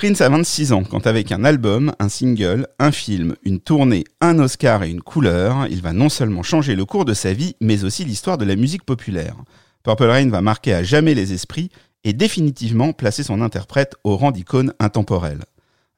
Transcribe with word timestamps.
Prince 0.00 0.22
a 0.22 0.30
26 0.30 0.72
ans 0.72 0.82
quand 0.82 1.06
avec 1.06 1.30
un 1.30 1.44
album, 1.44 1.92
un 1.98 2.08
single, 2.08 2.66
un 2.78 2.90
film, 2.90 3.36
une 3.42 3.60
tournée, 3.60 4.04
un 4.22 4.38
Oscar 4.38 4.82
et 4.82 4.88
une 4.88 5.02
couleur, 5.02 5.66
il 5.68 5.82
va 5.82 5.92
non 5.92 6.08
seulement 6.08 6.42
changer 6.42 6.74
le 6.74 6.86
cours 6.86 7.04
de 7.04 7.12
sa 7.12 7.34
vie, 7.34 7.54
mais 7.60 7.84
aussi 7.84 8.06
l'histoire 8.06 8.38
de 8.38 8.46
la 8.46 8.56
musique 8.56 8.86
populaire. 8.86 9.36
Purple 9.82 10.06
Rain 10.06 10.30
va 10.30 10.40
marquer 10.40 10.72
à 10.72 10.82
jamais 10.82 11.12
les 11.12 11.34
esprits 11.34 11.68
et 12.02 12.14
définitivement 12.14 12.94
placer 12.94 13.22
son 13.22 13.42
interprète 13.42 13.94
au 14.02 14.16
rang 14.16 14.30
d'icône 14.30 14.72
intemporelle. 14.78 15.44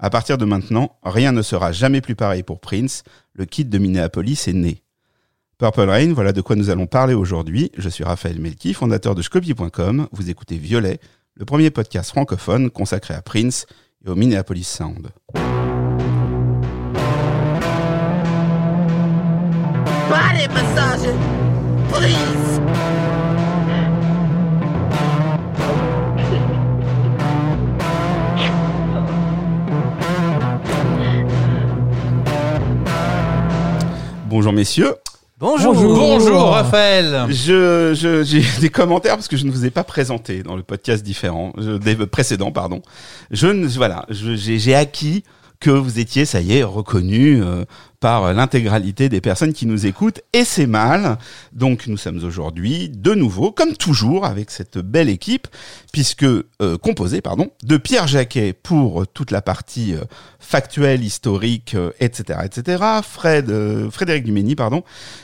À 0.00 0.10
partir 0.10 0.36
de 0.36 0.46
maintenant, 0.46 0.98
rien 1.04 1.30
ne 1.30 1.42
sera 1.42 1.70
jamais 1.70 2.00
plus 2.00 2.16
pareil 2.16 2.42
pour 2.42 2.58
Prince, 2.58 3.04
le 3.34 3.44
kid 3.44 3.70
de 3.70 3.78
Minneapolis 3.78 4.48
est 4.48 4.52
né. 4.52 4.82
Purple 5.58 5.88
Rain, 5.88 6.12
voilà 6.12 6.32
de 6.32 6.40
quoi 6.40 6.56
nous 6.56 6.70
allons 6.70 6.88
parler 6.88 7.14
aujourd'hui. 7.14 7.70
Je 7.78 7.88
suis 7.88 8.02
Raphaël 8.02 8.40
Melki, 8.40 8.74
fondateur 8.74 9.14
de 9.14 9.22
Scopy.com. 9.22 10.08
Vous 10.10 10.28
écoutez 10.28 10.56
Violet, 10.56 10.98
le 11.36 11.44
premier 11.44 11.70
podcast 11.70 12.10
francophone 12.10 12.68
consacré 12.68 13.14
à 13.14 13.22
Prince 13.22 13.66
et 14.04 14.08
au 14.08 14.14
Minneapolis 14.14 14.64
Sound. 14.64 15.08
Please. 21.92 22.60
Bonjour 34.26 34.52
messieurs. 34.52 34.94
Bonjour. 35.42 35.74
Bonjour 35.74 36.50
Raphaël. 36.50 37.26
Je, 37.28 37.94
je- 37.94 38.22
j'ai 38.22 38.44
des 38.60 38.68
commentaires 38.68 39.16
parce 39.16 39.26
que 39.26 39.36
je 39.36 39.44
ne 39.44 39.50
vous 39.50 39.64
ai 39.66 39.70
pas 39.70 39.82
présenté 39.82 40.44
dans 40.44 40.54
le 40.54 40.62
podcast 40.62 41.02
différent, 41.02 41.52
je- 41.58 41.78
des 41.78 41.96
précédents, 42.06 42.52
pardon. 42.52 42.80
Je 43.32 43.48
ne, 43.48 43.66
voilà, 43.66 44.06
je- 44.08 44.36
j'ai 44.36 44.60
j'ai 44.60 44.76
acquis 44.76 45.24
que 45.58 45.70
vous 45.70 45.98
étiez, 45.98 46.26
ça 46.26 46.40
y 46.40 46.56
est, 46.58 46.62
reconnu 46.62 47.42
euh, 47.42 47.64
par 48.02 48.34
l'intégralité 48.34 49.08
des 49.08 49.20
personnes 49.20 49.52
qui 49.52 49.64
nous 49.64 49.86
écoutent, 49.86 50.22
et 50.32 50.44
c'est 50.44 50.66
mal. 50.66 51.18
Donc 51.52 51.86
nous 51.86 51.96
sommes 51.96 52.22
aujourd'hui 52.24 52.88
de 52.88 53.14
nouveau, 53.14 53.52
comme 53.52 53.76
toujours, 53.76 54.26
avec 54.26 54.50
cette 54.50 54.76
belle 54.76 55.08
équipe, 55.08 55.46
puisque 55.92 56.24
euh, 56.24 56.44
composée, 56.82 57.20
pardon, 57.20 57.50
de 57.62 57.76
Pierre 57.76 58.08
Jacquet 58.08 58.54
pour 58.60 59.06
toute 59.06 59.30
la 59.30 59.40
partie 59.40 59.94
euh, 59.94 60.00
factuelle, 60.40 61.04
historique, 61.04 61.76
euh, 61.76 61.92
etc., 62.00 62.40
etc. 62.44 62.82
Fred, 63.04 63.48
euh, 63.50 63.88
Frédéric 63.88 64.24
Dumény, 64.24 64.56
pardon, 64.56 64.82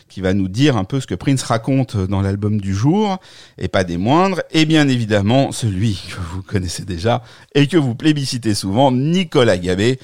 qui 0.08 0.20
va 0.20 0.32
nous 0.32 0.46
dire 0.46 0.76
un 0.76 0.84
peu 0.84 1.00
ce 1.00 1.08
que 1.08 1.16
Prince 1.16 1.42
raconte 1.42 1.96
dans 1.96 2.22
l'album 2.22 2.60
du 2.60 2.74
jour, 2.74 3.18
et 3.58 3.66
pas 3.66 3.82
des 3.82 3.98
moindres, 3.98 4.40
et 4.52 4.66
bien 4.66 4.86
évidemment 4.86 5.50
celui 5.50 5.94
que 5.94 6.20
vous 6.32 6.42
connaissez 6.42 6.84
déjà 6.84 7.24
et 7.56 7.66
que 7.66 7.76
vous 7.76 7.96
plébiscitez 7.96 8.54
souvent, 8.54 8.92
Nicolas 8.92 9.58
Gabé, 9.58 9.98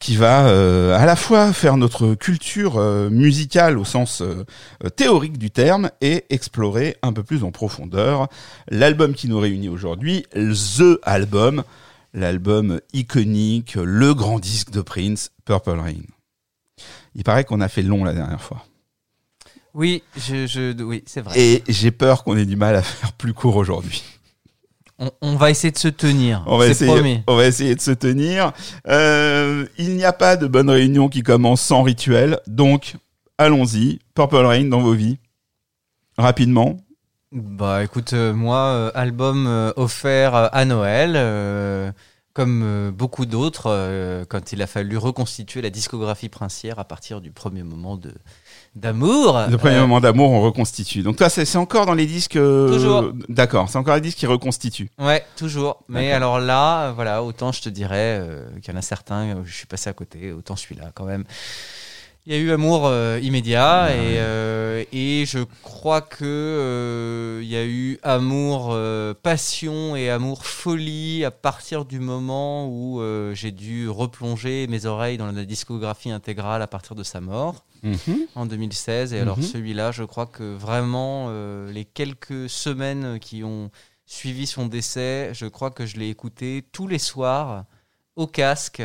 qui 0.00 0.16
va 0.16 0.48
euh, 0.48 0.98
à 0.98 1.04
la 1.04 1.14
fois 1.14 1.52
faire 1.52 1.76
notre 1.76 2.14
culture 2.14 2.78
euh, 2.78 3.10
musicale 3.10 3.78
au 3.78 3.84
sens 3.84 4.22
euh, 4.22 4.44
théorique 4.96 5.36
du 5.36 5.50
terme 5.50 5.90
et 6.00 6.24
explorer 6.30 6.96
un 7.02 7.12
peu 7.12 7.22
plus 7.22 7.44
en 7.44 7.52
profondeur 7.52 8.28
l'album 8.68 9.14
qui 9.14 9.28
nous 9.28 9.38
réunit 9.38 9.68
aujourd'hui, 9.68 10.24
The 10.32 10.98
Album, 11.02 11.62
l'album 12.14 12.80
iconique, 12.94 13.74
le 13.74 14.14
grand 14.14 14.38
disque 14.38 14.70
de 14.70 14.80
Prince, 14.80 15.32
Purple 15.44 15.78
Rain. 15.78 16.02
Il 17.14 17.22
paraît 17.22 17.44
qu'on 17.44 17.60
a 17.60 17.68
fait 17.68 17.82
long 17.82 18.02
la 18.02 18.14
dernière 18.14 18.40
fois. 18.40 18.64
Oui, 19.74 20.02
je, 20.16 20.46
je, 20.46 20.82
oui, 20.82 21.04
c'est 21.06 21.20
vrai. 21.20 21.38
Et 21.38 21.62
j'ai 21.68 21.90
peur 21.90 22.24
qu'on 22.24 22.36
ait 22.38 22.46
du 22.46 22.56
mal 22.56 22.74
à 22.74 22.82
faire 22.82 23.12
plus 23.12 23.34
court 23.34 23.56
aujourd'hui. 23.56 24.02
On, 25.00 25.10
on 25.22 25.36
va 25.36 25.50
essayer 25.50 25.72
de 25.72 25.78
se 25.78 25.88
tenir. 25.88 26.44
On 26.46 26.58
va, 26.58 26.66
essayer, 26.66 26.92
promis. 26.92 27.22
on 27.26 27.34
va 27.34 27.46
essayer 27.46 27.74
de 27.74 27.80
se 27.80 27.90
tenir. 27.90 28.52
Euh, 28.86 29.66
il 29.78 29.96
n'y 29.96 30.04
a 30.04 30.12
pas 30.12 30.36
de 30.36 30.46
bonne 30.46 30.68
réunion 30.68 31.08
qui 31.08 31.22
commence 31.22 31.62
sans 31.62 31.82
rituel. 31.82 32.38
Donc, 32.46 32.96
allons-y. 33.38 33.98
Purple 34.14 34.36
Rain 34.44 34.64
dans 34.66 34.80
vos 34.80 34.92
vies. 34.92 35.18
Rapidement. 36.18 36.76
Bah 37.32 37.82
écoute, 37.82 38.12
euh, 38.12 38.34
moi, 38.34 38.58
euh, 38.58 38.90
album 38.94 39.46
euh, 39.46 39.72
offert 39.76 40.34
euh, 40.34 40.48
à 40.52 40.64
Noël, 40.64 41.14
euh, 41.14 41.92
comme 42.34 42.62
euh, 42.64 42.90
beaucoup 42.90 43.24
d'autres, 43.24 43.66
euh, 43.68 44.24
quand 44.28 44.52
il 44.52 44.60
a 44.62 44.66
fallu 44.66 44.96
reconstituer 44.96 45.62
la 45.62 45.70
discographie 45.70 46.28
princière 46.28 46.78
à 46.78 46.84
partir 46.84 47.20
du 47.20 47.30
premier 47.30 47.62
moment 47.62 47.96
de 47.96 48.12
d'amour. 48.76 49.38
Le 49.50 49.56
premier 49.58 49.76
Euh, 49.76 49.80
moment 49.80 50.00
d'amour, 50.00 50.30
on 50.30 50.40
reconstitue. 50.42 51.02
Donc 51.02 51.16
toi, 51.16 51.28
c'est 51.28 51.56
encore 51.56 51.86
dans 51.86 51.94
les 51.94 52.06
disques... 52.06 52.36
euh, 52.36 52.68
Toujours. 52.68 53.12
D'accord, 53.28 53.68
c'est 53.68 53.78
encore 53.78 53.94
les 53.96 54.00
disques 54.00 54.18
qui 54.18 54.26
reconstituent. 54.26 54.90
Ouais, 54.98 55.24
toujours. 55.36 55.82
Mais 55.88 56.12
alors 56.12 56.38
là, 56.38 56.92
voilà, 56.92 57.22
autant 57.22 57.52
je 57.52 57.62
te 57.62 57.68
dirais 57.68 58.18
euh, 58.20 58.48
qu'il 58.62 58.72
y 58.72 58.76
en 58.76 58.78
a 58.78 58.82
certains 58.82 59.36
où 59.36 59.44
je 59.44 59.52
suis 59.54 59.66
passé 59.66 59.90
à 59.90 59.92
côté, 59.92 60.32
autant 60.32 60.56
celui-là 60.56 60.90
quand 60.94 61.04
même. 61.04 61.24
Il 62.26 62.34
y 62.34 62.36
a 62.36 62.38
eu 62.38 62.50
amour 62.52 62.86
euh, 62.86 63.18
immédiat 63.22 63.92
et, 63.94 64.18
euh, 64.20 64.84
et 64.92 65.24
je 65.26 65.38
crois 65.62 66.02
que 66.02 66.24
euh, 66.24 67.40
il 67.42 67.48
y 67.48 67.56
a 67.56 67.64
eu 67.64 67.98
amour 68.02 68.76
passion 69.22 69.96
et 69.96 70.10
amour 70.10 70.44
folie 70.44 71.24
à 71.24 71.30
partir 71.30 71.84
du 71.86 71.98
moment 71.98 72.68
où 72.68 73.00
j'ai 73.34 73.52
dû 73.52 73.88
replonger 73.88 74.66
mes 74.68 74.84
oreilles 74.86 75.16
dans 75.16 75.32
la 75.32 75.44
discographie 75.44 76.10
intégrale 76.10 76.62
à 76.62 76.66
partir 76.66 76.94
de 76.94 77.02
sa 77.02 77.20
mort 77.20 77.64
Mhm. 77.82 78.26
en 78.34 78.44
2016. 78.44 79.14
Et 79.14 79.20
alors 79.20 79.38
Mhm. 79.38 79.42
celui-là, 79.44 79.90
je 79.90 80.04
crois 80.04 80.26
que 80.26 80.54
vraiment 80.54 81.30
les 81.68 81.86
quelques 81.86 82.50
semaines 82.50 83.18
qui 83.18 83.42
ont 83.44 83.70
suivi 84.04 84.46
son 84.46 84.66
décès, 84.66 85.30
je 85.32 85.46
crois 85.46 85.70
que 85.70 85.86
je 85.86 85.96
l'ai 85.96 86.10
écouté 86.10 86.64
tous 86.72 86.86
les 86.86 86.98
soirs 86.98 87.64
au 88.16 88.26
casque 88.26 88.82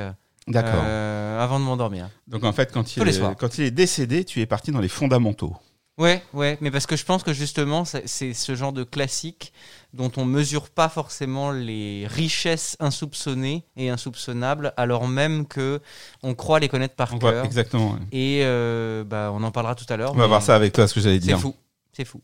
D'accord. 0.47 0.83
euh, 0.85 1.39
avant 1.43 1.59
de 1.59 1.65
m'endormir. 1.65 2.09
Donc 2.27 2.43
en 2.43 2.53
fait, 2.53 2.71
quand 2.71 2.95
il, 2.97 3.07
est, 3.07 3.11
soirs. 3.13 3.35
quand 3.37 3.57
il 3.57 3.63
est 3.65 3.71
décédé, 3.71 4.23
tu 4.25 4.41
es 4.41 4.45
parti 4.45 4.71
dans 4.71 4.79
les 4.79 4.87
fondamentaux. 4.89 5.55
Ouais, 5.97 6.21
ouais, 6.33 6.57
mais 6.59 6.71
parce 6.71 6.85
que 6.87 6.97
je 6.97 7.05
pense 7.05 7.23
que 7.23 7.31
justement, 7.31 7.85
c'est 7.85 8.05
c'est 8.05 8.33
ce 8.33 8.53
genre 8.53 8.73
de 8.73 8.83
classique 8.83 9.53
dont 9.93 10.11
on 10.17 10.25
mesure 10.25 10.69
pas 10.69 10.89
forcément 10.89 11.51
les 11.51 12.05
richesses 12.05 12.75
insoupçonnées 12.81 13.63
et 13.77 13.89
insoupçonnables, 13.89 14.73
alors 14.75 15.07
même 15.07 15.47
que 15.47 15.79
on 16.21 16.35
croit 16.35 16.59
les 16.59 16.67
connaître 16.67 16.95
par 16.95 17.17
cœur. 17.17 17.45
exactement. 17.45 17.93
ouais. 17.93 17.99
Et 18.11 18.41
euh, 18.43 19.05
bah, 19.05 19.31
on 19.33 19.41
en 19.41 19.51
parlera 19.51 19.73
tout 19.73 19.85
à 19.87 19.95
l'heure. 19.95 20.11
On 20.11 20.17
va 20.17 20.27
voir 20.27 20.41
ça 20.41 20.53
avec 20.53 20.73
toi, 20.73 20.85
ce 20.85 20.93
que 20.93 20.99
j'allais 20.99 21.21
C'est 21.21 21.27
dire. 21.27 21.39
fou, 21.39 21.55
c'est 21.93 22.03
fou. 22.05 22.19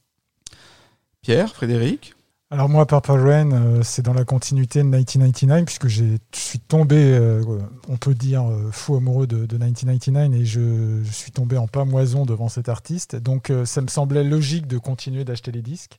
Pierre, 1.22 1.54
Frédéric 1.54 2.14
Alors 2.54 2.68
moi, 2.68 2.86
Purple 2.86 3.14
Rain, 3.14 3.52
euh, 3.54 3.82
c'est 3.82 4.02
dans 4.02 4.14
la 4.14 4.26
continuité 4.26 4.80
de 4.80 4.84
1999, 4.84 5.64
puisque 5.64 5.88
je 5.88 6.18
suis 6.34 6.60
tombé, 6.60 6.98
euh, 6.98 7.42
on 7.88 7.96
peut 7.96 8.14
dire, 8.14 8.44
euh, 8.44 8.70
fou 8.74 8.98
amoureux 8.98 9.26
de, 9.26 9.46
de 9.46 9.56
1999, 9.56 10.34
et 10.34 10.44
je, 10.44 11.02
suis 11.10 11.32
tombé 11.32 11.58
en 11.58 11.68
pamoison 11.68 12.26
devant 12.26 12.50
cet 12.50 12.68
artiste. 12.68 13.16
Donc 13.16 13.54
ça 13.64 13.80
me 13.80 13.88
semblait 13.88 14.26
logique 14.26 14.68
de 14.68 14.78
continuer 14.78 15.24
d'acheter 15.24 15.54
les 15.54 15.62
disques. 15.62 15.98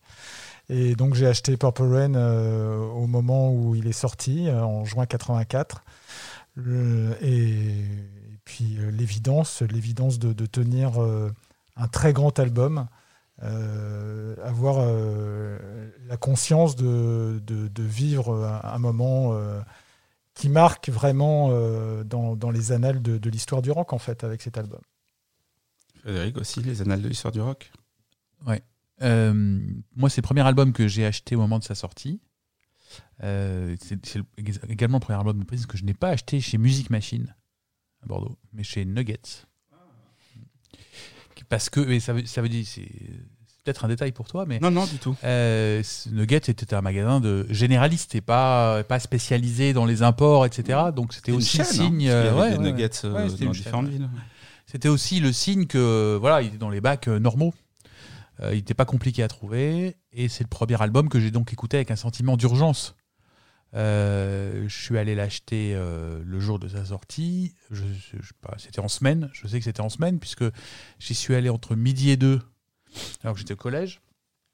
Et 0.69 0.95
donc 0.95 1.15
j'ai 1.15 1.27
acheté 1.27 1.57
Purple 1.57 1.85
Rain 1.85 2.15
au 2.17 3.07
moment 3.07 3.51
où 3.51 3.75
il 3.75 3.87
est 3.87 3.93
sorti, 3.93 4.51
en 4.51 4.85
juin 4.85 5.07
84. 5.07 5.83
Le- 6.55 7.17
et, 7.23 7.83
puis 8.45 8.77
l'évidence, 8.91 9.63
l'évidence 9.63 10.19
de, 10.19 10.47
tenir 10.47 11.01
un 11.77 11.89
très 11.89 12.13
grand 12.13 12.39
album, 12.39 12.89
avoir 13.43 14.77
euh, 14.79 15.59
la 16.07 16.17
conscience 16.17 16.77
de, 16.77 17.41
de- 17.45 17.69
de 17.69 17.83
vivre 17.83 18.35
un, 18.45 18.61
un 18.75 18.79
moment 18.79 19.35
euh, 19.35 19.61
qui 20.35 20.49
marque 20.49 20.89
vraiment 20.89 21.49
euh, 21.51 22.05
dans, 22.05 22.37
dans 22.37 22.51
les 22.51 22.73
annales 22.73 23.03
de, 23.03 23.19
de 23.19 23.31
l'histoire 23.31 23.63
du 23.63 23.71
rock 23.71 23.93
en 23.93 23.99
fait 23.99 24.25
avec 24.25 24.43
cet 24.43 24.59
album. 24.59 24.81
Frédéric 26.01 26.37
aussi, 26.39 26.63
les 26.63 26.83
annales 26.83 27.03
de 27.03 27.09
l'histoire 27.09 27.33
du 27.33 27.41
rock? 27.41 27.71
Euh, 29.01 29.33
moi, 29.97 30.09
c'est 30.09 30.21
le 30.21 30.27
premier 30.27 30.43
album 30.43 30.73
que 30.73 30.87
j'ai 30.87 31.05
acheté 31.05 31.35
au 31.35 31.41
moment 31.41 31.59
de 31.59 31.65
sa 31.65 31.75
sortie. 31.75 32.21
Euh, 33.25 33.75
c'est 33.81 34.05
c'est 34.07 34.19
le- 34.21 34.25
également 34.69 34.99
le 34.99 35.03
premier 35.03 35.19
album 35.19 35.41
de 35.41 35.45
Prince 35.45 35.67
que 35.67 35.77
je 35.77 35.85
n'ai 35.85 35.95
pas 35.95 36.11
acheté 36.11 36.41
chez 36.41 36.57
Music 36.57 36.89
Machine 36.89 37.35
à 38.03 38.07
Bordeaux, 38.07 38.39
mais 38.53 38.63
chez 38.63 38.85
Nuggets. 38.85 39.47
Parce 41.49 41.69
que, 41.69 41.81
et 41.81 41.99
ça 42.01 42.13
veut, 42.13 42.25
ça 42.27 42.43
veut 42.43 42.49
dire, 42.49 42.65
peut-être 43.65 43.85
un 43.85 43.89
détail 43.89 44.13
pour 44.13 44.27
toi, 44.29 44.45
mais 44.47 44.59
Non, 44.61 44.71
non, 44.71 44.87
du 44.87 44.99
tout. 44.99 45.17
euh, 45.25 45.83
Nuggets 46.11 46.37
était 46.49 46.75
un 46.75 46.81
magasin 46.81 47.21
de 47.21 47.47
généraliste 47.51 48.15
et 48.15 48.21
pas, 48.21 48.83
pas 48.85 48.99
spécialisé 48.99 49.73
dans 49.73 49.85
les 49.85 50.03
imports, 50.03 50.47
etc. 50.47 50.79
Donc 50.95 51.13
c'était 51.15 51.33
aussi 51.33 51.59
chaîne, 51.59 51.67
le 51.67 51.71
hein, 51.71 51.73
signe. 51.73 52.09
euh, 52.09 52.35
ouais, 52.39 52.59
nuggets 52.59 52.91
euh, 53.05 53.13
ouais, 53.29 53.45
dans 53.45 53.51
différentes 53.53 53.89
villes. 53.89 54.09
C'était 54.67 54.89
aussi 54.89 55.21
le 55.21 55.33
signe 55.33 55.67
que 55.67 56.17
voilà, 56.21 56.43
il 56.43 56.49
était 56.49 56.59
dans 56.59 56.71
les 56.71 56.81
bacs 56.81 57.09
euh, 57.09 57.19
normaux. 57.19 57.53
Euh, 58.41 58.53
il 58.53 58.57
n'était 58.57 58.75
pas 58.75 58.85
compliqué 58.87 59.23
à 59.23 59.29
trouver. 59.29 59.97
Et 60.13 60.29
c'est 60.29 60.45
le 60.45 60.49
premier 60.49 60.81
album 60.81 61.09
que 61.09 61.21
j'ai 61.21 61.31
donc 61.31 61.53
écouté 61.53 61.77
avec 61.77 61.91
un 61.91 61.97
sentiment 61.97 62.37
d'urgence. 62.37 62.95
Euh, 63.75 64.65
je 64.69 64.77
suis 64.83 64.99
allé 64.99 65.15
l'acheter 65.15 65.73
euh, 65.75 66.21
le 66.25 66.41
jour 66.41 66.59
de 66.59 66.69
sa 66.69 66.85
sortie. 66.85 67.55
Je, 67.71 67.83
je- 67.85 68.23
je 68.23 68.33
pas, 68.41 68.55
c'était 68.59 68.81
en 68.81 68.89
semaine. 68.89 69.31
Je 69.33 69.47
sais 69.47 69.59
que 69.59 69.65
c'était 69.65 69.81
en 69.81 69.89
semaine 69.89 70.19
puisque 70.19 70.45
j'y 70.99 71.15
suis 71.15 71.35
allé 71.35 71.49
entre 71.49 71.75
midi 71.75 72.11
et 72.11 72.17
deux, 72.17 72.41
alors 73.23 73.35
que 73.35 73.41
j'étais 73.41 73.55
au 73.55 73.57
collège. 73.57 74.01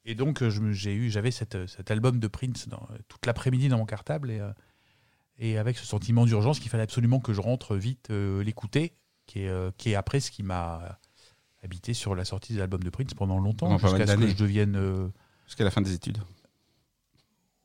Et 0.05 0.15
donc 0.15 0.43
euh, 0.43 0.51
j'ai 0.73 0.95
eu, 0.95 1.11
j'avais 1.11 1.31
cette- 1.31 1.67
cet 1.67 1.91
album 1.91 2.19
de 2.19 2.29
Prince 2.29 2.69
dans, 2.69 2.87
toute 3.09 3.27
l'après-midi 3.27 3.69
dans 3.69 3.79
mon 3.79 3.85
cartable 3.87 4.31
et, 4.31 4.41
euh, 4.41 4.51
et 5.39 5.59
avec 5.59 5.77
ce 5.79 5.85
sentiment 5.87 6.25
d'urgence 6.25 6.61
qu'il 6.61 6.71
fallait 6.71 6.83
absolument 6.85 7.21
que 7.21 7.33
je 7.33 7.41
rentre 7.41 7.77
vite 7.77 8.09
euh, 8.11 8.43
l'écouter, 8.43 8.95
qui 9.27 9.41
est, 9.43 9.49
euh, 9.49 9.71
qui 9.77 9.91
est 9.91 9.95
après 9.95 10.21
ce 10.21 10.31
qui 10.31 10.43
m'a 10.43 10.99
habité 11.63 11.93
sur 11.95 12.15
la 12.15 12.25
sortie 12.25 12.55
des 12.55 12.61
albums 12.61 12.83
de 12.83 12.91
Prince 12.91 13.15
pendant 13.15 13.39
longtemps, 13.39 13.69
jusqu'à 13.79 14.07
ce 14.07 14.13
que 14.13 14.29
je 14.31 14.37
devienne. 14.37 14.77
euh, 14.77 15.09
Jusqu'à 15.47 15.65
la 15.65 15.71
fin 15.71 15.81
des 15.81 15.93
études. 15.93 16.19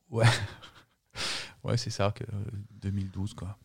Ouais. 0.10 0.26
Ouais, 1.64 1.78
c'est 1.78 1.92
ça, 1.92 2.12
que, 2.12 2.26
euh, 2.26 2.44
2012, 2.82 3.36
quoi. 3.36 3.58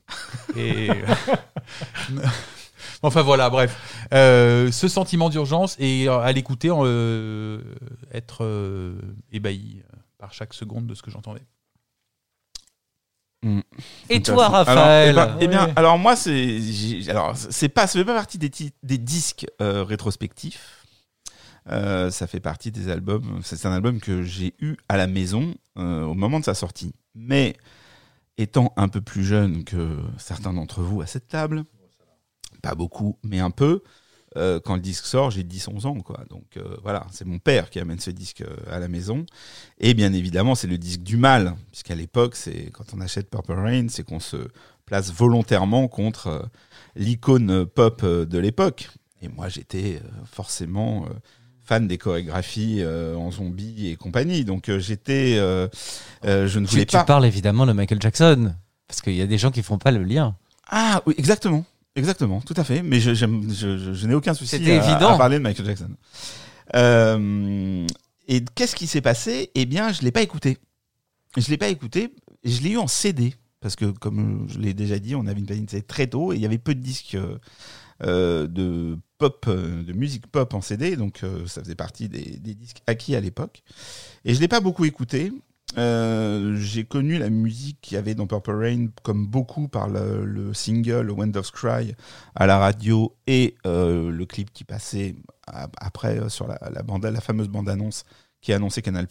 Et. 0.56 0.88
enfin, 3.02 3.22
voilà, 3.22 3.50
bref. 3.50 4.06
Euh, 4.12 4.70
ce 4.72 4.88
sentiment 4.88 5.28
d'urgence 5.30 5.76
et 5.78 6.08
euh, 6.08 6.18
à 6.20 6.32
l'écouter, 6.32 6.70
euh, 6.72 7.60
être 8.12 8.44
euh, 8.44 8.98
ébahi 9.32 9.82
par 10.18 10.32
chaque 10.32 10.54
seconde 10.54 10.86
de 10.86 10.94
ce 10.94 11.02
que 11.02 11.10
j'entendais. 11.10 11.42
Et 14.10 14.20
toi. 14.22 14.48
Raphaël 14.48 15.16
Alors, 15.18 15.36
eh 15.36 15.38
ben- 15.38 15.44
eh 15.44 15.48
bien, 15.48 15.66
Ouais. 15.66 15.72
alors 15.76 15.96
moi, 15.98 16.16
c'est, 16.16 16.60
alors 17.08 17.36
c'est 17.36 17.68
pas, 17.68 17.86
ça 17.86 17.98
fait 17.98 18.04
pas 18.04 18.14
partie 18.14 18.38
des, 18.38 18.50
des 18.82 18.98
disques 18.98 19.46
euh, 19.62 19.84
rétrospectifs. 19.84 20.84
Euh, 21.70 22.10
ça 22.10 22.26
fait 22.26 22.40
partie 22.40 22.72
des 22.72 22.88
albums. 22.90 23.40
C'est 23.44 23.64
un 23.66 23.72
album 23.72 24.00
que 24.00 24.22
j'ai 24.22 24.54
eu 24.58 24.76
à 24.88 24.96
la 24.96 25.06
maison 25.06 25.54
euh, 25.76 26.02
au 26.02 26.14
moment 26.14 26.40
de 26.40 26.44
sa 26.44 26.54
sortie. 26.54 26.92
Mais 27.14 27.56
étant 28.38 28.72
un 28.76 28.88
peu 28.88 29.00
plus 29.00 29.22
jeune 29.24 29.62
que 29.64 29.98
certains 30.16 30.52
d'entre 30.52 30.80
vous 30.82 31.00
à 31.02 31.06
cette 31.06 31.28
table, 31.28 31.64
pas 32.62 32.74
beaucoup, 32.74 33.18
mais 33.22 33.40
un 33.40 33.50
peu. 33.50 33.82
euh, 34.36 34.60
quand 34.62 34.74
le 34.74 34.80
disque 34.82 35.06
sort, 35.06 35.30
j'ai 35.30 35.42
10-11 35.42 35.86
ans, 35.86 36.00
quoi. 36.00 36.20
Donc 36.28 36.56
euh, 36.58 36.76
voilà, 36.82 37.06
c'est 37.10 37.24
mon 37.24 37.38
père 37.38 37.70
qui 37.70 37.80
amène 37.80 37.98
ce 37.98 38.10
disque 38.10 38.42
euh, 38.42 38.56
à 38.70 38.78
la 38.78 38.86
maison. 38.88 39.24
Et 39.80 39.94
bien 39.94 40.12
évidemment, 40.12 40.54
c'est 40.54 40.66
le 40.66 40.76
disque 40.78 41.00
du 41.02 41.16
mal, 41.16 41.56
puisqu'à 41.72 41.94
l'époque, 41.94 42.36
c'est 42.36 42.70
quand 42.72 42.84
on 42.94 43.00
achète 43.00 43.30
Purple 43.30 43.52
Rain, 43.54 43.86
c'est 43.88 44.04
qu'on 44.04 44.20
se 44.20 44.36
place 44.84 45.10
volontairement 45.12 45.88
contre 45.88 46.48
l'icône 46.94 47.64
pop 47.66 48.04
de 48.04 48.38
l'époque. 48.38 48.90
Et 49.22 49.28
moi, 49.28 49.48
j'étais 49.48 50.00
forcément 50.30 51.06
fan 51.68 51.86
des 51.86 51.98
chorégraphies 51.98 52.78
euh, 52.80 53.14
en 53.14 53.30
zombie 53.30 53.88
et 53.88 53.96
compagnie. 53.96 54.44
Donc 54.44 54.68
euh, 54.68 54.78
j'étais, 54.78 55.36
euh, 55.38 55.68
je 56.24 56.58
ne 56.58 56.64
tu, 56.64 56.70
voulais 56.72 56.86
tu 56.86 56.96
pas. 56.96 57.04
parles 57.04 57.26
évidemment 57.26 57.66
de 57.66 57.72
Michael 57.72 58.00
Jackson. 58.00 58.54
Parce 58.86 59.02
qu'il 59.02 59.14
y 59.14 59.20
a 59.20 59.26
des 59.26 59.36
gens 59.36 59.50
qui 59.50 59.62
font 59.62 59.76
pas 59.76 59.90
le 59.90 60.02
lien. 60.02 60.34
Ah 60.70 61.02
oui, 61.06 61.14
exactement. 61.18 61.64
Exactement, 61.98 62.40
tout 62.40 62.54
à 62.56 62.64
fait. 62.64 62.82
Mais 62.82 63.00
je, 63.00 63.12
j'aime- 63.14 63.52
je, 63.52 63.76
je- 63.78 63.92
je 63.92 64.06
n'ai 64.06 64.14
aucun 64.14 64.34
souci 64.34 64.56
à, 64.56 64.58
évident. 64.76 65.14
à 65.14 65.18
parler 65.18 65.38
de 65.38 65.42
Michael 65.42 65.66
Jackson. 65.66 65.90
Euh, 66.74 67.86
et 68.28 68.44
qu'est-ce 68.54 68.76
qui 68.76 68.86
s'est 68.86 69.00
passé? 69.00 69.50
Eh 69.54 69.66
bien, 69.66 69.92
je 69.92 70.02
l'ai 70.02 70.12
pas 70.12 70.22
écouté. 70.22 70.58
Je 71.36 71.48
l'ai 71.50 71.56
pas 71.56 71.68
écouté. 71.68 72.14
Je 72.44 72.60
l'ai 72.62 72.70
eu 72.70 72.78
en 72.78 72.86
CD 72.86 73.34
parce 73.60 73.74
que, 73.74 73.86
comme 73.86 74.46
je 74.48 74.58
l'ai 74.58 74.74
déjà 74.74 74.98
dit, 74.98 75.14
on 75.14 75.26
avait 75.26 75.40
une 75.40 75.46
planète 75.46 75.70
CD 75.70 75.82
très 75.82 76.06
tôt 76.06 76.32
et 76.32 76.36
il 76.36 76.42
y 76.42 76.46
avait 76.46 76.58
peu 76.58 76.74
de 76.74 76.80
disques 76.80 77.14
euh, 77.16 77.38
euh, 78.04 78.46
de 78.46 78.96
pop, 79.18 79.48
de 79.48 79.92
musique 79.92 80.28
pop 80.28 80.54
en 80.54 80.60
CD, 80.60 80.94
donc 80.94 81.24
euh, 81.24 81.44
ça 81.46 81.62
faisait 81.62 81.74
partie 81.74 82.08
des, 82.08 82.38
des 82.38 82.54
disques 82.54 82.82
acquis 82.86 83.16
à 83.16 83.20
l'époque. 83.20 83.62
Et 84.24 84.34
je 84.34 84.40
l'ai 84.40 84.46
pas 84.48 84.60
beaucoup 84.60 84.84
écouté. 84.84 85.32
Euh, 85.76 86.56
j'ai 86.56 86.84
connu 86.84 87.18
la 87.18 87.28
musique 87.28 87.78
qu'il 87.82 87.96
y 87.96 87.98
avait 87.98 88.14
dans 88.14 88.26
Purple 88.26 88.54
Rain 88.54 88.86
comme 89.02 89.26
beaucoup 89.26 89.68
par 89.68 89.88
le, 89.88 90.24
le 90.24 90.54
single 90.54 91.10
Wind 91.10 91.36
of 91.36 91.50
Cry 91.52 91.94
à 92.34 92.46
la 92.46 92.58
radio 92.58 93.14
et 93.26 93.54
euh, 93.66 94.10
le 94.10 94.26
clip 94.26 94.50
qui 94.52 94.64
passait 94.64 95.16
après 95.46 96.18
euh, 96.18 96.28
sur 96.30 96.48
la, 96.48 97.20
fameuse 97.20 97.48
bande-annonce 97.48 98.04
qui 98.40 98.52
a 98.52 98.56
annoncé 98.56 98.80
Canal+. 98.80 99.06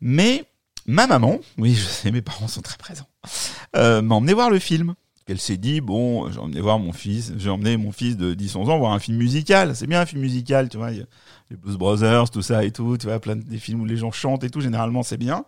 Mais 0.00 0.44
ma 0.86 1.06
maman, 1.06 1.38
oui, 1.58 1.74
je 1.74 1.84
sais, 1.84 2.10
mes 2.10 2.22
parents 2.22 2.48
sont 2.48 2.62
très 2.62 2.76
présents, 2.76 3.08
m'a 3.74 4.14
emmené 4.14 4.32
voir 4.32 4.50
le 4.50 4.58
film. 4.58 4.94
Elle 5.28 5.38
s'est 5.38 5.58
dit, 5.58 5.80
bon, 5.80 6.30
j'ai 6.30 6.38
emmené 6.38 6.60
voir 6.60 6.78
mon 6.78 6.92
fils, 6.92 7.34
j'ai 7.36 7.50
emmené 7.50 7.76
mon 7.76 7.92
fils 7.92 8.16
de 8.16 8.34
10-11 8.34 8.70
ans 8.70 8.78
voir 8.78 8.92
un 8.92 8.98
film 8.98 9.18
musical. 9.18 9.76
C'est 9.76 9.86
bien 9.86 10.00
un 10.00 10.06
film 10.06 10.22
musical, 10.22 10.68
tu 10.68 10.78
vois. 10.78 10.90
les 10.90 11.04
Blues 11.50 11.76
Brothers, 11.76 12.30
tout 12.30 12.42
ça 12.42 12.64
et 12.64 12.70
tout, 12.70 12.96
tu 12.96 13.06
vois, 13.06 13.20
plein 13.20 13.36
de 13.36 13.42
des 13.42 13.58
films 13.58 13.82
où 13.82 13.84
les 13.84 13.96
gens 13.96 14.10
chantent 14.10 14.44
et 14.44 14.50
tout, 14.50 14.60
généralement 14.60 15.02
c'est 15.02 15.18
bien. 15.18 15.44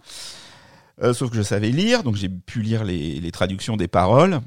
Euh, 1.02 1.14
sauf 1.14 1.30
que 1.30 1.36
je 1.36 1.42
savais 1.42 1.70
lire, 1.70 2.02
donc 2.02 2.16
j'ai 2.16 2.28
pu 2.28 2.60
lire 2.60 2.84
les, 2.84 3.20
les 3.20 3.30
traductions 3.32 3.78
des 3.78 3.88
paroles, 3.88 4.40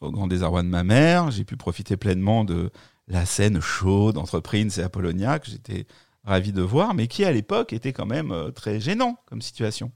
au 0.00 0.10
grand 0.10 0.26
désarroi 0.26 0.62
de 0.62 0.68
ma 0.68 0.82
mère. 0.82 1.30
J'ai 1.30 1.44
pu 1.44 1.56
profiter 1.56 1.96
pleinement 1.96 2.44
de 2.44 2.70
la 3.06 3.24
scène 3.24 3.60
chaude 3.60 4.18
entre 4.18 4.40
Prince 4.40 4.78
et 4.78 4.82
Apollonia, 4.82 5.38
que 5.38 5.48
j'étais 5.48 5.86
ravi 6.24 6.52
de 6.52 6.62
voir, 6.62 6.94
mais 6.94 7.06
qui 7.06 7.24
à 7.24 7.32
l'époque 7.32 7.72
était 7.72 7.92
quand 7.92 8.06
même 8.06 8.32
euh, 8.32 8.50
très 8.50 8.80
gênant 8.80 9.18
comme 9.26 9.42
situation. 9.42 9.92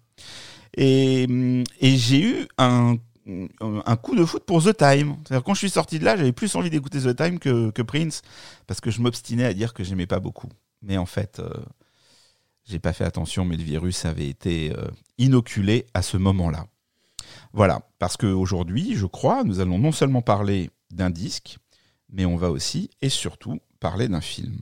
Et, 0.76 1.26
hum, 1.28 1.64
et 1.80 1.96
j'ai 1.96 2.20
eu 2.20 2.48
un, 2.58 2.96
un 3.26 3.96
coup 3.96 4.14
de 4.14 4.25
foot 4.25 4.44
pour 4.44 4.62
The 4.62 4.76
Time. 4.76 5.17
C'est-à-dire 5.25 5.44
quand 5.44 5.55
je 5.55 5.58
suis 5.58 5.70
sorti 5.70 5.99
de 5.99 6.05
là, 6.05 6.17
j'avais 6.17 6.32
plus 6.32 6.55
envie 6.55 6.70
d'écouter 6.70 7.00
The 7.00 7.17
Time 7.17 7.38
que, 7.38 7.82
Prince, 7.82 8.23
parce 8.67 8.81
que 8.81 8.90
je 8.90 9.00
m'obstinais 9.00 9.44
à 9.44 9.55
dire 9.55 9.75
que 9.75 9.84
j'aimais 9.84 10.06
pas 10.06 10.20
beaucoup. 10.20 10.49
Mais 10.82 10.96
en 10.96 11.06
fait, 11.06 11.40
euh, 11.40 11.50
j'ai 12.64 12.78
pas 12.78 12.93
fait 12.93 13.05
attention, 13.05 13.44
mais 13.44 13.56
le 13.56 13.62
virus 13.62 14.05
avait 14.05 14.28
été 14.28 14.73
euh, 14.76 14.87
inoculé 15.19 15.87
à 15.94 16.02
ce 16.02 16.17
moment-là. 16.17 16.67
Voilà, 17.52 17.81
parce 17.99 18.17
qu'aujourd'hui, 18.17 18.94
je 18.94 19.06
crois, 19.06 19.43
nous 19.44 19.61
allons 19.61 19.78
non 19.78 19.93
seulement 19.93 20.23
parler 20.23 20.70
d'un 20.90 21.11
disque, 21.11 21.58
mais 22.11 22.26
on 22.26 22.37
va 22.37 22.50
aussi 22.50 22.90
et 23.02 23.08
surtout 23.08 23.58
parler 23.81 24.08
d'un 24.08 24.20
film. 24.20 24.58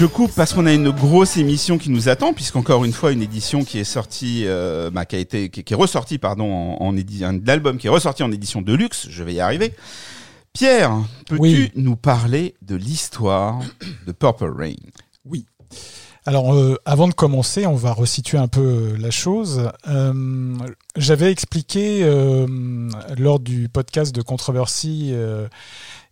Je 0.00 0.06
coupe 0.06 0.32
parce 0.34 0.54
qu'on 0.54 0.64
a 0.64 0.72
une 0.72 0.88
grosse 0.88 1.36
émission 1.36 1.76
qui 1.76 1.90
nous 1.90 2.08
attend, 2.08 2.32
puisqu'encore 2.32 2.86
une 2.86 2.92
fois 2.94 3.12
une 3.12 3.20
édition 3.20 3.64
qui 3.64 3.78
est 3.78 3.84
sortie, 3.84 4.44
euh, 4.46 4.88
bah, 4.88 5.04
qui 5.04 5.14
a 5.14 5.18
été, 5.18 5.50
qui, 5.50 5.62
qui 5.62 5.74
est 5.74 5.76
ressortie, 5.76 6.16
pardon, 6.16 6.50
en, 6.50 6.82
en 6.82 6.96
édition, 6.96 7.28
un 7.28 7.46
album 7.48 7.76
qui 7.76 7.86
est 7.86 7.90
ressorti 7.90 8.22
en 8.22 8.32
édition 8.32 8.62
de 8.62 8.72
luxe. 8.72 9.08
Je 9.10 9.22
vais 9.22 9.34
y 9.34 9.40
arriver. 9.40 9.74
Pierre, 10.54 10.92
peux-tu 11.26 11.40
Oui. 11.42 11.72
nous 11.76 11.96
parler 11.96 12.54
de 12.62 12.76
l'histoire 12.76 13.60
de 14.06 14.12
Purple 14.12 14.50
Rain? 14.56 14.72
Oui. 15.26 15.44
Alors, 16.24 16.54
euh, 16.54 16.76
avant 16.86 17.06
de 17.06 17.12
commencer, 17.12 17.66
on 17.66 17.74
va 17.76 17.92
resituer 17.92 18.38
un 18.38 18.48
peu 18.48 18.60
euh, 18.60 18.96
la 18.98 19.10
chose. 19.10 19.70
Euh, 19.86 20.54
J'avais 20.96 21.30
expliqué 21.30 22.00
euh, 22.04 22.46
lors 23.18 23.38
du 23.38 23.68
podcast 23.68 24.14
de 24.14 24.22
Controversy 24.22 25.10
euh, 25.12 25.46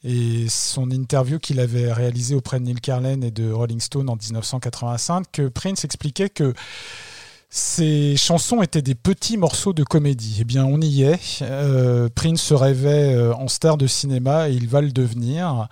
et 0.05 0.47
son 0.49 0.91
interview 0.91 1.39
qu'il 1.39 1.61
avait 1.61 1.93
réalisé 1.93 2.35
auprès 2.35 2.61
de 2.61 2.65
Neil 2.65 2.81
Carlin 2.81 3.21
et 3.23 3.31
de 3.31 3.51
Rolling 3.51 3.81
Stone 3.81 4.09
en 4.09 4.17
1985 4.17 5.27
que 5.33 5.49
Prince 5.49 5.85
expliquait 5.85 6.29
que 6.29 6.55
ces 7.51 8.15
chansons 8.17 8.61
étaient 8.61 8.83
des 8.83 8.95
petits 8.95 9.39
morceaux 9.39 9.73
de 9.73 9.83
comédie. 9.83 10.39
Eh 10.41 10.45
bien, 10.45 10.67
on 10.67 10.81
y 10.81 11.03
est. 11.03 11.41
Euh, 11.43 12.09
Prince 12.15 12.43
se 12.43 12.53
rêvait 12.53 13.15
euh, 13.15 13.35
en 13.35 13.49
star 13.49 13.79
de 13.79 13.87
cinéma 13.87 14.51
et 14.51 14.53
il 14.53 14.69
va 14.69 14.83
le 14.83 14.91
devenir. 14.91 15.69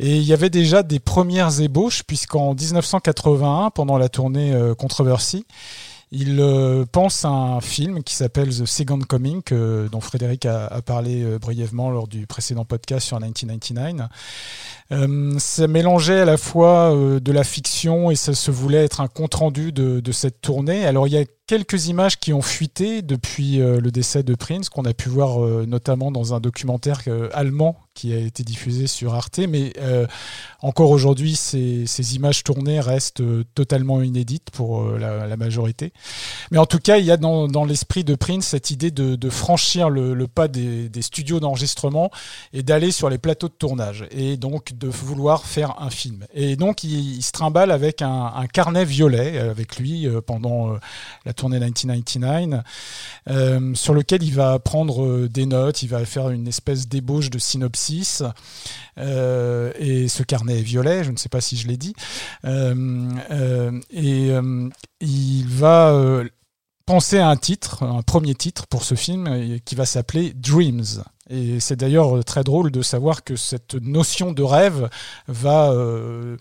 Et 0.00 0.16
il 0.16 0.24
y 0.24 0.32
avait 0.32 0.50
déjà 0.50 0.82
des 0.82 0.98
premières 0.98 1.60
ébauches, 1.60 2.02
puisqu'en 2.02 2.54
1981, 2.54 3.70
pendant 3.70 3.96
la 3.96 4.08
tournée 4.08 4.52
euh, 4.52 4.74
Controversy, 4.74 5.46
il 6.14 6.38
euh, 6.40 6.84
pense 6.90 7.24
à 7.24 7.28
un 7.28 7.60
film 7.60 8.04
qui 8.04 8.14
s'appelle 8.14 8.48
The 8.48 8.66
Second 8.66 9.00
Coming, 9.00 9.42
dont 9.90 10.00
Frédéric 10.00 10.46
a, 10.46 10.66
a 10.66 10.80
parlé 10.80 11.24
euh, 11.24 11.38
brièvement 11.40 11.90
lors 11.90 12.06
du 12.06 12.28
précédent 12.28 12.64
podcast 12.64 13.06
sur 13.06 13.18
1999. 13.18 14.08
Euh, 14.92 15.34
ça 15.38 15.66
mélangeait 15.66 16.20
à 16.20 16.24
la 16.24 16.36
fois 16.36 16.94
euh, 16.94 17.18
de 17.18 17.32
la 17.32 17.42
fiction 17.42 18.10
et 18.10 18.16
ça 18.16 18.34
se 18.34 18.50
voulait 18.50 18.84
être 18.84 19.00
un 19.00 19.08
compte-rendu 19.08 19.72
de, 19.72 20.00
de 20.00 20.12
cette 20.12 20.40
tournée. 20.40 20.84
Alors 20.84 21.06
il 21.06 21.14
y 21.14 21.16
a 21.16 21.24
quelques 21.46 21.88
images 21.88 22.18
qui 22.18 22.32
ont 22.32 22.42
fuité 22.42 23.02
depuis 23.02 23.60
euh, 23.60 23.80
le 23.80 23.90
décès 23.90 24.22
de 24.22 24.34
Prince, 24.34 24.68
qu'on 24.70 24.84
a 24.84 24.94
pu 24.94 25.08
voir 25.08 25.44
euh, 25.44 25.66
notamment 25.66 26.10
dans 26.10 26.32
un 26.32 26.40
documentaire 26.40 27.02
euh, 27.06 27.28
allemand 27.32 27.76
qui 27.92 28.12
a 28.14 28.18
été 28.18 28.42
diffusé 28.42 28.86
sur 28.86 29.14
Arte, 29.14 29.38
mais 29.38 29.72
encore 30.62 30.90
aujourd'hui, 30.90 31.36
ces, 31.36 32.16
images 32.16 32.42
tournées 32.42 32.80
restent 32.80 33.22
totalement 33.54 34.02
inédites 34.02 34.50
pour 34.50 34.84
la, 34.98 35.36
majorité. 35.36 35.92
Mais 36.50 36.58
en 36.58 36.66
tout 36.66 36.80
cas, 36.80 36.96
il 36.96 37.04
y 37.04 37.12
a 37.12 37.16
dans, 37.16 37.64
l'esprit 37.64 38.02
de 38.02 38.16
Prince 38.16 38.46
cette 38.46 38.72
idée 38.72 38.90
de, 38.90 39.30
franchir 39.30 39.90
le, 39.90 40.26
pas 40.26 40.48
des, 40.48 40.90
studios 41.02 41.38
d'enregistrement 41.38 42.10
et 42.52 42.64
d'aller 42.64 42.90
sur 42.90 43.08
les 43.08 43.18
plateaux 43.18 43.46
de 43.46 43.54
tournage, 43.54 44.06
et 44.10 44.36
donc 44.36 44.72
de 44.76 44.88
vouloir 44.88 45.44
faire 45.44 45.80
un 45.80 45.90
film. 45.90 46.26
Et 46.34 46.56
donc, 46.56 46.82
il, 46.82 47.18
il 47.18 47.22
se 47.22 47.30
trimballe 47.30 47.70
avec 47.70 48.02
un, 48.02 48.32
carnet 48.52 48.84
violet 48.84 49.38
avec 49.38 49.76
lui 49.76 50.08
pendant 50.26 50.76
la 51.24 51.32
tournée 51.34 51.58
1999, 51.58 52.64
euh, 53.28 53.74
sur 53.74 53.94
lequel 53.94 54.22
il 54.22 54.34
va 54.34 54.58
prendre 54.58 55.04
euh, 55.04 55.28
des 55.28 55.46
notes, 55.46 55.82
il 55.82 55.88
va 55.88 56.04
faire 56.04 56.30
une 56.30 56.48
espèce 56.48 56.88
d'ébauche 56.88 57.30
de 57.30 57.38
synopsis. 57.38 58.22
Euh, 58.98 59.72
et 59.78 60.08
ce 60.08 60.22
carnet 60.22 60.58
est 60.58 60.62
violet, 60.62 61.04
je 61.04 61.10
ne 61.10 61.16
sais 61.16 61.28
pas 61.28 61.40
si 61.40 61.56
je 61.56 61.68
l'ai 61.68 61.76
dit. 61.76 61.94
Et 63.90 64.30
il 65.00 65.46
va 65.48 66.22
penser 66.86 67.18
à 67.18 67.28
un 67.28 67.36
titre, 67.36 67.82
un 67.82 68.02
premier 68.02 68.34
titre 68.34 68.66
pour 68.66 68.84
ce 68.84 68.94
film 68.94 69.60
qui 69.64 69.74
va 69.74 69.86
s'appeler 69.86 70.32
Dreams. 70.34 71.02
Et 71.34 71.58
c'est 71.58 71.76
d'ailleurs 71.76 72.16
euh, 72.16 72.22
très 72.22 72.44
drôle 72.44 72.70
de 72.70 72.80
savoir 72.82 73.24
que 73.24 73.34
cette 73.34 73.74
notion 73.74 74.32
de 74.32 74.42
rêve 74.42 74.88
va 75.26 75.72
euh, 75.72 76.36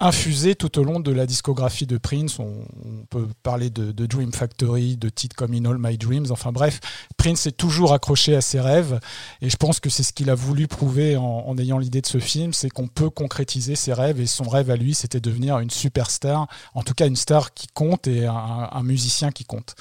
infuser 0.00 0.54
tout 0.54 0.78
au 0.78 0.84
long 0.84 1.00
de 1.00 1.12
la 1.12 1.26
discographie 1.26 1.86
de 1.86 1.98
Prince. 1.98 2.38
On, 2.38 2.64
peut 3.10 3.28
parler 3.42 3.68
de, 3.68 4.06
Dream 4.06 4.32
Factory, 4.32 4.96
de 4.96 5.08
titres 5.08 5.36
comme 5.36 5.52
In 5.54 5.64
All 5.64 5.76
My 5.78 5.98
Dreams. 5.98 6.26
Enfin 6.30 6.52
bref, 6.52 6.80
Prince 7.16 7.46
est 7.46 7.56
toujours 7.56 7.92
accroché 7.92 8.34
à 8.34 8.40
ses 8.40 8.60
rêves. 8.60 9.00
Et 9.40 9.50
je 9.50 9.56
pense 9.56 9.80
que 9.80 9.90
c'est 9.90 10.02
ce 10.02 10.12
qu'il 10.12 10.30
a 10.30 10.34
voulu 10.34 10.68
prouver 10.68 11.16
en, 11.16 11.56
ayant 11.58 11.78
l'idée 11.78 12.00
de 12.00 12.06
ce 12.06 12.18
film, 12.18 12.52
c'est 12.52 12.70
qu'on 12.70 12.88
peut 12.88 13.10
concrétiser 13.10 13.74
ses 13.74 13.92
rêves. 13.92 14.20
Et 14.20 14.26
son 14.26 14.48
rêve 14.48 14.70
à 14.70 14.76
lui, 14.76 14.94
c'était 14.94 15.20
devenir 15.20 15.58
une 15.58 15.70
superstar, 15.70 16.46
en 16.74 16.82
tout 16.82 16.94
cas 16.94 17.06
une 17.06 17.16
star 17.16 17.52
qui 17.52 17.66
compte 17.66 18.06
et 18.06 18.26
un, 18.26 18.82
musicien 18.82 19.30
qui 19.30 19.44
compte. 19.44 19.74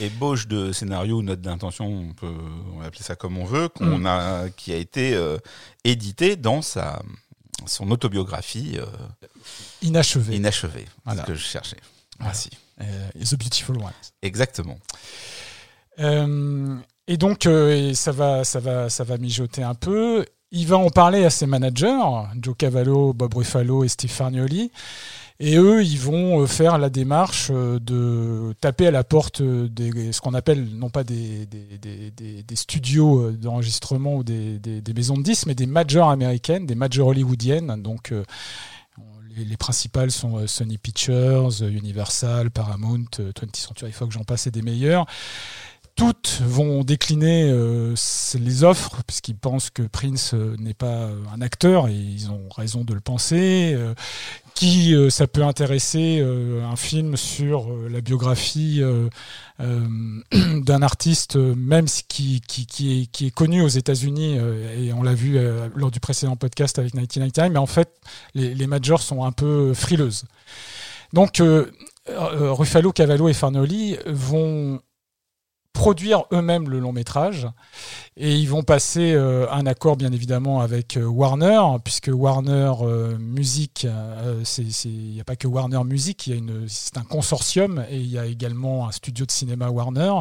Ébauche 0.00 0.48
de 0.48 0.72
scénario 0.72 1.22
note 1.22 1.40
d'intention, 1.40 1.86
on 1.86 2.14
peut 2.14 2.34
appeler 2.84 3.02
ça 3.02 3.16
comme 3.16 3.38
on 3.38 3.44
veut, 3.44 3.63
qu'on 3.68 3.98
Mm. 3.98 4.06
a, 4.06 4.44
qui 4.56 4.72
a 4.72 4.76
été 4.76 5.14
euh, 5.14 5.38
édité 5.84 6.36
dans 6.36 6.62
sa 6.62 7.00
son 7.66 7.90
autobiographie 7.90 8.76
euh, 8.78 8.84
Inachevé. 9.82 10.36
inachevée. 10.36 10.86
Voilà. 11.04 11.22
Ce 11.22 11.26
que 11.28 11.34
je 11.34 11.44
cherchais. 11.44 11.78
Voilà. 12.18 12.32
Merci. 12.32 12.50
Euh, 12.80 13.08
The 13.24 13.36
Beautiful 13.36 13.76
Ones. 13.78 13.92
Exactement. 14.22 14.78
Euh, 16.00 16.76
et 17.06 17.16
donc, 17.16 17.46
et 17.46 17.94
ça, 17.94 18.12
va, 18.12 18.44
ça, 18.44 18.60
va, 18.60 18.90
ça 18.90 19.04
va 19.04 19.18
mijoter 19.18 19.62
un 19.62 19.74
peu. 19.74 20.24
Il 20.50 20.66
va 20.66 20.76
en 20.78 20.90
parler 20.90 21.24
à 21.24 21.30
ses 21.30 21.46
managers, 21.46 21.98
Joe 22.40 22.56
Cavallo, 22.56 23.12
Bob 23.12 23.34
Ruffalo 23.34 23.84
et 23.84 23.88
Steve 23.88 24.10
Farnioli. 24.10 24.70
Et 25.40 25.56
eux, 25.56 25.82
ils 25.82 25.98
vont 25.98 26.42
euh, 26.42 26.46
faire 26.46 26.78
la 26.78 26.90
démarche 26.90 27.48
euh, 27.50 27.80
de 27.80 28.54
taper 28.60 28.86
à 28.86 28.90
la 28.92 29.02
porte 29.02 29.40
euh, 29.40 29.68
des 29.68 30.12
ce 30.12 30.20
qu'on 30.20 30.32
appelle 30.32 30.64
non 30.76 30.90
pas 30.90 31.02
des, 31.02 31.48
studios 32.54 33.32
d'enregistrement 33.32 34.14
ou 34.14 34.22
des, 34.22 34.60
maisons 34.94 35.16
de 35.16 35.22
disques, 35.22 35.46
mais 35.46 35.56
des 35.56 35.66
majors 35.66 36.10
américaines, 36.10 36.66
des 36.66 36.76
majors 36.76 37.08
hollywoodiennes. 37.08 37.82
Donc, 37.82 38.12
les, 39.36 39.44
les 39.44 39.56
principales 39.56 40.10
sont 40.10 40.46
Sony 40.46 40.78
Pictures, 40.78 41.50
Universal, 41.62 42.50
Paramount, 42.50 43.06
euh, 43.20 43.32
20th 43.32 43.56
Century 43.56 43.92
Fox, 43.92 44.14
j'en 44.14 44.24
passe, 44.24 44.46
et 44.46 44.50
des 44.50 44.62
meilleurs 44.62 45.06
toutes 45.96 46.42
vont 46.44 46.82
décliner 46.82 47.48
euh, 47.50 47.94
les 48.38 48.64
offres 48.64 49.02
puisqu'ils 49.06 49.36
pensent 49.36 49.70
que 49.70 49.82
Prince 49.82 50.34
euh, 50.34 50.56
n'est 50.58 50.74
pas 50.74 50.86
euh, 51.04 51.22
un 51.32 51.40
acteur 51.40 51.86
et 51.88 51.94
ils 51.94 52.30
ont 52.30 52.48
raison 52.54 52.82
de 52.84 52.94
le 52.94 53.00
penser. 53.00 53.72
euh, 53.76 53.94
qui 54.54 54.94
euh, 54.94 55.10
ça 55.10 55.26
peut 55.26 55.42
intéresser 55.42 56.20
un 56.20 56.76
film 56.76 57.16
sur 57.16 57.66
la 57.90 58.00
biographie 58.00 58.80
d'un 59.58 60.82
artiste, 60.82 61.34
même 61.34 61.86
qui, 61.86 62.40
qui, 62.40 62.64
qui, 62.64 63.02
est, 63.02 63.06
qui 63.06 63.26
est 63.26 63.30
connu 63.32 63.62
aux 63.62 63.68
États-Unis 63.68 64.38
et 64.78 64.92
on 64.92 65.02
l'a 65.02 65.14
vu 65.14 65.40
lors 65.74 65.90
du 65.90 65.98
précédent 65.98 66.36
podcast 66.36 66.78
avec 66.78 66.94
1999, 66.94 67.52
mais 67.52 67.58
en 67.58 67.66
fait 67.66 67.88
les, 68.34 68.54
les 68.54 68.66
majors 68.68 69.02
sont 69.02 69.24
un 69.24 69.32
peu 69.32 69.74
frileuses. 69.74 70.24
Donc 71.12 71.42
Ruffalo, 72.08 72.92
Cavallo 72.92 73.28
et 73.28 73.34
Farnoli 73.34 73.96
vont 74.06 74.80
produire 75.74 76.24
eux-mêmes 76.32 76.70
le 76.70 76.78
long 76.78 76.92
métrage. 76.92 77.48
Et 78.16 78.36
ils 78.36 78.48
vont 78.48 78.62
passer 78.62 79.12
euh, 79.12 79.50
un 79.50 79.66
accord 79.66 79.96
bien 79.96 80.12
évidemment 80.12 80.60
avec 80.60 80.96
euh, 80.96 81.04
Warner 81.04 81.60
puisque 81.82 82.10
Warner 82.12 82.72
euh, 82.80 83.18
Music 83.18 83.84
euh, 83.84 84.42
il 84.84 85.10
n'y 85.10 85.20
a 85.20 85.24
pas 85.24 85.34
que 85.34 85.48
Warner 85.48 85.82
Music 85.84 86.30
c'est 86.68 86.96
un 86.96 87.02
consortium 87.02 87.84
et 87.90 87.98
il 87.98 88.06
y 88.06 88.18
a 88.18 88.24
également 88.24 88.86
un 88.86 88.92
studio 88.92 89.26
de 89.26 89.32
cinéma 89.32 89.68
Warner. 89.68 90.12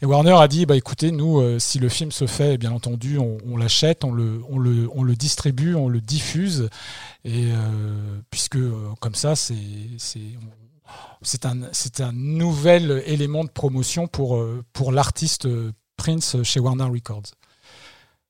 Et 0.00 0.06
Warner 0.06 0.32
a 0.32 0.48
dit 0.48 0.64
bah 0.64 0.76
écoutez 0.76 1.12
nous 1.12 1.40
euh, 1.40 1.58
si 1.58 1.78
le 1.78 1.90
film 1.90 2.10
se 2.10 2.26
fait 2.26 2.56
bien 2.56 2.72
entendu 2.72 3.18
on, 3.18 3.36
on 3.46 3.58
l'achète 3.58 4.02
on 4.02 4.12
le 4.12 4.40
on 4.48 4.58
le 4.58 4.88
on 4.94 5.02
le 5.02 5.14
distribue 5.14 5.74
on 5.74 5.88
le 5.88 6.00
diffuse. 6.00 6.70
Et 7.26 7.48
puisque 8.30 8.58
comme 9.00 9.16
ça 9.16 9.34
c'est 9.36 9.54
c'est 11.22 11.46
un, 11.46 11.56
c'est 11.72 12.00
un 12.00 12.12
nouvel 12.12 13.02
élément 13.06 13.44
de 13.44 13.50
promotion 13.50 14.06
pour, 14.06 14.36
euh, 14.36 14.64
l'artiste 14.90 15.46
euh, 15.46 15.72
Prince 15.96 16.42
chez 16.42 16.60
Warner 16.60 16.84
Records. 16.84 17.34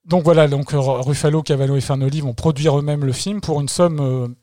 Donc 0.05 0.23
voilà, 0.25 0.49
donc 0.49 0.73
euh, 0.73 0.79
Ruffalo, 0.79 1.43
Cavallo 1.43 1.77
et 1.77 1.81
Farnoli 1.81 2.21
vont 2.21 2.35
produire 2.35 2.79
eux-mêmes 2.79 3.05
le 3.05 3.13
film 3.13 3.41
pour 3.41 3.61
une 3.61 3.69
somme 3.69 4.35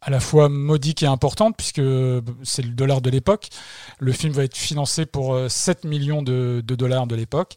à 0.00 0.10
la 0.10 0.20
fois 0.20 0.48
modique 0.48 1.02
et 1.02 1.06
importante, 1.06 1.56
puisque 1.56 1.82
c'est 2.42 2.62
le 2.62 2.70
dollar 2.70 3.00
de 3.00 3.10
l'époque. 3.10 3.48
Le 3.98 4.12
film 4.12 4.32
va 4.32 4.44
être 4.44 4.56
financé 4.56 5.06
pour 5.06 5.34
euh, 5.34 5.48
7 5.48 5.84
millions 5.84 6.22
de, 6.22 6.62
dollars 6.66 7.06
de 7.06 7.16
l'époque. 7.16 7.56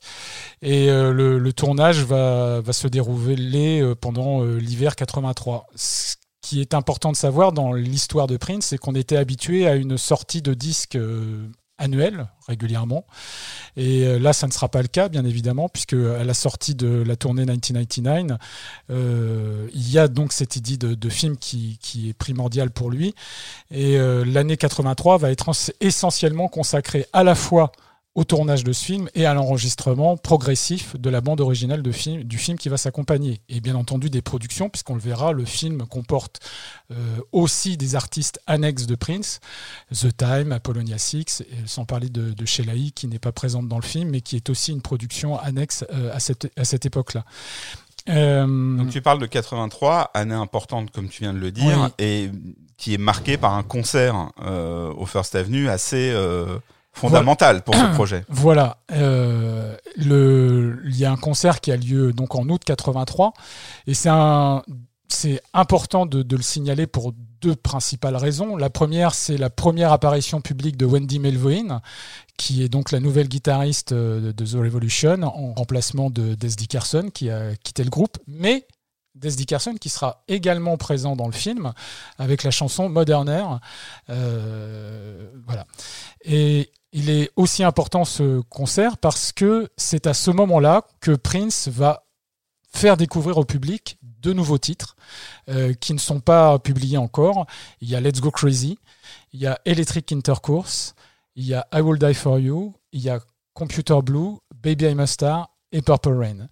Et 0.61 0.87
le, 0.87 1.51
tournage 1.51 2.03
va, 2.03 2.61
se 2.71 2.87
dérouler 2.87 3.93
pendant 4.01 4.43
l'hiver 4.43 4.95
83. 4.95 5.67
Ce 5.75 6.15
qui 6.41 6.61
est 6.61 6.73
important 6.73 7.11
de 7.11 7.17
savoir 7.17 7.51
dans 7.51 7.73
l'histoire 7.73 8.27
de 8.27 8.37
Prince, 8.37 8.65
c'est 8.67 8.77
qu'on 8.77 8.95
était 8.95 9.17
habitué 9.17 9.67
à 9.67 9.75
une 9.75 9.97
sortie 9.97 10.41
de 10.41 10.53
disque 10.53 10.95
euh, 10.95 11.47
annuelle, 11.77 12.27
régulièrement. 12.47 13.05
Et 13.77 14.05
euh, 14.05 14.19
là, 14.19 14.33
ça 14.33 14.47
ne 14.47 14.51
sera 14.51 14.69
pas 14.69 14.81
le 14.81 14.87
cas, 14.87 15.09
bien 15.09 15.25
évidemment, 15.25 15.69
puisque 15.69 15.93
à 15.93 16.23
la 16.23 16.33
sortie 16.33 16.75
de 16.75 17.03
la 17.03 17.15
tournée 17.15 17.41
1999, 17.41 18.37
euh, 18.89 19.67
il 19.73 19.91
y 19.91 19.97
a 19.97 20.07
donc 20.07 20.31
cette 20.33 20.55
idée 20.55 20.77
de, 20.77 21.09
film 21.09 21.37
qui, 21.37 21.77
qui 21.81 22.09
est 22.09 22.13
primordiale 22.13 22.71
pour 22.71 22.89
lui. 22.89 23.13
Et 23.71 23.97
euh, 23.97 24.23
l'année 24.25 24.57
83 24.57 25.17
va 25.17 25.31
être 25.31 25.49
en- 25.49 25.71
essentiellement 25.79 26.47
consacrée 26.47 27.05
à 27.13 27.23
la 27.23 27.35
fois 27.35 27.71
au 28.13 28.25
tournage 28.25 28.65
de 28.65 28.73
ce 28.73 28.83
film 28.83 29.09
et 29.15 29.25
à 29.25 29.33
l'enregistrement 29.33 30.17
progressif 30.17 30.97
de 30.99 31.09
la 31.09 31.21
bande 31.21 31.39
originale 31.39 31.81
de 31.81 31.91
film, 31.93 32.23
du 32.23 32.37
film 32.37 32.57
qui 32.57 32.67
va 32.67 32.75
s'accompagner. 32.75 33.39
Et 33.47 33.61
bien 33.61 33.73
entendu 33.75 34.09
des 34.09 34.21
productions, 34.21 34.69
puisqu'on 34.69 34.95
le 34.95 34.99
verra, 34.99 35.31
le 35.31 35.45
film 35.45 35.85
comporte 35.87 36.41
euh, 36.91 36.95
aussi 37.31 37.77
des 37.77 37.95
artistes 37.95 38.41
annexes 38.47 38.85
de 38.85 38.95
Prince, 38.95 39.39
The 39.93 40.15
Time, 40.17 40.51
Apollonia 40.51 40.97
6, 40.97 41.41
et 41.41 41.45
sans 41.67 41.85
parler 41.85 42.09
de, 42.09 42.33
de 42.33 42.45
Shelaï 42.45 42.91
qui 42.91 43.07
n'est 43.07 43.17
pas 43.19 43.31
présente 43.31 43.69
dans 43.69 43.77
le 43.77 43.81
film, 43.83 44.09
mais 44.09 44.19
qui 44.19 44.35
est 44.35 44.49
aussi 44.49 44.71
une 44.73 44.81
production 44.81 45.39
annexe 45.39 45.85
euh, 45.93 46.13
à 46.13 46.19
cette, 46.19 46.51
à 46.57 46.65
cette 46.65 46.85
époque-là. 46.85 47.23
Euh, 48.09 48.77
Donc 48.77 48.89
tu 48.89 49.01
parles 49.01 49.19
de 49.19 49.25
83, 49.25 50.11
année 50.13 50.33
importante 50.35 50.91
comme 50.91 51.07
tu 51.07 51.21
viens 51.23 51.33
de 51.33 51.39
le 51.39 51.51
dire, 51.51 51.79
Oui. 51.97 52.05
et 52.05 52.29
qui 52.75 52.93
est 52.93 52.97
marquée 52.97 53.37
par 53.37 53.53
un 53.53 53.63
concert 53.63 54.31
au 54.97 55.05
First 55.05 55.35
Avenue 55.35 55.69
assez 55.69 56.11
euh, 56.95 56.99
fondamental 56.99 57.63
pour 57.63 57.75
ce 57.75 57.85
projet. 57.93 58.25
Voilà, 58.29 58.77
euh, 58.91 59.75
le, 59.97 60.81
il 60.85 60.97
y 60.97 61.05
a 61.05 61.11
un 61.11 61.17
concert 61.17 61.61
qui 61.61 61.71
a 61.71 61.77
lieu 61.77 62.13
donc 62.13 62.35
en 62.35 62.47
août 62.49 62.61
83 62.63 63.33
et 63.87 63.93
c'est 63.93 64.09
un, 64.09 64.63
c'est 65.13 65.41
important 65.53 66.05
de, 66.05 66.23
de 66.23 66.35
le 66.35 66.41
signaler 66.41 66.87
pour 66.87 67.13
deux 67.41 67.55
principales 67.55 68.15
raisons. 68.15 68.55
La 68.55 68.69
première, 68.69 69.13
c'est 69.13 69.37
la 69.37 69.49
première 69.49 69.91
apparition 69.91 70.41
publique 70.41 70.77
de 70.77 70.85
Wendy 70.85 71.19
Melvoin, 71.19 71.81
qui 72.37 72.63
est 72.63 72.69
donc 72.69 72.91
la 72.91 72.99
nouvelle 72.99 73.27
guitariste 73.27 73.91
euh, 73.91 74.31
de 74.31 74.45
The 74.45 74.53
Revolution 74.55 75.23
en 75.23 75.53
remplacement 75.53 76.09
de 76.09 76.35
Des 76.35 76.49
Dickerson 76.49 77.09
qui 77.13 77.29
a 77.29 77.55
quitté 77.55 77.83
le 77.83 77.89
groupe, 77.89 78.17
mais 78.27 78.67
Des 79.15 79.31
Dickerson 79.31 79.75
qui 79.79 79.89
sera 79.89 80.23
également 80.27 80.77
présent 80.77 81.15
dans 81.15 81.27
le 81.27 81.33
film 81.33 81.73
avec 82.17 82.43
la 82.43 82.51
chanson 82.51 82.89
Modern 82.89 83.27
Air. 83.27 83.59
Euh, 84.09 85.29
voilà. 85.45 85.65
Et 86.23 86.71
il 86.93 87.09
est 87.09 87.31
aussi 87.35 87.63
important 87.63 88.05
ce 88.05 88.41
concert 88.41 88.97
parce 88.97 89.31
que 89.31 89.69
c'est 89.77 90.07
à 90.07 90.13
ce 90.13 90.31
moment-là 90.31 90.85
que 90.99 91.11
Prince 91.11 91.67
va 91.67 92.05
faire 92.73 92.97
découvrir 92.97 93.37
au 93.37 93.45
public 93.45 93.97
de 94.01 94.33
nouveaux 94.33 94.57
titres 94.57 94.95
euh, 95.49 95.73
qui 95.73 95.93
ne 95.93 95.99
sont 95.99 96.19
pas 96.19 96.59
publiés 96.59 96.97
encore. 96.97 97.45
Il 97.81 97.89
y 97.89 97.95
a 97.95 98.01
Let's 98.01 98.21
Go 98.21 98.31
Crazy, 98.31 98.77
il 99.33 99.39
y 99.41 99.47
a 99.47 99.59
Electric 99.65 100.11
Intercourse, 100.11 100.95
il 101.35 101.45
y 101.45 101.53
a 101.53 101.67
I 101.73 101.81
Will 101.81 101.99
Die 101.99 102.13
For 102.13 102.39
You, 102.39 102.73
il 102.91 103.01
y 103.01 103.09
a 103.09 103.19
Computer 103.53 103.99
Blue, 104.03 104.37
Baby 104.55 104.85
I'm 104.85 104.99
a 104.99 105.07
Star 105.07 105.49
et 105.71 105.81
Purple 105.81 106.13
Rain. 106.13 106.47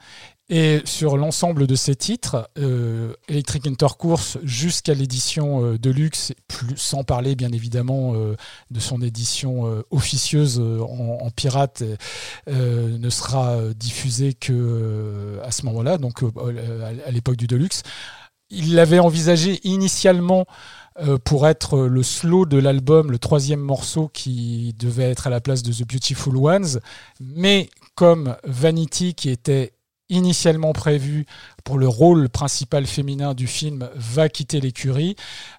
Et 0.49 0.81
sur 0.85 1.15
l'ensemble 1.15 1.67
de 1.67 1.75
ces 1.75 1.95
titres, 1.95 2.49
euh, 2.57 3.13
Electric 3.27 3.67
Intercourse 3.67 4.39
jusqu'à 4.43 4.95
l'édition 4.95 5.63
euh, 5.63 5.77
sans 6.75 7.03
parler 7.03 7.35
bien 7.35 7.51
évidemment 7.51 8.13
euh, 8.15 8.35
de 8.71 8.79
son 8.79 9.01
édition 9.03 9.67
euh, 9.67 9.83
officieuse 9.91 10.59
euh, 10.59 10.79
en, 10.81 11.29
pirate, 11.29 11.83
ne 12.47 13.09
sera 13.09 13.57
diffusée 13.75 14.33
que 14.33 15.39
à 15.43 15.51
ce 15.51 15.65
moment-là, 15.67 15.97
donc 15.97 16.23
à 17.05 17.11
l'époque 17.11 17.37
du 17.37 17.47
Deluxe. 17.47 17.83
Il 18.49 18.73
l'avait 18.73 18.99
envisagé 18.99 19.59
initialement 19.63 20.45
pour 21.23 21.47
être 21.47 21.81
le 21.81 22.03
slow 22.03 22.45
de 22.45 22.57
l'album, 22.57 23.11
le 23.11 23.19
troisième 23.19 23.61
morceau 23.61 24.09
qui 24.11 24.75
devait 24.77 25.09
être 25.09 25.27
à 25.27 25.29
la 25.29 25.39
place 25.39 25.61
de 25.61 25.71
The 25.71 25.87
Beautiful 25.87 26.35
Ones, 26.35 26.79
mais 27.19 27.69
comme 27.95 28.35
Vanity, 28.43 29.13
qui 29.13 29.29
était 29.29 29.73
initialement 30.09 30.73
prévu 30.73 31.25
pour 31.63 31.77
le 31.77 31.87
rôle 31.87 32.29
principal 32.29 32.85
féminin 32.85 33.33
du 33.33 33.47
film 33.47 33.89
va 33.95 34.29
quitter 34.29 34.59
l'écurie, 34.59 35.15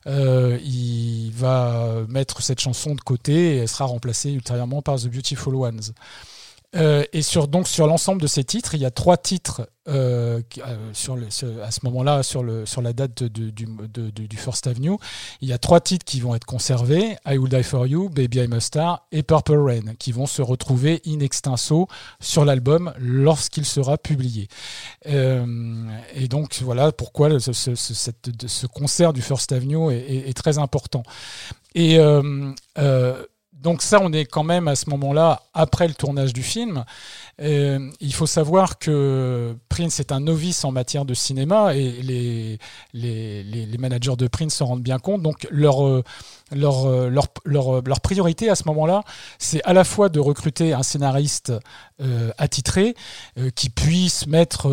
euh, 0.06 0.58
il 0.64 1.30
va 1.32 2.04
mettre 2.08 2.42
cette 2.42 2.60
chanson 2.60 2.94
de 2.94 3.00
côté 3.00 3.54
et 3.54 3.56
elle 3.58 3.68
sera 3.68 3.84
remplacée 3.84 4.32
ultérieurement 4.32 4.82
par 4.82 4.96
The 4.96 5.08
Beautiful 5.08 5.54
Ones. 5.54 5.92
Euh, 6.76 7.02
et 7.12 7.22
sur 7.22 7.48
donc 7.48 7.66
sur 7.66 7.88
l'ensemble 7.88 8.22
de 8.22 8.28
ces 8.28 8.44
titres, 8.44 8.76
il 8.76 8.80
y 8.80 8.84
a 8.84 8.92
trois 8.92 9.16
titres 9.16 9.68
euh, 9.88 10.40
euh, 10.58 11.62
à 11.64 11.70
ce 11.72 11.80
moment-là 11.84 12.22
sur 12.22 12.42
la 12.44 12.92
date 12.92 13.24
du, 13.24 14.36
First 14.36 14.68
Avenue. 14.68 14.96
Il 15.40 15.48
y 15.48 15.52
a 15.52 15.58
trois 15.58 15.80
titres 15.80 16.04
qui 16.04 16.20
vont 16.20 16.34
être 16.36 16.44
conservés 16.44 17.16
I 17.26 17.38
Will 17.38 17.50
Die 17.50 17.64
For 17.64 17.88
You, 17.88 18.08
Baby 18.08 18.38
I'm 18.38 18.52
a 18.52 18.60
Star 18.60 19.06
et 19.10 19.24
Purple 19.24 19.58
Rain, 19.58 19.94
qui 19.98 20.12
vont 20.12 20.26
se 20.26 20.42
retrouver 20.42 21.02
in 21.06 21.18
extenso 21.18 21.88
sur 22.20 22.44
l'album 22.44 22.92
lorsqu'il 22.98 23.64
sera 23.64 23.98
publié. 23.98 24.46
Et 25.06 26.28
donc 26.28 26.60
voilà 26.62 26.92
pourquoi 26.92 27.40
ce, 27.40 28.66
concert 28.68 29.12
du 29.12 29.22
First 29.22 29.50
Avenue 29.50 29.92
est, 29.92 30.36
très 30.36 30.58
important. 30.58 31.02
Et 31.74 31.98
donc 33.62 33.82
ça, 33.82 33.98
on 34.02 34.12
est 34.12 34.24
quand 34.24 34.44
même 34.44 34.68
à 34.68 34.74
ce 34.74 34.88
moment-là 34.90 35.42
après 35.52 35.86
le 35.86 35.94
tournage 35.94 36.32
du 36.32 36.42
film. 36.42 36.84
Euh, 37.42 37.90
il 38.00 38.12
faut 38.14 38.26
savoir 38.26 38.78
que 38.78 39.56
Prince 39.68 40.00
est 40.00 40.12
un 40.12 40.20
novice 40.20 40.64
en 40.64 40.72
matière 40.72 41.04
de 41.04 41.14
cinéma 41.14 41.74
et 41.74 41.90
les, 42.02 42.58
les, 42.92 43.42
les, 43.42 43.78
managers 43.78 44.16
de 44.16 44.26
Prince 44.28 44.54
s'en 44.54 44.66
rendent 44.66 44.82
bien 44.82 44.98
compte. 44.98 45.22
Donc 45.22 45.46
leur, 45.50 45.86
euh, 45.86 46.02
leur, 46.52 46.86
euh, 46.86 47.08
leur, 47.08 47.26
leur, 47.44 47.82
leur 47.82 48.00
priorité 48.00 48.50
à 48.50 48.54
ce 48.54 48.64
moment-là, 48.66 49.02
c'est 49.38 49.62
à 49.64 49.72
la 49.72 49.84
fois 49.84 50.08
de 50.08 50.20
recruter 50.20 50.72
un 50.72 50.82
scénariste 50.82 51.52
attitré 52.38 52.94
qui 53.54 53.68
puisse 53.68 54.26
mettre 54.26 54.68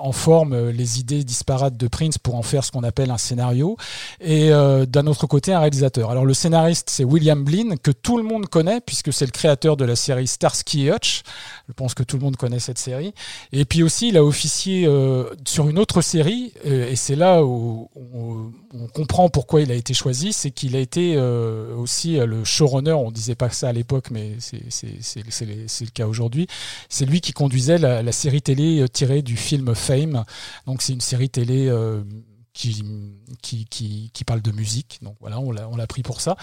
en 0.00 0.10
forme 0.10 0.70
les 0.70 0.98
idées 0.98 1.22
disparates 1.22 1.76
de 1.76 1.86
Prince 1.86 2.18
pour 2.18 2.34
en 2.34 2.42
faire 2.42 2.64
ce 2.64 2.72
qu'on 2.72 2.82
appelle 2.82 3.12
un 3.12 3.18
scénario, 3.18 3.76
et 4.20 4.50
d'un 4.50 5.06
autre 5.06 5.28
côté 5.28 5.52
un 5.52 5.60
réalisateur. 5.60 6.10
Alors 6.10 6.24
le 6.24 6.34
scénariste 6.34 6.90
c'est 6.90 7.04
William 7.04 7.44
Blin 7.44 7.76
que 7.80 7.92
tout 7.92 8.16
le 8.16 8.24
monde 8.32 8.48
connaît 8.48 8.80
puisque 8.80 9.12
c'est 9.12 9.24
le 9.24 9.30
créateur 9.30 9.76
de 9.76 9.84
la 9.84 9.96
série 9.96 10.26
Starsky 10.26 10.86
et 10.86 10.92
Hutch. 10.92 11.22
Je 11.68 11.72
pense 11.72 11.94
que 11.94 12.02
tout 12.02 12.16
le 12.16 12.22
monde 12.22 12.36
connaît 12.36 12.58
cette 12.58 12.78
série. 12.78 13.14
Et 13.52 13.64
puis 13.64 13.82
aussi 13.82 14.08
il 14.08 14.16
a 14.16 14.24
officié 14.24 14.86
euh, 14.86 15.24
sur 15.46 15.68
une 15.68 15.78
autre 15.78 16.00
série 16.02 16.52
euh, 16.66 16.90
et 16.90 16.96
c'est 16.96 17.16
là 17.16 17.44
où 17.44 17.90
on, 17.94 18.52
comprend 18.94 19.28
pourquoi 19.28 19.62
il 19.62 19.70
a 19.70 19.74
été 19.74 19.94
choisi, 19.94 20.32
c'est 20.32 20.50
qu'il 20.50 20.76
a 20.76 20.78
été 20.78 21.14
euh, 21.16 21.74
aussi 21.76 22.16
le 22.16 22.44
showrunner. 22.44 22.92
On 22.92 23.10
disait 23.10 23.34
pas 23.34 23.50
ça 23.50 23.68
à 23.68 23.72
l'époque, 23.72 24.10
mais 24.10 24.36
c'est 24.38 24.60
le 25.20 25.90
cas 25.90 26.06
aujourd'hui. 26.06 26.46
C'est 26.88 27.06
lui 27.06 27.20
qui 27.20 27.32
conduisait 27.32 27.78
la, 27.78 28.12
série 28.12 28.42
télé 28.42 28.84
tirée 28.92 29.22
du 29.22 29.36
film 29.36 29.74
Fame. 29.74 30.24
Donc 30.66 30.82
c'est 30.82 30.92
une 30.92 31.00
série 31.00 31.30
télé 31.30 31.70
qui, 32.54 32.84
qui, 33.40 33.64
qui, 33.66 34.10
qui 34.12 34.24
parle 34.24 34.42
de 34.42 34.52
musique. 34.52 34.98
Donc 35.02 35.16
voilà, 35.20 35.40
on 35.40 35.50
l'a 35.52 35.86
pris 35.86 36.02
pour 36.02 36.20
ça. 36.20 36.36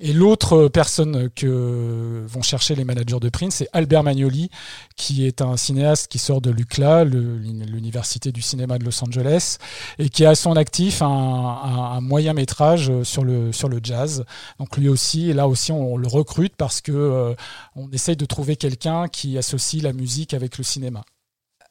Et 0.00 0.12
l'autre 0.12 0.68
personne 0.68 1.30
que 1.30 2.24
vont 2.26 2.42
chercher 2.42 2.74
les 2.74 2.84
managers 2.84 3.20
de 3.20 3.28
Prince, 3.28 3.56
c'est 3.56 3.68
Albert 3.72 4.02
Magnoli, 4.02 4.50
qui 4.96 5.26
est 5.26 5.40
un 5.42 5.56
cinéaste 5.56 6.08
qui 6.08 6.18
sort 6.18 6.40
de 6.40 6.50
l'UCLA, 6.50 7.04
l'université 7.04 8.32
du 8.32 8.42
cinéma 8.42 8.78
de 8.78 8.84
Los 8.84 9.02
Angeles, 9.04 9.58
et 9.98 10.08
qui 10.08 10.24
a 10.24 10.30
à 10.30 10.34
son 10.34 10.56
actif 10.56 11.02
un, 11.02 11.06
un- 11.06 12.00
moyen 12.00 12.32
métrage 12.34 12.90
sur 13.02 13.24
le, 13.24 13.52
sur 13.52 13.68
le 13.68 13.80
jazz. 13.82 14.24
Donc 14.58 14.76
lui 14.76 14.88
aussi, 14.88 15.32
là 15.32 15.46
aussi, 15.48 15.72
on, 15.72 15.96
le 15.96 16.08
recrute 16.08 16.54
parce 16.56 16.80
que 16.80 16.92
euh, 16.92 17.34
on 17.76 17.90
essaye 17.92 18.16
de 18.16 18.24
trouver 18.26 18.56
quelqu'un 18.56 19.08
qui 19.08 19.38
associe 19.38 19.82
la 19.82 19.92
musique 19.92 20.34
avec 20.34 20.58
le 20.58 20.64
cinéma. 20.64 21.02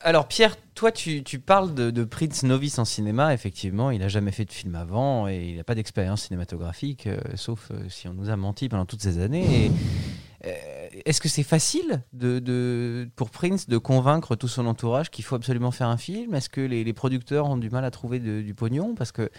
Alors 0.05 0.27
Pierre, 0.27 0.57
toi 0.75 0.91
tu, 0.91 1.23
parles 1.39 1.73
de, 1.73 2.03
Prince 2.03 2.43
novice 2.43 2.77
en 2.77 2.83
cinéma, 2.83 3.33
effectivement, 3.33 3.89
il 3.89 3.99
n'a 3.99 4.09
jamais 4.09 4.33
fait 4.33 4.43
de 4.43 4.51
film 4.51 4.75
avant 4.75 5.29
et 5.29 5.51
il 5.51 5.55
n'a 5.55 5.63
pas 5.63 5.75
d'expérience 5.75 6.23
cinématographique, 6.23 7.07
euh, 7.07 7.17
sauf 7.35 7.71
euh, 7.71 7.87
si 7.87 8.09
on 8.09 8.13
nous 8.13 8.29
a 8.29 8.35
menti 8.35 8.67
pendant 8.67 8.85
toutes 8.85 9.01
ces 9.01 9.19
années. 9.19 9.71
Euh, 10.45 10.51
Est-ce 11.05 11.21
que 11.21 11.29
c'est 11.29 11.43
facile 11.43 12.03
pour 13.15 13.29
Prince 13.29 13.69
de 13.69 13.77
convaincre 13.77 14.35
tout 14.35 14.49
son 14.49 14.67
entourage 14.67 15.09
qu'il 15.09 15.23
faut 15.23 15.35
absolument 15.35 15.71
faire 15.71 15.87
un 15.87 15.95
film? 15.95 16.35
Est-ce 16.35 16.49
que 16.49 16.59
les, 16.59 16.93
producteurs 16.93 17.47
ont 17.47 17.55
du 17.55 17.69
mal 17.69 17.85
à 17.85 17.91
trouver 17.91 18.19
du 18.19 18.53
pognon? 18.53 18.95
Parce 18.95 19.13
que 19.13 19.29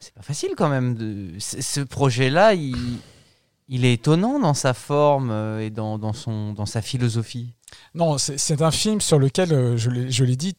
c'est 0.00 0.14
pas 0.14 0.22
facile 0.22 0.50
quand 0.56 0.68
même. 0.68 1.38
Ce 1.38 1.80
projet-là, 1.80 2.54
il, 2.54 3.84
est 3.84 3.92
étonnant 3.92 4.40
dans 4.40 4.54
sa 4.54 4.74
forme 4.74 5.30
et 5.60 5.70
dans, 5.70 6.12
son, 6.12 6.54
dans 6.54 6.66
sa 6.66 6.82
philosophie. 6.82 7.54
Non, 7.94 8.18
c'est 8.18 8.62
un 8.62 8.70
film 8.70 9.00
sur 9.00 9.18
lequel, 9.18 9.52
euh, 9.52 9.76
je 9.76 10.24
l'ai 10.24 10.36
dit, 10.36 10.54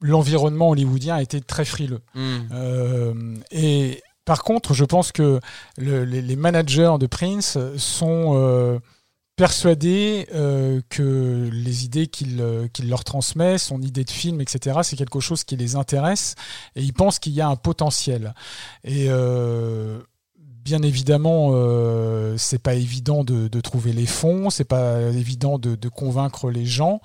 l'environnement 0.00 0.70
hollywoodien 0.70 1.16
a 1.16 1.22
été 1.22 1.40
très 1.40 1.64
frileux. 1.64 2.00
Euh, 2.52 3.36
et 3.50 4.02
par 4.24 4.42
contre, 4.42 4.74
je 4.74 4.84
pense 4.84 5.12
que 5.12 5.40
le- 5.78 6.04
les, 6.04 6.22
les 6.22 6.36
managers 6.36 6.94
de 6.98 7.06
Prince 7.06 7.58
sont 7.76 8.32
euh, 8.36 8.78
persuadés 9.36 10.28
euh, 10.34 10.80
que 10.90 11.48
les 11.52 11.84
idées 11.84 12.06
qu'il 12.06 12.36
leur 12.88 13.02
transmet, 13.04 13.58
son 13.58 13.82
idée 13.82 14.04
de 14.04 14.10
film, 14.10 14.40
etc., 14.40 14.78
c'est 14.82 14.96
quelque 14.96 15.20
chose 15.20 15.42
qui 15.44 15.56
les 15.56 15.74
intéresse 15.76 16.34
et 16.76 16.82
ils 16.82 16.92
pensent 16.92 17.18
qu'il 17.18 17.32
y 17.32 17.40
a 17.40 17.48
un 17.48 17.56
potentiel. 17.56 18.34
Et 18.84 19.06
Bien 20.64 20.80
évidemment, 20.80 21.50
euh, 21.52 22.36
c'est 22.38 22.58
pas 22.58 22.72
évident 22.72 23.22
de, 23.22 23.60
trouver 23.60 23.92
les 23.92 24.06
fonds, 24.06 24.48
c'est 24.48 24.64
pas 24.64 24.98
évident 25.02 25.58
de, 25.58 25.88
convaincre 25.90 26.50
les 26.50 26.64
gens, 26.64 27.02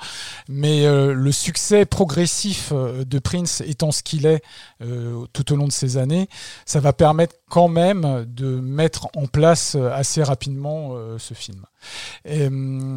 mais 0.48 0.86
euh, 0.86 1.12
le 1.14 1.32
succès 1.34 1.86
progressif 1.86 2.72
euh, 2.72 3.04
de 3.04 3.20
Prince 3.20 3.62
étant 3.68 3.92
ce 3.92 4.02
qu'il 4.02 4.26
est 4.26 4.42
euh, 4.82 5.26
tout 5.34 5.52
au 5.52 5.58
long 5.58 5.68
de 5.68 5.74
ces 5.74 5.98
années, 5.98 6.30
ça 6.66 6.80
va 6.80 6.94
permettre 6.94 7.36
quand 7.50 7.68
même 7.68 8.26
de 8.30 8.62
mettre 8.62 9.10
en 9.18 9.28
place 9.28 9.76
assez 9.76 10.24
rapidement 10.24 10.96
ce 11.18 11.34
film. 11.34 11.66
Hum, 12.30 12.96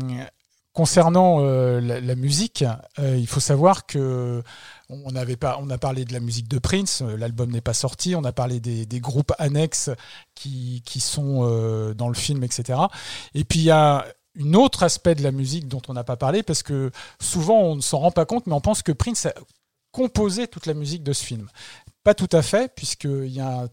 concernant 0.72 1.38
euh, 1.40 1.80
la, 1.80 2.14
musique, 2.14 2.64
euh, 2.98 3.16
il 3.16 3.26
faut 3.26 3.40
savoir 3.40 3.86
que 3.86 4.42
on 4.88 5.12
pas, 5.38 5.58
on 5.60 5.70
a 5.70 5.78
parlé 5.78 6.04
de 6.04 6.12
la 6.12 6.20
musique 6.20 6.48
de 6.48 6.58
Prince, 6.58 7.02
euh, 7.02 7.16
l'album 7.16 7.50
n'est 7.50 7.60
pas 7.60 7.74
sorti, 7.74 8.14
on 8.14 8.24
a 8.24 8.32
parlé 8.32 8.60
des, 8.60 9.00
groupes 9.00 9.32
annexes 9.38 9.90
qui, 10.34 10.82
qui 10.84 11.00
sont 11.00 11.42
dans 11.96 12.08
le 12.08 12.14
film, 12.14 12.44
etc. 12.44 12.78
Et 13.34 13.44
puis 13.44 13.60
il 13.60 13.64
y 13.64 13.70
a 13.70 14.06
un 14.40 14.54
autre 14.54 14.82
aspect 14.82 15.14
de 15.14 15.22
la 15.22 15.32
musique 15.32 15.68
dont 15.68 15.82
on 15.88 15.92
n'a 15.92 16.04
pas 16.04 16.16
parlé 16.16 16.42
parce 16.42 16.62
que 16.62 16.90
souvent 17.20 17.60
on 17.60 17.76
ne 17.76 17.80
s'en 17.80 17.98
rend 17.98 18.10
pas 18.10 18.24
compte, 18.24 18.46
mais 18.46 18.54
on 18.54 18.60
pense 18.60 18.82
que 18.82 18.92
Prince 18.92 19.26
a 19.26 19.34
composé 19.90 20.46
toute 20.48 20.66
la 20.66 20.74
musique 20.74 21.02
de 21.02 21.12
ce 21.12 21.24
film. 21.24 21.48
Pas 22.02 22.14
tout 22.14 22.28
à 22.32 22.42
fait, 22.42 22.74
puisqu'il 22.74 23.28
y 23.28 23.40
a 23.40 23.62
un- 23.62 23.68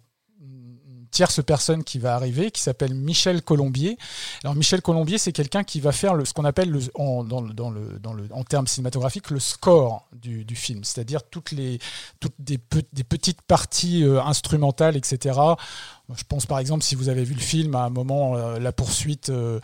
tierce 1.11 1.43
personne 1.43 1.83
qui 1.83 1.99
va 1.99 2.15
arriver, 2.15 2.51
qui 2.51 2.61
s'appelle 2.61 2.93
Michel 2.93 3.41
Colombier. 3.41 3.97
Alors 4.43 4.55
Michel 4.55 4.81
Colombier, 4.81 5.17
c'est 5.17 5.31
quelqu'un 5.31 5.63
qui 5.63 5.79
va 5.79 5.91
faire 5.91 6.15
ce 6.25 6.33
qu'on 6.33 6.45
appelle 6.45 6.69
le, 6.69 6.79
en, 6.95 8.43
termes 8.43 8.67
cinématographiques 8.67 9.29
le 9.29 9.39
score 9.39 10.07
du, 10.13 10.45
film, 10.55 10.83
c'est-à-dire 10.83 11.23
toutes 11.23 11.51
les 11.51 11.79
petites 13.09 13.41
parties 13.41 14.03
euh, 14.03 14.21
instrumentales, 14.21 14.97
etc. 14.97 15.39
Je 16.15 16.23
pense 16.27 16.47
par 16.47 16.57
exemple 16.57 16.83
si 16.83 16.95
vous 16.95 17.07
avez 17.09 17.23
vu 17.23 17.35
le 17.35 17.39
film 17.39 17.75
à 17.75 17.83
un 17.83 17.89
moment 17.91 18.35
euh, 18.35 18.57
la 18.57 18.71
poursuite 18.71 19.29
euh, 19.29 19.59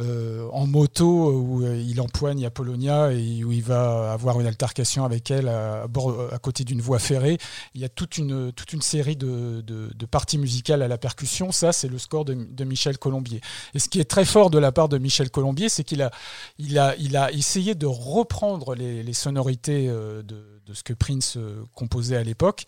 euh, 0.00 0.48
en 0.52 0.64
moto 0.66 1.32
où 1.32 1.64
euh, 1.64 1.76
il 1.76 2.00
empoigne 2.00 2.46
Apollonia 2.46 3.10
et 3.12 3.42
où 3.42 3.50
il 3.50 3.64
va 3.64 4.12
avoir 4.12 4.38
une 4.40 4.46
altercation 4.46 5.04
avec 5.04 5.28
elle 5.32 5.48
à, 5.48 5.88
bord- 5.88 6.32
à 6.32 6.38
côté 6.38 6.62
d'une 6.62 6.80
voie 6.80 7.00
ferrée. 7.00 7.36
Il 7.74 7.80
y 7.80 7.84
a 7.84 7.88
toute 7.88 8.16
une, 8.16 8.52
toute 8.52 8.72
une 8.72 8.82
série 8.82 9.16
de, 9.16 9.60
de- 9.60 9.90
de 9.92 10.06
parties 10.06 10.38
musicales 10.38 10.82
à 10.82 10.88
la 10.88 10.98
percussion. 10.98 11.50
Ça, 11.50 11.72
c'est 11.72 11.88
le 11.88 11.98
score 11.98 12.24
de, 12.24 12.34
de 12.34 12.64
Michel 12.64 12.96
Colombier. 12.96 13.40
Et 13.74 13.80
ce 13.80 13.88
qui 13.88 13.98
est 13.98 14.04
très 14.08 14.24
fort 14.24 14.50
de 14.50 14.58
la 14.58 14.70
part 14.70 14.88
de 14.88 14.98
Michel 14.98 15.30
Colombier, 15.30 15.68
c'est 15.68 15.82
qu'il 15.82 16.02
a, 16.02 16.12
il 16.58 16.78
a, 16.78 16.94
il 16.96 17.16
a 17.16 17.32
essayé 17.32 17.74
de 17.74 17.86
reprendre 17.86 18.76
les, 18.76 19.02
les 19.02 19.12
sonorités 19.14 19.88
euh, 19.88 20.22
de, 20.22 20.57
de 20.68 20.74
ce 20.74 20.82
que 20.82 20.92
Prince 20.92 21.36
euh, 21.36 21.64
composait 21.74 22.16
à 22.16 22.22
l'époque. 22.22 22.64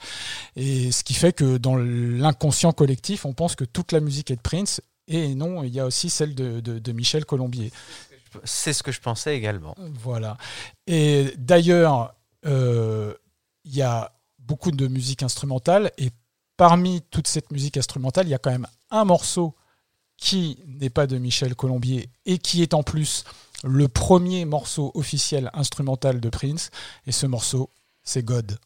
Et 0.56 0.90
ce 0.90 1.04
qui 1.04 1.14
fait 1.14 1.32
que 1.32 1.58
dans 1.58 1.76
l'inconscient 1.76 2.72
collectif, 2.72 3.24
on 3.26 3.32
pense 3.34 3.54
que 3.54 3.64
toute 3.64 3.92
la 3.92 4.00
musique 4.00 4.30
est 4.30 4.36
de 4.36 4.40
Prince. 4.40 4.80
Et 5.08 5.34
non, 5.34 5.62
il 5.64 5.72
y 5.74 5.80
a 5.80 5.86
aussi 5.86 6.08
celle 6.10 6.34
de, 6.34 6.60
de- 6.60 6.78
de 6.78 6.92
Michel 6.92 7.24
Colombier. 7.24 7.72
C'est 8.44 8.72
ce 8.72 8.82
que 8.82 8.92
je 8.92 9.00
pensais 9.00 9.36
également. 9.36 9.74
Voilà. 10.02 10.36
Et 10.86 11.34
d'ailleurs, 11.36 12.14
euh, 12.46 13.12
il 13.64 13.74
y 13.74 13.82
a 13.82 14.12
beaucoup 14.38 14.70
de 14.70 14.86
musique 14.86 15.22
instrumentale 15.22 15.90
et 15.98 16.10
parmi 16.56 17.02
toute 17.10 17.26
cette 17.26 17.50
musique 17.50 17.76
instrumentale, 17.76 18.26
il 18.26 18.30
y 18.30 18.34
a 18.34 18.38
quand 18.38 18.50
même 18.50 18.66
un 18.90 19.04
morceau 19.04 19.54
qui 20.16 20.58
n'est 20.66 20.90
pas 20.90 21.06
de 21.06 21.18
Michel 21.18 21.54
Colombier 21.54 22.10
et 22.26 22.38
qui 22.38 22.62
est 22.62 22.74
en 22.74 22.82
plus 22.82 23.24
le 23.64 23.88
premier 23.88 24.44
morceau 24.44 24.90
officiel 24.94 25.50
instrumental 25.54 26.20
de 26.20 26.28
Prince. 26.28 26.70
Et 27.06 27.12
ce 27.12 27.26
morceau, 27.26 27.70
c'est 28.02 28.24
God. 28.24 28.58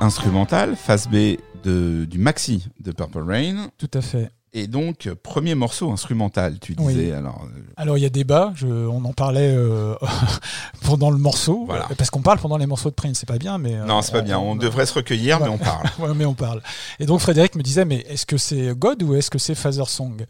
Instrumental, 0.00 0.76
face 0.76 1.08
B 1.08 1.36
de, 1.64 2.04
du 2.04 2.18
maxi 2.18 2.66
de 2.80 2.92
Purple 2.92 3.22
Rain. 3.22 3.70
Tout 3.78 3.90
à 3.94 4.00
fait. 4.00 4.30
Et 4.52 4.66
donc, 4.66 5.06
euh, 5.06 5.14
premier 5.20 5.54
morceau 5.54 5.92
instrumental, 5.92 6.58
tu 6.60 6.74
Oui. 6.78 6.94
disais. 6.94 7.12
Alors, 7.12 7.44
euh, 7.44 7.60
Alors 7.80 7.96
il 7.96 8.02
y 8.02 8.06
a 8.06 8.10
débat, 8.10 8.52
je, 8.56 8.66
on 8.66 9.02
en 9.06 9.14
parlait 9.14 9.54
euh, 9.54 9.94
pendant 10.84 11.10
le 11.10 11.16
morceau, 11.16 11.64
Voilà. 11.66 11.88
parce 11.96 12.10
qu'on 12.10 12.20
parle 12.20 12.38
pendant 12.38 12.58
les 12.58 12.66
morceaux 12.66 12.90
de 12.90 12.94
Prince, 12.94 13.16
c'est 13.20 13.26
pas 13.28 13.38
bien, 13.38 13.56
mais 13.56 13.74
euh, 13.74 13.86
non, 13.86 14.02
c'est 14.02 14.12
pas 14.12 14.20
bien. 14.20 14.38
On 14.38 14.54
devrait 14.54 14.84
se 14.84 14.92
recueillir, 14.92 15.40
mais 15.40 15.48
on 15.48 15.56
parle. 15.56 15.86
Ouais, 15.98 16.12
mais 16.14 16.26
on 16.26 16.34
parle. 16.34 16.60
Et 16.98 17.06
donc 17.06 17.20
Frédéric 17.20 17.54
me 17.54 17.62
disait, 17.62 17.86
mais 17.86 18.04
est-ce 18.10 18.26
que 18.26 18.36
c'est 18.36 18.74
God 18.76 19.02
ou 19.02 19.14
est-ce 19.14 19.30
que 19.30 19.38
c'est 19.38 19.54
Father 19.54 19.86
Song? 19.88 20.26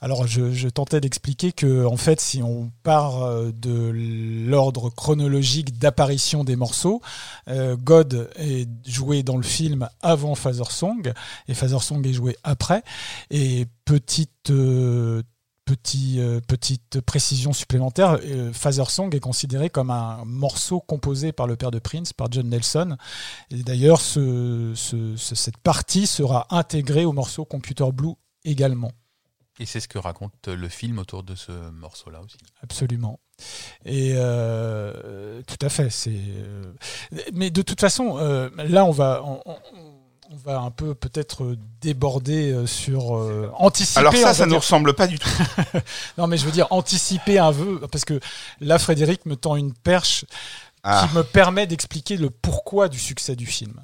Alors 0.00 0.26
je, 0.26 0.50
je 0.52 0.68
tentais 0.68 1.00
d'expliquer 1.00 1.52
que 1.52 1.86
en 1.86 1.96
fait, 1.96 2.20
si 2.20 2.42
on 2.42 2.72
part 2.82 3.22
euh, 3.22 3.52
de 3.54 3.92
l'ordre 3.94 4.90
chronologique 4.90 5.78
d'apparition 5.78 6.42
des 6.42 6.56
morceaux, 6.56 7.00
euh, 7.46 7.76
God 7.76 8.28
est 8.40 8.68
joué 8.88 9.22
dans 9.22 9.36
le 9.36 9.44
film 9.44 9.88
avant 10.02 10.34
Father 10.34 10.68
Song 10.68 11.12
et 11.46 11.54
Father 11.54 11.80
Song 11.80 12.04
est 12.04 12.12
joué 12.12 12.36
après. 12.42 12.82
Et 13.30 13.66
petite 13.84 14.50
euh, 14.50 15.22
petit, 15.68 16.18
euh, 16.18 16.40
petite 16.40 17.00
précision 17.02 17.52
supplémentaire, 17.52 18.18
euh, 18.24 18.52
Father 18.54 18.88
Song 18.88 19.14
est 19.14 19.20
considéré 19.20 19.68
comme 19.68 19.90
un 19.90 20.24
morceau 20.24 20.80
composé 20.80 21.32
par 21.32 21.46
le 21.46 21.56
père 21.56 21.70
de 21.70 21.78
Prince, 21.78 22.12
par 22.14 22.28
John 22.30 22.48
Nelson. 22.48 22.96
Et 23.50 23.62
d'ailleurs, 23.62 24.00
ce, 24.00 24.72
ce- 24.74 25.14
ce- 25.16 25.34
cette 25.34 25.58
partie 25.58 26.06
sera 26.06 26.46
intégrée 26.50 27.04
au 27.04 27.12
morceau 27.12 27.44
Computer 27.44 27.84
Blue 27.92 28.14
également. 28.44 28.92
Et 29.60 29.66
c'est 29.66 29.80
ce 29.80 29.88
que 29.88 29.98
raconte 29.98 30.46
le 30.48 30.68
film 30.68 30.98
autour 30.98 31.22
de 31.22 31.34
ce 31.34 31.52
morceau-là 31.70 32.20
aussi. 32.20 32.38
Absolument. 32.62 33.18
Et 33.84 34.12
euh, 34.16 35.42
tout 35.46 35.58
à 35.66 35.68
fait. 35.68 35.90
C'est. 35.90 36.12
euh, 36.14 36.72
mais 37.34 37.50
de 37.50 37.62
toute 37.62 37.80
façon, 37.80 38.16
là, 38.56 38.84
on 38.84 38.90
va. 38.92 39.20
On, 39.24 39.40
on- 39.46 39.97
on 40.30 40.36
va 40.36 40.60
un 40.60 40.70
peu 40.70 40.94
peut-être 40.94 41.56
déborder 41.80 42.52
euh, 42.52 42.66
sur 42.66 43.16
euh, 43.16 43.50
anticiper. 43.56 44.00
Alors 44.00 44.14
ça, 44.14 44.34
ça 44.34 44.44
ne 44.46 44.50
nous 44.50 44.58
ressemble 44.58 44.94
pas 44.94 45.06
du 45.06 45.18
tout. 45.18 45.28
Non, 46.18 46.26
mais 46.26 46.36
je 46.36 46.44
veux 46.44 46.52
dire 46.52 46.66
anticiper 46.70 47.38
un 47.38 47.50
vœu 47.50 47.80
parce 47.90 48.04
que 48.04 48.20
là, 48.60 48.78
Frédéric 48.78 49.24
me 49.26 49.36
tend 49.36 49.56
une 49.56 49.72
perche 49.72 50.24
Ah, 50.82 51.06
qui 51.08 51.16
me 51.16 51.22
permet 51.22 51.66
d'expliquer 51.66 52.16
le 52.16 52.28
pourquoi 52.30 52.88
du 52.88 52.98
succès 52.98 53.36
du 53.36 53.46
film. 53.46 53.80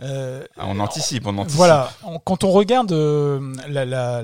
Euh, 0.00 0.44
on 0.58 0.78
anticipe, 0.80 1.26
on 1.26 1.36
anticipe. 1.38 1.56
voilà, 1.56 1.92
On- 2.04 2.18
quand 2.20 2.44
on 2.44 2.50
regarde 2.52 2.92
euh, 2.92 3.40
la, 3.68 4.20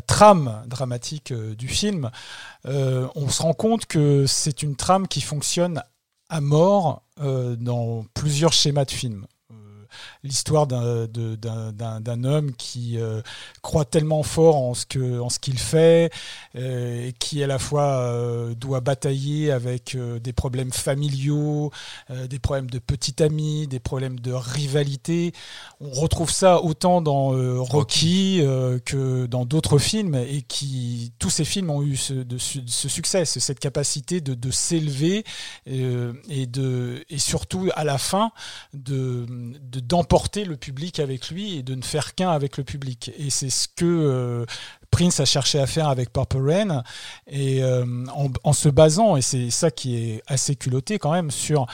trame 0.00 0.62
dramatique 0.66 1.32
euh, 1.32 1.54
du 1.54 1.68
film, 1.68 2.10
euh, 2.66 3.06
on 3.14 3.28
se 3.28 3.42
rend 3.42 3.52
compte 3.54 3.86
que 3.86 4.26
c'est 4.26 4.62
une 4.62 4.76
trame 4.76 5.08
qui 5.08 5.20
fonctionne 5.20 5.82
à 6.28 6.40
mort 6.40 7.02
euh, 7.20 7.56
dans 7.56 8.04
plusieurs 8.14 8.52
schémas 8.52 8.84
de 8.84 8.90
films. 8.90 9.26
L'histoire 10.22 10.66
d'un 10.66 12.24
homme 12.24 12.52
qui 12.52 12.98
euh, 12.98 13.22
croit 13.62 13.84
tellement 13.84 14.22
fort 14.22 14.56
en 14.56 14.74
ce 14.74 14.86
que 14.86 15.20
en 15.20 15.28
ce 15.28 15.38
qu'il 15.38 15.58
fait, 15.58 16.10
euh, 16.56 17.08
et 17.08 17.12
qui 17.12 17.42
à 17.42 17.46
la 17.46 17.58
fois 17.58 18.00
euh, 18.00 18.54
doit 18.54 18.80
batailler 18.80 19.50
avec 19.50 19.96
des 20.22 20.32
problèmes 20.32 20.72
familiaux, 20.72 21.70
des 22.28 22.38
problèmes 22.38 22.70
de 22.70 22.78
petit 22.78 23.22
ami, 23.22 23.66
des 23.66 23.80
problèmes 23.80 24.20
de 24.20 24.32
rivalité. 24.32 25.32
On 25.80 25.90
retrouve 25.90 26.30
ça 26.30 26.62
autant 26.62 27.00
dans 27.00 27.30
Rocky 27.62 28.40
que 28.84 29.26
dans 29.26 29.44
d'autres 29.44 29.78
films 29.78 30.14
et 30.14 30.42
qui 30.42 31.12
tous 31.18 31.30
ces 31.30 31.44
films 31.44 31.70
ont 31.70 31.82
eu 31.82 31.96
ce, 31.96 32.14
de 32.14 32.38
su- 32.38 32.62
ce 32.66 32.88
succès, 32.88 33.24
cette 33.24 33.60
capacité 33.60 34.20
de, 34.20 34.34
de 34.34 34.50
s'élever 34.50 35.24
et 35.66 36.46
de 36.46 37.04
et 37.08 37.18
surtout 37.18 37.68
à 37.74 37.84
la 37.84 37.98
fin 37.98 38.30
de 38.74 39.26
de- 39.60 39.79
d'emporter 39.80 40.44
le 40.44 40.56
public 40.56 41.00
avec 41.00 41.30
lui 41.30 41.58
et 41.58 41.62
de 41.62 41.74
ne 41.74 41.82
faire 41.82 42.14
qu'un 42.14 42.30
avec 42.30 42.56
le 42.56 42.64
public. 42.64 43.10
Et 43.16 43.30
c'est 43.30 43.50
ce 43.50 43.68
que 43.68 43.84
euh, 43.84 44.46
Prince 44.90 45.20
a 45.20 45.24
cherché 45.24 45.58
à 45.58 45.66
faire 45.66 45.88
avec 45.88 46.12
Purple 46.12 46.50
Rain 46.50 46.82
et 47.26 47.62
euh, 47.62 47.84
en, 48.44 48.52
se 48.52 48.68
basant 48.68 49.16
et 49.16 49.22
c'est 49.22 49.50
ça 49.50 49.70
qui 49.70 49.96
est 49.96 50.22
assez 50.26 50.56
culotté 50.56 50.98
quand 50.98 51.12
même 51.12 51.30
sur 51.30 51.66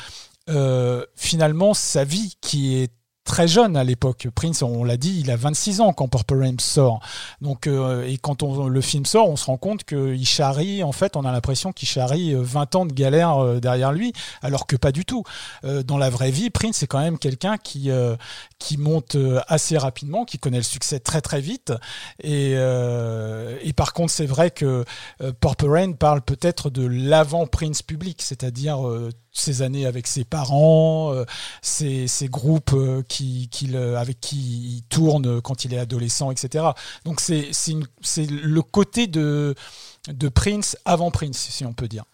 euh, 0.49 1.05
finalement 1.17 1.75
sa 1.75 2.05
vie 2.05 2.37
qui 2.41 2.77
est 2.77 2.93
très 3.27 3.47
jeune 3.47 3.77
à 3.77 3.85
l'époque. 3.85 4.29
Prince, 4.35 4.63
on 4.63 4.85
l'a 4.85 4.97
dit, 4.97 5.21
il 5.21 5.31
a 5.31 5.37
26 5.37 5.81
ans 5.83 5.93
quand 5.93 6.09
Purple 6.09 6.39
Rain 6.39 6.55
sort. 6.59 7.01
Donc, 7.43 7.67
euh, 7.67 8.07
et 8.07 8.17
quand 8.17 8.43
on, 8.43 8.69
le 8.69 8.81
film 8.81 9.05
sort, 9.05 9.29
on 9.29 9.37
se 9.37 9.45
rend 9.45 9.59
compte 9.59 9.85
qu'il 9.85 10.27
charrie, 10.27 10.83
en 10.83 10.93
fait, 10.93 11.17
on 11.17 11.25
a 11.25 11.33
l'impression 11.33 11.73
qu'il 11.73 11.89
charrie 11.89 12.35
euh, 12.35 12.41
20 12.41 12.75
ans 12.77 12.87
de 12.87 12.93
galère 12.93 13.39
euh, 13.39 13.61
derrière 13.61 13.93
lui, 13.93 14.13
alors 14.43 14.67
que 14.67 14.77
pas 14.77 14.93
du 14.93 15.05
tout. 15.05 15.25
Euh, 15.65 15.83
dans 15.83 15.99
la 15.99 16.09
vraie 16.09 16.31
vie, 16.31 16.49
Prince, 16.51 16.77
c'est 16.77 16.87
quand 16.87 17.01
même 17.01 17.19
quelqu'un 17.19 17.59
qui, 17.59 17.91
euh, 17.91 18.17
qui 18.59 18.79
monte 18.79 19.17
euh, 19.17 19.41
assez 19.49 19.77
rapidement, 19.77 20.25
qui 20.25 20.39
connaît 20.39 20.57
le 20.59 20.63
succès 20.63 21.01
très 21.01 21.21
très 21.21 21.41
vite. 21.41 21.73
Et, 22.23 22.53
euh, 22.55 23.59
et 23.63 23.73
par 23.73 23.93
contre, 23.93 24.13
c'est 24.13 24.27
vrai 24.27 24.51
que 24.51 24.85
euh, 25.21 25.33
Purple 25.33 25.69
Rain 25.69 25.93
parle 25.93 26.23
peut-être 26.23 26.71
de 26.71 26.87
l'avant 26.87 27.47
Prince 27.47 27.83
public, 27.83 28.23
c'est-à-dire 28.23 28.87
euh, 28.87 29.11
ses 29.39 29.63
années 29.63 29.87
avec 29.87 30.07
ses 30.07 30.25
parents, 30.25 31.13
euh, 31.13 31.25
ses, 31.63 32.07
ses 32.07 32.29
groupes 32.29 32.73
euh, 32.73 33.03
euh, 33.75 33.97
avec 33.97 34.21
qui 34.21 34.37
il 34.77 34.83
tourne 34.89 35.41
quand 35.41 35.65
il 35.65 35.75
est 35.75 35.79
adolescent, 35.79 36.31
etc. 36.31 36.65
Donc 37.05 37.21
c'est, 37.21 37.51
le 38.19 38.61
côté 38.63 39.07
de, 39.07 39.55
de 40.09 40.29
Prince 40.29 40.77
avant 40.85 41.11
Prince, 41.11 41.39
si 41.39 41.65
on 41.65 41.73
peut 41.73 41.89
dire. 41.89 42.05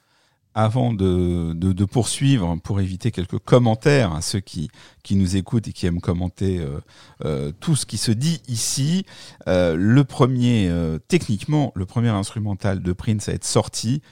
avant 0.54 0.92
de, 0.92 1.52
de, 1.54 1.84
poursuivre, 1.84 2.56
pour 2.62 2.80
éviter 2.80 3.10
quelques 3.10 3.38
commentaires 3.38 4.12
à 4.12 4.20
ceux 4.20 4.40
qui, 4.40 4.70
qui 5.02 5.16
nous 5.16 5.36
écoutent 5.36 5.68
et 5.68 5.72
qui 5.72 5.86
aiment 5.86 6.00
commenter 6.00 6.58
euh, 6.58 6.80
euh, 7.24 7.52
tout 7.60 7.76
ce 7.76 7.86
qui 7.86 7.96
se 7.98 8.12
dit 8.12 8.42
ici, 8.48 9.04
euh, 9.48 9.74
le 9.76 10.04
premier, 10.04 10.68
euh, 10.68 10.98
techniquement, 11.08 11.72
le 11.74 11.86
premier 11.86 12.10
instrumental 12.10 12.82
de 12.82 12.92
Prince 12.92 13.28
à 13.28 13.32
être 13.32 13.44
sorti 13.44 14.02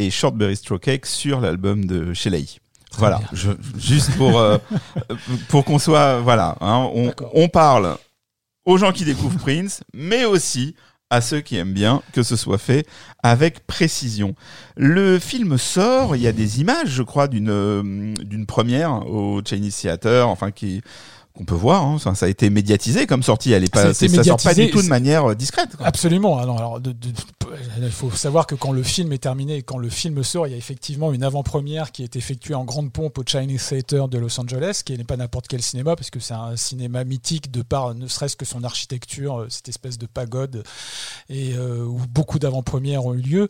est 0.00 0.10
Shortberry 0.10 0.58
Cake 0.80 1.06
sur 1.06 1.40
l'album 1.40 1.84
de 1.84 2.12
Shelley. 2.14 2.46
Voilà, 2.98 3.20
je, 3.32 3.52
juste 3.78 4.16
pour 4.16 4.38
euh, 4.38 4.58
pour 5.48 5.64
qu'on 5.64 5.78
soit 5.78 6.20
voilà, 6.20 6.56
hein, 6.60 6.88
on, 6.92 7.12
on 7.34 7.48
parle 7.48 7.96
aux 8.64 8.78
gens 8.78 8.92
qui 8.92 9.04
découvrent 9.04 9.38
Prince, 9.38 9.82
mais 9.94 10.24
aussi 10.24 10.74
à 11.08 11.20
ceux 11.20 11.40
qui 11.40 11.56
aiment 11.56 11.72
bien 11.72 12.02
que 12.12 12.22
ce 12.22 12.36
soit 12.36 12.58
fait 12.58 12.86
avec 13.22 13.66
précision. 13.66 14.34
Le 14.76 15.18
film 15.18 15.58
sort, 15.58 16.14
il 16.14 16.22
y 16.22 16.28
a 16.28 16.32
des 16.32 16.60
images, 16.60 16.88
je 16.88 17.02
crois, 17.02 17.28
d'une 17.28 17.50
euh, 17.50 18.14
d'une 18.22 18.46
première 18.46 19.06
au 19.08 19.40
Chinese 19.44 19.76
Theater, 19.76 20.28
enfin 20.28 20.50
qui 20.50 20.82
qu'on 21.34 21.44
peut 21.44 21.54
voir. 21.54 21.84
hein. 21.84 21.98
Ça, 21.98 22.14
ça 22.14 22.26
a 22.26 22.28
été 22.28 22.50
médiatisé 22.50 23.06
comme 23.06 23.22
sortie. 23.22 23.52
Elle 23.52 23.64
est 23.64 23.74
Ça 23.74 23.82
pas, 23.84 23.94
c'est- 23.94 24.08
ça 24.08 24.24
sort 24.24 24.36
pas 24.42 24.54
du 24.54 24.70
tout 24.70 24.82
de 24.82 24.88
manière 24.88 25.30
euh, 25.30 25.34
discrète. 25.34 25.76
quoi. 25.76 25.86
Absolument. 25.86 26.44
Non, 26.44 26.56
alors, 26.56 26.80
de- 26.80 26.92
de- 26.92 27.08
il 27.82 27.90
faut 27.90 28.10
savoir 28.10 28.46
que 28.46 28.54
quand 28.54 28.72
le 28.72 28.82
film 28.82 29.12
est 29.12 29.18
terminé 29.18 29.56
et 29.56 29.62
quand 29.62 29.78
le 29.78 29.88
film 29.90 30.22
sort, 30.22 30.46
il 30.46 30.50
y 30.50 30.54
a 30.54 30.56
effectivement 30.56 31.12
une 31.12 31.22
avant-première 31.24 31.92
qui 31.92 32.02
est 32.04 32.14
effectuée 32.16 32.54
en 32.54 32.64
grande 32.64 32.92
pompe 32.92 33.18
au 33.18 33.22
Chinese 33.26 33.66
Theater 33.68 34.08
de 34.08 34.18
Los 34.18 34.38
Angeles, 34.40 34.82
qui 34.84 34.96
n'est 34.96 35.04
pas 35.04 35.16
n'importe 35.16 35.48
quel 35.48 35.62
cinéma, 35.62 35.96
parce 35.96 36.10
que 36.10 36.20
c'est 36.20 36.34
un 36.34 36.56
cinéma 36.56 37.04
mythique 37.04 37.50
de 37.50 37.62
par 37.62 37.94
ne 37.94 38.06
serait-ce 38.06 38.36
que 38.36 38.44
son 38.44 38.62
architecture, 38.64 39.40
euh, 39.40 39.46
cette 39.50 39.68
espèce 39.68 39.98
de 39.98 40.06
pagode, 40.06 40.62
et 41.28 41.54
euh, 41.54 41.84
où 41.84 42.00
beaucoup 42.08 42.38
d'avant-premières 42.38 43.04
ont 43.06 43.14
eu 43.14 43.20
lieu. 43.22 43.48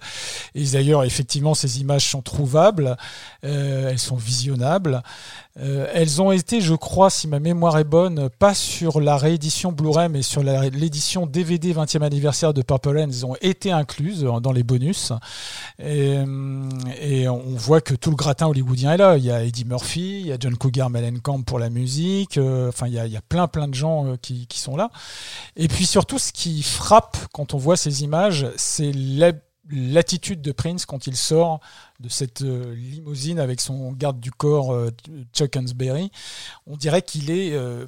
Et 0.54 0.64
d'ailleurs, 0.64 1.04
effectivement, 1.04 1.54
ces 1.54 1.80
images 1.80 2.08
sont 2.08 2.22
trouvables, 2.22 2.96
euh, 3.44 3.90
elles 3.90 3.98
sont 3.98 4.16
visionnables. 4.16 5.02
Euh, 5.58 5.88
elles 5.92 6.22
ont 6.22 6.30
été, 6.30 6.60
je 6.60 6.74
crois, 6.74 7.10
si 7.10 7.26
ma 7.26 7.40
mémoire 7.40 7.76
est 7.78 7.84
bonne, 7.84 8.28
pas 8.38 8.54
sur 8.54 9.00
la 9.00 9.16
réédition 9.16 9.72
Blu-ray, 9.72 10.08
mais 10.08 10.22
sur 10.22 10.42
l'édition 10.44 11.26
DVD 11.26 11.74
20e 11.74 12.02
anniversaire 12.02 12.54
de 12.54 12.62
Purple 12.62 12.90
Rain. 12.96 13.08
Elles 13.08 13.26
ont 13.26 13.34
été 13.40 13.72
incluses 13.72 14.24
euh, 14.24 14.38
dans 14.40 14.52
les 14.52 14.62
bonus. 14.62 15.12
Et, 15.80 16.16
euh, 16.18 16.68
et 17.00 17.28
on 17.28 17.42
voit 17.56 17.80
que 17.80 17.94
tout 17.94 18.10
le 18.10 18.16
gratin 18.16 18.46
hollywoodien 18.46 18.92
est 18.92 18.96
là. 18.98 19.16
Il 19.16 19.24
y 19.24 19.30
a 19.32 19.42
Eddie 19.42 19.64
Murphy, 19.64 20.20
il 20.20 20.26
y 20.28 20.32
a 20.32 20.36
John 20.38 20.56
Cougar 20.56 20.88
Mellencamp 20.88 21.42
pour 21.42 21.58
la 21.58 21.68
musique. 21.68 22.38
Enfin, 22.38 22.86
il 22.86 22.94
y 22.94 22.98
a, 22.98 23.06
il 23.06 23.12
y 23.12 23.16
a 23.16 23.22
plein, 23.22 23.48
plein 23.48 23.66
de 23.68 23.74
gens 23.74 24.16
qui, 24.22 24.46
qui 24.46 24.60
sont 24.60 24.76
là. 24.76 24.90
Et 25.56 25.66
puis 25.68 25.84
surtout, 25.86 26.18
ce 26.18 26.32
qui 26.32 26.62
frappe 26.62 27.16
quand 27.32 27.54
on 27.54 27.58
voit 27.58 27.76
ces 27.76 28.04
images, 28.04 28.46
c'est 28.56 28.92
la- 28.92 29.32
l'attitude 29.70 30.42
de 30.42 30.52
Prince 30.52 30.86
quand 30.86 31.06
il 31.06 31.16
sort 31.16 31.60
de 32.00 32.08
cette 32.08 32.42
euh, 32.42 32.74
limousine 32.74 33.38
avec 33.38 33.60
son 33.60 33.92
garde 33.92 34.20
du 34.20 34.30
corps 34.30 34.72
euh, 34.72 34.90
Chuck 35.32 35.56
Hansberry. 35.56 36.10
On 36.66 36.76
dirait 36.76 37.02
qu'il 37.02 37.30
est 37.30 37.52
euh, 37.52 37.86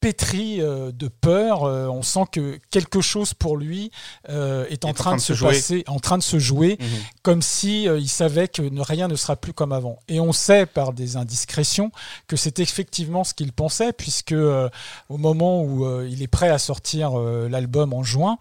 pétri 0.00 0.60
euh, 0.60 0.92
de 0.92 1.08
peur. 1.08 1.64
Euh, 1.64 1.86
on 1.88 2.02
sent 2.02 2.24
que 2.32 2.58
quelque 2.70 3.00
chose 3.00 3.34
pour 3.34 3.56
lui 3.56 3.90
euh, 4.28 4.64
est 4.70 4.84
en 4.84 4.92
train 4.94 5.16
de 5.16 5.20
se 5.20 5.32
jouer. 5.34 5.48
passer, 5.52 5.84
en 5.86 5.98
train 6.00 6.16
de 6.18 6.22
se 6.22 6.38
jouer, 6.38 6.78
Mhm. 6.80 6.86
comme 7.22 7.42
si 7.42 7.84
il 7.84 8.08
savait 8.08 8.48
que 8.48 8.62
ne- 8.62 8.80
rien 8.80 9.08
ne 9.08 9.14
sera 9.16 9.36
plus 9.36 9.52
comme 9.52 9.72
avant. 9.72 9.98
Et 10.08 10.18
on 10.20 10.32
sait 10.32 10.64
par 10.66 10.92
des 10.92 11.16
indiscrétions 11.16 11.92
que 12.26 12.36
c'est 12.36 12.58
effectivement 12.60 13.24
ce 13.24 13.34
qu'il 13.34 13.52
pensait, 13.52 13.92
puisque 13.92 14.34
au 14.34 15.16
moment 15.18 15.62
où 15.62 15.86
il 16.06 16.22
est 16.22 16.26
prêt 16.28 16.48
à 16.48 16.58
sortir 16.58 17.18
l'album 17.18 17.92
en 17.92 18.02
juin, 18.02 18.38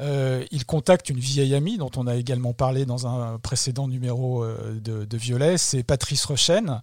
il 0.00 0.64
contacte 0.66 1.10
une 1.10 1.18
vieille 1.18 1.54
amie 1.54 1.76
dont 1.78 1.90
on 1.96 2.06
a 2.06 2.14
également 2.16 2.52
parlé 2.52 2.84
dans 2.86 3.06
un 3.06 3.38
précédent 3.38 3.88
numéro 3.88 4.44
de, 4.46 5.04
de 5.04 5.16
Violet, 5.16 5.58
c'est 5.58 5.82
Patrice 5.82 6.24
Rochen, 6.24 6.80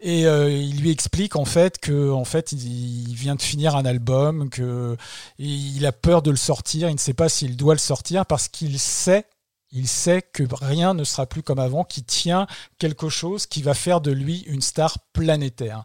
et 0.00 0.22
il 0.22 0.80
lui 0.80 0.90
explique 0.90 1.36
en 1.36 1.44
fait 1.44 1.78
que 1.78 2.10
en 2.10 2.24
fait 2.24 2.52
il, 2.52 3.08
il 3.10 3.14
vient 3.14 3.34
de 3.34 3.42
finir 3.42 3.55
un 3.64 3.84
album, 3.84 4.50
que 4.50 4.96
il 5.38 5.86
a 5.86 5.92
peur 5.92 6.22
de 6.22 6.30
le 6.30 6.36
sortir, 6.36 6.88
il 6.88 6.94
ne 6.94 6.98
sait 6.98 7.14
pas 7.14 7.28
s'il 7.28 7.56
doit 7.56 7.74
le 7.74 7.80
sortir 7.80 8.26
parce 8.26 8.48
qu'il 8.48 8.78
sait 8.78 9.26
il 9.72 9.88
sait 9.88 10.22
que 10.22 10.44
rien 10.50 10.94
ne 10.94 11.04
sera 11.04 11.26
plus 11.26 11.42
comme 11.42 11.58
avant, 11.58 11.84
qu'il 11.84 12.04
tient 12.04 12.46
quelque 12.78 13.08
chose 13.08 13.46
qui 13.46 13.62
va 13.62 13.74
faire 13.74 14.00
de 14.00 14.10
lui 14.10 14.40
une 14.46 14.62
star 14.62 14.98
planétaire. 15.12 15.84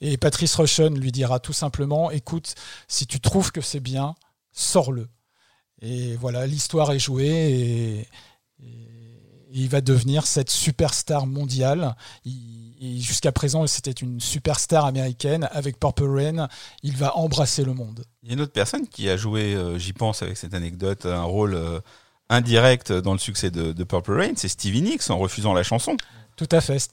Et 0.00 0.16
Patrice 0.16 0.54
Rushen 0.54 0.98
lui 0.98 1.12
dira 1.12 1.40
tout 1.40 1.52
simplement, 1.52 2.10
écoute, 2.10 2.54
si 2.88 3.06
tu 3.06 3.20
trouves 3.20 3.52
que 3.52 3.60
c'est 3.60 3.80
bien, 3.80 4.14
sors-le. 4.52 5.08
Et 5.82 6.16
voilà, 6.16 6.46
l'histoire 6.46 6.92
est 6.92 6.98
jouée 6.98 7.28
et, 7.28 8.08
il 9.52 9.68
va 9.68 9.80
devenir 9.80 10.26
cette 10.26 10.50
superstar 10.50 11.26
mondiale. 11.26 11.96
Jusqu'à 12.80 13.32
présent, 13.32 13.66
c'était 13.66 13.90
une 13.92 14.20
superstar 14.20 14.84
américaine. 14.84 15.48
Avec 15.52 15.78
Purple 15.80 16.08
Rain, 16.08 16.48
il 16.82 16.96
va 16.96 17.16
embrasser 17.16 17.64
le 17.64 17.72
monde. 17.74 18.04
Il 18.22 18.28
y 18.28 18.32
a 18.32 18.34
une 18.34 18.40
autre 18.42 18.52
personne 18.52 18.86
qui 18.88 19.08
a 19.08 19.16
joué, 19.16 19.54
euh, 19.54 19.78
j'y 19.78 19.92
pense 19.92 20.22
avec 20.22 20.36
cette 20.36 20.54
anecdote, 20.54 21.06
un 21.06 21.22
rôle 21.22 21.54
euh, 21.54 21.80
indirect 22.28 22.92
dans 22.92 23.12
le 23.12 23.18
succès 23.18 23.50
de, 23.50 23.72
de 23.72 23.84
Purple 23.84 24.12
Rain, 24.12 24.32
c'est 24.36 24.48
Stevie 24.48 24.82
Nicks 24.82 25.08
en 25.10 25.18
refusant 25.18 25.54
la 25.54 25.62
chanson. 25.62 25.96
Tout 26.36 26.48
à 26.50 26.60
fait. 26.60 26.88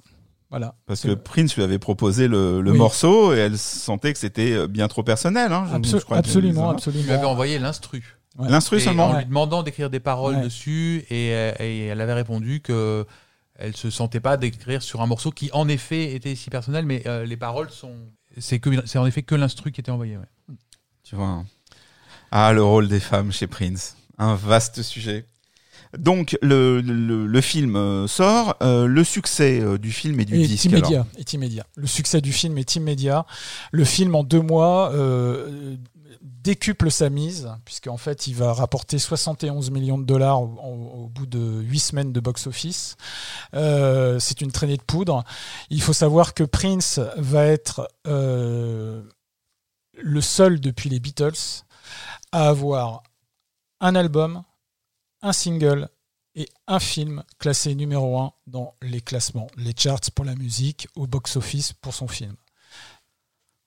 Voilà. 0.49 0.75
Parce 0.85 1.01
que. 1.01 1.13
Prince 1.15 1.55
lui 1.55 1.63
avait 1.63 1.79
proposé 1.79 2.27
le, 2.27 2.61
le 2.61 2.71
Oui. 2.71 2.77
morceau 2.77 3.33
et 3.33 3.39
elle 3.39 3.57
sentait 3.57 4.13
que 4.13 4.19
c'était 4.19 4.51
euh, 4.53 4.67
bien 4.67 4.87
trop 4.87 5.01
personnel. 5.01 5.51
Hein, 5.51 5.65
je- 5.71 5.75
Abso- 5.77 5.99
je 5.99 6.05
crois 6.05 6.17
que- 6.17 6.27
absolument, 6.27 6.51
Il 6.51 6.53
lui 6.53 6.61
avait 6.61 6.75
absolument. 7.13 7.31
envoyé 7.31 7.57
l'instru. 7.59 8.17
Ouais. 8.37 8.49
L'instru 8.49 8.79
seulement 8.79 9.07
en 9.09 9.17
lui 9.17 9.25
demandant 9.25 9.63
d'écrire 9.63 9.89
des 9.89 9.99
paroles 9.99 10.35
Ouais. 10.37 10.43
dessus 10.43 11.05
et, 11.09 11.29
et 11.59 11.85
elle 11.87 12.01
avait 12.01 12.13
répondu 12.13 12.61
que 12.61 13.05
elle 13.63 13.75
se 13.75 13.89
sentait 13.89 14.19
pas 14.19 14.37
d'écrire 14.37 14.83
sur 14.83 15.01
un 15.01 15.07
morceau 15.07 15.31
qui 15.31 15.49
en 15.53 15.67
effet 15.67 16.13
était 16.13 16.35
si 16.35 16.49
personnel 16.49 16.85
mais 16.85 17.01
euh, 17.07 17.25
les 17.25 17.37
paroles 17.37 17.69
sont 17.71 17.95
c'est 18.37 18.59
que 18.59 18.69
c'est 18.85 18.99
en 18.99 19.05
effet 19.05 19.23
que 19.23 19.35
l'instru 19.35 19.71
qui 19.71 19.79
était 19.81 19.91
envoyé 19.91 20.17
ouais. 20.17 20.55
Tu 21.03 21.15
vois. 21.15 21.27
hein. 21.27 21.45
Ah, 22.31 22.51
le 22.53 22.63
rôle 22.63 22.87
des 22.87 22.99
femmes 22.99 23.31
chez 23.31 23.45
Prince. 23.47 23.95
Un 24.17 24.35
vaste 24.35 24.81
sujet. 24.81 25.25
Donc, 25.97 26.35
le, 26.41 26.81
le, 26.81 27.27
le 27.27 27.41
film 27.41 28.07
sort. 28.07 28.55
euh, 28.63 28.87
le 28.87 29.03
succès 29.03 29.59
euh, 29.59 29.77
du 29.77 29.91
film 29.91 30.19
et 30.19 30.25
du 30.25 30.33
est 30.41 30.47
disque. 30.47 30.65
immédiat, 30.65 31.01
alors. 31.01 31.19
est 31.19 31.33
immédiat. 31.33 31.67
Le 31.75 31.85
succès 31.85 32.21
du 32.21 32.33
film 32.33 32.57
est 32.57 32.75
immédiat. 32.75 33.27
Le 33.71 33.83
film, 33.85 34.15
en 34.15 34.23
deux 34.23 34.41
mois, 34.41 34.91
euh, 34.93 35.75
décuple 36.23 36.89
sa 36.89 37.09
mise, 37.09 37.49
puisqu'en 37.65 37.97
fait, 37.97 38.27
il 38.27 38.35
va 38.35 38.53
rapporter 38.53 38.97
71 38.97 39.71
millions 39.71 39.97
de 39.97 40.05
dollars 40.05 40.41
au, 40.41 40.45
au- 40.45 41.03
au 41.03 41.07
bout 41.09 41.25
de 41.25 41.61
huit 41.61 41.79
semaines 41.79 42.13
de 42.13 42.19
box-office. 42.21 42.95
Euh, 43.53 44.19
C'est 44.19 44.39
une 44.41 44.51
traînée 44.51 44.77
de 44.77 44.83
poudre. 44.83 45.23
Il 45.69 45.81
faut 45.81 45.93
savoir 45.93 46.33
que 46.33 46.43
Prince 46.45 46.99
va 47.17 47.45
être 47.45 47.89
euh, 48.07 49.03
le 49.97 50.21
seul 50.21 50.59
depuis 50.61 50.89
les 50.89 50.99
Beatles 51.01 51.63
à 52.31 52.47
avoir 52.47 53.03
un 53.81 53.95
album, 53.95 54.43
un 55.21 55.33
single 55.33 55.89
et 56.35 56.47
un 56.67 56.79
film 56.79 57.23
classé 57.37 57.75
numéro 57.75 58.17
1 58.17 58.31
dans 58.47 58.75
les 58.81 59.01
classements, 59.01 59.47
les 59.57 59.73
charts 59.77 59.99
pour 60.15 60.23
la 60.25 60.35
musique, 60.35 60.87
au 60.95 61.05
box-office 61.05 61.73
pour 61.73 61.93
son 61.93 62.07
film. 62.07 62.35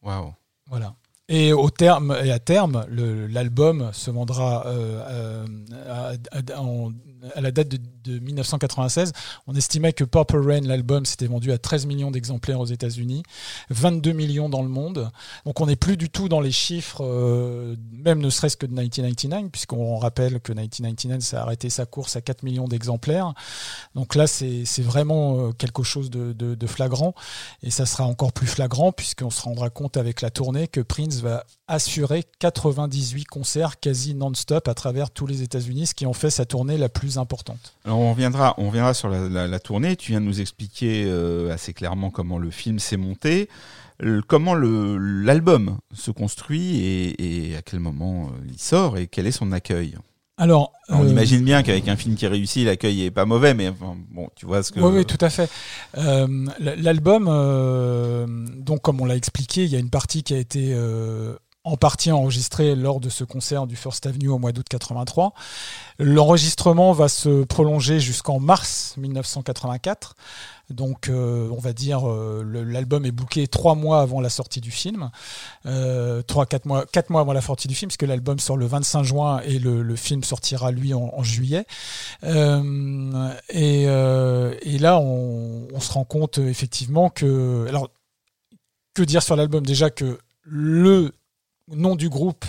Waouh. 0.02 0.34
Voilà. 0.66 0.94
Et 1.28 1.52
au 1.52 1.70
terme 1.70 2.16
et 2.22 2.30
à 2.30 2.38
terme, 2.38 2.86
l'album 2.88 3.90
se 3.92 4.12
vendra 4.12 4.64
euh, 4.66 5.02
euh, 5.08 5.46
à, 5.88 6.12
à- 6.30 6.60
en- 6.60 6.92
à 7.34 7.40
la 7.40 7.50
date 7.50 7.68
de, 7.68 7.78
de 8.04 8.18
1996. 8.18 9.12
On 9.46 9.54
estimait 9.54 9.92
que 9.92 10.04
Purple 10.04 10.38
Rain, 10.38 10.60
l'album, 10.62 11.04
s'était 11.06 11.26
vendu 11.26 11.52
à 11.52 11.58
13 11.58 11.86
millions 11.86 12.10
d'exemplaires 12.10 12.60
aux 12.60 12.66
États-Unis, 12.66 13.22
22 13.70 14.12
millions 14.12 14.48
dans 14.48 14.62
le 14.62 14.68
monde. 14.68 15.10
Donc 15.44 15.60
on 15.60 15.66
n'est 15.66 15.76
plus 15.76 15.96
du 15.96 16.08
tout 16.10 16.28
dans 16.28 16.40
les 16.40 16.52
chiffres, 16.52 17.02
euh, 17.04 17.76
même 17.92 18.20
ne 18.20 18.30
serait-ce 18.30 18.56
que 18.56 18.66
de 18.66 18.72
1999, 18.72 19.50
puisqu'on 19.50 19.96
rappelle 19.98 20.40
que 20.40 20.52
1999 20.52 21.20
ça 21.22 21.40
a 21.40 21.42
arrêté 21.42 21.70
sa 21.70 21.86
course 21.86 22.16
à 22.16 22.20
4 22.20 22.42
millions 22.42 22.68
d'exemplaires. 22.68 23.32
Donc 23.94 24.14
là, 24.14 24.26
c'est 24.26 24.64
vraiment 24.82 25.38
euh, 25.48 25.52
quelque 25.52 25.82
chose 25.82 26.10
de, 26.10 26.32
de- 26.32 26.54
de 26.54 26.66
flagrant. 26.66 27.14
Et 27.62 27.70
ça 27.70 27.86
sera 27.86 28.04
encore 28.04 28.32
plus 28.32 28.46
flagrant 28.46 28.92
puisqu'on 28.92 29.30
se 29.30 29.42
rendra 29.42 29.70
compte 29.70 29.96
avec 29.96 30.20
la 30.20 30.30
tournée 30.30 30.68
que 30.68 30.80
Prince 30.80 31.16
va 31.20 31.44
assurer 31.68 32.24
98 32.38 33.24
concerts 33.24 33.80
quasi 33.80 34.14
non-stop 34.14 34.68
à 34.68 34.74
travers 34.74 35.10
tous 35.10 35.26
les 35.26 35.42
États-Unis, 35.42 35.88
ce 35.88 35.94
qui 35.94 36.06
en 36.06 36.12
fait 36.12 36.30
sa 36.30 36.44
tournée 36.44 36.78
la 36.78 36.88
plus 36.88 37.15
importante. 37.18 37.74
Alors 37.84 37.98
on 37.98 38.10
reviendra, 38.12 38.54
on 38.58 38.68
reviendra 38.68 38.94
sur 38.94 39.08
la, 39.08 39.28
la- 39.28 39.46
la 39.46 39.58
tournée. 39.60 39.96
Tu 39.96 40.12
viens 40.12 40.20
de 40.20 40.26
nous 40.26 40.40
expliquer 40.40 41.04
euh, 41.06 41.52
assez 41.52 41.72
clairement 41.72 42.10
comment 42.10 42.38
le 42.38 42.50
film 42.50 42.78
s'est 42.78 42.96
monté, 42.96 43.48
le- 44.00 44.22
comment 44.22 44.54
l'album 44.54 45.78
se 45.94 46.10
construit 46.10 46.76
et, 46.80 47.50
et 47.50 47.56
à 47.56 47.62
quel 47.62 47.80
moment 47.80 48.26
euh, 48.26 48.46
il 48.52 48.58
sort 48.58 48.98
et 48.98 49.06
quel 49.06 49.26
est 49.26 49.32
son 49.32 49.52
accueil? 49.52 49.96
Alors, 50.38 50.72
Alors, 50.88 51.00
on 51.00 51.06
euh, 51.06 51.08
imagine 51.10 51.42
bien 51.42 51.62
qu'avec 51.62 51.88
un 51.88 51.96
film 51.96 52.14
qui 52.14 52.26
réussit, 52.26 52.66
l'accueil 52.66 53.04
est 53.04 53.10
pas 53.10 53.24
mauvais, 53.24 53.54
mais 53.54 53.68
enfin, 53.70 53.96
bon, 54.10 54.28
tu 54.36 54.44
vois 54.44 54.62
ce 54.62 54.70
que. 54.70 54.80
Oui, 54.80 54.98
oui, 54.98 55.04
tout 55.06 55.16
à 55.22 55.30
fait. 55.30 55.48
Euh, 55.96 56.46
L'album, 56.58 57.26
euh, 57.26 58.26
donc 58.58 58.82
comme 58.82 59.00
on 59.00 59.06
l'a 59.06 59.16
expliqué, 59.16 59.64
il 59.64 59.70
y 59.70 59.76
a 59.76 59.78
une 59.78 59.88
partie 59.88 60.22
qui 60.22 60.34
a 60.34 60.38
été 60.38 60.74
en 61.66 61.76
partie 61.76 62.12
enregistrée 62.12 62.76
lors 62.76 63.00
de 63.00 63.10
ce 63.10 63.24
concert 63.24 63.66
du 63.66 63.74
First 63.74 64.06
Avenue 64.06 64.28
au 64.28 64.38
mois 64.38 64.52
d'août 64.52 64.66
83. 64.70 65.34
L'enregistrement 65.98 66.92
va 66.92 67.08
se 67.08 67.42
prolonger 67.42 67.98
jusqu'en 67.98 68.38
mars 68.38 68.94
1984. 68.98 70.14
Donc, 70.70 71.08
euh, 71.08 71.48
on 71.50 71.58
va 71.58 71.72
dire, 71.72 72.08
euh, 72.08 72.44
l'album 72.64 73.04
est 73.04 73.10
booké 73.10 73.48
trois 73.48 73.74
mois 73.74 74.00
avant 74.00 74.20
la 74.20 74.28
sortie 74.28 74.60
du 74.60 74.70
film, 74.70 75.10
euh, 75.66 76.22
trois, 76.22 76.46
quatre 76.46 76.66
mois, 76.66 76.86
quatre 76.86 77.10
mois 77.10 77.20
avant 77.20 77.32
la 77.32 77.40
sortie 77.40 77.66
du 77.66 77.74
film, 77.74 77.88
puisque 77.88 78.02
l'album 78.02 78.38
sort 78.38 78.56
le 78.56 78.66
25 78.66 79.02
juin 79.02 79.40
et 79.44 79.58
le, 79.58 79.96
film 79.96 80.22
sortira 80.22 80.70
lui 80.70 80.94
en, 80.94 81.22
juillet. 81.24 81.66
Et, 82.22 83.86
là, 84.78 84.98
on, 84.98 85.66
on 85.74 85.80
se 85.80 85.92
rend 85.92 86.04
compte 86.04 86.38
effectivement 86.38 87.10
que, 87.10 87.66
alors, 87.68 87.90
que 88.94 89.02
dire 89.02 89.24
sur 89.24 89.34
l'album? 89.34 89.66
Déjà 89.66 89.90
que 89.90 90.20
le 90.44 91.12
nom 91.68 91.96
du 91.96 92.08
groupe 92.08 92.44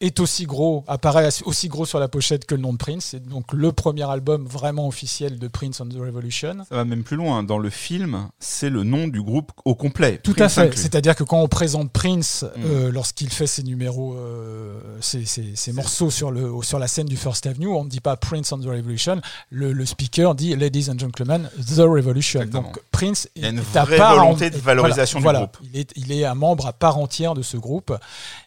est 0.00 0.20
aussi 0.20 0.46
gros, 0.46 0.84
apparaît 0.86 1.28
aussi 1.44 1.66
gros 1.68 1.84
sur 1.84 1.98
la 1.98 2.06
pochette 2.08 2.44
que 2.46 2.54
le 2.54 2.60
nom 2.60 2.72
de 2.72 2.78
Prince. 2.78 3.06
C'est 3.10 3.26
donc 3.28 3.52
le 3.52 3.72
premier 3.72 4.08
album 4.08 4.46
vraiment 4.46 4.86
officiel 4.86 5.38
de 5.40 5.48
Prince 5.48 5.80
on 5.80 5.86
the 5.88 5.94
Revolution. 5.98 6.58
Ça 6.68 6.76
va 6.76 6.84
même 6.84 7.02
plus 7.02 7.16
loin. 7.16 7.42
Dans 7.42 7.58
le 7.58 7.68
film, 7.70 8.28
c'est 8.38 8.70
le 8.70 8.84
nom 8.84 9.08
du 9.08 9.20
groupe 9.22 9.50
au 9.64 9.74
complet. 9.74 10.18
Tout 10.22 10.36
à 10.38 10.48
fait. 10.48 10.76
C'est-à-dire 10.78 11.16
que 11.16 11.24
quand 11.24 11.40
on 11.40 11.48
présente 11.48 11.90
Prince, 11.90 12.44
Mm. 12.56 12.60
euh, 12.64 12.90
lorsqu'il 12.92 13.30
fait 13.30 13.46
ses 13.48 13.62
numéros, 13.64 14.14
euh, 14.14 14.78
ses, 15.00 15.24
ses- 15.24 15.56
ses 15.56 15.72
morceaux 15.72 16.10
sur, 16.10 16.30
le, 16.30 16.52
sur 16.62 16.78
la 16.78 16.86
scène 16.88 17.06
du 17.06 17.16
First 17.16 17.46
Avenue, 17.46 17.66
on 17.68 17.84
ne 17.84 17.90
dit 17.90 18.00
pas 18.00 18.16
Prince 18.16 18.52
on 18.52 18.58
the 18.58 18.66
Revolution. 18.66 19.20
Le, 19.50 19.72
le 19.72 19.84
speaker 19.86 20.34
dit 20.36 20.54
Ladies 20.54 20.88
and 20.90 20.98
Gentlemen, 20.98 21.50
The 21.56 21.78
Revolution. 21.80 22.40
Exactement. 22.42 22.62
Donc 22.68 22.80
Prince 22.92 23.28
Il 23.34 23.42
y 23.42 23.46
a 23.46 23.48
une 23.48 23.58
est 23.58 23.76
à 23.76 23.84
vraie 23.84 23.96
part 23.96 24.14
volonté 24.16 24.50
de 24.50 24.56
valorisation 24.58 25.18
du 25.18 25.24
voilà, 25.24 25.40
groupe. 25.40 25.58
Il 25.72 25.80
est, 25.80 25.92
il 25.96 26.12
est 26.12 26.24
un 26.24 26.34
membre 26.34 26.66
à 26.66 26.72
part 26.72 26.98
entière 26.98 27.34
de 27.34 27.42
ce 27.42 27.56
groupe. 27.56 27.92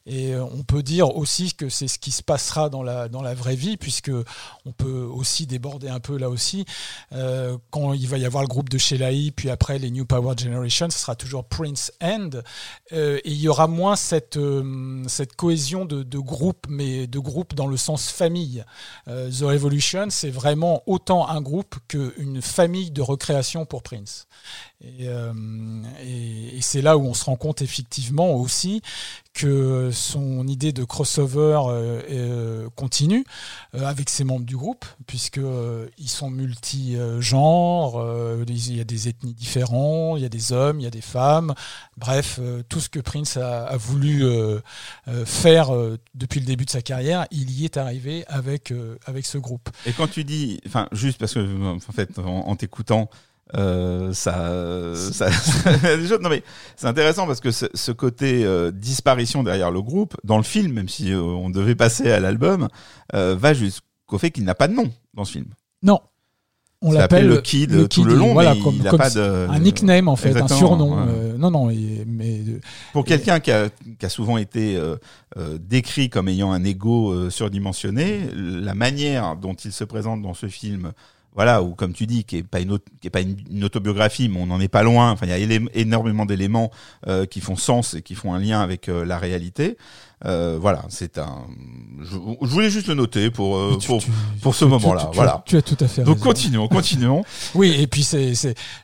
Et 0.05 0.33
euh, 0.33 0.43
on 0.43 0.63
peut 0.63 0.81
dire 0.81 1.15
aussi 1.15 1.53
que 1.53 1.69
c'est 1.69 1.87
ce 1.87 1.99
qui 1.99 2.11
se 2.11 2.23
passera 2.23 2.69
dans 2.69 2.81
la, 2.81 3.07
dans 3.07 3.21
la 3.21 3.33
vraie 3.33 3.55
vie, 3.55 3.77
puisque 3.77 4.11
on 4.65 4.71
peut 4.71 5.03
aussi 5.03 5.45
déborder 5.45 5.89
un 5.89 5.99
peu 5.99 6.17
là 6.17 6.29
aussi. 6.29 6.65
Euh, 7.11 7.57
quand 7.69 7.93
il 7.93 8.07
va 8.07 8.17
y 8.17 8.25
avoir 8.25 8.43
le 8.43 8.47
groupe 8.47 8.69
de 8.69 8.77
Sheila 8.77 9.09
puis 9.35 9.49
après 9.49 9.77
les 9.77 9.91
New 9.91 10.05
Power 10.05 10.35
Generation, 10.37 10.89
ce 10.89 10.97
sera 10.97 11.15
toujours 11.15 11.45
Prince 11.45 11.91
End. 12.01 12.29
Euh, 12.93 13.17
et 13.23 13.31
il 13.31 13.39
y 13.39 13.47
aura 13.47 13.67
moins 13.67 13.95
cette, 13.95 14.39
cette 15.07 15.35
cohésion 15.35 15.85
de, 15.85 16.03
de 16.03 16.19
groupe, 16.19 16.65
mais 16.69 17.07
de 17.07 17.19
groupe 17.19 17.53
dans 17.53 17.67
le 17.67 17.77
sens 17.77 18.09
famille. 18.09 18.63
The 19.05 19.41
Revolution, 19.41 20.07
c'est 20.09 20.29
vraiment 20.29 20.83
autant 20.85 21.27
un 21.27 21.41
groupe 21.41 21.75
qu'une 21.87 22.41
famille 22.41 22.91
de 22.91 23.01
recréation 23.01 23.65
pour 23.65 23.83
Prince. 23.83 24.27
Et 24.81 25.09
c'est 26.61 26.81
là 26.81 26.97
où 26.97 27.05
on 27.05 27.13
se 27.13 27.25
rend 27.25 27.35
compte 27.35 27.61
effectivement 27.61 28.33
aussi 28.35 28.81
que 29.33 29.91
son 29.91 30.47
idée 30.47 30.71
de 30.73 30.83
crossover 30.83 31.61
euh, 31.67 32.01
euh, 32.09 32.69
continue 32.75 33.23
euh, 33.75 33.85
avec 33.85 34.09
ses 34.09 34.23
membres 34.23 34.45
du 34.45 34.57
groupe, 34.57 34.85
puisque 35.07 35.39
ils 35.97 36.09
sont 36.09 36.29
multi-genres, 36.29 38.05
il 38.47 38.75
y 38.75 38.81
a 38.81 38.83
des 38.83 39.07
ethnies 39.07 39.33
différents, 39.33 40.17
il 40.17 40.23
y 40.23 40.25
a 40.25 40.29
des 40.29 40.51
hommes, 40.51 40.79
il 40.79 40.83
y 40.83 40.87
a 40.87 40.91
des 40.91 41.01
femmes, 41.01 41.53
bref, 41.97 42.39
tout 42.69 42.79
ce 42.79 42.89
que 42.89 42.99
Prince 42.99 43.37
a, 43.37 43.75
voulu 43.77 44.23
faire 45.25 45.71
depuis 46.15 46.39
le 46.39 46.45
début 46.45 46.65
de 46.65 46.69
sa 46.69 46.81
carrière, 46.81 47.25
il 47.31 47.51
y 47.51 47.65
est 47.65 47.77
arrivé 47.77 48.25
avec, 48.27 48.73
avec 49.05 49.25
ce 49.25 49.37
groupe. 49.37 49.69
Et 49.85 49.93
quand 49.93 50.07
tu 50.07 50.23
dis, 50.23 50.59
enfin, 50.67 50.87
juste 50.91 51.17
parce 51.17 51.33
que, 51.33 51.73
en 51.73 51.79
fait, 51.79 52.19
en 52.19 52.55
t'écoutant, 52.55 53.09
euh, 53.57 54.13
ça, 54.13 54.49
non 56.21 56.29
mais 56.29 56.43
c'est 56.77 56.87
intéressant 56.87 57.27
parce 57.27 57.41
que 57.41 57.51
ce, 57.51 57.91
côté 57.91 58.45
euh, 58.45 58.71
disparition 58.71 59.43
derrière 59.43 59.71
le 59.71 59.81
groupe 59.81 60.15
dans 60.23 60.37
le 60.37 60.43
film, 60.43 60.73
même 60.73 60.87
si 60.87 61.11
euh, 61.11 61.21
on 61.21 61.49
devait 61.49 61.75
passer 61.75 62.11
à 62.11 62.19
l'album, 62.19 62.67
va 63.13 63.53
jusqu'au 63.53 64.17
fait 64.17 64.31
qu'il 64.31 64.45
n'a 64.45 64.55
pas 64.55 64.67
de 64.67 64.73
nom 64.73 64.89
dans 65.13 65.25
ce 65.25 65.33
film. 65.33 65.47
Non. 65.83 65.99
On 66.83 66.93
l'appelle 66.93 67.27
le 67.27 67.41
Kid 67.41 67.89
tout 67.89 68.03
le 68.03 68.15
long, 68.15 68.33
voilà, 68.33 68.55
mais 68.55 68.61
comme, 68.61 68.75
il 68.75 68.81
n'a 68.81 68.89
comme 68.89 68.97
pas 68.97 69.11
de 69.11 69.47
un 69.49 69.59
nickname 69.59 70.07
en 70.07 70.15
fait, 70.15 70.35
un 70.35 70.47
surnom. 70.47 70.97
ouais. 70.97 71.37
Non, 71.37 71.51
non, 71.51 71.69
et- 71.69 72.05
mais 72.07 72.41
Pour 72.91 73.05
quelqu'un 73.05 73.39
qui 73.39 73.51
a, 73.51 73.69
qui 73.99 74.05
a 74.05 74.09
souvent 74.09 74.37
été 74.37 74.79
décrit 75.59 76.09
comme 76.09 76.29
ayant 76.29 76.51
un 76.51 76.63
ego 76.63 77.29
surdimensionné, 77.29 78.29
la 78.33 78.73
manière 78.73 79.35
dont 79.35 79.53
il 79.53 79.71
se 79.73 79.83
présente 79.83 80.21
dans 80.21 80.33
ce 80.33 80.47
film 80.47 80.93
voilà, 81.33 81.63
ou 81.63 81.75
comme 81.75 81.93
tu 81.93 82.07
dis, 82.07 82.25
qui 82.25 82.37
est 82.37 82.43
pas 82.43 82.59
une, 82.59 82.77
qui 82.99 83.07
est 83.07 83.09
pas 83.09 83.21
une, 83.21 83.37
une, 83.49 83.63
autobiographie, 83.63 84.27
mais 84.27 84.39
on 84.39 84.47
n'en 84.47 84.59
est 84.59 84.67
pas 84.67 84.83
loin. 84.83 85.11
Enfin, 85.11 85.25
il 85.27 85.29
y 85.29 85.55
a 85.55 85.59
énormément 85.73 86.25
d'éléments 86.25 86.71
euh, 87.07 87.25
qui 87.25 87.39
font 87.39 87.55
sens 87.55 87.93
et 87.93 88.01
qui 88.01 88.15
font 88.15 88.33
un 88.33 88.39
lien 88.39 88.59
avec 88.59 88.89
euh, 88.89 89.05
la 89.05 89.17
réalité. 89.17 89.77
Euh, 90.25 90.57
voilà, 90.61 90.83
c'est 90.89 91.17
un. 91.17 91.47
Je, 92.01 92.11
je, 92.11 92.47
voulais 92.47 92.69
juste 92.69 92.87
le 92.87 92.93
noter 92.93 93.31
pour 93.31 93.57
euh, 93.57 93.77
tu, 93.79 93.87
pour, 93.87 94.03
tu, 94.03 94.11
pour 94.41 94.53
ce 94.53 94.65
moment-là. 94.65 95.09
Voilà. 95.13 95.41
Tu 95.47 95.57
as 95.57 95.63
tout 95.63 95.77
à 95.79 95.87
fait. 95.87 96.03
Donc 96.03 96.17
raison. 96.17 96.29
continuons, 96.29 96.67
continuons. 96.67 97.23
oui, 97.55 97.75
et 97.79 97.87
puis 97.87 98.03
c'est 98.03 98.33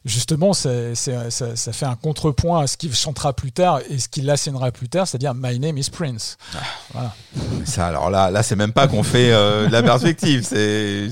justement 0.03 0.53
c'est 0.53 0.95
ça, 0.95 1.29
ça 1.29 1.73
fait 1.73 1.85
un 1.85 1.95
contrepoint 1.95 2.61
à 2.61 2.67
ce 2.67 2.75
qu'il 2.77 2.95
chantera 2.95 3.33
plus 3.33 3.51
tard 3.51 3.81
et 3.87 3.99
ce 3.99 4.07
qu'il 4.07 4.27
assénera 4.29 4.71
plus 4.71 4.89
tard, 4.89 5.07
c'est-à-dire 5.07 5.35
My 5.35 5.59
Name 5.59 5.77
is 5.77 5.89
Prince. 5.91 6.37
Ah. 6.55 6.59
Voilà. 6.93 7.13
Ça, 7.65 7.87
alors 7.87 8.09
là, 8.09 8.31
là, 8.31 8.41
c'est 8.41 8.55
même 8.55 8.73
pas 8.73 8.87
qu'on 8.87 9.03
fait 9.03 9.29
la 9.69 9.83
perspective. 9.83 10.43
C'est. 10.43 11.09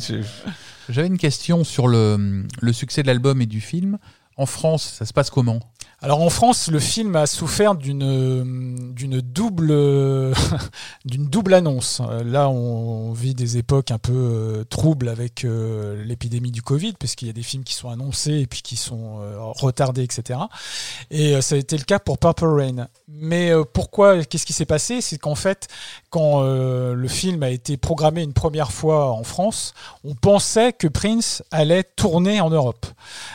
J'avais 0.90 1.08
une 1.08 1.18
question 1.18 1.64
sur 1.64 1.88
le, 1.88 2.46
succès 2.72 3.02
de 3.02 3.08
l'album 3.08 3.42
et 3.42 3.46
du 3.46 3.62
film. 3.62 3.98
En 4.38 4.46
France, 4.46 4.84
ça 4.84 5.06
se 5.06 5.14
passe 5.14 5.30
comment? 5.30 5.60
Alors 6.06 6.22
en 6.22 6.30
France, 6.30 6.68
le 6.68 6.78
film 6.80 7.16
a 7.16 7.26
souffert 7.26 7.74
d'une 7.74 8.94
d'une 8.94 9.22
double 9.22 9.70
d'une 11.06 11.26
double 11.26 11.56
annonce. 11.56 12.00
Là, 12.24 12.48
on 12.48 13.12
vit 13.12 13.34
des 13.34 13.58
époques 13.58 13.90
un 13.90 13.98
peu 13.98 14.14
euh, 14.14 14.64
troubles 14.66 15.10
avec 15.10 15.46
euh, 15.46 16.06
l'épidémie 16.06 16.52
du 16.52 16.62
Covid, 16.62 16.94
puisqu'il 16.94 17.26
y 17.26 17.32
a 17.32 17.34
des 17.34 17.42
films 17.42 17.64
qui 17.64 17.74
sont 17.74 17.90
annoncés 17.90 18.34
et 18.34 18.46
puis 18.46 18.62
qui 18.62 18.76
sont 18.76 19.20
euh, 19.20 19.40
retardés, 19.40 20.04
etc. 20.04 20.42
Et 21.10 21.42
ça 21.42 21.56
a 21.56 21.58
été 21.58 21.76
le 21.76 21.84
cas 21.84 21.98
pour 21.98 22.20
Purple 22.20 22.46
Rain. 22.46 22.88
Mais 23.08 23.52
pourquoi 23.74 24.24
Qu'est-ce 24.26 24.46
qui 24.46 24.54
s'est 24.54 24.66
passé? 24.66 25.02
C'est 25.02 25.18
qu'en 25.18 25.34
fait, 25.34 25.68
quand 26.12 26.44
le 26.44 27.08
film 27.08 27.42
a 27.42 27.50
été 27.50 27.78
programmé 27.78 28.22
une 28.22 28.34
première 28.34 28.72
fois 28.72 29.12
en 29.12 29.24
France, 29.24 29.74
on 30.04 30.14
pensait 30.14 30.74
que 30.74 30.88
Prince 30.88 31.42
allait 31.50 31.84
tourner 31.84 32.42
en 32.42 32.50
Europe, 32.50 32.86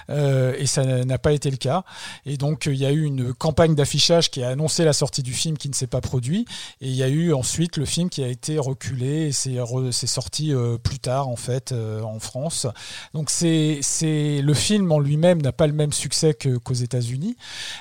et 0.08 0.66
ça 0.66 0.84
n'a 0.84 1.18
pas 1.18 1.32
été 1.32 1.50
le 1.50 1.56
cas. 1.56 1.82
Et 2.26 2.36
donc 2.36 2.59
donc 2.61 2.74
il 2.74 2.78
y 2.78 2.84
a 2.84 2.92
eu 2.92 3.04
une 3.04 3.32
campagne 3.32 3.74
d'affichage 3.74 4.30
qui 4.30 4.42
a 4.42 4.50
annoncé 4.50 4.84
la 4.84 4.92
sortie 4.92 5.22
du 5.22 5.32
film 5.32 5.56
qui 5.56 5.70
ne 5.70 5.74
s'est 5.74 5.86
pas 5.86 6.02
produit. 6.02 6.44
Et 6.82 6.88
il 6.88 6.94
y 6.94 7.02
a 7.02 7.08
eu 7.08 7.32
ensuite 7.32 7.78
le 7.78 7.86
film 7.86 8.11
qui 8.11 8.22
a 8.22 8.28
été 8.28 8.58
reculé 8.58 9.28
et 9.28 9.32
c'est 9.32 10.06
sorti 10.06 10.52
euh, 10.52 10.76
plus 10.76 10.98
tard 10.98 11.28
en 11.28 11.36
fait 11.36 11.72
euh, 11.72 12.02
en 12.02 12.20
France. 12.20 12.66
Donc 13.14 13.30
c'est 13.30 13.80
le 14.42 14.54
film 14.54 14.92
en 14.92 14.98
lui-même 14.98 15.40
n'a 15.40 15.52
pas 15.52 15.66
le 15.66 15.72
même 15.72 15.92
succès 15.92 16.34
qu'aux 16.34 16.74
États-Unis, 16.74 17.36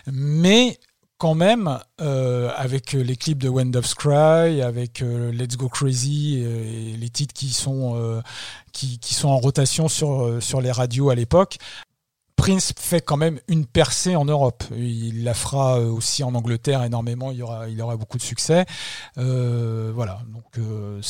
mais 0.08 0.80
quand 1.20 1.36
même, 1.36 1.78
euh, 2.00 2.50
avec 2.56 2.94
les 2.94 3.18
clips 3.18 3.44
de 3.44 3.50
When 3.50 3.72
Doves 3.72 3.94
Cry, 3.94 4.62
avec 4.62 5.02
euh, 5.02 5.34
Let's 5.34 5.58
Go 5.58 5.68
Crazy 5.68 6.40
et 6.40 6.96
les 6.96 7.10
titres 7.10 7.34
qui 7.34 7.50
sont, 7.50 7.96
euh, 7.98 8.22
qui, 8.72 8.98
sont 9.14 9.28
en 9.28 9.38
rotation 9.38 9.90
sur, 9.90 10.42
sur 10.42 10.62
les 10.62 10.72
radios 10.72 11.10
à 11.10 11.16
l'époque, 11.16 11.58
Prince 12.40 12.72
fait 12.80 13.02
quand 13.02 13.18
même 13.18 13.42
une 13.50 13.66
percée 13.66 14.16
en 14.16 14.24
Europe. 14.24 14.64
Il 14.74 15.26
la 15.26 15.34
fera 15.34 15.78
euh, 15.78 15.92
aussi 15.92 16.24
en 16.24 16.34
Angleterre 16.36 16.84
énormément. 16.84 17.32
Il 17.32 17.44
aura, 17.44 17.98
beaucoup 17.98 18.18
de 18.18 18.24
succès. 18.24 18.66
Euh, 19.18 19.92
voilà. 19.94 20.22
Donc 20.32 20.58
euh, 20.58 21.02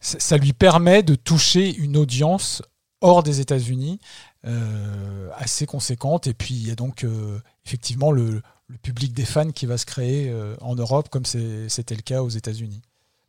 ça 0.00 0.36
lui 0.36 0.52
permet 0.52 1.04
de 1.04 1.14
toucher 1.14 1.72
une 1.76 1.96
audience 1.96 2.62
hors 3.00 3.22
des 3.22 3.38
États-Unis 3.38 4.00
assez 5.36 5.66
conséquente. 5.66 6.26
Et 6.26 6.34
puis 6.34 6.54
il 6.54 6.66
y 6.66 6.72
a 6.72 6.74
donc 6.74 7.06
effectivement 7.64 8.10
le, 8.10 8.42
public 8.82 9.12
des 9.12 9.24
fans 9.24 9.52
qui 9.52 9.66
va 9.66 9.78
se 9.78 9.86
créer 9.86 10.34
en 10.60 10.74
Europe 10.74 11.10
comme 11.10 11.24
c'était 11.24 11.94
le 11.94 12.02
cas 12.02 12.22
aux 12.22 12.28
États-Unis. 12.28 12.82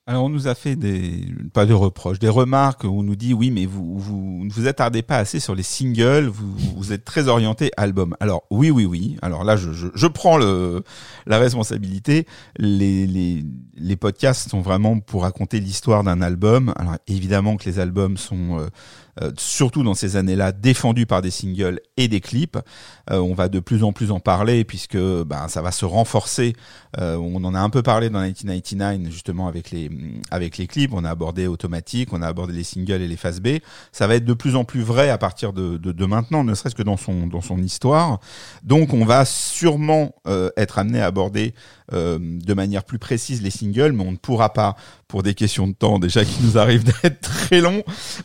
Alors 0.07 0.25
on 0.25 0.29
nous 0.29 0.47
a 0.47 0.53
fait 0.53 0.75
des 0.75 1.25
pas 1.51 1.65
de 1.65 1.73
reproches, 1.73 2.19
des 2.19 2.29
remarques 2.29 2.83
où 2.83 2.89
on 2.89 3.01
nous 3.01 3.15
dit 3.15 3.33
oui 3.33 3.49
mais 3.49 3.65
vous 3.65 3.97
vous 3.97 4.45
ne 4.45 4.53
vous 4.53 4.67
attardez 4.67 5.01
pas 5.01 5.17
assez 5.17 5.39
sur 5.39 5.55
les 5.55 5.63
singles, 5.63 6.27
vous, 6.27 6.55
vous 6.77 6.93
êtes 6.93 7.05
très 7.05 7.27
orienté 7.27 7.71
album. 7.75 8.15
Alors 8.19 8.43
oui 8.51 8.69
oui 8.69 8.85
oui. 8.85 9.17
Alors 9.23 9.43
là 9.43 9.55
je, 9.55 9.71
je, 9.71 9.87
je 9.95 10.05
prends 10.05 10.37
le 10.37 10.83
la 11.25 11.39
responsabilité. 11.39 12.27
Les, 12.59 13.07
les 13.07 13.43
les 13.73 13.95
podcasts 13.95 14.47
sont 14.47 14.61
vraiment 14.61 14.99
pour 14.99 15.23
raconter 15.23 15.59
l'histoire 15.59 16.03
d'un 16.03 16.21
album. 16.21 16.71
Alors 16.75 16.97
évidemment 17.07 17.57
que 17.57 17.65
les 17.67 17.79
albums 17.79 18.17
sont 18.17 18.59
euh, 18.59 18.67
euh, 19.21 19.31
surtout 19.37 19.83
dans 19.83 19.93
ces 19.93 20.17
années-là, 20.17 20.51
défendu 20.51 21.05
par 21.05 21.21
des 21.21 21.31
singles 21.31 21.79
et 21.95 22.09
des 22.09 22.19
clips. 22.19 22.57
Euh, 23.11 23.19
on 23.19 23.33
va 23.33 23.47
de 23.47 23.59
plus 23.59 23.83
en 23.83 23.93
plus 23.93 24.11
en 24.11 24.19
parler 24.19 24.65
puisque 24.65 24.97
ben, 24.97 25.47
ça 25.47 25.61
va 25.61 25.71
se 25.71 25.85
renforcer. 25.85 26.53
Euh, 26.99 27.15
on 27.15 27.43
en 27.45 27.55
a 27.55 27.59
un 27.59 27.69
peu 27.69 27.81
parlé 27.81 28.09
dans 28.09 28.19
1999 28.19 29.13
justement 29.13 29.47
avec 29.47 29.71
les 29.71 29.89
avec 30.31 30.57
les 30.57 30.67
clips. 30.67 30.91
On 30.93 31.05
a 31.05 31.09
abordé 31.09 31.47
automatique, 31.47 32.11
on 32.11 32.21
a 32.21 32.27
abordé 32.27 32.53
les 32.53 32.63
singles 32.63 33.01
et 33.01 33.07
les 33.07 33.15
phases 33.15 33.39
B. 33.39 33.59
Ça 33.93 34.05
va 34.07 34.15
être 34.15 34.25
de 34.25 34.33
plus 34.33 34.57
en 34.57 34.65
plus 34.65 34.81
vrai 34.81 35.09
à 35.09 35.17
partir 35.17 35.53
de, 35.53 35.77
de, 35.77 35.93
de 35.93 36.05
maintenant, 36.05 36.43
ne 36.43 36.53
serait-ce 36.53 36.75
que 36.75 36.83
dans 36.83 36.97
son 36.97 37.27
dans 37.27 37.41
son 37.41 37.59
histoire. 37.59 38.19
Donc 38.63 38.93
on 38.93 39.05
va 39.05 39.23
sûrement 39.23 40.13
être 40.57 40.77
amené 40.79 40.99
à 40.99 41.05
aborder 41.05 41.53
de 41.91 42.53
manière 42.53 42.83
plus 42.83 42.99
précise 42.99 43.41
les 43.41 43.51
singles, 43.51 43.93
mais 43.93 44.03
on 44.03 44.11
ne 44.11 44.17
pourra 44.17 44.51
pas 44.51 44.75
pour 45.07 45.23
des 45.23 45.33
questions 45.33 45.67
de 45.67 45.73
temps 45.73 45.99
déjà 45.99 46.25
qui 46.25 46.41
nous 46.43 46.57
arrivent 46.57 46.83
d'être 47.03 47.21
très 47.21 47.61
longs. 47.61 47.83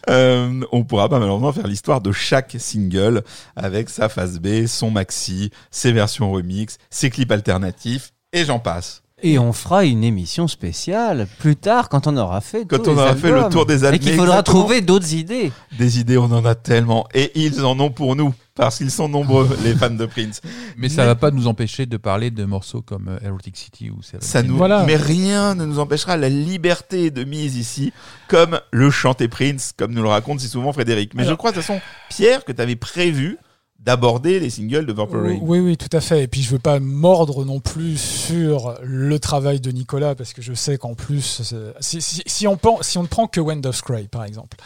Euh, 0.08 0.60
on 0.72 0.84
pourra 0.84 1.08
pas 1.08 1.18
malheureusement 1.18 1.52
faire 1.52 1.66
l'histoire 1.66 2.00
de 2.00 2.12
chaque 2.12 2.56
single 2.58 3.22
avec 3.56 3.90
sa 3.90 4.08
phase 4.08 4.38
B, 4.40 4.66
son 4.66 4.90
maxi, 4.90 5.50
ses 5.70 5.92
versions 5.92 6.30
remix, 6.32 6.78
ses 6.90 7.10
clips 7.10 7.32
alternatifs 7.32 8.12
et 8.32 8.44
j'en 8.44 8.58
passe. 8.58 9.02
Et 9.22 9.38
on 9.38 9.52
fera 9.52 9.84
une 9.84 10.02
émission 10.02 10.48
spéciale 10.48 11.28
plus 11.38 11.56
tard 11.56 11.90
quand 11.90 12.06
on 12.06 12.16
aura 12.16 12.40
fait 12.40 12.64
quand 12.66 12.88
on 12.88 12.96
aura 12.96 13.14
fait 13.14 13.30
le 13.30 13.50
tour 13.50 13.66
des 13.66 13.84
albums 13.84 13.96
et 13.96 13.98
qu'il 13.98 14.14
faudra 14.14 14.42
trouver 14.42 14.80
d'autres 14.80 15.12
idées. 15.12 15.52
Des 15.78 16.00
idées, 16.00 16.16
on 16.16 16.32
en 16.32 16.44
a 16.46 16.54
tellement 16.54 17.06
et 17.12 17.30
ils 17.34 17.64
en 17.64 17.78
ont 17.80 17.90
pour 17.90 18.16
nous 18.16 18.32
parce 18.60 18.76
qu'ils 18.76 18.90
sont 18.90 19.08
nombreux 19.08 19.48
les 19.64 19.74
fans 19.74 19.88
de 19.88 20.04
Prince. 20.04 20.42
Mais, 20.76 20.90
ça 20.90 21.06
va 21.06 21.14
pas 21.14 21.30
nous 21.30 21.46
empêcher 21.46 21.86
de 21.86 21.96
parler 21.96 22.30
de 22.30 22.44
morceaux 22.44 22.82
comme 22.82 23.08
euh, 23.08 23.26
Erotic 23.26 23.56
City 23.56 23.90
ou 23.90 24.00
ça 24.02 24.42
nous 24.42 24.56
voilà. 24.56 24.84
mais 24.84 24.96
rien 24.96 25.54
ne 25.54 25.64
nous 25.64 25.78
empêchera 25.78 26.18
la 26.18 26.28
liberté 26.28 27.10
de 27.10 27.24
mise 27.24 27.56
ici 27.56 27.92
comme 28.28 28.60
le 28.70 28.90
chanter 28.90 29.28
Prince 29.28 29.72
comme 29.74 29.92
nous 29.92 30.02
le 30.02 30.08
raconte 30.08 30.40
si 30.40 30.48
souvent 30.48 30.74
Frédéric. 30.74 31.14
Mais 31.14 31.22
Alors, 31.22 31.32
je 31.32 31.36
crois 31.36 31.52
de 31.52 31.56
toute 31.56 31.64
façon 31.64 31.80
Pierre 32.10 32.44
que 32.44 32.52
tu 32.52 32.60
avais 32.60 32.76
prévu 32.76 33.38
d'aborder 33.80 34.40
les 34.40 34.50
singles 34.50 34.84
de 34.84 34.92
Purple 34.92 35.16
Rain. 35.16 35.38
Oui, 35.40 35.58
oui, 35.58 35.76
tout 35.76 35.94
à 35.96 36.00
fait. 36.00 36.24
Et 36.24 36.28
puis 36.28 36.42
je 36.42 36.50
veux 36.50 36.58
pas 36.58 36.80
mordre 36.80 37.44
non 37.44 37.60
plus 37.60 37.98
sur 37.98 38.78
le 38.82 39.18
travail 39.18 39.60
de 39.60 39.70
Nicolas 39.70 40.14
parce 40.14 40.34
que 40.34 40.42
je 40.42 40.52
sais 40.52 40.76
qu'en 40.76 40.94
plus, 40.94 41.42
si, 41.80 42.46
on 42.46 42.58
si 42.82 42.98
on 42.98 43.02
ne 43.02 43.08
prend 43.08 43.26
que 43.26 43.40
Wind 43.40 43.64
of 43.66 43.80
par 44.10 44.24
exemple, 44.24 44.56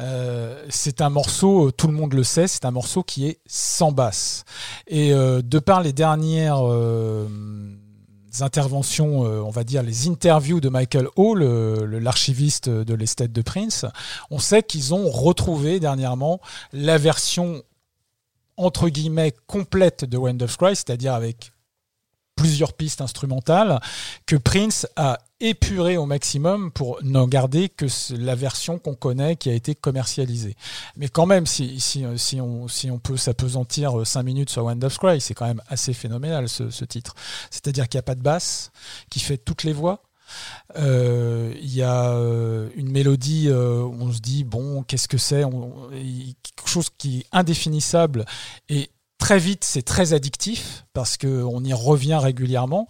euh, 0.00 0.64
c'est 0.68 1.00
un 1.00 1.10
morceau, 1.10 1.70
tout 1.70 1.86
le 1.86 1.92
monde 1.92 2.14
le 2.14 2.24
sait, 2.24 2.46
c'est 2.46 2.64
un 2.64 2.70
morceau 2.70 3.02
qui 3.02 3.26
est 3.26 3.38
sans 3.46 3.92
basse. 3.92 4.44
Et 4.86 5.12
euh, 5.12 5.42
de 5.42 5.58
par 5.58 5.82
les 5.82 5.92
dernières 5.92 6.66
euh, 6.66 7.28
interventions, 8.40 9.26
euh, 9.26 9.40
on 9.40 9.50
va 9.50 9.64
dire 9.64 9.82
les 9.82 10.08
interviews 10.08 10.60
de 10.60 10.68
Michael 10.68 11.08
Hall, 11.16 11.42
l'archiviste 11.42 12.68
de 12.68 12.94
l'esthète 12.94 13.32
de 13.32 13.42
Prince, 13.42 13.84
on 14.30 14.38
sait 14.38 14.62
qu'ils 14.62 14.94
ont 14.94 15.10
retrouvé 15.10 15.80
dernièrement 15.80 16.40
la 16.72 16.98
version 16.98 17.62
entre 18.56 18.88
guillemets 18.88 19.34
complète 19.46 20.04
de 20.04 20.16
Wind 20.16 20.42
of 20.42 20.56
Cry, 20.56 20.76
c'est-à-dire 20.76 21.14
avec 21.14 21.52
plusieurs 22.36 22.72
pistes 22.72 23.00
instrumentales, 23.00 23.78
que 24.26 24.36
Prince 24.36 24.86
a 24.96 25.18
épuré 25.40 25.96
au 25.96 26.06
maximum 26.06 26.70
pour 26.70 26.98
n'en 27.02 27.26
garder 27.26 27.68
que 27.68 27.86
la 28.16 28.34
version 28.34 28.78
qu'on 28.78 28.94
connaît 28.94 29.36
qui 29.36 29.50
a 29.50 29.52
été 29.52 29.74
commercialisée. 29.74 30.56
Mais 30.96 31.08
quand 31.08 31.26
même, 31.26 31.46
si, 31.46 31.78
si, 31.80 32.04
si, 32.16 32.40
on, 32.40 32.68
si 32.68 32.90
on 32.90 32.98
peut 32.98 33.16
s'apesantir 33.16 34.06
5 34.06 34.22
minutes 34.22 34.50
sur 34.50 34.64
Wind 34.64 34.82
of 34.82 34.98
Cry, 34.98 35.20
c'est 35.20 35.34
quand 35.34 35.46
même 35.46 35.62
assez 35.68 35.92
phénoménal 35.92 36.48
ce, 36.48 36.70
ce 36.70 36.84
titre. 36.84 37.14
C'est-à-dire 37.50 37.88
qu'il 37.88 37.98
n'y 37.98 38.02
a 38.02 38.04
pas 38.04 38.14
de 38.14 38.22
basse, 38.22 38.70
qui 39.10 39.20
fait 39.20 39.38
toutes 39.38 39.64
les 39.64 39.72
voix, 39.72 40.02
il 40.74 40.82
euh, 40.82 41.54
y 41.60 41.82
a 41.82 42.12
euh, 42.14 42.70
une 42.76 42.90
mélodie 42.90 43.48
euh, 43.48 43.82
où 43.82 43.96
on 44.00 44.12
se 44.12 44.20
dit 44.20 44.44
bon 44.44 44.82
qu'est-ce 44.82 45.08
que 45.08 45.18
c'est? 45.18 45.42
Quelque 45.42 46.68
chose 46.68 46.88
qui 46.96 47.20
est 47.20 47.26
indéfinissable 47.32 48.24
et 48.68 48.90
très 49.18 49.38
vite 49.38 49.64
c'est 49.64 49.82
très 49.82 50.14
addictif 50.14 50.86
parce 50.92 51.16
que 51.16 51.42
on 51.42 51.62
y 51.62 51.72
revient 51.72 52.18
régulièrement. 52.20 52.88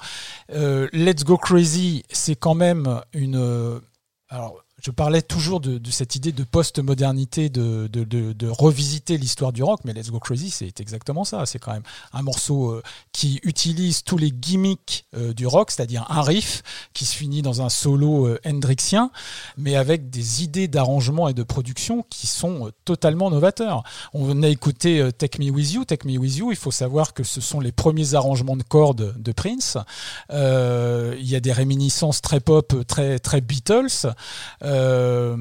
Let's 0.48 1.24
Go 1.24 1.38
Crazy 1.38 2.04
c'est 2.10 2.36
quand 2.36 2.54
même 2.54 3.00
une 3.12 3.80
alors 4.28 4.61
je 4.82 4.90
parlais 4.90 5.22
toujours 5.22 5.60
de, 5.60 5.80
cette 5.90 6.16
idée 6.16 6.32
de 6.32 6.42
post-modernité, 6.42 7.48
de, 7.48 7.86
de, 7.86 8.02
de, 8.04 8.48
revisiter 8.48 9.16
l'histoire 9.16 9.52
du 9.52 9.62
rock, 9.62 9.80
mais 9.84 9.92
Let's 9.92 10.10
Go 10.10 10.18
Crazy, 10.18 10.50
c'est 10.50 10.80
exactement 10.80 11.22
ça. 11.22 11.46
C'est 11.46 11.60
quand 11.60 11.72
même 11.72 11.84
un 12.12 12.22
morceau 12.22 12.72
euh, 12.72 12.82
qui 13.12 13.38
utilise 13.44 14.02
tous 14.02 14.18
les 14.18 14.32
gimmicks 14.32 15.04
euh, 15.14 15.32
du 15.34 15.46
rock, 15.46 15.70
c'est-à-dire 15.70 16.04
un 16.10 16.22
riff 16.22 16.64
qui 16.94 17.04
se 17.04 17.14
finit 17.14 17.42
dans 17.42 17.62
un 17.62 17.68
solo 17.68 18.26
euh, 18.26 18.40
hendrixien, 18.44 19.12
mais 19.56 19.76
avec 19.76 20.10
des 20.10 20.42
idées 20.42 20.66
d'arrangement 20.66 21.28
et 21.28 21.34
de 21.34 21.44
production 21.44 22.04
qui 22.10 22.26
sont 22.26 22.72
totalement 22.84 23.30
novateurs. 23.30 23.84
On 24.12 24.42
a 24.42 24.48
écouté 24.48 25.08
Take 25.16 25.38
Me 25.40 25.50
With 25.50 25.72
You. 25.72 25.84
Take 25.84 26.08
Me 26.08 26.18
With 26.18 26.36
You, 26.36 26.50
il 26.50 26.56
faut 26.56 26.72
savoir 26.72 27.14
que 27.14 27.22
ce 27.22 27.40
sont 27.40 27.60
les 27.60 27.72
premiers 27.72 28.14
arrangements 28.14 28.56
de 28.56 28.64
cordes 28.64 29.14
de 29.16 29.32
Prince. 29.32 29.76
il 30.30 31.28
y 31.28 31.36
a 31.36 31.40
des 31.40 31.52
réminiscences 31.52 32.20
très 32.20 32.40
pop, 32.40 32.74
très, 32.88 33.20
très 33.20 33.40
Beatles. 33.40 34.08
Euh, 34.72 35.36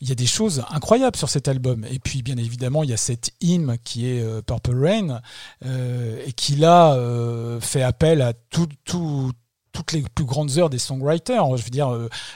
il 0.00 0.08
y 0.08 0.12
a 0.12 0.14
des 0.14 0.26
choses 0.26 0.64
incroyables 0.70 1.16
sur 1.16 1.28
cet 1.28 1.48
album. 1.48 1.86
Et 1.90 1.98
puis, 1.98 2.22
bien 2.22 2.36
évidemment, 2.36 2.82
il 2.82 2.90
y 2.90 2.92
a 2.92 2.98
cette 2.98 3.30
hymne 3.40 3.76
qui 3.84 4.08
est 4.08 4.22
euh, 4.22 4.42
Purple 4.42 4.76
Rain 4.76 5.20
euh, 5.64 6.22
et 6.26 6.32
qui 6.32 6.56
là 6.56 6.94
euh, 6.94 7.60
fait 7.60 7.82
appel 7.82 8.22
à 8.22 8.32
tout, 8.32 8.68
tout, 8.84 9.32
toutes 9.72 9.92
les 9.92 10.02
plus 10.14 10.24
grandes 10.24 10.58
heures 10.58 10.70
des 10.70 10.78
songwriters. 10.78 11.56
Je 11.56 11.64
veux 11.64 11.70
dire, 11.70 11.90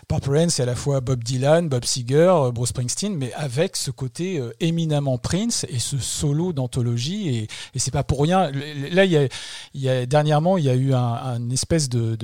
Purple 0.09 0.31
Rain, 0.31 0.49
c'est 0.49 0.63
à 0.63 0.67
la 0.67 0.75
fois 0.75 1.01
Bob 1.01 1.23
Dylan, 1.23 1.69
Bob 1.69 1.85
Seger, 1.85 2.35
Bruce 2.53 2.71
Springsteen, 2.71 3.17
mais 3.17 3.33
avec 3.35 3.77
ce 3.77 3.91
côté 3.93 4.43
éminemment 4.59 5.19
Prince 5.19 5.65
et 5.69 5.79
ce 5.79 5.99
solo 5.99 6.53
d'anthologie. 6.53 7.29
Et, 7.29 7.43
et 7.75 7.79
c'est 7.79 7.93
pas 7.93 8.03
pour 8.03 8.23
rien. 8.23 8.51
Là, 8.91 9.05
y 9.05 9.89
a, 9.89 10.07
dernièrement, 10.07 10.59
il 10.59 10.65
y 10.65 10.71
a 10.71 10.75
eu 10.75 10.95
un, 10.95 11.51
espèce 11.51 11.89
de, 11.89 12.17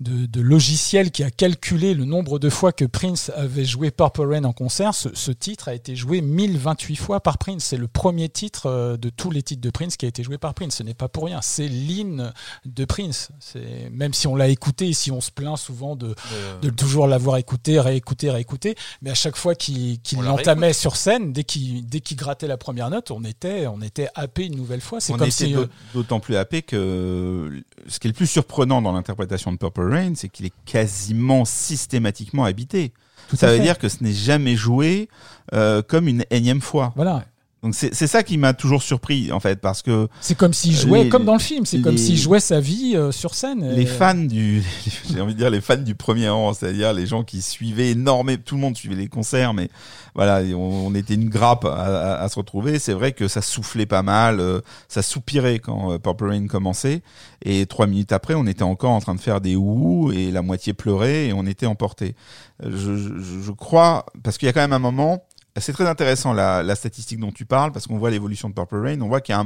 de, 0.00 0.26
de 0.26 0.40
logiciel 0.40 1.10
qui 1.10 1.22
a 1.22 1.30
calculé 1.30 1.94
le 1.94 2.04
nombre 2.04 2.38
de 2.38 2.48
fois 2.50 2.72
que 2.72 2.84
Prince 2.84 3.30
avait 3.34 3.64
joué 3.64 3.90
Purple 3.90 4.26
Rain 4.26 4.44
en 4.44 4.52
concert. 4.52 4.94
Ce, 4.94 5.08
ce 5.14 5.30
titre 5.30 5.68
a 5.68 5.74
été 5.74 5.96
joué 5.96 6.20
1028 6.20 6.96
fois 6.96 7.20
par 7.20 7.38
Prince. 7.38 7.64
C'est 7.64 7.76
le 7.76 7.88
premier 7.88 8.28
titre 8.28 8.66
euh, 8.66 8.96
de 8.96 9.10
tous 9.10 9.30
les 9.30 9.42
titres 9.42 9.62
de 9.62 9.70
Prince 9.70 9.96
qui 9.96 10.06
a 10.06 10.08
été 10.08 10.22
joué 10.22 10.38
par 10.38 10.54
Prince. 10.54 10.76
Ce 10.76 10.82
n'est 10.82 10.94
pas 10.94 11.08
pour 11.08 11.26
rien. 11.26 11.40
C'est 11.42 11.68
l'hymne 11.68 12.32
de 12.64 12.84
Prince. 12.84 13.30
C'est 13.40 13.90
même 13.90 14.14
si 14.14 14.26
on 14.26 14.36
l'a 14.36 14.48
écouté, 14.48 14.92
si 14.92 15.10
on 15.10 15.20
se 15.20 15.30
plaint 15.30 15.56
souvent 15.56 15.96
de, 15.96 16.14
de 16.62 16.70
toujours 16.70 17.06
l'avoir 17.06 17.36
écouté, 17.36 17.78
réécouté, 17.80 18.30
réécouté, 18.30 18.74
mais 19.02 19.10
à 19.10 19.14
chaque 19.14 19.36
fois 19.36 19.54
qu'il 19.54 19.98
l'entamait 20.20 20.72
sur 20.72 20.96
scène, 20.96 21.32
dès 21.32 21.44
qu'il 21.44 21.86
dès 21.86 22.00
qu'il 22.00 22.16
grattait 22.16 22.46
la 22.46 22.56
première 22.56 22.90
note, 22.90 23.10
on 23.10 23.24
était 23.24 23.66
on 23.66 23.80
était 23.80 24.08
happé 24.14 24.46
une 24.46 24.56
nouvelle 24.56 24.80
fois. 24.80 25.00
C'est 25.00 25.12
On 25.12 25.16
comme 25.16 25.28
était 25.28 25.46
si 25.46 25.56
euh, 25.56 25.66
d'autant 25.92 26.20
plus 26.20 26.36
happé 26.36 26.62
que 26.62 27.62
ce 27.86 27.98
qui 27.98 28.06
est 28.06 28.10
le 28.10 28.14
plus 28.14 28.26
surprenant 28.26 28.82
dans 28.82 28.92
l'interprétation 28.92 29.52
de 29.52 29.56
Purple 29.56 29.83
Rain, 29.90 30.12
c'est 30.14 30.28
qu'il 30.28 30.46
est 30.46 30.52
quasiment 30.64 31.44
systématiquement 31.44 32.44
habité. 32.44 32.92
tout 33.28 33.36
Ça 33.36 33.48
veut 33.48 33.56
fait. 33.56 33.62
dire 33.62 33.78
que 33.78 33.88
ce 33.88 34.02
n'est 34.02 34.12
jamais 34.12 34.56
joué 34.56 35.08
euh, 35.52 35.82
comme 35.82 36.08
une 36.08 36.24
énième 36.30 36.60
fois. 36.60 36.92
voilà. 36.96 37.24
Donc 37.64 37.74
c'est 37.74 37.94
c'est 37.94 38.06
ça 38.06 38.22
qui 38.22 38.36
m'a 38.38 38.52
toujours 38.52 38.82
surpris 38.82 39.32
en 39.32 39.40
fait, 39.40 39.58
parce 39.60 39.80
que 39.82 40.06
C'est 40.20 40.36
comme 40.36 40.52
s'il 40.52 40.72
jouait, 40.76 41.04
Les- 41.04 41.08
comme 41.08 41.24
dans 41.24 41.32
le 41.32 41.38
film, 41.40 41.64
c'est 41.64 41.80
comme 41.80 41.96
s'il 41.98 42.16
jouait 42.18 42.38
sa 42.38 42.60
vie 42.60 42.92
euh, 42.94 43.10
sur 43.10 43.34
scène. 43.34 43.66
les 43.74 43.86
fans 43.86 44.14
du, 44.14 44.62
j'ai 45.10 45.20
envie 45.20 45.32
de 45.32 45.38
dire 45.38 45.48
les 45.50 45.62
fans 45.62 45.76
du 45.78 45.94
premier 45.94 46.28
rang, 46.28 46.52
c'est-à-dire 46.52 46.92
les 46.92 47.06
gens 47.06 47.24
qui 47.24 47.40
suivaient 47.40 47.90
énormément, 47.92 48.40
tout 48.44 48.54
le 48.56 48.60
monde 48.60 48.76
suivait 48.76 48.94
les 48.96 49.08
concerts, 49.08 49.54
mais 49.54 49.70
voilà, 50.14 50.42
on, 50.54 50.88
on 50.88 50.94
était 50.94 51.14
une 51.14 51.30
grappe 51.30 51.64
à, 51.64 51.70
à- 51.72 52.22
à 52.22 52.28
se 52.28 52.36
retrouver. 52.38 52.78
C'est 52.78 52.92
vrai 52.92 53.12
que 53.12 53.28
ça 53.28 53.40
soufflait 53.40 53.86
pas 53.86 54.02
mal, 54.02 54.40
euh, 54.40 54.60
ça 54.88 55.00
soupirait 55.02 55.58
quand 55.58 55.92
euh, 55.92 55.98
Purple 55.98 56.28
Rain 56.28 56.46
commençait, 56.46 57.02
et 57.42 57.64
trois 57.66 57.86
minutes 57.86 58.12
après, 58.12 58.34
on 58.34 58.46
était 58.46 58.62
encore 58.62 58.90
en 58.92 59.00
train 59.00 59.14
de 59.14 59.20
faire 59.20 59.40
des 59.40 59.56
ouh 59.56 60.12
et 60.12 60.30
la 60.30 60.42
moitié 60.42 60.74
pleurait 60.74 61.28
et 61.28 61.32
on 61.32 61.46
était 61.46 61.66
emporté. 61.66 62.14
Euh, 62.62 62.70
Je, 62.70 62.94
je, 62.96 63.40
je 63.42 63.50
crois 63.52 64.04
parce 64.22 64.36
qu'il 64.36 64.44
y 64.46 64.50
a 64.50 64.52
quand 64.52 64.60
même 64.60 64.74
un 64.74 64.78
moment. 64.78 65.24
C'est 65.60 65.72
très 65.72 65.86
intéressant 65.86 66.32
la, 66.32 66.74
statistique 66.74 67.20
dont 67.20 67.30
tu 67.30 67.44
parles 67.44 67.70
parce 67.70 67.86
qu'on 67.86 67.96
voit 67.96 68.10
l'évolution 68.10 68.48
de 68.48 68.54
Purple 68.54 68.76
Rain. 68.78 69.00
On 69.00 69.06
voit 69.08 69.20
qu'il 69.20 69.34
y 69.34 69.38
a 69.38 69.44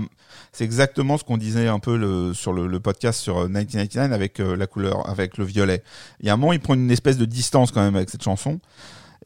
c'est 0.52 0.64
exactement 0.64 1.18
ce 1.18 1.24
qu'on 1.24 1.36
disait 1.36 1.68
un 1.68 1.78
peu 1.80 2.32
sur 2.32 2.54
le, 2.54 2.80
podcast 2.80 3.20
sur 3.20 3.38
euh, 3.38 3.44
1999 3.48 4.12
avec 4.12 4.40
euh, 4.40 4.56
la 4.56 4.66
couleur, 4.66 5.08
avec 5.08 5.36
le 5.36 5.44
violet. 5.44 5.82
Il 6.20 6.26
y 6.26 6.30
a 6.30 6.32
un 6.32 6.38
moment, 6.38 6.54
il 6.54 6.60
prend 6.60 6.74
une 6.74 6.90
espèce 6.90 7.18
de 7.18 7.26
distance 7.26 7.72
quand 7.72 7.82
même 7.82 7.94
avec 7.96 8.08
cette 8.08 8.22
chanson. 8.22 8.58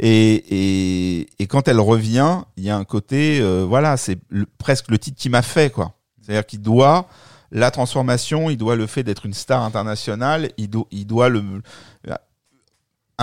Et, 0.00 1.28
et, 1.38 1.46
quand 1.46 1.68
elle 1.68 1.78
revient, 1.78 2.40
il 2.56 2.64
y 2.64 2.70
a 2.70 2.76
un 2.76 2.84
côté, 2.84 3.40
euh, 3.40 3.64
voilà, 3.68 3.96
c'est 3.96 4.18
presque 4.58 4.90
le 4.90 4.98
titre 4.98 5.18
qui 5.18 5.28
m'a 5.28 5.42
fait, 5.42 5.70
quoi. 5.70 5.92
C'est-à-dire 6.20 6.46
qu'il 6.46 6.62
doit 6.62 7.06
la 7.52 7.70
transformation, 7.70 8.48
il 8.48 8.56
doit 8.56 8.76
le 8.76 8.86
fait 8.86 9.02
d'être 9.02 9.26
une 9.26 9.34
star 9.34 9.62
internationale, 9.62 10.50
il, 10.56 10.70
do- 10.70 10.88
il 10.90 11.06
doit 11.06 11.28
le 11.28 11.44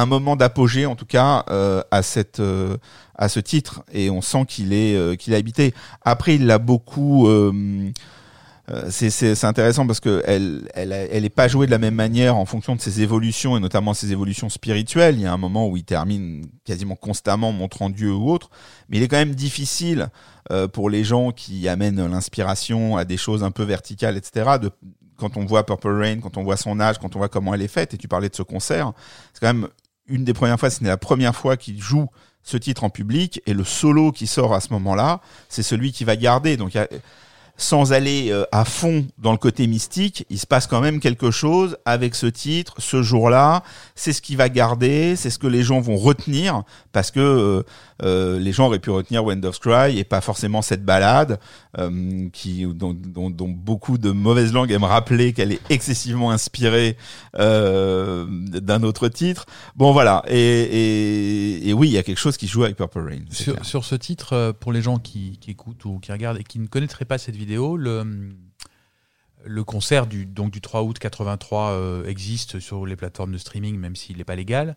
un 0.02 0.06
moment 0.06 0.36
d'apogée 0.36 0.86
en 0.86 0.96
tout 0.96 1.06
cas 1.06 1.44
euh, 1.50 1.82
à 1.92 2.02
cette 2.04 2.40
euh, 2.40 2.78
à 3.16 3.28
ce 3.30 3.40
titre 3.40 3.84
et 3.92 4.10
on 4.10 4.22
sent 4.22 4.46
qu'il 4.48 4.74
est 4.74 4.96
euh, 4.96 5.16
qu'il 5.16 5.34
est 5.34 5.38
habité. 5.38 5.74
Après 6.04 6.36
il 6.36 6.46
l'a 6.46 6.58
beaucoup 6.60 7.28
c'est 8.90 9.44
intéressant 9.46 9.88
parce 9.88 10.00
que 10.00 10.22
elle 10.28 10.70
elle 10.76 10.94
a- 10.94 11.06
elle 11.06 11.26
est 11.26 11.30
pas 11.32 11.48
jouée 11.48 11.66
de 11.66 11.72
la 11.72 11.80
même 11.80 11.96
manière 11.96 12.38
en 12.38 12.46
fonction 12.46 12.76
de 12.76 12.82
ses 12.82 13.02
évolutions 13.02 13.58
et 13.58 13.60
notamment 13.60 13.96
ses 13.96 14.12
évolutions 14.12 14.48
spirituelles. 14.48 15.16
Il 15.16 15.22
y 15.22 15.26
a 15.26 15.34
un 15.34 15.38
moment 15.38 15.68
où 15.68 15.76
il 15.76 15.84
termine 15.84 16.46
quasiment 16.66 16.96
constamment 16.96 17.52
montrant 17.52 17.90
Dieu 17.90 18.14
ou 18.14 18.30
autre, 18.30 18.52
mais 18.88 18.98
il 18.98 19.04
est 19.04 19.08
quand 19.08 19.18
même 19.18 19.34
difficile 19.34 20.10
pour 20.74 20.92
les 20.92 21.04
gens 21.04 21.32
qui 21.32 21.68
amènent 21.68 22.06
l'inspiration 22.08 22.96
à 22.96 23.06
des 23.06 23.18
choses 23.18 23.44
un 23.44 23.50
peu 23.52 23.64
verticales, 23.64 24.18
etc. 24.18 24.52
De 24.62 24.70
quand 25.18 25.36
on 25.36 25.46
voit 25.46 25.66
Purple 25.66 25.90
Rain, 26.00 26.20
quand 26.22 26.38
on 26.38 26.44
voit 26.44 26.56
son 26.56 26.80
âge, 26.80 26.98
quand 27.00 27.16
on 27.16 27.20
voit 27.20 27.28
comment 27.28 27.54
elle 27.56 27.62
est 27.64 27.68
faite, 27.68 27.94
et 27.96 27.98
tu 27.98 28.08
parlais 28.08 28.30
de 28.30 28.36
ce 28.36 28.44
concert, 28.44 28.94
c'est 29.34 29.42
quand 29.42 29.54
même 29.54 29.68
une 30.10 30.24
des 30.24 30.34
premières 30.34 30.60
fois, 30.60 30.70
ce 30.70 30.84
n'est 30.84 30.90
la 30.90 30.98
première 30.98 31.36
fois 31.36 31.58
qu'il 31.58 31.82
joue 31.82 32.08
ce 32.44 32.58
titre 32.58 32.84
en 32.84 32.90
public, 32.90 33.42
et 33.46 33.54
le 33.54 33.64
solo 33.64 34.12
qui 34.12 34.28
sort 34.28 34.54
à 34.54 34.60
ce 34.60 34.74
moment-là, 34.74 35.22
c'est 35.50 35.64
celui 35.64 35.92
qui 35.92 36.04
va 36.04 36.16
garder. 36.16 36.58
Donc, 36.58 36.78
sans 37.58 37.92
aller 37.92 38.32
euh, 38.32 38.46
à 38.52 38.64
fond 38.66 39.06
dans 39.18 39.34
le 39.34 39.38
côté 39.38 39.68
mystique, 39.68 40.26
il 40.30 40.40
se 40.40 40.48
passe 40.48 40.66
quand 40.66 40.80
même 40.80 41.00
quelque 41.00 41.30
chose 41.30 41.78
avec 41.86 42.16
ce 42.16 42.26
titre, 42.26 42.76
ce 42.78 43.04
jour-là. 43.04 43.64
C'est 43.96 44.14
ce 44.14 44.22
qui 44.22 44.36
va 44.36 44.50
garder, 44.50 45.16
c'est 45.16 45.30
ce 45.30 45.38
que 45.38 45.48
les 45.48 45.62
gens 45.62 45.82
vont 45.82 45.98
retenir, 45.98 46.64
parce 46.92 47.12
que 47.12 47.64
euh, 48.04 48.40
les 48.40 48.52
gens 48.52 48.68
auraient 48.68 48.80
pu 48.80 48.90
retenir 48.90 49.24
Wind 49.24 49.44
of 49.46 49.60
Cry 49.60 49.98
et 49.98 50.04
pas 50.04 50.22
forcément 50.22 50.62
cette 50.62 50.84
balade 50.84 51.40
euh, 51.78 52.30
qui 52.32 52.66
dont, 52.66 52.94
dont, 52.94 53.30
dont 53.30 53.50
beaucoup 53.50 53.98
de 53.98 54.12
mauvaises 54.12 54.54
langues 54.54 54.72
aiment 54.72 54.84
rappeler 54.84 55.34
qu'elle 55.34 55.52
est 55.52 55.62
excessivement 55.70 56.32
inspirée 56.32 56.98
euh, 57.38 58.26
d'un 58.28 58.84
autre 58.84 59.08
titre. 59.08 59.46
Bon 59.76 59.92
voilà, 59.92 60.24
et, 60.28 60.38
et, 60.38 61.70
et 61.70 61.74
oui, 61.74 61.88
il 61.90 61.94
y 61.94 61.98
a 61.98 62.04
quelque 62.04 62.20
chose 62.20 62.38
qui 62.38 62.48
joue 62.48 62.64
avec 62.64 62.76
Purple 62.76 63.00
Rain. 63.00 63.20
Sur, 63.64 63.86
ce 63.86 63.96
titre, 63.96 64.54
pour 64.60 64.72
les 64.72 64.82
gens 64.82 65.00
qui, 65.00 65.38
qui 65.40 65.52
écoutent 65.52 65.86
ou 65.86 66.00
qui 66.00 66.12
regardent 66.12 66.40
et 66.40 66.44
qui 66.44 66.60
ne 66.60 66.68
connaîtraient 66.68 67.06
pas 67.06 67.18
cette 67.18 67.36
vidéo, 67.36 67.78
le, 67.78 68.04
le 69.46 69.64
concert 69.64 70.08
du, 70.08 70.26
donc 70.26 70.52
du 70.52 70.62
3 70.62 70.84
août 70.84 71.00
83 71.00 71.72
euh, 71.72 72.06
existe 72.06 72.60
sur 72.60 72.86
les 72.86 72.96
plateformes 72.96 73.32
de 73.32 73.38
streaming, 73.38 73.78
même 73.78 73.96
s'il 73.96 74.18
n'est 74.18 74.24
pas 74.24 74.36
légal. 74.36 74.76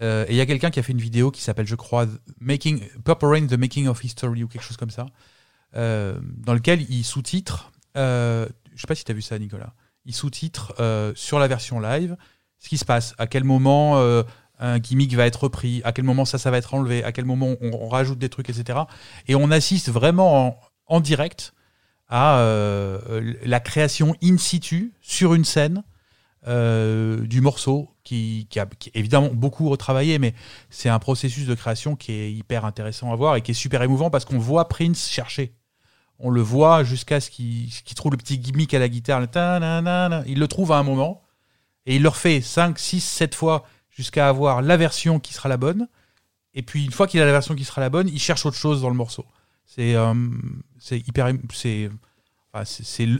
Euh, 0.00 0.24
et 0.28 0.32
il 0.32 0.36
y 0.36 0.40
a 0.40 0.46
quelqu'un 0.46 0.70
qui 0.70 0.78
a 0.78 0.82
fait 0.82 0.92
une 0.92 1.00
vidéo 1.00 1.30
qui 1.30 1.42
s'appelle, 1.42 1.66
je 1.66 1.74
crois, 1.74 2.06
Making, 2.40 2.86
Purple 3.04 3.26
Rain, 3.26 3.46
The 3.46 3.54
Making 3.54 3.88
of 3.88 4.02
History 4.02 4.44
ou 4.44 4.48
quelque 4.48 4.62
chose 4.62 4.76
comme 4.76 4.90
ça, 4.90 5.06
euh, 5.76 6.18
dans 6.22 6.54
lequel 6.54 6.82
il 6.90 7.04
sous-titre, 7.04 7.72
euh, 7.96 8.46
je 8.74 8.80
sais 8.80 8.86
pas 8.86 8.94
si 8.94 9.04
tu 9.04 9.12
as 9.12 9.14
vu 9.14 9.22
ça, 9.22 9.38
Nicolas, 9.38 9.74
il 10.06 10.14
sous-titre 10.14 10.74
euh, 10.80 11.12
sur 11.14 11.38
la 11.38 11.48
version 11.48 11.80
live 11.80 12.16
ce 12.58 12.68
qui 12.68 12.78
se 12.78 12.84
passe, 12.84 13.14
à 13.18 13.28
quel 13.28 13.44
moment 13.44 14.02
un 14.58 14.78
gimmick 14.80 15.14
va 15.14 15.26
être 15.26 15.44
repris, 15.44 15.80
à 15.84 15.92
quel 15.92 16.04
moment 16.04 16.24
ça, 16.24 16.38
ça 16.38 16.50
va 16.50 16.58
être 16.58 16.74
enlevé, 16.74 17.04
à 17.04 17.12
quel 17.12 17.24
moment 17.24 17.54
on, 17.60 17.88
rajoute 17.88 18.18
des 18.18 18.28
trucs, 18.28 18.50
etc. 18.50 18.80
Et 19.28 19.36
on 19.36 19.52
assiste 19.52 19.90
vraiment 19.90 20.58
en, 20.86 21.00
direct 21.00 21.54
à 22.08 22.44
la 23.44 23.60
création 23.60 24.16
in 24.24 24.38
situ 24.38 24.92
sur 25.00 25.34
une 25.34 25.44
scène 25.44 25.84
euh, 26.48 27.26
du 27.26 27.40
morceau 27.40 27.90
qui, 28.04 28.46
qui 28.50 28.58
a 28.58 28.66
évidemment 28.94 29.28
beaucoup 29.32 29.68
retravaillé, 29.68 30.18
mais 30.18 30.34
c'est 30.70 30.88
un 30.88 30.98
processus 30.98 31.46
de 31.46 31.54
création 31.54 31.94
qui 31.94 32.12
est 32.12 32.32
hyper 32.32 32.64
intéressant 32.64 33.12
à 33.12 33.16
voir 33.16 33.36
et 33.36 33.42
qui 33.42 33.50
est 33.50 33.54
super 33.54 33.82
émouvant 33.82 34.10
parce 34.10 34.24
qu'on 34.24 34.38
voit 34.38 34.68
Prince 34.68 35.08
chercher. 35.10 35.54
On 36.18 36.30
le 36.30 36.40
voit 36.40 36.82
jusqu'à 36.84 37.20
ce 37.20 37.30
qu'il 37.30 37.70
trouve 37.94 38.12
le 38.12 38.16
petit 38.16 38.38
gimmick 38.38 38.74
à 38.74 38.78
la 38.78 38.88
guitare. 38.88 39.22
Il 40.26 40.38
le 40.38 40.48
trouve 40.48 40.72
à 40.72 40.78
un 40.78 40.82
moment 40.82 41.22
et 41.86 41.96
il 41.96 42.02
le 42.02 42.08
refait 42.08 42.40
5, 42.40 42.78
6, 42.78 43.00
7 43.00 43.34
fois 43.34 43.64
jusqu'à 43.90 44.28
avoir 44.28 44.62
la 44.62 44.76
version 44.76 45.20
qui 45.20 45.32
sera 45.32 45.48
la 45.48 45.56
bonne. 45.56 45.88
Et 46.54 46.62
puis 46.62 46.84
une 46.84 46.92
fois 46.92 47.06
qu'il 47.06 47.20
a 47.20 47.26
la 47.26 47.32
version 47.32 47.54
qui 47.54 47.64
sera 47.64 47.80
la 47.80 47.90
bonne, 47.90 48.08
il 48.08 48.18
cherche 48.18 48.44
autre 48.46 48.56
chose 48.56 48.82
dans 48.82 48.88
le 48.88 48.96
morceau. 48.96 49.24
C'est 49.64 49.94
euh, 49.94 50.14
hyper. 50.90 51.30
C'est 51.54 51.88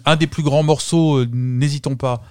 un 0.05 0.17
des 0.17 0.27
plus 0.27 0.43
grands 0.43 0.63
morceaux, 0.63 1.19
euh, 1.19 1.29
n'hésitons 1.31 1.95
pas, 1.95 2.23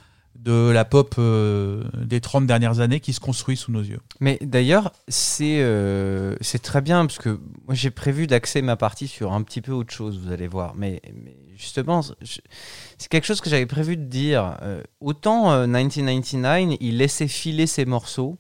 de 0.48 0.70
la 0.70 0.86
pop 0.86 1.16
euh, 1.20 1.84
des 1.94 2.22
30 2.22 2.48
dernières 2.48 2.80
années 2.80 3.02
qui 3.02 3.12
se 3.12 3.20
construit 3.20 3.58
sous 3.58 3.72
nos 3.74 3.82
yeux. 3.82 4.00
Mais 4.22 4.40
d'ailleurs, 4.42 4.94
c'est 5.10 5.60
euh, 5.60 6.36
c'est 6.40 6.62
très 6.62 6.82
bien 6.82 7.06
parce 7.06 7.18
que 7.18 7.40
moi 7.66 7.76
j'ai 7.76 7.92
prévu 7.92 8.28
d'axer 8.28 8.62
ma 8.62 8.78
partie 8.78 9.10
sur 9.10 9.34
un 9.34 9.44
petit 9.44 9.60
peu 9.62 9.74
autre 9.74 9.94
chose, 9.94 10.18
vous 10.18 10.32
allez 10.32 10.48
voir. 10.48 10.74
Mais, 10.76 11.02
mais 11.14 11.36
justement, 11.58 12.02
c'est 12.02 13.10
quelque 13.10 13.26
chose 13.26 13.42
que 13.42 13.50
j'avais 13.50 13.66
prévu 13.66 13.98
de 13.98 14.06
dire. 14.06 14.58
Euh, 14.62 14.82
autant 15.02 15.52
euh, 15.52 15.68
1999, 15.68 16.78
il 16.80 16.98
laissait 16.98 17.28
filer 17.28 17.68
ses 17.68 17.84
morceaux. 17.84 18.38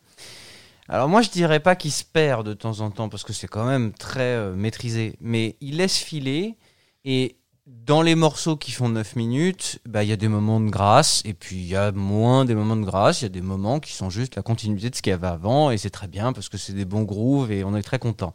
Alors 0.87 1.09
moi 1.09 1.21
je 1.21 1.29
dirais 1.29 1.59
pas 1.59 1.75
qu'il 1.75 1.91
se 1.91 2.05
perd 2.05 2.47
de 2.47 2.53
temps 2.53 2.79
en 2.79 2.89
temps 2.89 3.09
parce 3.09 3.25
que 3.25 3.33
c'est 3.33 3.49
quand 3.49 3.65
même 3.65 3.91
très 3.91 4.49
maîtrisé, 4.55 5.17
mais 5.19 5.57
il 5.59 5.75
laisse 5.75 5.97
filer 5.97 6.55
et 7.03 7.35
dans 7.67 8.01
les 8.01 8.15
morceaux 8.15 8.55
qui 8.55 8.71
font 8.71 8.87
9 8.87 9.17
minutes, 9.17 9.79
bah, 9.85 10.03
il 10.03 10.09
y 10.09 10.13
a 10.13 10.15
des 10.15 10.29
moments 10.29 10.61
de 10.61 10.69
grâce, 10.69 11.21
et 11.25 11.33
puis 11.33 11.57
il 11.57 11.67
y 11.67 11.75
a 11.75 11.91
moins 11.91 12.45
des 12.45 12.55
moments 12.55 12.77
de 12.77 12.85
grâce, 12.85 13.21
il 13.21 13.25
y 13.25 13.27
a 13.27 13.29
des 13.29 13.41
moments 13.41 13.81
qui 13.81 13.91
sont 13.91 14.09
juste 14.09 14.35
la 14.35 14.41
continuité 14.41 14.89
de 14.89 14.95
ce 14.95 15.01
qu'il 15.01 15.11
y 15.11 15.13
avait 15.13 15.27
avant, 15.27 15.69
et 15.69 15.77
c'est 15.77 15.89
très 15.89 16.07
bien 16.07 16.31
parce 16.31 16.47
que 16.47 16.57
c'est 16.57 16.71
des 16.71 16.85
bons 16.85 17.03
grooves 17.03 17.51
et 17.51 17.65
on 17.65 17.75
est 17.75 17.83
très 17.83 17.99
content. 17.99 18.33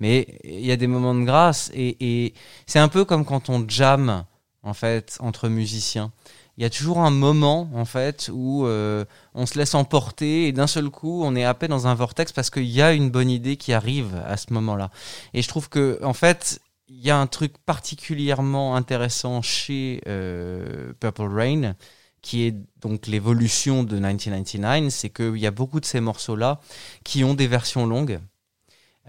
Mais 0.00 0.38
il 0.42 0.66
y 0.66 0.72
a 0.72 0.76
des 0.76 0.88
moments 0.88 1.14
de 1.14 1.22
grâce, 1.22 1.70
et, 1.72 2.34
c'est 2.66 2.80
un 2.80 2.88
peu 2.88 3.04
comme 3.04 3.24
quand 3.24 3.48
on 3.48 3.64
jam, 3.68 4.24
en 4.64 4.74
fait, 4.74 5.18
entre 5.20 5.48
musiciens. 5.48 6.10
il 6.56 6.64
y 6.64 6.66
a 6.66 6.70
toujours 6.70 6.98
un 6.98 7.10
moment 7.10 7.68
en 7.74 7.84
fait 7.84 8.30
où 8.32 8.66
euh, 8.66 9.04
on 9.34 9.46
se 9.46 9.56
laisse 9.58 9.74
emporter 9.74 10.48
et 10.48 10.52
d'un 10.52 10.66
seul 10.66 10.88
coup 10.88 11.22
on 11.24 11.36
est 11.36 11.44
happé 11.44 11.68
dans 11.68 11.86
un 11.86 11.94
vortex 11.94 12.32
parce 12.32 12.48
qu'il 12.48 12.64
y 12.64 12.80
a 12.80 12.92
une 12.92 13.10
bonne 13.10 13.28
idée 13.28 13.56
qui 13.56 13.72
arrive 13.72 14.22
à 14.26 14.36
ce 14.36 14.52
moment-là. 14.52 14.90
Et 15.34 15.42
je 15.42 15.48
trouve 15.48 15.68
que 15.68 16.00
en 16.02 16.14
fait 16.14 16.60
y 17.02 17.10
a 17.10 17.18
un 17.18 17.26
truc 17.26 17.54
particulièrement 17.64 18.76
intéressant 18.76 19.42
chez 19.42 20.00
euh, 20.06 20.92
Purple 21.00 21.28
Rain 21.28 21.74
qui 22.24 22.44
est 22.44 22.56
donc 22.80 23.06
l'évolution 23.06 23.84
de 23.84 23.96
1999, 23.96 24.90
c'est 24.92 25.10
qu'il 25.10 25.36
y 25.36 25.46
a 25.46 25.50
beaucoup 25.50 25.78
de 25.78 25.84
ces 25.84 26.00
morceaux-là 26.00 26.58
qui 27.04 27.22
ont 27.22 27.34
des 27.34 27.46
versions 27.46 27.86
longues. 27.86 28.18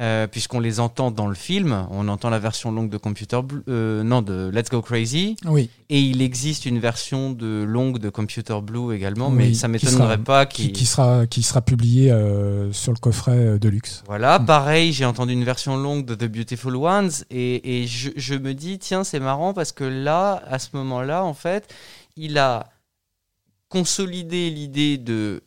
Euh, 0.01 0.27
puisqu'on 0.27 0.59
les 0.59 0.81
entend 0.81 1.09
dans 1.09 1.27
le 1.27 1.35
film, 1.35 1.87
on 1.89 2.09
entend 2.09 2.29
la 2.29 2.37
version 2.37 2.69
longue 2.69 2.89
de 2.89 2.97
Computer 2.97 3.39
Blue, 3.41 3.61
euh, 3.69 4.03
non 4.03 4.21
de 4.21 4.51
Let's 4.53 4.69
Go 4.69 4.81
Crazy, 4.81 5.37
Oui, 5.45 5.69
et 5.89 6.01
il 6.01 6.21
existe 6.21 6.65
une 6.65 6.79
version 6.79 7.31
de 7.31 7.63
longue 7.63 7.97
de 7.99 8.09
Computer 8.09 8.59
Blue 8.61 8.93
également, 8.93 9.29
Oui, 9.29 9.35
mais 9.37 9.53
ça 9.53 9.69
m'étonnerait 9.69 10.17
pas 10.17 10.45
qui, 10.47 10.73
qui 10.73 10.85
sera, 10.85 11.25
qui 11.27 11.43
sera 11.43 11.61
publié 11.61 12.11
euh, 12.11 12.73
sur 12.73 12.91
le 12.91 12.97
coffret 12.97 13.57
de 13.57 13.69
luxe. 13.69 14.03
Voilà, 14.05 14.37
Mm. 14.39 14.45
pareil, 14.45 14.91
j'ai 14.91 15.05
entendu 15.05 15.31
une 15.31 15.45
version 15.45 15.77
longue 15.77 16.03
de 16.05 16.13
The 16.13 16.25
Beautiful 16.29 16.75
Ones 16.75 17.11
et, 17.29 17.81
et 17.83 17.87
je, 17.87 18.09
je 18.17 18.35
me 18.35 18.53
dis, 18.53 18.77
tiens, 18.79 19.05
c'est 19.05 19.21
marrant 19.21 19.53
parce 19.53 19.71
que 19.71 19.85
là, 19.85 20.43
à 20.49 20.59
ce 20.59 20.69
moment-là, 20.73 21.23
en 21.23 21.33
fait, 21.33 21.73
il 22.17 22.37
a 22.37 22.67
consolidé 23.69 24.49
l'idée 24.49 24.97
de 24.97 25.41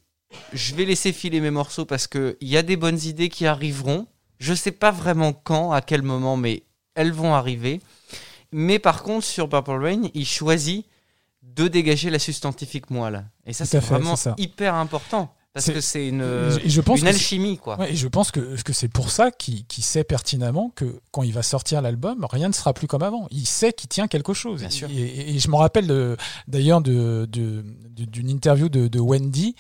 je 0.53 0.75
vais 0.75 0.85
laisser 0.85 1.13
filer 1.13 1.41
mes 1.41 1.51
morceaux 1.51 1.85
parce 1.85 2.07
qu'il 2.07 2.37
y 2.43 2.57
a 2.57 2.63
des 2.63 2.77
bonnes 2.77 3.01
idées 3.05 3.29
qui 3.29 3.47
arriveront. 3.47 4.07
Je 4.39 4.55
sais 4.55 4.73
pas 4.73 4.91
vraiment 4.91 5.33
quand, 5.33 5.73
à 5.73 5.81
quel 5.81 6.03
moment, 6.03 6.37
mais 6.37 6.63
elles 6.95 7.13
vont 7.13 7.35
arriver. 7.35 7.81
Mais 8.53 8.79
par 8.79 9.03
contre, 9.03 9.25
sur 9.27 9.49
Purple 9.49 9.73
Rain, 9.83 10.03
il 10.15 10.27
choisit 10.27 10.87
de 11.43 11.69
dégager 11.69 12.11
la 12.11 12.19
substantifique 12.19 12.91
moelle. 12.91 13.27
Et 13.47 13.53
ça, 13.53 13.65
c'est 13.65 13.79
vraiment 13.81 14.17
ça. 14.17 14.35
hyper 14.39 14.75
important. 14.75 15.35
Parce 15.55 15.71
que 15.73 15.81
c'est 15.81 16.07
une, 16.07 16.23
je 16.67 16.81
pense 16.81 17.01
une 17.01 17.09
alchimie, 17.09 17.57
quoi. 17.59 17.81
Ouais, 17.81 17.93
et 17.93 17.97
je 17.97 18.07
pense 18.07 18.31
que, 18.31 18.61
que 18.63 18.73
c'est 18.73 18.87
pour 18.87 19.11
ça 19.11 19.33
qu'il 19.33 19.65
sait 19.83 20.05
pertinemment 20.05 20.71
que 20.77 21.01
quand 21.11 21.25
il 21.25 21.33
va 21.33 21.43
sortir 21.43 21.83
l'album, 21.83 22.25
rien 22.31 22.47
ne 22.49 22.53
sera 22.53 22.73
plus 22.75 22.87
comme 22.87 23.03
avant. 23.03 23.27
Il 23.33 23.45
sait 23.47 23.73
qu'il 23.73 23.89
tient 23.89 24.07
quelque 24.07 24.35
chose. 24.35 24.61
Bien 24.61 24.71
sûr. 24.71 24.89
Et, 24.91 24.95
et- 24.95 25.31
et 25.35 25.39
je 25.41 25.49
me 25.51 25.57
rappelle 25.57 26.17
d'ailleurs 26.47 26.81
de- 26.81 27.27
de- 27.29 27.65
de- 27.91 28.05
d'une 28.05 28.29
interview 28.29 28.69
de, 28.69 28.87
de 28.87 29.01
Wendy 29.01 29.57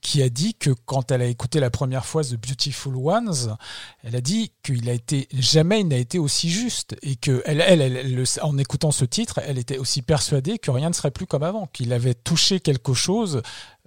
qui 0.00 0.22
a 0.22 0.28
dit 0.28 0.54
que 0.54 0.70
quand 0.86 1.10
elle 1.10 1.22
a 1.22 1.26
écouté 1.26 1.60
la 1.60 1.70
première 1.70 2.06
fois 2.06 2.22
The 2.24 2.34
Beautiful 2.34 2.96
Ones, 2.96 3.56
elle 4.02 4.16
a 4.16 4.20
dit 4.20 4.52
qu'il 4.62 4.88
a 4.88 4.92
été 4.92 5.28
jamais 5.32 5.80
il 5.80 5.88
n'a 5.88 5.96
été 5.96 6.18
aussi 6.18 6.48
juste 6.50 6.96
et 7.02 7.16
que 7.16 7.42
elle, 7.44 7.60
elle, 7.60 7.80
elle- 7.80 7.96
elle 7.96 8.14
le- 8.14 8.24
en 8.42 8.56
écoutant 8.58 8.90
ce 8.92 9.04
titre, 9.04 9.40
elle 9.46 9.58
était 9.58 9.78
aussi 9.78 10.02
persuadée 10.02 10.58
que 10.58 10.70
rien 10.70 10.88
ne 10.88 10.94
serait 10.94 11.10
plus 11.10 11.26
comme 11.26 11.42
avant, 11.42 11.66
qu'il 11.72 11.92
avait 11.92 12.14
touché 12.14 12.60
quelque 12.60 12.94
chose 12.94 13.42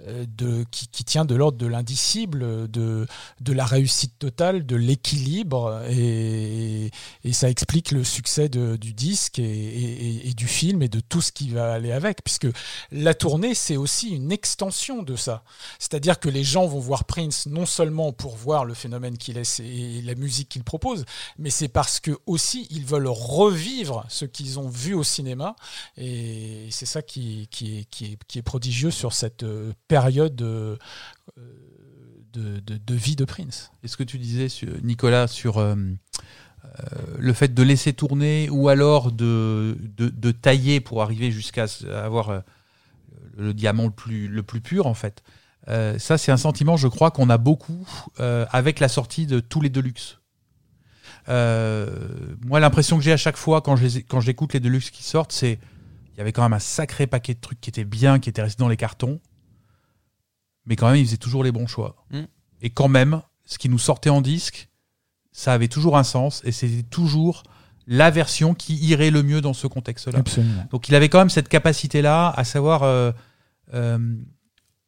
de, 0.08 0.66
qui, 0.72 0.88
qui 0.88 1.04
tient 1.04 1.26
de 1.26 1.36
l'ordre 1.36 1.58
de 1.58 1.68
l'indicible, 1.68 2.70
de, 2.70 3.08
de 3.42 3.54
la 3.54 3.66
réussite 3.66 4.18
totale, 4.20 4.66
de 4.66 4.76
l'équilibre, 4.76 5.82
et, 5.90 6.92
et 7.24 7.34
ça 7.34 7.50
explique 7.50 7.92
le 7.92 8.04
succès 8.04 8.50
du 8.50 8.94
disque 8.94 9.40
et, 9.40 10.28
et- 10.30 10.34
du 10.34 10.48
film 10.48 10.82
et 10.82 10.90
de 10.90 11.00
tout 11.00 11.22
ce 11.22 11.32
qui 11.32 11.50
va 11.50 11.74
aller 11.74 11.92
avec, 11.92 12.24
puisque 12.24 12.48
la 12.92 13.14
tournée, 13.14 13.54
c'est 13.54 13.78
aussi 13.78 14.10
une 14.10 14.32
extension 14.32 15.04
de 15.04 15.16
ça. 15.16 15.44
C'est-à-dire 15.80 16.20
que 16.20 16.28
les 16.30 16.44
gens 16.44 16.66
vont 16.66 16.80
voir 16.80 17.04
Prince 17.06 17.46
non 17.46 17.66
seulement 17.66 18.12
pour 18.14 18.36
voir 18.36 18.66
le 18.66 18.74
phénomène 18.74 19.18
qu'il 19.18 19.38
est 19.38 19.60
et 19.60 20.02
la 20.02 20.16
musique 20.16 20.50
qu'il 20.50 20.64
propose, 20.64 21.06
mais 21.38 21.50
c'est 21.52 21.68
parce 21.68 22.00
que 22.00 22.12
aussi 22.26 22.68
ils 22.72 22.86
veulent 22.86 23.08
revivre 23.08 24.06
ce 24.10 24.26
qu'ils 24.26 24.58
ont 24.60 24.70
vu 24.70 24.94
au 24.96 25.04
cinéma, 25.04 25.56
et 25.98 26.68
c'est 26.72 26.86
ça 26.88 27.02
qui, 27.02 27.48
qui, 27.52 27.80
est, 27.80 27.84
qui, 27.86 28.06
est, 28.14 28.18
qui 28.28 28.40
est 28.40 28.44
prodigieux 28.44 28.92
sur 28.92 29.14
cette 29.14 29.44
euh, 29.44 29.72
période 29.94 30.42
euh, 30.42 30.76
de, 32.34 32.60
de, 32.60 32.96
vie 32.96 33.16
de 33.16 33.26
Prince. 33.26 33.72
Et 33.84 33.88
ce 33.88 33.96
que 33.96 34.04
tu 34.04 34.18
disais, 34.18 34.48
Nicolas, 34.82 35.28
sur 35.28 35.60
euh, 35.60 35.76
euh, 35.76 36.70
le 37.20 37.34
fait 37.34 37.54
de 37.54 37.62
laisser 37.62 37.94
tourner 37.94 38.50
ou 38.50 38.70
alors 38.70 39.12
de, 39.12 39.78
tailler 40.42 40.80
pour 40.80 41.04
arriver 41.04 41.30
jusqu'à 41.30 41.68
avoir 41.94 42.30
euh, 42.30 42.40
le 43.38 43.54
diamant 43.54 43.86
le 43.86 44.42
plus, 44.42 44.62
pur, 44.62 44.88
en 44.88 44.96
fait. 44.96 45.22
Euh, 45.68 46.00
ça, 46.00 46.18
c'est 46.18 46.32
un 46.32 46.38
sentiment, 46.38 46.76
je 46.76 46.88
crois, 46.88 47.12
qu'on 47.12 47.30
a 47.30 47.38
beaucoup 47.38 47.88
euh, 48.20 48.48
avec 48.50 48.80
la 48.80 48.88
sortie 48.88 49.28
de 49.28 49.40
tous 49.40 49.62
les 49.62 49.70
Deluxe. 49.70 50.18
Euh, 51.30 51.88
moi, 52.44 52.60
l'impression 52.60 52.98
que 52.98 53.04
j'ai 53.04 53.14
à 53.14 53.18
chaque 53.18 53.38
fois 53.38 53.62
quand 53.62 53.76
je 53.76 53.86
les- 53.86 54.06
j'écoute 54.22 54.54
les 54.54 54.60
Deluxe 54.60 54.90
qui 54.90 55.04
sortent, 55.04 55.32
c'est 55.32 55.60
il 56.14 56.18
y 56.18 56.22
avait 56.22 56.32
quand 56.32 56.44
même 56.44 56.54
un 56.54 56.60
sacré 56.60 57.08
paquet 57.08 57.34
de 57.34 57.40
trucs 57.40 57.60
qui 57.62 57.70
étaient 57.70 57.86
bien, 57.86 58.20
qui 58.20 58.30
étaient 58.30 58.42
restés 58.42 58.62
dans 58.62 58.70
les 58.70 58.78
cartons, 58.78 59.20
mais 60.66 60.76
quand 60.76 60.88
même, 60.88 60.96
ils 60.98 61.06
faisaient 61.06 61.18
toujours 61.18 61.44
les 61.44 61.52
bons 61.52 61.68
choix. 61.68 62.06
Mm. 62.12 62.22
Et 62.62 62.70
quand 62.70 62.88
même, 62.88 63.22
ce 63.46 63.58
qui 63.58 63.70
nous 63.70 63.80
sortait 63.80 64.10
en 64.10 64.22
disque, 64.22 64.70
ça 65.32 65.54
avait 65.54 65.68
toujours 65.68 65.98
un 65.98 66.04
sens 66.04 66.42
et 66.46 66.52
c'était 66.52 66.84
toujours 66.84 67.44
la 67.88 68.12
version 68.12 68.54
qui 68.54 68.76
irait 68.76 69.12
le 69.12 69.24
mieux 69.24 69.42
dans 69.42 69.54
ce 69.54 69.68
contexte-là. 69.68 70.20
Donc 70.72 70.88
il 70.88 70.96
avait 70.96 71.10
quand 71.10 71.18
même 71.20 71.30
cette 71.30 71.50
capacité-là 71.50 72.30
à 72.30 72.44
savoir 72.46 72.84
euh, 72.84 73.12
euh, 73.74 73.98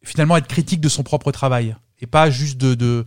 finalement 0.04 0.38
être 0.38 0.48
critique 0.48 0.80
de 0.82 0.88
son 0.90 1.04
propre 1.04 1.32
travail 1.32 1.76
et 2.00 2.06
pas 2.08 2.30
juste 2.30 2.58
de, 2.58 2.74
de, 2.76 3.06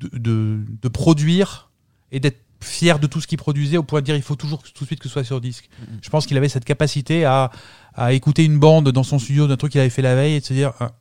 de, 0.00 0.08
de- 0.18 0.64
de 0.80 0.88
produire 0.88 1.70
et 2.10 2.20
d'être 2.20 2.38
fier 2.60 2.98
de 3.00 3.06
tout 3.08 3.20
ce 3.20 3.26
qu'il 3.26 3.38
produisait 3.38 3.76
au 3.76 3.82
point 3.82 4.00
de 4.00 4.06
dire 4.06 4.14
il 4.16 4.22
faut 4.22 4.36
toujours 4.36 4.62
tout 4.62 4.84
de 4.84 4.86
suite 4.86 5.00
que 5.00 5.08
ce 5.08 5.12
soit 5.14 5.24
sur 5.24 5.40
disque. 5.40 5.68
Mhm. 5.80 5.98
Je 6.00 6.08
pense 6.10 6.26
qu'il 6.26 6.36
avait 6.36 6.48
cette 6.48 6.64
capacité 6.64 7.24
à, 7.24 7.50
à 7.94 8.12
écouter 8.12 8.44
une 8.44 8.58
bande 8.60 8.90
dans 8.90 9.02
son 9.02 9.18
studio 9.18 9.46
d'un 9.48 9.56
truc 9.56 9.72
qu'il 9.72 9.80
avait 9.80 9.90
fait 9.90 10.00
la 10.02 10.14
veille 10.14 10.34
et 10.34 10.40
de 10.40 10.44
se 10.44 10.54
dire 10.54 10.72
Ah, 10.80 10.92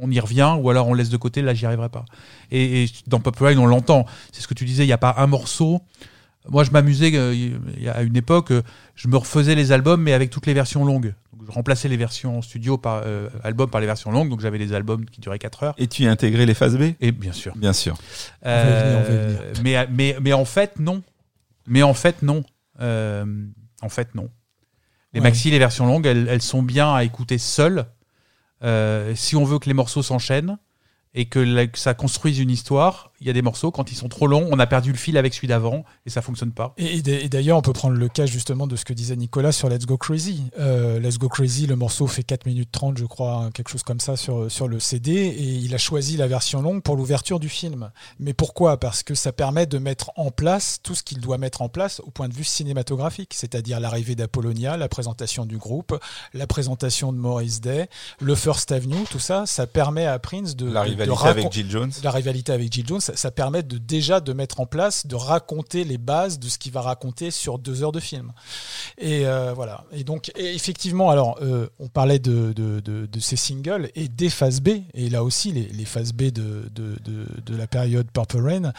on 0.00 0.10
y 0.10 0.20
revient 0.20 0.54
ou 0.60 0.70
alors 0.70 0.86
on 0.88 0.94
laisse 0.94 1.08
de 1.10 1.16
côté 1.16 1.42
là 1.42 1.54
j'y 1.54 1.66
arriverai 1.66 1.88
pas. 1.88 2.04
Et, 2.50 2.84
et 2.84 2.90
dans 3.06 3.20
Pop 3.20 3.36
Ride 3.40 3.58
on 3.58 3.66
l'entend. 3.66 4.06
C'est 4.32 4.40
ce 4.42 4.48
que 4.48 4.54
tu 4.54 4.64
disais, 4.64 4.84
il 4.84 4.86
n'y 4.88 4.92
a 4.92 4.98
pas 4.98 5.14
un 5.18 5.26
morceau. 5.26 5.80
Moi 6.48 6.64
je 6.64 6.70
m'amusais 6.70 7.10
euh, 7.14 7.34
il 7.34 7.82
y 7.82 7.88
a 7.88 8.00
une 8.02 8.16
époque, 8.16 8.52
euh, 8.52 8.62
je 8.94 9.08
me 9.08 9.16
refaisais 9.16 9.54
les 9.54 9.72
albums 9.72 10.00
mais 10.02 10.12
avec 10.12 10.30
toutes 10.30 10.46
les 10.46 10.54
versions 10.54 10.84
longues. 10.84 11.14
Donc, 11.32 11.46
je 11.46 11.52
remplaçais 11.52 11.88
les 11.88 11.96
versions 11.96 12.42
studio 12.42 12.78
par 12.78 13.02
euh, 13.04 13.28
album 13.44 13.68
par 13.70 13.80
les 13.80 13.86
versions 13.86 14.10
longues, 14.10 14.28
donc 14.30 14.40
j'avais 14.40 14.58
des 14.58 14.72
albums 14.72 15.04
qui 15.04 15.20
duraient 15.20 15.38
4 15.38 15.62
heures. 15.62 15.74
Et 15.78 15.86
tu 15.86 16.06
as 16.06 16.10
intégré 16.10 16.46
les 16.46 16.54
phases 16.54 16.76
B? 16.76 16.94
Et 17.00 17.12
bien 17.12 17.32
sûr. 17.32 17.54
Bien 17.56 17.72
sûr. 17.72 17.96
va 18.42 18.64
venir, 18.64 18.98
on 18.98 19.02
va 19.02 19.08
y 19.08 19.16
venir. 19.26 19.40
Euh, 19.40 19.52
mais, 19.62 19.86
mais, 19.90 20.16
mais 20.20 20.32
en 20.32 20.44
fait, 20.44 20.78
non. 20.80 21.02
Mais 21.66 21.82
en 21.82 21.94
fait, 21.94 22.22
non. 22.22 22.42
Euh, 22.80 23.24
en 23.82 23.88
fait, 23.88 24.14
non. 24.14 24.30
Les 25.12 25.20
Ouais. 25.20 25.24
maxi, 25.28 25.50
les 25.50 25.58
versions 25.58 25.86
longues, 25.86 26.06
elles, 26.06 26.26
elles 26.28 26.42
sont 26.42 26.62
bien 26.62 26.92
à 26.94 27.04
écouter 27.04 27.38
seules. 27.38 27.86
Euh, 28.64 29.14
si 29.14 29.36
on 29.36 29.44
veut 29.44 29.58
que 29.58 29.66
les 29.66 29.74
morceaux 29.74 30.02
s'enchaînent 30.02 30.58
et 31.18 31.26
que, 31.26 31.40
la- 31.40 31.66
que 31.66 31.78
ça 31.78 31.94
construise 31.94 32.38
une 32.38 32.50
histoire, 32.50 33.10
il 33.20 33.26
y 33.26 33.30
a 33.30 33.32
des 33.32 33.42
morceaux, 33.42 33.72
quand 33.72 33.90
ils 33.90 33.96
sont 33.96 34.08
trop 34.08 34.28
longs, 34.28 34.48
on 34.52 34.60
a 34.60 34.66
perdu 34.68 34.92
le 34.92 34.96
fil 34.96 35.16
avec 35.18 35.34
celui 35.34 35.48
d'avant 35.48 35.84
et 36.06 36.10
ça 36.10 36.22
fonctionne 36.22 36.52
pas. 36.52 36.72
Et, 36.78 37.02
d'ailleurs, 37.28 37.58
on 37.58 37.62
peut 37.62 37.72
prendre 37.72 37.96
le 37.96 38.08
cas 38.08 38.26
justement 38.26 38.68
de 38.68 38.76
ce 38.76 38.84
que 38.84 38.92
disait 38.92 39.16
Nicolas 39.16 39.50
sur 39.50 39.68
Let's 39.68 39.86
Go 39.86 39.96
Crazy. 39.98 40.44
Euh, 40.60 41.00
Let's 41.00 41.18
Go 41.18 41.28
Crazy, 41.28 41.66
le 41.66 41.74
morceau 41.74 42.06
fait 42.06 42.22
4 42.22 42.46
minutes 42.46 42.70
30, 42.70 42.96
je 42.96 43.04
crois, 43.06 43.34
hein, 43.34 43.50
quelque 43.50 43.70
chose 43.70 43.82
comme 43.82 43.98
ça 43.98 44.16
sur, 44.16 44.48
sur 44.48 44.68
le 44.68 44.78
CD, 44.78 45.10
et 45.12 45.42
il 45.42 45.74
a 45.74 45.78
choisi 45.78 46.16
la 46.16 46.28
version 46.28 46.62
longue 46.62 46.80
pour 46.80 46.94
l'ouverture 46.94 47.40
du 47.40 47.48
film. 47.48 47.90
Mais 48.20 48.34
pourquoi? 48.34 48.78
Parce 48.78 49.02
que 49.02 49.16
ça 49.16 49.32
permet 49.32 49.66
de 49.66 49.78
mettre 49.78 50.12
en 50.14 50.30
place 50.30 50.78
tout 50.84 50.94
ce 50.94 51.02
qu'il 51.02 51.18
doit 51.20 51.38
mettre 51.38 51.60
en 51.62 51.68
place 51.68 52.00
au 52.06 52.10
point 52.10 52.28
de 52.28 52.34
vue 52.34 52.44
cinématographique, 52.44 53.34
c'est-à-dire 53.34 53.80
l'arrivée 53.80 54.14
d'Apollonia, 54.14 54.76
la 54.76 54.88
présentation 54.88 55.44
du 55.44 55.58
groupe, 55.58 55.98
la 56.34 56.46
présentation 56.46 57.12
de 57.12 57.18
Maurice 57.18 57.60
Day, 57.60 57.88
le 58.20 58.36
First 58.36 58.70
Avenue, 58.70 59.02
tout 59.10 59.18
ça, 59.18 59.44
ça 59.46 59.66
permet 59.66 60.06
à 60.06 60.20
Prince 60.20 60.54
de... 60.54 60.70
La 60.70 60.84
de- 60.88 61.07
de 61.07 61.07
rivalité 61.12 61.40
racon- 61.40 61.40
avec 61.40 61.52
Jill 61.52 61.70
Jones. 61.70 61.92
la 62.02 62.10
rivalité 62.10 62.52
avec 62.52 62.72
Jill 62.72 62.86
Jones, 62.86 63.00
ça, 63.00 63.16
ça 63.16 63.30
permet 63.30 63.62
de 63.62 63.78
déjà 63.78 64.20
de 64.20 64.32
mettre 64.32 64.60
en 64.60 64.66
place, 64.66 65.06
de 65.06 65.14
raconter 65.14 65.84
les 65.84 65.98
bases 65.98 66.38
de 66.38 66.48
ce 66.48 66.58
qu'il 66.58 66.72
va 66.72 66.80
raconter 66.82 67.30
sur 67.30 67.58
deux 67.58 67.82
heures 67.82 67.92
de 67.92 68.00
film. 68.00 68.32
Et 68.98 69.26
euh, 69.26 69.52
voilà. 69.54 69.84
Et 69.92 70.04
donc, 70.04 70.30
et 70.36 70.54
effectivement, 70.54 71.10
alors, 71.10 71.38
euh, 71.42 71.68
on 71.78 71.88
parlait 71.88 72.18
de, 72.18 72.52
de, 72.52 72.80
de, 72.80 73.06
de 73.06 73.20
ces 73.20 73.36
singles 73.36 73.90
et 73.94 74.08
des 74.08 74.30
phases 74.30 74.60
B. 74.60 74.68
Et 74.94 75.08
là 75.10 75.24
aussi, 75.24 75.52
les, 75.52 75.68
les 75.68 75.84
phases 75.84 76.12
B 76.12 76.24
de, 76.30 76.68
de 76.74 77.56
la 77.56 77.66
période 77.66 78.10
Purple 78.12 78.40
Rain 78.40 78.72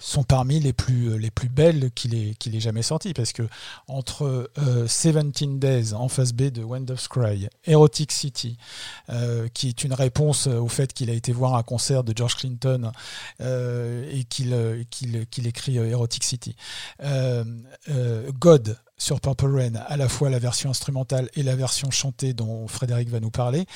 sont 0.00 0.24
parmi 0.24 0.58
les 0.58 0.72
plus, 0.72 1.18
les 1.18 1.30
plus 1.30 1.48
belles 1.48 1.90
qu'il 1.92 2.14
ait, 2.14 2.34
qu'il 2.34 2.56
ait 2.56 2.60
jamais 2.60 2.82
sorties. 2.82 3.14
Parce 3.14 3.32
que 3.32 3.42
entre 3.86 4.50
euh, 4.58 4.84
17 4.84 5.58
Days 5.58 5.94
en 5.94 6.08
phase 6.08 6.32
B 6.32 6.44
de 6.44 6.64
Wind 6.64 6.90
of 6.90 7.06
Cry, 7.08 7.48
Erotic 7.64 8.10
City, 8.10 8.56
euh, 9.10 9.46
qui 9.54 9.68
est 9.68 9.84
une 9.84 9.92
réponse 9.92 10.46
au 10.46 10.68
fait 10.68 10.92
qu'il 10.92 11.10
a 11.10 11.12
été 11.12 11.32
voir 11.32 11.54
un 11.54 11.62
concert 11.62 12.02
de 12.02 12.12
George 12.16 12.36
Clinton 12.36 12.90
euh, 13.40 14.10
et 14.12 14.24
qu'il 14.24 14.52
euh, 14.52 14.82
qu'il 14.90 15.26
qu'il 15.26 15.46
écrit 15.46 15.78
euh, 15.78 15.88
Erotic 15.88 16.24
City. 16.24 16.56
Euh, 17.02 17.44
euh, 17.88 18.30
God, 18.38 18.78
sur 18.98 19.20
Purple 19.20 19.54
Rain, 19.54 19.74
à 19.86 19.96
la 19.96 20.08
fois 20.08 20.30
la 20.30 20.38
version 20.38 20.70
instrumentale 20.70 21.28
et 21.34 21.42
la 21.42 21.56
version 21.56 21.90
chantée 21.90 22.32
dont 22.34 22.66
Frédéric 22.68 23.08
va 23.08 23.20
nous 23.20 23.30
parler, 23.30 23.66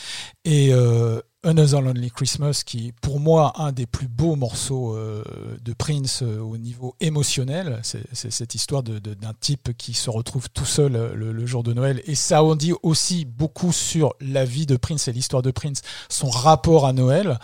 et 0.45 0.73
euh, 0.73 1.21
Another 1.45 1.81
Lonely 1.83 2.11
Christmas, 2.11 2.63
qui 2.65 2.89
est 2.89 2.93
pour 3.01 3.21
moi 3.21 3.53
un 3.57 3.73
des 3.73 3.87
plus 3.87 4.09
beaux 4.09 4.37
morceaux 4.37 4.97
euh, 4.97 5.23
de 5.63 5.73
Prince 5.73 6.21
euh, 6.23 6.39
au 6.41 6.57
niveau 6.57 6.95
émotionnel. 7.01 7.81
C'est 7.83 8.03
cette 8.33 8.55
histoire 8.55 8.83
de- 8.83 8.99
de- 8.99 9.15
d'un 9.15 9.33
type 9.39 9.77
qui 9.77 9.95
se 9.95 10.11
retrouve 10.11 10.49
tout 10.51 10.65
seul 10.65 10.97
euh, 10.97 11.15
le, 11.15 11.33
le 11.33 11.47
jour 11.47 11.63
de 11.63 11.73
Noël. 11.73 12.03
Et 12.07 12.15
ça 12.15 12.43
en 12.43 12.55
dit 12.57 12.73
aussi 12.83 13.25
beaucoup 13.25 13.73
sur 13.73 14.15
la 14.21 14.45
vie 14.45 14.67
de 14.67 14.77
Prince 14.77 15.09
et 15.09 15.13
l'histoire 15.13 15.43
de 15.43 15.51
Prince, 15.51 15.83
son 16.09 16.31
rapport 16.31 16.87
à 16.87 16.93
Noël. 16.93 17.39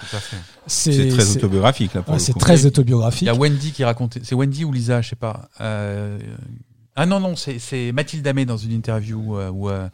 C'est 0.66 1.08
très 1.08 1.36
autobiographique 1.36 1.94
là. 1.94 2.02
Pour 2.02 2.14
ouais, 2.14 2.20
c'est 2.20 2.34
très 2.34 2.60
Il 2.60 2.66
autobiographique. 2.66 3.26
y 3.26 3.28
a 3.30 3.34
Wendy 3.34 3.72
qui 3.72 3.84
racontait. 3.84 4.20
C'est 4.24 4.34
Wendy 4.34 4.64
ou 4.64 4.72
Lisa, 4.72 5.00
je 5.02 5.10
sais 5.10 5.16
pas. 5.16 5.48
Euh, 5.60 6.18
Ah 6.96 7.06
non, 7.06 7.20
non, 7.20 7.34
c'est- 7.36 7.92
Mathilde 7.92 8.26
Amé 8.26 8.44
dans 8.44 8.56
une 8.56 8.72
interview 8.72 9.38
où 9.38 9.68
euh, 9.70 9.88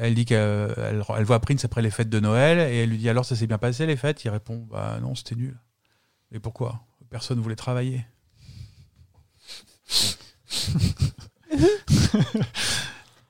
elle 0.00 0.14
dit 0.14 0.24
qu'elle 0.24 0.74
elle 1.16 1.24
voit 1.24 1.40
Prince 1.40 1.64
après 1.64 1.82
les 1.82 1.90
fêtes 1.90 2.08
de 2.08 2.20
Noël 2.20 2.58
et 2.58 2.82
elle 2.82 2.90
lui 2.90 2.98
dit 2.98 3.08
alors 3.08 3.24
ça 3.24 3.36
s'est 3.36 3.46
bien 3.46 3.58
passé 3.58 3.86
les 3.86 3.96
fêtes? 3.96 4.24
Il 4.24 4.30
répond 4.30 4.66
bah 4.70 4.98
non, 5.00 5.14
c'était 5.14 5.36
nul. 5.36 5.58
Et 6.32 6.40
pourquoi? 6.40 6.80
Personne 7.10 7.40
voulait 7.40 7.56
travailler. 7.56 8.04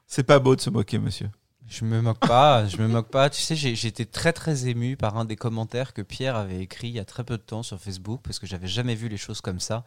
C'est 0.06 0.24
pas 0.24 0.38
beau 0.38 0.54
de 0.54 0.60
se 0.60 0.70
moquer, 0.70 0.98
monsieur. 0.98 1.30
Je 1.66 1.84
me 1.84 2.02
moque 2.02 2.18
pas, 2.18 2.66
je 2.66 2.76
me 2.76 2.88
moque 2.88 3.10
pas. 3.10 3.30
Tu 3.30 3.40
sais, 3.40 3.54
été 3.86 4.04
très 4.04 4.32
très 4.32 4.66
ému 4.66 4.96
par 4.96 5.16
un 5.16 5.24
des 5.24 5.36
commentaires 5.36 5.92
que 5.92 6.02
Pierre 6.02 6.36
avait 6.36 6.60
écrit 6.60 6.88
il 6.88 6.94
y 6.94 6.98
a 6.98 7.04
très 7.04 7.24
peu 7.24 7.36
de 7.36 7.42
temps 7.42 7.62
sur 7.62 7.80
Facebook 7.80 8.20
parce 8.22 8.38
que 8.38 8.46
j'avais 8.46 8.66
jamais 8.66 8.94
vu 8.94 9.08
les 9.08 9.16
choses 9.16 9.40
comme 9.40 9.60
ça 9.60 9.84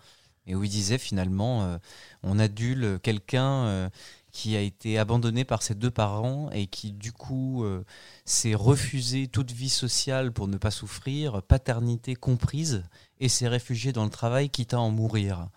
et 0.47 0.55
où 0.55 0.63
il 0.63 0.69
disait 0.69 0.97
finalement 0.97 1.63
euh, 1.63 1.77
on 2.23 2.39
adule 2.39 2.99
quelqu'un 3.03 3.65
euh, 3.65 3.89
qui 4.33 4.57
a 4.57 4.61
été 4.61 4.97
abandonné 4.97 5.45
par 5.45 5.61
ses 5.61 5.75
deux 5.75 5.91
parents 5.91 6.49
et 6.51 6.65
qui 6.65 6.91
du 6.91 7.13
coup 7.13 7.63
euh, 7.63 7.85
s'est 8.25 8.55
refusé 8.55 9.27
toute 9.27 9.51
vie 9.51 9.69
sociale 9.69 10.33
pour 10.33 10.47
ne 10.47 10.57
pas 10.57 10.71
souffrir, 10.71 11.43
paternité 11.43 12.15
comprise 12.15 12.83
et 13.19 13.29
s'est 13.29 13.47
réfugié 13.47 13.93
dans 13.93 14.03
le 14.03 14.09
travail 14.09 14.49
quitte 14.49 14.73
à 14.73 14.79
en 14.79 14.89
mourir. 14.89 15.49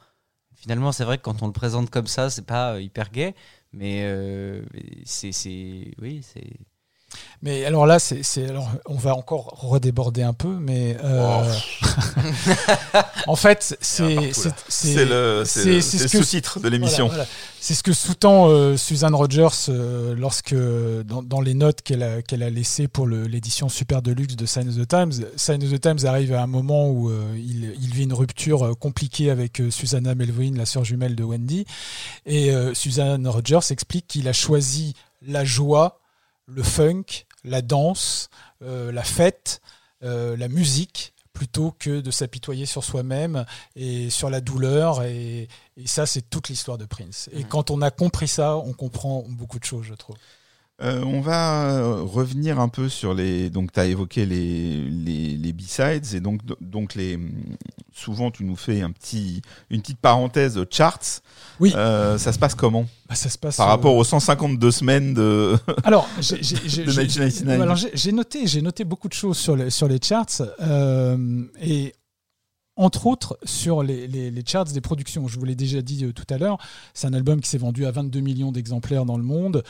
Finalement, 0.55 0.93
c'est 0.93 1.05
vrai 1.05 1.17
que 1.17 1.23
quand 1.23 1.43
on 1.43 1.47
le 1.47 1.53
présente 1.53 1.91
comme 1.91 2.07
ça, 2.07 2.29
c'est 2.29 2.47
pas 2.47 2.75
euh, 2.75 2.83
hyper 2.83 3.11
gay, 3.11 3.35
mais 3.73 4.03
euh, 4.05 4.63
c'est, 5.05 5.33
c'est, 5.33 5.95
oui, 6.01 6.23
c'est. 6.23 6.59
Mais 7.43 7.65
alors 7.65 7.87
là, 7.87 7.99
c'est, 7.99 8.23
alors, 8.49 8.71
on 8.87 8.95
va 8.95 9.15
encore 9.15 9.59
redéborder 9.61 10.23
un 10.23 10.33
peu, 10.33 10.49
mais 10.49 10.97
euh, 11.05 11.53
en 13.27 13.37
fait, 13.37 13.77
c'est, 13.81 14.33
c'est, 14.33 14.55
C'est 14.69 15.05
le, 15.05 15.43
c'est 15.45 15.81
sous-titre 15.81 16.61
de 16.61 16.69
l'émission. 16.69 17.07
Voilà, 17.07 17.25
voilà. 17.25 17.29
C'est 17.67 17.75
ce 17.75 17.83
que 17.83 17.93
sous-tend 17.93 18.49
euh, 18.49 18.77
Suzanne 18.77 19.15
Rogers 19.15 19.49
euh, 19.71 20.15
lorsque, 20.15 20.55
dans, 20.55 21.23
dans 21.23 21.41
les 21.41 21.55
notes 21.55 21.83
qu'elle 21.83 22.05
a, 22.05 22.23
qu'elle 22.23 22.45
a 22.45 22.49
laissées 22.51 22.87
pour 22.87 23.09
l'édition 23.09 23.69
super 23.69 24.03
deluxe 24.03 24.37
de 24.37 24.47
Sign 24.47 24.69
of 24.69 24.77
the 24.77 24.87
Times, 24.87 25.27
Sign 25.37 25.63
of 25.65 25.73
the 25.73 25.81
Times 25.81 26.07
arrive 26.07 26.33
à 26.33 26.43
un 26.43 26.47
moment 26.47 26.89
où 26.89 27.11
euh, 27.11 27.35
il, 27.37 27.75
il 27.81 27.93
vit 27.93 28.05
une 28.05 28.13
rupture 28.13 28.79
compliquée 28.79 29.31
avec 29.31 29.61
Susanna 29.71 30.15
Melvoin, 30.15 30.53
la 30.55 30.65
sœur 30.65 30.85
jumelle 30.85 31.17
de 31.17 31.25
Wendy. 31.25 31.67
Et 32.25 32.53
Suzanne 32.75 33.27
Rogers 33.27 33.71
explique 33.71 34.07
qu'il 34.07 34.29
a 34.29 34.33
choisi 34.33 34.95
la 35.27 35.45
joie, 35.45 35.99
le 36.47 36.63
funk, 36.63 37.27
la 37.45 37.63
danse, 37.63 38.31
euh, 38.63 38.93
la 38.93 39.03
fête, 39.03 39.61
euh, 40.03 40.37
la 40.37 40.49
musique 40.49 41.13
plutôt 41.33 41.75
que 41.79 42.01
de 42.01 42.11
s'apitoyer 42.11 42.65
sur 42.65 42.83
soi-même 42.83 43.45
et 43.75 44.09
sur 44.09 44.31
la 44.31 44.41
douleur. 44.41 45.03
Et, 45.03 45.49
et 45.77 45.87
ça, 45.87 46.07
c'est 46.07 46.23
toute 46.23 46.49
l'histoire 46.49 46.79
de 46.79 46.87
Prince. 46.87 47.29
Et 47.33 47.45
quand 47.45 47.71
on 47.71 47.83
a 47.83 47.91
compris 47.91 48.29
ça, 48.29 48.57
on 48.57 48.73
comprend 48.73 49.25
beaucoup 49.29 49.59
de 49.59 49.65
choses, 49.65 49.85
je 49.85 49.95
trouve. 49.95 50.17
Euh, 50.83 51.03
on 51.05 51.23
va 51.23 51.71
euh, 51.71 52.03
revenir 52.03 52.61
un 52.61 52.69
peu 52.69 52.91
sur 52.91 53.15
les. 53.15 53.49
Donc, 53.49 53.73
tu 53.73 53.81
as 53.81 53.87
évoqué 53.87 54.27
les, 54.27 54.83
les, 54.83 55.37
les 55.37 55.53
B-sides 55.55 56.15
et 56.15 56.21
donc, 56.21 56.41
donc 56.61 56.95
les. 56.95 57.19
Souvent, 57.95 58.31
tu 58.31 58.45
nous 58.45 58.57
fais 58.57 58.83
un 58.83 58.91
petit, 58.91 59.41
une 59.71 59.81
petite 59.81 59.99
parenthèse 60.01 60.63
charts. 60.71 61.23
Oui. 61.61 61.73
Euh, 61.75 62.19
ça 62.19 62.31
se 62.35 62.39
passe 62.39 62.55
comment? 62.55 62.85
Bah, 63.09 63.15
ça 63.15 63.31
se 63.31 63.39
passe 63.39 63.57
par 63.57 63.69
euh, 63.69 63.71
rapport 63.71 63.95
aux 63.95 64.05
152 64.05 64.71
semaines 64.71 65.15
de, 65.15 65.57
Alors, 65.85 66.07
j'ai- 66.21 66.43
j'ai- 66.43 66.57
j'ai- 66.69 66.85
de 66.85 66.91
j'ai- 66.91 67.03
1999 67.05 67.61
alors, 67.63 67.77
j'ai 67.77 67.91
j'ai 67.95 68.13
noté, 68.13 68.45
noté 68.61 68.85
beaucoup 68.85 69.09
de 69.09 69.15
choses 69.15 69.39
sur 69.39 69.57
les, 69.57 69.71
sur 69.71 69.89
les 69.89 69.99
charts 70.03 70.43
et 71.63 71.95
entre 72.77 73.07
autres 73.07 73.39
sur 73.45 73.83
les, 73.83 74.33
charts 74.47 74.65
des 74.65 74.81
productions. 74.81 75.27
Je 75.27 75.39
vous 75.39 75.45
l'ai 75.45 75.57
déjà 75.57 75.83
dit 75.83 76.05
euh, 76.05 76.13
tout 76.13 76.27
à 76.31 76.39
l'heure, 76.39 76.59
c'est 76.95 77.07
un 77.07 77.15
album 77.15 77.41
qui 77.41 77.49
s'est 77.49 77.59
vendu 77.59 77.87
à 77.87 77.91
22 77.91 78.21
millions 78.21 78.53
d'exemplaires 78.53 79.05
dans 79.05 79.17
le 79.17 79.25
monde. 79.25 79.63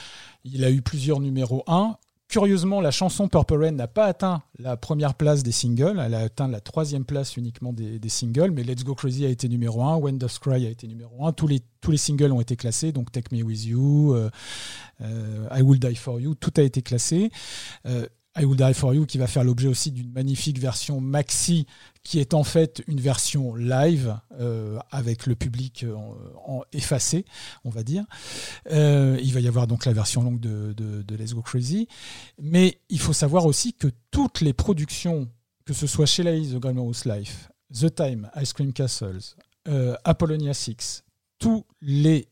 Il 0.44 0.64
a 0.64 0.70
eu 0.70 0.82
plusieurs 0.82 1.20
numéros 1.20 1.62
1. 1.66 1.96
Curieusement, 2.28 2.80
la 2.80 2.90
chanson 2.90 3.28
Purple 3.28 3.54
Rain 3.54 3.70
n'a 3.70 3.86
pas 3.86 4.06
atteint 4.06 4.42
la 4.58 4.76
première 4.76 5.14
place 5.14 5.44
des 5.44 5.52
singles. 5.52 6.02
Elle 6.04 6.12
a 6.12 6.20
atteint 6.20 6.48
la 6.48 6.60
troisième 6.60 7.04
place 7.04 7.36
uniquement 7.36 7.72
des, 7.72 8.00
singles. 8.08 8.50
Mais 8.50 8.64
Let's 8.64 8.82
Go 8.82 8.96
Crazy 8.96 9.24
a 9.24 9.28
été 9.28 9.48
numéro 9.48 9.80
1. 9.84 9.96
When 9.98 10.18
Doves 10.18 10.40
Cry 10.40 10.66
a 10.66 10.68
été 10.68 10.88
numéro 10.88 11.24
1. 11.24 11.32
Tous 11.32 11.46
les, 11.46 11.60
tous 11.80 11.92
les 11.92 11.96
singles 11.96 12.32
ont 12.32 12.40
été 12.40 12.56
classés. 12.56 12.90
Donc 12.90 13.12
Take 13.12 13.34
Me 13.34 13.44
With 13.44 13.64
You, 13.64 14.14
euh, 14.14 14.28
euh, 15.02 15.48
I 15.56 15.62
Will 15.62 15.78
Die 15.78 15.94
For 15.94 16.18
You, 16.18 16.34
tout 16.34 16.52
a 16.56 16.62
été 16.62 16.82
classé. 16.82 17.30
Euh, 18.36 18.40
I 18.40 18.44
Will 18.44 18.56
Die 18.56 18.74
For 18.74 18.94
You 18.94 19.06
qui 19.06 19.18
va 19.18 19.26
faire 19.26 19.44
l'objet 19.44 19.68
aussi 19.68 19.90
d'une 19.90 20.12
magnifique 20.12 20.58
version 20.58 21.00
maxi 21.00 21.66
qui 22.02 22.20
est 22.20 22.34
en 22.34 22.44
fait 22.44 22.84
une 22.86 23.00
version 23.00 23.56
live 23.56 24.16
euh, 24.38 24.78
avec 24.90 25.26
le 25.26 25.34
public 25.34 25.84
en 26.46 26.62
effacé, 26.72 27.24
on 27.64 27.70
va 27.70 27.82
dire. 27.82 28.04
Euh, 28.70 29.18
il 29.22 29.32
va 29.32 29.40
y 29.40 29.48
avoir 29.48 29.66
donc 29.66 29.84
la 29.86 29.92
version 29.92 30.22
longue 30.22 30.38
de, 30.38 31.04
Let's 31.16 31.34
Go 31.34 31.42
Crazy. 31.42 31.88
Mais 32.40 32.78
il 32.88 33.00
faut 33.00 33.12
savoir 33.12 33.46
aussi 33.46 33.72
que 33.72 33.88
toutes 34.12 34.40
les 34.40 34.52
productions, 34.52 35.28
que 35.64 35.74
ce 35.74 35.88
soit 35.88 36.06
Sheila 36.06 36.32
E. 36.32 36.44
The 36.44 36.60
Glamorous 36.60 37.04
Life, 37.06 37.50
The 37.72 37.92
Time, 37.92 38.30
Ice 38.40 38.52
Cream 38.52 38.72
Castles, 38.72 39.34
euh, 39.66 39.96
Apollonia 40.04 40.54
6, 40.54 41.02
tous 41.40 41.64
les 41.80 42.28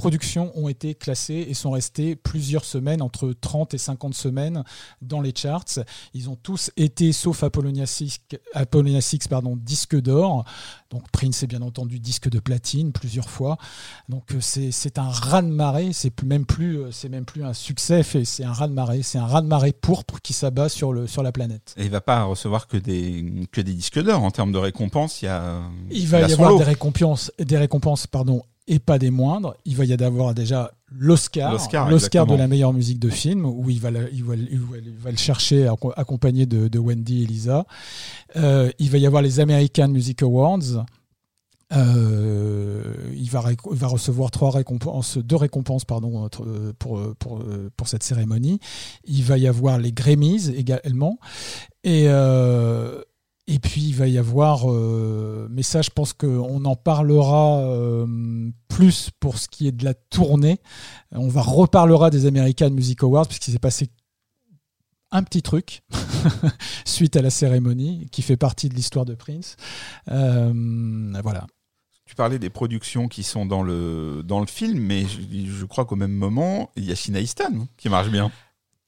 productions 0.00 0.50
ont 0.54 0.68
été 0.68 0.94
classées 0.94 1.46
et 1.48 1.54
sont 1.54 1.70
restées 1.70 2.16
plusieurs 2.16 2.64
semaines, 2.64 3.02
entre 3.02 3.34
30 3.38 3.74
et 3.74 3.78
50 3.78 4.14
semaines 4.14 4.64
dans 5.02 5.20
les 5.20 5.32
charts. 5.36 5.80
Ils 6.14 6.30
ont 6.30 6.36
tous 6.36 6.70
été, 6.78 7.12
sauf 7.12 7.42
Apollonia 7.42 7.84
6, 7.84 8.20
Apollonia 8.54 9.02
6 9.02 9.28
pardon, 9.28 9.56
disque 9.56 10.00
d'or. 10.00 10.44
Donc 10.90 11.02
Prince 11.12 11.42
est 11.42 11.46
bien 11.46 11.62
entendu 11.62 12.00
disque 12.00 12.30
de 12.30 12.40
platine 12.40 12.92
plusieurs 12.92 13.28
fois. 13.28 13.58
Donc 14.08 14.34
c'est 14.40 14.98
un 14.98 15.08
raz-de-marée, 15.08 15.92
c'est 15.92 16.22
même 16.22 16.46
plus 16.46 16.80
c'est 16.92 17.10
même 17.10 17.26
plus 17.26 17.44
un 17.44 17.52
succès, 17.52 18.02
c'est 18.02 18.44
un 18.44 18.52
raz-de-marée, 18.52 19.02
c'est 19.02 19.18
un 19.18 19.26
raz-de-marée 19.26 19.72
pourpre 19.72 20.20
qui 20.22 20.32
s'abat 20.32 20.70
sur 20.70 20.92
le 20.92 21.06
sur 21.06 21.22
la 21.22 21.32
planète. 21.32 21.74
Et 21.76 21.84
il 21.84 21.90
va 21.90 22.00
pas 22.00 22.24
recevoir 22.24 22.66
que 22.66 22.76
des, 22.76 23.24
que 23.52 23.60
des 23.60 23.74
disques 23.74 24.02
d'or 24.02 24.22
en 24.22 24.30
termes 24.30 24.52
de 24.52 24.58
récompenses. 24.58 25.22
Il 25.22 25.26
y 25.26 25.28
a. 25.28 25.60
Il 25.90 26.08
va 26.08 26.20
y 26.20 26.32
avoir 26.32 26.52
lot. 26.52 26.58
des 26.58 26.64
récompenses, 26.64 27.30
des 27.38 27.58
récompenses 27.58 28.06
pardon, 28.06 28.42
et 28.70 28.78
pas 28.78 28.98
des 28.98 29.10
moindres. 29.10 29.54
Il 29.66 29.76
va 29.76 29.84
y 29.84 29.92
avoir 29.92 30.32
déjà 30.32 30.70
l'Oscar, 30.92 31.52
L'Oscar, 31.90 32.24
de 32.26 32.30
la 32.38 32.48
meilleure 32.48 32.72
musique 32.72 32.98
de 33.00 33.10
film, 33.10 33.44
où 33.44 33.68
il 33.68 33.80
va, 33.80 33.90
la- 33.90 34.08
il 34.10 34.24
va, 34.24 34.34
il 34.36 34.58
va- 34.60 34.78
il 34.78 34.96
va 34.96 35.10
le 35.10 35.16
chercher 35.16 35.66
acco- 35.66 35.92
accompagné 35.96 36.46
de, 36.46 36.68
de 36.68 36.78
Wendy 36.78 37.24
et 37.24 37.26
Lisa. 37.26 37.66
Euh, 38.36 38.70
il 38.78 38.88
va 38.90 38.98
y 38.98 39.06
avoir 39.06 39.22
les 39.22 39.40
American 39.40 39.88
Music 39.88 40.22
Awards. 40.22 40.84
Euh, 41.72 42.82
il, 43.14 43.30
va, 43.30 43.40
réco- 43.40 43.70
il 43.72 43.78
va 43.78 43.86
recevoir 43.86 44.30
trois 44.30 44.50
récompenses, 44.50 45.18
deux 45.18 45.36
récompenses 45.36 45.84
pardon, 45.84 46.28
pour, 46.78 46.98
pour, 47.18 47.44
pour 47.76 47.88
cette 47.88 48.02
cérémonie. 48.02 48.58
Il 49.04 49.22
va 49.24 49.38
y 49.38 49.46
avoir 49.46 49.78
les 49.78 49.92
Grammys 49.92 50.48
également. 50.56 51.18
Et, 51.84 52.04
euh, 52.08 53.00
et 53.50 53.58
puis 53.58 53.82
il 53.82 53.96
va 53.96 54.06
y 54.06 54.16
avoir, 54.16 54.70
euh, 54.70 55.48
mais 55.50 55.64
ça 55.64 55.82
je 55.82 55.90
pense 55.90 56.12
qu'on 56.12 56.64
en 56.64 56.76
parlera 56.76 57.58
euh, 57.58 58.06
plus 58.68 59.10
pour 59.18 59.38
ce 59.38 59.48
qui 59.48 59.66
est 59.66 59.72
de 59.72 59.84
la 59.84 59.94
tournée. 59.94 60.60
On 61.10 61.26
va 61.26 61.42
reparlera 61.42 62.10
des 62.10 62.26
American 62.26 62.70
Music 62.70 63.02
Awards 63.02 63.26
puisqu'il 63.26 63.50
s'est 63.50 63.58
passé 63.58 63.90
un 65.10 65.24
petit 65.24 65.42
truc 65.42 65.82
suite 66.84 67.16
à 67.16 67.22
la 67.22 67.30
cérémonie 67.30 68.08
qui 68.12 68.22
fait 68.22 68.36
partie 68.36 68.68
de 68.68 68.74
l'histoire 68.76 69.04
de 69.04 69.16
Prince. 69.16 69.56
Euh, 70.12 70.52
voilà. 71.20 71.48
Tu 72.06 72.14
parlais 72.14 72.38
des 72.38 72.50
productions 72.50 73.08
qui 73.08 73.24
sont 73.24 73.46
dans 73.46 73.64
le, 73.64 74.22
dans 74.24 74.38
le 74.38 74.46
film, 74.46 74.78
mais 74.78 75.06
je, 75.06 75.64
crois 75.64 75.84
qu'au 75.84 75.96
même 75.96 76.12
moment, 76.12 76.70
il 76.76 76.84
y 76.84 76.92
a 76.92 76.94
Shina 76.94 77.20
Easton 77.20 77.66
qui 77.76 77.88
marche 77.88 78.10
bien. 78.10 78.30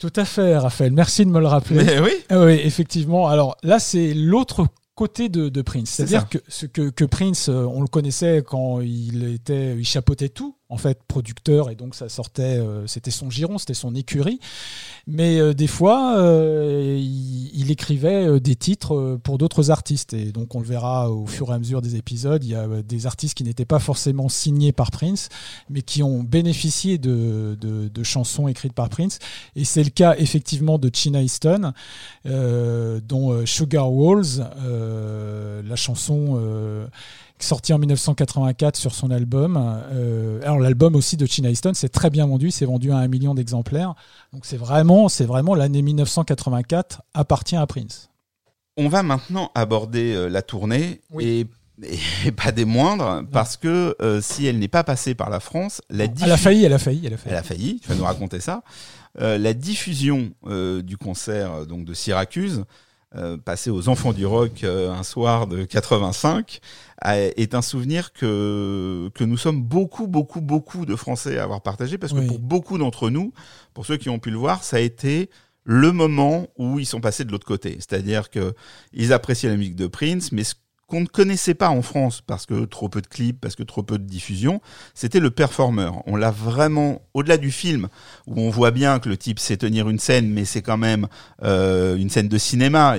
Tout 0.03 0.13
à 0.17 0.25
fait, 0.25 0.57
Raphaël. 0.57 0.93
Merci 0.93 1.25
de 1.25 1.31
me 1.31 1.39
le 1.39 1.47
rappeler. 1.47 1.85
Mais 1.85 2.01
oui, 2.01 2.11
Ah 2.29 2.41
oui, 2.45 2.55
effectivement. 2.55 3.29
Alors 3.29 3.57
là, 3.63 3.79
c'est 3.79 4.15
l'autre 4.15 4.67
côté 4.97 5.29
de, 5.29 5.49
de 5.49 5.63
Prince. 5.63 5.91
C'est 5.91 6.09
C'est-à-dire 6.09 6.29
que, 6.29 6.39
ce 6.49 6.67
que, 6.67 6.91
que 6.91 7.05
Prince, 7.05 7.49
euh, 7.49 7.65
on 7.73 7.81
le 7.81 7.87
connaissait 7.87 8.43
quand 8.45 8.81
il 8.81 9.33
était, 9.33 9.77
il 9.77 9.85
chapeautait 9.85 10.29
tout 10.29 10.57
en 10.73 10.79
fait 10.79 11.03
producteur 11.07 11.69
et 11.69 11.75
donc 11.75 11.95
ça 11.95 12.09
sortait, 12.09 12.59
euh, 12.59 12.87
c'était 12.87 13.11
son 13.11 13.29
giron, 13.29 13.59
c'était 13.59 13.75
son 13.75 13.95
écurie. 13.95 14.41
Mais 15.07 15.39
euh, 15.39 15.53
des 15.53 15.67
fois, 15.67 16.17
euh, 16.17 16.99
il, 16.99 17.71
écrivait 17.71 18.41
des 18.41 18.57
titres 18.57 19.19
pour 19.23 19.39
d'autres 19.39 19.71
artistes 19.71 20.15
et 20.15 20.33
donc 20.33 20.55
on 20.55 20.61
le 20.61 20.67
verra 20.67 21.11
au 21.11 21.27
fur 21.27 21.51
et 21.51 21.55
à 21.55 21.59
mesure 21.59 21.83
des 21.83 21.97
épisodes. 21.97 22.43
Il 22.45 22.51
y 22.51 22.55
a 22.55 22.67
des 22.83 23.07
artistes 23.07 23.37
qui 23.37 23.45
n'étaient 23.45 23.67
pas 23.67 23.79
forcément 23.79 24.29
signés 24.29 24.73
par 24.73 24.91
Prince, 24.91 25.29
mais 25.71 25.83
qui 25.83 26.03
ont 26.03 26.23
bénéficié 26.23 26.99
de, 26.99 27.57
de, 27.61 27.89
de 27.89 28.03
chansons 28.03 28.49
écrites 28.49 28.73
par 28.73 28.89
Prince. 28.89 29.19
Et 29.57 29.65
c'est 29.65 29.85
le 29.85 29.91
cas 29.91 30.17
effectivement 30.19 30.79
de 30.79 30.91
China 30.93 31.23
Easton, 31.23 31.73
dont 32.25 33.47
Sugar 33.47 33.93
Walls, 33.93 34.41
la 35.65 35.77
chanson 35.77 36.89
sortie 37.43 37.73
en 37.73 37.79
1984 37.79 38.77
sur 38.77 38.95
son 38.95 39.11
album. 39.11 39.57
Euh, 39.93 40.41
alors 40.43 40.59
l'album 40.61 40.95
aussi 40.95 41.17
de 41.17 41.27
China 41.27 41.51
Easton, 41.51 41.73
c'est 41.75 41.89
très 41.89 42.11
bien 42.11 42.27
vendu, 42.27 42.51
c'est 42.51 42.65
vendu 42.67 42.93
à 42.93 42.97
un 42.97 43.09
million 43.09 43.35
d'exemplaires. 43.35 43.95
Donc 44.33 44.47
c'est 44.47 44.57
vraiment, 44.57 45.09
c'est 45.09 45.25
vraiment 45.25 45.55
l'année 45.55 45.83
1984 45.83 47.03
appartient 47.15 47.57
à 47.57 47.67
Prince. 47.67 48.09
On 48.77 48.89
va 48.89 49.03
maintenant 49.03 49.51
aborder 49.55 50.15
euh, 50.15 50.29
la 50.29 50.43
tournée 50.43 51.01
Oui. 51.13 51.47
et, 51.83 52.27
et 52.27 52.33
pas 52.37 52.53
des 52.53 52.65
moindres, 52.65 53.23
parce 53.31 53.57
que 53.57 53.95
euh, 54.01 54.21
si 54.21 54.47
elle 54.47 54.59
n'est 54.59 54.69
pas 54.69 54.85
passée 54.85 55.15
par 55.15 55.29
la 55.31 55.41
France, 55.41 55.83
la 55.91 56.05
Elle 56.05 56.11
a 56.11 56.13
diffusion 56.13 56.37
failli, 56.37 56.65
elle 56.65 56.73
a 56.73 56.79
failli, 56.79 57.07
elle 57.07 57.15
a 57.15 57.17
failli. 57.17 57.33
Elle 57.33 57.39
a 57.39 57.43
failli, 57.43 57.81
tu 57.81 57.89
vas 57.89 57.95
nous 57.95 58.05
raconter 58.05 58.41
ça. 58.41 58.63
Euh, 59.21 59.37
la 59.37 59.53
diffusion 59.53 60.31
du 60.83 60.97
concert 60.97 61.67
donc 61.67 61.85
de 61.85 61.93
Syracuse, 61.93 62.65
euh, 63.17 63.37
passé 63.37 63.71
aux 63.71 63.89
Enfants 63.89 64.13
du 64.13 64.25
Rock 64.27 64.65
euh, 64.65 64.91
un 64.93 65.03
soir 65.03 65.47
de 65.47 65.65
85, 65.65 66.61
a- 67.01 67.19
est 67.19 67.55
un 67.55 67.63
souvenir 67.63 68.13
que, 68.13 69.11
que 69.15 69.25
nous 69.25 69.37
sommes 69.37 69.63
beaucoup, 69.63 70.07
beaucoup, 70.07 70.41
beaucoup 70.41 70.87
de 70.87 70.97
Français 70.97 71.39
à 71.39 71.45
avoir 71.45 71.61
partagé, 71.63 71.99
parce 71.99 72.13
que 72.13 72.19
Oui. 72.19 72.27
pour 72.27 72.39
beaucoup 72.39 72.79
d'entre 72.79 73.11
nous, 73.11 73.33
pour 73.75 73.87
ceux 73.87 73.97
qui 73.97 74.09
ont 74.09 74.19
pu 74.19 74.31
le 74.31 74.39
voir, 74.39 74.65
ça 74.65 74.77
a 74.77 74.81
été 74.81 75.29
le 75.65 75.93
moment 75.93 76.49
où 76.59 76.79
ils 76.81 76.87
sont 76.87 77.01
passés 77.01 77.25
de 77.25 77.31
l'autre 77.31 77.47
côté. 77.47 77.75
C'est-à-dire 77.79 78.31
que 78.31 78.55
ils 78.93 79.13
appréciaient 79.13 79.49
la 79.51 79.57
musique 79.57 79.77
de 79.77 79.87
Prince, 79.87 80.33
mais 80.33 80.43
ce 80.45 80.55
qu'on 80.93 81.01
ne 81.01 81.07
connaissait 81.07 81.55
pas 81.55 81.71
en 81.71 81.81
France, 81.81 82.21
parce 82.21 82.45
que 82.45 82.67
trop 82.67 82.91
peu 82.91 83.01
de 83.01 83.07
clips, 83.07 83.41
parce 83.41 83.57
que 83.57 83.63
trop 83.63 83.83
peu 83.83 83.97
de 83.97 84.05
diffusion, 84.05 84.61
c'était 84.93 85.21
le 85.21 85.31
performeur. 85.31 86.03
On 86.05 86.17
l'a 86.17 86.31
vraiment, 86.31 87.01
au-delà 87.15 87.39
du 87.39 87.51
film, 87.51 87.89
où 88.27 88.39
on 88.39 88.51
voit 88.51 88.73
bien 88.73 88.99
que 88.99 89.09
le 89.09 89.17
type 89.17 89.39
sait 89.39 89.57
tenir 89.57 89.89
une 89.89 89.99
scène, 89.99 90.29
mais 90.29 90.45
c'est 90.45 90.61
quand 90.61 90.77
même 90.77 91.09
euh, 91.45 91.97
une 91.97 92.11
scène 92.11 92.29
de 92.29 92.37
cinéma. 92.37 92.97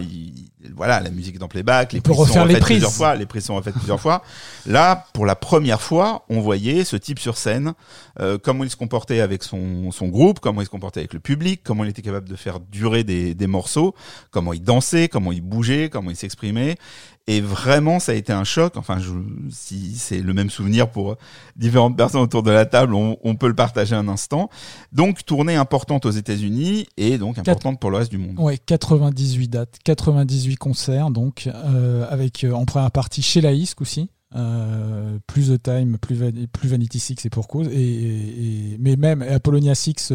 Voilà, 0.76 1.00
la 1.00 1.10
musique 1.10 1.36
est 1.36 1.44
en 1.44 1.48
playback, 1.48 1.94
les 1.94 2.02
prises 2.02 2.16
sont 2.16 2.24
les 2.24 2.40
refaites 2.40 2.60
prises. 2.60 2.78
plusieurs 2.78 2.92
fois, 2.92 3.16
les 3.16 3.26
prises 3.26 3.46
sont 3.46 3.56
refaites 3.56 3.76
plusieurs 3.76 4.00
fois. 4.00 4.24
Là, 4.66 5.08
pour 5.14 5.26
la 5.26 5.36
première 5.36 5.82
fois, 5.82 6.26
on 6.30 6.40
voyait 6.40 6.84
ce 6.84 6.96
type 6.96 7.20
sur 7.20 7.38
scène, 7.38 7.74
euh, 8.20 8.38
comment 8.42 8.64
il 8.64 8.70
se 8.70 8.76
comportait 8.76 9.20
avec 9.20 9.44
son, 9.44 9.92
son 9.92 10.08
groupe, 10.08 10.40
comment 10.40 10.62
il 10.62 10.66
se 10.66 10.70
comportait 10.70 11.02
avec 11.02 11.14
le 11.14 11.20
public, 11.20 11.62
comment 11.64 11.84
il 11.84 11.90
était 11.90 12.02
capable 12.02 12.30
de 12.30 12.36
faire 12.36 12.60
durer 12.60 13.04
des, 13.04 13.34
des 13.34 13.48
morceaux, 13.48 13.96
comment 14.32 14.54
il 14.54 14.62
dansait, 14.62 15.08
comment 15.08 15.32
il 15.32 15.42
bougeait, 15.42 15.90
comment 15.90 16.10
il 16.10 16.16
s'exprimait. 16.18 16.78
Et 17.26 17.40
vraiment, 17.40 18.00
ça 18.00 18.12
a 18.12 18.16
été 18.16 18.34
un 18.34 18.44
choc. 18.44 18.76
Enfin, 18.76 19.00
je, 19.00 19.12
si 19.50 19.96
c'est 19.96 20.20
le 20.20 20.34
même 20.34 20.50
souvenir 20.50 20.90
pour 20.90 21.16
différentes 21.56 21.96
personnes 21.96 22.20
autour 22.20 22.44
de 22.44 22.52
la 22.52 22.66
table, 22.66 22.94
on, 22.94 23.18
on 23.24 23.36
peut 23.36 23.48
le 23.48 23.56
partager 23.56 23.96
un 23.96 24.10
instant. 24.10 24.50
Donc, 24.92 25.24
tournée 25.24 25.56
importante 25.56 26.06
aux 26.06 26.12
États-Unis 26.12 26.88
et 26.98 27.18
donc 27.18 27.38
importante 27.38 27.80
pour 27.80 27.92
le 27.92 27.98
reste 27.98 28.12
du 28.12 28.18
monde. 28.18 28.38
Ouais, 28.40 28.58
98 28.58 29.48
dates, 29.48 29.78
98 29.86 30.53
concerts, 30.56 31.12
donc 31.12 31.48
euh, 31.48 32.06
avec 32.10 32.44
euh, 32.44 32.54
en 32.54 32.66
première 32.66 32.92
partie 32.92 33.22
chez 33.22 33.42
Laïsque 33.42 33.82
aussi. 33.82 34.10
Euh, 34.36 35.20
plus 35.28 35.52
The 35.52 35.62
Time, 35.62 36.00
plus, 36.00 36.18
plus 36.52 36.68
Vanity 36.68 37.00
Six 37.00 37.24
et 37.24 37.30
pour 37.30 37.48
cause. 37.48 37.68
Et, 37.72 38.78
mais 38.80 38.96
même 38.96 39.22
Apollonia 39.22 39.76
Six 39.76 40.12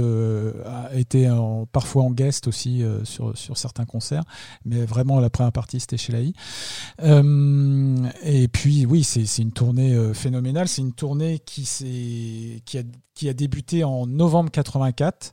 a 0.66 0.92
été 0.92 1.30
parfois 1.70 2.02
en 2.02 2.10
guest 2.10 2.48
aussi 2.48 2.82
sur, 3.04 3.38
sur 3.38 3.56
certains 3.56 3.84
concerts. 3.84 4.24
Mais 4.64 4.84
vraiment, 4.84 5.20
la 5.20 5.30
première 5.30 5.52
partie, 5.52 5.78
c'était 5.78 5.98
chez 5.98 6.12
Laï. 6.12 6.32
Et 8.24 8.48
puis, 8.48 8.86
oui, 8.86 9.04
c'est 9.04 9.40
une 9.40 9.52
tournée 9.52 9.96
phénoménale. 10.14 10.66
C'est 10.66 10.82
une 10.82 10.94
tournée 10.94 11.38
qui, 11.38 11.62
qui, 12.64 12.78
a, 12.78 12.82
qui 13.14 13.28
a 13.28 13.32
débuté 13.34 13.84
en 13.84 14.08
novembre 14.08 14.50
84 14.50 15.32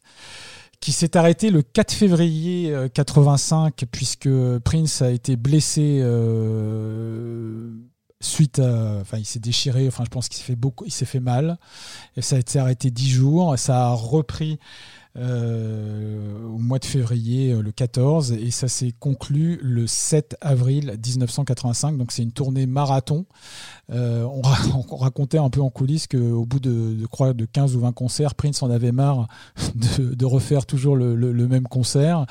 qui 0.86 0.92
s'est 0.92 1.18
arrêté 1.18 1.50
le 1.50 1.64
4 1.64 1.94
février 1.94 2.72
euh, 2.72 2.88
85 2.88 3.86
puisque 3.92 4.30
Prince 4.60 5.02
a 5.02 5.10
été 5.10 5.36
blessé 5.36 5.98
euh, 6.04 7.72
suite 8.22 8.60
à 8.60 9.00
enfin 9.02 9.18
il 9.18 9.26
s'est 9.26 9.40
déchiré 9.40 9.88
enfin 9.88 10.04
je 10.06 10.12
pense 10.12 10.30
qu'il 10.30 10.38
s'est 10.38 10.44
fait 10.44 10.56
beaucoup 10.56 10.86
il 10.86 10.92
s'est 10.92 11.06
fait 11.06 11.20
mal. 11.20 11.58
Et 12.18 12.22
ça 12.22 12.36
a 12.36 12.40
été 12.40 12.60
arrêté 12.60 12.92
10 12.92 13.10
jours. 13.10 13.58
Ça 13.58 13.88
a 13.88 13.94
repris 13.94 14.60
euh, 15.18 16.44
au 16.46 16.58
mois 16.58 16.80
de 16.80 16.86
février 16.86 17.54
euh, 17.54 17.62
le 17.62 17.72
14 17.72 18.34
et 18.34 18.52
ça 18.52 18.68
s'est 18.68 18.94
conclu 19.00 19.60
le 19.62 19.88
7 19.88 20.36
avril 20.42 20.98
1985 21.06 21.98
donc 21.98 22.12
c'est 22.12 22.24
une 22.24 22.32
tournée 22.32 22.66
marathon 22.66 23.26
euh, 23.92 24.24
on, 24.24 24.42
ra- 24.42 24.58
on 24.90 24.96
racontait 24.98 25.38
un 25.38 25.50
peu 25.50 25.62
en 25.62 25.70
coulisses 25.70 26.08
qu'au 26.08 26.46
bout 26.46 26.60
de, 26.60 26.96
de, 26.96 27.06
crois, 27.06 27.34
de 27.34 27.46
15 27.46 27.76
ou 27.76 27.82
20 27.82 27.92
concerts, 27.92 28.36
Prince 28.36 28.64
en 28.64 28.72
avait 28.72 28.92
marre 28.92 29.28
de, 29.76 30.26
refaire 30.26 30.66
toujours 30.66 30.96
le, 30.96 31.48
même 31.48 31.68
concert, 31.68 32.26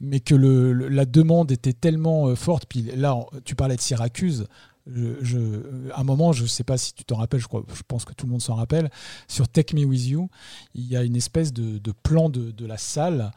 mais 0.00 0.20
que 0.20 0.34
la 0.34 1.04
demande 1.04 1.50
était 1.50 1.72
tellement 1.72 2.34
forte. 2.36 2.66
Puis 2.68 2.82
là, 2.96 3.18
tu 3.44 3.56
parlais 3.56 3.74
de 3.76 3.80
Syracuse. 3.80 4.46
Je- 4.86 5.90
à 5.92 6.00
un 6.00 6.04
moment, 6.04 6.32
je 6.32 6.42
ne 6.42 6.48
sais 6.48 6.64
pas 6.64 6.78
si 6.78 6.94
tu 6.94 7.04
t'en 7.04 7.16
rappelles, 7.16 7.40
je, 7.40 7.46
pense 7.86 8.04
que 8.04 8.12
tout 8.12 8.26
le 8.26 8.32
monde 8.32 8.42
s'en 8.42 8.54
rappelle, 8.54 8.90
sur 9.28 9.48
Take 9.48 9.76
Me 9.76 9.84
With 9.84 10.06
You, 10.06 10.28
il 10.74 10.86
y 10.86 10.96
a 10.96 11.02
une 11.02 11.16
espèce 11.16 11.52
de, 11.52 11.92
plan 12.02 12.28
de 12.28 12.66
la 12.66 12.76
salle. 12.76 13.32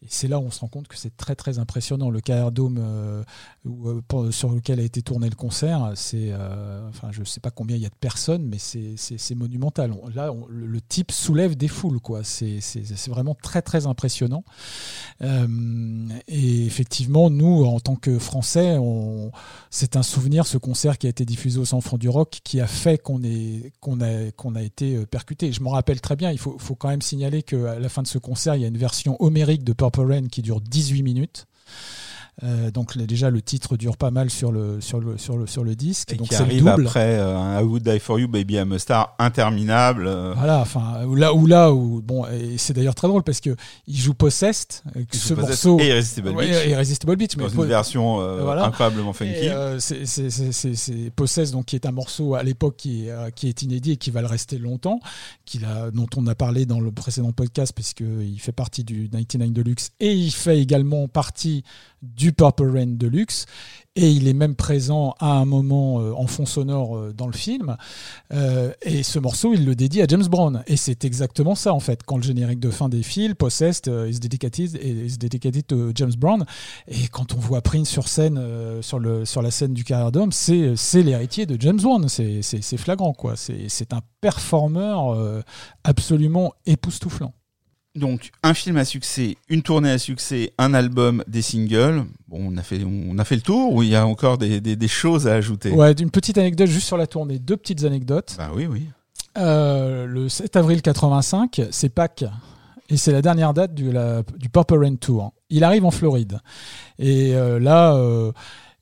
Et 0.00 0.06
c'est 0.08 0.28
là 0.28 0.38
où 0.38 0.42
on 0.42 0.50
se 0.52 0.60
rend 0.60 0.68
compte 0.68 0.86
que 0.86 0.96
c'est 0.96 1.16
très 1.16 1.34
très 1.34 1.58
impressionnant. 1.58 2.08
Le 2.08 2.20
KR 2.20 2.52
Dome 2.52 2.78
euh, 2.80 3.24
euh, 3.66 4.30
sur 4.30 4.50
lequel 4.50 4.78
a 4.78 4.84
été 4.84 5.02
tourné 5.02 5.28
le 5.28 5.34
concert, 5.34 5.92
c'est, 5.96 6.28
euh, 6.30 6.88
enfin, 6.88 7.08
je 7.10 7.24
sais 7.24 7.40
pas 7.40 7.50
combien 7.50 7.74
il 7.74 7.82
y 7.82 7.86
a 7.86 7.88
de 7.88 7.94
personnes, 7.96 8.44
mais 8.46 8.58
c'est, 8.58 9.34
monumental. 9.34 9.92
On- 9.92 10.08
là, 10.08 10.32
le, 10.48 10.80
type 10.80 11.10
soulève 11.10 11.56
des 11.56 11.66
foules, 11.66 11.98
quoi. 11.98 12.22
C'est, 12.22 12.60
vraiment 13.08 13.34
très 13.34 13.60
très 13.60 13.86
impressionnant. 13.86 14.44
Et 15.20 16.66
effectivement, 16.66 17.28
nous, 17.28 17.64
en 17.64 17.80
tant 17.80 17.96
que 17.96 18.18
Français, 18.20 18.76
c'est 19.70 19.96
un 19.96 20.02
souvenir, 20.04 20.46
ce 20.46 20.58
concert 20.58 20.98
qui 20.98 21.08
a 21.08 21.10
été 21.10 21.24
diffusé 21.24 21.58
au 21.58 21.64
Centre 21.64 21.84
Franc 21.84 21.98
du 21.98 22.08
Rock, 22.08 22.38
qui 22.44 22.60
a 22.60 22.68
fait 22.68 22.98
qu'on 22.98 23.20
qu'on 23.80 24.00
a, 24.00 24.30
qu'on 24.30 24.54
a 24.54 24.62
été 24.62 25.04
percuté. 25.06 25.52
Je 25.52 25.60
m'en 25.62 25.70
rappelle 25.70 26.00
très 26.00 26.14
bien. 26.14 26.30
Il 26.30 26.38
faut, 26.38 26.56
faut 26.58 26.76
quand 26.76 26.88
même 26.88 27.02
signaler 27.02 27.42
qu'à 27.42 27.78
la 27.80 27.88
fin 27.88 28.02
de 28.02 28.06
ce 28.06 28.18
concert, 28.18 28.54
il 28.54 28.62
y 28.62 28.64
a 28.64 28.68
une 28.68 28.78
version 28.78 29.16
homérique 29.20 29.64
de 29.64 29.72
Qui 30.30 30.42
dure 30.42 30.60
18 30.60 31.02
minutes. 31.02 31.46
Euh, 32.44 32.70
donc 32.70 32.94
là, 32.94 33.04
déjà 33.04 33.30
le 33.30 33.42
titre 33.42 33.76
dure 33.76 33.96
pas 33.96 34.10
mal 34.12 34.30
sur 34.30 34.52
le 34.52 34.80
sur 34.80 35.00
le 35.00 35.18
sur 35.18 35.36
le 35.36 35.46
sur 35.48 35.64
le 35.64 35.74
disque. 35.74 36.12
Et 36.12 36.16
donc 36.16 36.28
qui 36.28 36.34
c'est 36.34 36.40
le 36.44 36.50
arrive 36.50 36.64
double. 36.64 36.86
après 36.86 37.18
euh, 37.18 37.36
un 37.36 37.60
I 37.60 37.64
Would 37.64 37.82
Die 37.82 37.98
For 37.98 38.20
You, 38.20 38.28
Baby 38.28 38.54
I'm 38.54 38.72
a 38.72 38.78
Star 38.78 39.14
interminable. 39.18 40.06
euh, 40.06 40.34
Voilà, 40.36 40.60
enfin 40.60 41.00
là 41.16 41.34
ou 41.34 41.46
là 41.46 41.72
où 41.72 42.00
bon 42.00 42.26
et 42.26 42.56
c'est 42.58 42.72
d'ailleurs 42.74 42.94
très 42.94 43.08
drôle 43.08 43.22
parce 43.24 43.40
que 43.40 43.56
il 43.86 43.96
joue 43.96 44.14
Possessed, 44.14 44.82
euh, 44.96 45.02
ce 45.12 45.34
morceau 45.34 45.80
et 45.80 45.88
Irresistible 45.88 46.28
Ouais, 46.30 46.46
Beach, 46.46 46.66
Irresistible 46.68 47.16
Beach, 47.16 47.36
mais 47.36 47.44
dans 47.44 47.48
une 47.50 47.64
version 47.64 48.16
voilà. 48.42 48.66
incroyablement 48.66 49.12
funky. 49.12 49.30
Et, 49.46 49.52
c'est- 49.80 50.06
c'est- 50.06 50.30
c'est 50.30 50.52
c'est- 50.52 50.74
c'est 50.74 51.10
Possess, 51.16 51.50
donc 51.50 51.66
qui 51.66 51.74
est 51.76 51.86
un 51.86 51.92
morceau 51.92 52.34
à 52.34 52.42
l'époque 52.42 52.76
qui, 52.76 53.06
est, 53.08 53.32
qui 53.34 53.48
est 53.48 53.62
inédit 53.62 53.92
et 53.92 53.96
qui 53.96 54.10
va 54.10 54.20
le 54.20 54.26
rester 54.28 54.58
longtemps, 54.58 55.00
qu'il 55.44 55.64
a, 55.64 55.90
dont 55.90 56.06
on 56.16 56.26
a 56.26 56.34
parlé 56.34 56.66
dans 56.66 56.80
le 56.80 56.90
précédent 56.92 57.32
podcast 57.32 57.72
puisqu'il 57.74 58.38
fait 58.40 58.52
partie 58.52 58.84
du 58.84 59.08
99 59.08 59.50
Deluxe 59.52 59.90
et 60.00 60.12
il 60.12 60.30
fait 60.30 60.60
également 60.60 61.08
partie 61.08 61.64
du 62.02 62.32
Purple 62.32 62.70
Rain 62.70 62.86
Deluxe 62.86 63.46
et 63.98 64.10
il 64.12 64.28
est 64.28 64.32
même 64.32 64.54
présent 64.54 65.14
à 65.18 65.32
un 65.32 65.44
moment 65.44 66.00
euh, 66.00 66.12
en 66.12 66.28
fond 66.28 66.46
sonore 66.46 66.96
euh, 66.96 67.12
dans 67.12 67.26
le 67.26 67.32
film. 67.32 67.76
Euh, 68.32 68.72
et 68.82 69.02
ce 69.02 69.18
morceau, 69.18 69.54
il 69.54 69.64
le 69.64 69.74
dédie 69.74 70.00
à 70.00 70.06
James 70.06 70.26
Brown. 70.26 70.62
Et 70.68 70.76
c'est 70.76 71.04
exactement 71.04 71.56
ça, 71.56 71.74
en 71.74 71.80
fait. 71.80 72.04
Quand 72.04 72.16
le 72.16 72.22
générique 72.22 72.60
de 72.60 72.70
fin 72.70 72.88
défile, 72.88 73.34
Possessed 73.34 73.90
is 74.08 74.20
dedicated, 74.20 74.80
is 74.80 75.18
dedicated 75.18 75.66
to 75.66 75.90
James 75.96 76.12
Brown. 76.16 76.44
Et 76.86 77.08
quand 77.08 77.34
on 77.34 77.38
voit 77.38 77.60
Prince 77.60 77.88
sur 77.88 78.06
scène, 78.06 78.40
sur, 78.82 79.00
le, 79.00 79.24
sur 79.24 79.42
la 79.42 79.50
scène 79.50 79.74
du 79.74 79.82
Carrière 79.82 80.12
Dome, 80.12 80.30
c'est, 80.30 80.76
l'héritier 81.02 81.46
de 81.46 81.60
James 81.60 81.80
Brown. 81.80 82.08
C'est, 82.08 82.76
flagrant, 82.76 83.12
quoi. 83.12 83.34
C'est, 83.36 83.92
un 83.92 84.00
performeur 84.20 85.42
absolument 85.82 86.52
époustouflant. 86.66 87.32
Donc 87.94 88.30
un 88.42 88.54
film 88.54 88.76
à 88.76 88.84
succès, 88.84 89.36
une 89.48 89.62
tournée 89.62 89.90
à 89.90 89.98
succès, 89.98 90.52
un 90.58 90.72
album, 90.74 91.24
des 91.26 91.42
singles. 91.42 92.04
Bon, 92.28 92.52
on 92.52 92.56
a 92.56 92.62
fait, 92.62 92.80
on 92.84 93.18
a 93.18 93.24
fait 93.24 93.34
le 93.36 93.40
tour 93.42 93.72
ou 93.74 93.82
il 93.82 93.88
y 93.88 93.96
a 93.96 94.06
encore 94.06 94.38
des, 94.38 94.60
des, 94.60 94.76
des 94.76 94.88
choses 94.88 95.26
à 95.26 95.34
ajouter? 95.34 95.70
Ouais, 95.72 95.94
d'une 95.94 96.10
petite 96.10 96.38
anecdote 96.38 96.68
juste 96.68 96.86
sur 96.86 96.96
la 96.96 97.06
tournée. 97.06 97.38
Deux 97.38 97.56
petites 97.56 97.84
anecdotes. 97.84 98.34
Bah 98.38 98.50
oui, 98.54 98.66
oui. 98.66 98.86
Euh, 99.36 100.06
le 100.06 100.28
7 100.28 100.56
avril 100.56 100.82
85, 100.82 101.62
c'est 101.70 101.88
Pâques. 101.88 102.24
Et 102.90 102.96
c'est 102.96 103.12
la 103.12 103.20
dernière 103.20 103.52
date 103.52 103.74
du, 103.74 103.92
la- 103.92 104.22
du 104.36 104.48
Purple 104.48 104.78
Rain 104.78 104.96
Tour. 104.96 105.32
Il 105.50 105.62
arrive 105.64 105.84
en 105.84 105.90
Floride. 105.90 106.38
Et 106.98 107.34
euh, 107.34 107.58
là, 107.58 107.94
euh, 107.94 108.32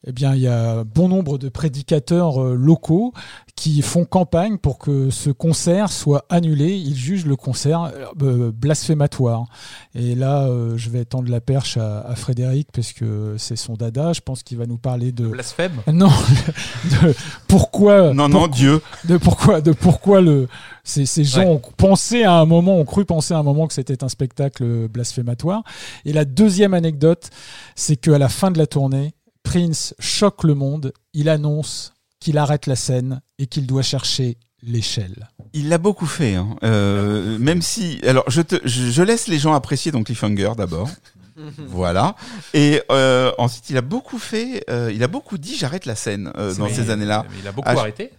eh 0.05 0.12
bien, 0.12 0.34
il 0.34 0.40
y 0.42 0.47
a 0.47 0.84
bon 0.84 1.09
nombre 1.09 1.36
de 1.38 1.49
prédicateurs 1.49 2.40
euh, 2.42 2.55
locaux 2.55 3.12
qui 3.57 3.82
font 3.82 4.05
campagne 4.05 4.59
pour 4.59 4.78
que 4.78 5.11
ce 5.11 5.30
concert 5.30 5.90
soit 5.90 6.24
annulé. 6.28 6.76
Ils 6.76 6.94
jugent 6.94 7.26
le 7.26 7.34
concert 7.36 7.90
euh, 8.22 8.53
blasphématoire. 8.53 9.47
Et 9.94 10.14
là, 10.14 10.42
euh, 10.42 10.76
je 10.76 10.90
vais 10.90 11.05
tendre 11.05 11.30
la 11.30 11.40
perche 11.40 11.76
à, 11.76 12.01
à 12.03 12.14
Frédéric 12.14 12.68
parce 12.72 12.92
que 12.92 13.34
c'est 13.38 13.57
son 13.57 13.74
dada. 13.74 14.12
Je 14.12 14.20
pense 14.20 14.42
qu'il 14.42 14.59
va 14.59 14.66
nous 14.66 14.78
parler 14.78 15.11
de 15.11 15.26
Blasphème. 15.26 15.80
non 15.92 16.11
de 16.84 17.14
pourquoi 17.49 18.12
Non, 18.12 18.28
non, 18.28 18.47
Dieu. 18.47 18.80
de 19.07 19.16
pourquoi 19.16 19.61
de 19.61 19.72
pourquoi 19.72 20.20
le 20.20 20.47
ces, 20.84 21.07
ces 21.07 21.24
gens 21.24 21.36
Ouais. 21.40 21.47
ont 21.47 21.62
pensé 21.76 22.22
à 22.22 22.34
un 22.34 22.47
moment 22.47 22.76
ont 22.78 22.84
cru 22.84 23.05
penser 23.05 23.34
à 23.34 23.38
un 23.38 23.42
moment 23.42 23.66
que 23.66 23.74
c'était 23.74 24.05
un 24.05 24.09
spectacle 24.09 24.86
blasphématoire 24.88 25.62
et 26.05 26.12
la 26.12 26.24
deuxième 26.24 26.74
anecdote 26.74 27.30
c'est 27.74 27.97
qu'à 27.97 28.18
la 28.18 28.28
fin 28.28 28.51
de 28.51 28.59
la 28.59 28.66
tournée 28.66 29.12
Prince 29.47 29.94
choque 29.99 30.42
le 30.44 30.55
monde 30.55 30.92
il 31.14 31.28
annonce 31.28 31.92
qu'il 32.20 32.36
arrête 32.38 32.66
la 32.66 32.76
scène 32.76 33.20
et 33.38 33.47
qu'il 33.47 33.66
doit 33.66 33.82
chercher 33.82 34.38
l'échelle 34.62 35.28
Il 35.53 35.68
l'a 35.68 35.78
beaucoup 35.78 36.07
fait, 36.07 36.34
hein. 36.34 36.57
Euh, 36.64 37.38
même 37.38 37.62
si. 37.62 38.01
Alors, 38.07 38.24
je, 38.28 38.42
te, 38.42 38.57
je, 38.64 38.90
je 38.90 39.03
laisse 39.03 39.28
les 39.28 39.38
gens 39.38 39.55
apprécier 39.55 39.92
donc 39.92 40.07
Cliffhanger 40.07 40.53
d'abord. 40.57 40.88
voilà. 41.68 42.16
Et 42.55 42.80
euh, 42.90 43.30
ensuite, 43.38 43.70
il 43.70 43.76
a 43.76 43.82
beaucoup 43.82 44.18
fait. 44.18 44.64
euh, 44.70 44.90
il 44.92 45.03
a 45.03 45.09
beaucoup 45.09 45.38
dit 45.38 45.57
j'arrête 45.57 45.86
la 45.86 45.94
scène 45.94 46.32
euh, 46.36 46.55
dans 46.55 46.64
Mais- 46.64 46.74
ces 46.74 46.90
années-là 46.90 47.24
mais 47.30 47.36
Il 47.42 47.47
a 47.49 47.53
beaucoup 47.53 47.68
Ah, 47.70 47.78
arrêté. 47.78 48.11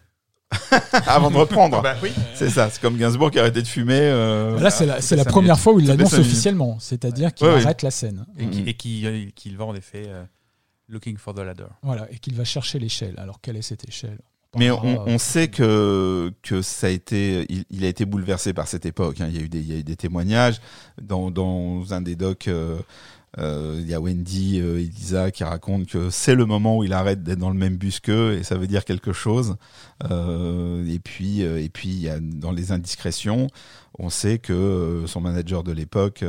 avant 1.08 1.30
de 1.30 1.36
reprendre. 1.36 1.82
Bah 1.82 1.96
oui. 2.02 2.12
C'est 2.34 2.50
ça. 2.50 2.70
C'est 2.72 2.80
comme 2.82 2.96
Gainsbourg 2.98 3.32
qui 3.32 3.38
a 3.40 3.42
arrêté 3.42 3.62
de 3.62 3.68
fumer. 3.68 4.00
euh, 4.00 4.58
là 4.60 4.70
c'est 4.70 4.86
la, 4.86 5.02
c'est 5.02 5.18
la 5.18 5.24
cinq 5.26 5.32
première 5.32 5.56
minutes. 5.56 5.64
fois 5.64 5.74
où 5.74 5.80
il 5.82 5.88
l'annonce 5.88 6.14
officiellement 6.14 6.78
c'est-à-dire 6.80 7.34
qu'il 7.34 7.48
Ouais, 7.48 7.62
arrête 7.64 7.82
la 7.82 7.92
scène 7.92 8.26
Et 8.40 8.48
qui, 8.50 8.62
et 8.62 8.74
qui, 8.74 9.06
euh, 9.06 9.58
vend 9.58 9.70
en 9.70 9.76
effet 9.76 10.06
euh, 10.08 10.24
Looking 10.90 11.18
for 11.18 11.34
the 11.34 11.40
Ladder. 11.40 11.68
voilà 11.84 12.08
et 12.12 12.18
qu'il 12.20 12.36
va 12.36 12.44
chercher 12.46 12.80
l'échelle 12.80 13.16
alors 13.18 13.42
quelle 13.42 13.58
est 13.58 13.62
cette 13.62 13.88
échelle? 13.88 14.20
Mais 14.58 14.70
parlera, 14.70 15.04
on, 15.06 15.16
on 15.16 15.18
sait 15.18 15.50
que 15.50 16.32
que 16.42 16.62
ça 16.62 16.88
a 16.88 16.90
été, 16.90 17.46
il, 17.50 17.66
il 17.70 17.84
a 17.84 17.90
été 17.90 18.06
bouleversé 18.06 18.54
par 18.54 18.68
cette 18.68 18.86
époque. 18.86 19.20
hein. 19.20 19.28
Il 19.30 19.36
y 19.36 19.40
a 19.40 19.42
eu 19.42 19.50
des, 19.50 19.60
il 19.60 19.68
y 19.68 19.74
a 19.74 19.78
eu 19.78 19.84
des 19.84 19.98
témoignages 19.98 20.62
dans 21.02 21.30
dans 21.32 21.94
un 21.94 22.02
des 22.02 22.16
docs. 22.16 22.48
euh, 22.48 22.80
euh, 23.40 23.78
il 23.82 23.88
y 23.88 23.94
a 23.94 24.00
Wendy, 24.00 24.60
euh, 24.62 24.80
Elisa 24.80 25.30
qui 25.32 25.44
racontent 25.44 25.86
que 25.86 26.10
c'est 26.10 26.34
le 26.34 26.46
moment 26.46 26.78
où 26.78 26.84
il 26.86 26.94
arrête 26.94 27.22
d'être 27.22 27.38
dans 27.38 27.52
le 27.52 27.58
même 27.58 27.76
bus 27.76 28.00
qu'eux 28.00 28.38
et 28.40 28.44
ça 28.44 28.56
veut 28.58 28.66
dire 28.68 28.84
quelque 28.86 29.12
chose. 29.14 29.58
Euh, 30.10 30.88
et 30.88 30.98
puis 31.00 31.44
euh, 31.44 31.62
et 31.62 31.70
puis 31.70 31.90
il 31.90 32.00
y 32.00 32.10
a 32.10 32.20
dans 32.20 32.52
les 32.54 32.72
indiscrétions, 32.72 33.48
on 34.00 34.10
sait 34.10 34.40
que 34.40 34.54
euh, 34.54 35.08
son 35.08 35.22
manager 35.22 35.64
de 35.64 35.74
l'époque. 35.74 36.24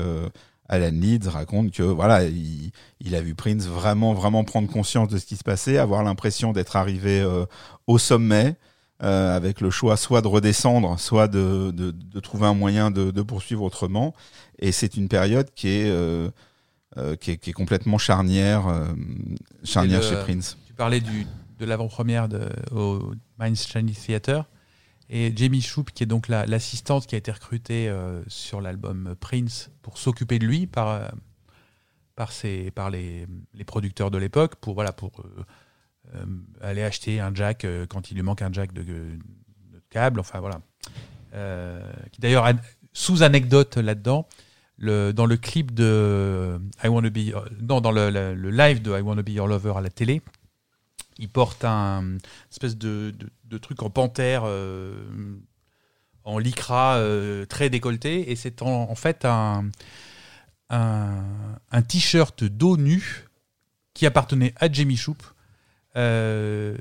Alan 0.69 0.91
Leeds 0.93 1.29
raconte 1.29 1.71
que 1.71 1.83
voilà, 1.83 2.25
il, 2.25 2.71
il 3.01 3.14
a 3.14 3.21
vu 3.21 3.35
Prince 3.35 3.66
vraiment 3.66 4.12
vraiment 4.14 4.45
prendre 4.45 4.69
conscience 4.71 5.09
de 5.09 5.16
ce 5.19 5.25
qui 5.27 5.37
se 5.37 5.45
passait, 5.45 5.79
avoir 5.79 6.03
l'impression 6.03 6.53
d'être 6.53 6.77
arrivé 6.77 7.21
euh, 7.21 7.47
au 7.87 7.97
sommet, 7.99 8.57
euh, 9.03 9.35
avec 9.37 9.61
le 9.61 9.71
choix 9.71 9.97
soit 9.97 10.21
de 10.23 10.27
redescendre, 10.29 10.99
soit 11.01 11.29
de, 11.29 11.71
de, 11.71 11.91
de 11.91 12.21
trouver 12.21 12.47
un 12.47 12.55
moyen 12.55 12.91
de, 12.91 13.11
de 13.11 13.23
poursuivre 13.23 13.62
autrement. 13.62 14.14
Et 14.59 14.73
c'est 14.73 14.97
une 14.97 15.09
période 15.09 15.49
qui 15.55 15.69
est, 15.69 15.89
euh, 15.89 16.29
qui 17.21 17.31
est, 17.33 17.37
qui 17.39 17.51
est 17.51 17.55
complètement 17.55 17.97
charnière, 17.99 18.64
charnière 19.64 20.01
le- 20.01 20.07
chez 20.07 20.16
Prince. 20.16 20.57
Tu 20.66 20.73
parlais 20.75 21.01
du, 21.01 21.27
de 21.59 21.64
l'avant-première 21.64 22.29
au 22.73 23.12
Minds 23.39 23.55
Chinese 23.57 24.01
Theatre. 24.05 24.45
Et 25.11 25.33
Jamie 25.35 25.63
Shoup, 25.63 25.85
qui 25.95 26.03
est 26.03 26.07
donc 26.07 26.29
la- 26.29 26.45
l'assistante 26.47 27.07
qui 27.07 27.15
a 27.15 27.19
été 27.19 27.31
recrutée 27.33 27.89
euh, 27.89 28.23
sur 28.29 28.61
l'album 28.61 29.15
Prince 29.19 29.71
pour 29.83 29.97
s'occuper 29.99 30.39
de 30.39 30.47
lui 30.47 30.67
par, 30.67 30.89
euh, 30.89 31.09
par, 32.15 32.31
ses, 32.33 32.71
par 32.71 32.91
les, 32.91 33.27
les 33.55 33.65
producteurs 33.65 34.11
de 34.11 34.19
l'époque, 34.19 34.57
pour, 34.57 34.75
voilà, 34.75 34.93
pour 34.93 35.23
euh, 36.15 36.25
aller 36.61 36.83
acheter 36.83 37.21
un 37.21 37.35
jack 37.35 37.67
quand 37.89 38.11
il 38.11 38.15
lui 38.15 38.23
manque 38.23 38.43
un 38.43 38.53
jack 38.53 38.73
de, 38.73 38.85
câble. 39.91 40.21
Enfin 40.21 40.41
voilà. 40.41 40.61
Qui 42.13 42.21
d'ailleurs, 42.21 42.47
sous 42.93 43.23
anecdote 43.23 43.77
là-dedans, 43.77 44.27
le, 44.77 45.13
dans 45.13 45.27
le 45.27 45.37
clip 45.37 45.75
de 45.75 46.59
I 46.85 46.89
Wanna 46.89 47.11
Be, 47.11 47.33
non, 47.61 47.81
dans 47.81 47.91
le, 47.93 48.11
le- 48.11 48.51
live 48.51 48.81
de 48.83 48.97
I 48.97 49.01
Wanna 49.01 49.23
Be 49.23 49.31
Your 49.31 49.49
Lover 49.49 49.75
à 49.77 49.81
la 49.81 49.91
télé, 49.91 50.23
il 51.19 51.29
porte 51.29 51.65
un 51.65 52.17
espèce 52.51 52.77
de, 52.77 53.15
de 53.49 53.59
truc 53.59 53.82
en 53.82 53.90
panthère, 53.90 54.42
euh, 54.44 54.94
en 56.24 56.38
lycra 56.38 56.96
euh, 56.96 57.46
très 57.46 57.70
décolleté, 57.70 58.30
et 58.30 58.36
c'est 58.36 58.62
en, 58.62 58.94
fait 58.94 59.24
un, 59.24 59.70
un, 60.70 61.82
t-shirt 61.82 62.44
dos 62.44 62.76
nu 62.76 63.24
qui 63.94 64.07
appartenait 64.07 64.55
à 64.57 64.70
Jamie 64.70 64.96
Shoup. 64.96 65.16
euh, 65.96 66.76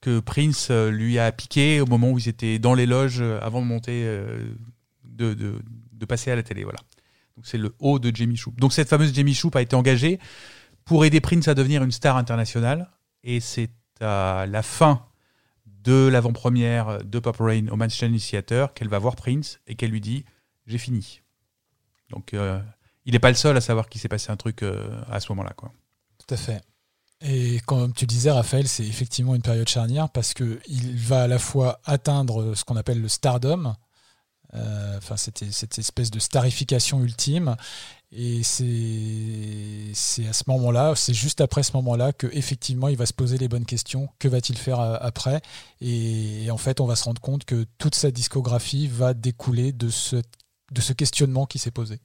que 0.00 0.20
Prince 0.20 0.68
euh, 0.70 0.90
lui 0.90 1.18
a 1.18 1.30
piqué 1.32 1.80
au 1.80 1.86
moment 1.86 2.10
où 2.12 2.18
ils 2.18 2.28
étaient 2.28 2.58
dans 2.58 2.74
les 2.74 2.86
loges 2.86 3.20
avant 3.20 3.60
de 3.60 3.66
monter, 3.66 4.04
de, 5.04 5.34
de, 5.34 6.06
passer 6.06 6.30
à 6.30 6.36
la 6.36 6.42
télé. 6.42 6.62
Voilà. 6.62 6.78
C'est 7.42 7.58
le 7.58 7.74
haut 7.80 7.98
de 7.98 8.14
Jamie 8.14 8.36
Shoup. 8.36 8.54
Donc 8.56 8.72
cette 8.72 8.88
fameuse 8.88 9.12
Jamie 9.12 9.34
Shoup 9.34 9.50
a 9.54 9.62
été 9.62 9.74
engagée 9.74 10.20
pour 10.84 11.04
aider 11.04 11.20
Prince 11.20 11.48
à 11.48 11.54
devenir 11.54 11.82
une 11.82 11.90
star 11.90 12.16
internationale. 12.16 12.88
Et 13.24 13.40
c'est 13.40 13.70
à 14.00 14.46
la 14.48 14.62
fin 14.62 15.04
de 15.86 16.08
l'avant-première 16.08 16.98
de 17.04 17.18
Pop 17.20 17.36
Rain 17.38 17.68
au 17.68 17.76
Manchester 17.76 18.42
Theatre 18.42 18.74
qu'elle 18.74 18.88
va 18.88 18.98
voir 18.98 19.14
Prince 19.14 19.60
et 19.68 19.76
qu'elle 19.76 19.90
lui 19.90 20.00
dit 20.00 20.24
j'ai 20.66 20.78
fini. 20.78 21.22
Donc 22.10 22.34
euh, 22.34 22.60
il 23.04 23.12
n'est 23.12 23.20
pas 23.20 23.30
le 23.30 23.36
seul 23.36 23.56
à 23.56 23.60
savoir 23.60 23.88
qu'il 23.88 24.00
s'est 24.00 24.08
passé 24.08 24.30
un 24.30 24.36
truc 24.36 24.62
euh, 24.62 25.00
à 25.08 25.20
ce 25.20 25.30
moment-là. 25.30 25.54
Tout 25.56 26.34
à 26.34 26.36
fait. 26.36 26.60
Et 27.20 27.60
comme 27.66 27.92
tu 27.94 28.04
disais, 28.04 28.32
Raphaël, 28.32 28.66
c'est 28.66 28.84
effectivement 28.84 29.34
une 29.34 29.42
période 29.42 29.68
charnière 29.68 30.10
parce 30.10 30.34
que 30.34 30.60
il 30.66 30.96
va 30.96 31.22
à 31.22 31.26
la 31.28 31.38
fois 31.38 31.80
atteindre 31.84 32.54
ce 32.54 32.64
qu'on 32.64 32.76
appelle 32.76 33.00
le 33.00 33.08
stardom, 33.08 33.74
euh, 34.54 34.98
cette 35.16 35.78
espèce 35.78 36.10
de 36.10 36.18
starification 36.18 37.02
ultime, 37.02 37.56
et 38.18 38.42
c'est 38.42 40.26
à 40.26 40.32
ce 40.32 40.44
moment-là, 40.46 40.94
c'est 40.96 41.12
juste 41.12 41.42
après 41.42 41.62
ce 41.62 41.72
moment-là 41.74 42.14
que 42.14 42.26
effectivement 42.32 42.88
il 42.88 42.96
va 42.96 43.04
se 43.04 43.12
poser 43.12 43.36
les 43.36 43.46
bonnes 43.46 43.66
questions. 43.66 44.08
Que 44.18 44.28
va-t-il 44.28 44.58
faire 44.58 44.80
euh, 44.80 44.96
après? 45.00 45.42
Et, 45.82 46.50
en 46.50 46.56
fait, 46.56 46.80
on 46.80 46.86
va 46.86 46.96
se 46.96 47.04
rendre 47.04 47.20
compte 47.20 47.44
que 47.44 47.66
toute 47.76 47.94
sa 47.94 48.10
discographie 48.10 48.88
va 48.88 49.12
découler 49.12 49.72
de 49.72 49.90
ce 49.90 50.22
questionnement 50.94 51.44
qui 51.44 51.58
s'est 51.58 51.70
posé. 51.70 52.00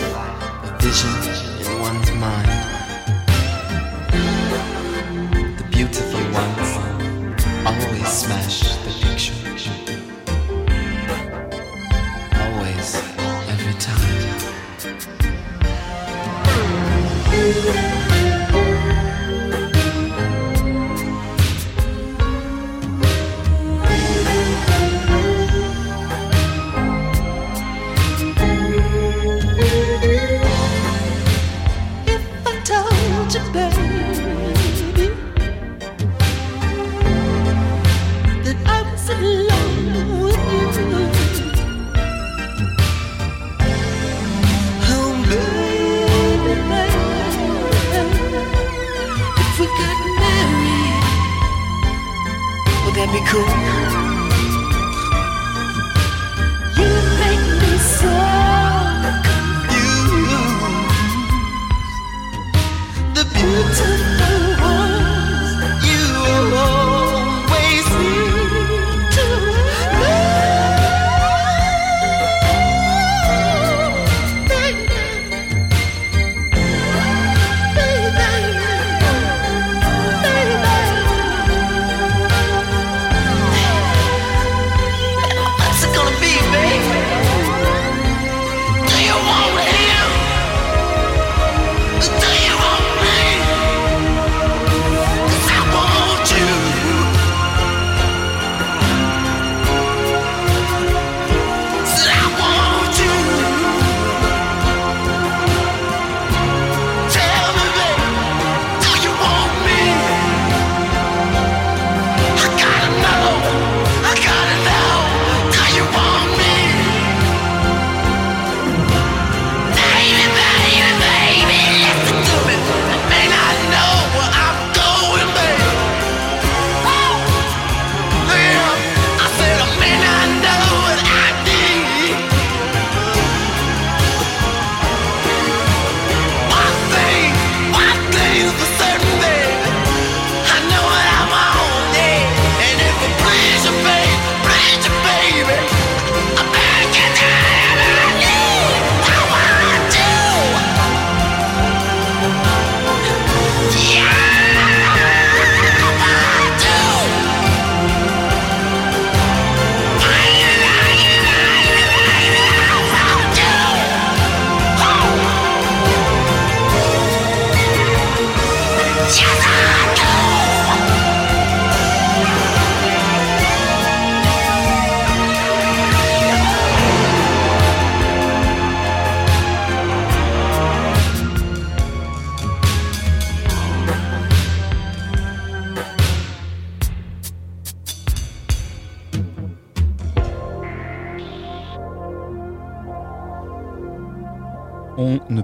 Life 0.00 0.42
a 0.64 0.78
vision 0.80 1.51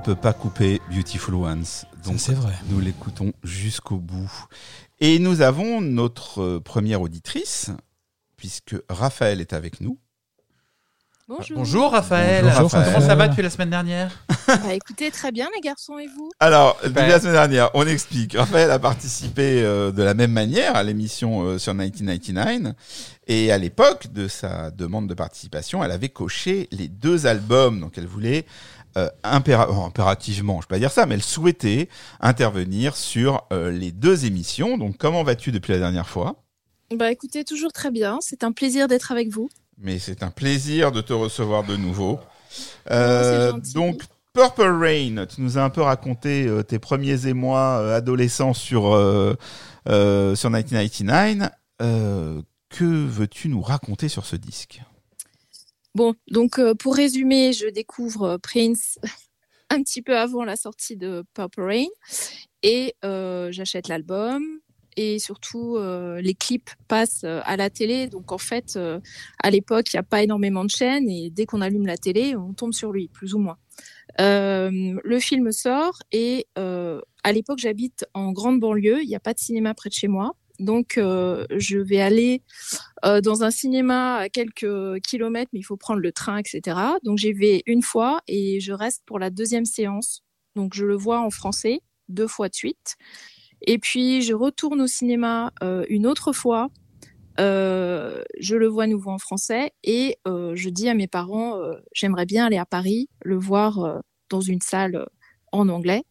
peut 0.08 0.14
pas 0.14 0.32
couper 0.32 0.80
Beautiful 0.90 1.34
Ones. 1.34 1.66
Donc, 2.02 2.18
c'est 2.18 2.32
vrai. 2.32 2.54
Nous 2.70 2.80
l'écoutons 2.80 3.34
jusqu'au 3.44 3.98
bout. 3.98 4.32
Et 5.00 5.18
nous 5.18 5.42
avons 5.42 5.82
notre 5.82 6.40
euh, 6.40 6.60
première 6.60 7.02
auditrice, 7.02 7.68
puisque 8.38 8.74
Raphaël 8.88 9.42
est 9.42 9.52
avec 9.52 9.82
nous. 9.82 9.98
Bonjour. 11.28 11.58
Bonjour 11.58 11.92
Raphaël. 11.92 12.46
Bonjour, 12.46 12.70
Comment 12.70 12.84
Raphaël. 12.84 13.02
ça 13.06 13.14
va 13.16 13.28
depuis 13.28 13.42
la 13.42 13.50
semaine 13.50 13.68
dernière? 13.68 14.10
Bah, 14.46 14.72
écoutez, 14.72 15.10
très 15.10 15.30
bien 15.30 15.46
les 15.54 15.60
garçons 15.60 15.98
et 15.98 16.06
vous? 16.06 16.30
Alors, 16.40 16.78
depuis 16.82 17.06
la 17.06 17.20
semaine 17.20 17.34
dernière, 17.34 17.68
on 17.74 17.86
explique. 17.86 18.34
Raphaël 18.34 18.70
a 18.70 18.78
participé 18.78 19.62
euh, 19.62 19.92
de 19.92 20.02
la 20.02 20.14
même 20.14 20.32
manière 20.32 20.74
à 20.74 20.82
l'émission 20.82 21.42
euh, 21.42 21.58
sur 21.58 21.74
1999. 21.74 22.74
Et 23.26 23.52
à 23.52 23.58
l'époque 23.58 24.10
de 24.10 24.26
sa 24.26 24.70
demande 24.70 25.06
de 25.06 25.12
participation, 25.12 25.84
elle 25.84 25.92
avait 25.92 26.08
coché 26.08 26.66
les 26.72 26.88
deux 26.88 27.26
albums. 27.26 27.78
Donc, 27.78 27.98
elle 27.98 28.06
voulait 28.06 28.46
euh, 28.96 29.08
impéra- 29.24 29.68
oh, 29.70 29.82
impérativement, 29.84 30.60
je 30.60 30.66
peux 30.66 30.74
pas 30.74 30.78
dire 30.78 30.90
ça, 30.90 31.06
mais 31.06 31.14
elle 31.14 31.22
souhaitait 31.22 31.88
intervenir 32.20 32.96
sur 32.96 33.44
euh, 33.52 33.70
les 33.70 33.92
deux 33.92 34.24
émissions. 34.24 34.78
Donc, 34.78 34.96
comment 34.96 35.22
vas-tu 35.22 35.52
depuis 35.52 35.72
la 35.72 35.78
dernière 35.78 36.08
fois? 36.08 36.42
Bah 36.94 37.10
écoutez, 37.12 37.44
toujours 37.44 37.72
très 37.72 37.90
bien. 37.90 38.18
C'est 38.20 38.44
un 38.44 38.52
plaisir 38.52 38.88
d'être 38.88 39.12
avec 39.12 39.28
vous. 39.28 39.50
Mais 39.76 39.98
c'est 39.98 40.22
un 40.22 40.30
plaisir 40.30 40.90
de 40.90 41.00
te 41.00 41.12
recevoir 41.12 41.64
de 41.64 41.76
nouveau. 41.76 42.18
c'est 42.50 42.92
Euh, 42.92 43.52
donc, 43.74 44.02
Purple 44.32 44.62
Rain, 44.62 45.26
tu 45.26 45.42
nous 45.42 45.58
as 45.58 45.62
un 45.62 45.70
peu 45.70 45.82
raconté 45.82 46.48
tes 46.66 46.78
premiers 46.78 47.26
émois 47.26 47.94
adolescents 47.94 48.54
sur, 48.54 48.82
sur 49.84 50.50
1999. 50.50 51.50
Euh, 51.80 52.42
que 52.70 52.84
veux-tu 52.84 53.48
nous 53.48 53.62
raconter 53.62 54.08
sur 54.08 54.26
ce 54.26 54.36
disque? 54.36 54.82
Bon, 55.94 56.14
donc 56.30 56.58
euh, 56.58 56.74
pour 56.74 56.94
résumer, 56.94 57.52
je 57.52 57.66
découvre 57.66 58.22
euh, 58.24 58.38
Prince 58.38 58.98
un 59.70 59.82
petit 59.82 60.02
peu 60.02 60.16
avant 60.16 60.44
la 60.44 60.56
sortie 60.56 60.96
de 60.96 61.24
Purple 61.34 61.62
Rain 61.62 61.86
et 62.62 62.94
euh, 63.04 63.50
j'achète 63.52 63.88
l'album 63.88 64.44
et 64.96 65.20
surtout 65.20 65.78
les 65.78 66.34
clips 66.34 66.70
passent 66.88 67.22
à 67.22 67.56
la 67.56 67.70
télé. 67.70 68.08
Donc 68.08 68.32
en 68.32 68.38
fait, 68.38 68.76
à 69.40 69.50
l'époque, 69.50 69.92
il 69.92 69.96
n'y 69.96 70.00
a 70.00 70.02
pas 70.02 70.24
énormément 70.24 70.64
de 70.64 70.70
chaînes 70.70 71.08
et 71.08 71.30
dès 71.30 71.46
qu'on 71.46 71.60
allume 71.60 71.86
la 71.86 71.96
télé, 71.96 72.34
on 72.34 72.52
tombe 72.52 72.72
sur 72.72 72.90
lui, 72.90 73.06
plus 73.06 73.32
ou 73.32 73.38
moins. 73.38 73.58
Le 74.18 75.18
film 75.20 75.52
sort 75.52 76.00
et 76.10 76.48
à 76.56 77.32
l'époque, 77.32 77.60
j'habite 77.60 78.06
en 78.12 78.32
grande 78.32 78.58
banlieue. 78.58 79.00
Il 79.00 79.08
n'y 79.08 79.14
a 79.14 79.20
pas 79.20 79.34
de 79.34 79.38
cinéma 79.38 79.72
près 79.72 79.88
de 79.88 79.94
chez 79.94 80.08
moi. 80.08 80.34
Donc, 80.58 80.98
euh, 80.98 81.46
je 81.56 81.78
vais 81.78 82.00
aller 82.00 82.42
euh, 83.04 83.20
dans 83.20 83.44
un 83.44 83.50
cinéma 83.50 84.16
à 84.16 84.28
quelques 84.28 85.00
kilomètres, 85.00 85.50
mais 85.52 85.60
il 85.60 85.64
faut 85.64 85.76
prendre 85.76 86.00
le 86.00 86.12
train, 86.12 86.38
etc. 86.38 86.76
Donc, 87.04 87.18
j'y 87.18 87.32
vais 87.32 87.62
une 87.66 87.82
fois 87.82 88.20
et 88.26 88.60
je 88.60 88.72
reste 88.72 89.02
pour 89.06 89.18
la 89.18 89.30
deuxième 89.30 89.64
séance. 89.64 90.22
Donc, 90.56 90.74
je 90.74 90.84
le 90.84 90.96
vois 90.96 91.20
en 91.20 91.30
français 91.30 91.80
deux 92.08 92.26
fois 92.26 92.48
de 92.48 92.54
suite. 92.54 92.96
Et 93.62 93.78
puis, 93.78 94.22
je 94.22 94.34
retourne 94.34 94.80
au 94.80 94.86
cinéma 94.86 95.52
euh, 95.62 95.84
une 95.88 96.06
autre 96.06 96.32
fois. 96.32 96.70
Euh, 97.40 98.22
je 98.40 98.56
le 98.56 98.66
vois 98.66 98.84
à 98.84 98.86
nouveau 98.88 99.10
en 99.10 99.18
français 99.18 99.70
et 99.84 100.18
euh, 100.26 100.56
je 100.56 100.70
dis 100.70 100.88
à 100.88 100.94
mes 100.94 101.06
parents, 101.06 101.56
euh, 101.56 101.74
j'aimerais 101.92 102.26
bien 102.26 102.46
aller 102.46 102.56
à 102.56 102.66
Paris, 102.66 103.08
le 103.22 103.36
voir 103.36 104.00
dans 104.28 104.40
une 104.40 104.60
salle 104.60 105.06
en 105.52 105.68
anglais. 105.68 106.02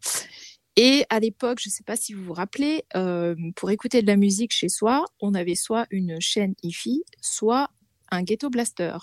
Et 0.80 1.06
à 1.10 1.20
l'époque, 1.20 1.58
je 1.60 1.70
ne 1.70 1.72
sais 1.72 1.84
pas 1.84 1.96
si 1.96 2.14
vous 2.14 2.24
vous 2.24 2.34
rappelez, 2.34 2.86
euh, 2.96 3.36
pour 3.56 3.72
écouter 3.72 4.04
de 4.04 4.08
la 4.08 4.16
musique 4.16 4.54
chez 4.54 4.70
soi, 4.70 5.06
on 5.20 5.34
avait 5.34 5.56
soit 5.56 5.88
une 5.90 6.22
chaîne 6.22 6.54
hi-fi, 6.62 7.04
soit 7.20 7.72
un 8.12 8.22
ghetto 8.22 8.52
blaster 8.52 8.96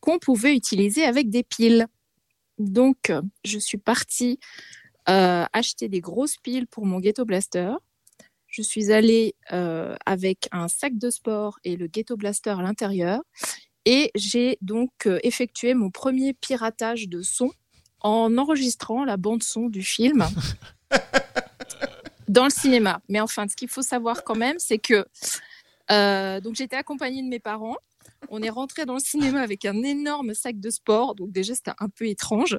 qu'on 0.00 0.18
pouvait 0.18 0.56
utiliser 0.56 1.04
avec 1.04 1.30
des 1.30 1.44
piles. 1.44 1.86
Donc, 2.58 3.12
je 3.44 3.58
suis 3.60 3.78
partie 3.78 4.40
euh, 5.08 5.44
acheter 5.52 5.88
des 5.88 6.00
grosses 6.00 6.36
piles 6.36 6.66
pour 6.66 6.84
mon 6.84 6.98
ghetto 6.98 7.24
blaster. 7.24 7.72
Je 8.48 8.62
suis 8.62 8.90
allée 8.90 9.36
euh, 9.52 9.94
avec 10.04 10.48
un 10.50 10.66
sac 10.66 10.98
de 10.98 11.10
sport 11.10 11.60
et 11.62 11.76
le 11.76 11.86
ghetto 11.86 12.16
blaster 12.16 12.50
à 12.50 12.62
l'intérieur. 12.62 13.22
Et 13.84 14.10
j'ai 14.16 14.58
donc 14.62 15.08
effectué 15.22 15.74
mon 15.74 15.90
premier 15.90 16.32
piratage 16.32 17.08
de 17.08 17.22
son 17.22 17.52
en 18.06 18.38
enregistrant 18.38 19.04
la 19.04 19.16
bande 19.16 19.42
son 19.42 19.68
du 19.68 19.82
film 19.82 20.26
dans 22.28 22.44
le 22.44 22.50
cinéma. 22.50 23.00
Mais 23.08 23.20
enfin, 23.20 23.48
ce 23.48 23.56
qu'il 23.56 23.68
faut 23.68 23.82
savoir 23.82 24.24
quand 24.24 24.36
même, 24.36 24.56
c'est 24.58 24.78
que 24.78 25.06
euh, 25.90 26.40
donc 26.40 26.54
j'étais 26.54 26.76
accompagnée 26.76 27.22
de 27.22 27.28
mes 27.28 27.40
parents. 27.40 27.76
On 28.28 28.42
est 28.42 28.50
rentré 28.50 28.86
dans 28.86 28.94
le 28.94 29.00
cinéma 29.00 29.40
avec 29.40 29.64
un 29.64 29.82
énorme 29.82 30.34
sac 30.34 30.58
de 30.58 30.70
sport. 30.70 31.14
Donc 31.14 31.32
déjà, 31.32 31.54
c'était 31.54 31.72
un 31.78 31.88
peu 31.88 32.06
étrange. 32.06 32.58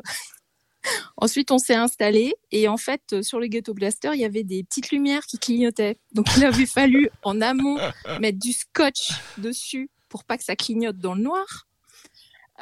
Ensuite, 1.18 1.52
on 1.52 1.58
s'est 1.58 1.76
installé 1.76 2.36
et 2.52 2.68
en 2.68 2.78
fait, 2.78 3.02
euh, 3.12 3.22
sur 3.22 3.40
le 3.40 3.48
Ghetto 3.48 3.74
Blaster, 3.74 4.12
il 4.14 4.20
y 4.20 4.26
avait 4.26 4.44
des 4.44 4.64
petites 4.64 4.92
lumières 4.92 5.26
qui 5.26 5.38
clignotaient. 5.38 5.98
Donc, 6.14 6.28
il 6.38 6.46
avait 6.46 6.66
fallu 6.66 7.10
en 7.24 7.42
amont 7.42 7.78
mettre 8.22 8.40
du 8.40 8.54
scotch 8.54 9.12
dessus 9.38 9.90
pour 10.08 10.24
pas 10.24 10.38
que 10.38 10.44
ça 10.44 10.56
clignote 10.56 10.98
dans 10.98 11.16
le 11.16 11.22
noir. 11.22 11.67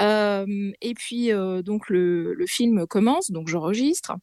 Euh, 0.01 0.45
et 0.81 0.93
puis, 0.93 1.31
euh, 1.31 1.61
donc, 1.61 1.89
le, 1.89 2.33
le 2.33 2.45
film 2.47 2.85
commence, 2.87 3.31
donc 3.31 3.47
j'enregistre. 3.47 4.13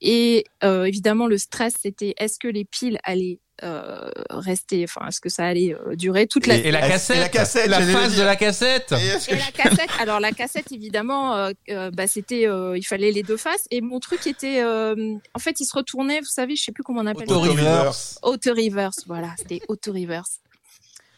Et 0.00 0.44
euh, 0.62 0.84
évidemment, 0.84 1.26
le 1.26 1.38
stress, 1.38 1.74
c'était 1.82 2.14
est-ce 2.18 2.38
que 2.38 2.46
les 2.48 2.64
piles 2.64 2.98
allaient 3.02 3.40
euh, 3.64 4.08
rester, 4.30 4.84
enfin, 4.84 5.08
est-ce 5.08 5.20
que 5.20 5.28
ça 5.28 5.44
allait 5.44 5.74
euh, 5.74 5.96
durer 5.96 6.28
toute 6.28 6.46
la 6.46 6.54
Et, 6.58 6.68
et 6.68 6.70
la 6.70 6.86
Et 6.86 6.90
cassette, 6.90 7.16
la 7.18 7.28
cassette, 7.28 7.66
la 7.66 7.84
dire. 7.84 8.16
de 8.16 8.22
la 8.22 8.36
cassette. 8.36 8.92
Et 8.92 9.04
est-ce 9.06 9.26
que- 9.28 9.34
Et 9.34 9.38
la 9.38 9.50
cassette, 9.50 9.90
alors 9.98 10.20
la 10.20 10.30
cassette 10.30 10.70
évidemment, 10.70 11.34
euh, 11.36 11.90
bah, 11.90 12.06
c'était, 12.06 12.46
euh, 12.46 12.78
il 12.78 12.84
fallait 12.84 13.10
les 13.10 13.24
deux 13.24 13.36
faces. 13.36 13.66
Et 13.72 13.80
mon 13.80 13.98
truc 13.98 14.24
était, 14.28 14.62
euh, 14.62 14.94
en 15.34 15.38
fait, 15.40 15.58
il 15.58 15.64
se 15.64 15.76
retournait, 15.76 16.20
vous 16.20 16.26
savez, 16.26 16.54
je 16.54 16.62
sais 16.62 16.70
plus 16.70 16.84
comment 16.84 17.00
on 17.00 17.06
appelle. 17.06 17.24
Auto 17.28 17.44
ça. 17.46 17.50
reverse. 17.50 18.18
Auto 18.22 18.50
reverse, 18.54 18.98
voilà, 19.08 19.34
c'était 19.36 19.62
auto 19.66 19.92
reverse. 19.92 20.38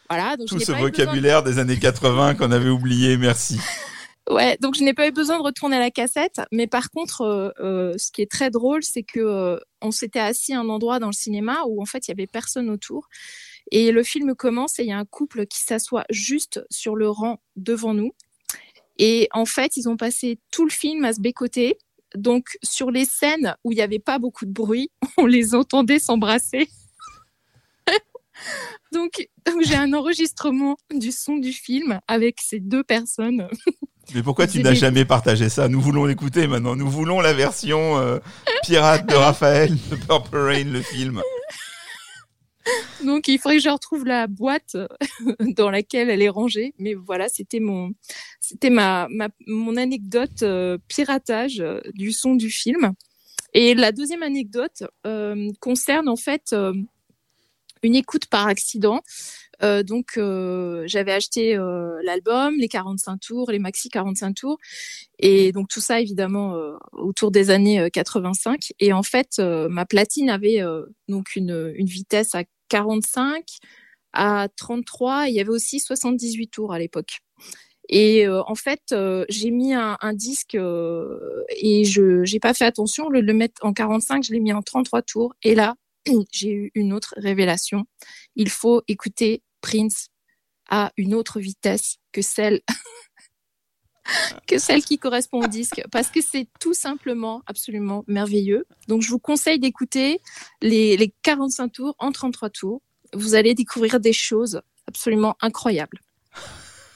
Voilà, 0.08 0.38
donc 0.38 0.48
Tout 0.48 0.58
ce 0.58 0.72
de- 0.72 0.78
vocabulaire 0.78 1.42
des 1.42 1.58
années 1.58 1.78
80 1.78 2.36
qu'on 2.36 2.50
avait 2.52 2.70
oublié, 2.70 3.18
merci. 3.18 3.60
Ouais, 4.30 4.56
donc 4.60 4.76
je 4.76 4.84
n'ai 4.84 4.94
pas 4.94 5.08
eu 5.08 5.10
besoin 5.10 5.38
de 5.38 5.42
retourner 5.42 5.80
la 5.80 5.90
cassette, 5.90 6.40
mais 6.52 6.68
par 6.68 6.92
contre, 6.92 7.22
euh, 7.22 7.50
euh, 7.58 7.98
ce 7.98 8.12
qui 8.12 8.22
est 8.22 8.30
très 8.30 8.48
drôle, 8.48 8.84
c'est 8.84 9.02
que 9.02 9.18
euh, 9.18 9.58
on 9.82 9.90
s'était 9.90 10.20
assis 10.20 10.52
à 10.54 10.60
un 10.60 10.68
endroit 10.68 11.00
dans 11.00 11.08
le 11.08 11.12
cinéma 11.12 11.64
où 11.66 11.82
en 11.82 11.84
fait 11.84 12.06
il 12.06 12.12
y 12.12 12.14
avait 12.14 12.28
personne 12.28 12.70
autour, 12.70 13.08
et 13.72 13.90
le 13.90 14.04
film 14.04 14.36
commence 14.36 14.78
et 14.78 14.84
il 14.84 14.88
y 14.88 14.92
a 14.92 14.98
un 14.98 15.04
couple 15.04 15.46
qui 15.46 15.58
s'assoit 15.58 16.04
juste 16.10 16.64
sur 16.70 16.94
le 16.94 17.10
rang 17.10 17.42
devant 17.56 17.92
nous, 17.92 18.12
et 18.98 19.28
en 19.32 19.46
fait 19.46 19.76
ils 19.76 19.88
ont 19.88 19.96
passé 19.96 20.38
tout 20.52 20.64
le 20.64 20.70
film 20.70 21.04
à 21.04 21.12
se 21.12 21.20
bécoter. 21.20 21.76
Donc 22.14 22.56
sur 22.62 22.92
les 22.92 23.06
scènes 23.06 23.56
où 23.64 23.72
il 23.72 23.76
n'y 23.76 23.82
avait 23.82 23.98
pas 23.98 24.20
beaucoup 24.20 24.46
de 24.46 24.52
bruit, 24.52 24.92
on 25.18 25.26
les 25.26 25.56
entendait 25.56 25.98
s'embrasser. 25.98 26.68
donc 28.92 29.28
j'ai 29.60 29.74
un 29.74 29.92
enregistrement 29.92 30.76
du 30.94 31.10
son 31.10 31.36
du 31.36 31.52
film 31.52 31.98
avec 32.06 32.40
ces 32.40 32.60
deux 32.60 32.84
personnes. 32.84 33.48
Mais 34.14 34.22
pourquoi 34.22 34.46
tu 34.46 34.62
n'as 34.62 34.74
jamais 34.74 35.04
partagé 35.04 35.48
ça? 35.48 35.68
Nous 35.68 35.80
voulons 35.80 36.04
l'écouter 36.04 36.46
maintenant. 36.46 36.76
Nous 36.76 36.88
voulons 36.88 37.20
la 37.20 37.32
version 37.32 37.98
euh, 37.98 38.18
pirate 38.64 39.06
de 39.06 39.14
Raphaël 39.14 39.76
de 39.90 39.96
Purple 39.96 40.36
Rain, 40.36 40.64
le 40.64 40.82
film. 40.82 41.22
Donc 43.04 43.28
il 43.28 43.38
faudrait 43.38 43.56
que 43.56 43.62
je 43.62 43.68
retrouve 43.68 44.04
la 44.04 44.26
boîte 44.26 44.76
dans 45.56 45.70
laquelle 45.70 46.10
elle 46.10 46.22
est 46.22 46.28
rangée. 46.28 46.74
Mais 46.78 46.94
voilà, 46.94 47.28
c'était 47.28 47.60
mon, 47.60 47.92
c'était 48.40 48.70
ma, 48.70 49.06
ma, 49.10 49.28
mon 49.46 49.76
anecdote 49.76 50.42
euh, 50.42 50.78
piratage 50.88 51.60
euh, 51.60 51.80
du 51.94 52.12
son 52.12 52.34
du 52.34 52.50
film. 52.50 52.92
Et 53.52 53.74
la 53.74 53.92
deuxième 53.92 54.22
anecdote 54.22 54.84
euh, 55.06 55.50
concerne 55.60 56.08
en 56.08 56.16
fait 56.16 56.52
euh, 56.52 56.72
une 57.82 57.94
écoute 57.94 58.26
par 58.26 58.46
accident. 58.46 59.00
Euh, 59.62 59.82
donc 59.82 60.16
euh, 60.16 60.84
j'avais 60.86 61.12
acheté 61.12 61.56
euh, 61.56 61.98
l'album, 62.02 62.54
les 62.58 62.68
45 62.68 63.18
tours, 63.18 63.50
les 63.50 63.58
maxi 63.58 63.88
45 63.88 64.34
tours, 64.34 64.58
et 65.18 65.52
donc 65.52 65.68
tout 65.68 65.80
ça 65.80 66.00
évidemment 66.00 66.56
euh, 66.56 66.76
autour 66.92 67.30
des 67.30 67.50
années 67.50 67.80
euh, 67.80 67.88
85. 67.90 68.72
Et 68.80 68.92
en 68.92 69.02
fait, 69.02 69.38
euh, 69.38 69.68
ma 69.68 69.84
platine 69.86 70.30
avait 70.30 70.62
euh, 70.62 70.86
donc 71.08 71.36
une, 71.36 71.72
vitesse 71.78 72.34
à 72.34 72.44
45, 72.68 73.44
à 74.12 74.48
33. 74.56 75.26
Et 75.28 75.30
il 75.30 75.36
y 75.36 75.40
avait 75.40 75.50
aussi 75.50 75.80
78 75.80 76.48
tours 76.48 76.72
à 76.72 76.78
l'époque. 76.78 77.18
Et 77.88 78.26
euh, 78.26 78.42
en 78.46 78.54
fait, 78.54 78.80
euh, 78.92 79.24
j'ai 79.28 79.50
mis 79.50 79.74
un, 79.74 79.98
un 80.00 80.14
disque 80.14 80.54
euh, 80.54 81.44
et 81.56 81.84
je 81.84 82.24
j'ai 82.24 82.38
pas 82.40 82.54
fait 82.54 82.64
attention. 82.64 83.10
De 83.10 83.18
le 83.18 83.34
mettre 83.34 83.64
en 83.64 83.72
45, 83.72 84.24
je 84.24 84.32
l'ai 84.32 84.40
mis 84.40 84.52
en 84.52 84.62
33 84.62 85.02
tours. 85.02 85.34
Et 85.42 85.54
là, 85.54 85.74
j'ai 86.32 86.50
eu 86.50 86.70
une 86.74 86.92
autre 86.92 87.14
révélation. 87.16 87.84
Il 88.36 88.48
faut 88.48 88.82
écouter 88.88 89.42
Prince 89.60 90.08
à 90.68 90.92
une 90.96 91.14
autre 91.14 91.40
vitesse 91.40 91.96
que 92.12 92.22
celle 92.22 92.60
que 94.46 94.58
celle 94.58 94.82
qui 94.82 94.98
correspond 94.98 95.42
au 95.42 95.46
disque 95.46 95.82
parce 95.90 96.08
que 96.08 96.20
c'est 96.20 96.48
tout 96.58 96.74
simplement 96.74 97.42
absolument 97.46 98.04
merveilleux. 98.06 98.66
Donc 98.88 99.02
je 99.02 99.10
vous 99.10 99.18
conseille 99.18 99.58
d'écouter 99.58 100.20
les, 100.62 100.96
les 100.96 101.12
45 101.22 101.68
tours 101.68 101.94
en 101.98 102.12
33 102.12 102.50
tours. 102.50 102.82
Vous 103.12 103.34
allez 103.34 103.54
découvrir 103.54 104.00
des 104.00 104.12
choses 104.12 104.62
absolument 104.86 105.36
incroyables. 105.40 106.00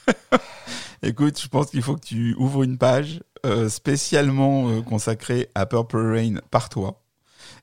Écoute, 1.02 1.40
je 1.40 1.48
pense 1.48 1.70
qu'il 1.70 1.82
faut 1.82 1.96
que 1.96 2.06
tu 2.06 2.34
ouvres 2.38 2.62
une 2.62 2.78
page 2.78 3.20
euh, 3.44 3.68
spécialement 3.68 4.70
euh, 4.70 4.80
consacrée 4.80 5.50
à 5.54 5.66
Purple 5.66 5.98
Rain 5.98 6.36
par 6.50 6.70
toi. 6.70 7.03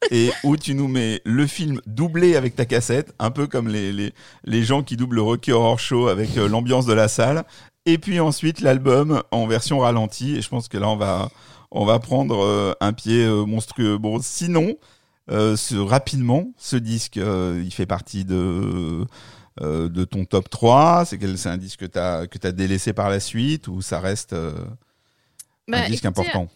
Et 0.09 0.31
où 0.43 0.57
tu 0.57 0.73
nous 0.73 0.87
mets 0.87 1.21
le 1.25 1.45
film 1.45 1.79
doublé 1.85 2.35
avec 2.35 2.55
ta 2.55 2.65
cassette, 2.65 3.13
un 3.19 3.29
peu 3.29 3.45
comme 3.47 3.67
les, 3.67 3.93
les, 3.93 4.13
les 4.43 4.63
gens 4.63 4.81
qui 4.83 4.97
doublent 4.97 5.17
le 5.17 5.21
Rocky 5.21 5.51
Horror 5.51 5.79
Show 5.79 6.07
avec 6.07 6.35
euh, 6.37 6.49
l'ambiance 6.49 6.85
de 6.87 6.93
la 6.93 7.07
salle. 7.07 7.43
Et 7.85 7.97
puis 7.97 8.19
ensuite 8.19 8.61
l'album 8.61 9.21
en 9.31 9.45
version 9.47 9.79
ralentie. 9.79 10.35
Et 10.35 10.41
je 10.41 10.49
pense 10.49 10.67
que 10.67 10.77
là, 10.77 10.89
on 10.89 10.97
va, 10.97 11.29
on 11.69 11.85
va 11.85 11.99
prendre 11.99 12.43
euh, 12.43 12.73
un 12.81 12.93
pied 12.93 13.23
euh, 13.25 13.45
monstrueux. 13.45 13.97
Bon, 13.99 14.19
sinon, 14.21 14.75
ce, 15.29 15.75
rapidement, 15.77 16.51
ce 16.57 16.75
disque, 16.75 17.15
il 17.17 17.71
fait 17.71 17.85
partie 17.85 18.25
de, 18.25 19.05
de 19.61 20.03
ton 20.03 20.25
top 20.25 20.49
3 20.49 21.05
C'est 21.05 21.17
quel- 21.19 21.37
c'est 21.37 21.47
un 21.49 21.57
disque 21.57 21.87
que 21.87 22.27
tu 22.27 22.47
as, 22.47 22.51
délaissé 22.51 22.91
par 22.91 23.09
la 23.09 23.19
suite 23.21 23.67
ou 23.69 23.81
ça 23.81 23.99
reste 24.01 24.33
euh, 24.33 24.51
un 25.71 25.71
Bah, 25.71 25.87
disque 25.87 26.03
écoutez, 26.05 26.07
important? 26.07 26.49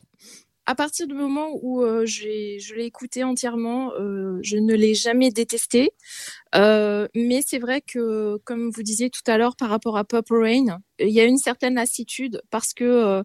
À 0.65 0.75
partir 0.75 1.07
du 1.07 1.13
moment 1.13 1.49
où 1.61 1.83
euh, 1.83 2.05
je 2.05 2.73
l'ai 2.75 2.85
écouté 2.85 3.23
entièrement, 3.23 3.93
euh, 3.93 4.39
je 4.41 4.57
ne 4.57 4.73
l'ai 4.73 4.95
jamais 4.95 5.29
détesté. 5.29 5.91
Euh, 6.55 7.07
mais 7.15 7.41
c'est 7.45 7.59
vrai 7.59 7.81
que, 7.81 8.37
comme 8.45 8.71
vous 8.71 8.83
disiez 8.83 9.09
tout 9.09 9.21
à 9.27 9.37
l'heure 9.37 9.55
par 9.55 9.69
rapport 9.69 9.97
à 9.97 10.03
Purple 10.03 10.41
Rain, 10.41 10.79
il 10.99 11.09
y 11.09 11.19
a 11.19 11.25
une 11.25 11.37
certaine 11.37 11.75
lassitude 11.75 12.41
parce 12.49 12.73
que 12.73 12.83
euh, 12.83 13.23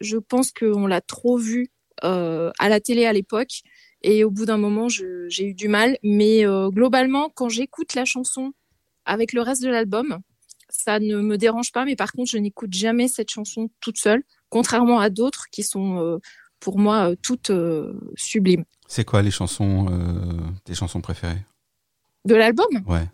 je 0.00 0.18
pense 0.18 0.52
qu'on 0.52 0.86
l'a 0.86 1.00
trop 1.00 1.38
vu 1.38 1.68
euh, 2.04 2.50
à 2.58 2.68
la 2.68 2.80
télé 2.80 3.06
à 3.06 3.12
l'époque. 3.12 3.62
Et 4.02 4.24
au 4.24 4.30
bout 4.30 4.46
d'un 4.46 4.58
moment, 4.58 4.88
j'ai 4.88 5.44
eu 5.44 5.54
du 5.54 5.68
mal. 5.68 5.96
Mais 6.02 6.44
euh, 6.44 6.68
globalement, 6.70 7.30
quand 7.34 7.48
j'écoute 7.48 7.94
la 7.94 8.04
chanson 8.04 8.52
avec 9.04 9.32
le 9.32 9.42
reste 9.42 9.62
de 9.62 9.68
l'album, 9.68 10.18
ça 10.68 10.98
ne 10.98 11.20
me 11.20 11.38
dérange 11.38 11.72
pas. 11.72 11.84
Mais 11.84 11.96
par 11.96 12.12
contre, 12.12 12.30
je 12.30 12.38
n'écoute 12.38 12.72
jamais 12.72 13.08
cette 13.08 13.30
chanson 13.30 13.70
toute 13.80 13.98
seule, 13.98 14.22
contrairement 14.48 14.98
à 14.98 15.10
d'autres 15.10 15.46
qui 15.52 15.62
sont 15.62 15.98
euh, 16.00 16.18
pour 16.62 16.78
moi 16.78 17.10
euh, 17.10 17.14
toutes 17.20 17.50
euh, 17.50 17.92
sublimes. 18.16 18.64
C'est 18.88 19.04
quoi 19.04 19.20
les 19.22 19.30
chansons, 19.30 19.86
euh, 19.90 20.40
tes 20.64 20.74
chansons 20.74 21.00
préférées? 21.00 21.42
De 22.24 22.34
l'album? 22.36 22.68
Ouais. 22.86 23.06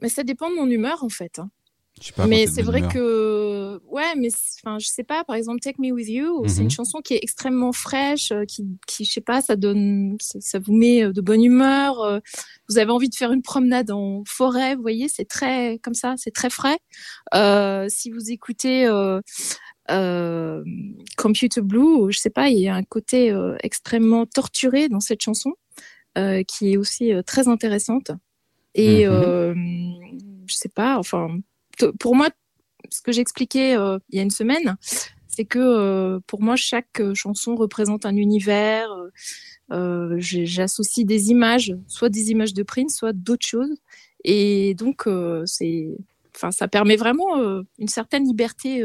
Mais 0.00 0.08
ça 0.08 0.22
dépend 0.22 0.50
de 0.50 0.56
mon 0.56 0.66
humeur 0.68 1.02
en 1.02 1.08
fait. 1.08 1.38
hein. 1.38 1.50
Je 1.98 2.08
sais 2.08 2.12
pas. 2.12 2.26
mais 2.26 2.46
c'est 2.46 2.60
vrai 2.60 2.80
humeur. 2.80 2.92
que 2.92 3.80
ouais 3.88 4.14
mais 4.18 4.28
c'est- 4.28 4.60
enfin 4.62 4.78
je 4.78 4.86
sais 4.86 5.02
pas 5.02 5.24
par 5.24 5.34
exemple 5.34 5.60
Take 5.60 5.80
Me 5.80 5.92
With 5.92 6.10
You 6.10 6.42
c'est 6.46 6.56
Mhm. 6.58 6.64
une 6.64 6.70
chanson 6.70 7.00
qui 7.00 7.14
est 7.14 7.20
extrêmement 7.22 7.72
fraîche 7.72 8.32
euh, 8.32 8.44
qui 8.44 8.66
qui 8.86 9.06
je 9.06 9.12
sais 9.12 9.22
pas 9.22 9.40
ça 9.40 9.56
donne 9.56 10.14
ça, 10.20 10.38
ça 10.42 10.58
vous 10.58 10.74
met 10.74 11.10
de 11.10 11.20
bonne 11.22 11.42
humeur 11.42 12.20
vous 12.68 12.76
avez 12.76 12.90
envie 12.90 13.08
de 13.08 13.14
faire 13.14 13.32
une 13.32 13.40
promenade 13.40 13.90
en 13.90 14.22
forêt 14.26 14.74
vous 14.76 14.82
voyez 14.82 15.08
c'est 15.08 15.24
très 15.24 15.78
comme 15.82 15.94
ça 15.94 16.16
c'est 16.18 16.32
très 16.32 16.50
frais 16.50 16.76
Euh, 17.34 17.86
si 17.88 18.10
vous 18.10 18.30
écoutez 18.30 18.84
euh, 18.86 19.22
euh, 19.90 20.62
Computer 21.16 21.60
Blue 21.60 22.10
je 22.10 22.18
sais 22.18 22.30
pas 22.30 22.48
il 22.48 22.58
y 22.58 22.68
a 22.68 22.74
un 22.74 22.82
côté 22.82 23.30
euh, 23.30 23.56
extrêmement 23.62 24.26
torturé 24.26 24.88
dans 24.88 25.00
cette 25.00 25.22
chanson 25.22 25.54
euh, 26.18 26.42
qui 26.42 26.72
est 26.72 26.76
aussi 26.76 27.12
très 27.26 27.48
intéressante 27.48 28.10
et 28.74 29.06
Mhm. 29.06 29.12
euh, 29.12 29.54
je 30.46 30.54
sais 30.54 30.68
pas 30.70 30.98
enfin 30.98 31.28
pour 31.98 32.16
moi, 32.16 32.30
ce 32.90 33.02
que 33.02 33.12
j'expliquais 33.12 33.72
il 33.72 34.16
y 34.16 34.18
a 34.18 34.22
une 34.22 34.30
semaine, 34.30 34.76
c'est 35.28 35.44
que 35.44 36.18
pour 36.26 36.40
moi, 36.40 36.56
chaque 36.56 37.02
chanson 37.14 37.54
représente 37.54 38.06
un 38.06 38.16
univers. 38.16 38.88
J'associe 40.18 41.04
des 41.06 41.30
images, 41.30 41.74
soit 41.86 42.08
des 42.08 42.30
images 42.30 42.54
de 42.54 42.62
Prince, 42.62 42.94
soit 42.96 43.12
d'autres 43.12 43.46
choses. 43.46 43.76
Et 44.24 44.74
donc, 44.74 45.06
c'est, 45.44 45.88
enfin, 46.34 46.50
ça 46.50 46.68
permet 46.68 46.96
vraiment 46.96 47.62
une 47.78 47.88
certaine 47.88 48.24
liberté, 48.26 48.82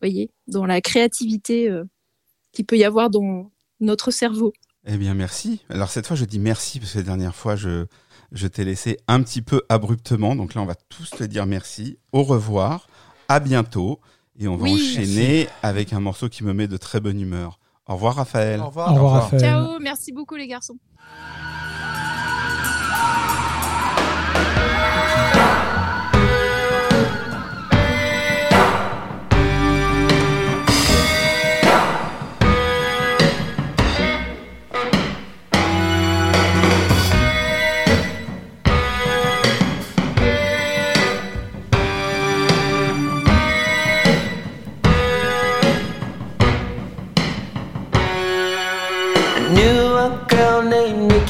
voyez, 0.00 0.30
dans 0.46 0.66
la 0.66 0.80
créativité 0.80 1.68
euh, 1.68 1.84
qu'il 2.52 2.64
peut 2.66 2.76
y 2.78 2.84
avoir 2.84 3.10
dans 3.10 3.50
notre 3.80 4.10
cerveau. 4.10 4.52
Eh 4.86 4.96
bien, 4.96 5.14
merci. 5.14 5.60
Alors, 5.68 5.90
cette 5.90 6.06
fois, 6.06 6.16
je 6.16 6.24
dis 6.24 6.38
merci 6.38 6.80
parce 6.80 6.92
que 6.92 6.98
la 6.98 7.04
dernière 7.04 7.34
fois, 7.34 7.56
je, 7.56 7.86
je 8.32 8.46
t'ai 8.46 8.64
laissé 8.64 8.96
un 9.08 9.22
petit 9.22 9.42
peu 9.42 9.62
abruptement. 9.68 10.34
Donc 10.36 10.54
là, 10.54 10.62
on 10.62 10.66
va 10.66 10.74
tous 10.74 11.10
te 11.10 11.24
dire 11.24 11.46
merci. 11.46 11.98
Au 12.12 12.22
revoir. 12.22 12.88
À 13.28 13.40
bientôt. 13.40 14.00
Et 14.40 14.48
on 14.48 14.56
va 14.56 14.64
Oui, 14.64 14.74
enchaîner 14.74 15.48
avec 15.62 15.92
un 15.92 16.00
morceau 16.00 16.28
qui 16.28 16.44
me 16.44 16.52
met 16.54 16.68
de 16.68 16.76
très 16.76 17.00
bonne 17.00 17.20
humeur. 17.20 17.58
Au 17.86 17.94
revoir, 17.94 18.14
Raphaël. 18.16 18.60
Au 18.60 18.64
Au 18.64 18.66
revoir. 18.68 18.94
revoir, 18.94 19.12
Raphaël. 19.24 19.40
Ciao, 19.42 19.78
merci 19.80 20.12
beaucoup 20.12 20.36
les 20.36 20.46
garçons. 20.46 20.78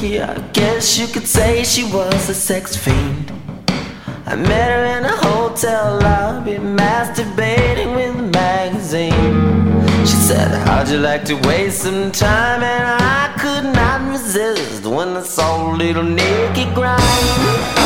Nikki. 0.01 0.21
I 0.21 0.39
guess 0.53 0.97
you 0.97 1.07
could 1.07 1.27
say 1.27 1.63
she 1.63 1.83
was 1.83 2.29
a 2.29 2.33
sex 2.33 2.75
fiend. 2.75 3.31
I 4.25 4.35
met 4.35 4.71
her 4.71 4.97
in 4.97 5.05
a 5.05 5.15
hotel 5.27 5.99
lobby, 6.01 6.53
masturbating 6.53 7.95
with 7.95 8.15
a 8.15 8.23
magazine. 8.23 10.05
She 10.05 10.15
said, 10.15 10.51
How'd 10.67 10.89
you 10.89 10.99
like 10.99 11.25
to 11.25 11.35
waste 11.47 11.81
some 11.83 12.11
time? 12.11 12.63
And 12.63 13.03
I 13.03 13.33
could 13.39 13.73
not 13.73 14.09
resist 14.09 14.85
when 14.85 15.17
I 15.17 15.23
saw 15.23 15.71
little 15.71 16.03
Nikki 16.03 16.65
grind. 16.73 17.78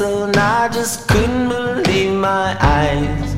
And 0.00 0.36
I 0.36 0.68
just 0.68 1.06
couldn't 1.06 1.48
believe 1.48 2.14
my 2.14 2.56
eyes. 2.60 3.30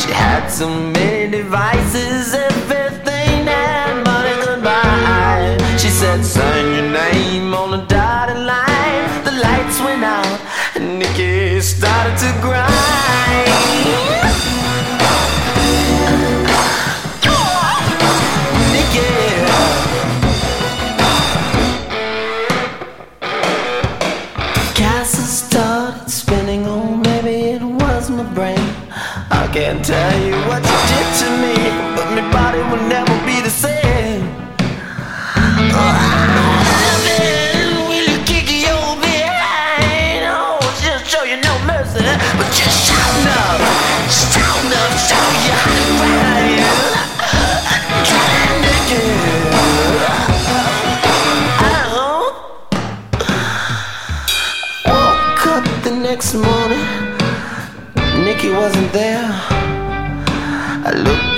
She 0.00 0.10
had 0.10 0.48
so 0.48 0.68
many 0.68 1.30
devices, 1.30 2.34
everything 2.34 3.46
that 3.46 4.02
money 4.04 4.34
could 4.44 4.62
buy. 4.62 5.56
She 5.78 5.88
said, 5.88 6.22
sign 6.24 6.74
your 6.74 6.92
name 6.92 7.54
on 7.54 7.70
the 7.70 7.86
dotted 7.86 8.36
line. 8.36 9.24
The 9.24 9.32
lights 9.32 9.80
went 9.80 10.04
out 10.04 10.40
and 10.74 10.98
Nikki 10.98 11.60
started 11.60 12.18
to 12.18 12.40
grind. 12.42 12.95
Can't 29.66 29.84
tell 29.84 30.20
you 30.22 30.36
what 30.46 30.62
you 30.62 30.78
did 30.94 31.08
to 31.18 31.28
me, 31.42 31.55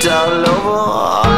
all 0.09 0.49
over, 0.49 1.28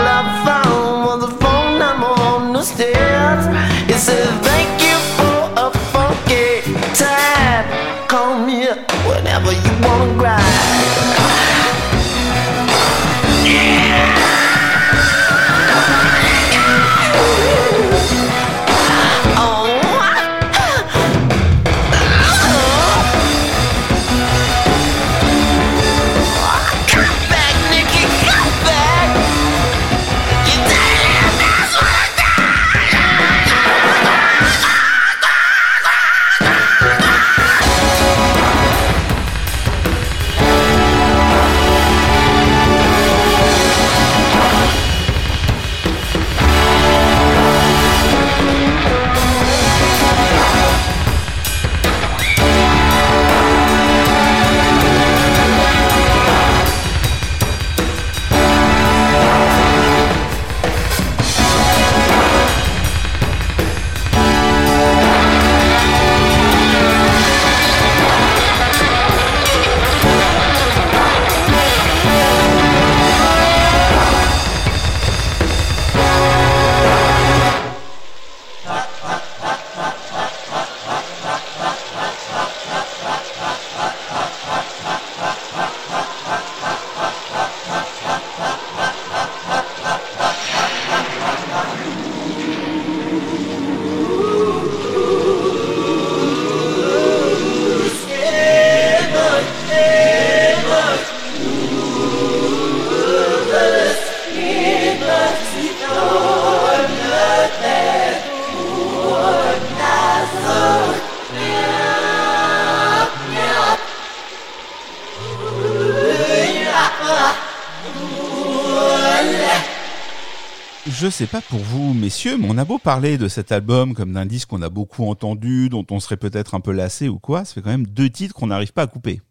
mais 122.37 122.47
on 122.49 122.57
a 122.57 122.65
beau 122.65 122.77
parler 122.77 123.17
de 123.17 123.27
cet 123.27 123.51
album 123.51 123.93
comme 123.93 124.13
d'un 124.13 124.25
disque 124.25 124.49
qu'on 124.49 124.61
a 124.61 124.69
beaucoup 124.69 125.05
entendu, 125.05 125.69
dont 125.69 125.85
on 125.91 125.99
serait 125.99 126.17
peut-être 126.17 126.55
un 126.55 126.59
peu 126.59 126.71
lassé 126.71 127.07
ou 127.09 127.19
quoi, 127.19 127.45
ça 127.45 127.53
fait 127.53 127.61
quand 127.61 127.69
même 127.69 127.87
deux 127.87 128.09
titres 128.09 128.33
qu'on 128.33 128.47
n'arrive 128.47 128.73
pas 128.73 128.83
à 128.83 128.87
couper. 128.87 129.21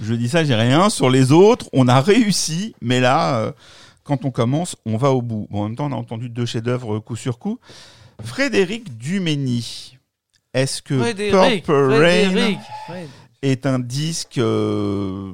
Je 0.00 0.14
dis 0.14 0.28
ça, 0.28 0.44
j'ai 0.44 0.54
rien. 0.54 0.90
Sur 0.90 1.10
les 1.10 1.32
autres, 1.32 1.68
on 1.72 1.88
a 1.88 2.00
réussi, 2.00 2.74
mais 2.80 3.00
là, 3.00 3.38
euh, 3.38 3.52
quand 4.04 4.24
on 4.24 4.30
commence, 4.30 4.76
on 4.84 4.96
va 4.96 5.10
au 5.12 5.22
bout. 5.22 5.46
Bon, 5.50 5.62
en 5.62 5.68
même 5.68 5.76
temps, 5.76 5.86
on 5.86 5.92
a 5.92 5.96
entendu 5.96 6.28
deux 6.28 6.46
chefs-d'œuvre 6.46 6.98
coup 6.98 7.16
sur 7.16 7.38
coup. 7.38 7.58
Frédéric 8.22 8.96
Dumény, 8.96 9.98
est-ce 10.54 10.82
que 10.82 10.98
Frédéric, 10.98 11.64
Purple 11.64 11.92
Rain 11.92 12.30
Frédéric, 12.30 12.58
est 13.42 13.66
un 13.66 13.78
disque 13.78 14.38
euh, 14.38 15.32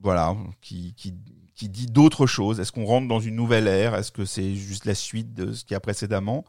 voilà, 0.00 0.36
qui, 0.60 0.94
qui, 0.96 1.14
qui 1.56 1.68
dit 1.68 1.86
d'autres 1.86 2.26
choses 2.26 2.60
Est-ce 2.60 2.70
qu'on 2.70 2.84
rentre 2.84 3.08
dans 3.08 3.18
une 3.20 3.34
nouvelle 3.34 3.66
ère? 3.66 3.94
Est-ce 3.96 4.12
que 4.12 4.24
c'est 4.24 4.54
juste 4.54 4.84
la 4.84 4.94
suite 4.94 5.34
de 5.34 5.52
ce 5.52 5.64
qu'il 5.64 5.72
y 5.72 5.76
a 5.76 5.80
précédemment? 5.80 6.44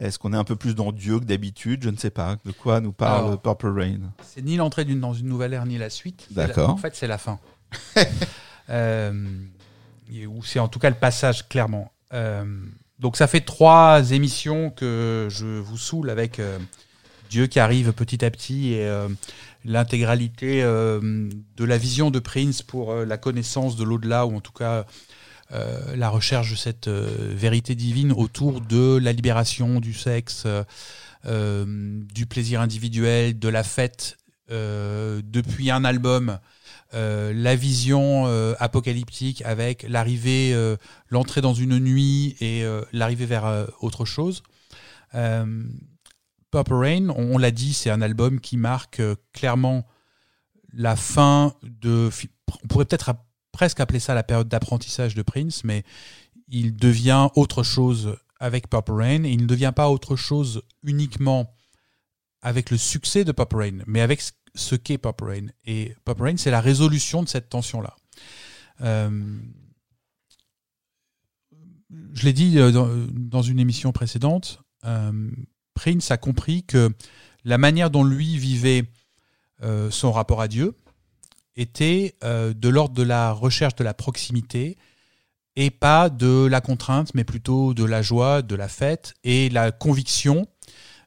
Est-ce 0.00 0.18
qu'on 0.18 0.32
est 0.32 0.36
un 0.36 0.44
peu 0.44 0.56
plus 0.56 0.74
dans 0.74 0.90
Dieu 0.92 1.20
que 1.20 1.24
d'habitude? 1.24 1.82
Je 1.84 1.90
ne 1.90 1.96
sais 1.96 2.10
pas. 2.10 2.36
De 2.44 2.50
quoi 2.52 2.80
nous 2.80 2.92
parle 2.92 3.26
Alors, 3.26 3.40
Purple 3.42 3.68
Rain? 3.68 4.00
C'est 4.22 4.42
ni 4.42 4.56
l'entrée 4.56 4.84
d'une- 4.84 5.00
dans 5.00 5.12
une 5.14 5.28
nouvelle 5.28 5.52
ère 5.52 5.66
ni 5.66 5.76
la 5.78 5.90
suite. 5.90 6.26
La- 6.34 6.46
D'accord. 6.46 6.70
En 6.70 6.76
fait, 6.76 6.94
c'est 6.96 7.06
la 7.06 7.18
fin. 7.18 7.38
Euh, 8.70 9.12
ou 10.26 10.42
c'est 10.42 10.58
en 10.58 10.68
tout 10.68 10.78
cas 10.78 10.88
le 10.90 10.96
passage, 10.96 11.48
clairement. 11.48 11.92
Euh, 12.12 12.44
donc, 12.98 13.16
ça 13.16 13.26
fait 13.26 13.40
trois 13.42 14.10
émissions 14.12 14.70
que 14.70 15.28
je 15.30 15.44
vous 15.58 15.76
saoule 15.76 16.08
avec 16.10 16.38
euh, 16.38 16.58
Dieu 17.28 17.46
qui 17.46 17.60
arrive 17.60 17.92
petit 17.92 18.24
à 18.24 18.30
petit 18.30 18.72
et 18.72 18.86
euh, 18.86 19.08
l'intégralité 19.64 20.62
euh, 20.62 21.28
de 21.56 21.64
la 21.64 21.78
vision 21.78 22.10
de 22.10 22.18
Prince 22.18 22.62
pour 22.62 22.92
euh, 22.92 23.04
la 23.04 23.16
connaissance 23.16 23.76
de 23.76 23.84
l'au-delà, 23.84 24.26
ou 24.26 24.36
en 24.36 24.40
tout 24.40 24.52
cas 24.52 24.84
euh, 25.52 25.96
la 25.96 26.08
recherche 26.08 26.50
de 26.50 26.56
cette 26.56 26.88
vérité 26.88 27.74
divine 27.74 28.12
autour 28.12 28.60
de 28.60 28.98
la 28.98 29.12
libération 29.12 29.80
du 29.80 29.94
sexe, 29.94 30.46
du 31.24 32.26
plaisir 32.26 32.60
individuel, 32.60 33.38
de 33.38 33.48
la 33.48 33.62
fête, 33.62 34.18
depuis 34.50 35.70
un 35.70 35.84
album, 35.84 36.38
la 36.92 37.56
vision 37.56 38.26
apocalyptique 38.58 39.42
avec 39.42 39.86
l'arrivée, 39.88 40.54
l'entrée 41.08 41.40
dans 41.40 41.54
une 41.54 41.78
nuit 41.78 42.36
et 42.40 42.64
l'arrivée 42.92 43.26
vers 43.26 43.66
autre 43.80 44.04
chose. 44.04 44.42
Purple 46.54 46.74
Rain, 46.74 47.08
on, 47.08 47.36
l'a 47.36 47.50
dit, 47.50 47.74
c'est 47.74 47.90
un 47.90 48.00
album 48.00 48.38
qui 48.38 48.56
marque 48.56 49.00
euh, 49.00 49.16
clairement 49.32 49.84
la 50.72 50.94
fin 50.94 51.56
de. 51.62 52.10
On 52.62 52.68
pourrait 52.68 52.84
peut-être 52.84 53.12
presque 53.50 53.80
appeler 53.80 53.98
ça 53.98 54.14
la 54.14 54.22
période 54.22 54.46
d'apprentissage 54.46 55.16
de 55.16 55.22
Prince, 55.22 55.64
mais 55.64 55.82
il 56.46 56.76
devient 56.76 57.28
autre 57.34 57.64
chose 57.64 58.16
avec 58.38 58.70
Purple 58.70 58.92
Rain 58.92 59.24
et 59.24 59.32
il 59.32 59.42
ne 59.42 59.46
devient 59.46 59.72
pas 59.74 59.90
autre 59.90 60.14
chose 60.14 60.62
uniquement 60.84 61.52
avec 62.40 62.70
le 62.70 62.76
succès 62.76 63.24
de 63.24 63.32
Purple 63.32 63.56
Rain, 63.56 63.78
mais 63.88 64.00
avec 64.00 64.22
ce- 64.54 64.76
qu'est 64.76 64.98
Purple 64.98 65.24
Rain. 65.24 65.46
Et 65.64 65.96
Purple 66.04 66.22
Rain, 66.22 66.36
c'est 66.36 66.52
la 66.52 66.60
résolution 66.60 67.24
de 67.24 67.28
cette 67.28 67.48
tension-là. 67.48 67.96
Euh, 68.80 69.40
je 72.12 72.24
l'ai 72.24 72.32
dit 72.32 72.60
euh, 72.60 72.70
dans, 73.10 73.42
une 73.42 73.58
émission 73.58 73.90
précédente, 73.90 74.60
Prince 75.74 76.10
a 76.10 76.16
compris 76.16 76.64
que 76.64 76.90
la 77.44 77.58
manière 77.58 77.90
dont 77.90 78.04
lui 78.04 78.36
vivait 78.38 78.84
euh, 79.62 79.90
son 79.90 80.12
rapport 80.12 80.40
à 80.40 80.48
Dieu 80.48 80.74
était 81.56 82.16
euh, 82.24 82.52
de 82.52 82.68
l'ordre 82.68 82.94
de 82.94 83.02
la 83.02 83.32
recherche 83.32 83.76
de 83.76 83.84
la 83.84 83.94
proximité 83.94 84.76
et 85.56 85.70
pas 85.70 86.08
de 86.08 86.46
la 86.46 86.60
contrainte, 86.60 87.14
mais 87.14 87.22
plutôt 87.22 87.74
de 87.74 87.84
la 87.84 88.02
joie, 88.02 88.42
de 88.42 88.56
la 88.56 88.66
fête 88.66 89.14
et 89.22 89.48
la 89.50 89.70
conviction 89.70 90.48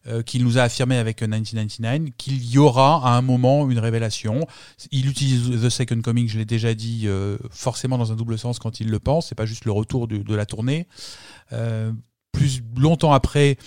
euh, 0.07 0.21
qu'il 0.23 0.45
nous 0.45 0.57
a 0.57 0.61
affirmé 0.61 0.95
avec 0.97 1.21
1999 1.21 2.13
qu'il 2.17 2.45
y 2.45 2.57
aura 2.57 3.05
à 3.05 3.17
un 3.17 3.21
moment 3.21 3.69
une 3.69 3.79
révélation. 3.79 4.47
Il 4.91 5.09
utilise 5.09 5.61
The 5.61 5.69
Second 5.69 6.01
Coming, 6.01 6.29
je 6.29 6.37
l'ai 6.37 6.45
déjà 6.45 6.73
dit, 6.73 7.07
forcément 7.49 7.97
dans 7.97 8.13
un 8.13 8.15
double 8.15 8.37
sens 8.37 8.59
quand 8.59 8.79
il 8.79 8.89
le 8.89 8.99
pense. 8.99 9.27
C'est 9.27 9.35
pas 9.35 9.45
juste 9.45 9.65
le 9.65 9.71
retour 9.71 10.07
de, 10.07 10.35
la 10.35 10.45
tournée. 10.45 10.87
Plus 12.31 12.61
longtemps 12.77 13.11
après, 13.11 13.57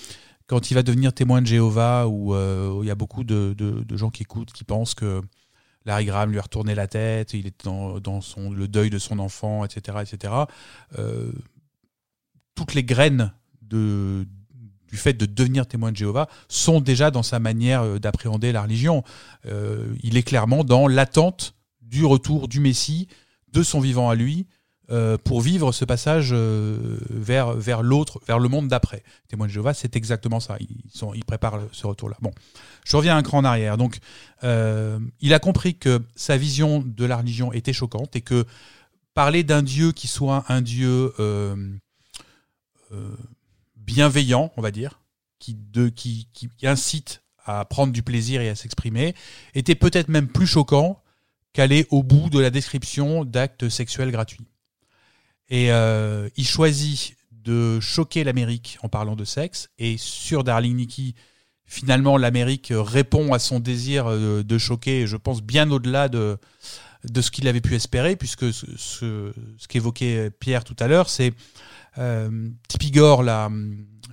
quand 0.50 0.72
il 0.72 0.74
va 0.74 0.82
devenir 0.82 1.12
témoin 1.12 1.40
de 1.40 1.46
Jéhovah, 1.46 2.08
où 2.08 2.34
euh, 2.34 2.80
il 2.82 2.88
y 2.88 2.90
a 2.90 2.96
beaucoup 2.96 3.22
de, 3.22 3.54
gens 3.94 4.10
qui 4.10 4.24
écoutent, 4.24 4.52
qui 4.52 4.64
pensent 4.64 4.94
que 4.94 5.22
Larry 5.86 6.06
Graham 6.06 6.32
lui 6.32 6.40
a 6.40 6.42
retourné 6.42 6.74
la 6.74 6.88
tête, 6.88 7.34
il 7.34 7.46
est 7.46 7.64
dans, 7.64 7.94
le 7.94 8.66
deuil 8.66 8.90
de 8.90 8.98
son 8.98 9.20
enfant, 9.20 9.64
etc. 9.64 9.98
etc. 10.02 10.34
Euh, 10.98 11.30
toutes 12.56 12.74
les 12.74 12.82
graines 12.82 13.32
du 13.62 14.26
fait 14.94 15.12
de 15.12 15.24
devenir 15.24 15.68
témoin 15.68 15.92
de 15.92 15.96
Jéhovah 15.96 16.28
sont 16.48 16.80
déjà 16.80 17.12
dans 17.12 17.22
sa 17.22 17.38
manière 17.38 17.82
euh, 17.82 17.98
d'appréhender 18.00 18.50
la 18.50 18.62
religion. 18.62 19.04
Il 20.02 20.16
est 20.16 20.24
clairement 20.24 20.64
dans 20.64 20.88
l'attente 20.88 21.54
du 21.80 22.04
retour 22.04 22.48
du 22.48 22.58
Messie, 22.58 23.06
de 23.52 23.62
son 23.62 23.78
vivant 23.78 24.10
à 24.10 24.16
lui, 24.16 24.48
euh, 24.92 25.16
pour 25.16 25.40
vivre 25.40 25.70
ce 25.70 25.84
passage 25.84 26.30
euh, 26.32 26.98
vers, 27.10 27.52
vers 27.52 27.80
l'autre, 27.82 28.20
vers 28.26 28.40
le 28.40 28.48
monde 28.48 28.66
d'après. 28.66 29.04
Témoin 29.28 29.46
de 29.46 29.52
Jéhovah, 29.52 29.72
c'est 29.72 29.94
exactement 29.94 30.40
ça. 30.40 30.56
Ils, 30.58 30.90
sont, 30.92 31.14
ils 31.14 31.24
préparent 31.24 31.60
ce 31.70 31.86
retour-là. 31.86 32.16
Bon, 32.20 32.32
je 32.84 32.96
reviens 32.96 33.16
un 33.16 33.22
cran 33.22 33.38
en 33.38 33.44
arrière. 33.44 33.76
Donc, 33.76 33.98
euh, 34.42 34.98
il 35.20 35.32
a 35.32 35.38
compris 35.38 35.76
que 35.76 36.02
sa 36.16 36.36
vision 36.36 36.82
de 36.84 37.04
la 37.04 37.18
religion 37.18 37.52
était 37.52 37.72
choquante 37.72 38.16
et 38.16 38.20
que 38.20 38.44
parler 39.14 39.44
d'un 39.44 39.62
Dieu 39.62 39.92
qui 39.92 40.08
soit 40.08 40.44
un 40.48 40.60
Dieu 40.60 41.12
bienveillant, 43.76 44.52
on 44.56 44.62
va 44.62 44.72
dire, 44.72 45.00
qui 45.38 45.56
incite 46.64 47.22
à 47.44 47.64
prendre 47.64 47.92
du 47.92 48.02
plaisir 48.02 48.40
et 48.40 48.48
à 48.48 48.56
s'exprimer, 48.56 49.14
était 49.54 49.76
peut-être 49.76 50.08
même 50.08 50.26
plus 50.26 50.48
choquant 50.48 51.00
qu'aller 51.52 51.86
au 51.90 52.02
bout 52.02 52.28
de 52.28 52.38
la 52.40 52.50
description 52.50 53.24
d'actes 53.24 53.68
sexuels 53.68 54.10
gratuits. 54.10 54.49
Et 55.50 55.72
euh, 55.72 56.28
il 56.36 56.46
choisit 56.46 57.16
de 57.32 57.80
choquer 57.80 58.22
l'Amérique 58.22 58.78
en 58.82 58.88
parlant 58.88 59.16
de 59.16 59.24
sexe, 59.24 59.68
et 59.78 59.96
sur 59.98 60.44
Darling 60.44 60.76
Nikki, 60.76 61.14
finalement, 61.66 62.16
l'Amérique 62.16 62.72
répond 62.74 63.32
à 63.32 63.38
son 63.38 63.58
désir 63.58 64.06
euh, 64.06 64.42
de 64.44 64.58
choquer, 64.58 65.06
je 65.06 65.16
pense, 65.16 65.42
bien 65.42 65.70
au-delà 65.70 66.08
de, 66.08 66.38
de 67.04 67.20
ce 67.20 67.30
qu'il 67.32 67.48
avait 67.48 67.60
pu 67.60 67.74
espérer, 67.74 68.14
puisque 68.14 68.52
ce, 68.52 69.32
qu'évoquait 69.68 70.30
Pierre 70.30 70.62
tout 70.62 70.76
à 70.78 70.86
l'heure, 70.86 71.08
c'est 71.08 71.32
euh, 71.98 72.48
Gore, 72.92 73.24
la, 73.24 73.50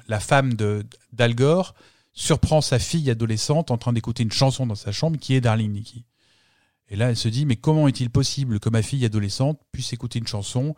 la 0.08 0.20
femme 0.20 0.54
d'Al 0.54 1.36
Gore, 1.36 1.76
surprend 2.14 2.62
sa 2.62 2.80
fille 2.80 3.12
adolescente 3.12 3.70
en 3.70 3.78
train 3.78 3.94
d'écouter 3.94 4.24
une 4.24 4.32
chanson 4.32 4.66
dans 4.66 4.76
sa 4.76 4.92
chambre 4.92 5.20
qui 5.20 5.36
est 5.36 5.42
Darling 5.42 5.72
Nikki. 5.72 6.06
Et 6.90 6.96
là, 6.96 7.10
elle 7.10 7.18
se 7.18 7.28
dit, 7.28 7.46
mais 7.46 7.58
comment 7.58 7.88
est-il 7.88 8.10
possible 8.10 8.60
que 8.60 8.70
ma 8.70 8.82
fille 8.82 9.06
adolescente 9.06 9.60
puisse 9.72 9.94
écouter 9.94 10.20
une 10.20 10.28
chanson 10.28 10.74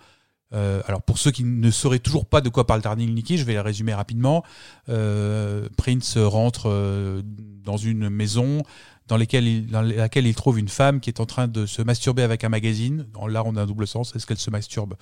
Euh, 0.54 0.82
alors 0.88 1.02
pour 1.04 1.20
ceux 1.20 1.30
qui 1.32 1.44
ne 1.44 1.70
sauraient 1.72 2.00
toujours 2.00 2.26
pas 2.26 2.42
de 2.42 2.50
quoi 2.50 2.66
parle 2.66 2.82
Darling 2.82 3.14
Nikki, 3.14 3.38
je 3.38 3.44
vais 3.44 3.54
la 3.54 3.62
résumer 3.64 3.94
rapidement. 3.94 4.44
Euh, 4.90 5.68
Prince 5.78 6.18
rentre 6.18 6.68
euh, 6.70 7.22
dans 7.64 7.78
une 7.78 8.10
maison 8.10 8.64
dans, 9.08 9.18
lesquelles 9.18 9.48
il- 9.48 9.68
dans 9.68 9.82
laquelle 9.82 10.26
il 10.28 10.36
trouve 10.36 10.58
une 10.60 10.68
femme 10.70 11.00
qui 11.00 11.10
est 11.10 11.20
en 11.20 11.26
train 11.26 11.48
de 11.48 11.66
se 11.66 11.82
masturber 11.82 12.24
avec 12.24 12.44
un 12.44 12.50
magazine. 12.50 13.06
Là, 13.28 13.44
on 13.46 13.56
a 13.56 13.62
un 13.62 13.66
double 13.66 13.88
sens. 13.88 14.16
Est-ce 14.16 14.26
qu'elle 14.26 14.38
se 14.38 14.50
masturbe 14.50 14.96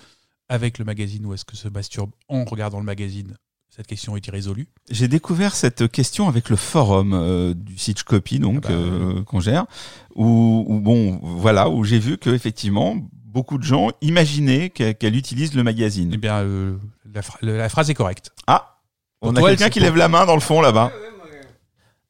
avec 0.49 0.77
le 0.79 0.85
magazine 0.85 1.25
ou 1.25 1.33
est-ce 1.33 1.45
que 1.45 1.55
se 1.55 1.67
masturbe 1.69 2.11
en 2.27 2.43
regardant 2.45 2.79
le 2.79 2.85
magazine? 2.85 3.35
Cette 3.69 3.87
question 3.87 4.17
est 4.17 4.25
irrésolue. 4.25 4.67
J'ai 4.89 5.07
découvert 5.07 5.55
cette 5.55 5.91
question 5.91 6.27
avec 6.27 6.49
le 6.49 6.55
forum 6.55 7.13
euh, 7.13 7.53
du 7.53 7.77
site 7.77 8.01
Copy, 8.03 8.39
donc 8.39 8.63
Ah 8.65 8.69
bah, 8.69 8.73
euh, 8.73 9.23
qu'on 9.23 9.39
gère, 9.39 9.65
où, 10.15 10.65
où, 10.67 10.79
bon, 10.79 11.19
voilà, 11.21 11.69
où 11.69 11.83
j'ai 11.83 11.99
vu 11.99 12.17
que 12.17 12.31
effectivement 12.31 12.95
beaucoup 13.37 13.59
de 13.59 13.63
gens 13.63 13.89
imaginaient 14.01 14.71
qu'elle 14.71 15.15
utilise 15.15 15.53
le 15.53 15.61
magazine. 15.61 16.09
Eh 16.11 16.17
bien, 16.17 16.37
euh, 16.39 16.75
la, 17.13 17.21
phra- 17.21 17.37
la 17.43 17.69
phrase 17.69 17.87
est 17.91 17.93
correcte. 17.93 18.31
Ah, 18.47 18.79
on 19.21 19.31
Pour 19.31 19.45
a 19.45 19.49
quelqu'un 19.51 19.69
qui 19.69 19.79
lève 19.79 19.95
la 19.95 20.07
main 20.07 20.25
dans 20.25 20.33
le 20.33 20.41
fond 20.41 20.59
là-bas. 20.59 20.91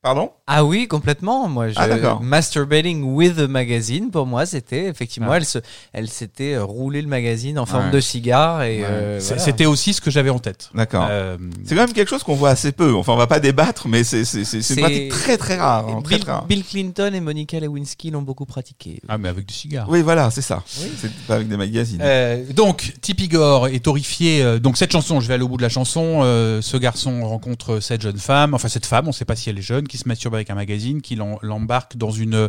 Pardon? 0.01 0.31
Ah 0.49 0.63
oui, 0.63 0.87
complètement. 0.87 1.49
Moi, 1.49 1.69
je, 1.69 1.73
Ah, 1.77 2.19
masturbating 2.21 3.03
with 3.03 3.37
a 3.37 3.47
magazine, 3.49 4.09
pour 4.11 4.25
moi, 4.25 4.45
c'était 4.45 4.85
effectivement, 4.85 5.31
Ah. 5.31 5.37
elle 5.37 5.45
se, 5.45 5.59
elle 5.91 6.07
s'était 6.09 6.53
euh, 6.53 6.63
roulé 6.63 7.01
le 7.01 7.09
magazine 7.09 7.59
en 7.59 7.65
forme 7.65 7.87
Ouais. 7.87 7.91
de 7.91 7.99
cigare 7.99 8.63
et 8.63 8.79
Ouais. 8.79 8.85
euh, 8.89 9.19
voilà. 9.21 9.41
C'était 9.43 9.65
aussi 9.65 9.93
ce 9.93 9.99
que 9.99 10.09
j'avais 10.09 10.29
en 10.29 10.39
tête. 10.39 10.69
D'accord. 10.73 11.05
Euh, 11.09 11.35
C'est 11.65 11.75
quand 11.75 11.81
même 11.81 11.91
quelque 11.91 12.07
chose 12.09 12.23
qu'on 12.23 12.35
voit 12.35 12.51
assez 12.51 12.71
peu. 12.71 12.95
Enfin, 12.95 13.11
on 13.11 13.17
va 13.17 13.27
pas 13.27 13.41
débattre, 13.41 13.89
mais 13.89 14.05
c'est 14.05 14.23
c'est- 14.23 14.45
c'est- 14.45 14.61
c'est 14.61 14.75
une 14.75 14.79
pratique 14.79 15.09
très 15.09 15.37
très 15.37 15.57
rare. 15.57 15.85
hein, 15.89 16.01
très, 16.01 16.15
Bill, 16.15 16.23
très 16.23 16.31
rare. 16.31 16.45
Bill 16.45 16.63
Clinton 16.63 17.11
et 17.13 17.19
Monica 17.19 17.59
Lewinsky 17.59 18.09
l'ont 18.11 18.21
beaucoup 18.21 18.45
pratiqué. 18.45 19.01
ah, 19.09 19.17
mais 19.17 19.27
avec 19.27 19.45
du 19.45 19.53
cigare. 19.53 19.87
Oui, 19.89 20.01
voilà, 20.01 20.31
c'est 20.31 20.41
ça. 20.41 20.63
Oui. 20.81 20.89
C'est 20.97 21.11
pas 21.27 21.35
avec 21.35 21.49
des 21.49 21.57
magazines. 21.57 21.99
Euh, 22.01 22.41
donc, 22.53 22.93
Tippi 23.01 23.27
Gore 23.27 23.67
est 23.67 23.85
horrifié. 23.85 24.59
donc, 24.61 24.77
cette 24.77 24.93
chanson, 24.93 25.19
je 25.19 25.27
vais 25.27 25.33
aller 25.33 25.43
au 25.43 25.49
bout 25.49 25.57
de 25.57 25.61
la 25.61 25.67
chanson. 25.69 26.21
euh, 26.23 26.61
ce 26.61 26.77
garçon 26.77 27.27
rencontre 27.27 27.79
cette 27.81 28.01
jeune 28.01 28.17
femme, 28.17 28.53
enfin 28.53 28.69
cette 28.69 28.85
femme, 28.85 29.05
on 29.05 29.09
ne 29.09 29.13
sait 29.13 29.25
pas 29.25 29.35
si 29.35 29.49
elle 29.49 29.57
est 29.57 29.61
jeune, 29.61 29.87
qui 29.87 29.97
se 29.97 30.07
masturbe 30.07 30.36
avec 30.37 30.49
un 30.49 30.55
magazine, 30.55 31.01
qui 31.01 31.15
l'embarque 31.15 31.97
dans 31.97 32.11
une, 32.11 32.47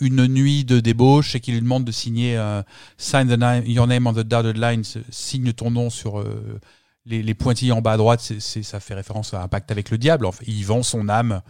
une 0.00 0.26
nuit 0.26 0.64
de 0.64 0.80
débauche 0.80 1.34
et 1.34 1.40
qui 1.40 1.52
lui 1.52 1.60
demande 1.60 1.84
de 1.84 1.92
signer 1.92 2.36
euh, 2.36 2.62
Sign 2.98 3.26
the 3.28 3.38
name- 3.38 3.64
your 3.66 3.86
name 3.86 4.06
on 4.06 4.12
the 4.12 4.18
dotted 4.20 4.56
line, 4.58 4.82
signe 5.10 5.52
ton 5.52 5.70
nom 5.70 5.90
sur 5.90 6.20
euh, 6.20 6.60
les, 7.06 7.22
les 7.22 7.34
pointillés 7.34 7.72
en 7.72 7.80
bas 7.80 7.92
à 7.92 7.96
droite. 7.96 8.20
Ça 8.38 8.80
fait 8.80 8.94
référence 8.94 9.32
à 9.34 9.42
un 9.42 9.48
pacte 9.48 9.70
avec 9.70 9.90
le 9.90 9.98
diable. 9.98 10.26
Enfin, 10.26 10.44
il 10.46 10.62
vend 10.64 10.82
son 10.82 11.08
âme 11.08 11.40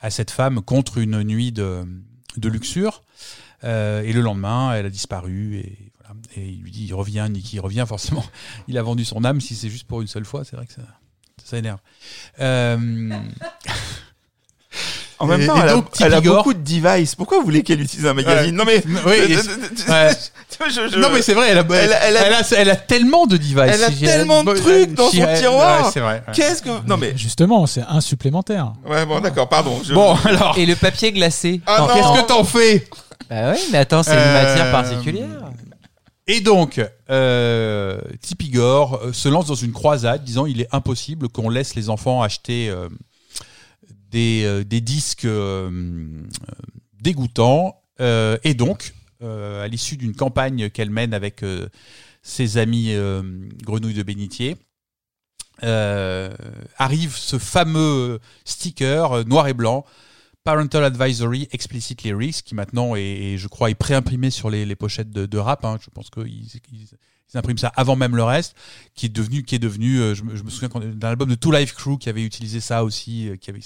à 0.00 0.10
cette 0.10 0.30
femme 0.30 0.60
contre 0.62 0.98
une 0.98 1.22
nuit 1.22 1.52
de, 1.52 1.84
de 2.36 2.48
luxure. 2.48 3.02
Euh, 3.64 4.02
et 4.02 4.12
le 4.12 4.20
lendemain, 4.20 4.72
elle 4.74 4.86
a 4.86 4.90
disparu. 4.90 5.56
Et 5.56 5.92
il 6.36 6.60
lui 6.62 6.70
dit, 6.70 6.86
il 6.86 6.94
revient, 6.94 7.28
Nicky, 7.30 7.58
revient, 7.60 7.84
forcément. 7.86 8.24
Il 8.68 8.76
a 8.78 8.82
vendu 8.82 9.04
son 9.04 9.24
âme, 9.24 9.40
si 9.40 9.54
c'est 9.54 9.68
juste 9.68 9.86
pour 9.86 10.00
une 10.00 10.08
seule 10.08 10.24
fois, 10.24 10.44
c'est 10.44 10.56
vrai 10.56 10.66
que 10.66 10.72
ça, 10.72 10.82
ça 11.44 11.56
énerve. 11.58 11.78
En 15.20 15.26
même 15.26 15.46
temps, 15.46 15.56
et 15.56 15.60
elle, 16.00 16.14
a- 16.14 16.16
elle 16.18 16.22
beaucoup 16.24 16.54
de 16.54 16.58
devices. 16.58 17.14
Pourquoi 17.14 17.38
vous 17.38 17.44
voulez 17.44 17.62
qu'elle 17.62 17.80
utilise 17.80 18.06
un 18.06 18.14
magazine 18.14 18.54
Non 18.56 18.64
mais, 18.66 18.82
Oui, 19.06 19.36
Non 20.98 21.08
mais 21.12 21.22
c'est 21.22 21.34
vrai, 21.34 21.48
elle 21.50 21.58
a, 21.58 21.64
elle, 21.70 21.72
Elle 22.02 22.16
a- 22.16 22.26
elle 22.26 22.32
a- 22.34 22.38
a, 22.38 22.42
elle 22.56 22.70
a 22.70 22.76
tellement 22.76 23.26
de 23.26 23.36
devices. 23.36 23.56
Elle 23.58 23.84
a 23.84 23.90
tellement 23.90 24.42
de 24.44 24.54
trucs 24.54 24.94
dans 24.94 25.10
son 25.10 25.26
tiroir. 25.36 25.84
Ouais, 25.84 25.90
c'est 25.92 26.00
vrai. 26.00 26.22
ouais. 26.26 26.32
Qu'est-ce 26.34 26.62
que 26.62 26.70
Non 26.86 26.96
mais 26.96 27.16
Justement, 27.16 27.66
c'est 27.66 27.82
un 27.88 28.00
supplémentaire. 28.00 28.72
ouais 28.88 29.06
bon 29.06 29.20
d'accord 29.20 29.48
pardon. 29.48 29.80
je- 29.84 29.94
Bon 29.94 30.16
alors, 30.24 30.56
Et 30.58 30.66
le 30.66 30.74
papier 30.76 31.12
glacé. 31.12 31.60
Ah 31.66 31.86
qu'est-ce 31.94 32.20
que 32.22 32.26
t'en 32.26 32.44
fais 32.44 32.86
Bah 33.28 33.52
oui, 33.52 33.58
mais 33.72 33.78
attends, 33.78 34.02
c'est 34.02 34.12
une 34.12 34.18
Euh, 34.18 34.42
matière 34.42 34.72
particulière. 34.72 35.26
Et 36.26 36.40
donc, 36.40 36.80
euh, 37.10 38.00
Tippi 38.22 38.50
Gore 38.50 39.00
euh, 39.02 39.12
se 39.12 39.28
lance 39.28 39.46
dans 39.46 39.54
une 39.54 39.72
croisade 39.72 40.22
disant 40.22 40.46
il 40.46 40.60
est 40.60 40.68
impossible 40.72 41.28
qu'on 41.28 41.48
laisse 41.48 41.74
les 41.74 41.90
enfants 41.90 42.22
acheter 42.22 42.68
euh, 42.68 42.88
des, 44.10 44.42
euh, 44.44 44.64
des 44.64 44.80
disques 44.80 45.24
euh, 45.24 45.70
euh, 45.70 46.20
dégoûtants. 47.00 47.76
Et 48.44 48.54
donc, 48.54 48.94
à 49.20 49.68
l'issue 49.68 49.98
d'une 49.98 50.16
campagne 50.16 50.70
qu'elle 50.70 50.88
mène 50.88 51.12
avec 51.12 51.44
ses 52.22 52.56
amis 52.56 52.94
grenouilles 53.62 53.92
de 53.92 54.02
bénitier, 54.02 54.56
arrive 55.60 57.14
ce 57.14 57.38
fameux 57.38 58.18
sticker 58.46 59.26
noir 59.26 59.48
et 59.48 59.52
blanc 59.52 59.84
Parental 60.44 60.84
Advisory 60.84 61.46
Explicit 61.52 62.02
Lyrics, 62.02 62.42
qui 62.42 62.54
maintenant 62.54 62.96
est, 62.96 63.36
je 63.36 63.48
crois, 63.48 63.68
est 63.68 63.74
préimprimé 63.74 64.30
sur 64.30 64.48
les, 64.48 64.74
pochettes 64.76 65.10
de, 65.10 65.38
rap. 65.38 65.66
hein. 65.66 65.76
Je 65.84 65.90
pense 65.90 66.08
qu'ils 66.08 66.46
ils, 66.72 66.88
ils 67.32 67.38
impriment 67.38 67.58
ça 67.58 67.72
avant 67.76 67.96
même 67.96 68.16
le 68.16 68.24
reste, 68.24 68.56
qui 68.94 69.06
est 69.06 69.10
devenu, 69.10 69.42
qui 69.42 69.54
est 69.54 69.60
devenu. 69.60 69.98
euh, 69.98 70.14
je, 70.14 70.22
me, 70.22 70.36
je 70.36 70.42
me 70.42 70.50
souviens 70.50 70.68
d'un 70.68 71.08
album 71.08 71.28
de 71.28 71.34
Two 71.34 71.52
Life 71.52 71.74
Crew 71.74 71.98
qui 71.98 72.08
avait 72.08 72.24
utilisé 72.24 72.60
ça 72.60 72.84
aussi, 72.84 73.28
euh, 73.28 73.36
qui 73.36 73.50
avait 73.50 73.60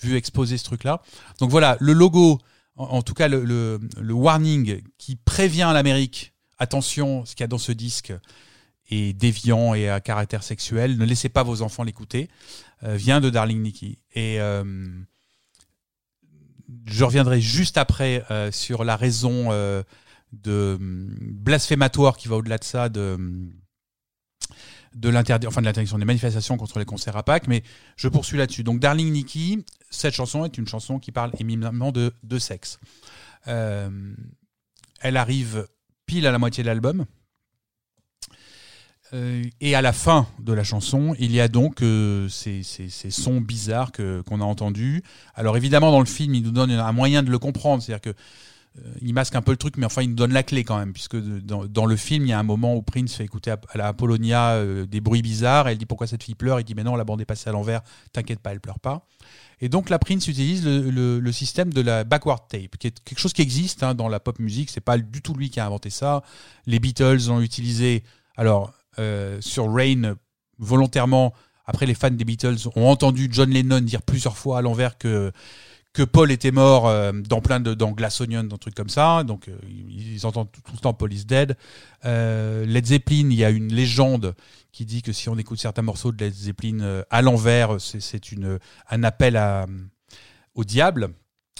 vu 0.00 0.16
exposer 0.16 0.58
ce 0.58 0.64
truc-là. 0.64 1.02
Donc 1.38 1.50
voilà, 1.50 1.76
le 1.80 1.92
logo, 1.92 2.38
en, 2.76 3.02
tout 3.02 3.14
cas 3.14 3.28
le, 3.28 3.78
warning 4.10 4.80
qui 4.98 5.16
prévient 5.16 5.70
l'Amérique 5.72 6.32
attention, 6.58 7.24
ce 7.26 7.34
qu'il 7.34 7.42
y 7.42 7.44
a 7.44 7.48
dans 7.48 7.58
ce 7.58 7.72
disque 7.72 8.14
est 8.90 9.12
déviant 9.12 9.74
et 9.74 9.88
à 9.90 10.00
caractère 10.00 10.42
sexuel. 10.42 10.96
Ne 10.96 11.04
laissez 11.04 11.28
pas 11.28 11.42
vos 11.42 11.62
enfants 11.62 11.82
l'écouter. 11.82 12.28
euh, 12.84 12.96
vient 12.96 13.20
de 13.20 13.30
Darling 13.30 13.62
Nikki. 13.62 13.98
Et 14.14 14.38
je 16.86 17.04
reviendrai 17.04 17.40
juste 17.40 17.78
après 17.78 18.24
sur 18.50 18.84
la 18.84 18.96
raison 18.96 19.50
de 20.42 20.76
hum, 20.78 21.16
blasphématoire 21.20 22.16
qui 22.16 22.28
va 22.28 22.36
au-delà 22.36 22.58
de 22.58 22.64
ça 22.64 22.88
de 22.88 23.14
hum, 23.18 23.52
de 24.94 25.08
l'interdit 25.10 25.46
enfin 25.46 25.60
de 25.60 25.66
l'interdiction 25.66 25.98
des 25.98 26.04
manifestations 26.06 26.56
contre 26.56 26.78
les 26.78 26.84
concerts 26.86 27.16
à 27.16 27.22
Pâques 27.22 27.48
mais 27.48 27.62
je 27.96 28.08
poursuis 28.08 28.38
là-dessus. 28.38 28.64
Donc 28.64 28.80
Darling 28.80 29.12
Nikki 29.12 29.64
cette 29.90 30.14
chanson 30.14 30.44
est 30.44 30.58
une 30.58 30.66
chanson 30.66 30.98
qui 30.98 31.12
parle 31.12 31.32
éminemment 31.38 31.92
de, 31.92 32.12
de 32.22 32.38
sexe. 32.38 32.78
Euh, 33.48 34.14
elle 35.00 35.16
arrive 35.16 35.66
pile 36.06 36.26
à 36.26 36.32
la 36.32 36.38
moitié 36.38 36.62
de 36.62 36.68
l'album. 36.68 37.04
Euh, 39.12 39.44
et 39.60 39.76
à 39.76 39.82
la 39.82 39.92
fin 39.92 40.26
de 40.40 40.52
la 40.52 40.64
chanson, 40.64 41.14
il 41.20 41.30
y 41.30 41.40
a 41.40 41.46
donc 41.46 41.80
euh, 41.82 42.28
ces, 42.28 42.64
ces- 42.64 42.88
sons 43.10 43.40
bizarres 43.40 43.92
qu'on 43.92 44.40
a 44.40 44.44
entendus. 44.44 45.02
Alors 45.34 45.56
évidemment, 45.56 45.92
dans 45.92 46.00
le 46.00 46.06
film, 46.06 46.34
il 46.34 46.42
nous 46.42 46.50
donne 46.50 46.72
un 46.72 46.92
moyen 46.92 47.22
de 47.22 47.30
le 47.30 47.38
comprendre, 47.38 47.82
c'est-à-dire 47.82 48.12
que 48.12 48.18
il 49.00 49.14
masque 49.14 49.34
un 49.34 49.42
peu 49.42 49.52
le 49.52 49.56
truc, 49.56 49.76
mais 49.76 49.86
enfin, 49.86 50.02
il 50.02 50.10
nous 50.10 50.16
donne 50.16 50.32
la 50.32 50.42
clé 50.42 50.64
quand 50.64 50.78
même, 50.78 50.92
puisque 50.92 51.16
dans, 51.16 51.86
le 51.86 51.96
film, 51.96 52.24
il 52.24 52.30
y 52.30 52.32
a 52.32 52.38
un 52.38 52.44
moment 52.44 52.76
où 52.76 52.82
Prince 52.82 53.14
fait 53.14 53.24
écouter 53.24 53.50
à, 53.50 53.58
la 53.74 53.88
Apollonia 53.88 54.54
euh, 54.54 54.86
des 54.86 55.00
bruits 55.00 55.22
bizarres, 55.22 55.68
et 55.68 55.72
elle 55.72 55.78
dit 55.78 55.86
pourquoi 55.86 56.06
cette 56.06 56.22
fille 56.22 56.34
pleure, 56.34 56.60
il 56.60 56.64
dit 56.64 56.74
mais 56.74 56.84
non, 56.84 56.96
la 56.96 57.04
bande 57.04 57.20
est 57.20 57.26
passée 57.26 57.48
à 57.48 57.52
l'envers, 57.52 57.82
t'inquiète 58.12 58.40
pas, 58.40 58.52
elle 58.52 58.60
pleure 58.60 58.80
pas. 58.80 59.06
Et 59.60 59.68
donc 59.68 59.88
la 59.88 59.98
Prince 59.98 60.28
utilise 60.28 60.66
le 60.66 61.32
système 61.32 61.72
de 61.72 61.80
la 61.80 62.04
backward 62.04 62.42
tape, 62.48 62.76
qui 62.78 62.88
est 62.88 63.00
quelque 63.04 63.18
chose 63.18 63.32
qui 63.32 63.42
existe 63.42 63.82
hein, 63.82 63.94
dans 63.94 64.08
la 64.08 64.20
pop 64.20 64.38
musique, 64.38 64.70
c'est 64.70 64.82
pas 64.82 64.98
du 64.98 65.22
tout 65.22 65.32
lui 65.32 65.48
qui 65.48 65.60
a 65.60 65.66
inventé 65.66 65.88
ça. 65.88 66.22
Les 66.66 66.78
Beatles 66.78 67.26
l'ont 67.28 67.40
utilisé. 67.40 68.04
Alors 68.36 68.74
euh, 68.98 69.38
sur 69.40 69.72
Rain, 69.72 70.16
volontairement, 70.58 71.32
après 71.64 71.86
les 71.86 71.94
fans 71.94 72.10
des 72.10 72.24
Beatles 72.24 72.68
ont 72.76 72.88
entendu 72.88 73.28
John 73.30 73.50
Lennon 73.50 73.80
dire 73.80 74.02
plusieurs 74.02 74.36
fois 74.36 74.58
à 74.58 74.62
l'envers 74.62 74.98
que 74.98 75.32
que 75.96 76.02
Paul 76.02 76.30
était 76.30 76.50
mort 76.50 76.86
euh, 76.86 77.10
dans 77.12 77.40
plein 77.40 77.58
de 77.58 77.72
dans 77.72 77.92
Glass 77.92 78.20
Onion, 78.20 78.44
dans 78.44 78.58
trucs 78.58 78.74
comme 78.74 78.90
ça. 78.90 79.24
Donc 79.24 79.48
euh, 79.48 79.56
ils, 79.88 80.26
entendent 80.26 80.52
tout, 80.52 80.60
le 80.74 80.78
temps 80.78 80.92
Paul 80.92 81.10
is 81.10 81.24
dead. 81.24 81.56
Euh, 82.04 82.66
Led 82.66 82.84
Zeppelin, 82.84 83.30
il 83.30 83.34
y 83.34 83.44
a 83.46 83.50
une 83.50 83.72
légende 83.72 84.34
qui 84.72 84.84
dit 84.84 85.00
que 85.00 85.12
si 85.12 85.30
on 85.30 85.38
écoute 85.38 85.58
certains 85.58 85.80
morceaux 85.80 86.12
de 86.12 86.22
Led 86.22 86.34
Zeppelin 86.34 87.02
à 87.08 87.22
l'envers, 87.22 87.80
c'est 87.80 88.30
une 88.30 88.58
un 88.90 89.04
appel 89.04 89.40
au 90.54 90.64
diable. 90.64 91.08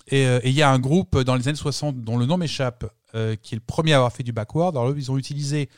Et 0.08 0.26
il 0.44 0.52
y 0.52 0.60
a 0.60 0.70
un 0.70 0.78
groupe 0.78 1.18
dans 1.22 1.34
les 1.34 1.48
années 1.48 1.56
60 1.56 2.02
dont 2.02 2.18
le 2.18 2.26
nom 2.26 2.36
m'échappe, 2.36 2.84
qui 3.40 3.54
est 3.54 3.56
le 3.56 3.60
premier 3.66 3.94
à 3.94 3.96
avoir 3.96 4.12
fait 4.12 4.22
du 4.22 4.32
backward. 4.32 4.76
Alors 4.76 4.94
ils 4.94 5.10
ont 5.10 5.16
utilisé 5.16 5.70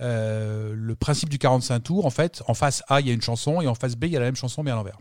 le 0.00 0.94
principe 0.94 1.28
du 1.28 1.38
45 1.38 1.78
tours. 1.78 2.04
En 2.04 2.10
fait, 2.10 2.42
en 2.48 2.54
face 2.54 2.82
A, 2.88 3.00
il 3.00 3.06
y 3.06 3.10
a 3.10 3.14
une 3.14 3.22
chanson 3.22 3.60
et 3.60 3.68
en 3.68 3.76
face 3.76 3.94
B, 3.94 4.06
il 4.06 4.12
y 4.14 4.16
a 4.16 4.20
la 4.20 4.26
même 4.26 4.34
chanson 4.34 4.64
mais 4.64 4.72
à 4.72 4.74
l'envers. 4.74 4.98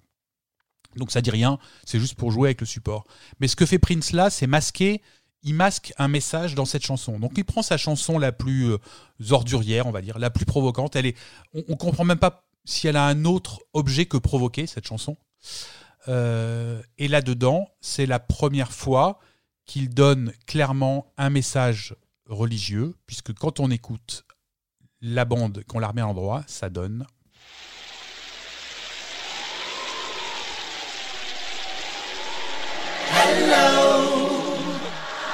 Donc 0.95 1.11
ça 1.11 1.21
dit 1.21 1.31
rien, 1.31 1.59
c'est 1.85 1.99
juste 1.99 2.15
pour 2.15 2.31
jouer 2.31 2.49
avec 2.49 2.61
le 2.61 2.67
support. 2.67 3.05
Mais 3.39 3.47
ce 3.47 3.55
que 3.55 3.65
fait 3.65 3.79
Prince 3.79 4.11
là, 4.11 4.29
c'est 4.29 4.47
masquer, 4.47 5.01
il 5.43 5.55
masque 5.55 5.93
un 5.97 6.07
message 6.07 6.55
dans 6.55 6.65
cette 6.65 6.85
chanson. 6.85 7.19
Donc 7.19 7.33
il 7.37 7.45
prend 7.45 7.61
sa 7.61 7.77
chanson 7.77 8.19
la 8.19 8.31
plus 8.31 8.71
euh, 8.71 8.77
ordurière, 9.31 9.87
on 9.87 9.91
va 9.91 10.01
dire, 10.01 10.19
la 10.19 10.29
plus 10.29 10.45
provocante. 10.45 10.95
Elle 10.95 11.07
est, 11.07 11.17
on, 11.53 11.63
on 11.69 11.75
comprend 11.75 12.03
même 12.03 12.19
pas 12.19 12.43
si 12.65 12.87
elle 12.87 12.97
a 12.97 13.05
un 13.05 13.25
autre 13.25 13.61
objet 13.73 14.05
que 14.05 14.17
provoquer 14.17 14.67
cette 14.67 14.85
chanson. 14.87 15.17
Euh, 16.07 16.81
et 16.97 17.07
là-dedans, 17.07 17.69
c'est 17.79 18.05
la 18.05 18.19
première 18.19 18.71
fois 18.71 19.19
qu'il 19.65 19.89
donne 19.89 20.33
clairement 20.45 21.13
un 21.17 21.29
message 21.29 21.95
religieux, 22.25 22.95
puisque 23.05 23.33
quand 23.33 23.59
on 23.59 23.69
écoute 23.71 24.25
la 25.01 25.25
bande, 25.25 25.63
qu'on 25.67 25.79
la 25.79 25.89
remet 25.89 26.01
à 26.01 26.05
l'endroit, 26.05 26.43
ça 26.47 26.69
donne. 26.69 27.05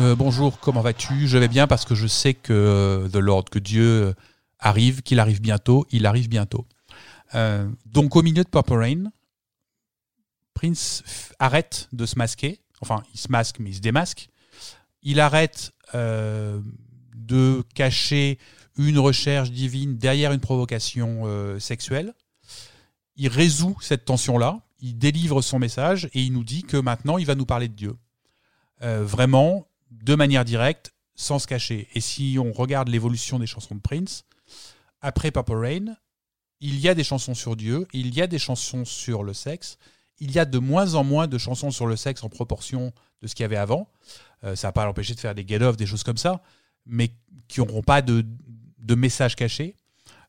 Euh, 0.00 0.16
bonjour, 0.16 0.58
comment 0.60 0.80
vas-tu? 0.80 1.28
Je 1.28 1.36
vais 1.36 1.48
bien 1.48 1.66
parce 1.66 1.84
que 1.84 1.94
je 1.94 2.06
sais 2.06 2.32
que 2.32 2.54
euh, 2.54 3.08
The 3.10 3.16
Lord, 3.16 3.44
que 3.50 3.58
Dieu 3.58 3.84
euh, 3.84 4.14
arrive, 4.58 5.02
qu'il 5.02 5.20
arrive 5.20 5.42
bientôt, 5.42 5.86
il 5.90 6.06
arrive 6.06 6.26
bientôt. 6.26 6.66
Euh, 7.34 7.68
donc 7.84 8.16
au 8.16 8.22
milieu 8.22 8.42
de 8.42 8.48
Purple 8.48 8.78
Rain, 8.78 9.12
Prince 10.54 11.02
arrête 11.38 11.88
de 11.92 12.06
se 12.06 12.16
masquer. 12.16 12.60
Enfin, 12.80 13.02
il 13.12 13.20
se 13.20 13.30
masque, 13.30 13.58
mais 13.58 13.70
il 13.70 13.74
se 13.74 13.80
démasque. 13.80 14.30
Il 15.02 15.20
arrête 15.20 15.72
euh, 15.94 16.62
de 17.14 17.62
cacher 17.74 18.38
une 18.78 18.98
recherche 18.98 19.50
divine 19.50 19.98
derrière 19.98 20.32
une 20.32 20.40
provocation 20.40 21.24
euh, 21.26 21.58
sexuelle. 21.58 22.14
Il 23.16 23.28
résout 23.28 23.76
cette 23.82 24.06
tension-là, 24.06 24.60
il 24.80 24.96
délivre 24.96 25.42
son 25.42 25.58
message 25.58 26.08
et 26.14 26.22
il 26.22 26.32
nous 26.32 26.44
dit 26.44 26.62
que 26.62 26.78
maintenant 26.78 27.18
il 27.18 27.26
va 27.26 27.34
nous 27.34 27.44
parler 27.44 27.68
de 27.68 27.74
Dieu. 27.74 27.96
Euh, 28.82 29.04
vraiment, 29.04 29.66
de 29.90 30.14
manière 30.14 30.44
directe, 30.44 30.92
sans 31.14 31.38
se 31.38 31.46
cacher. 31.46 31.88
Et 31.94 32.00
si 32.00 32.38
on 32.38 32.52
regarde 32.52 32.88
l'évolution 32.88 33.38
des 33.38 33.46
chansons 33.46 33.74
de 33.74 33.80
Prince, 33.80 34.24
après 35.00 35.30
Purple 35.30 35.54
Rain, 35.54 35.96
il 36.60 36.78
y 36.78 36.88
a 36.88 36.94
des 36.94 37.04
chansons 37.04 37.34
sur 37.34 37.56
Dieu, 37.56 37.86
il 37.92 38.14
y 38.14 38.22
a 38.22 38.26
des 38.26 38.38
chansons 38.38 38.84
sur 38.84 39.22
le 39.22 39.34
sexe, 39.34 39.78
il 40.18 40.30
y 40.30 40.38
a 40.38 40.44
de 40.44 40.58
moins 40.58 40.94
en 40.94 41.04
moins 41.04 41.26
de 41.26 41.38
chansons 41.38 41.70
sur 41.70 41.86
le 41.86 41.96
sexe 41.96 42.22
en 42.22 42.28
proportion 42.28 42.92
de 43.22 43.26
ce 43.26 43.34
qu'il 43.34 43.44
y 43.44 43.46
avait 43.46 43.56
avant. 43.56 43.88
Euh, 44.44 44.54
ça 44.54 44.68
n'a 44.68 44.72
pas 44.72 44.84
l'empêcher 44.84 45.14
de 45.14 45.20
faire 45.20 45.34
des 45.34 45.46
get-off, 45.46 45.76
des 45.76 45.86
choses 45.86 46.04
comme 46.04 46.18
ça, 46.18 46.42
mais 46.86 47.10
qui 47.48 47.60
n'auront 47.60 47.82
pas 47.82 48.02
de, 48.02 48.24
message 48.94 49.36
caché. 49.36 49.76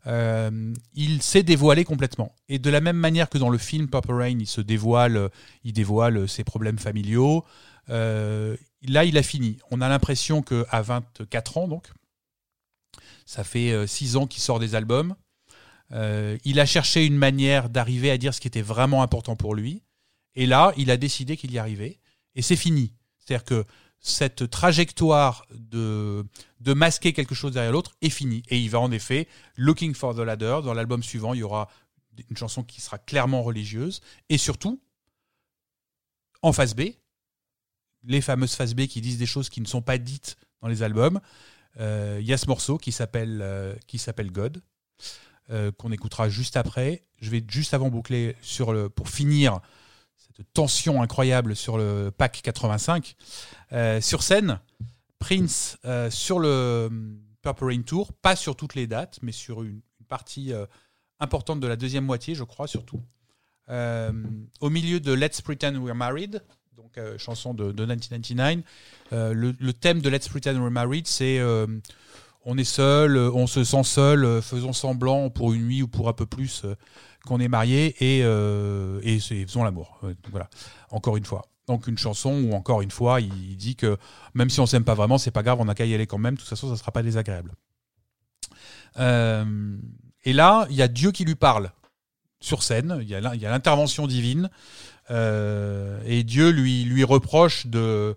Euh, 0.08 0.74
il 0.94 1.22
s'est 1.22 1.44
dévoilé 1.44 1.84
complètement. 1.84 2.36
Et 2.48 2.60
de 2.60 2.70
la 2.70 2.82
même 2.82 2.96
manière 2.98 3.30
que 3.30 3.38
dans 3.38 3.50
le 3.50 3.58
film 3.58 3.90
Purple 3.90 4.14
Rain, 4.14 4.40
il 4.40 4.48
se 4.48 4.62
dévoile, 4.62 5.30
il 5.64 5.74
dévoile 5.74 6.28
ses 6.28 6.44
problèmes 6.44 6.80
familiaux. 6.80 7.46
euh, 7.90 8.56
là, 8.84 9.06
il 9.06 9.18
a 9.18 9.24
fini. 9.24 9.58
On 9.70 9.82
a 9.82 9.90
l'impression 9.90 10.41
que 10.41 10.66
à 10.70 10.82
24 10.82 11.58
ans, 11.58 11.68
donc, 11.68 11.88
Ça 13.26 13.44
fait 13.44 13.72
euh, 13.72 13.88
six 13.88 14.16
ans 14.16 14.28
qu'il 14.28 14.41
sort 14.41 14.60
des 14.60 14.76
albums. 14.76 15.16
Euh, 15.91 16.38
il 16.45 16.60
a 16.60 16.66
cherché 16.66 17.06
une 17.06 17.18
manière 17.18 17.70
d'arriver 17.70 18.12
à 18.12 18.18
dire 18.18 18.34
ce 18.34 18.41
qui 18.41 18.48
était 18.48 18.62
vraiment 18.62 19.03
important 19.03 19.36
pour 19.36 19.56
lui. 19.56 19.84
Et 20.36 20.45
là, 20.45 20.74
il 20.78 20.90
a 20.91 20.98
décidé 20.98 21.38
qu'il 21.38 21.52
y 21.52 21.58
arrivait. 21.58 21.99
Et 22.36 22.41
c'est 22.41 22.56
fini. 22.56 22.94
C'est-à-dire 23.18 23.45
que 23.45 23.66
cette 23.99 24.49
trajectoire 24.49 25.45
de, 25.52 26.26
de 26.60 26.74
masquer 26.74 27.14
quelque 27.14 27.36
chose 27.36 27.52
derrière 27.52 27.72
l'autre 27.72 27.95
est 28.02 28.10
finie. 28.10 28.41
Et 28.49 28.60
il 28.60 28.70
va 28.70 28.80
en 28.80 28.91
effet, 28.91 29.28
Looking 29.58 29.94
for 29.94 30.16
the 30.16 30.20
Ladder, 30.20 30.62
dans 30.64 30.74
l'album 30.74 31.03
suivant, 31.03 31.34
il 31.34 31.41
y 31.41 31.44
aura 31.44 31.70
une 32.30 32.38
chanson 32.38 32.64
qui 32.64 32.82
sera 32.82 32.98
clairement 32.98 33.44
religieuse. 33.44 34.02
Et 34.30 34.38
surtout, 34.38 34.82
en 36.41 36.53
face 36.53 36.76
B, 36.76 36.82
les 38.03 38.22
fameuses 38.22 38.56
phases 38.56 38.73
B 38.73 38.88
qui 38.88 39.02
disent 39.02 39.18
des 39.18 39.26
choses 39.26 39.49
qui 39.49 39.61
ne 39.61 39.68
sont 39.68 39.82
pas 39.82 39.98
dites 39.98 40.38
dans 40.61 40.68
les 40.68 40.84
albums. 40.84 41.19
Euh, 41.80 42.18
Il 42.22 42.28
y 42.28 42.34
a 42.34 42.38
ce 42.38 42.48
morceau 42.48 42.78
qui 42.78 42.91
s'appelle 42.91 43.40
euh, 43.41 43.76
qui 43.88 43.98
s'appelle 43.98 44.32
God, 44.32 44.61
euh, 45.49 45.72
qu'on 45.72 45.91
écoutera 45.91 46.30
juste 46.30 46.57
après. 46.57 47.03
Je 47.19 47.30
vais 47.30 47.44
juste 47.48 47.73
avant 47.73 47.90
boucler 47.90 48.36
sur 48.41 48.73
le 48.73 48.90
pour 48.90 49.10
finir 49.10 49.60
cette 50.18 50.45
tension 50.53 51.02
incroyable 51.02 51.56
sur 51.56 51.78
le 51.78 52.11
pack 52.15 52.41
85. 52.44 53.15
Euh, 53.73 54.02
sur 54.02 54.23
scène, 54.23 54.60
Prince 55.19 55.78
euh, 55.86 56.10
sur 56.10 56.40
le 56.40 56.90
Purple 57.41 57.65
Rain 57.65 57.82
Tour, 57.84 58.11
pas 58.14 58.36
sur 58.36 58.56
toutes 58.56 58.76
les 58.76 58.88
dates, 58.88 59.19
mais 59.22 59.32
sur 59.32 59.64
une, 59.64 59.82
partie 60.07 60.52
euh, 60.52 60.65
importante 61.22 61.61
de 61.61 61.68
la 61.68 61.78
deuxième 61.78 62.03
moitié, 62.03 62.36
je 62.36 62.44
crois 62.44 62.68
surtout. 62.68 63.02
Euh, 63.69 64.11
au 64.60 64.69
milieu 64.69 64.99
de 64.99 65.14
Let's 65.14 65.41
Pretend 65.41 65.76
We're 65.76 65.95
Married, 65.95 66.44
donc 66.77 66.98
euh, 66.98 67.18
chanson 67.18 67.53
de, 67.53 67.72
de 67.72 67.84
1999, 67.84 68.64
euh, 69.14 69.34
le, 69.34 69.73
thème 69.73 70.02
de 70.02 70.10
Let's 70.10 70.30
Pretend 70.30 70.53
We're 70.53 70.72
Married, 70.72 71.06
c'est 71.06 71.38
euh, 71.39 71.68
on 72.45 72.57
est 72.57 72.64
seul, 72.64 73.18
on 73.18 73.45
se 73.45 73.64
sent 73.64 73.84
seul, 73.84 74.41
faisons 74.41 74.73
semblant 74.73 75.30
pour 75.30 75.53
une 75.53 75.65
nuit 75.65 75.84
ou 75.84 75.88
pour 75.88 76.07
un 76.07 76.14
peu 76.14 76.26
plus 76.26 76.65
qu'on 77.26 77.39
est 77.39 77.49
marié 77.49 77.95
et, 77.99 78.19
et 78.19 79.19
faisons 79.19 79.64
l'amour. 79.64 79.99
Voilà, 80.31 80.49
encore 80.89 81.18
une 81.18 81.26
fois. 81.26 81.45
Donc 81.68 81.88
une 81.88 81.98
chanson 81.98 82.31
où 82.31 82.53
encore 82.53 82.81
une 82.81 82.89
fois 82.89 83.22
il, 83.22 83.57
dit 83.57 83.76
que 83.76 83.98
même 84.34 84.49
si 84.49 84.60
on 84.60 84.65
s'aime 84.65 84.84
pas 84.84 84.95
vraiment, 84.95 85.19
c'est 85.19 85.30
pas 85.30 85.43
grave, 85.43 85.60
on 85.61 85.68
a 85.68 85.76
qu'à 85.76 85.85
y 85.85 85.93
aller 85.93 86.07
quand 86.07 86.18
même. 86.18 86.34
De 86.34 86.39
toute 86.39 86.49
façon, 86.49 86.69
ça 86.69 86.77
sera 86.77 86.91
pas 86.91 87.03
désagréable. 87.03 87.53
Et 88.98 90.34
là, 90.34 90.65
il 90.69 90.76
y 90.76 90.81
a 90.81 90.88
Dieu 90.88 91.11
qui 91.11 91.26
lui 91.26 91.35
parle 91.35 91.72
sur 92.39 92.64
scène. 92.64 92.98
Il 93.02 93.07
y 93.07 93.15
a 93.15 93.22
l'intervention 93.52 94.07
divine 94.07 94.49
euh, 95.12 96.02
et 96.06 96.24
Dieu 96.24 96.50
lui 96.50 96.84
lui 96.84 97.04
reproche 97.04 97.68
de 97.68 98.16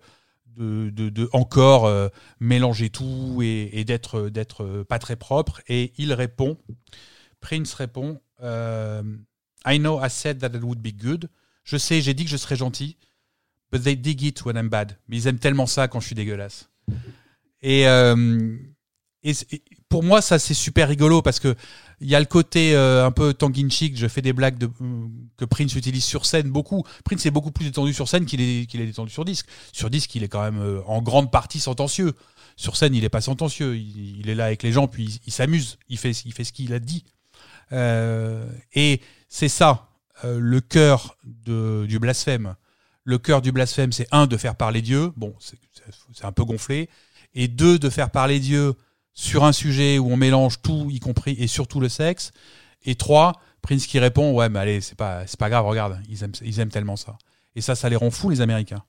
de, 0.55 0.89
de, 0.89 1.09
de 1.09 1.29
encore 1.33 1.85
euh, 1.85 2.07
mélanger 2.39 2.89
tout 2.89 3.41
et, 3.43 3.69
et 3.73 3.83
d'être 3.83 4.29
d'être 4.29 4.83
pas 4.83 4.99
très 4.99 5.17
propre. 5.17 5.61
Et 5.67 5.91
il 5.97 6.13
répond, 6.13 6.57
Prince 7.41 7.73
répond, 7.73 8.21
euh, 8.41 9.03
I 9.65 9.77
know 9.79 9.99
I 10.01 10.09
said 10.09 10.39
that 10.39 10.55
it 10.55 10.63
would 10.63 10.79
be 10.79 10.93
good. 10.95 11.29
Je 11.63 11.77
sais, 11.77 12.01
j'ai 12.01 12.13
dit 12.13 12.23
que 12.23 12.29
je 12.29 12.37
serais 12.37 12.55
gentil, 12.55 12.97
but 13.71 13.83
they 13.83 13.97
dig 13.97 14.23
it 14.23 14.45
when 14.45 14.55
I'm 14.55 14.69
bad. 14.69 14.97
Mais 15.07 15.17
ils 15.17 15.27
aiment 15.27 15.39
tellement 15.39 15.65
ça 15.67 15.87
quand 15.87 15.99
je 15.99 16.05
suis 16.05 16.15
dégueulasse. 16.15 16.69
Et, 17.61 17.87
euh, 17.87 18.55
et 19.23 19.33
et 19.51 19.63
pour 19.89 20.03
moi, 20.03 20.21
ça 20.21 20.39
c'est 20.39 20.53
super 20.53 20.87
rigolo 20.87 21.21
parce 21.21 21.39
que 21.39 21.55
il 22.01 22.09
y 22.09 22.15
a 22.15 22.19
le 22.19 22.25
côté 22.25 22.75
euh, 22.75 23.05
un 23.05 23.11
peu 23.11 23.33
tanguin-chic. 23.33 23.97
Je 23.97 24.07
fais 24.07 24.21
des 24.21 24.33
blagues 24.33 24.57
que 25.37 25.45
Prince 25.45 25.75
utilise 25.75 26.03
sur 26.03 26.25
scène 26.25 26.49
beaucoup. 26.49 26.83
Prince 27.03 27.25
est 27.25 27.31
beaucoup 27.31 27.51
plus 27.51 27.65
détendu 27.65 27.93
sur 27.93 28.09
scène 28.09 28.25
qu'il 28.25 28.41
est, 28.41 28.65
qu'il 28.65 28.81
est 28.81 28.85
détendu 28.85 29.11
sur 29.11 29.25
disque. 29.25 29.47
Sur 29.71 29.89
disque, 29.89 30.13
il 30.15 30.23
est 30.23 30.27
quand 30.27 30.41
même 30.41 30.59
euh, 30.59 30.81
en 30.87 31.01
grande 31.01 31.31
partie 31.31 31.59
sentencieux. 31.59 32.13
Sur 32.57 32.77
scène, 32.77 32.95
il 32.95 33.03
est 33.03 33.09
pas 33.09 33.21
sentencieux. 33.21 33.77
Il, 33.77 34.29
est 34.29 34.35
là 34.35 34.45
avec 34.45 34.63
les 34.63 34.71
gens, 34.71 34.87
puis 34.87 35.19
il, 35.25 35.33
s'amuse. 35.33 35.77
Il 35.89 35.97
fait, 35.97 36.13
ce 36.13 36.51
qu'il 36.51 36.73
a 36.73 36.79
dit. 36.79 37.03
Euh, 37.71 38.47
et 38.73 39.01
c'est 39.27 39.49
ça, 39.49 39.89
le 40.23 40.61
cœur 40.61 41.17
du 41.23 41.99
blasphème. 41.99 42.55
Le 43.03 43.17
cœur 43.17 43.41
du 43.41 43.51
blasphème, 43.51 43.91
c'est 43.91 44.07
un, 44.11 44.25
de 44.25 44.37
faire 44.37 44.55
parler 44.55 44.81
Dieu. 44.81 45.11
Bon, 45.17 45.35
c'est 45.39 46.25
un 46.25 46.31
peu 46.31 46.45
gonflé. 46.45 46.89
Et 47.33 47.49
deux, 47.49 47.77
de 47.77 47.89
faire 47.89 48.09
parler 48.09 48.39
Dieu 48.39 48.75
sur 49.15 49.45
un 49.45 49.53
sujet 49.53 49.97
où 49.97 50.11
on 50.11 50.17
mélange 50.17 50.61
tout, 50.61 50.89
y 50.91 50.99
compris 50.99 51.35
et 51.39 51.47
surtout 51.47 51.79
le 51.79 51.89
sexe. 51.89 52.31
Et 52.83 52.95
trois, 52.95 53.41
Prince 53.61 53.87
qui 53.87 53.97
répond 53.97 54.33
Ouais, 54.33 54.49
mais 54.49 54.59
allez, 54.59 54.81
c'est 54.81 54.95
pas, 54.95 55.25
c'est 55.25 55.39
pas 55.39 55.49
grave, 55.49 55.65
regarde, 55.65 55.99
ils 56.07 56.23
aiment, 56.23 56.33
ils 56.43 56.59
aiment 56.59 56.69
tellement 56.69 56.97
ça. 56.97 57.17
Et 57.55 57.61
ça, 57.61 57.73
ça 57.73 57.89
les 57.89 57.95
rend 57.95 58.11
fous, 58.11 58.29
les 58.29 58.41
Américains. 58.41 58.83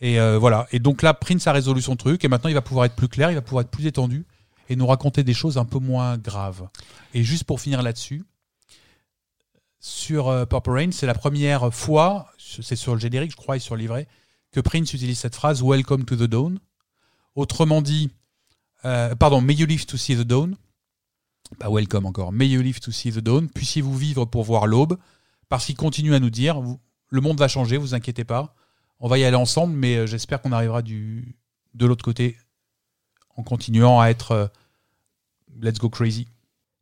Et 0.00 0.20
euh, 0.20 0.38
voilà. 0.38 0.66
Et 0.72 0.78
donc 0.78 1.02
là, 1.02 1.12
Prince 1.12 1.46
a 1.46 1.52
résolu 1.52 1.82
son 1.82 1.96
truc. 1.96 2.24
Et 2.24 2.28
maintenant, 2.28 2.48
il 2.48 2.54
va 2.54 2.62
pouvoir 2.62 2.86
être 2.86 2.94
plus 2.94 3.08
clair, 3.08 3.30
il 3.30 3.34
va 3.34 3.42
pouvoir 3.42 3.62
être 3.62 3.70
plus 3.70 3.82
détendu 3.82 4.24
et 4.68 4.76
nous 4.76 4.86
raconter 4.86 5.24
des 5.24 5.34
choses 5.34 5.58
un 5.58 5.64
peu 5.64 5.78
moins 5.78 6.16
graves. 6.16 6.68
Et 7.12 7.22
juste 7.22 7.44
pour 7.44 7.60
finir 7.60 7.82
là-dessus, 7.82 8.24
sur 9.80 10.28
euh, 10.28 10.46
Purple 10.46 10.70
Rain, 10.70 10.90
c'est 10.92 11.06
la 11.06 11.14
première 11.14 11.74
fois, 11.74 12.28
c'est 12.38 12.76
sur 12.76 12.94
le 12.94 13.00
générique, 13.00 13.32
je 13.32 13.36
crois, 13.36 13.56
et 13.56 13.60
sur 13.60 13.74
le 13.74 13.82
livret, 13.82 14.08
que 14.52 14.60
Prince 14.60 14.94
utilise 14.94 15.18
cette 15.18 15.34
phrase 15.34 15.62
Welcome 15.62 16.04
to 16.04 16.16
the 16.16 16.22
Dawn. 16.22 16.58
Autrement 17.34 17.82
dit, 17.82 18.10
euh, 18.84 19.14
pardon, 19.14 19.40
May 19.40 19.54
you 19.54 19.66
live 19.66 19.86
to 19.86 19.96
see 19.96 20.16
the 20.16 20.22
dawn. 20.22 20.56
Pas 21.58 21.68
welcome 21.70 22.06
encore. 22.06 22.32
May 22.32 22.46
you 22.48 22.62
live 22.62 22.80
to 22.80 22.90
see 22.90 23.12
the 23.12 23.18
dawn. 23.18 23.48
Puissiez-vous 23.48 23.96
vivre 23.96 24.24
pour 24.24 24.44
voir 24.44 24.66
l'aube. 24.66 24.96
Parce 25.48 25.66
qu'il 25.66 25.76
continue 25.76 26.14
à 26.14 26.20
nous 26.20 26.30
dire 26.30 26.60
vous- 26.60 26.80
le 27.10 27.20
monde 27.20 27.38
va 27.38 27.48
changer, 27.48 27.76
vous 27.76 27.94
inquiétez 27.94 28.24
pas. 28.24 28.54
On 28.98 29.08
va 29.08 29.18
y 29.18 29.24
aller 29.24 29.36
ensemble, 29.36 29.74
mais 29.74 29.96
euh, 29.96 30.06
j'espère 30.06 30.40
qu'on 30.40 30.52
arrivera 30.52 30.82
du, 30.82 31.36
de 31.74 31.86
l'autre 31.86 32.04
côté 32.04 32.36
en 33.36 33.42
continuant 33.42 34.00
à 34.00 34.08
être 34.08 34.32
euh, 34.32 34.46
Let's 35.60 35.78
Go 35.78 35.90
Crazy. 35.90 36.26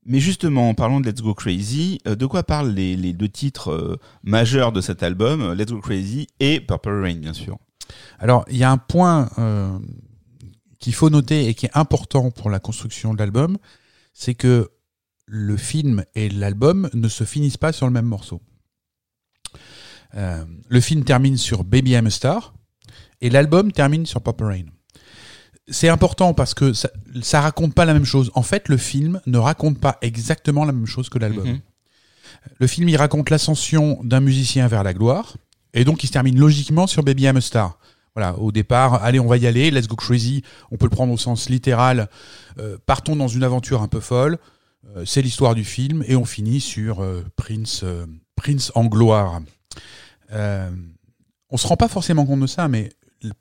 Mais 0.04 0.20
justement, 0.20 0.68
en 0.68 0.74
parlant 0.74 1.00
de 1.00 1.08
Let's 1.08 1.22
Go 1.22 1.34
Crazy, 1.34 2.00
euh, 2.06 2.14
de 2.14 2.26
quoi 2.26 2.42
parlent 2.42 2.70
les, 2.72 2.96
les 2.96 3.12
deux 3.12 3.28
titres 3.28 3.70
euh, 3.72 3.96
majeurs 4.22 4.72
de 4.72 4.80
cet 4.80 5.02
album, 5.02 5.52
Let's 5.54 5.72
Go 5.72 5.80
Crazy 5.80 6.28
et 6.40 6.60
Purple 6.60 7.02
Rain, 7.02 7.16
bien 7.16 7.32
sûr? 7.34 7.58
Alors, 8.18 8.44
il 8.48 8.56
y 8.56 8.64
a 8.64 8.70
un 8.70 8.78
point 8.78 9.28
qu'il 10.82 10.94
faut 10.94 11.10
noter 11.10 11.48
et 11.48 11.54
qui 11.54 11.66
est 11.66 11.70
important 11.74 12.32
pour 12.32 12.50
la 12.50 12.58
construction 12.58 13.14
de 13.14 13.18
l'album, 13.18 13.56
c'est 14.12 14.34
que 14.34 14.72
le 15.26 15.56
film 15.56 16.04
et 16.16 16.28
l'album 16.28 16.90
ne 16.92 17.08
se 17.08 17.22
finissent 17.22 17.56
pas 17.56 17.72
sur 17.72 17.86
le 17.86 17.92
même 17.92 18.04
morceau. 18.04 18.42
Euh, 20.14 20.44
le 20.68 20.80
film 20.80 21.04
termine 21.04 21.38
sur 21.38 21.62
Baby 21.62 21.92
I'm 21.92 22.06
a 22.06 22.10
Star 22.10 22.52
et 23.20 23.30
l'album 23.30 23.70
termine 23.70 24.04
sur 24.06 24.20
Purple 24.22 24.44
Rain. 24.44 24.64
C'est 25.68 25.88
important 25.88 26.34
parce 26.34 26.52
que 26.52 26.72
ça, 26.72 26.90
ça 27.22 27.40
raconte 27.40 27.74
pas 27.74 27.84
la 27.84 27.94
même 27.94 28.04
chose. 28.04 28.32
En 28.34 28.42
fait, 28.42 28.68
le 28.68 28.76
film 28.76 29.20
ne 29.26 29.38
raconte 29.38 29.78
pas 29.78 29.98
exactement 30.02 30.64
la 30.64 30.72
même 30.72 30.86
chose 30.86 31.08
que 31.08 31.18
l'album. 31.18 31.48
Mhm. 31.48 31.60
Le 32.58 32.66
film, 32.66 32.88
il 32.88 32.96
raconte 32.96 33.30
l'ascension 33.30 34.00
d'un 34.02 34.20
musicien 34.20 34.66
vers 34.66 34.82
la 34.82 34.94
gloire, 34.94 35.36
et 35.74 35.84
donc 35.84 36.02
il 36.02 36.08
se 36.08 36.12
termine 36.12 36.38
logiquement 36.40 36.88
sur 36.88 37.04
Baby 37.04 37.22
I'm 37.22 37.36
a 37.36 37.40
Star. 37.40 37.78
Au 38.14 38.52
départ, 38.52 39.02
allez, 39.02 39.18
on 39.20 39.26
va 39.26 39.38
y 39.38 39.46
aller, 39.46 39.70
let's 39.70 39.88
go 39.88 39.96
crazy, 39.96 40.42
on 40.70 40.76
peut 40.76 40.84
le 40.84 40.90
prendre 40.90 41.12
au 41.14 41.16
sens 41.16 41.48
littéral, 41.48 42.10
euh, 42.58 42.76
partons 42.84 43.16
dans 43.16 43.28
une 43.28 43.42
aventure 43.42 43.80
un 43.80 43.88
peu 43.88 44.00
folle, 44.00 44.38
euh, 44.96 45.04
c'est 45.06 45.22
l'histoire 45.22 45.54
du 45.54 45.64
film, 45.64 46.04
et 46.06 46.14
on 46.14 46.26
finit 46.26 46.60
sur 46.60 47.02
euh, 47.02 47.24
Prince, 47.36 47.84
Prince 48.36 48.70
en 48.74 48.84
gloire. 48.84 49.40
On 50.30 51.56
se 51.56 51.66
rend 51.66 51.76
pas 51.76 51.88
forcément 51.88 52.26
compte 52.26 52.40
de 52.40 52.46
ça, 52.46 52.68
mais 52.68 52.90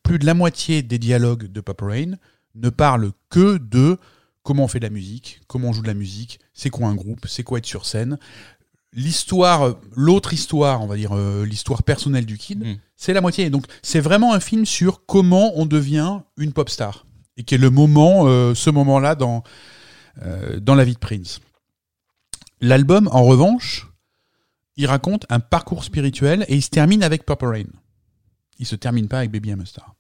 plus 0.03 0.19
de 0.19 0.25
la 0.25 0.33
moitié 0.33 0.81
des 0.83 0.99
dialogues 0.99 1.51
de 1.51 1.59
Pop 1.59 1.81
Rain 1.81 2.13
ne 2.55 2.69
parlent 2.69 3.11
que 3.29 3.57
de 3.57 3.97
comment 4.43 4.63
on 4.63 4.67
fait 4.67 4.79
de 4.79 4.85
la 4.85 4.89
musique, 4.89 5.41
comment 5.47 5.69
on 5.69 5.73
joue 5.73 5.81
de 5.81 5.87
la 5.87 5.93
musique, 5.93 6.39
c'est 6.53 6.69
quoi 6.69 6.87
un 6.87 6.95
groupe, 6.95 7.27
c'est 7.27 7.43
quoi 7.43 7.57
être 7.57 7.65
sur 7.65 7.85
scène. 7.85 8.17
L'histoire, 8.93 9.75
l'autre 9.95 10.33
histoire, 10.33 10.81
on 10.81 10.85
va 10.87 10.97
dire 10.97 11.11
euh, 11.15 11.45
l'histoire 11.45 11.81
personnelle 11.83 12.25
du 12.25 12.37
kid, 12.37 12.59
Mhm. 12.63 12.77
c'est 12.97 13.13
la 13.13 13.21
moitié. 13.21 13.49
Donc 13.49 13.65
c'est 13.81 14.01
vraiment 14.01 14.33
un 14.33 14.39
film 14.41 14.65
sur 14.65 15.05
comment 15.05 15.53
on 15.55 15.65
devient 15.65 16.19
une 16.37 16.51
pop 16.51 16.69
star 16.69 17.05
et 17.37 17.43
qui 17.43 17.55
est 17.55 17.57
le 17.57 17.69
moment, 17.69 18.23
euh, 18.27 18.53
ce 18.53 18.69
moment-là 18.69 19.15
dans 19.15 19.43
euh, 20.23 20.59
dans 20.59 20.75
la 20.75 20.83
vie 20.83 20.93
de 20.93 20.99
Prince. 20.99 21.39
L'album, 22.59 23.07
en 23.13 23.23
revanche, 23.23 23.87
il 24.75 24.85
raconte 24.87 25.25
un 25.29 25.39
parcours 25.39 25.83
spirituel 25.85 26.45
et 26.49 26.55
il 26.55 26.61
se 26.61 26.69
termine 26.69 27.01
avec 27.01 27.25
Purple 27.25 27.45
Rain. 27.45 27.63
Il 28.59 28.65
se 28.65 28.75
termine 28.75 29.07
pas 29.07 29.19
avec 29.19 29.31
Baby 29.31 29.49
I'm 29.51 29.61
a 29.61 29.65
Star. 29.65 29.95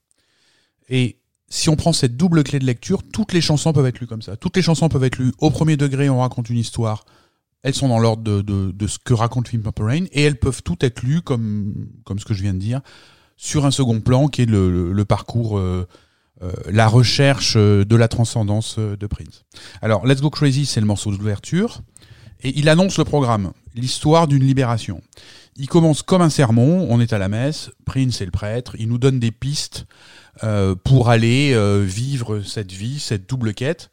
Et 0.89 1.17
si 1.47 1.69
on 1.69 1.75
prend 1.77 1.93
cette 1.93 2.17
double 2.17 2.43
clé 2.43 2.59
de 2.59 2.65
lecture, 2.65 3.03
toutes 3.03 3.31
les 3.33 3.41
chansons 3.41 3.71
peuvent 3.73 3.85
être 3.85 3.99
lues 3.99 4.07
comme 4.07 4.21
ça. 4.21 4.35
Toutes 4.35 4.55
les 4.57 4.61
chansons 4.61 4.89
peuvent 4.89 5.03
être 5.05 5.17
lues 5.17 5.31
au 5.39 5.49
premier 5.49 5.77
degré, 5.77 6.09
on 6.09 6.19
raconte 6.19 6.49
une 6.49 6.57
histoire. 6.57 7.05
Elles 7.63 7.75
sont 7.75 7.89
dans 7.89 7.99
l'ordre 7.99 8.23
de, 8.23 8.41
de, 8.41 8.87
ce 8.87 8.97
que 8.97 9.13
raconte 9.13 9.45
le 9.45 9.49
film 9.51 9.61
Purple 9.61 10.07
et 10.11 10.23
elles 10.23 10.39
peuvent 10.39 10.63
toutes 10.63 10.83
être 10.83 11.03
lues 11.03 11.21
comme, 11.21 11.87
comme 12.05 12.17
ce 12.17 12.25
que 12.25 12.33
je 12.33 12.41
viens 12.41 12.53
de 12.53 12.59
dire, 12.59 12.81
sur 13.37 13.65
un 13.65 13.71
second 13.71 13.99
plan 14.01 14.27
qui 14.27 14.43
est 14.43 14.45
le, 14.45 14.91
le, 14.91 15.05
parcours, 15.05 15.57
euh, 15.57 15.87
euh, 16.41 16.51
la 16.71 16.87
recherche 16.87 17.55
euh, 17.57 17.85
de 17.85 17.95
la 17.95 18.07
transcendance 18.07 18.79
de 18.79 19.07
Prince. 19.07 19.45
Alors, 19.81 20.05
Let's 20.07 20.21
Go 20.21 20.29
Crazy, 20.29 20.65
c'est 20.65 20.79
le 20.79 20.87
morceau 20.87 21.11
d'ouverture, 21.11 21.81
et 22.41 22.57
il 22.57 22.67
annonce 22.67 22.97
le 22.97 23.03
programme, 23.03 23.51
l'histoire 23.75 24.27
d'une 24.27 24.43
libération. 24.43 25.01
Il 25.55 25.67
commence 25.67 26.01
comme 26.01 26.21
un 26.21 26.29
sermon, 26.29 26.87
on 26.89 26.99
est 26.99 27.13
à 27.13 27.19
la 27.19 27.29
messe, 27.29 27.69
Prince 27.85 28.21
est 28.21 28.25
le 28.25 28.31
prêtre, 28.31 28.75
il 28.79 28.87
nous 28.87 28.97
donne 28.97 29.19
des 29.19 29.31
pistes 29.31 29.85
pour 30.83 31.09
aller 31.09 31.53
vivre 31.83 32.41
cette 32.41 32.71
vie, 32.71 32.99
cette 32.99 33.29
double 33.29 33.53
quête. 33.53 33.91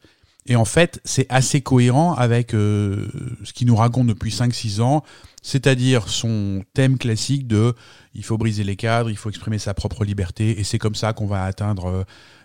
Et 0.48 0.56
en 0.56 0.64
fait, 0.64 1.00
c'est 1.04 1.26
assez 1.28 1.60
cohérent 1.60 2.14
avec 2.14 2.54
euh, 2.54 3.06
ce 3.44 3.52
qu'il 3.52 3.66
nous 3.66 3.76
raconte 3.76 4.06
depuis 4.06 4.30
5-6 4.30 4.80
ans, 4.80 5.04
c'est-à-dire 5.42 6.08
son 6.08 6.62
thème 6.74 6.96
classique 6.98 7.46
de 7.46 7.74
il 8.14 8.24
faut 8.24 8.38
briser 8.38 8.64
les 8.64 8.74
cadres, 8.76 9.10
il 9.10 9.16
faut 9.16 9.28
exprimer 9.28 9.58
sa 9.58 9.74
propre 9.74 10.04
liberté, 10.04 10.58
et 10.58 10.64
c'est 10.64 10.78
comme 10.78 10.94
ça 10.94 11.12
qu'on 11.12 11.26
va 11.26 11.44
atteindre 11.44 11.86
euh, 11.86 12.04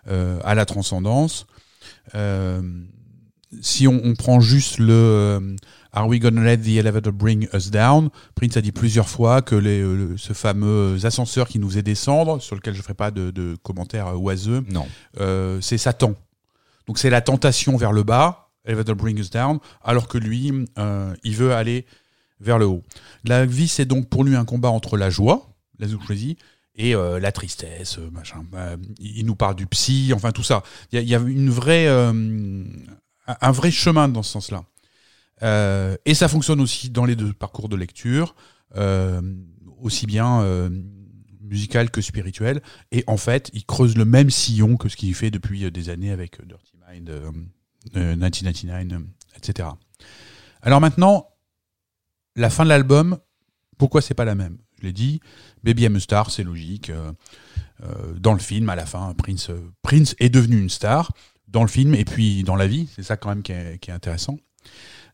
euh, 0.09 0.39
à 0.43 0.53
la 0.53 0.65
transcendance. 0.65 1.47
Euh, 2.13 2.61
si 3.61 3.87
on, 3.87 4.01
on 4.03 4.15
prend 4.15 4.39
juste 4.41 4.79
le 4.79 5.55
Are 5.95 6.07
we 6.07 6.19
gonna 6.19 6.41
let 6.43 6.57
the 6.57 6.75
elevator 6.77 7.13
bring 7.13 7.47
us 7.53 7.69
down? 7.69 8.09
Prince 8.35 8.57
a 8.57 8.61
dit 8.61 8.71
plusieurs 8.71 9.07
fois 9.07 9.41
que 9.43 9.55
les, 9.55 9.81
le- 9.81 10.17
ce 10.17 10.33
fameux 10.33 10.97
ascenseur 11.05 11.47
qui 11.47 11.59
nous 11.59 11.69
faisait 11.69 11.83
descendre, 11.83 12.41
sur 12.41 12.55
lequel 12.55 12.73
je 12.73 12.79
ne 12.79 12.83
ferai 12.83 12.95
pas 12.95 13.11
de, 13.11 13.29
de 13.31 13.55
commentaires 13.63 14.19
oiseux, 14.19 14.63
Non. 14.71 14.87
c'est 15.61 15.77
Satan. 15.77 16.15
Donc 16.87 16.97
c'est 16.97 17.09
la 17.09 17.21
tentation 17.21 17.77
vers 17.77 17.91
le 17.91 18.03
bas, 18.03 18.51
elevator 18.65 18.95
bring 18.95 19.17
us 19.19 19.29
down, 19.29 19.59
alors 19.83 20.07
que 20.07 20.17
lui, 20.17 20.51
euh, 20.77 21.15
il 21.23 21.35
veut 21.35 21.53
aller 21.53 21.85
vers 22.39 22.59
le 22.59 22.65
haut. 22.65 22.83
La 23.23 23.45
vie, 23.45 23.67
c'est 23.67 23.85
donc 23.85 24.09
pour 24.09 24.23
lui 24.23 24.35
un 24.35 24.45
combat 24.45 24.69
entre 24.69 24.97
la 24.97 25.09
joie, 25.09 25.49
la 25.79 25.87
zoukrésie, 25.87 26.37
et 26.75 26.95
euh, 26.95 27.19
la 27.19 27.31
tristesse, 27.31 27.97
euh, 27.99 28.09
machin. 28.11 28.45
Euh, 28.55 28.77
il 28.99 29.25
nous 29.25 29.35
parle 29.35 29.55
du 29.55 29.67
psy, 29.67 30.11
enfin 30.13 30.31
tout 30.31 30.43
ça. 30.43 30.63
Il 30.91 31.01
y 31.01 31.15
a, 31.15 31.19
une 31.19 31.49
vraie, 31.49 31.87
un 31.87 33.51
vrai 33.51 33.71
chemin 33.71 34.07
dans 34.07 34.23
ce 34.23 34.31
sens-là. 34.31 34.63
Et 36.05 36.13
ça 36.13 36.27
fonctionne 36.27 36.61
aussi 36.61 36.89
dans 36.89 37.05
les 37.05 37.15
deux 37.15 37.33
parcours 37.33 37.69
de 37.69 37.75
lecture, 37.75 38.35
aussi 39.81 40.07
bien 40.07 40.69
musical 41.41 41.91
que 41.91 42.01
spirituel. 42.01 42.61
Et 42.91 43.03
en 43.07 43.17
fait, 43.17 43.49
il 43.53 43.65
creuse 43.65 43.97
le 43.97 44.05
même 44.05 44.29
sillon 44.29 44.77
que 44.77 44.89
ce 44.89 44.95
qu'il 44.95 45.13
fait 45.13 45.31
depuis 45.31 45.69
des 45.71 45.89
années 45.89 46.11
avec 46.11 46.45
Dirty 46.45 46.72
1999, 47.01 49.01
euh, 49.01 49.37
etc. 49.37 49.69
Alors 50.61 50.81
maintenant, 50.81 51.29
la 52.35 52.49
fin 52.49 52.63
de 52.63 52.69
l'album, 52.69 53.17
pourquoi 53.77 54.01
c'est 54.01 54.13
pas 54.13 54.25
la 54.25 54.35
même? 54.35 54.57
Je 54.79 54.87
l'ai 54.87 54.93
dit, 54.93 55.21
Baby 55.63 55.83
I'm 55.83 55.95
a 55.95 55.99
Star, 55.99 56.31
c'est 56.31 56.43
logique. 56.43 56.89
euh, 56.89 57.11
euh, 57.83 58.13
dans 58.17 58.33
le 58.33 58.39
film, 58.39 58.69
à 58.69 58.75
la 58.75 58.85
fin, 58.85 59.13
Prince, 59.13 59.49
euh, 59.49 59.71
Prince 59.81 60.15
est 60.19 60.29
devenu 60.29 60.59
une 60.59 60.69
star 60.69 61.11
dans 61.47 61.61
le 61.61 61.67
film 61.67 61.95
et 61.95 62.05
puis 62.05 62.43
dans 62.43 62.55
la 62.55 62.67
vie. 62.67 62.87
C'est 62.95 63.03
ça 63.03 63.17
quand 63.17 63.29
même 63.29 63.43
qui 63.43 63.51
est, 63.51 63.89
intéressant. 63.89 64.37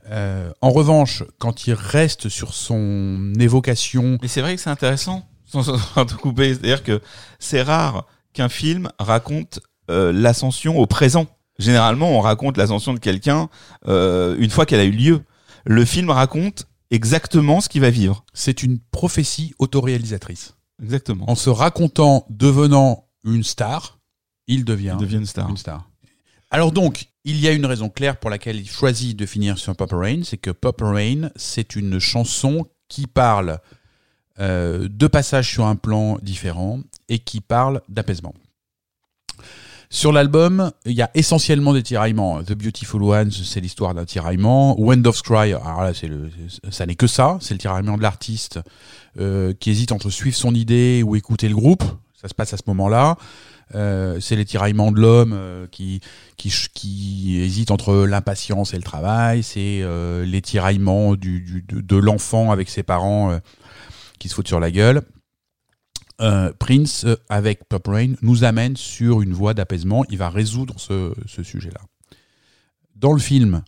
Euh, 0.09 0.51
en 0.61 0.69
revanche, 0.69 1.23
quand 1.39 1.67
il 1.67 1.73
reste 1.73 2.29
sur 2.29 2.53
son 2.53 3.33
évocation 3.39 4.17
Mais 4.21 4.27
c'est 4.27 4.41
vrai 4.41 4.55
que 4.55 4.61
c'est 4.61 4.69
intéressant. 4.69 5.27
C'est-à-dire 5.45 6.83
que 6.83 7.01
c'est 7.39 7.63
rare 7.63 8.05
qu'un 8.33 8.49
film 8.49 8.89
raconte 8.99 9.59
euh, 9.89 10.13
l'ascension 10.13 10.77
au 10.77 10.85
présent. 10.85 11.25
Généralement, 11.59 12.09
on 12.17 12.21
raconte 12.21 12.57
l'ascension 12.57 12.93
de 12.93 12.99
quelqu'un 12.99 13.49
euh, 13.87 14.35
une 14.39 14.49
fois 14.49 14.65
qu'elle 14.65 14.79
a 14.79 14.85
eu 14.85 14.91
lieu. 14.91 15.21
Le 15.65 15.85
film 15.85 16.09
raconte 16.09 16.65
exactement 16.89 17.61
ce 17.61 17.69
qu'il 17.69 17.81
va 17.81 17.89
vivre. 17.91 18.25
c'est 18.33 18.63
une 18.63 18.79
prophétie 18.79 19.53
autoréalisatrice. 19.59 20.55
Exactement. 20.81 21.29
En 21.29 21.35
se 21.35 21.49
racontant 21.49 22.25
devenant 22.29 23.05
une 23.25 23.43
star, 23.43 23.99
il 24.47 24.63
devient, 24.65 24.95
Il 24.97 25.01
devient 25.01 25.17
une 25.17 25.25
star. 25.25 25.49
une 25.49 25.57
star. 25.57 25.85
Alors 26.49 26.71
donc, 26.71 27.09
il 27.25 27.39
y 27.39 27.47
a 27.47 27.51
une 27.51 27.65
raison 27.65 27.89
claire 27.89 28.17
pour 28.17 28.29
laquelle 28.29 28.55
il 28.55 28.69
choisit 28.69 29.15
de 29.15 29.25
finir 29.25 29.57
sur 29.59 29.75
Pop 29.75 29.91
Rain, 29.91 30.21
c'est 30.23 30.37
que 30.37 30.49
Pop 30.49 30.81
Rain, 30.81 31.29
c'est 31.35 31.75
une 31.75 31.99
chanson 31.99 32.65
qui 32.87 33.05
parle 33.05 33.59
euh, 34.39 34.87
de 34.89 35.07
passages 35.07 35.51
sur 35.51 35.65
un 35.65 35.75
plan 35.75 36.17
différent 36.23 36.79
et 37.09 37.19
qui 37.19 37.41
parle 37.41 37.81
d'apaisement. 37.89 38.33
Sur 39.91 40.11
l'album, 40.11 40.71
il 40.85 40.91
y 40.93 41.01
a 41.01 41.09
essentiellement 41.15 41.73
des 41.73 41.81
tiraillements. 41.81 42.43
The 42.43 42.53
Beautiful 42.53 43.01
Ones, 43.01 43.31
c'est 43.31 43.59
l'histoire 43.59 43.95
d'un 43.95 44.05
tiraillement. 44.05 44.79
When 44.79 45.01
Doves 45.01 45.23
Cry, 45.23 45.53
alors 45.53 45.81
là, 45.81 45.93
c'est 45.95 46.07
le, 46.07 46.29
ça 46.69 46.85
n'est 46.85 46.93
que 46.93 47.07
ça. 47.07 47.39
C'est 47.41 47.55
le 47.55 47.59
tiraillement 47.59 47.97
de 47.97 48.03
l'artiste 48.03 48.59
euh, 49.19 49.53
qui 49.59 49.71
hésite 49.71 49.91
entre 49.91 50.11
suivre 50.11 50.35
son 50.35 50.53
idée 50.53 51.01
ou 51.03 51.15
écouter 51.15 51.49
le 51.49 51.55
groupe. 51.55 51.83
Ça 52.21 52.27
se 52.27 52.35
passe 52.35 52.53
à 52.53 52.57
ce 52.57 52.63
moment-là. 52.67 53.17
Euh, 53.75 54.19
c'est 54.19 54.35
les 54.35 54.45
tiraillements 54.45 54.91
de 54.91 54.99
l'homme 54.99 55.33
euh, 55.33 55.67
qui, 55.71 56.01
qui, 56.37 57.39
hésite 57.39 57.71
entre 57.71 58.05
l'impatience 58.05 58.73
et 58.73 58.77
le 58.77 58.83
travail. 58.83 59.41
C'est 59.41 59.81
euh, 59.81 60.25
les 60.25 60.41
tiraillements 60.41 61.15
de, 61.15 61.41
de 61.67 61.97
l'enfant 61.97 62.51
avec 62.51 62.69
ses 62.69 62.83
parents 62.83 63.39
qui 64.19 64.29
se 64.29 64.35
foutent 64.35 64.47
sur 64.47 64.59
la 64.59 64.69
gueule. 64.69 65.01
Euh, 66.21 66.51
Prince, 66.59 67.05
euh, 67.05 67.15
avec 67.29 67.63
Pop 67.69 67.87
Rain, 67.87 68.13
nous 68.21 68.43
amène 68.43 68.75
sur 68.75 69.21
une 69.21 69.33
voie 69.33 69.53
d'apaisement. 69.53 70.03
Il 70.09 70.17
va 70.17 70.29
résoudre 70.29 70.75
ce, 70.77 71.13
sujet-là. 71.43 71.79
Dans 72.95 73.13
le 73.13 73.19
film, 73.19 73.63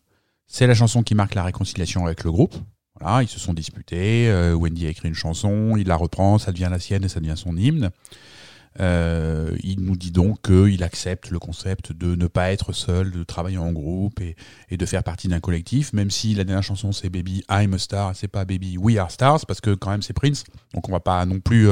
c'est 0.48 0.68
la 0.68 0.76
chanson 0.76 1.02
qui 1.04 1.16
marque 1.16 1.36
la 1.36 1.44
réconciliation 1.44 2.06
avec 2.06 2.24
le 2.24 2.32
groupe. 2.32 2.56
Voilà, 3.00 3.24
ils 3.24 3.30
se 3.30 3.40
sont 3.40 3.54
disputés. 3.54 4.30
euh, 4.30 4.54
Wendy 4.54 4.86
a 4.86 4.90
écrit 4.90 5.08
une 5.08 5.16
chanson, 5.16 5.76
il 5.78 5.88
la 5.88 5.96
reprend, 5.96 6.38
ça 6.38 6.52
devient 6.52 6.68
la 6.70 6.80
sienne 6.80 7.06
et 7.06 7.08
ça 7.08 7.22
devient 7.22 7.38
son 7.38 7.56
hymne. 7.56 7.90
Il 8.78 9.78
nous 9.80 9.96
dit 9.96 10.12
donc 10.12 10.42
qu'il 10.42 10.84
accepte 10.84 11.30
le 11.30 11.40
concept 11.40 11.94
de 11.94 12.16
ne 12.16 12.28
pas 12.28 12.52
être 12.52 12.74
seul, 12.74 13.12
de 13.12 13.24
travailler 13.24 13.58
en 13.58 13.72
groupe 13.72 14.20
et, 14.20 14.36
et 14.70 14.78
de 14.78 14.86
faire 14.86 15.04
partie 15.04 15.30
d'un 15.30 15.40
collectif, 15.40 15.94
même 15.94 16.12
si 16.12 16.36
la 16.36 16.44
dernière 16.44 16.64
chanson 16.64 16.92
c'est 16.92 17.10
Baby 17.10 17.44
I'm 17.50 17.74
a 17.74 17.78
Star, 17.78 18.16
c'est 18.16 18.28
pas 18.28 18.44
Baby 18.44 18.78
We 18.78 18.98
Are 18.98 19.12
Stars, 19.12 19.46
parce 19.46 19.62
que 19.62 19.74
quand 19.74 19.92
même 19.92 20.02
c'est 20.02 20.14
Prince, 20.14 20.44
donc 20.74 20.88
on 20.90 20.92
va 20.92 21.00
pas 21.00 21.26
non 21.26 21.40
plus 21.40 21.70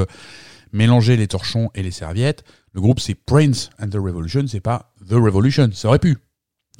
mélanger 0.72 1.16
les 1.16 1.28
torchons 1.28 1.70
et 1.74 1.82
les 1.82 1.90
serviettes. 1.90 2.44
Le 2.72 2.80
groupe 2.80 3.00
c'est 3.00 3.14
Prince 3.14 3.70
and 3.80 3.88
the 3.88 3.96
Revolution, 3.96 4.46
c'est 4.46 4.60
pas 4.60 4.94
The 5.08 5.14
Revolution, 5.14 5.70
ça 5.72 5.88
aurait 5.88 5.98
pu. 5.98 6.18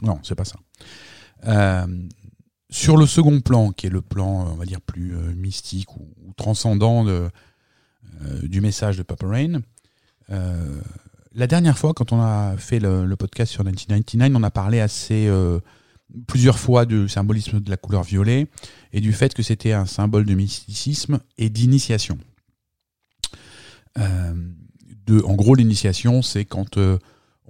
Non, 0.02 0.18
c'est 0.22 0.34
pas 0.34 0.44
ça. 0.44 0.56
Euh, 1.46 1.86
sur 2.70 2.96
le 2.96 3.06
second 3.06 3.40
plan, 3.40 3.72
qui 3.72 3.86
est 3.86 3.90
le 3.90 4.02
plan, 4.02 4.46
on 4.52 4.54
va 4.54 4.64
dire, 4.64 4.80
plus 4.80 5.16
euh, 5.16 5.34
mystique 5.34 5.96
ou, 5.96 6.32
transcendant 6.36 7.06
euh, 7.06 7.28
du 8.42 8.60
message 8.60 8.96
de 8.96 9.02
Papa 9.02 9.26
Rain, 9.26 9.60
euh, 10.30 10.80
la 11.34 11.46
dernière 11.46 11.78
fois, 11.78 11.94
quand 11.94 12.12
on 12.12 12.20
a 12.20 12.56
fait 12.56 12.80
le, 12.80 13.14
podcast 13.16 13.52
sur 13.52 13.64
1999, 13.64 14.32
on 14.34 14.42
a 14.42 14.50
parlé 14.50 14.80
assez 14.80 15.26
euh, 15.28 15.60
plusieurs 16.26 16.58
fois 16.58 16.86
du 16.86 17.08
symbolisme 17.08 17.60
de 17.60 17.70
la 17.70 17.76
couleur 17.76 18.02
violet 18.02 18.48
et 18.92 19.00
du 19.00 19.12
fait 19.12 19.32
que 19.32 19.42
c'était 19.42 19.72
un 19.72 19.86
symbole 19.86 20.24
de 20.24 20.34
mysticisme 20.34 21.20
et 21.38 21.48
d'initiation. 21.48 22.18
Euh, 23.98 25.22
en 25.24 25.34
gros, 25.34 25.54
l'initiation, 25.54 26.22
c'est 26.22 26.44
quand 26.44 26.76
euh, 26.76 26.98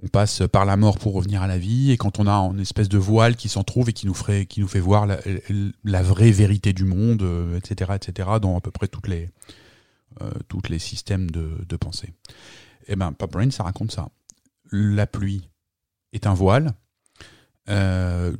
on 0.01 0.07
passe 0.07 0.43
par 0.51 0.65
la 0.65 0.77
mort 0.77 0.97
pour 0.97 1.13
revenir 1.13 1.41
à 1.41 1.47
la 1.47 1.57
vie 1.57 1.91
et 1.91 1.97
quand 1.97 2.19
on 2.19 2.27
a 2.27 2.33
une 2.33 2.59
espèce 2.59 2.89
de 2.89 2.97
voile 2.97 3.35
qui 3.35 3.49
s'en 3.49 3.63
trouve 3.63 3.89
et 3.89 3.93
qui 3.93 4.07
nous, 4.07 4.13
fait 4.13 4.79
voir 4.79 5.05
la, 5.05 6.01
vraie 6.01 6.31
vérité 6.31 6.73
du 6.73 6.85
monde, 6.85 7.21
euh, 7.21 7.57
etc., 7.57 7.91
etc., 7.95 8.29
dans 8.41 8.57
à 8.57 8.61
peu 8.61 8.71
près 8.71 8.87
toutes 8.87 9.07
les, 9.07 10.79
systèmes 10.79 11.29
de, 11.29 11.75
pensée. 11.77 12.13
Eh 12.87 12.95
ben, 12.95 13.11
Pop 13.11 13.35
Rain, 13.35 13.51
ça 13.51 13.63
raconte 13.63 13.91
ça. 13.91 14.09
La 14.71 15.05
pluie 15.05 15.47
est 16.13 16.25
un 16.25 16.33
voile. 16.33 16.73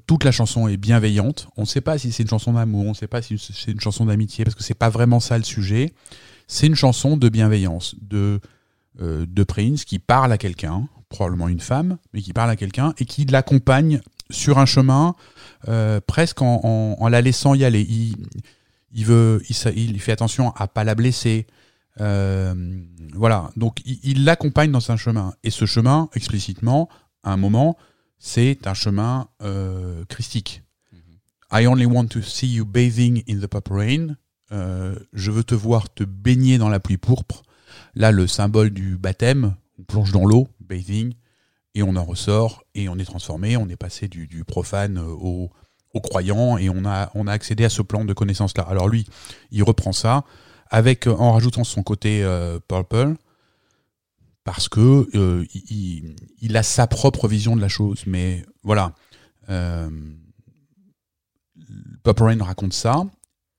Toute 0.08 0.26
la 0.26 0.32
chanson 0.32 0.68
est 0.68 0.78
bienveillante. 0.78 1.48
On 1.56 1.62
ne 1.62 1.68
sait 1.68 1.80
pas 1.80 1.98
si 1.98 2.12
c'est 2.12 2.24
une 2.24 2.30
chanson 2.30 2.54
d'amour, 2.54 2.86
on 2.86 2.90
ne 2.90 2.96
sait 2.96 3.08
pas 3.08 3.22
si 3.22 3.38
c'est 3.38 3.72
une 3.72 3.80
chanson 3.80 4.06
d'amitié, 4.06 4.44
parce 4.44 4.56
que 4.56 4.64
c'est 4.64 4.74
pas 4.74 4.90
vraiment 4.90 5.20
ça 5.20 5.38
le 5.38 5.44
sujet. 5.44 5.94
C'est 6.54 6.68
une 6.68 6.76
chanson 6.76 7.16
de 7.16 7.30
bienveillance, 7.30 7.96
de, 8.02 8.42
euh, 9.00 9.26
de 9.26 9.44
Prince 9.46 9.86
qui 9.86 10.00
parle 10.00 10.34
à 10.34 10.38
quelqu'un, 10.38 10.90
probablement 11.08 11.48
une 11.48 11.62
femme, 11.62 11.98
mais 12.14 12.22
qui 12.22 12.34
parle 12.34 12.50
à 12.50 12.58
quelqu'un 12.58 12.94
et 12.98 13.06
qui 13.06 13.24
l'accompagne 13.24 14.02
sur 14.30 14.58
un 14.60 14.66
chemin 14.66 15.16
euh, 15.70 16.02
presque 16.06 16.42
en, 16.42 16.60
en- 16.62 16.98
en 17.02 17.08
la 17.08 17.22
laissant 17.22 17.54
y 17.56 17.64
aller. 17.64 17.84
Il, 17.90 18.18
il 18.92 19.06
veut, 19.06 19.42
il, 19.48 20.02
fait 20.02 20.12
attention 20.12 20.52
à 20.58 20.68
pas 20.68 20.84
la 20.84 20.94
blesser. 20.94 21.48
Euh, 22.02 22.54
voilà, 23.14 23.50
donc 23.56 23.78
il 23.86 24.26
l'accompagne 24.26 24.72
dans 24.74 24.92
un 24.92 24.98
chemin. 24.98 25.34
Et 25.46 25.52
ce 25.52 25.66
chemin, 25.66 26.10
explicitement, 26.16 26.90
à 27.24 27.32
un 27.32 27.38
moment, 27.38 27.78
c'est 28.20 28.68
un 28.68 28.74
chemin 28.74 29.30
christique. 30.10 30.64
I 31.50 31.66
only 31.66 31.86
want 31.86 32.08
to 32.08 32.22
see 32.22 32.48
you 32.56 32.66
bathing 32.66 33.24
in 33.30 33.40
the 33.40 33.48
purple 33.48 33.74
rain. 33.78 34.18
Euh, 34.52 34.96
je 35.14 35.32
veux 35.32 35.44
te 35.44 35.56
voir 35.56 35.94
te 35.94 36.04
baigner 36.04 36.58
dans 36.58 36.70
la 36.70 36.80
pluie 36.80 36.98
pourpre. 36.98 37.44
Là, 37.96 38.12
le 38.12 38.28
symbole 38.28 38.70
du 38.72 38.98
baptême, 38.98 39.56
on 39.80 39.84
plonge 39.84 40.12
dans 40.12 40.26
l'eau, 40.26 40.48
bathing, 40.60 41.14
et 41.74 41.84
on 41.84 41.96
en 41.96 42.04
ressort, 42.04 42.64
et 42.76 42.90
on 42.90 42.98
est 42.98 43.06
transformé, 43.06 43.56
on 43.58 43.70
est 43.70 43.78
passé 43.78 44.08
du, 44.08 44.28
du 44.28 44.44
profane 44.44 44.98
au, 44.98 45.50
au 45.94 46.02
croyant, 46.02 46.58
et 46.58 46.70
on 46.70 46.86
a, 46.86 47.12
on 47.16 47.28
a 47.28 47.32
accédé 47.32 47.64
à 47.64 47.70
ce 47.70 47.82
plan 47.82 48.04
de 48.04 48.14
connaissance-là. 48.14 48.64
Alors 48.64 48.90
lui, 48.90 49.06
il 49.52 49.64
reprend 49.64 49.94
ça, 49.94 50.26
avec 50.70 51.08
en 51.08 51.34
rajoutant 51.34 51.64
son 51.64 51.84
côté 51.84 52.24
euh, 52.24 52.60
purple, 52.60 53.16
parce 54.44 54.68
que 54.68 55.08
euh, 55.16 55.46
il, 55.54 56.16
il- 56.42 56.58
a 56.58 56.64
sa 56.64 56.88
propre 56.88 57.28
vision 57.28 57.56
de 57.56 57.62
la 57.62 57.68
chose. 57.68 58.04
Mais 58.08 58.44
voilà, 58.64 58.96
euh, 59.50 59.90
Pop 62.04 62.20
Rain 62.20 62.42
raconte 62.44 62.74
ça. 62.74 63.04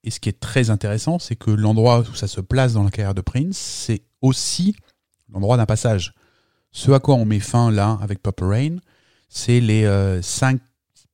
Et 0.05 0.11
ce 0.11 0.21
qui 0.21 0.29
est 0.29 0.41
très 0.41 0.71
intéressant, 0.71 1.19
c'est 1.19 1.37
que 1.37 1.51
l'endroit 1.51 2.01
où 2.01 2.15
ça 2.15 2.27
se 2.27 2.41
place 2.41 2.73
dans 2.73 2.83
la 2.83 2.91
carrière 2.91 3.15
de 3.15 3.21
Prince, 3.21 3.57
c'est 3.57 4.03
aussi 4.21 4.75
l'endroit 5.33 5.57
d'un 5.57 5.67
passage. 5.67 6.15
Ce 6.73 6.91
à 6.91 7.01
quoi 7.01 7.15
on 7.17 7.25
met 7.25 7.41
fin 7.41 7.71
là 7.71 7.99
avec 8.03 8.21
Pop 8.21 8.41
Rain, 8.41 8.77
c'est 9.29 9.61
les 9.61 9.85
euh, 9.85 10.21
cinq 10.23 10.61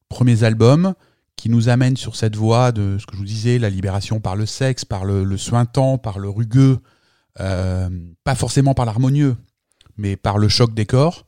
premiers 0.08 0.42
albums 0.42 0.94
qui 1.36 1.50
nous 1.50 1.68
amènent 1.68 1.96
sur 1.96 2.16
cette 2.16 2.34
voie 2.34 2.72
de 2.72 2.96
ce 2.98 3.06
que 3.06 3.12
je 3.12 3.18
vous 3.18 3.24
disais, 3.24 3.58
la 3.58 3.70
libération 3.70 4.20
par 4.20 4.36
le 4.36 4.46
sexe, 4.46 4.84
par 4.84 5.04
le, 5.04 5.22
le 5.22 5.36
suintant, 5.36 5.98
par 5.98 6.18
le 6.18 6.28
rugueux, 6.28 6.80
euh, 7.40 7.88
pas 8.24 8.34
forcément 8.34 8.74
par 8.74 8.86
l'harmonieux, 8.86 9.36
mais 9.96 10.16
par 10.16 10.38
le 10.38 10.48
choc 10.48 10.74
des 10.74 10.86
corps. 10.86 11.26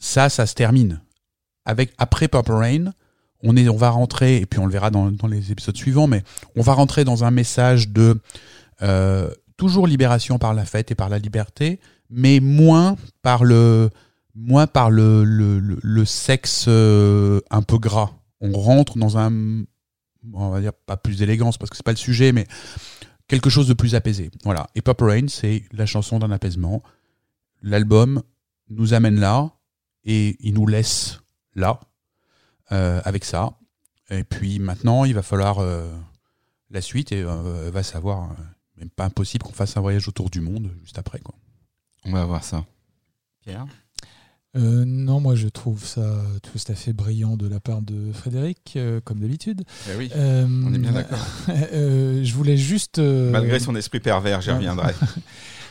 Ça, 0.00 0.28
ça 0.28 0.46
se 0.46 0.54
termine. 0.54 1.02
Avec 1.64 1.92
après 1.98 2.28
Purple 2.28 2.52
Rain, 2.52 2.92
on 3.42 3.56
est, 3.56 3.68
on 3.68 3.76
va 3.76 3.90
rentrer 3.90 4.36
et 4.36 4.46
puis 4.46 4.58
on 4.60 4.66
le 4.66 4.72
verra 4.72 4.90
dans, 4.90 5.10
les 5.28 5.52
épisodes 5.52 5.76
suivants, 5.76 6.06
mais 6.06 6.22
on 6.56 6.62
va 6.62 6.74
rentrer 6.74 7.04
dans 7.04 7.24
un 7.24 7.30
message 7.30 7.88
de 7.88 8.20
euh, 8.82 9.30
toujours 9.56 9.86
libération 9.86 10.38
par 10.38 10.54
la 10.54 10.64
fête 10.64 10.90
et 10.90 10.94
par 10.94 11.08
la 11.08 11.18
liberté, 11.18 11.80
mais 12.10 12.40
moins 12.40 12.96
par 13.22 13.44
le 13.44 13.90
moins 14.34 14.66
par 14.66 14.90
le, 14.90 15.24
le, 15.24 15.58
le, 15.58 15.78
le 15.82 16.04
sexe 16.04 16.64
euh, 16.68 17.40
un 17.50 17.62
peu 17.62 17.78
gras. 17.78 18.12
On 18.40 18.52
rentre 18.52 18.96
dans 18.96 19.18
un, 19.18 19.64
on 20.32 20.50
va 20.50 20.60
dire 20.60 20.72
pas 20.72 20.96
plus 20.96 21.18
d'élégance 21.18 21.58
parce 21.58 21.70
que 21.70 21.76
c'est 21.76 21.84
pas 21.84 21.92
le 21.92 21.98
sujet, 21.98 22.32
mais 22.32 22.46
quelque 23.28 23.50
chose 23.50 23.68
de 23.68 23.74
plus 23.74 23.94
apaisé. 23.94 24.30
Voilà. 24.44 24.68
Et 24.74 24.80
Purple 24.80 25.04
Rain, 25.04 25.28
c'est 25.28 25.64
la 25.72 25.86
chanson 25.86 26.18
d'un 26.18 26.30
apaisement. 26.30 26.82
L'album 27.62 28.22
nous 28.70 28.94
amène 28.94 29.20
là 29.20 29.52
et 30.04 30.36
il 30.40 30.54
nous 30.54 30.66
laisse 30.66 31.20
là 31.54 31.80
avec 33.04 33.24
ça. 33.24 33.52
Et 34.10 34.24
puis 34.24 34.58
maintenant, 34.58 35.04
il 35.04 35.14
va 35.14 35.22
falloir 35.22 35.58
euh, 35.60 35.88
la 36.70 36.80
suite 36.80 37.12
et 37.12 37.22
euh, 37.22 37.70
va 37.72 37.82
savoir. 37.82 38.30
euh, 38.32 38.34
même 38.78 38.90
pas 38.90 39.04
impossible 39.04 39.44
qu'on 39.44 39.52
fasse 39.52 39.76
un 39.76 39.80
voyage 39.80 40.08
autour 40.08 40.28
du 40.30 40.40
monde 40.40 40.70
juste 40.82 40.98
après. 40.98 41.20
Quoi. 41.20 41.34
On 42.04 42.12
va 42.12 42.24
voir 42.24 42.42
ça. 42.42 42.64
Pierre? 43.44 43.66
Euh, 44.56 44.84
non, 44.84 45.20
moi 45.20 45.34
je 45.34 45.46
trouve 45.48 45.84
ça 45.84 46.20
tout 46.42 46.58
à 46.68 46.74
fait 46.74 46.92
brillant 46.92 47.36
de 47.36 47.46
la 47.48 47.60
part 47.60 47.80
de 47.80 48.12
Frédéric, 48.12 48.74
euh, 48.76 49.00
comme 49.00 49.20
d'habitude. 49.20 49.62
Eh 49.90 49.96
oui. 49.96 50.10
Euh, 50.16 50.46
On 50.66 50.74
est 50.74 50.78
bien 50.78 50.92
d'accord. 50.92 51.24
euh, 51.48 52.24
je 52.24 52.34
voulais 52.34 52.56
juste. 52.56 52.98
euh, 52.98 53.30
Malgré 53.30 53.60
son 53.60 53.74
esprit 53.76 54.00
pervers, 54.00 54.40
j'y 54.42 54.50
reviendrai. 54.50 54.92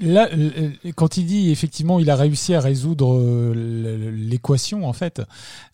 Là, 0.00 0.28
euh, 0.32 0.70
quand 0.94 1.16
il 1.16 1.26
dit 1.26 1.50
effectivement, 1.50 1.98
il 1.98 2.08
a 2.10 2.16
réussi 2.16 2.54
à 2.54 2.60
résoudre 2.60 3.18
euh, 3.18 4.12
l'équation, 4.12 4.88
en 4.88 4.92
fait, 4.92 5.20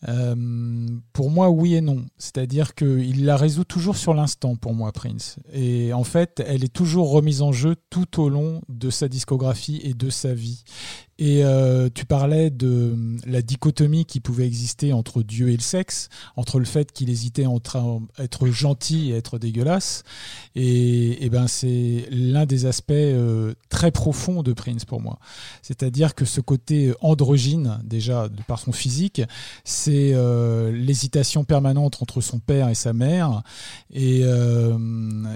euh, 0.09 0.35
pour 1.12 1.31
moi, 1.31 1.51
oui 1.51 1.74
et 1.74 1.81
non. 1.81 2.05
C'est-à-dire 2.16 2.74
qu'il 2.74 3.26
la 3.26 3.36
résout 3.36 3.64
toujours 3.64 3.97
sur 3.97 4.14
l'instant, 4.14 4.56
pour 4.56 4.72
moi, 4.72 4.93
Prince. 4.93 5.36
Et 5.52 5.93
en 5.93 6.05
fait, 6.05 6.43
elle 6.47 6.64
est 6.64 6.72
toujours 6.72 7.10
remise 7.10 7.43
en 7.43 7.52
jeu 7.52 7.76
tout 7.90 8.20
au 8.20 8.28
long 8.28 8.62
de 8.68 8.89
sa 8.89 9.09
discographie 9.09 9.81
et 9.85 9.93
de 9.93 10.09
sa 10.09 10.32
vie. 10.32 10.64
Et 11.19 11.45
euh, 11.45 11.89
tu 11.95 12.07
parlais 12.07 12.51
de 12.51 12.66
euh, 12.66 13.16
la 13.24 13.41
dichotomie 13.41 14.05
qui 14.05 14.19
pouvait 14.19 14.47
exister 14.47 14.93
entre 14.93 15.23
Dieu 15.23 15.51
et 15.51 15.57
le 15.57 15.62
sexe, 15.62 16.09
entre 16.36 16.59
le 16.59 16.65
fait 16.65 16.91
qu'il 16.91 17.09
hésitait 17.09 17.47
entre 17.47 18.01
être 18.19 18.49
gentil 18.49 19.11
et 19.11 19.16
être 19.16 19.39
dégueulasse. 19.39 20.03
Et, 20.57 21.28
ben 21.31 21.47
c'est 21.47 22.07
l'un 22.11 22.47
des 22.47 22.66
aspects 22.66 22.93
euh, 22.93 23.55
très 23.69 23.91
profonds 23.91 24.43
de 24.43 24.53
Prince 24.53 24.85
pour 24.85 25.01
moi. 25.01 25.19
C'est-à-dire 25.62 26.15
que 26.15 26.24
ce 26.24 26.41
côté 26.41 26.93
androgyne, 27.01 27.81
déjà 27.85 28.28
de 28.28 28.43
par 28.43 28.59
son 28.59 28.73
physique, 28.73 29.23
c'est 29.65 30.12
euh, 30.15 30.70
l'hésitation 30.73 31.45
permanente 31.45 31.99
entre 32.01 32.20
son 32.20 32.39
père 32.39 32.69
et 32.69 32.74
sa 32.74 32.93
mère. 32.93 33.43
Et 33.93 34.23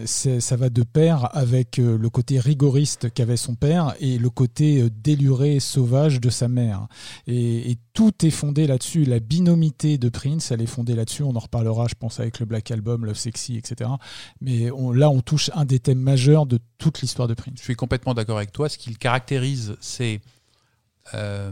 ça 0.04 0.56
va 0.56 0.70
de 0.70 0.82
pair 0.82 1.28
avec 1.36 1.78
le 1.78 2.08
côté 2.10 2.38
rigoriste 2.38 3.10
qu'avait 3.12 3.36
son 3.36 3.54
père 3.54 3.94
et 4.00 4.18
le 4.18 4.30
côté 4.30 4.88
déluré, 4.90 5.60
sauvage 5.68 6.20
de 6.20 6.30
sa 6.30 6.48
mère. 6.48 6.88
Et, 7.26 7.76
tout 7.92 8.24
est 8.24 8.30
fondé 8.30 8.68
là-dessus. 8.68 9.04
La 9.04 9.18
binomité 9.18 9.98
de 9.98 10.08
Prince, 10.08 10.52
elle 10.52 10.62
est 10.62 10.66
fondée 10.66 10.94
là-dessus. 10.94 11.24
On 11.24 11.34
en 11.34 11.40
reparlera, 11.40 11.88
je 11.88 11.96
pense, 11.96 12.20
avec 12.20 12.38
le 12.38 12.46
Black 12.46 12.70
Album, 12.70 13.04
Love 13.04 13.16
Sexy, 13.16 13.56
etc. 13.56 13.90
Mais 14.40 14.70
là, 14.94 15.10
on 15.10 15.20
touche 15.20 15.50
un 15.54 15.64
des 15.64 15.80
thèmes 15.80 15.98
majeurs 15.98 16.46
de 16.46 16.60
toute 16.78 17.00
l'histoire 17.00 17.26
de 17.26 17.34
Prince. 17.34 17.54
Je 17.56 17.62
suis 17.62 17.74
complètement 17.74 18.14
d'accord 18.14 18.36
avec 18.36 18.52
toi. 18.52 18.68
Ce 18.68 18.78
qui 18.78 18.90
le 18.90 18.96
caractérise, 18.96 19.76
c'est 19.80 20.20
euh, 21.14 21.50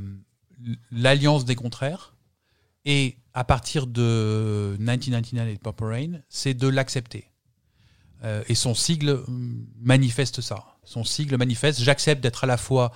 l'alliance 0.93 1.45
des 1.45 1.57
contraires. 1.57 2.15
Et 2.85 3.17
à 3.35 3.45
partir 3.45 3.87
de 3.87 4.77
1999 4.79 5.49
et 5.49 5.55
de 5.55 5.59
Purple 5.59 5.85
Rain, 5.85 6.21
c'est 6.29 6.55
de 6.55 6.69
l'accepter. 6.69 7.27
Euh, 8.25 8.43
et 8.49 8.55
son 8.55 8.75
sigle 8.75 9.23
manifeste 9.81 10.41
ça. 10.41 10.65
Son 10.85 11.05
sigle 11.05 11.37
manifeste 11.37 11.83
j'accepte 11.83 12.23
d'être 12.23 12.45
à 12.45 12.47
la 12.47 12.57
fois 12.57 12.93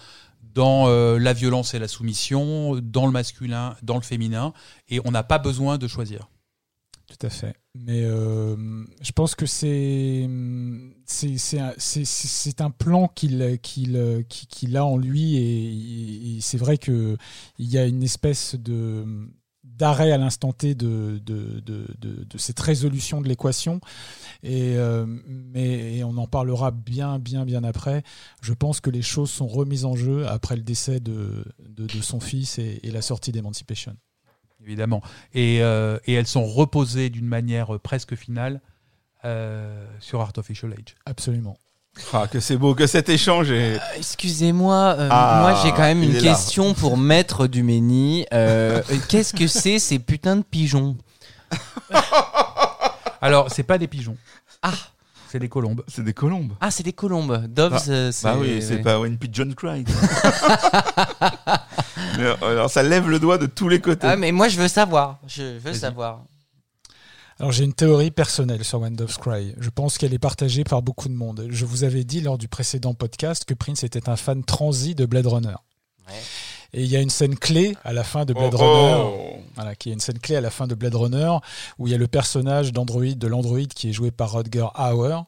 dans 0.55 0.89
euh, 0.89 1.19
la 1.19 1.33
violence 1.33 1.75
et 1.75 1.79
la 1.79 1.89
soumission, 1.89 2.77
dans 2.83 3.07
le 3.07 3.13
masculin, 3.13 3.77
dans 3.83 3.97
le 3.97 4.03
féminin, 4.03 4.53
et 4.89 5.01
on 5.05 5.11
n'a 5.11 5.23
pas 5.23 5.39
besoin 5.39 5.79
de 5.79 5.87
choisir. 5.89 6.29
Tout 7.07 7.27
à 7.27 7.31
fait. 7.31 7.57
Mais 7.75 8.05
euh, 8.05 8.57
je 9.03 9.13
pense 9.13 9.35
que 9.35 9.47
c'est 9.47 10.29
c'est 11.07 12.61
un, 12.61 12.71
plan 12.71 13.09
qu'il 13.09 13.59
qu'il 13.63 14.25
qu'il 14.29 14.77
a 14.77 14.85
en 14.85 14.97
lui 14.97 15.37
et, 15.37 16.37
et 16.37 16.41
c'est 16.41 16.59
vrai 16.59 16.79
que 16.79 17.17
il 17.59 17.69
y 17.69 17.79
a 17.79 17.87
une 17.87 18.05
espèce 18.05 18.55
de 18.55 19.05
d'arrêt 19.81 20.13
à 20.13 20.19
l'instant 20.19 20.53
T 20.53 20.75
de, 20.75 21.21
de, 21.25 21.61
de, 21.61 21.87
de, 21.99 22.39
cette 22.39 22.61
résolution 22.61 23.23
de 23.23 23.29
l'équation 23.29 23.81
et 24.43 24.77
euh, 24.77 25.07
mais 25.27 25.97
et 25.97 26.05
on 26.05 26.17
en 26.19 26.27
parlera 26.27 26.71
bien 26.71 27.19
bien 27.19 27.47
bien 27.47 27.65
après 27.65 28.03
je 28.43 28.53
pense 28.53 28.81
que 28.81 28.91
les 28.91 29.01
choses 29.03 29.31
sont 29.31 29.49
remises 29.49 29.87
en 29.87 29.97
jeu 29.97 30.29
après 30.29 30.57
le 30.57 30.63
décès 30.63 31.01
de, 31.01 31.45
son 32.03 32.21
fils 32.21 32.59
et, 32.59 32.81
et 32.83 32.91
la 32.91 33.03
sortie 33.03 33.33
d'Emancipation 33.33 33.97
évidemment. 34.63 35.03
Et, 35.33 35.63
euh, 35.63 35.99
et 36.07 36.13
elles 36.13 36.27
sont 36.27 36.45
reposées 36.45 37.09
d'une 37.09 37.27
manière 37.27 37.81
presque 37.81 38.15
finale 38.15 38.61
euh, 39.25 39.87
sur 40.01 40.21
Artificial 40.21 40.75
Age. 40.75 40.95
absolument 41.07 41.57
Ah, 42.13 42.27
que 42.27 42.41
c'est 42.41 42.57
beau, 42.57 42.75
que 42.75 42.87
cet 42.87 43.09
échange 43.09 43.51
est. 43.51 43.77
Euh, 43.77 43.79
Excusez-moi, 43.97 44.95
euh, 44.99 45.09
Ah, 45.11 45.39
moi 45.41 45.61
j'ai 45.63 45.71
quand 45.73 45.83
même 45.83 46.03
une 46.03 46.15
là. 46.15 46.21
question 46.21 46.75
pour 46.75 46.97
Maître 46.97 47.47
Dumény. 47.47 48.27
Euh, 48.33 48.81
euh, 48.91 48.97
Qu'est-ce 49.09 49.35
que 49.35 49.47
c'est 49.47 49.79
ces 49.79 49.99
putains 49.99 50.37
de 50.37 50.43
pigeons 50.43 50.97
Alors, 53.21 53.51
c'est 53.51 53.63
pas 53.65 53.77
des 53.79 53.87
pigeons. 53.89 54.17
Ah. 54.63 54.73
C'est 55.31 55.39
des 55.39 55.49
colombes. 55.49 55.85
C'est 55.87 56.03
des 56.03 56.13
colombes. 56.13 56.55
Ah, 56.61 56.73
c'est 56.73 56.83
des 56.83 56.93
colombes. 56.93 57.47
Doves, 57.47 57.71
Bah, 57.73 57.83
euh, 57.89 58.11
c'est. 58.11 58.25
Bah 58.25 58.35
oui, 58.37 58.61
c'est 58.61 58.77
ouais. 58.77 58.83
pas 58.83 58.99
When 58.99 59.17
Pigeon 59.17 59.51
euh, 62.19 62.35
alors 62.43 62.69
ça 62.69 62.83
lève 62.83 63.09
le 63.09 63.21
doigt 63.21 63.39
de 63.39 63.47
tous 63.47 63.69
les 63.69 63.81
côtés. 63.81 64.09
Ah, 64.09 64.17
mais 64.17 64.33
moi 64.33 64.49
je 64.49 64.59
veux 64.59 64.67
savoir. 64.67 65.19
Je 65.29 65.59
veux 65.59 65.73
savoir. 65.73 66.23
Alors 67.41 67.53
j'ai 67.53 67.65
une 67.65 67.73
théorie 67.73 68.11
personnelle 68.11 68.65
sur 68.65 68.81
When 68.81 68.95
Doves 68.95 69.17
Cry. 69.19 69.55
Je 69.59 69.71
pense 69.71 69.97
qu'elle 69.97 70.13
est 70.13 70.19
partagée 70.19 70.63
par 70.63 70.83
beaucoup 70.83 71.09
de 71.09 71.15
monde. 71.15 71.47
Je 71.49 71.65
vous 71.65 71.85
avais 71.85 72.05
dit 72.05 72.21
lors 72.21 72.37
du 72.37 72.49
précédent 72.49 72.93
podcast 72.93 73.47
que 73.47 73.55
Prince 73.55 73.83
était 73.83 74.11
un 74.11 74.17
fan 74.17 74.45
transi 74.45 74.95
de 74.95 75.07
Blade 75.07 75.27
Runner. 75.27 75.55
Ouais. 76.07 76.15
Et 76.75 76.83
il 76.85 76.89
y 76.91 76.97
a 76.97 77.01
une 77.01 77.09
scène 77.09 77.37
clé 77.39 77.77
à 77.83 77.95
la 77.95 78.05
fin 78.05 78.27
de 78.27 78.35
Blade 78.35 78.55
Oh, 78.55 78.59
Runner. 78.59 79.03
oh. 79.03 79.39
Voilà, 79.55 79.75
qui 79.75 79.89
est 79.89 79.95
une 79.95 80.01
scène 80.01 80.19
clé 80.19 80.37
à 80.37 80.43
la 80.43 80.51
fin 80.51 80.67
de 80.67 80.75
Blade 80.75 80.95
Runner 80.95 81.33
où 81.79 81.87
il 81.89 81.91
y 81.93 81.95
a 81.95 81.99
le 81.99 82.09
personnage 82.09 82.73
d'Android 82.75 83.07
de 83.07 83.27
l'Android 83.27 83.65
qui 83.75 83.89
est 83.89 83.93
joué 83.95 84.11
par 84.11 84.33
Rodger 84.33 84.67
Hauer 84.79 85.23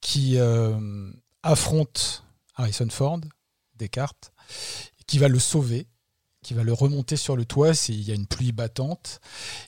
qui 0.00 0.36
euh, 0.36 1.12
affronte 1.44 2.24
Harrison 2.56 2.88
Ford, 2.90 3.20
Descartes, 3.76 4.32
qui 5.06 5.18
va 5.18 5.28
le 5.28 5.38
sauver, 5.38 5.86
qui 6.42 6.54
va 6.54 6.62
le 6.62 6.72
remonter 6.72 7.16
sur 7.16 7.36
le 7.36 7.44
toit 7.44 7.74
s'il 7.74 8.00
y 8.02 8.10
a 8.12 8.14
une 8.14 8.26
pluie 8.26 8.52
battante. 8.52 9.20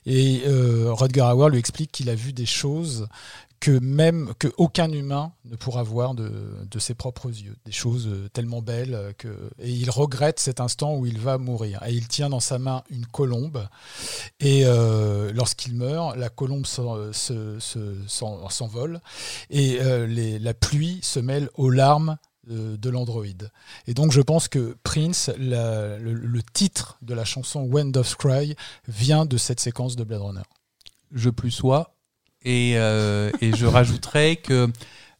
Et 0.05 0.43
euh, 0.47 0.89
lui 1.49 1.59
explique 1.59 1.91
qu'il 1.91 2.09
a 2.09 2.15
vu 2.15 2.33
des 2.33 2.45
choses 2.45 3.07
que 3.59 3.79
même 3.79 4.33
que 4.39 4.49
aucun 4.57 4.91
humain 4.91 5.31
ne 5.45 5.55
pourra 5.55 5.83
voir 5.83 6.15
de, 6.15 6.31
ses 6.79 6.95
propres 6.95 7.29
yeux, 7.29 7.55
des 7.63 7.71
choses 7.71 8.07
euh, 8.07 8.27
tellement 8.33 8.61
belles 8.61 8.93
euh, 8.93 9.13
que 9.17 9.29
et 9.57 9.71
il 9.71 9.89
regrette 9.89 10.39
cet 10.39 10.59
instant 10.59 10.97
où 10.97 11.05
il 11.05 11.17
va 11.17 11.37
mourir. 11.37 11.81
Et 11.87 11.93
il 11.93 12.09
tient 12.09 12.29
dans 12.29 12.41
sa 12.41 12.59
main 12.59 12.83
une 12.89 13.05
colombe 13.05 13.65
et 14.41 14.63
euh, 14.65 15.31
lorsqu'il 15.33 15.75
meurt, 15.75 16.17
la 16.17 16.27
colombe 16.27 16.65
s'en- 16.65 17.13
se- 17.13 17.57
se- 17.59 18.05
s'en- 18.05 18.49
s'envole 18.49 18.99
et 19.49 19.79
la 20.39 20.53
pluie 20.53 20.99
se 21.01 21.21
mêle 21.21 21.49
aux 21.53 21.69
larmes 21.69 22.17
de 22.47 22.89
l'androïde. 22.89 23.51
Et 23.87 23.93
donc 23.93 24.11
je 24.11 24.21
pense 24.21 24.47
que 24.47 24.75
Prince, 24.83 25.31
le, 25.37 26.41
titre 26.53 26.97
de 27.01 27.13
la 27.13 27.25
chanson 27.25 27.63
When 27.63 27.91
Doves 27.91 28.15
Cry 28.17 28.55
vient 28.87 29.25
de 29.25 29.37
cette 29.37 29.59
séquence 29.59 29.95
de 29.95 30.03
Blade 30.03 30.21
Runner. 30.21 30.41
Je 31.11 31.29
plus 31.29 31.51
sois. 31.51 31.95
Et, 32.43 32.73
euh, 32.75 33.31
et 33.39 33.55
je 33.55 33.65
rajouterais 33.65 34.35
que 34.35 34.69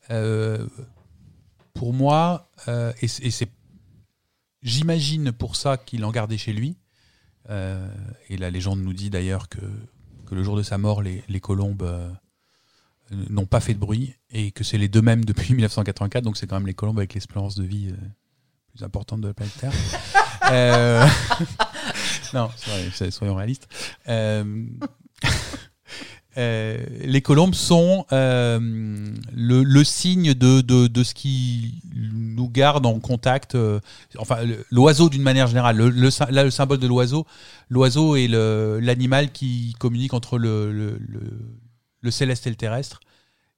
euh, 0.10 0.68
pour 1.74 1.94
moi, 1.94 2.50
euh, 2.68 2.92
et, 3.02 3.06
et 3.06 3.32
c'est, 3.32 3.50
j'imagine 4.62 5.32
pour 5.32 5.56
ça 5.56 5.78
qu'il 5.78 6.04
en 6.04 6.12
gardait 6.12 6.38
chez 6.38 6.54
lui. 6.54 6.78
et 7.50 8.38
la 8.38 8.50
légende 8.50 8.82
nous 8.82 8.94
dit 8.94 9.10
d'ailleurs 9.10 9.48
que, 9.50 9.62
que 10.26 10.36
le 10.36 10.44
jour 10.44 10.58
de 10.58 10.64
sa 10.64 10.78
mort, 10.78 11.02
les, 11.02 11.24
les 11.30 11.40
colombes 11.40 11.88
n'ont 13.30 13.46
pas 13.46 13.60
fait 13.60 13.74
de 13.74 13.80
bruit 13.80 14.16
et 14.32 14.52
que 14.52 14.64
c'est 14.64 14.78
les 14.78 14.88
deux 14.88 15.02
mêmes 15.02 15.26
depuis 15.26 15.54
1984. 15.54 16.24
Donc 16.24 16.38
c'est 16.38 16.48
quand 16.48 16.56
même 16.56 16.68
les 16.68 16.74
colombes 16.74 16.98
avec 17.00 17.14
l'espérance 17.14 17.56
de 17.56 17.64
vie 17.64 17.90
euh, 17.90 17.96
plus 18.74 18.84
importante 18.84 19.22
de 19.22 19.28
la 19.28 19.34
planète 19.34 19.58
Terre. 19.60 19.74
Euh, 20.52 21.08
Non, 22.34 22.50
vrai, 22.68 23.12
soyons 23.12 23.36
réalistes. 23.36 23.68
Euh, 24.10 24.66
euh, 26.38 26.86
les 27.02 27.22
colombes 27.22 27.54
sont 27.54 28.06
le, 28.12 29.14
le 29.64 29.84
signe 29.84 30.34
de, 30.34 30.62
de, 30.62 30.88
de 30.88 31.04
ce 31.04 31.14
qui 31.14 31.82
nous 31.94 32.50
garde 32.50 32.86
en 32.86 33.00
contact. 33.00 33.56
enfin, 34.18 34.40
l'oiseau 34.72 35.10
d'une 35.10 35.22
manière 35.22 35.48
générale. 35.48 35.78
Le, 35.78 36.10
là, 36.32 36.44
le 36.44 36.52
symbole 36.52 36.80
de 36.80 36.88
l'oiseau, 36.88 37.26
l'oiseau 37.70 38.16
est 38.16 38.28
l'animal 38.28 39.32
qui 39.32 39.76
communique 39.80 40.14
entre 40.14 40.38
le, 40.38 41.00
le, 42.04 42.08
le- 42.08 42.08
le 42.08 42.12
céleste 42.12 42.46
et 42.48 42.50
le 42.50 42.56
terrestre. 42.56 43.00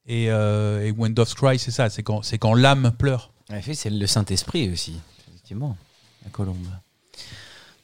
Et, 0.08 0.30
euh, 0.30 0.86
et 0.86 0.92
When 0.92 1.14
Doves 1.14 1.34
Cry, 1.34 1.58
c'est 1.58 1.72
ça, 1.72 1.90
c'est 1.90 2.04
quand, 2.04 2.22
c'est 2.22 2.38
quand 2.38 2.54
l'âme 2.54 2.92
pleure. 2.98 3.32
En 3.52 3.56
effet, 3.56 3.74
c'est 3.74 3.90
le 3.90 4.08
Saint-Esprit 4.08 4.72
aussi, 4.72 5.00
effectivement, 5.30 5.76
la 6.24 6.30
colombe. 6.30 6.58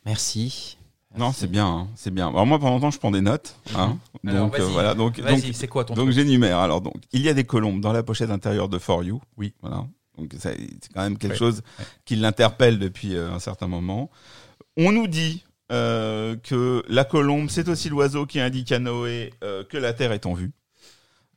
Merci. 0.06 0.78
Non, 1.18 1.34
c'est 1.34 1.48
bien, 1.52 1.68
hein, 1.68 1.88
c'est 1.96 2.12
bien. 2.12 2.30
Alors 2.30 2.46
moi, 2.46 2.58
pendant 2.58 2.72
longtemps, 2.76 2.90
je 2.92 2.98
prends 2.98 3.12
des 3.12 3.22
notes. 3.22 3.56
Hein. 3.76 3.98
Alors, 4.26 4.46
donc 4.48 4.60
euh, 4.60 4.66
voilà, 4.66 4.94
donc 4.96 5.20
Vas-y, 5.20 5.42
donc 5.42 5.52
c'est 5.56 5.68
quoi 5.68 5.84
ton 5.84 5.94
donc 5.94 6.10
j'énumère. 6.12 6.60
Alors 6.60 6.80
donc, 6.80 6.96
il 7.12 7.22
y 7.22 7.28
a 7.30 7.34
des 7.34 7.44
colombes 7.44 7.82
dans 7.82 7.92
la 7.92 8.02
pochette 8.02 8.30
intérieure 8.30 8.70
de 8.70 8.80
For 8.80 9.04
You. 9.04 9.22
Oui. 9.36 9.54
Voilà. 9.62 9.86
Donc 10.18 10.34
ça, 10.40 10.52
c'est 10.54 10.94
quand 10.94 11.02
même 11.02 11.18
quelque 11.18 11.34
Ouais, 11.34 11.38
chose 11.38 11.62
ouais. 11.80 11.86
qui 12.06 12.16
l'interpelle 12.16 12.80
depuis 12.80 13.16
euh, 13.16 13.30
un 13.32 13.40
certain 13.40 13.68
moment. 13.68 14.10
On 14.78 14.92
nous 14.94 15.08
dit 15.08 15.44
euh, 15.72 16.36
que 16.36 16.84
la 16.90 17.06
colombe, 17.06 17.50
c'est 17.50 17.70
aussi 17.70 17.90
l'oiseau 17.90 18.26
qui 18.26 18.40
indique 18.40 18.72
à 18.72 18.80
Noé 18.80 19.34
euh, 19.44 19.64
que 19.64 19.78
la 19.78 19.94
terre 19.94 20.12
est 20.12 20.26
en 20.26 20.34
vue. 20.34 20.52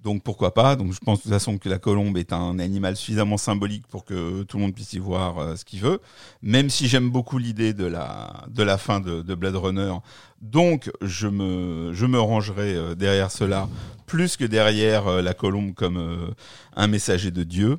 Donc 0.02 0.23
pourquoi 0.23 0.52
pas? 0.52 0.77
Donc 0.77 0.93
je 0.93 0.98
pense 0.98 1.20
de 1.20 1.23
toute 1.23 1.32
façon 1.32 1.56
que 1.56 1.69
la 1.69 1.78
colombe 1.78 2.19
est 2.19 2.32
un 2.32 2.59
animal 2.59 2.94
suffisamment 2.94 3.39
symbolique 3.39 3.86
pour 3.86 4.05
que 4.05 4.43
tout 4.43 4.59
le 4.59 4.65
monde 4.65 4.74
puisse 4.74 4.93
y 4.93 4.98
voir 4.98 5.39
euh, 5.39 5.56
ce 5.56 5.65
qu'il 5.65 5.81
veut. 5.81 6.01
Même 6.43 6.69
si 6.69 6.89
j'aime 6.89 7.09
beaucoup 7.09 7.39
l'idée 7.39 7.73
de 7.73 7.86
la 7.86 8.44
de 8.48 8.62
la 8.62 8.77
fin 8.77 9.01
de, 9.01 9.23
de 9.23 9.35
Blade 9.35 9.56
Runner, 9.56 9.94
donc 10.43 10.90
je 11.01 11.28
me 11.28 11.93
je 11.94 12.05
me 12.05 12.20
rangerai 12.20 12.97
derrière 12.97 13.31
cela 13.31 13.69
plus 14.05 14.36
que 14.36 14.44
derrière 14.44 15.23
la 15.23 15.32
colombe 15.32 15.73
comme 15.73 16.35
un 16.77 16.86
messager 16.86 17.31
de 17.31 17.44
Dieu. 17.44 17.78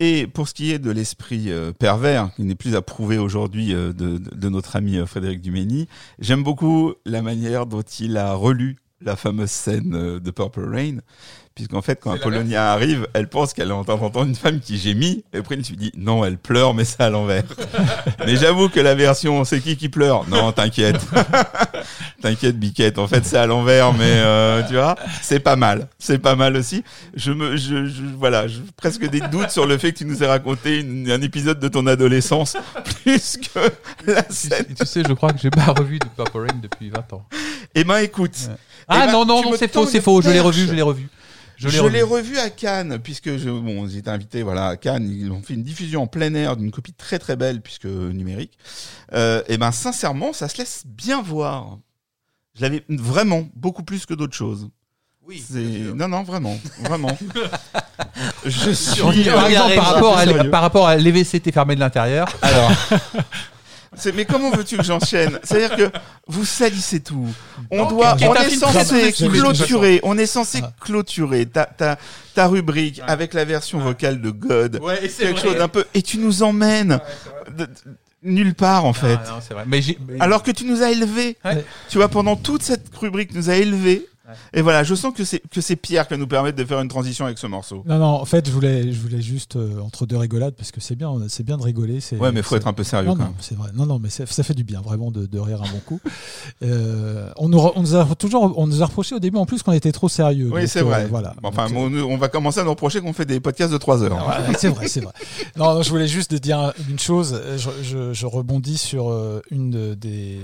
Et 0.00 0.26
pour 0.26 0.48
ce 0.48 0.54
qui 0.54 0.72
est 0.72 0.78
de 0.78 0.90
l'esprit 0.90 1.50
euh, 1.50 1.72
pervers, 1.72 2.34
qui 2.34 2.42
n'est 2.42 2.56
plus 2.56 2.74
à 2.74 2.82
prouver 2.82 3.18
aujourd'hui 3.18 3.72
euh, 3.72 3.92
de, 3.92 4.48
notre 4.48 4.76
ami 4.76 4.96
euh, 4.96 5.06
Frédéric 5.06 5.40
Dumény, 5.40 5.88
j'aime 6.18 6.42
beaucoup 6.42 6.94
la 7.06 7.22
manière 7.22 7.66
dont 7.66 7.82
il 7.82 8.16
a 8.16 8.34
relu 8.34 8.76
la 9.00 9.16
fameuse 9.16 9.50
scène 9.50 10.18
de 10.18 10.30
Purple 10.30 10.64
Rain, 10.64 10.96
puisqu'en 11.54 11.82
fait, 11.82 12.00
quand 12.02 12.10
Apollonia 12.12 12.72
arrive, 12.72 13.06
elle 13.14 13.28
pense 13.28 13.52
qu'elle 13.54 13.70
entend 13.72 13.94
entendre 13.94 14.26
une 14.26 14.34
femme 14.34 14.58
qui 14.60 14.76
gémit, 14.78 15.24
et 15.32 15.40
Prince 15.42 15.70
lui 15.70 15.76
dit 15.76 15.92
non, 15.96 16.24
elle 16.24 16.36
pleure, 16.36 16.74
mais 16.74 16.84
c'est 16.84 17.00
à 17.00 17.10
l'envers. 17.10 17.44
mais 18.26 18.36
j'avoue 18.36 18.68
que 18.68 18.80
la 18.80 18.94
version 18.94 19.44
c'est 19.44 19.60
qui 19.60 19.76
qui 19.76 19.88
pleure? 19.88 20.28
Non, 20.28 20.52
t'inquiète. 20.52 21.00
T'inquiète, 22.22 22.58
Biquette. 22.58 22.98
En 22.98 23.06
fait, 23.06 23.24
c'est 23.26 23.36
à 23.36 23.46
l'envers, 23.46 23.92
mais 23.92 24.00
euh, 24.06 24.62
tu 24.66 24.74
vois, 24.74 24.96
c'est 25.22 25.40
pas 25.40 25.56
mal. 25.56 25.88
C'est 25.98 26.18
pas 26.18 26.36
mal 26.36 26.56
aussi. 26.56 26.82
Je 27.14 27.32
me, 27.32 27.56
je, 27.56 27.86
je- 27.86 28.02
voilà, 28.18 28.46
j'ai 28.48 28.60
presque 28.76 29.08
des 29.08 29.20
doutes 29.20 29.50
sur 29.50 29.66
le 29.66 29.76
fait 29.78 29.92
que 29.92 29.98
tu 29.98 30.04
nous 30.06 30.22
aies 30.22 30.26
raconté 30.26 30.80
une- 30.80 31.10
un 31.10 31.20
épisode 31.20 31.58
de 31.60 31.68
ton 31.68 31.86
adolescence 31.86 32.56
plus 33.04 33.36
que 33.36 34.10
la 34.10 34.22
Tu, 34.22 34.32
scène. 34.34 34.66
tu 34.78 34.86
sais, 34.86 35.02
je 35.06 35.12
crois 35.12 35.32
que 35.32 35.38
j'ai 35.40 35.50
pas 35.50 35.66
revu 35.66 35.98
de 35.98 36.06
Purple 36.16 36.38
Rain 36.38 36.58
depuis 36.62 36.88
20 36.90 37.12
ans. 37.12 37.26
Eh 37.74 37.84
ben, 37.84 37.98
écoute. 37.98 38.36
Ouais. 38.48 38.54
Eh 38.54 38.84
Ah 38.88 39.06
ben, 39.06 39.12
non, 39.12 39.24
non, 39.26 39.42
non, 39.42 39.52
c'est 39.58 39.72
faux, 39.72 39.86
c'est 39.86 40.00
faux. 40.00 40.22
Je 40.22 40.30
l'ai 40.30 40.40
revu, 40.40 40.66
je 40.66 40.72
l'ai 40.72 40.82
revu. 40.82 41.08
Je 41.56 41.68
l'ai 41.68 41.78
revu. 42.02 42.02
revu 42.02 42.38
à 42.38 42.50
Cannes, 42.50 42.98
puisque 43.02 43.36
je, 43.36 43.48
bon, 43.48 43.88
j'ai 43.88 43.98
été 43.98 44.10
invité, 44.10 44.42
voilà, 44.42 44.68
à 44.68 44.76
Cannes. 44.76 45.08
Ils 45.10 45.30
ont 45.30 45.42
fait 45.42 45.54
une 45.54 45.62
diffusion 45.62 46.02
en 46.02 46.06
plein 46.06 46.34
air 46.34 46.56
d'une 46.56 46.70
copie 46.70 46.92
très 46.92 47.18
très 47.18 47.36
belle, 47.36 47.60
puisque 47.60 47.86
numérique. 47.86 48.58
Euh, 49.12 49.42
et 49.48 49.58
ben, 49.58 49.72
sincèrement, 49.72 50.32
ça 50.32 50.48
se 50.48 50.58
laisse 50.58 50.82
bien 50.86 51.22
voir. 51.22 51.78
Je 52.56 52.62
l'avais 52.62 52.84
vraiment 52.88 53.48
beaucoup 53.54 53.82
plus 53.82 54.06
que 54.06 54.14
d'autres 54.14 54.36
choses. 54.36 54.68
Oui. 55.26 55.42
Non 55.94 56.06
non 56.06 56.22
vraiment 56.22 56.58
vraiment. 56.80 57.16
je 58.44 58.70
suis 58.72 59.00
Par 59.24 59.46
exemple, 59.46 59.74
par 59.74 59.94
rapport, 59.94 60.18
à, 60.18 60.26
par 60.44 60.60
rapport 60.62 60.86
à 60.86 60.96
l'EVCT 60.96 61.50
fermé 61.50 61.74
de 61.76 61.80
l'intérieur. 61.80 62.28
alors. 62.42 62.70
Mais 64.14 64.24
comment 64.24 64.50
veux-tu 64.50 64.76
que 64.76 64.82
j'enchaîne? 64.82 65.38
C'est-à-dire 65.42 65.76
que 65.76 65.98
vous 66.26 66.44
salissez 66.44 67.00
tout. 67.00 67.28
On 67.70 67.86
doit, 67.86 68.16
on 68.22 68.34
est 68.34 68.50
censé 68.50 69.12
clôturer. 69.12 70.00
On 70.02 70.18
est 70.18 70.26
censé 70.26 70.60
clôturer 70.80 71.46
ta 71.46 71.66
ta 71.66 71.98
ta 72.34 72.46
rubrique 72.46 73.00
avec 73.06 73.34
la 73.34 73.44
version 73.44 73.78
vocale 73.78 74.20
de 74.20 74.30
God. 74.30 74.80
Ouais, 74.82 75.08
quelque 75.08 75.40
chose 75.40 75.56
d'un 75.56 75.68
peu 75.68 75.84
et 75.94 76.02
tu 76.02 76.18
nous 76.18 76.42
emmènes 76.42 77.00
nulle 78.22 78.54
part 78.54 78.84
en 78.84 78.92
fait. 78.92 79.18
Ah, 79.26 79.30
non, 79.30 79.36
c'est 79.46 79.54
vrai. 79.54 79.64
Mais 79.66 79.82
Alors 80.20 80.42
que 80.42 80.50
tu 80.50 80.64
nous 80.64 80.82
as 80.82 80.90
élevés. 80.90 81.36
Ouais. 81.44 81.64
Tu 81.88 81.98
vois 81.98 82.08
pendant 82.08 82.36
toute 82.36 82.62
cette 82.62 82.94
rubrique 82.96 83.30
tu 83.30 83.36
nous 83.36 83.50
as 83.50 83.56
élevés. 83.56 84.06
Ouais. 84.26 84.34
Et 84.54 84.62
voilà, 84.62 84.84
je 84.84 84.94
sens 84.94 85.12
que 85.12 85.22
c'est 85.24 85.40
que 85.50 85.60
c'est 85.60 85.76
Pierre 85.76 86.06
qui 86.08 86.14
va 86.14 86.18
nous 86.18 86.26
permettre 86.26 86.56
de 86.56 86.64
faire 86.64 86.80
une 86.80 86.88
transition 86.88 87.26
avec 87.26 87.36
ce 87.38 87.46
morceau. 87.46 87.82
Non, 87.86 87.98
non, 87.98 88.06
en 88.06 88.24
fait, 88.24 88.46
je 88.46 88.52
voulais, 88.52 88.90
je 88.90 88.98
voulais 88.98 89.20
juste, 89.20 89.56
euh, 89.56 89.78
entre 89.80 90.06
deux 90.06 90.16
rigolades, 90.16 90.54
parce 90.54 90.72
que 90.72 90.80
c'est 90.80 90.94
bien, 90.96 91.12
c'est 91.28 91.42
bien 91.42 91.58
de 91.58 91.62
rigoler. 91.62 92.00
c'est- 92.00 92.16
Ouais, 92.16 92.32
mais 92.32 92.40
faut 92.42 92.56
être 92.56 92.66
un 92.66 92.72
peu 92.72 92.84
sérieux 92.84 93.06
Non, 93.08 93.12
quand 93.16 93.18
non, 93.24 93.28
même. 93.30 93.34
c'est 93.40 93.54
vrai. 93.56 93.70
Non, 93.74 93.84
non, 93.86 93.98
mais 93.98 94.08
ça 94.08 94.24
fait 94.26 94.54
du 94.54 94.64
bien, 94.64 94.80
vraiment, 94.80 95.10
de, 95.10 95.26
de 95.26 95.38
rire 95.38 95.60
un 95.62 95.70
bon 95.70 95.80
coup. 95.84 96.00
Euh, 96.62 97.30
on, 97.36 97.48
nous, 97.48 97.58
on 97.58 97.80
nous 97.82 97.94
a 97.96 98.06
toujours, 98.14 98.52
on 98.58 98.66
nous 98.66 98.82
a 98.82 98.86
reproché 98.86 99.14
au 99.14 99.18
début, 99.18 99.36
en 99.36 99.46
plus, 99.46 99.62
qu'on 99.62 99.72
était 99.72 99.92
trop 99.92 100.08
sérieux. 100.08 100.50
Oui, 100.52 100.62
Donc, 100.62 100.70
c'est 100.70 100.80
euh, 100.80 100.84
vrai. 100.84 101.06
voilà. 101.06 101.34
Bon, 101.42 101.48
Enfin, 101.50 101.68
Donc, 101.68 101.92
euh, 101.92 102.02
on, 102.02 102.12
on 102.14 102.16
va 102.16 102.28
commencer 102.28 102.60
à 102.60 102.64
nous 102.64 102.70
reprocher 102.70 103.00
qu'on 103.00 103.12
fait 103.12 103.26
des 103.26 103.40
podcasts 103.40 103.72
de 103.72 103.78
3 103.78 104.02
heures. 104.02 104.16
Ah, 104.26 104.40
ouais, 104.48 104.54
c'est 104.58 104.68
vrai, 104.68 104.88
c'est 104.88 105.00
vrai. 105.00 105.12
Non, 105.56 105.74
non, 105.74 105.82
je 105.82 105.90
voulais 105.90 106.08
juste 106.08 106.34
dire 106.34 106.72
une 106.88 106.98
chose. 106.98 107.40
Je, 107.56 107.68
je- 107.82 108.12
je 108.14 108.26
rebondis 108.26 108.78
sur 108.78 109.10
euh, 109.10 109.42
une 109.50 109.70
de- 109.70 109.94
des, 109.94 110.38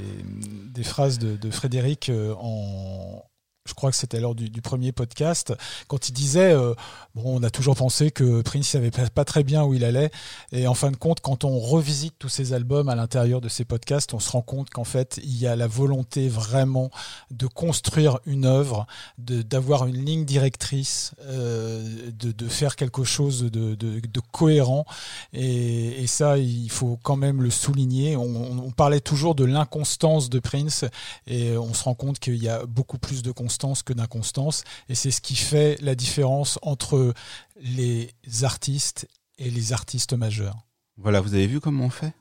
des 0.74 0.82
phrases 0.84 1.18
de, 1.18 1.36
de 1.36 1.50
Frédéric 1.50 2.08
euh, 2.10 2.34
en. 2.40 3.22
Je 3.70 3.74
crois 3.74 3.90
que 3.92 3.96
c'était 3.96 4.18
lors 4.20 4.34
du, 4.34 4.50
du 4.50 4.60
premier 4.62 4.90
podcast, 4.92 5.54
quand 5.86 6.08
il 6.08 6.12
disait 6.12 6.52
euh, 6.52 6.74
Bon, 7.14 7.22
on 7.40 7.42
a 7.44 7.50
toujours 7.50 7.76
pensé 7.76 8.10
que 8.10 8.42
Prince 8.42 8.66
savait 8.68 8.90
pas, 8.90 9.24
très 9.24 9.42
bien 9.44 9.64
où 9.64 9.74
il 9.74 9.84
allait. 9.84 10.10
Et 10.52 10.66
en 10.66 10.74
fin 10.74 10.90
de 10.90 10.96
compte, 10.96 11.20
quand 11.20 11.44
on 11.44 11.58
revisite 11.58 12.14
tous 12.18 12.28
ces 12.28 12.52
albums 12.52 12.88
à 12.88 12.94
l'intérieur 12.96 13.40
de 13.40 13.48
ces 13.48 13.64
podcasts, 13.64 14.12
on 14.14 14.18
se 14.20 14.30
rend 14.30 14.42
compte 14.42 14.70
qu'en 14.70 14.84
fait, 14.84 15.20
il 15.22 15.36
y 15.36 15.46
a 15.46 15.54
la 15.56 15.66
volonté 15.68 16.28
vraiment 16.28 16.90
de 17.30 17.46
construire 17.46 18.18
une 18.26 18.44
œuvre, 18.44 18.86
d'avoir 19.18 19.86
une 19.86 20.04
ligne 20.04 20.24
directrice, 20.24 21.12
euh, 21.22 22.10
de, 22.18 22.32
de 22.32 22.48
faire 22.48 22.74
quelque 22.76 23.04
chose 23.04 23.42
de, 23.42 23.74
de- 23.74 24.00
cohérent. 24.32 24.84
Et, 25.32 26.06
ça, 26.06 26.38
il 26.38 26.70
faut 26.70 26.98
quand 27.02 27.16
même 27.16 27.40
le 27.42 27.50
souligner. 27.50 28.16
On- 28.16 28.64
on 28.66 28.70
parlait 28.70 29.00
toujours 29.00 29.34
de 29.34 29.44
l'inconstance 29.44 30.28
de 30.30 30.38
Prince, 30.40 30.84
et 31.26 31.56
on 31.56 31.72
se 31.74 31.84
rend 31.84 31.94
compte 31.94 32.18
qu'il 32.18 32.36
y 32.42 32.48
a 32.48 32.66
beaucoup 32.66 32.98
plus 32.98 33.22
de 33.22 33.30
constance 33.32 33.59
que 33.82 33.92
d'inconstance. 33.92 34.64
Et 34.88 34.94
c'est 34.94 35.10
ce 35.10 35.20
qui 35.20 35.36
fait 35.36 35.80
la 35.80 35.94
différence 35.94 36.58
entre 36.62 37.14
les 37.60 38.10
artistes 38.42 39.06
et 39.38 39.50
les 39.50 39.72
artistes 39.72 40.12
majeurs. 40.12 40.66
Voilà, 40.96 41.20
vous 41.20 41.34
avez 41.34 41.46
vu 41.46 41.60
comment 41.60 41.84
on 41.84 41.90
fait? 41.90 42.12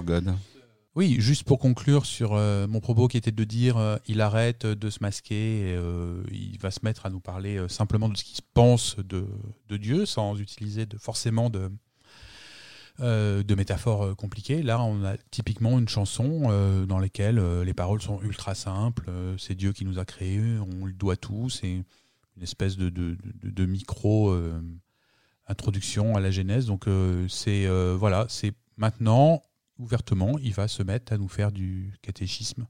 God 0.00 0.34
Oui, 0.94 1.16
juste 1.18 1.44
pour 1.44 1.58
conclure 1.58 2.06
sur 2.06 2.32
euh, 2.32 2.66
mon 2.66 2.80
propos 2.80 3.08
qui 3.08 3.16
était 3.16 3.30
de 3.30 3.44
dire 3.44 3.76
euh, 3.76 3.96
il 4.06 4.20
arrête 4.20 4.66
de 4.66 4.90
se 4.90 4.98
masquer, 5.00 5.70
et, 5.70 5.76
euh, 5.76 6.22
il 6.30 6.58
va 6.58 6.70
se 6.70 6.80
mettre 6.82 7.04
à 7.06 7.10
nous 7.10 7.20
parler 7.20 7.66
simplement 7.68 8.08
de 8.08 8.16
ce 8.16 8.24
qu'il 8.24 8.42
pense 8.54 8.96
de, 8.96 9.26
Dieu 9.76 10.06
sans 10.06 10.38
utiliser 10.38 10.86
forcément 10.98 11.50
de, 11.50 11.70
métaphores 13.54 14.16
compliquées. 14.16 14.62
Là, 14.62 14.82
on 14.82 15.04
a 15.04 15.16
typiquement 15.30 15.78
une 15.78 15.88
chanson 15.88 16.86
dans 16.86 16.98
laquelle 16.98 17.40
les 17.62 17.74
paroles 17.74 18.00
sont 18.02 18.20
ultra 18.22 18.54
simples. 18.54 19.10
c'est 19.38 19.54
Dieu 19.54 19.72
qui 19.72 19.84
nous 19.84 19.98
a 19.98 20.04
créés, 20.04 20.58
on 20.58 20.86
lui 20.86 20.94
doit 20.94 21.16
tout. 21.16 21.50
C'est 21.50 21.84
une 22.36 22.42
espèce 22.42 22.76
de, 22.76 22.90
de, 22.90 23.66
micro 23.66 24.36
introduction 25.48 26.16
à 26.16 26.20
la 26.20 26.30
Genèse. 26.30 26.66
Donc 26.66 26.84
c'est 27.28 27.66
voilà, 27.96 28.26
c'est 28.28 28.52
maintenant 28.76 29.42
ouvertement, 29.78 30.38
il 30.38 30.52
va 30.54 30.68
se 30.68 30.82
mettre 30.82 31.12
à 31.12 31.18
nous 31.18 31.28
faire 31.28 31.52
du 31.52 31.92
catéchisme. 32.02 32.66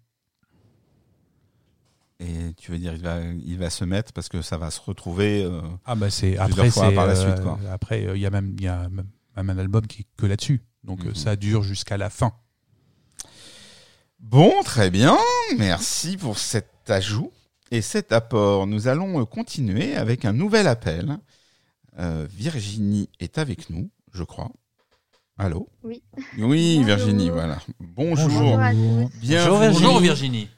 Et 2.20 2.54
tu 2.56 2.70
veux 2.70 2.78
dire, 2.78 2.94
il 2.94 3.02
va, 3.02 3.20
il 3.20 3.58
va 3.58 3.68
se 3.70 3.84
mettre 3.84 4.12
parce 4.12 4.28
que 4.28 4.42
ça 4.42 4.56
va 4.56 4.70
se 4.70 4.80
retrouver. 4.80 5.42
euh, 5.44 5.60
Ah 5.84 5.96
bah 5.96 6.08
c'est 6.10 6.28
Plusieurs 6.36 6.44
après 6.46 6.70
fois 6.70 6.88
c'est 6.88 6.94
par 6.94 7.06
la 7.06 7.14
euh, 7.16 7.32
suite, 7.32 7.42
quoi. 7.42 7.58
après 7.70 8.06
euh, 8.06 8.16
il 8.16 8.20
y 8.22 8.26
a 8.26 8.30
même 8.30 8.56
y 8.60 8.68
a 8.68 8.88
même 8.88 9.08
même 9.36 9.50
un 9.50 9.58
album 9.58 9.86
qui 9.86 10.02
est 10.02 10.06
que 10.16 10.26
là-dessus. 10.26 10.62
Donc 10.84 11.04
euh, 11.04 11.08
Mhm. 11.08 11.14
ça 11.16 11.36
dure 11.36 11.62
jusqu'à 11.64 11.96
la 11.96 12.10
fin. 12.10 12.32
Bon, 14.20 14.52
très 14.62 14.90
bien. 14.90 15.18
Merci 15.58 16.16
pour 16.16 16.38
cet 16.38 16.88
ajout 16.88 17.32
et 17.72 17.82
cet 17.82 18.12
apport. 18.12 18.68
Nous 18.68 18.86
allons 18.86 19.20
euh, 19.20 19.24
continuer 19.24 19.96
avec 19.96 20.24
un 20.24 20.32
nouvel 20.32 20.68
appel. 20.68 21.18
Euh, 21.98 22.26
Virginie 22.30 23.10
est 23.18 23.36
avec 23.38 23.68
nous, 23.68 23.90
je 24.12 24.22
crois. 24.22 24.52
Allô 25.38 25.68
Oui. 25.82 26.02
Oui, 26.38 26.76
Bonjour. 26.78 26.84
Virginie, 26.84 27.30
voilà. 27.30 27.59
Bonjour. 27.80 28.28
Bonjour 28.28 28.60
à 28.60 28.72
tous. 28.72 29.10
Bienvenue. 29.20 29.72
Bonjour 29.72 30.00
Virginie. 30.00 30.48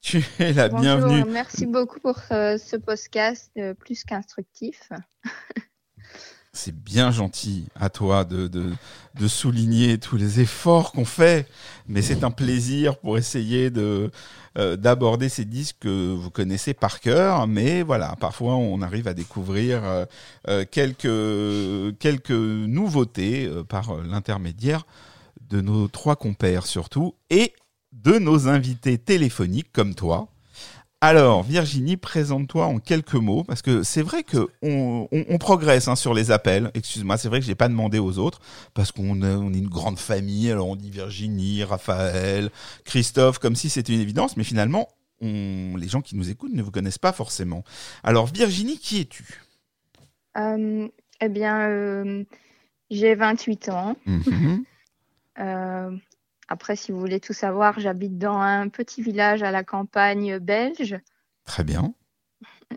Tu 0.00 0.24
es 0.38 0.52
la 0.52 0.68
Bonjour, 0.68 0.82
bienvenue. 0.82 1.24
merci 1.30 1.66
beaucoup 1.66 2.00
pour 2.00 2.18
euh, 2.30 2.56
ce 2.56 2.76
podcast 2.76 3.50
euh, 3.58 3.74
plus 3.74 4.04
qu'instructif. 4.04 4.88
C'est 6.58 6.74
bien 6.74 7.12
gentil 7.12 7.66
à 7.76 7.88
toi 7.88 8.24
de, 8.24 8.50
souligner 9.28 9.98
tous 9.98 10.16
les 10.16 10.40
efforts 10.40 10.90
qu'on 10.90 11.04
fait, 11.04 11.46
mais 11.86 12.02
c'est 12.02 12.24
un 12.24 12.32
plaisir 12.32 12.96
pour 12.96 13.16
essayer 13.16 13.70
de 13.70 14.10
euh, 14.58 14.76
d'aborder 14.76 15.28
ces 15.28 15.44
disques 15.44 15.76
que 15.82 16.12
vous 16.12 16.30
connaissez 16.30 16.74
par 16.74 16.98
cœur, 16.98 17.46
mais 17.46 17.82
voilà, 17.82 18.16
parfois 18.18 18.56
on 18.56 18.82
arrive 18.82 19.06
à 19.06 19.14
découvrir 19.14 19.84
euh, 19.84 20.04
euh, 20.48 20.64
quelques 20.68 22.30
nouveautés 22.30 23.48
par 23.68 23.94
l'intermédiaire 23.94 24.84
de 25.48 25.60
nos 25.60 25.86
trois 25.86 26.16
compères 26.16 26.66
surtout 26.66 27.14
et 27.30 27.52
de 27.92 28.18
nos 28.18 28.48
invités 28.48 28.98
téléphoniques 28.98 29.70
comme 29.72 29.94
toi. 29.94 30.28
Alors, 31.00 31.44
Virginie, 31.44 31.96
présente-toi 31.96 32.66
en 32.66 32.80
quelques 32.80 33.14
mots, 33.14 33.44
parce 33.44 33.62
que 33.62 33.84
c'est 33.84 34.02
vrai 34.02 34.24
que 34.24 34.48
on, 34.62 35.06
on- 35.12 35.24
on 35.28 35.38
progresse 35.38 35.86
hein, 35.86 35.94
sur 35.94 36.12
les 36.12 36.32
appels. 36.32 36.72
Excuse-moi, 36.74 37.16
c'est 37.16 37.28
vrai 37.28 37.38
que 37.38 37.46
j'ai 37.46 37.54
pas 37.54 37.68
demandé 37.68 38.00
aux 38.00 38.18
autres, 38.18 38.40
parce 38.74 38.90
qu'on 38.90 39.22
est, 39.22 39.34
on 39.34 39.52
est 39.52 39.58
une 39.58 39.68
grande 39.68 39.98
famille. 40.00 40.50
Alors 40.50 40.66
on 40.68 40.74
dit 40.74 40.90
Virginie, 40.90 41.62
Raphaël, 41.62 42.50
Christophe, 42.84 43.38
comme 43.38 43.54
si 43.54 43.68
c'était 43.70 43.92
une 43.94 44.00
évidence, 44.00 44.36
mais 44.36 44.42
finalement, 44.42 44.88
on, 45.20 45.76
les 45.76 45.88
gens 45.88 46.00
qui 46.00 46.16
nous 46.16 46.30
écoutent 46.30 46.52
ne 46.52 46.62
vous 46.62 46.72
connaissent 46.72 46.98
pas 46.98 47.12
forcément. 47.12 47.62
Alors, 48.02 48.26
Virginie, 48.26 48.78
qui 48.78 49.00
es-tu? 49.02 49.24
Euh, 50.36 50.88
eh 51.20 51.28
bien, 51.28 51.60
euh, 51.68 52.24
j'ai 52.90 53.14
28 53.14 53.68
ans. 53.68 53.94
Mhm. 54.04 54.64
Euh, 55.38 55.92
après, 56.48 56.76
si 56.76 56.92
vous 56.92 56.98
voulez 56.98 57.20
tout 57.20 57.32
savoir, 57.32 57.78
j'habite 57.78 58.18
dans 58.18 58.38
un 58.38 58.68
petit 58.68 59.02
village 59.02 59.42
à 59.42 59.50
la 59.50 59.64
campagne 59.64 60.38
belge. 60.38 60.98
Très 61.44 61.64
bien. 61.64 61.94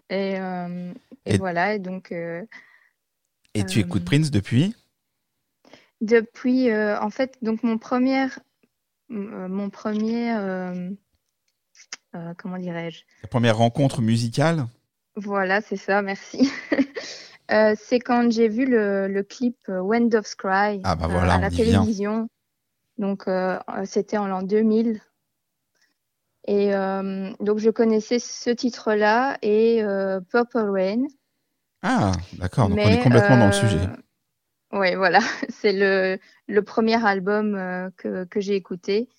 Et, 0.09 0.39
euh, 0.39 0.93
et 1.25 1.33
Et- 1.33 1.37
voilà, 1.37 1.73
et 1.75 1.79
donc 1.79 2.11
euh, 2.11 2.45
Et 3.53 3.65
tu 3.65 3.79
Euh, 3.79 3.81
écoutes 3.81 4.05
Prince 4.05 4.31
depuis? 4.31 4.75
Depuis, 6.01 6.69
euh, 6.71 6.99
en 6.99 7.09
fait, 7.09 7.37
donc 7.41 7.63
mon 7.63 7.77
premier, 7.77 8.25
euh, 9.11 9.47
mon 9.47 9.69
premier, 9.69 10.35
euh, 10.35 10.89
euh, 12.15 12.33
comment 12.37 12.57
dirais-je? 12.57 13.03
ta 13.21 13.27
première 13.27 13.57
rencontre 13.57 14.01
musicale? 14.01 14.65
Voilà, 15.15 15.61
c'est 15.61 15.77
ça, 15.77 16.01
merci. 16.01 16.49
Euh, 17.51 17.75
c'est 17.77 17.99
quand 17.99 18.31
j'ai 18.31 18.47
vu 18.47 18.65
le, 18.65 19.09
le 19.09 19.23
clip 19.23 19.57
euh, 19.67 19.81
Wind 19.81 20.15
of 20.15 20.35
Cry 20.37 20.79
Ah 20.85 20.95
bah 20.95 21.07
euh, 21.09 21.17
à 21.29 21.37
la 21.41 21.49
télévision. 21.49 22.29
Donc, 22.97 23.27
euh, 23.27 23.57
euh, 23.69 23.85
c'était 23.85 24.17
en 24.17 24.27
l'an 24.27 24.43
2000. 24.43 25.01
Et 26.47 26.73
euh, 26.73 27.31
donc, 27.39 27.59
je 27.59 27.69
connaissais 27.69 28.19
ce 28.19 28.49
titre-là 28.49 29.37
et 29.41 29.83
euh, 29.83 30.19
Purple 30.21 30.69
Rain. 30.69 31.03
Ah, 31.83 32.11
d'accord, 32.33 32.69
donc 32.69 32.77
on 32.79 32.89
est 32.89 33.01
complètement 33.01 33.37
dans 33.37 33.47
le 33.47 33.51
sujet. 33.53 33.79
Ouais, 34.71 34.95
voilà, 34.95 35.19
c'est 35.49 35.73
le, 35.73 36.19
le 36.47 36.61
premier 36.61 37.03
album 37.05 37.91
que, 37.97 38.23
que 38.25 38.39
j'ai 38.39 38.55
écouté. 38.55 39.09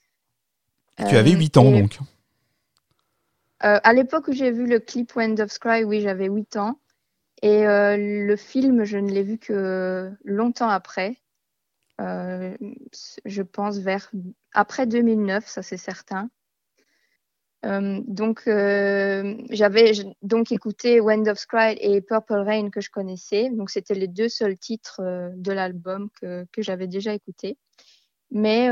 Tu 1.09 1.16
avais 1.16 1.35
Euh, 1.35 1.39
8 1.39 1.57
ans 1.57 1.74
et, 1.74 1.82
donc. 1.82 1.99
à 3.61 3.93
l'époque 3.93 4.28
où 4.28 4.32
j'ai 4.32 4.51
vu 4.51 4.66
le 4.66 4.78
clip 4.78 5.15
Wind 5.16 5.40
of 5.40 5.59
Cry, 5.59 5.85
oui, 5.85 6.01
j'avais 6.01 6.28
8 6.28 6.57
ans. 6.57 6.78
Et 7.43 7.65
le 7.65 8.36
film, 8.36 8.85
je 8.85 8.99
ne 8.99 9.11
l'ai 9.11 9.24
vu 9.24 9.39
que 9.39 10.12
longtemps 10.24 10.69
après. 10.69 11.22
Euh, 12.01 12.56
je 13.24 13.43
pense 13.43 13.78
vers 13.78 14.10
après 14.52 14.86
2009, 14.86 15.47
ça 15.47 15.62
c'est 15.62 15.77
certain. 15.77 16.31
Euh, 17.64 18.01
donc 18.09 18.43
euh, 18.48 19.36
j'avais 19.51 19.93
donc 20.23 20.51
écouté 20.51 21.01
Wind 21.01 21.28
of 21.28 21.47
Cry 21.47 21.77
et 21.81 22.01
Purple 22.01 22.40
Rain 22.40 22.70
que 22.70 22.81
je 22.81 22.90
connaissais. 22.90 23.51
Donc 23.51 23.70
c'était 23.70 23.94
les 23.94 24.09
deux 24.09 24.28
seuls 24.28 24.59
titres 24.59 25.01
de 25.36 25.52
l'album 25.52 26.09
que, 26.20 26.47
j'avais 26.59 26.89
déjà 26.89 27.14
écouté. 27.14 27.59
Mais 28.31 28.66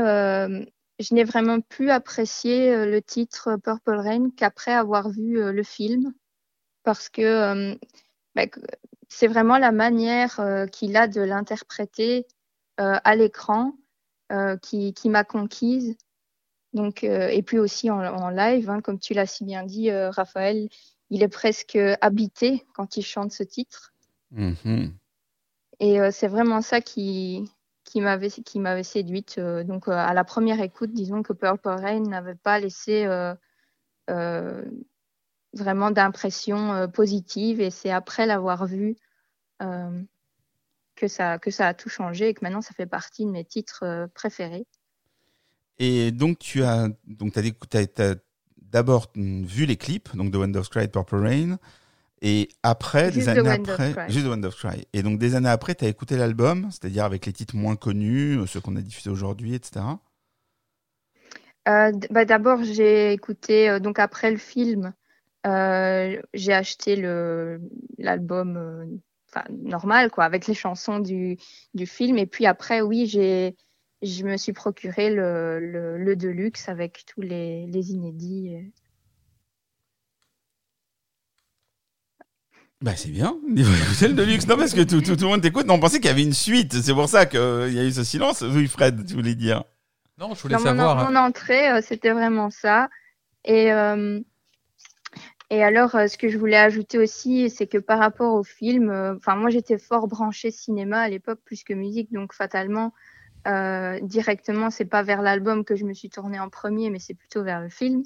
je 0.99 1.13
n'ai 1.15 1.23
vraiment 1.23 1.61
plus 1.61 1.89
apprécié 1.89 2.85
le 2.85 3.01
titre 3.01 3.55
Purple 3.63 3.95
Rain 3.95 4.29
qu'après 4.35 4.73
avoir 4.73 5.09
vu 5.09 5.51
le 5.51 5.63
film 5.63 6.13
parce 6.83 7.07
que 7.09 7.77
bah, 8.35 8.47
que- 8.47 8.59
c'est 9.07 9.27
vraiment 9.27 9.57
la 9.57 9.71
manière 9.71 10.41
qu'il 10.71 10.95
a 10.97 11.07
de 11.07 11.21
l'interpréter 11.21 12.25
à 12.77 13.15
l'écran 13.15 13.73
euh, 14.31 14.57
qui, 14.57 14.93
qui 14.93 15.09
m'a 15.09 15.23
conquise. 15.23 15.97
Donc, 16.73 17.03
euh, 17.03 17.27
et 17.27 17.43
puis 17.43 17.59
aussi 17.59 17.89
en, 17.89 17.99
en 17.99 18.29
live, 18.29 18.69
hein, 18.69 18.79
comme 18.81 18.97
tu 18.97 19.13
l'as 19.13 19.25
si 19.25 19.43
bien 19.43 19.63
dit, 19.63 19.89
euh, 19.89 20.09
Raphaël, 20.09 20.69
il 21.09 21.21
est 21.21 21.27
presque 21.27 21.77
habité 21.99 22.65
quand 22.73 22.95
il 22.95 23.03
chante 23.03 23.33
ce 23.33 23.43
titre. 23.43 23.93
Mhm. 24.31 24.93
Et 25.81 25.99
euh, 25.99 26.11
c'est 26.11 26.29
vraiment 26.29 26.61
ça 26.61 26.79
qui, 26.79 27.51
qui 27.83 27.99
m'avait 27.99 28.29
qui 28.29 28.59
m'avait 28.59 28.83
séduite. 28.83 29.35
Euh, 29.37 29.65
donc 29.65 29.89
euh, 29.89 29.91
à 29.91 30.13
la 30.13 30.23
première 30.23 30.61
écoute, 30.61 30.93
disons 30.93 31.23
que 31.23 31.33
Purple 31.33 31.67
Rain 31.67 31.99
n'avait 32.01 32.35
pas 32.35 32.59
laissé 32.59 33.03
euh, 33.03 33.35
euh, 34.09 34.63
vraiment 35.53 35.91
d'impression 35.91 36.73
euh, 36.73 36.87
positive. 36.87 37.59
Et 37.59 37.71
c'est 37.71 37.91
après 37.91 38.25
l'avoir 38.25 38.65
vu 38.65 38.95
euh, 39.61 40.01
que 41.01 41.07
ça 41.07 41.39
que 41.39 41.49
ça 41.51 41.67
a 41.67 41.73
tout 41.73 41.89
changé 41.89 42.29
et 42.29 42.33
que 42.33 42.43
maintenant 42.43 42.61
ça 42.61 42.73
fait 42.73 42.85
partie 42.85 43.25
de 43.25 43.31
mes 43.31 43.43
titres 43.43 43.83
euh, 43.83 44.07
préférés. 44.13 44.65
Et 45.79 46.11
donc, 46.11 46.37
tu 46.37 46.63
as, 46.63 46.89
donc, 47.07 47.33
t'as 47.33 48.13
d'abord 48.57 49.11
vu 49.15 49.65
les 49.65 49.77
clips, 49.77 50.15
donc 50.15 50.29
de 50.29 50.37
Wind 50.37 50.55
of 50.55 50.69
Cry 50.69 50.83
et 50.83 50.87
Purple 50.87 51.15
Rain, 51.15 51.57
et 52.21 52.49
après, 52.61 53.11
Juste 53.11 53.27
des 53.27 53.33
de 53.33 53.39
années 53.39 53.49
après, 53.49 53.93
Cry. 53.93 54.13
juste 54.13 54.25
de 54.25 54.29
Wind 54.29 54.45
of 54.45 54.55
Cry. 54.55 54.85
Et 54.93 55.01
donc, 55.01 55.17
des 55.17 55.33
années 55.33 55.49
après, 55.49 55.73
tu 55.73 55.85
as 55.85 55.87
écouté 55.87 56.17
l'album, 56.17 56.69
c'est-à-dire 56.69 57.03
avec 57.03 57.25
les 57.25 57.33
titres 57.33 57.55
moins 57.55 57.75
connus, 57.75 58.37
euh, 58.37 58.45
ceux 58.45 58.61
qu'on 58.61 58.75
a 58.75 58.81
diffusés 58.81 59.09
aujourd'hui, 59.09 59.55
etc. 59.55 59.83
Euh, 61.67 61.91
bah, 62.11 62.25
D'abord, 62.25 62.63
j'ai 62.63 63.13
écouté, 63.13 63.69
euh, 63.69 63.79
donc 63.79 63.97
après 63.97 64.29
le 64.29 64.37
film, 64.37 64.93
euh, 65.47 66.21
j'ai 66.35 66.53
acheté 66.53 66.95
l'album 67.97 69.01
enfin, 69.33 69.45
normal, 69.51 70.11
quoi, 70.11 70.25
avec 70.25 70.47
les 70.47 70.53
chansons 70.53 70.99
du, 70.99 71.37
du 71.73 71.85
film. 71.85 72.17
Et 72.17 72.25
puis 72.27 72.45
après, 72.45 72.81
oui, 72.81 73.07
j'ai, 73.07 73.55
je 74.01 74.23
me 74.25 74.37
suis 74.37 74.53
procuré 74.53 75.09
le, 75.13 75.59
le, 75.59 75.97
le 75.97 76.15
Deluxe 76.15 76.69
avec 76.69 77.03
tous 77.05 77.21
les, 77.21 77.67
les 77.67 77.91
inédits. 77.91 78.55
euh. 78.55 78.61
Bah, 82.81 82.95
c'est 82.95 83.09
bien. 83.09 83.37
C'est 83.93 84.07
le 84.07 84.15
Deluxe. 84.15 84.47
Non, 84.47 84.57
parce 84.57 84.73
que 84.73 84.81
tout, 84.81 85.01
tout, 85.01 85.15
tout 85.15 85.25
le 85.25 85.29
monde 85.29 85.41
t'écoute. 85.41 85.67
Non, 85.67 85.75
on 85.75 85.79
pensait 85.79 85.97
qu'il 85.99 86.07
y 86.07 86.13
avait 86.13 86.23
une 86.23 86.33
suite. 86.33 86.73
C'est 86.81 86.93
pour 86.93 87.07
ça 87.09 87.25
qu'il 87.27 87.39
y 87.39 87.79
a 87.79 87.83
eu 87.85 87.91
ce 87.91 88.03
silence. 88.03 88.41
Oui, 88.41 88.67
Fred, 88.67 89.05
tu 89.05 89.13
voulais 89.13 89.35
dire. 89.35 89.63
Non, 90.17 90.33
je 90.33 90.41
voulais 90.41 90.55
Dans 90.55 90.61
mon, 90.61 90.65
savoir. 90.65 90.97
hein. 90.99 91.11
mon 91.11 91.15
entrée, 91.15 91.69
euh, 91.69 91.81
c'était 91.81 92.11
vraiment 92.11 92.49
ça. 92.49 92.89
Et, 93.45 93.71
euh, 93.71 94.19
et 95.51 95.61
alors, 95.63 95.95
euh, 95.95 96.07
ce 96.07 96.17
que 96.17 96.29
je 96.29 96.37
voulais 96.37 96.55
ajouter 96.55 96.97
aussi, 96.97 97.49
c'est 97.49 97.67
que 97.67 97.77
par 97.77 97.99
rapport 97.99 98.35
au 98.35 98.43
film, 98.43 98.89
euh, 98.89 99.15
enfin, 99.17 99.35
moi, 99.35 99.49
j'étais 99.49 99.77
fort 99.77 100.07
branchée 100.07 100.49
cinéma 100.49 101.01
à 101.01 101.09
l'époque 101.09 101.41
plus 101.43 101.65
que 101.65 101.73
musique, 101.73 102.09
donc 102.13 102.31
fatalement, 102.31 102.93
euh, 103.47 103.99
directement, 103.99 104.69
c'est 104.69 104.85
pas 104.85 105.03
vers 105.03 105.21
l'album 105.21 105.65
que 105.65 105.75
je 105.75 105.83
me 105.83 105.93
suis 105.93 106.09
tournée 106.09 106.39
en 106.39 106.49
premier, 106.49 106.89
mais 106.89 106.99
c'est 106.99 107.15
plutôt 107.15 107.43
vers 107.43 107.59
le 107.59 107.67
film. 107.67 108.03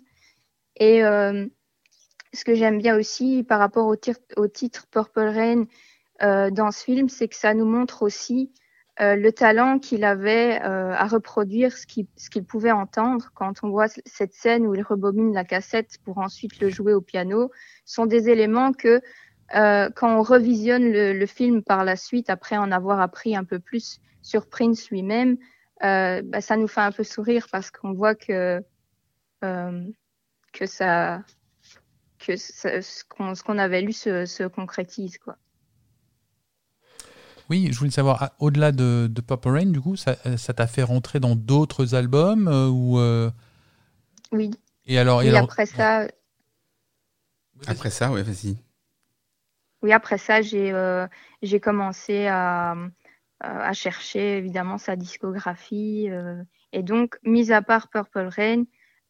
Et 0.78 1.02
ce 1.02 2.44
que 2.44 2.56
j'aime 2.56 2.80
bien 2.80 2.98
aussi 2.98 3.44
par 3.44 3.60
rapport 3.60 3.88
au, 3.88 4.48
titre 4.48 4.88
Purple 4.90 5.20
Rain 5.20 5.66
dans 6.50 6.72
ce 6.72 6.84
film, 6.84 7.10
c'est 7.10 7.28
que 7.28 7.36
ça 7.36 7.54
nous 7.54 7.66
montre 7.66 8.02
aussi 8.02 8.52
euh, 9.02 9.16
le 9.16 9.32
talent 9.34 9.80
qu'il 9.80 10.04
avait 10.06 10.62
euh, 10.64 10.94
à 10.94 11.08
reproduire 11.08 11.74
ce 11.78 11.86
qu'il 11.86 12.46
pouvait 12.46 12.72
entendre. 12.72 13.32
Quand 13.36 13.64
on 13.64 13.70
voit 13.70 13.88
cette 14.06 14.34
scène 14.34 14.66
où 14.68 14.74
il 14.76 14.82
rebobine 14.84 15.34
la 15.34 15.44
cassette 15.44 15.98
pour 16.06 16.18
ensuite 16.20 16.60
le 16.62 16.70
jouer 16.70 16.94
au 16.94 17.02
piano 17.02 17.52
sont 17.86 18.06
des 18.06 18.30
éléments 18.30 18.72
que 18.74 19.02
euh, 19.56 19.90
quand 19.96 20.18
on 20.18 20.24
revisionne 20.24 20.92
le, 20.92 21.14
le 21.14 21.26
film 21.26 21.62
par 21.64 21.84
la 21.86 21.96
suite 21.96 22.30
après 22.30 22.58
en 22.58 22.72
avoir 22.72 23.00
appris 23.02 23.36
un 23.36 23.44
peu 23.44 23.60
plus 23.60 24.00
sur 24.22 24.48
Prince 24.50 24.90
lui-même 24.90 25.38
euh, 25.84 26.22
bah, 26.24 26.42
ça 26.42 26.58
nous 26.58 26.68
fait 26.68 26.82
un 26.82 26.92
peu 26.92 27.04
sourire 27.04 27.48
parce 27.52 27.70
qu'on 27.72 27.94
voit 27.94 28.16
que 28.16 28.64
euh, 29.44 29.84
que 30.54 30.66
ça 30.66 31.24
que 32.20 32.36
ça- 32.38 32.82
ce 32.82 33.04
qu'on 33.06 33.36
ce 33.36 33.44
qu'on 33.44 33.58
avait 33.58 33.82
lu 33.82 33.94
se, 33.94 34.26
se 34.26 34.44
concrétise 34.44 35.18
quoi 35.18 35.38
Oui, 37.50 37.70
je 37.72 37.78
voulais 37.78 37.92
savoir, 37.92 38.18
ah, 38.24 38.34
au-delà 38.40 38.72
de, 38.72 39.08
de 39.10 39.22
Purple 39.22 39.50
Rain, 39.50 39.66
du 39.68 39.80
coup, 39.82 39.96
ça 39.96 40.16
euh, 40.26 40.38
ça 40.38 40.54
t'a 40.54 40.68
fait 40.68 40.84
rentrer 40.84 41.20
dans 41.20 41.36
d'autres 41.36 41.94
albums 41.96 42.48
euh, 42.48 42.68
ou 42.70 43.00
euh, 43.00 43.30
oui 44.32 44.52
Et 44.86 44.98
alors, 44.98 45.22
et 45.22 45.28
et 45.28 45.30
alors- 45.30 45.44
après 45.44 45.66
ça 45.66 46.08
Après 47.68 47.90
ça, 47.90 48.12
ouais, 48.12 48.24
vas-y. 48.24 48.58
Oui, 49.82 49.92
après 49.94 50.18
ça, 50.18 50.42
j'ai 50.42 50.72
euh, 50.74 51.08
j'ai 51.42 51.60
commencé 51.60 52.28
à, 52.28 52.76
à 53.40 53.74
chercher 53.74 54.38
évidemment 54.38 54.78
sa 54.78 54.96
discographie. 54.96 56.10
euh, 56.10 56.44
et 56.72 56.82
donc, 56.84 57.18
mis 57.24 57.52
à 57.52 57.62
part 57.62 57.90
Purple 57.90 58.28
Rain, 58.28 58.64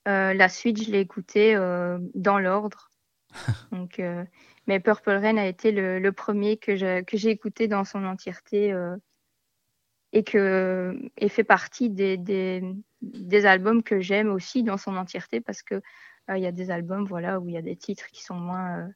euh, 0.07 0.33
la 0.33 0.49
suite, 0.49 0.83
je 0.83 0.91
l'ai 0.91 0.99
écoutée 0.99 1.55
euh, 1.55 1.97
dans 2.13 2.39
l'ordre. 2.39 2.91
donc, 3.71 3.99
euh, 3.99 4.23
mais 4.67 4.79
Purple 4.79 5.11
Rain 5.11 5.37
a 5.37 5.45
été 5.45 5.71
le, 5.71 5.99
le 5.99 6.11
premier 6.11 6.57
que 6.57 6.75
j'ai 6.75 7.03
que 7.05 7.17
j'ai 7.17 7.29
écouté 7.29 7.67
dans 7.67 7.83
son 7.83 8.03
entièreté 8.05 8.71
euh, 8.73 8.95
et 10.13 10.23
que 10.23 10.97
et 11.17 11.29
fait 11.29 11.43
partie 11.43 11.89
des, 11.89 12.17
des, 12.17 12.63
des 13.01 13.45
albums 13.45 13.83
que 13.83 13.99
j'aime 13.99 14.29
aussi 14.31 14.63
dans 14.63 14.77
son 14.77 14.95
entièreté 14.95 15.41
parce 15.41 15.61
que 15.61 15.75
euh, 16.29 16.37
il 16.37 16.43
y 16.43 16.47
a 16.47 16.51
des 16.51 16.71
albums 16.71 17.05
voilà 17.05 17.39
où 17.39 17.47
il 17.49 17.53
y 17.53 17.57
a 17.57 17.61
des 17.61 17.75
titres 17.75 18.07
qui 18.11 18.23
sont 18.23 18.35
moins 18.35 18.79
euh, 18.79 18.87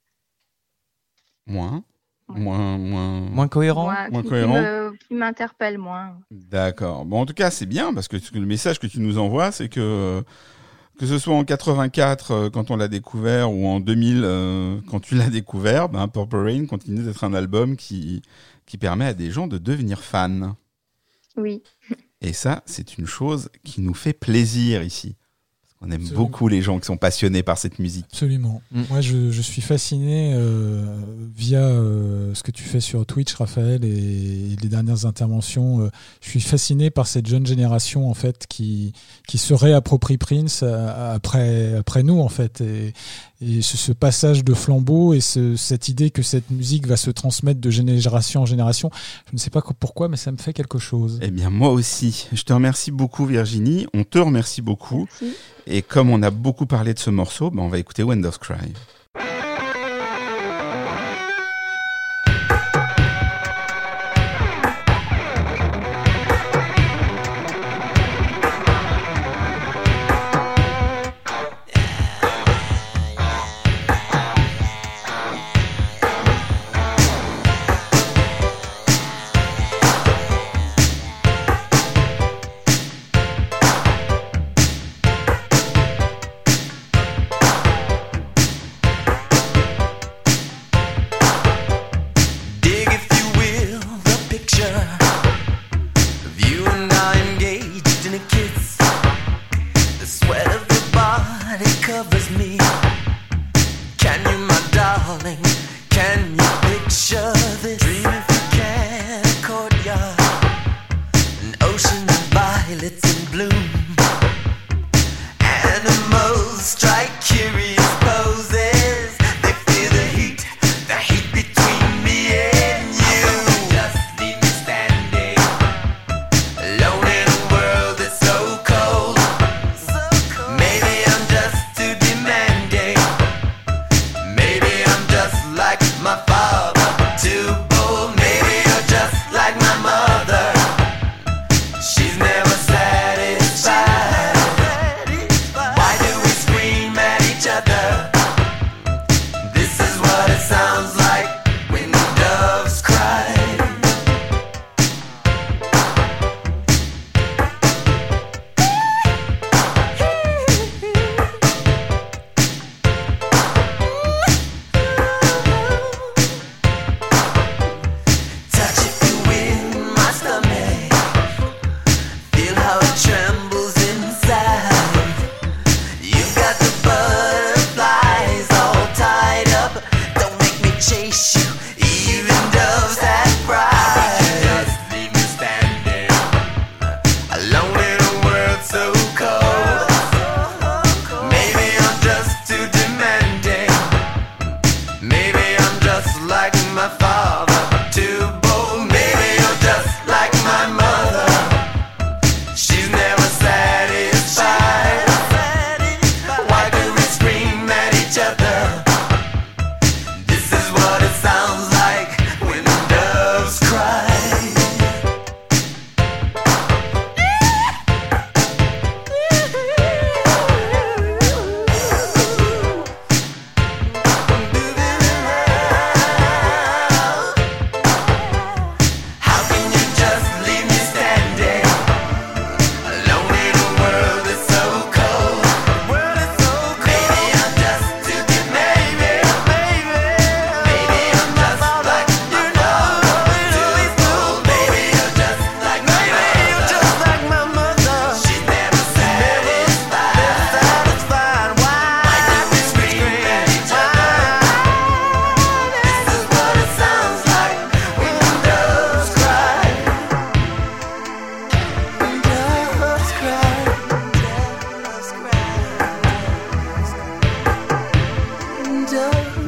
Moins. 1.47 1.83
Moins, 2.27 2.77
moins. 2.77 3.21
Moins 3.21 3.47
cohérent. 3.47 3.85
moins, 3.85 4.09
Moins 4.09 4.21
qui, 4.21 4.27
qui 4.27 4.29
cohérent. 4.29 4.61
me- 4.61 4.91
qui 4.97 5.15
m'interpellent 5.15 5.79
moins. 5.79 6.19
D'accord. 6.29 7.03
Bon, 7.05 7.21
en 7.21 7.25
tout 7.25 7.33
cas, 7.33 7.49
c'est 7.49 7.65
bien 7.65 7.91
parce 7.91 8.07
que 8.07 8.19
ce 8.19 8.29
que- 8.31 8.37
le 8.37 8.45
message 8.45 8.77
que 8.79 8.85
tu 8.85 8.99
nous 8.99 9.17
envoies, 9.17 9.51
c'est 9.51 9.67
que 9.67 10.23
que 10.99 11.05
ce 11.05 11.17
soit 11.17 11.33
en 11.33 11.45
84 11.45 12.31
euh, 12.31 12.49
quand 12.49 12.71
on 12.71 12.75
l'a 12.75 12.89
découvert 12.89 13.51
ou 13.51 13.65
en 13.65 13.79
2000 13.79 14.21
euh, 14.23 14.79
quand 14.89 14.99
tu 14.99 15.15
l'as 15.15 15.29
découvert, 15.29 15.87
ben 15.87 16.07
Purple 16.09 16.35
Rain 16.35 16.65
continue 16.65 17.01
d'être 17.01 17.23
un 17.23 17.33
album 17.33 17.77
qui 17.77 18.21
qui 18.65 18.77
permet 18.77 19.05
à 19.05 19.13
des 19.13 19.31
gens 19.31 19.47
de 19.47 19.57
devenir 19.57 20.03
fans. 20.03 20.55
Oui. 21.37 21.63
Et 22.21 22.33
ça, 22.33 22.61
c'est 22.65 22.97
une 22.97 23.07
chose 23.07 23.49
qui 23.63 23.81
nous 23.81 23.93
fait 23.93 24.13
plaisir 24.13 24.83
ici. 24.83 25.15
Qu'on 25.81 25.91
aime 25.91 26.01
Absolument. 26.01 26.17
beaucoup 26.25 26.47
les 26.49 26.61
gens 26.61 26.77
qui 26.77 26.85
sont 26.87 26.97
passionnés 26.97 27.41
par 27.41 27.57
cette 27.57 27.79
musique. 27.79 28.05
Absolument. 28.11 28.61
Mm. 28.73 28.81
Moi, 28.89 28.99
je, 28.99 29.31
je 29.31 29.41
suis 29.41 29.61
fasciné 29.61 30.33
euh, 30.33 30.83
via 31.33 31.61
euh, 31.61 32.33
ce 32.35 32.43
que 32.43 32.51
tu 32.51 32.63
fais 32.63 32.81
sur 32.81 33.05
Twitch, 33.05 33.33
Raphaël, 33.33 33.85
et, 33.85 34.57
les 34.61 34.67
dernières 34.67 35.05
interventions. 35.05 35.79
euh, 35.79 35.89
je 36.21 36.29
suis 36.31 36.41
fasciné 36.41 36.89
par 36.89 37.07
cette 37.07 37.27
jeune 37.27 37.45
génération, 37.45 38.09
en 38.09 38.13
fait, 38.13 38.45
qui, 38.47 38.91
qui 39.25 39.37
se 39.37 39.53
réapproprie 39.53 40.17
Prince 40.17 40.61
euh, 40.63 41.15
après, 41.15 41.75
après 41.75 42.03
nous, 42.03 42.19
en 42.19 42.29
fait. 42.29 42.59
Et, 42.59 42.93
et 43.41 43.61
ce, 43.61 43.77
ce 43.77 43.91
passage 43.93 44.43
de 44.43 44.53
flambeau 44.53 45.13
et 45.13 45.21
ce- 45.21 45.55
cette 45.55 45.87
idée 45.87 46.09
que 46.11 46.21
cette 46.21 46.49
musique 46.51 46.87
va 46.87 46.97
se 46.97 47.09
transmettre 47.09 47.61
de 47.61 47.69
génération 47.69 48.41
en 48.41 48.45
génération, 48.45 48.89
je 49.27 49.33
ne 49.33 49.37
sais 49.37 49.49
pas 49.49 49.61
pourquoi, 49.79 50.09
mais 50.09 50.17
ça 50.17 50.31
me 50.31 50.37
fait 50.37 50.53
quelque 50.53 50.77
chose. 50.79 51.19
Eh 51.21 51.31
bien, 51.31 51.49
moi 51.49 51.69
aussi. 51.69 52.27
Je 52.33 52.43
te 52.43 52.51
remercie 52.53 52.91
beaucoup, 52.91 53.25
Virginie. 53.25 53.87
On 53.93 54.03
te 54.03 54.17
remercie 54.19 54.61
beaucoup. 54.61 55.07
Merci. 55.21 55.37
Et 55.67 55.81
comme 55.81 56.09
on 56.09 56.21
a 56.23 56.31
beaucoup 56.31 56.65
parlé 56.65 56.93
de 56.93 56.99
ce 56.99 57.09
morceau, 57.09 57.51
ben 57.51 57.61
on 57.61 57.69
va 57.69 57.77
écouter 57.77 58.03
Wind 58.03 58.25
of 58.25 58.39
Cry. 58.39 58.73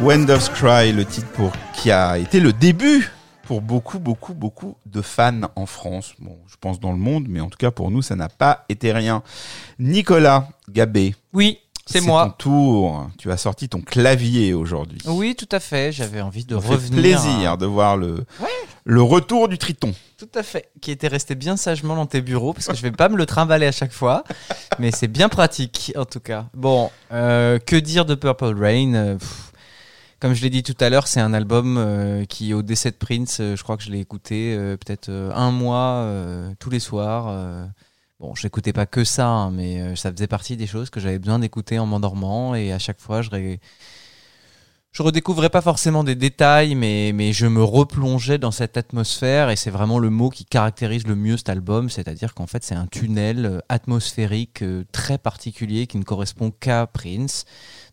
When 0.01 0.25
Cry, 0.25 0.91
le 0.93 1.05
titre 1.05 1.27
pour 1.29 1.51
qui 1.73 1.91
a 1.91 2.17
été 2.17 2.39
le 2.39 2.53
début 2.53 3.11
pour 3.43 3.61
beaucoup, 3.61 3.99
beaucoup, 3.99 4.33
beaucoup 4.33 4.75
de 4.85 5.01
fans 5.01 5.41
en 5.55 5.65
France. 5.65 6.13
Bon, 6.19 6.37
je 6.47 6.55
pense 6.59 6.79
dans 6.79 6.91
le 6.91 6.97
monde, 6.97 7.25
mais 7.27 7.39
en 7.39 7.49
tout 7.49 7.57
cas 7.57 7.71
pour 7.71 7.91
nous, 7.91 8.01
ça 8.01 8.15
n'a 8.15 8.29
pas 8.29 8.65
été 8.69 8.91
rien. 8.91 9.23
Nicolas 9.79 10.47
Gabé, 10.69 11.15
Oui, 11.33 11.59
c'est 11.91 11.99
ton 11.99 12.05
moi. 12.07 12.35
tour. 12.37 13.07
Tu 13.17 13.31
as 13.31 13.37
sorti 13.37 13.69
ton 13.69 13.81
clavier 13.81 14.53
aujourd'hui. 14.53 14.99
Oui, 15.05 15.35
tout 15.35 15.47
à 15.51 15.59
fait. 15.59 15.91
J'avais 15.91 16.21
envie 16.21 16.45
de 16.45 16.55
Ça 16.55 16.61
fait 16.61 16.67
revenir. 16.73 16.99
plaisir 17.01 17.51
à- 17.53 17.57
de 17.57 17.65
voir 17.65 17.97
le, 17.97 18.25
Ouais. 18.39 18.47
le 18.85 19.01
retour 19.01 19.47
du 19.47 19.57
Triton. 19.57 19.93
Tout 20.17 20.29
à 20.35 20.43
fait. 20.43 20.69
Qui 20.81 20.91
était 20.91 21.07
resté 21.07 21.35
bien 21.35 21.57
sagement 21.57 21.95
dans 21.95 22.05
tes 22.05 22.21
bureaux, 22.21 22.53
parce 22.53 22.67
que 22.67 22.75
je 22.75 22.81
vais 22.81 22.91
pas 22.91 23.09
me 23.09 23.17
le 23.17 23.25
trimballer 23.25 23.65
à 23.67 23.71
chaque 23.71 23.91
fois. 23.93 24.23
mais 24.79 24.91
c'est 24.91 25.07
bien 25.07 25.29
pratique, 25.29 25.91
en 25.95 26.05
tout 26.05 26.19
cas. 26.19 26.45
Bon, 26.53 26.89
euh, 27.11 27.59
que 27.59 27.75
dire 27.75 28.05
de 28.05 28.15
Purple 28.15 28.55
Rain? 28.57 28.93
Euh, 28.93 29.17
pff, 29.17 29.51
Comme 30.19 30.35
je 30.35 30.43
l'ai 30.43 30.51
dit 30.51 30.61
tout 30.61 30.75
à 30.79 30.89
l'heure, 30.91 31.07
c'est 31.07 31.19
un 31.19 31.33
album 31.33 31.77
euh, 31.79 32.25
qui, 32.25 32.53
au 32.53 32.61
décès 32.61 32.91
de 32.91 32.95
Prince, 32.95 33.39
euh, 33.39 33.55
je 33.55 33.63
crois 33.63 33.75
que 33.75 33.81
je 33.81 33.89
l'ai 33.89 33.99
écouté 33.99 34.55
euh, 34.55 34.77
peut-être 34.77 35.09
un 35.09 35.49
mois, 35.49 36.07
tous 36.59 36.69
les 36.69 36.79
soirs. 36.79 37.27
Bon, 38.21 38.35
je 38.35 38.45
n'écoutais 38.45 38.71
pas 38.71 38.85
que 38.85 39.03
ça, 39.03 39.27
hein, 39.27 39.49
mais 39.49 39.81
euh, 39.81 39.95
ça 39.95 40.11
faisait 40.11 40.27
partie 40.27 40.55
des 40.55 40.67
choses 40.67 40.91
que 40.91 40.99
j'avais 40.99 41.17
besoin 41.17 41.39
d'écouter 41.39 41.79
en 41.79 41.87
m'endormant. 41.87 42.53
Et 42.53 42.71
à 42.71 42.77
chaque 42.77 43.01
fois, 43.01 43.23
je, 43.23 43.29
je 44.91 45.01
redécouvrais 45.01 45.49
pas 45.49 45.61
forcément 45.61 46.03
des 46.03 46.13
détails, 46.13 46.75
mais, 46.75 47.33
je 47.33 47.47
me 47.47 47.63
replongeais 47.63 48.37
dans 48.37 48.51
cette 48.51 48.77
atmosphère. 48.77 49.49
Et 49.49 49.55
c'est 49.55 49.71
vraiment 49.71 49.97
le 49.97 50.11
mot 50.11 50.29
qui 50.29 50.45
caractérise 50.45 51.07
le 51.07 51.15
mieux 51.15 51.35
cet 51.35 51.49
album. 51.49 51.89
C'est-à-dire 51.89 52.35
qu'en 52.35 52.45
fait, 52.45 52.63
c'est 52.63 52.75
un 52.75 52.85
tunnel 52.85 53.45
euh, 53.47 53.59
atmosphérique 53.69 54.61
euh, 54.61 54.83
très 54.91 55.17
particulier 55.17 55.87
qui 55.87 55.97
ne 55.97 56.03
correspond 56.03 56.51
qu'à 56.51 56.85
Prince 56.85 57.45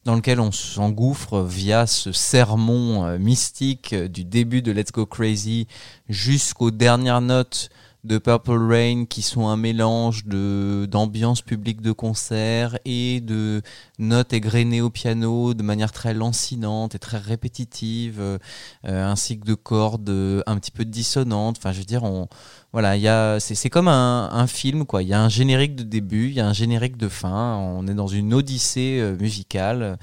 dans 0.04 0.14
lequel 0.14 0.40
on 0.40 0.52
s'engouffre 0.52 1.40
via 1.40 1.86
ce 1.86 2.12
sermon 2.12 3.18
mystique 3.18 3.94
du 3.94 4.24
début 4.24 4.62
de 4.62 4.72
Let's 4.72 4.92
Go 4.92 5.06
Crazy 5.06 5.66
jusqu'aux 6.08 6.70
dernières 6.70 7.20
notes 7.20 7.70
de 8.04 8.18
Purple 8.18 8.52
Rain 8.52 9.04
qui 9.06 9.22
sont 9.22 9.48
un 9.48 9.56
mélange 9.56 10.24
de 10.24 10.86
d'ambiance 10.88 11.42
publique 11.42 11.80
de 11.80 11.90
concert 11.90 12.78
et 12.84 13.20
de 13.20 13.60
notes 13.98 14.32
égrenées 14.32 14.80
au 14.80 14.88
piano 14.88 15.52
de 15.52 15.62
manière 15.64 15.90
très 15.90 16.14
lancinante 16.14 16.94
et 16.94 16.98
très 17.00 17.18
répétitive 17.18 18.20
euh, 18.20 18.38
ainsi 18.84 19.38
que 19.40 19.44
de 19.44 19.54
cordes 19.54 20.08
euh, 20.10 20.42
un 20.46 20.56
petit 20.58 20.70
peu 20.70 20.84
dissonantes. 20.84 21.56
Enfin 21.58 21.72
je 21.72 21.80
veux 21.80 21.84
dire 21.84 22.04
on 22.04 22.28
voilà 22.72 22.96
il 22.96 23.02
y 23.02 23.08
a 23.08 23.40
c'est 23.40 23.70
comme 23.70 23.88
un, 23.88 24.30
un 24.32 24.46
film 24.46 24.86
quoi. 24.86 25.02
Il 25.02 25.08
y 25.08 25.14
a 25.14 25.20
un 25.20 25.28
générique 25.28 25.74
de 25.74 25.82
début 25.82 26.28
il 26.28 26.34
y 26.34 26.40
a 26.40 26.46
un 26.46 26.52
générique 26.52 26.96
de 26.96 27.08
fin. 27.08 27.56
On 27.56 27.88
est 27.88 27.94
dans 27.94 28.06
une 28.06 28.32
odyssée 28.32 28.98
euh, 29.00 29.16
musicale 29.16 29.98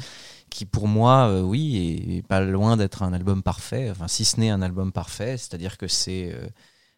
qui 0.49 0.65
pour 0.65 0.87
moi 0.87 1.29
euh, 1.29 1.41
oui 1.41 2.13
est, 2.17 2.27
pas 2.27 2.41
loin 2.41 2.75
d'être 2.75 3.03
un 3.03 3.13
album 3.13 3.41
parfait. 3.41 3.89
Enfin 3.89 4.09
si 4.09 4.25
ce 4.25 4.39
n'est 4.39 4.49
un 4.49 4.61
album 4.61 4.91
parfait 4.91 5.37
c'est-à-dire 5.37 5.77
que 5.77 5.87
c'est 5.87 6.33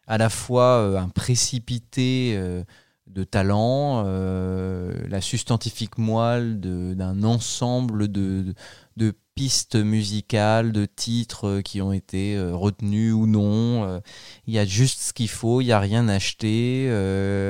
à 0.08 0.18
la 0.18 0.30
fois 0.30 0.80
euh, 0.80 0.98
un 0.98 1.10
précipité 1.10 2.34
euh, 2.36 2.64
de 3.08 3.24
talent, 3.24 4.04
euh, 4.06 4.94
la 5.10 5.22
substantifique 5.22 5.98
moelle 5.98 6.60
d'un 6.60 7.24
ensemble 7.24 8.08
de, 8.10 8.54
de 8.98 9.14
pistes 9.36 9.76
musicales, 9.76 10.72
de 10.72 10.86
titres 10.86 11.62
qui 11.62 11.82
ont 11.82 11.94
été 11.94 12.38
retenus 12.52 13.14
ou 13.14 13.28
non. 13.28 14.02
Il 14.46 14.54
y 14.54 14.60
a 14.60 14.66
juste 14.66 15.00
ce 15.00 15.14
qu'il 15.14 15.30
faut, 15.30 15.62
il 15.62 15.66
n'y 15.66 15.72
a 15.72 15.80
rien 15.80 16.10
acheté. 16.10 16.92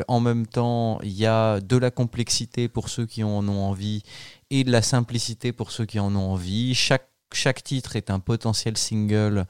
En 0.08 0.20
même 0.20 0.46
temps, 0.46 1.00
il 1.02 1.14
y 1.14 1.26
a 1.26 1.60
de 1.60 1.78
la 1.78 1.90
complexité 1.90 2.68
pour 2.68 2.90
ceux 2.90 3.08
qui 3.08 3.24
en 3.24 3.48
ont 3.48 3.64
envie 3.64 4.04
et 4.52 4.64
de 4.64 4.72
la 4.72 4.84
simplicité 4.84 5.54
pour 5.54 5.72
ceux 5.72 5.86
qui 5.86 6.00
en 6.00 6.16
ont 6.16 6.34
envie. 6.34 6.76
Chaque, 6.76 7.10
chaque 7.34 7.64
titre 7.64 7.96
est 7.96 8.12
un 8.12 8.20
potentiel 8.20 8.78
single 8.78 9.46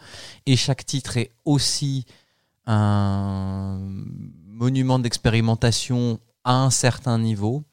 et 0.46 0.56
chaque 0.56 0.86
titre 0.86 1.18
est 1.18 1.32
aussi 1.44 2.06
un 2.68 3.80
monument 4.48 5.00
d'expérimentation 5.00 6.20
à 6.44 6.64
un 6.64 6.70
certain 6.70 7.18
niveau. 7.18 7.64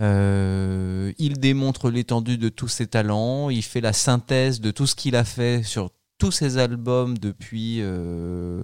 Euh, 0.00 1.12
il 1.18 1.38
démontre 1.38 1.90
l'étendue 1.90 2.38
de 2.38 2.48
tous 2.48 2.68
ses 2.68 2.86
talents, 2.86 3.50
il 3.50 3.62
fait 3.62 3.80
la 3.80 3.92
synthèse 3.92 4.60
de 4.60 4.70
tout 4.70 4.86
ce 4.86 4.94
qu'il 4.94 5.16
a 5.16 5.24
fait 5.24 5.62
sur 5.62 5.90
tous 6.18 6.32
ses 6.32 6.56
albums 6.58 7.18
depuis, 7.18 7.78
euh, 7.80 8.62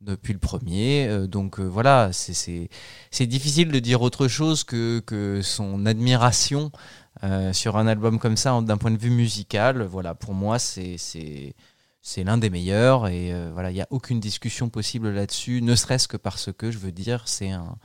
depuis 0.00 0.32
le 0.32 0.38
premier. 0.38 1.06
Euh, 1.06 1.26
donc 1.26 1.60
voilà, 1.60 2.10
c'est- 2.12 2.68
difficile 3.26 3.70
de 3.70 3.78
dire 3.78 4.00
autre 4.02 4.26
chose 4.26 4.64
que, 4.64 5.00
que 5.00 5.42
son 5.42 5.86
admiration 5.86 6.70
sur 7.52 7.76
un 7.76 7.86
album 7.86 8.18
comme 8.18 8.38
ça 8.38 8.58
d'un 8.62 8.78
point 8.78 8.90
de 8.90 8.96
vue 8.96 9.10
musical. 9.10 9.82
Voilà, 9.82 10.14
pour 10.14 10.32
moi, 10.32 10.58
c'est 10.58 10.96
c'est 12.02 12.24
l'un 12.24 12.38
des 12.38 12.50
meilleurs 12.50 13.08
et 13.08 13.32
euh, 13.32 13.50
voilà, 13.52 13.70
il 13.70 13.74
n'y 13.74 13.82
a 13.82 13.86
aucune 13.90 14.20
discussion 14.20 14.68
possible 14.68 15.10
là-dessus, 15.10 15.60
ne 15.62 15.74
serait-ce 15.74 16.08
que 16.08 16.16
parce 16.16 16.50
que 16.52 16.70
je 16.70 16.78
veux 16.78 16.92
dire, 16.92 17.22
c'est 17.26 17.50
un, 17.50 17.76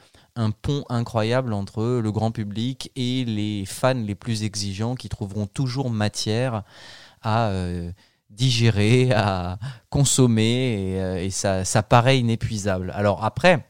pont 0.61 0.83
incroyable 0.89 1.53
entre 1.53 1.99
le 2.01 2.11
grand 2.11 2.31
public 2.31 2.91
et 2.95 3.23
les 3.25 3.65
fans 3.65 3.93
les 3.93 4.15
plus 4.15 4.43
exigeants 4.43 4.95
qui 4.95 5.09
trouveront 5.09 5.47
toujours 5.47 5.89
matière 5.89 6.63
à 7.21 7.47
euh, 7.49 7.91
digérer, 8.29 9.11
à 9.13 9.59
consommer 9.89 10.93
et, 10.93 11.01
euh, 11.01 11.23
et 11.23 11.29
ça, 11.29 11.63
ça 11.63 11.83
paraît 11.83 12.19
inépuisable. 12.19 12.91
Alors 12.95 13.23
après, 13.23 13.65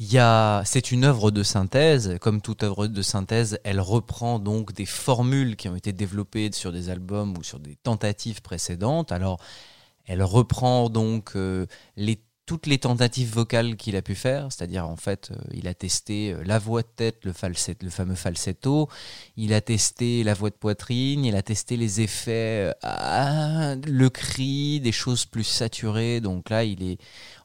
c'est 0.00 0.92
une 0.92 1.04
œuvre 1.04 1.30
de 1.30 1.42
synthèse. 1.42 2.18
Comme 2.20 2.40
toute 2.40 2.62
œuvre 2.62 2.86
de 2.86 3.02
synthèse, 3.02 3.58
elle 3.64 3.80
reprend 3.80 4.38
donc 4.38 4.72
des 4.72 4.86
formules 4.86 5.56
qui 5.56 5.68
ont 5.68 5.76
été 5.76 5.92
développées 5.92 6.50
sur 6.52 6.72
des 6.72 6.90
albums 6.90 7.36
ou 7.38 7.42
sur 7.42 7.58
des 7.58 7.76
tentatives 7.76 8.42
précédentes. 8.42 9.12
Alors, 9.12 9.40
elle 10.06 10.22
reprend 10.22 10.90
donc 10.90 11.32
euh, 11.36 11.66
les, 11.96 12.20
toutes 12.46 12.66
les 12.66 12.78
tentatives 12.78 13.32
vocales 13.32 13.76
qu'il 13.76 13.96
a 13.96 14.02
pu 14.02 14.14
faire, 14.14 14.52
c'est-à-dire 14.52 14.86
en 14.86 14.96
fait, 14.96 15.30
euh, 15.30 15.36
il 15.54 15.66
a 15.66 15.72
testé 15.72 16.32
euh, 16.32 16.42
la 16.44 16.58
voix 16.58 16.82
de 16.82 16.88
tête, 16.94 17.24
le, 17.24 17.32
fameux 17.32 18.14
falsetto, 18.14 18.88
il 19.36 19.54
a 19.54 19.62
testé 19.62 20.22
la 20.24 20.34
voix 20.34 20.50
de 20.50 20.54
poitrine, 20.54 21.24
il 21.24 21.36
a 21.36 21.42
testé 21.42 21.78
les 21.78 22.02
effets, 22.02 22.74
euh, 22.84 23.76
le 23.86 24.10
cri, 24.10 24.80
des 24.80 24.92
choses 24.92 25.24
plus 25.24 25.44
saturées. 25.44 26.20
Donc 26.20 26.50
là, 26.50 26.64
il 26.64 26.82
est 26.82 26.98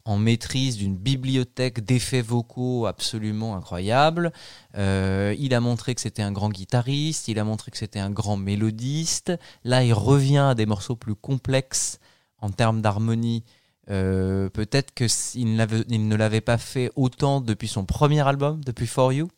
en 0.04 0.18
maîtrise 0.18 0.76
d'une 0.76 0.98
bibliothèque 0.98 1.80
d'effets 1.80 2.22
vocaux 2.22 2.86
absolument 2.86 3.56
incroyable. 3.56 4.34
Il 4.76 5.54
a 5.54 5.60
montré 5.60 5.94
que 5.94 6.02
c'était 6.02 6.24
un 6.24 6.32
grand 6.32 6.50
guitariste, 6.50 7.28
il 7.28 7.38
a 7.38 7.44
montré 7.44 7.70
que 7.72 7.78
c'était 7.78 8.00
un 8.00 8.10
grand 8.10 8.38
mélodiste. 8.38 9.34
Là, 9.64 9.84
il 9.84 9.94
revient 9.94 10.38
à 10.50 10.56
des 10.56 10.66
morceaux 10.66 10.96
plus 10.96 11.16
complexes 11.16 12.00
en 12.42 12.50
termes 12.50 12.82
d'harmonie. 12.82 13.44
Euh, 13.90 14.50
Peut-être 14.50 14.94
qu'il 14.94 15.56
ne 15.56 16.16
l'avait 16.16 16.42
pas 16.42 16.58
fait 16.58 16.92
autant 16.96 17.42
depuis 17.42 17.68
son 17.68 17.86
premier 17.86 18.26
album, 18.28 18.64
depuis 18.64 18.88
For 18.88 19.14
You. 19.14 19.30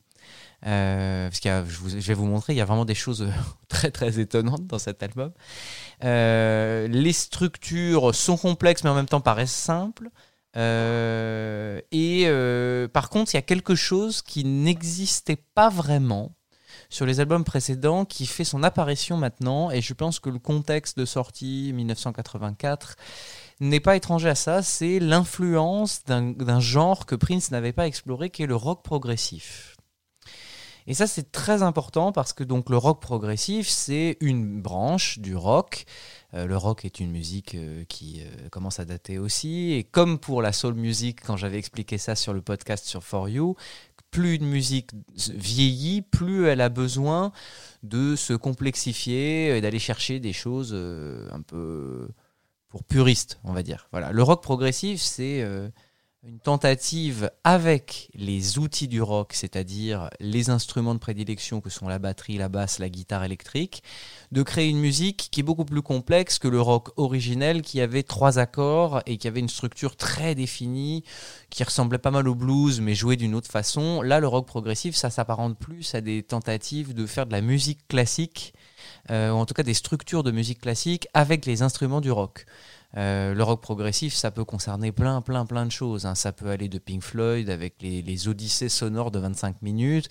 Euh, 0.67 1.27
parce 1.29 1.43
a- 1.47 1.65
je, 1.65 2.07
vais 2.07 2.13
vous 2.13 2.27
montrer, 2.27 2.53
il 2.53 2.57
y 2.57 2.61
a 2.61 2.65
vraiment 2.65 2.85
des 2.85 2.93
choses 2.93 3.27
très 3.67 3.89
très 3.89 4.19
étonnantes 4.19 4.67
dans 4.67 4.77
cet 4.79 5.01
album. 5.01 5.31
Euh, 6.03 6.87
les 6.87 7.13
structures 7.13 8.13
sont 8.13 8.37
complexes 8.37 8.83
mais 8.83 8.91
en 8.91 8.95
même 8.95 9.07
temps 9.07 9.21
paraissent 9.21 9.51
simples. 9.51 10.09
Et 10.55 12.27
par 12.93 13.09
contre, 13.09 13.33
il 13.33 13.37
y 13.37 13.39
a 13.39 13.43
quelque 13.43 13.75
chose 13.75 14.21
qui 14.21 14.43
n'existait 14.43 15.41
pas 15.55 15.69
vraiment 15.69 16.35
sur 16.89 17.05
les 17.05 17.19
albums 17.19 17.43
précédents 17.43 18.05
qui 18.05 18.25
fait 18.27 18.43
son 18.43 18.63
apparition 18.63 19.17
maintenant. 19.17 19.71
Et 19.71 19.81
je 19.81 19.93
pense 19.93 20.19
que 20.19 20.29
le 20.29 20.39
contexte 20.39 20.97
de 20.97 21.05
sortie 21.05 21.71
1984 21.73 22.95
n'est 23.61 23.79
pas 23.79 23.95
étranger 23.95 24.27
à 24.27 24.35
ça. 24.35 24.61
C'est 24.61 24.99
l'influence 24.99 26.03
d'un 26.05 26.59
genre 26.59 27.05
que 27.05 27.15
Prince 27.15 27.51
n'avait 27.51 27.73
pas 27.73 27.87
exploré, 27.87 28.29
qui 28.29 28.43
est 28.43 28.47
le 28.47 28.55
rock 28.55 28.83
progressif. 28.83 29.77
Et 30.87 30.93
ça, 30.93 31.05
c'est 31.07 31.31
très 31.31 31.61
important 31.61 32.11
parce 32.11 32.33
que 32.33 32.43
donc 32.43 32.69
le 32.69 32.77
rock 32.77 33.01
progressif, 33.01 33.67
c'est 33.69 34.17
une 34.19 34.61
branche 34.61 35.19
du 35.19 35.35
rock. 35.35 35.85
Euh, 36.33 36.47
le 36.47 36.57
rock 36.57 36.85
est 36.85 36.99
une 36.99 37.11
musique 37.11 37.55
euh, 37.55 37.83
qui 37.87 38.21
euh, 38.21 38.49
commence 38.49 38.79
à 38.79 38.85
dater 38.85 39.19
aussi. 39.19 39.73
Et 39.73 39.83
comme 39.83 40.17
pour 40.17 40.41
la 40.41 40.51
soul 40.51 40.73
music, 40.73 41.19
quand 41.23 41.37
j'avais 41.37 41.59
expliqué 41.59 41.97
ça 41.97 42.15
sur 42.15 42.33
le 42.33 42.41
podcast 42.41 42.85
sur 42.85 43.03
For 43.03 43.29
You, 43.29 43.55
plus 44.09 44.35
une 44.35 44.47
musique 44.47 44.91
vieillit, 45.15 46.01
plus 46.01 46.47
elle 46.47 46.61
a 46.61 46.69
besoin 46.69 47.31
de 47.83 48.15
se 48.15 48.33
complexifier 48.33 49.55
et 49.55 49.61
d'aller 49.61 49.79
chercher 49.79 50.19
des 50.19 50.33
choses 50.33 50.73
un 50.73 51.41
peu 51.41 52.09
pour 52.71 52.83
puristes, 52.85 53.39
on 53.43 53.53
va 53.53 53.63
dire. 53.63 53.87
Voilà. 53.91 54.11
Le 54.11 54.23
rock 54.23 54.41
progressif, 54.41 55.01
c'est 55.01 55.41
euh, 55.41 55.69
une 56.23 56.39
tentative 56.39 57.31
avec 57.43 58.09
les 58.13 58.59
outils 58.59 58.87
du 58.87 59.01
rock, 59.01 59.33
c'est-à-dire 59.33 60.09
les 60.21 60.49
instruments 60.49 60.93
de 60.93 60.99
prédilection 60.99 61.59
que 61.59 61.69
sont 61.69 61.89
la 61.89 61.99
batterie, 61.99 62.37
la 62.37 62.47
basse, 62.47 62.79
la 62.79 62.87
guitare 62.89 63.25
électrique, 63.25 63.83
de 64.31 64.41
créer 64.41 64.69
une 64.69 64.79
musique 64.79 65.27
qui 65.31 65.41
est 65.41 65.43
beaucoup 65.43 65.65
plus 65.65 65.81
complexe 65.81 66.39
que 66.39 66.47
le 66.47 66.61
rock 66.61 66.91
originel 66.95 67.61
qui 67.61 67.81
avait 67.81 68.03
trois 68.03 68.39
accords 68.39 69.01
et 69.05 69.17
qui 69.17 69.27
avait 69.27 69.41
une 69.41 69.49
structure 69.49 69.97
très 69.97 70.33
définie, 70.33 71.03
qui 71.49 71.63
ressemblait 71.65 71.97
pas 71.97 72.11
mal 72.11 72.27
au 72.27 72.35
blues 72.35 72.79
mais 72.79 72.95
joué 72.95 73.17
d'une 73.17 73.35
autre 73.35 73.51
façon. 73.51 74.01
Là, 74.01 74.21
le 74.21 74.27
rock 74.27 74.47
progressif, 74.47 74.95
ça 74.95 75.09
s'apparente 75.09 75.57
plus 75.57 75.93
à 75.93 75.99
des 75.99 76.23
tentatives 76.23 76.93
de 76.93 77.05
faire 77.05 77.25
de 77.25 77.33
la 77.33 77.41
musique 77.41 77.85
classique, 77.89 78.53
euh, 79.09 79.31
ou 79.31 79.35
en 79.35 79.45
tout 79.45 79.53
cas 79.53 79.63
des 79.63 79.73
structures 79.73 80.23
de 80.23 80.31
musique 80.31 80.61
classique 80.61 81.07
avec 81.13 81.45
les 81.45 81.61
instruments 81.61 82.01
du 82.01 82.11
rock. 82.11 82.45
Euh, 82.97 83.33
le 83.33 83.43
rock 83.43 83.61
progressif, 83.61 84.13
ça 84.13 84.31
peut 84.31 84.43
concerner 84.43 84.91
plein, 84.91 85.21
plein, 85.21 85.45
plein 85.45 85.65
de 85.65 85.71
choses. 85.71 86.05
hein. 86.05 86.15
Ça 86.15 86.33
peut 86.33 86.49
aller 86.49 86.67
de 86.67 86.77
Pink 86.77 87.01
Floyd 87.01 87.49
avec 87.49 87.75
les, 87.81 88.27
odyssées 88.27 88.69
sonores 88.69 89.11
de 89.11 89.19
25 89.19 89.61
minutes 89.61 90.09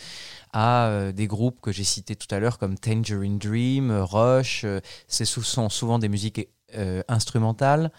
à 0.53 0.87
euh, 0.87 1.13
des 1.13 1.27
groupes 1.27 1.61
que 1.61 1.73
j'ai 1.73 1.85
cités 1.85 2.17
tout 2.17 2.35
à 2.35 2.39
l'heure 2.39 2.59
comme 2.59 2.79
Tangerine 2.79 3.39
Dream, 3.39 3.91
Rush. 3.91 4.65
ce 5.09 5.25
sont 5.25 5.69
souvent 5.69 5.99
des 5.99 6.09
musiques 6.09 6.49
instrumentales, 7.09 7.91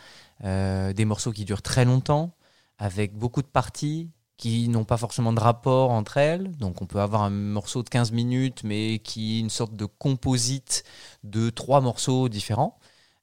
des 0.41 1.05
morceaux 1.05 1.33
qui 1.33 1.43
durent 1.43 1.61
très 1.61 1.83
longtemps, 1.83 2.33
avec 2.77 3.13
beaucoup 3.13 3.41
de 3.41 3.47
parties 3.47 4.09
qui 4.41 4.69
n'ont 4.69 4.85
pas 4.85 4.97
forcément 4.97 5.33
de 5.33 5.39
rapport 5.39 5.91
entre 5.91 6.17
elles. 6.17 6.51
Donc 6.57 6.81
on 6.81 6.87
peut 6.87 6.99
avoir 6.99 7.21
un 7.21 7.29
morceau 7.29 7.83
de 7.83 7.89
15 7.89 8.11
minutes, 8.11 8.63
mais 8.63 8.99
qui 8.99 9.37
est 9.37 9.39
une 9.39 9.51
sorte 9.51 9.75
de 9.75 9.85
composite 9.85 10.83
de 11.23 11.51
trois 11.51 11.79
morceaux 11.79 12.27
différents. 12.27 12.79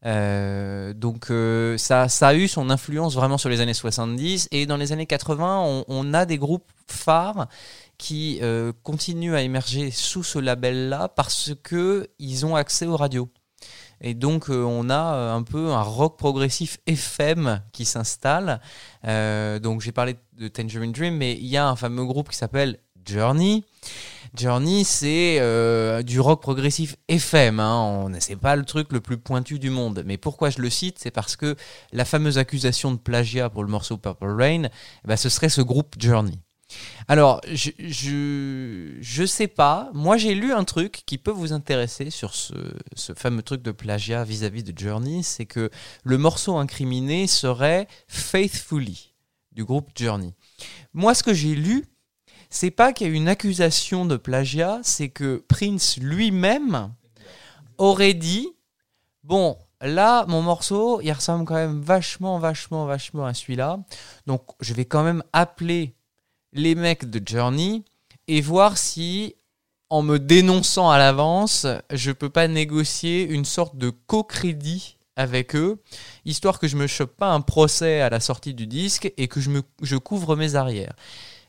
Euh, 0.06 0.94
donc 0.94 1.32
euh, 1.32 1.76
ça, 1.76 2.06
a 2.20 2.34
eu 2.34 2.46
son 2.46 2.70
influence 2.70 3.16
vraiment 3.16 3.36
sur 3.36 3.48
les 3.48 3.60
années 3.60 3.74
70 3.74 4.48
et 4.52 4.64
dans 4.64 4.76
les 4.76 4.92
années 4.92 5.06
80 5.06 5.60
on, 5.60 5.84
on 5.88 6.14
a 6.14 6.24
des 6.24 6.38
groupes 6.38 6.70
phares 6.86 7.48
qui 7.98 8.38
euh, 8.42 8.72
continuent 8.84 9.34
à 9.34 9.42
émerger 9.42 9.90
sous 9.90 10.22
ce 10.22 10.38
label 10.38 10.88
là 10.88 11.08
parce 11.08 11.50
que 11.64 12.08
ils 12.20 12.46
ont 12.46 12.54
accès 12.54 12.86
aux 12.86 12.96
radios 12.96 13.28
et 14.00 14.14
donc 14.14 14.50
euh, 14.50 14.62
on 14.62 14.90
a 14.90 15.14
euh, 15.14 15.34
un 15.34 15.42
peu 15.42 15.70
un 15.70 15.82
rock 15.82 16.16
progressif 16.18 16.78
FM 16.86 17.62
qui 17.72 17.84
s'installe 17.84 18.60
Euh, 19.06 19.58
donc 19.58 19.80
j'ai 19.80 19.92
parlé 19.92 20.16
de 20.36 20.48
Tangerine 20.48 20.92
Dream 20.92 21.16
mais 21.16 21.34
il 21.34 21.46
y 21.46 21.56
a 21.56 21.68
un 21.68 21.76
fameux 21.76 22.04
groupe 22.04 22.30
qui 22.30 22.36
s'appelle 22.36 22.78
Journey 23.04 23.64
Journey, 24.34 24.84
c'est 24.84 25.40
du 26.04 26.20
rock 26.20 26.42
progressif 26.42 26.96
FM. 27.08 27.60
Hein. 27.60 27.80
On 27.80 28.12
c'est 28.20 28.36
pas 28.36 28.56
le 28.56 28.64
truc 28.64 28.92
le 28.92 29.00
plus 29.00 29.16
pointu 29.16 29.58
du 29.58 29.70
monde. 29.70 30.02
Mais 30.04 30.18
pourquoi 30.18 30.50
je 30.50 30.60
le 30.60 30.68
cite, 30.68 30.98
c'est 30.98 31.10
parce 31.10 31.34
que 31.34 31.56
la 31.92 32.04
fameuse 32.04 32.36
accusation 32.36 32.92
de 32.92 32.98
plagiat 32.98 33.48
pour 33.48 33.64
le 33.64 33.70
morceau 33.70 33.96
Purple 33.96 34.26
Rain, 34.26 34.68
ben, 35.06 35.16
ce 35.16 35.30
serait 35.30 35.48
ce 35.48 35.62
groupe 35.62 35.94
Journey. 35.98 36.38
Alors, 37.06 37.40
je, 37.50 37.70
je, 37.78 38.96
je 39.00 39.24
sais 39.24 39.48
pas. 39.48 39.90
Moi, 39.94 40.16
j'ai 40.16 40.34
lu 40.34 40.52
un 40.52 40.64
truc 40.64 41.02
qui 41.06 41.16
peut 41.16 41.30
vous 41.30 41.52
intéresser 41.52 42.10
sur 42.10 42.34
ce, 42.34 42.54
ce 42.94 43.14
fameux 43.14 43.42
truc 43.42 43.62
de 43.62 43.72
plagiat 43.72 44.24
vis-à-vis 44.24 44.62
de 44.62 44.78
Journey. 44.78 45.22
C'est 45.22 45.46
que 45.46 45.70
le 46.04 46.18
morceau 46.18 46.56
incriminé 46.56 47.26
serait 47.26 47.88
Faithfully 48.08 49.14
du 49.52 49.64
groupe 49.64 49.90
Journey. 49.96 50.34
Moi, 50.92 51.14
ce 51.14 51.22
que 51.22 51.34
j'ai 51.34 51.54
lu, 51.54 51.86
c'est 52.50 52.70
pas 52.70 52.92
qu'il 52.92 53.08
y 53.08 53.10
a 53.10 53.14
une 53.14 53.28
accusation 53.28 54.04
de 54.04 54.16
plagiat, 54.16 54.80
c'est 54.82 55.08
que 55.08 55.44
Prince 55.48 55.98
lui-même 55.98 56.92
aurait 57.78 58.14
dit 58.14 58.48
Bon, 59.24 59.58
là, 59.80 60.24
mon 60.26 60.42
morceau, 60.42 61.00
il 61.00 61.12
ressemble 61.12 61.44
quand 61.44 61.54
même 61.54 61.80
vachement, 61.80 62.38
vachement, 62.38 62.86
vachement 62.86 63.26
à 63.26 63.34
celui-là. 63.34 63.80
Donc, 64.26 64.42
je 64.60 64.74
vais 64.74 64.84
quand 64.84 65.02
même 65.02 65.22
appeler 65.32 65.94
les 66.52 66.74
mecs 66.74 67.08
de 67.10 67.20
Journey 67.26 67.84
et 68.26 68.40
voir 68.40 68.78
si, 68.78 69.34
en 69.90 70.02
me 70.02 70.18
dénonçant 70.18 70.90
à 70.90 70.98
l'avance, 70.98 71.66
je 71.90 72.12
peux 72.12 72.30
pas 72.30 72.48
négocier 72.48 73.22
une 73.22 73.44
sorte 73.44 73.76
de 73.76 73.90
co-crédit 73.90 74.98
avec 75.16 75.56
eux, 75.56 75.82
histoire 76.24 76.60
que 76.60 76.68
je 76.68 76.76
me 76.76 76.86
chope 76.86 77.16
pas 77.16 77.32
un 77.32 77.40
procès 77.40 78.00
à 78.00 78.08
la 78.08 78.20
sortie 78.20 78.54
du 78.54 78.66
disque 78.66 79.12
et 79.16 79.26
que 79.26 79.40
je, 79.40 79.50
me, 79.50 79.62
je 79.82 79.96
couvre 79.96 80.36
mes 80.36 80.54
arrières. 80.54 80.94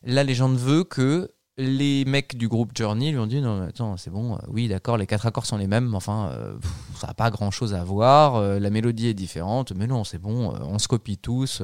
La 0.04 0.24
légende 0.24 0.58
veut 0.58 0.84
que 0.84 1.32
les 1.60 2.06
mecs 2.06 2.38
du 2.38 2.48
groupe 2.48 2.72
Journey 2.74 3.12
lui 3.12 3.20
ont 3.20 3.28
dit 3.28 3.42
non 3.42 3.64
attends 3.64 3.98
c'est 3.98 4.10
bon 4.10 4.36
euh, 4.36 4.38
oui 4.48 4.70
d'accord 4.70 4.96
les 4.96 5.06
quatre 5.06 5.26
accords 5.26 5.46
sont 5.46 5.58
les 5.58 5.68
mêmes 5.68 5.94
enfin 5.94 6.30
euh, 6.32 6.54
ça 6.98 7.08
n'a 7.08 7.14
pas 7.14 7.30
grand 7.30 7.52
chose 7.52 7.74
à 7.74 7.84
voir 7.84 8.38
euh, 8.38 8.60
la 8.60 8.70
mélodie 8.70 9.08
est 9.08 9.14
différente 9.14 9.74
mais 9.76 9.86
non 9.86 10.06
c'est 10.06 10.20
bon 10.20 10.54
on 10.62 10.80
se 10.80 10.88
copie 10.88 11.18
tous 11.18 11.62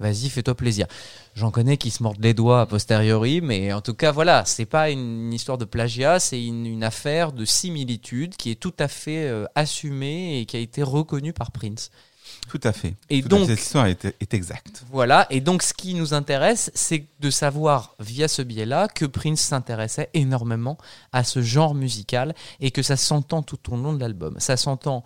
vas-y 0.00 0.28
fais-toi 0.28 0.56
plaisir. 0.56 0.86
J'en 1.34 1.52
connais 1.52 1.76
qui 1.76 1.90
se 1.90 2.02
mordent 2.02 2.22
les 2.22 2.34
doigts 2.34 2.62
a 2.62 2.66
posteriori 2.66 3.40
mais 3.40 3.72
en 3.72 3.80
tout 3.80 3.94
cas 3.94 4.10
voilà 4.10 4.44
c'est 4.44 4.66
pas 4.66 4.90
une 4.90 5.32
histoire 5.32 5.56
de 5.56 5.64
plagiat 5.64 6.18
c'est 6.18 6.44
une, 6.44 6.82
affaire 6.82 7.32
de 7.32 7.44
similitude 7.44 8.36
qui 8.36 8.50
est 8.50 8.56
tout 8.56 8.74
à 8.80 8.88
fait 8.88 9.30
assumée 9.54 10.40
et 10.40 10.46
qui 10.46 10.56
a 10.56 10.60
été 10.60 10.82
reconnue 10.82 11.32
par 11.32 11.52
Prince 11.52 11.92
Tout 12.48 12.60
à 12.64 12.72
fait. 12.72 12.94
Et 13.08 13.20
Tout 13.22 13.26
à 13.26 13.28
donc- 13.30 13.40
fait, 13.46 13.56
cette 13.56 13.64
histoire 13.64 13.86
est, 13.86 14.04
est 14.04 14.34
exacte. 14.34 14.84
voilà, 14.90 15.26
et 15.30 15.40
donc 15.40 15.62
ce 15.62 15.72
qui 15.72 15.94
nous 15.94 16.12
intéresse, 16.12 16.70
c'est 16.74 17.06
de 17.20 17.30
savoir 17.30 17.94
via 17.98 18.28
ce 18.28 18.42
biais-là 18.42 18.88
que 18.88 19.06
Prince 19.06 19.40
s'intéressait 19.40 20.10
énormément 20.12 20.76
à 21.12 21.24
ce 21.24 21.40
genre 21.40 21.74
musical 21.74 22.34
et 22.60 22.70
que 22.70 22.82
ça 22.82 22.96
s'entend 22.96 23.42
tout 23.42 23.72
au 23.72 23.76
long 23.76 23.94
de 23.94 24.00
l'album. 24.00 24.34
Ça 24.38 24.56
s'entend 24.58 25.02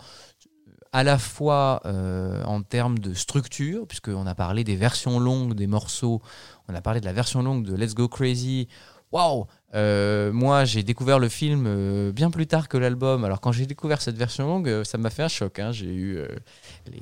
à 0.91 1.03
la 1.03 1.17
fois 1.17 1.81
euh, 1.85 2.43
en 2.43 2.61
termes 2.63 2.99
de 2.99 3.13
structure, 3.13 3.87
puisqu'on 3.87 4.25
a 4.25 4.35
parlé 4.35 4.63
des 4.63 4.75
versions 4.75 5.19
longues 5.19 5.53
des 5.53 5.67
morceaux, 5.67 6.21
on 6.67 6.75
a 6.75 6.81
parlé 6.81 6.99
de 6.99 7.05
la 7.05 7.13
version 7.13 7.41
longue 7.43 7.65
de 7.65 7.75
Let's 7.75 7.93
Go 7.93 8.07
Crazy. 8.09 8.67
Waouh, 9.13 9.45
Euh, 9.75 10.31
moi, 10.33 10.63
j'ai 10.65 10.81
découvert 10.81 11.19
le 11.19 11.27
film 11.29 11.65
euh, 11.67 12.11
bien 12.13 12.29
plus 12.31 12.47
tard 12.47 12.67
que 12.69 12.77
l'album. 12.77 13.25
Alors, 13.25 13.41
quand 13.41 13.51
j'ai 13.51 13.65
découvert 13.65 14.01
cette 14.01 14.17
version 14.17 14.47
longue, 14.47 14.69
euh, 14.69 14.83
ça 14.85 14.97
m'a 14.97 15.09
fait 15.09 15.23
un 15.23 15.27
choc. 15.27 15.59
hein. 15.59 15.71
J'ai 15.73 15.93
eu, 15.93 16.17
euh, 16.17 16.27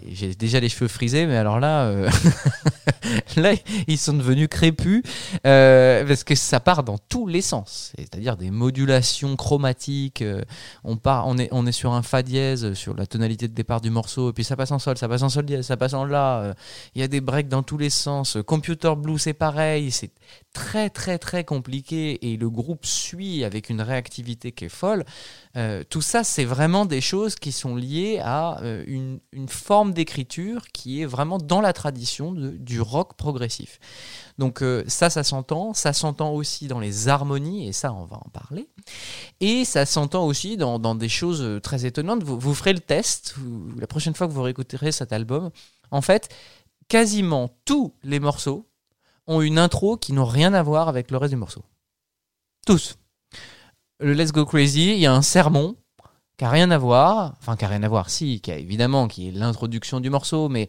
j'ai 0.07 0.35
déjà 0.35 0.59
les 0.59 0.69
cheveux 0.69 0.87
frisés, 0.87 1.25
mais 1.25 1.37
alors 1.37 1.59
là, 1.59 1.85
euh, 1.85 2.09
là, 3.37 3.53
ils 3.87 3.97
sont 3.97 4.13
devenus 4.13 4.47
crépus 4.49 5.03
euh, 5.45 6.05
parce 6.05 6.23
que 6.23 6.35
ça 6.35 6.59
part 6.59 6.83
dans 6.83 6.97
tous 6.97 7.27
les 7.27 7.41
sens. 7.41 7.93
C'est-à-dire 7.97 8.37
des 8.37 8.51
modulations 8.51 9.35
chromatiques. 9.35 10.21
euh, 10.21 10.41
on 10.83 10.97
part, 10.97 11.27
on 11.27 11.37
est, 11.37 11.49
on 11.51 11.65
est 11.65 11.71
sur 11.71 11.93
un 11.93 12.01
fa 12.01 12.23
dièse 12.23 12.73
sur 12.73 12.95
la 12.95 13.05
tonalité 13.05 13.47
de 13.47 13.53
départ 13.53 13.81
du 13.81 13.89
morceau, 13.89 14.29
et 14.29 14.33
puis 14.33 14.43
ça 14.43 14.55
passe 14.55 14.71
en 14.71 14.79
sol, 14.79 14.97
ça 14.97 15.07
passe 15.07 15.21
en 15.21 15.29
sol 15.29 15.45
dièse, 15.45 15.65
ça 15.65 15.77
passe 15.77 15.93
en 15.93 16.05
la. 16.05 16.55
Il 16.95 17.01
y 17.01 17.03
a 17.03 17.07
des 17.07 17.21
breaks 17.21 17.47
dans 17.47 17.63
tous 17.63 17.77
les 17.77 17.89
sens. 17.89 18.37
Computer 18.45 18.93
Blue, 18.95 19.19
c'est 19.19 19.33
pareil. 19.33 19.91
C'est 19.91 20.11
très 20.53 20.89
très 20.89 21.17
très 21.17 21.43
compliqué 21.43 22.31
et 22.31 22.37
le 22.37 22.49
groupe 22.49 22.85
suit 22.85 23.43
avec 23.43 23.69
une 23.69 23.81
réactivité 23.81 24.51
qui 24.51 24.65
est 24.65 24.69
folle. 24.69 25.03
Euh, 25.57 25.83
tout 25.89 26.01
ça, 26.01 26.23
c'est 26.23 26.43
vraiment 26.43 26.85
des 26.85 26.99
choses 26.99 27.35
qui 27.35 27.51
sont 27.51 27.75
liées 27.75 28.19
à 28.21 28.61
euh, 28.61 28.83
une, 28.87 29.19
forme 29.47 29.93
d'écriture 29.93 30.67
qui 30.73 31.01
est 31.01 31.05
vraiment 31.05 31.37
dans 31.37 31.61
la 31.61 31.71
tradition 31.71 32.33
du 32.33 32.81
rock 32.81 33.15
progressif. 33.15 33.79
Donc 34.37 34.61
euh, 34.61 34.83
ça, 34.87 35.09
ça 35.09 35.23
s'entend. 35.23 35.73
Ça 35.73 35.93
s'entend 35.93 36.31
aussi 36.31 36.67
dans 36.67 36.79
les 36.79 37.07
harmonies, 37.07 37.67
et 37.67 37.73
ça, 37.73 37.93
on 37.93 38.05
va 38.05 38.17
en 38.17 38.29
parler. 38.29 38.67
Et 39.39 39.63
ça 39.63 39.85
s'entend 39.85 40.25
aussi 40.25 40.57
dans, 40.57 40.95
des 40.95 41.09
choses 41.09 41.61
très 41.61 41.85
étonnantes. 41.85 42.23
Vous, 42.23 42.53
ferez 42.53 42.73
le 42.73 42.79
test 42.79 43.35
la 43.77 43.87
prochaine 43.87 44.13
fois 44.13 44.27
que 44.27 44.33
vous 44.33 44.41
réécouterez 44.41 44.91
cet 44.91 45.13
album. 45.13 45.51
En 45.91 46.01
fait, 46.01 46.29
quasiment 46.89 47.49
tous 47.63 47.93
les 48.03 48.19
morceaux 48.19 48.67
ont 49.27 49.41
une 49.41 49.57
intro 49.57 49.97
qui 49.97 50.13
n'ont 50.13 50.25
rien 50.25 50.53
à 50.53 50.63
voir 50.63 50.89
avec 50.89 51.11
le 51.11 51.17
reste 51.17 51.33
du 51.33 51.39
morceau. 51.39 51.63
Tous. 52.67 52.97
Le 53.99 54.13
Let's 54.13 54.33
Go 54.33 54.45
Crazy, 54.45 54.91
il 54.91 54.99
y 54.99 55.05
a 55.05 55.13
un 55.13 55.21
sermon 55.21 55.77
qui 56.37 56.43
a 56.43 56.49
rien 56.49 56.69
à 56.69 56.77
voir, 56.77 57.33
enfin 57.39 57.55
qui 57.55 57.63
a 57.63 57.69
rien 57.69 57.81
à 57.83 57.87
voir, 57.87 58.09
si, 58.09 58.41
qui 58.41 58.51
évidemment 58.51 59.07
qui 59.07 59.29
est 59.29 59.31
l'introduction 59.31 60.01
du 60.01 60.09
morceau, 60.09 60.49
mais 60.49 60.67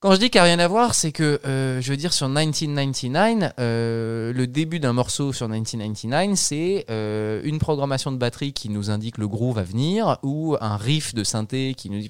quand 0.00 0.12
je 0.12 0.16
dis 0.16 0.30
qu'il 0.30 0.40
n'y 0.40 0.48
a 0.48 0.54
rien 0.54 0.58
à 0.58 0.66
voir, 0.66 0.94
c'est 0.94 1.12
que, 1.12 1.40
euh, 1.44 1.80
je 1.82 1.90
veux 1.90 1.96
dire, 1.98 2.14
sur 2.14 2.28
1999, 2.28 3.52
euh, 3.60 4.32
le 4.32 4.46
début 4.46 4.80
d'un 4.80 4.94
morceau 4.94 5.34
sur 5.34 5.46
1999, 5.46 6.36
c'est 6.36 6.86
euh, 6.90 7.42
une 7.44 7.58
programmation 7.58 8.10
de 8.10 8.16
batterie 8.16 8.54
qui 8.54 8.70
nous 8.70 8.90
indique 8.90 9.18
le 9.18 9.28
groove 9.28 9.58
à 9.58 9.62
venir, 9.62 10.18
ou 10.22 10.56
un 10.60 10.76
riff 10.76 11.14
de 11.14 11.22
synthé 11.22 11.74
qui 11.74 11.90
nous 11.90 12.00
dit... 12.00 12.08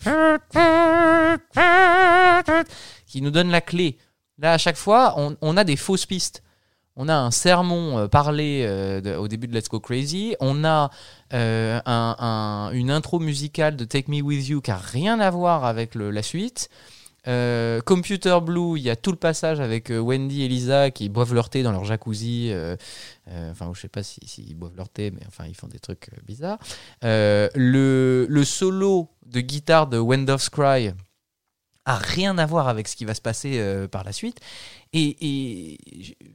qui 3.07 3.21
nous 3.21 3.31
donne 3.31 3.51
la 3.51 3.61
clé. 3.61 3.99
Là, 4.39 4.55
à 4.55 4.59
chaque 4.59 4.77
fois, 4.77 5.15
on 5.19 5.57
a 5.57 5.65
des 5.65 5.77
fausses 5.77 6.07
pistes. 6.07 6.43
On 6.97 7.09
a 7.09 7.15
un 7.15 7.31
sermon 7.31 7.99
euh, 7.99 8.07
parlé 8.09 8.65
euh, 8.67 9.17
au 9.17 9.27
début 9.29 9.47
de 9.49 9.55
Let's 9.57 9.69
Go 9.69 9.81
Crazy. 9.81 10.37
On 10.41 10.65
a 10.65 10.91
euh, 11.33 11.81
un- 11.87 12.17
un- 12.19 12.71
une 12.73 12.91
intro 12.91 13.19
musicale 13.19 13.77
de 13.77 13.85
Take 13.85 14.11
Me 14.11 14.21
With 14.21 14.49
You 14.49 14.61
qui 14.61 14.71
a 14.71 14.77
rien 14.77 15.19
à 15.21 15.31
voir 15.31 15.65
avec 15.65 15.95
la 15.95 16.23
suite. 16.23 16.69
Computer 17.87 18.39
Blue, 18.43 18.77
il 18.79 18.83
y 18.83 18.91
a 18.91 18.97
tout 18.97 19.13
le 19.13 19.17
passage 19.17 19.61
avec 19.61 19.91
Wendy 19.91 20.43
et 20.43 20.49
Lisa 20.49 20.91
qui 20.91 21.09
boivent 21.09 21.35
leur 21.35 21.51
thé 21.51 21.63
dans 21.63 21.71
leur 21.71 21.85
jacuzzi. 21.85 22.53
enfin, 23.51 23.71
je 23.73 23.81
sais 23.81 23.89
pas 23.89 24.03
s'ils 24.03 24.29
si, 24.29 24.55
boivent 24.55 24.77
leur 24.77 24.89
thé, 24.89 25.13
mais 25.13 25.23
enfin, 25.29 25.45
ils 25.49 25.55
font 25.55 25.69
des 25.69 25.79
trucs 25.79 26.11
bizarres. 26.27 26.59
Le, 27.03 28.43
solo 28.45 29.09
de 29.25 29.41
guitare 29.41 29.87
de 29.87 29.99
When 29.99 30.27
Doves 30.27 30.51
Cry 30.51 30.91
a 31.85 31.97
rien 31.97 32.39
à 32.39 32.47
voir 32.47 32.69
avec 32.69 32.89
ce 32.89 32.97
qui 32.97 33.05
va 33.05 33.15
se 33.15 33.21
passer 33.21 33.59
euh, 33.59 33.89
par 33.89 34.05
la 34.05 34.13
suite. 34.13 34.41
Et, 34.93 35.79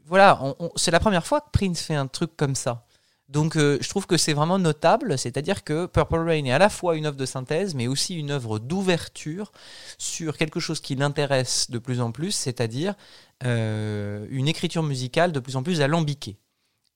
voilà, 0.05 0.39
c'est 0.75 0.91
la 0.91 0.99
première 0.99 1.25
fois 1.25 1.41
que 1.41 1.49
Prince 1.51 1.81
fait 1.81 1.95
un 1.95 2.07
truc 2.07 2.35
comme 2.35 2.55
ça. 2.55 2.87
Donc 3.29 3.57
euh, 3.57 3.77
je 3.81 3.89
trouve 3.89 4.07
que 4.07 4.15
c'est 4.15 4.31
vraiment 4.33 4.57
notable, 4.57 5.17
c'est-à-dire 5.17 5.65
que 5.65 5.85
Purple 5.85 6.19
Rain 6.19 6.45
est 6.45 6.51
à 6.51 6.59
la 6.59 6.69
fois 6.69 6.95
une 6.95 7.05
œuvre 7.05 7.17
de 7.17 7.25
synthèse, 7.25 7.75
mais 7.75 7.87
aussi 7.87 8.15
une 8.15 8.31
œuvre 8.31 8.57
d'ouverture 8.57 9.51
sur 9.97 10.37
quelque 10.37 10.61
chose 10.61 10.79
qui 10.79 10.95
l'intéresse 10.95 11.69
de 11.69 11.77
plus 11.77 11.99
en 11.99 12.13
plus, 12.13 12.31
c'est-à-dire 12.31 12.95
euh, 13.43 14.25
une 14.29 14.47
écriture 14.47 14.81
musicale 14.81 15.33
de 15.33 15.41
plus 15.41 15.57
en 15.57 15.63
plus 15.63 15.81
alambiquée. 15.81 16.37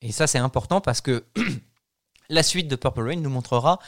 Et 0.02 0.14
ça 0.14 0.26
c'est 0.26 0.38
important 0.38 0.80
parce 0.80 1.02
que 1.02 1.26
la 2.30 2.44
suite 2.44 2.70
de 2.70 2.78
Purple 2.78 3.10
Rain 3.10 3.20
nous 3.20 3.30
montrera 3.30 3.80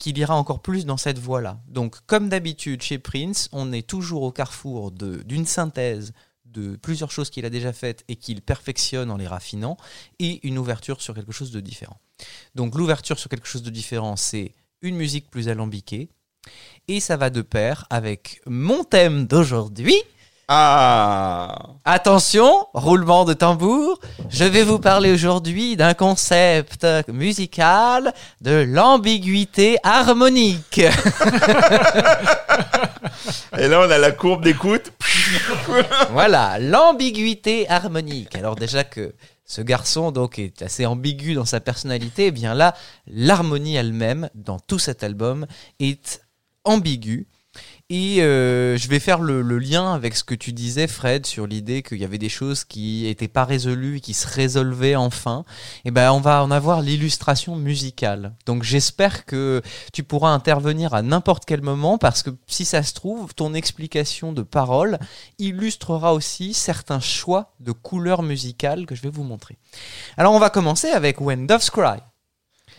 qu'il 0.00 0.18
ira 0.18 0.34
encore 0.34 0.60
plus 0.60 0.86
dans 0.86 0.96
cette 0.96 1.18
voie-là. 1.18 1.60
Donc, 1.68 1.98
comme 2.06 2.28
d'habitude 2.28 2.82
chez 2.82 2.98
Prince, 2.98 3.48
on 3.52 3.72
est 3.72 3.86
toujours 3.86 4.22
au 4.22 4.32
carrefour 4.32 4.90
d'une 4.90 5.46
synthèse 5.46 6.12
de 6.46 6.74
plusieurs 6.74 7.12
choses 7.12 7.30
qu'il 7.30 7.44
a 7.44 7.50
déjà 7.50 7.72
faites 7.72 8.04
et 8.08 8.16
qu'il 8.16 8.42
perfectionne 8.42 9.10
en 9.10 9.18
les 9.18 9.28
raffinant, 9.28 9.76
et 10.18 10.44
une 10.48 10.58
ouverture 10.58 11.00
sur 11.00 11.14
quelque 11.14 11.30
chose 11.30 11.52
de 11.52 11.60
différent. 11.60 12.00
Donc, 12.56 12.74
l'ouverture 12.74 13.18
sur 13.18 13.30
quelque 13.30 13.46
chose 13.46 13.62
de 13.62 13.70
différent, 13.70 14.16
c'est 14.16 14.54
une 14.82 14.96
musique 14.96 15.30
plus 15.30 15.48
alambiquée, 15.48 16.08
et 16.88 16.98
ça 16.98 17.16
va 17.16 17.30
de 17.30 17.42
pair 17.42 17.86
avec 17.90 18.40
mon 18.46 18.82
thème 18.82 19.26
d'aujourd'hui. 19.26 20.02
Ah 20.52 21.76
Attention, 21.84 22.66
roulement 22.74 23.24
de 23.24 23.34
tambour. 23.34 24.00
Je 24.30 24.42
vais 24.42 24.64
vous 24.64 24.80
parler 24.80 25.12
aujourd'hui 25.12 25.76
d'un 25.76 25.94
concept 25.94 26.84
musical 27.06 28.12
de 28.40 28.66
l'ambiguïté 28.68 29.78
harmonique. 29.84 30.78
Et 33.58 33.68
là, 33.68 33.80
on 33.86 33.90
a 33.92 33.98
la 33.98 34.10
courbe 34.10 34.42
d'écoute. 34.42 34.90
voilà, 36.10 36.58
l'ambiguïté 36.58 37.70
harmonique. 37.70 38.34
Alors 38.34 38.56
déjà 38.56 38.82
que 38.82 39.14
ce 39.44 39.62
garçon 39.62 40.10
donc 40.10 40.40
est 40.40 40.62
assez 40.62 40.84
ambigu 40.84 41.34
dans 41.34 41.44
sa 41.44 41.60
personnalité, 41.60 42.26
et 42.26 42.32
bien 42.32 42.54
là, 42.54 42.74
l'harmonie 43.06 43.76
elle-même 43.76 44.28
dans 44.34 44.58
tout 44.58 44.80
cet 44.80 45.04
album 45.04 45.46
est 45.78 46.22
ambiguë. 46.64 47.28
Et 47.92 48.22
euh, 48.22 48.76
je 48.76 48.88
vais 48.88 49.00
faire 49.00 49.18
le, 49.18 49.42
le 49.42 49.58
lien 49.58 49.92
avec 49.92 50.14
ce 50.14 50.22
que 50.22 50.36
tu 50.36 50.52
disais, 50.52 50.86
Fred, 50.86 51.26
sur 51.26 51.48
l'idée 51.48 51.82
qu'il 51.82 51.98
y 51.98 52.04
avait 52.04 52.18
des 52.18 52.28
choses 52.28 52.62
qui 52.62 53.02
n'étaient 53.02 53.26
pas 53.26 53.44
résolues 53.44 53.96
et 53.96 54.00
qui 54.00 54.14
se 54.14 54.28
résolvaient 54.28 54.94
enfin. 54.94 55.44
Et 55.84 55.90
ben, 55.90 56.12
on 56.12 56.20
va 56.20 56.44
en 56.44 56.52
avoir 56.52 56.82
l'illustration 56.82 57.56
musicale. 57.56 58.36
Donc, 58.46 58.62
j'espère 58.62 59.26
que 59.26 59.60
tu 59.92 60.04
pourras 60.04 60.30
intervenir 60.30 60.94
à 60.94 61.02
n'importe 61.02 61.44
quel 61.46 61.62
moment 61.62 61.98
parce 61.98 62.22
que 62.22 62.30
si 62.46 62.64
ça 62.64 62.84
se 62.84 62.94
trouve, 62.94 63.34
ton 63.34 63.54
explication 63.54 64.32
de 64.32 64.42
parole 64.42 65.00
illustrera 65.40 66.14
aussi 66.14 66.54
certains 66.54 67.00
choix 67.00 67.54
de 67.58 67.72
couleurs 67.72 68.22
musicales 68.22 68.86
que 68.86 68.94
je 68.94 69.02
vais 69.02 69.10
vous 69.10 69.24
montrer. 69.24 69.58
Alors, 70.16 70.32
on 70.32 70.38
va 70.38 70.50
commencer 70.50 70.90
avec 70.90 71.20
When 71.20 71.48
Doves 71.48 71.70
Cry. 71.72 71.98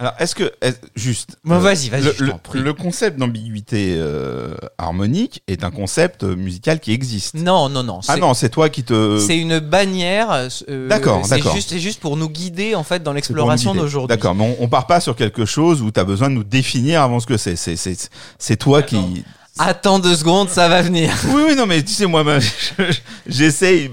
Alors, 0.01 0.13
est-ce 0.17 0.33
que, 0.33 0.51
est- 0.63 0.81
juste. 0.95 1.37
Bon, 1.43 1.55
euh, 1.55 1.59
vas-y, 1.59 1.89
vas-y, 1.89 2.11
Le, 2.53 2.73
concept 2.73 3.19
d'ambiguïté 3.19 3.93
euh, 3.99 4.55
harmonique 4.79 5.43
est 5.47 5.63
un 5.63 5.69
concept 5.69 6.23
euh, 6.23 6.35
musical 6.35 6.79
qui 6.79 6.91
existe. 6.91 7.35
Non, 7.35 7.69
non, 7.69 7.83
non. 7.83 7.99
Ah 8.07 8.17
non, 8.17 8.33
c'est 8.33 8.49
toi 8.49 8.69
qui 8.69 8.83
te. 8.83 9.19
C'est 9.19 9.37
une 9.37 9.59
bannière. 9.59 10.31
euh, 10.67 10.89
D'accord, 10.89 11.21
c'est 11.23 11.35
d'accord. 11.35 11.53
Juste, 11.53 11.69
c'est 11.69 11.79
juste 11.79 11.99
pour 11.99 12.17
nous 12.17 12.29
guider 12.29 12.73
en 12.73 12.83
fait 12.83 13.03
dans 13.03 13.13
l'exploration 13.13 13.75
d'aujourd'hui. 13.75 14.07
D'accord, 14.15 14.33
mais 14.33 14.55
on, 14.59 14.63
on 14.63 14.67
part 14.67 14.87
pas 14.87 15.01
sur 15.01 15.15
quelque 15.15 15.45
chose 15.45 15.83
où 15.83 15.91
tu 15.91 15.99
as 15.99 16.03
besoin 16.03 16.29
de 16.31 16.33
nous 16.33 16.43
définir 16.43 17.03
avant 17.03 17.19
ce 17.19 17.27
que 17.27 17.37
c'est. 17.37 17.55
C'est, 17.55 17.75
c'est, 17.75 18.09
c'est 18.39 18.57
toi 18.57 18.81
qui. 18.81 19.23
Attends 19.59 19.99
deux 19.99 20.15
secondes, 20.15 20.49
ça 20.49 20.67
va 20.67 20.81
venir. 20.81 21.11
Oui, 21.27 21.43
oui, 21.49 21.55
non, 21.55 21.67
mais 21.67 21.83
tu 21.83 21.93
sais, 21.93 22.07
moi, 22.07 22.23
j'essaye, 23.27 23.91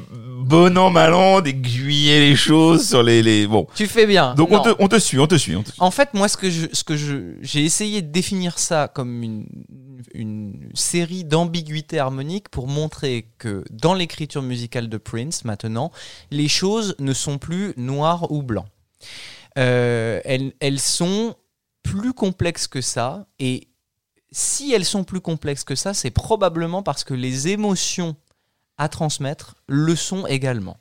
bon 0.49 0.79
an, 0.79 0.91
mal 0.91 1.15
an, 1.15 1.41
d'aiguiller 1.41 2.21
les 2.21 2.37
choses 2.37 2.89
sur 2.89 3.03
les. 3.03 3.23
les... 3.23 3.47
Bon. 3.47 3.67
Tu 3.75 3.87
fais 3.87 4.07
bien. 4.07 4.35
Donc, 4.35 4.51
on 4.51 4.61
te, 4.61 4.71
on 4.79 4.89
te 4.89 4.99
suit, 4.99 5.19
on 5.19 5.27
te 5.27 5.37
suit. 5.37 5.55
On 5.55 5.63
te 5.63 5.71
suit. 5.71 5.81
En 5.81 5.91
fait, 5.91 6.15
moi, 6.15 6.29
ce 6.29 6.37
que 6.37 6.51
je, 6.51 6.67
ce 6.73 6.85
que 6.85 6.97
je, 6.97 7.35
j'ai 7.43 7.65
essayé 7.65 8.03
de 8.03 8.11
définir 8.11 8.59
ça 8.59 8.89
comme 8.89 9.23
une, 9.23 9.47
une 10.15 10.71
série 10.75 11.25
d'ambiguïtés 11.25 11.99
harmoniques 11.99 12.49
pour 12.49 12.67
montrer 12.67 13.29
que 13.39 13.65
dans 13.71 13.95
l'écriture 13.95 14.43
musicale 14.43 14.89
de 14.89 14.97
Prince, 14.97 15.45
maintenant, 15.45 15.93
les 16.31 16.49
choses 16.49 16.95
ne 16.99 17.13
sont 17.13 17.39
plus 17.39 17.75
noires 17.77 18.31
ou 18.33 18.43
blancs. 18.43 18.67
Euh, 19.59 20.21
elles, 20.25 20.53
elles 20.61 20.81
sont 20.81 21.35
plus 21.83 22.13
complexes 22.13 22.67
que 22.67 22.81
ça 22.81 23.27
et 23.39 23.69
si 24.31 24.73
elles 24.73 24.85
sont 24.85 25.05
plus 25.05 25.21
complexes 25.21 25.65
que 25.65 25.75
ça, 25.75 25.95
c'est 25.95 26.11
probablement 26.11 26.83
parce 26.83 27.03
que 27.03 27.15
les 27.15 27.49
émotions 27.49 28.17
à 28.79 28.89
transmettre 28.89 29.57
le 29.67 29.95
sont 29.97 30.27
également. 30.27 30.77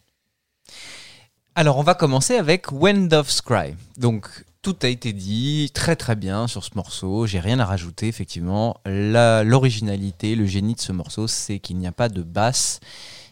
Alors, 1.55 1.77
on 1.77 1.83
va 1.83 1.95
commencer 1.95 2.35
avec 2.35 2.71
When 2.71 3.07
Doves 3.07 3.41
Cry. 3.43 3.75
Donc, 3.97 4.29
tout 4.61 4.75
a 4.83 4.87
été 4.87 5.11
dit 5.13 5.71
très 5.73 5.95
très 5.95 6.15
bien 6.15 6.47
sur 6.47 6.63
ce 6.63 6.71
morceau. 6.75 7.25
J'ai 7.25 7.39
rien 7.39 7.59
à 7.59 7.65
rajouter, 7.65 8.07
effectivement. 8.07 8.79
L'originalité, 8.85 10.35
le 10.35 10.45
génie 10.45 10.75
de 10.75 10.81
ce 10.81 10.91
morceau, 10.91 11.27
c'est 11.27 11.59
qu'il 11.59 11.77
n'y 11.77 11.87
a 11.87 11.91
pas 11.91 12.09
de 12.09 12.21
basse 12.21 12.79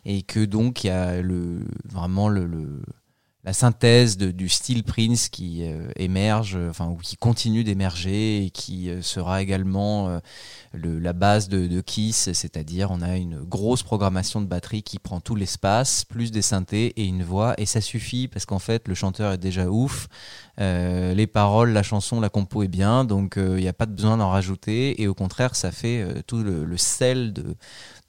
et 0.05 0.21
que 0.23 0.43
donc 0.43 0.83
il 0.83 0.87
y 0.87 0.89
a 0.91 1.21
le, 1.21 1.65
vraiment 1.83 2.29
le- 2.29 2.81
la 3.45 3.53
synthèse 3.53 4.17
du 4.17 4.49
style 4.49 4.83
Prince 4.83 5.29
qui 5.29 5.63
euh, 5.63 5.87
émerge, 5.97 6.55
euh, 6.55 6.71
enfin 6.71 6.87
ou 6.87 6.95
qui 6.95 7.15
continue 7.15 7.63
d'émerger 7.63 8.43
et 8.43 8.49
qui 8.49 8.89
euh, 8.89 9.03
sera 9.03 9.43
également 9.43 10.19
le- 10.73 10.97
la 10.97 11.13
base 11.13 11.47
de, 11.47 11.81
Kiss, 11.81 12.31
c'est-à-dire 12.33 12.89
on 12.89 13.01
a 13.01 13.17
une 13.17 13.37
grosse 13.43 13.83
programmation 13.83 14.41
de 14.41 14.47
batterie 14.47 14.81
qui 14.81 14.97
prend 14.97 15.19
tout 15.19 15.35
l'espace, 15.35 16.05
plus 16.05 16.31
des 16.31 16.41
synthés 16.41 16.87
et 16.99 17.05
une 17.05 17.23
voix, 17.23 17.53
et 17.59 17.67
ça 17.67 17.81
suffit 17.81 18.27
parce 18.27 18.45
qu'en 18.45 18.59
fait 18.59 18.87
le 18.87 18.95
chanteur 18.95 19.33
est 19.33 19.37
déjà 19.37 19.67
ouf, 19.67 20.07
les 20.57 21.27
paroles, 21.27 21.71
la 21.71 21.83
chanson, 21.83 22.19
la 22.19 22.29
compo 22.29 22.63
est 22.63 22.67
bien, 22.67 23.03
donc 23.05 23.35
il 23.37 23.55
n'y 23.55 23.67
a 23.67 23.73
pas 23.73 23.85
de 23.85 23.91
besoin 23.91 24.17
d'en 24.17 24.29
rajouter, 24.29 25.01
et 25.01 25.07
au 25.07 25.13
contraire 25.13 25.55
ça 25.55 25.71
fait 25.71 26.23
tout 26.25 26.41
le, 26.41 26.65
le 26.65 26.77
sel 26.77 27.33
de, 27.33 27.55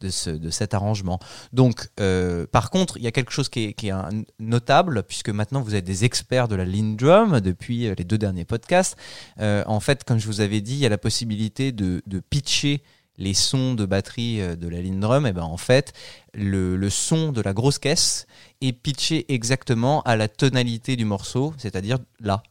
de, 0.01 0.10
ce, 0.10 0.31
de 0.31 0.51
cet 0.51 0.74
arrangement. 0.74 1.18
Donc, 1.52 1.89
euh, 2.01 2.47
par 2.47 2.70
contre, 2.70 2.97
il 2.97 3.02
y 3.02 3.06
a 3.06 3.12
quelque 3.12 3.32
chose 3.32 3.48
qui 3.48 3.64
est, 3.64 3.93
notable, 4.39 5.02
puisque 5.02 5.31
maintenant 5.31 5.60
vous 5.60 5.74
êtes 5.74 5.85
des 5.85 6.05
experts 6.05 6.48
de 6.48 6.56
la 6.56 6.64
lean 6.64 6.94
drum 6.94 7.40
depuis 7.40 7.86
euh, 7.86 7.94
les 7.97 8.05
deux 8.05 8.18
derniers 8.18 8.44
podcasts. 8.44 8.97
Euh, 9.40 9.62
en 9.66 9.81
fait, 9.81 10.05
comme 10.05 10.18
je 10.18 10.27
vous 10.27 10.40
avais 10.40 10.60
dit, 10.60 10.74
il 10.74 10.78
y 10.78 10.86
a 10.86 10.90
la 10.90 10.98
possibilité 10.98 11.73
de, 11.73 12.02
pitcher 12.31 12.82
les 13.18 13.35
sons 13.35 13.74
de 13.74 13.86
batterie 13.86 14.40
de 14.56 14.68
la 14.68 14.82
lean 14.82 14.98
drum. 14.98 15.27
Et 15.27 15.32
ben 15.32 15.43
en 15.43 15.56
fait, 15.56 15.93
le, 16.35 16.77
le 16.77 16.90
son 16.90 17.32
de 17.32 17.40
la 17.40 17.52
grosse 17.52 17.78
caisse 17.78 18.27
est 18.60 18.73
pitché 18.73 19.32
exactement 19.32 20.02
à 20.02 20.16
la 20.16 20.28
tonalité 20.28 20.97
du 20.97 21.05
morceau, 21.05 21.55
c'est-à-dire 21.56 21.98
là. 22.20 22.43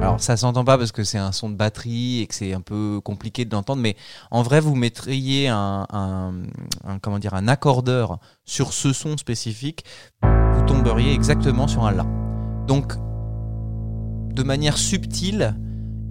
Alors 0.00 0.18
ça 0.20 0.36
s'entend 0.38 0.64
pas 0.64 0.78
parce 0.78 0.92
que 0.92 1.04
c'est 1.04 1.18
un 1.18 1.30
son 1.30 1.50
de 1.50 1.56
batterie 1.56 2.20
et 2.20 2.26
que 2.26 2.34
c'est 2.34 2.54
un 2.54 2.62
peu 2.62 3.00
compliqué 3.04 3.44
de 3.44 3.52
l'entendre, 3.54 3.82
mais 3.82 3.96
en 4.30 4.42
vrai 4.42 4.58
vous 4.60 4.74
mettriez 4.74 5.48
un, 5.48 5.86
un- 5.92 6.32
un- 6.84 6.98
comment 7.00 7.18
dire 7.18 7.34
un 7.34 7.48
accordeur 7.48 8.18
sur 8.46 8.72
ce 8.72 8.94
son 8.94 9.18
spécifique, 9.18 9.84
vous 10.22 10.62
tomberiez 10.66 11.12
exactement 11.12 11.68
sur 11.68 11.84
un 11.84 11.92
la. 11.92 12.06
Donc 12.66 12.94
de 14.34 14.42
manière 14.42 14.78
subtile 14.78 15.54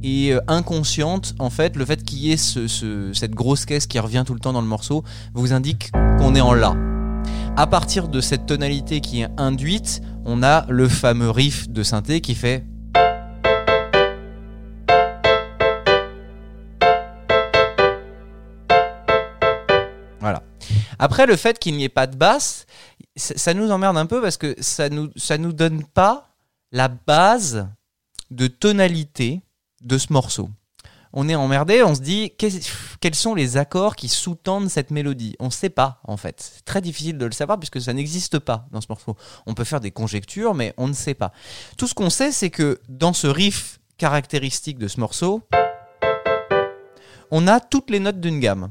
et 0.04 0.34
euh, 0.34 0.40
inconsciente, 0.48 1.34
en 1.40 1.50
fait, 1.50 1.76
le 1.76 1.84
fait 1.84 2.04
qu'il 2.04 2.20
y 2.20 2.32
ait 2.32 2.38
ce- 2.38 2.68
ce- 2.68 3.12
cette 3.14 3.32
grosse 3.34 3.66
caisse 3.66 3.88
qui 3.88 3.98
revient 4.00 4.24
tout 4.26 4.34
le 4.36 4.40
temps 4.40 4.54
dans 4.54 4.62
le 4.62 4.68
morceau 4.68 5.04
vous 5.34 5.52
indique 5.52 5.92
qu'on 6.20 6.36
est 6.36 6.42
en 6.42 6.54
la. 6.54 6.76
À 7.58 7.66
partir 7.68 8.08
de 8.08 8.22
cette 8.22 8.46
tonalité 8.46 9.02
qui 9.02 9.22
est 9.22 9.28
induite, 9.38 10.02
on 10.26 10.44
a 10.44 10.66
le 10.70 10.88
fameux 10.88 11.30
riff 11.32 11.70
de 11.70 11.82
synthé 11.84 12.22
qui 12.22 12.36
fait 12.36 12.66
Après, 20.98 21.26
le 21.26 21.36
fait 21.36 21.60
qu'il 21.60 21.76
n'y 21.76 21.84
ait 21.84 21.90
pas 21.90 22.08
de 22.08 22.16
basse, 22.16 22.66
ça, 23.16 23.54
nous 23.54 23.72
emmerde 23.72 23.98
un 23.98 24.06
peu 24.06 24.22
parce 24.22 24.38
que 24.38 24.56
ça 24.60 24.90
nous, 24.90 25.10
ça 25.16 25.38
nous 25.38 25.54
donne 25.54 25.84
pas 25.84 26.30
la 26.72 26.88
base 26.88 27.68
de 28.32 28.48
tonalité 28.48 29.42
de 29.82 29.98
ce 29.98 30.14
morceau. 30.14 30.50
On 31.12 31.28
est 31.28 31.36
emmerdé, 31.36 31.82
on 31.82 31.96
se 31.96 32.02
dit 32.02 32.34
quels 32.38 33.16
sont 33.16 33.34
les 33.34 33.58
accords 33.58 33.96
qui 33.96 34.10
sous-tendent 34.10 34.70
cette 34.70 34.92
mélodie? 34.92 35.36
On 35.40 35.46
ne 35.46 35.52
sait 35.52 35.70
pas 35.70 36.00
en 36.04 36.18
fait. 36.18 36.52
C'est 36.56 36.66
très 36.66 36.82
difficile 36.82 37.18
de 37.18 37.26
le 37.26 37.32
savoir 37.32 37.58
puisque 37.58 37.82
ça 37.82 37.94
n'existe 37.94 38.38
pas 38.38 38.68
dans 38.72 38.80
ce 38.80 38.88
morceau. 38.90 39.18
On 39.48 39.56
peut 39.56 39.64
faire 39.64 39.80
des 39.80 39.90
conjectures, 39.90 40.54
mais 40.54 40.76
on 40.78 40.88
ne 40.88 40.94
sait 40.94 41.16
pas. 41.16 41.32
Tout 41.78 41.88
ce 41.88 41.96
qu'on 41.96 42.12
sait, 42.12 42.32
c'est 42.32 42.52
que 42.52 42.80
dans 42.90 43.14
ce 43.14 43.26
riff 43.26 43.80
caractéristique 43.98 44.78
de 44.78 44.88
ce 44.88 45.00
morceau, 45.00 45.42
on 47.32 47.48
a 47.48 47.60
toutes 47.60 47.90
les 47.90 48.00
notes 48.00 48.20
d'une 48.20 48.40
gamme 48.40 48.70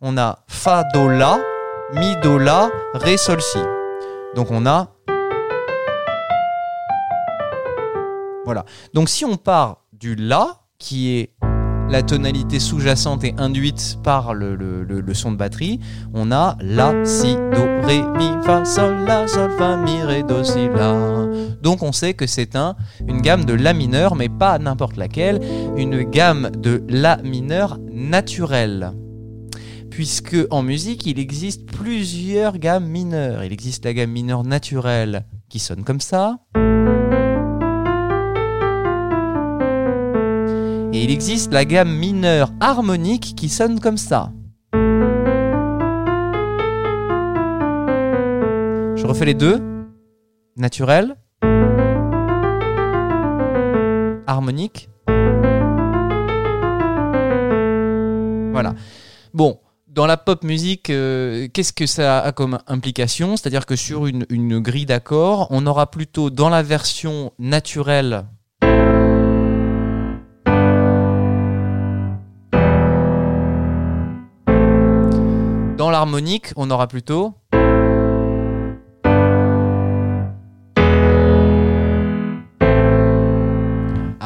on 0.00 0.16
a 0.18 0.38
Fa, 0.48 0.84
Do, 0.92 1.08
La, 1.08 1.38
Mi, 1.94 2.14
Do, 2.22 2.38
La, 2.38 2.70
Ré, 2.94 3.16
Sol, 3.16 3.40
Si. 3.40 3.58
Donc 4.34 4.50
on 4.50 4.66
a. 4.66 4.92
Voilà. 8.44 8.64
Donc 8.94 9.08
si 9.08 9.24
on 9.24 9.36
part 9.36 9.84
du 9.92 10.14
La, 10.14 10.60
qui 10.78 11.16
est 11.16 11.32
la 11.88 12.02
tonalité 12.02 12.58
sous-jacente 12.58 13.22
et 13.24 13.34
induite 13.38 13.98
par 14.02 14.34
le, 14.34 15.04
son 15.14 15.32
de 15.32 15.36
batterie, 15.36 15.80
on 16.12 16.30
a 16.30 16.56
La, 16.60 16.92
Si, 17.04 17.36
Do, 17.36 17.86
Ré, 17.86 18.02
Mi, 18.16 18.30
Fa, 18.44 18.64
Sol, 18.64 19.04
La, 19.06 19.26
Sol, 19.26 19.50
Fa, 19.56 19.76
Mi, 19.76 20.02
Ré, 20.02 20.22
Do, 20.22 20.44
Si, 20.44 20.68
La. 20.68 20.94
Donc 21.62 21.82
on 21.82 21.92
sait 21.92 22.14
que 22.14 22.26
c'est 22.26 22.54
un, 22.54 22.76
une 23.08 23.22
gamme 23.22 23.44
de 23.44 23.54
La 23.54 23.72
mineur, 23.72 24.14
mais 24.14 24.28
pas 24.28 24.58
n'importe 24.58 24.96
laquelle, 24.96 25.40
une 25.76 26.02
gamme 26.02 26.50
de 26.50 26.84
La 26.88 27.16
mineur 27.18 27.78
naturelle 27.90 28.92
puisque 29.96 30.36
en 30.50 30.62
musique, 30.62 31.06
il 31.06 31.18
existe 31.18 31.64
plusieurs 31.64 32.58
gammes 32.58 32.84
mineures. 32.86 33.42
Il 33.44 33.50
existe 33.50 33.86
la 33.86 33.94
gamme 33.94 34.10
mineure 34.10 34.44
naturelle 34.44 35.24
qui 35.48 35.58
sonne 35.58 35.84
comme 35.84 36.00
ça. 36.00 36.36
Et 40.92 41.02
il 41.02 41.10
existe 41.10 41.50
la 41.50 41.64
gamme 41.64 41.96
mineure 41.96 42.52
harmonique 42.60 43.34
qui 43.36 43.48
sonne 43.48 43.80
comme 43.80 43.96
ça. 43.96 44.32
Je 48.96 49.06
refais 49.06 49.24
les 49.24 49.32
deux. 49.32 49.62
Naturel. 50.58 51.16
Harmonique. 54.26 54.90
Voilà. 58.52 58.74
Bon, 59.32 59.58
dans 59.96 60.04
la 60.04 60.18
pop 60.18 60.44
musique, 60.44 60.90
euh, 60.90 61.48
qu'est-ce 61.52 61.72
que 61.72 61.86
ça 61.86 62.20
a 62.20 62.30
comme 62.30 62.58
implication? 62.66 63.34
C'est-à-dire 63.36 63.64
que 63.64 63.76
sur 63.76 64.06
une, 64.06 64.26
une 64.28 64.58
grille 64.60 64.84
d'accords, 64.84 65.48
on 65.50 65.66
aura 65.66 65.90
plutôt 65.90 66.28
dans 66.28 66.50
la 66.50 66.62
version 66.62 67.32
naturelle 67.38 68.26
Dans 75.78 75.90
l'harmonique, 75.90 76.52
on 76.56 76.70
aura 76.70 76.88
plutôt 76.88 77.34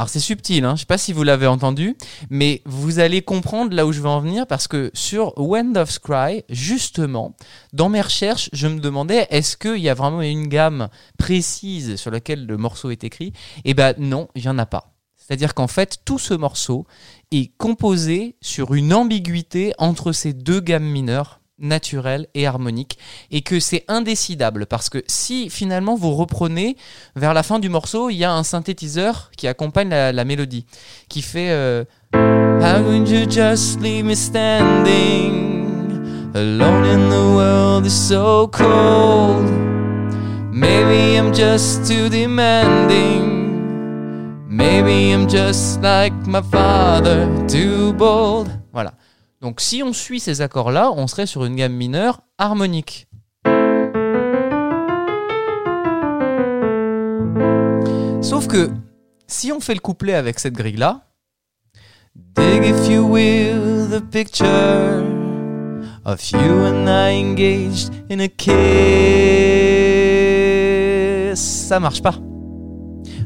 Alors 0.01 0.09
c'est 0.09 0.19
subtil, 0.19 0.65
hein, 0.65 0.77
je 0.77 0.81
sais 0.81 0.87
pas 0.87 0.97
si 0.97 1.13
vous 1.13 1.25
l'avez 1.25 1.47
entendu, 1.47 1.95
mais 2.31 2.63
vous 2.65 3.01
allez 3.01 3.21
comprendre 3.21 3.77
là 3.77 3.85
où 3.85 3.93
je 3.93 4.01
veux 4.01 4.09
en 4.09 4.21
venir 4.21 4.47
parce 4.47 4.67
que 4.67 4.91
sur 4.95 5.37
When 5.37 5.75
Doves 5.75 5.99
Cry, 5.99 6.43
justement, 6.49 7.37
dans 7.75 7.91
mes 7.91 8.01
recherches, 8.01 8.49
je 8.55 8.67
me 8.67 8.81
demandais 8.81 9.27
est-ce 9.29 9.59
qu'il 9.59 9.77
y 9.77 9.91
a 9.91 9.95
vraiment 9.95 10.23
une 10.23 10.47
gamme 10.47 10.89
précise 11.19 11.97
sur 11.97 12.11
laquelle 12.11 12.47
le 12.47 12.57
morceau 12.57 12.91
est 12.91 13.05
écrit? 13.05 13.35
Eh 13.67 13.75
ben 13.75 13.93
non, 13.99 14.29
il 14.35 14.43
y 14.43 14.49
en 14.49 14.57
a 14.57 14.65
pas. 14.65 14.95
C'est-à-dire 15.19 15.53
qu'en 15.53 15.69
fait, 15.69 15.99
tout 16.07 16.19
ce 16.19 16.33
morceau 16.33 16.87
est 17.31 17.55
composé 17.59 18.37
sur 18.41 18.73
une 18.73 18.95
ambiguïté 18.95 19.75
entre 19.77 20.13
ces 20.13 20.33
deux 20.33 20.61
gammes 20.61 20.83
mineures 20.83 21.40
naturelles 21.61 22.27
et 22.35 22.47
harmoniques 22.47 22.99
et 23.31 23.43
que 23.43 23.61
c'est 23.61 23.85
indécidable 23.89 24.67
parce 24.67 24.89
que 24.89 25.03
si 25.07 25.51
finalement 25.51 25.95
vous 25.95 26.15
reprenez 26.15 26.77
vers 27.17 27.35
la 27.35 27.43
fin 27.43 27.59
du 27.59 27.69
morceau 27.69 28.11
il 28.11 28.17
y 28.17 28.25
a 28.25 28.33
un 28.33 28.43
synthétiseur 28.43 29.31
qui 29.37 29.47
accompagne 29.47 29.91
la, 29.91 30.25
mélodie 30.25 30.67
qui 31.09 31.23
fait. 31.23 31.51
Voilà. 48.73 48.93
Donc 49.41 49.61
si 49.63 49.83
on 49.83 49.95
suit 49.95 50.21
ces 50.21 50.43
accords-là, 50.43 50.93
on 50.95 51.07
serait 51.07 51.25
sur 51.25 51.47
une 51.47 51.57
gamme 51.57 51.73
mineure 51.73 52.21
harmonique. 52.37 53.09
Sauf 58.21 58.47
que 58.49 58.71
si 59.27 59.51
on 59.51 59.61
fait 59.61 59.73
le 59.73 59.81
couplet 59.81 60.13
avec 60.13 60.39
cette 60.39 60.53
grille-là, 60.53 61.07
Dig 62.15 62.65
if 62.65 62.89
you 62.89 63.07
will 63.07 63.89
the 63.89 64.03
picture 64.11 65.07
of 66.05 66.21
you 66.33 66.39
and 66.39 66.87
I 66.87 67.19
engaged 67.19 67.91
in 68.11 68.21
a 68.21 68.29
kiss. 68.29 68.51
Ça 71.41 71.81
marche 71.81 72.03
pas. 72.03 72.17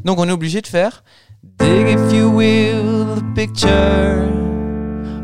Donc 0.04 0.20
on 0.20 0.28
est 0.28 0.32
obligé 0.32 0.60
de 0.60 0.68
faire 0.68 1.02
Dig 1.42 1.88
if 1.88 2.12
you 2.12 2.28
will 2.30 3.16
the 3.16 3.24
picture 3.34 4.53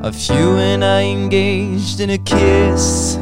of 0.03 0.17
you 0.17 0.57
and 0.57 0.85
I 0.85 1.03
engaged 1.03 2.01
in 2.01 2.11
a 2.11 2.19
kiss. 2.19 3.19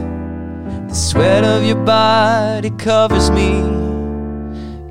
The 0.88 0.94
sweat 0.94 1.44
of 1.44 1.64
your 1.64 1.82
body 1.84 2.70
covers 2.70 3.30
me. 3.30 3.62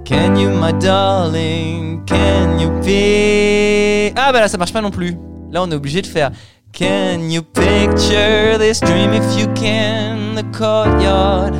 Can 0.05 0.37
you, 0.37 0.51
my 0.51 0.71
darling, 0.73 2.05
can 2.05 2.59
you 2.59 2.69
be? 2.81 4.13
Ah 4.15 4.31
bah 4.31 4.41
là 4.41 4.47
ça 4.47 4.57
marche 4.57 4.73
pas 4.73 4.81
non 4.81 4.91
plus. 4.91 5.17
Là 5.51 5.61
on 5.63 5.71
est 5.71 5.75
obligé 5.75 6.01
de 6.01 6.07
faire 6.07 6.31
Can 6.73 7.29
you 7.29 7.41
picture 7.41 8.57
this 8.57 8.79
dream 8.79 9.13
if 9.13 9.37
you 9.37 9.47
can? 9.55 10.35
The 10.35 10.43
courtyard, 10.55 11.53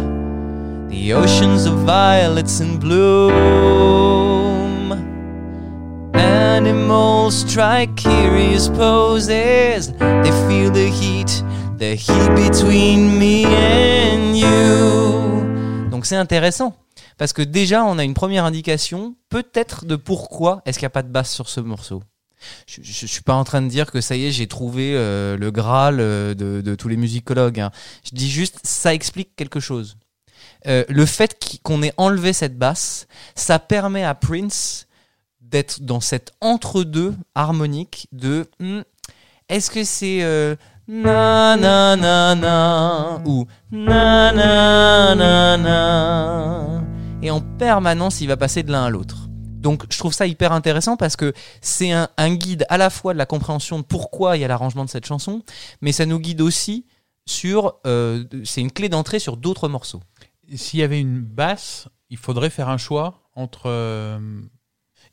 The 0.90 1.14
oceans 1.14 1.66
of 1.66 1.86
violets 1.86 2.60
in 2.60 2.78
bloom. 2.78 4.07
Animals 6.58 7.46
try 7.46 7.86
curious 7.96 8.68
poses. 8.68 9.28
They 9.28 10.32
feel 10.48 10.72
the 10.72 10.90
heat, 10.90 11.44
the 11.78 11.96
heat 11.96 12.30
between 12.36 13.16
me 13.20 13.46
and 13.46 14.36
you. 14.36 15.90
Donc 15.92 16.08
c'est 16.08 16.16
intéressant. 16.16 16.76
Parce 17.20 17.32
que 17.32 17.44
déjà, 17.44 17.84
on 17.84 18.00
a 18.00 18.04
une 18.04 18.16
première 18.16 18.44
indication, 18.44 19.16
peut-être, 19.30 19.86
de 19.86 19.96
pourquoi 19.96 20.64
est-ce 20.66 20.80
qu'il 20.80 20.88
n'y 20.88 20.88
a 20.88 20.90
pas 20.90 21.04
de 21.04 21.12
basse 21.12 21.32
sur 21.32 21.48
ce 21.48 21.60
morceau. 21.60 22.02
Je, 22.66 22.82
je, 22.82 23.06
suis 23.06 23.22
pas 23.22 23.36
en 23.36 23.44
train 23.44 23.62
de 23.62 23.68
dire 23.68 23.92
que 23.92 24.02
ça 24.02 24.16
y 24.16 24.26
est, 24.26 24.32
j'ai 24.32 24.48
trouvé 24.48 24.94
euh, 24.96 25.38
le 25.38 25.52
Graal 25.52 25.98
euh, 26.00 26.34
de, 26.34 26.74
tous 26.74 26.88
les 26.88 26.98
musicologues. 26.98 27.60
hein. 27.60 27.72
Je 28.04 28.16
dis 28.16 28.32
juste, 28.32 28.62
ça 28.64 28.96
explique 28.96 29.36
quelque 29.36 29.60
chose. 29.60 29.96
Euh, 30.66 30.84
le 30.90 31.06
fait 31.06 31.38
qu'on 31.62 31.84
ait 31.84 31.94
enlevé 31.98 32.34
cette 32.34 32.58
basse, 32.58 33.06
ça 33.36 33.60
permet 33.60 34.04
à 34.04 34.16
Prince 34.16 34.87
d'être 35.50 35.82
dans 35.82 36.00
cet 36.00 36.34
entre-deux 36.42 37.16
harmonique 37.36 38.08
de 38.12 38.48
hmm, 38.60 38.82
est-ce 39.50 39.72
que 39.72 39.84
c'est 39.84 40.24
euh, 40.24 40.56
ou 43.26 43.46
et 47.22 47.32
en 47.32 47.42
permanence 47.58 48.22
il 48.22 48.28
va 48.28 48.38
passer 48.38 48.64
de 48.64 48.72
l'un 48.72 48.86
à 48.86 48.90
l'autre. 48.90 49.28
Donc 49.60 49.86
je 49.90 49.98
trouve 49.98 50.14
ça 50.14 50.28
hyper 50.28 50.52
intéressant 50.52 50.98
parce 50.98 51.16
que 51.16 51.34
c'est 51.62 51.92
un, 51.92 52.10
un 52.18 52.34
guide 52.36 52.66
à 52.70 52.78
la 52.78 52.90
fois 52.90 53.14
de 53.14 53.18
la 53.18 53.26
compréhension 53.26 53.80
de 53.80 53.84
pourquoi 53.84 54.38
il 54.38 54.42
y 54.42 54.46
a 54.46 54.48
l'arrangement 54.48 54.86
de 54.86 54.90
cette 54.90 55.06
chanson, 55.06 55.44
mais 55.82 55.92
ça 55.92 56.06
nous 56.06 56.20
guide 56.20 56.42
aussi 56.42 56.86
sur 57.26 57.76
euh, 57.86 58.24
c'est 58.44 58.62
une 58.62 58.72
clé 58.72 58.88
d'entrée 58.88 59.20
sur 59.20 59.36
d'autres 59.36 59.68
morceaux. 59.68 60.02
S'il 60.56 60.80
y 60.80 60.84
avait 60.84 61.02
une 61.02 61.20
basse, 61.20 61.90
il 62.10 62.18
faudrait 62.18 62.50
faire 62.50 62.70
un 62.70 62.78
choix 62.78 63.30
entre. 63.36 63.64
euh, 63.66 64.20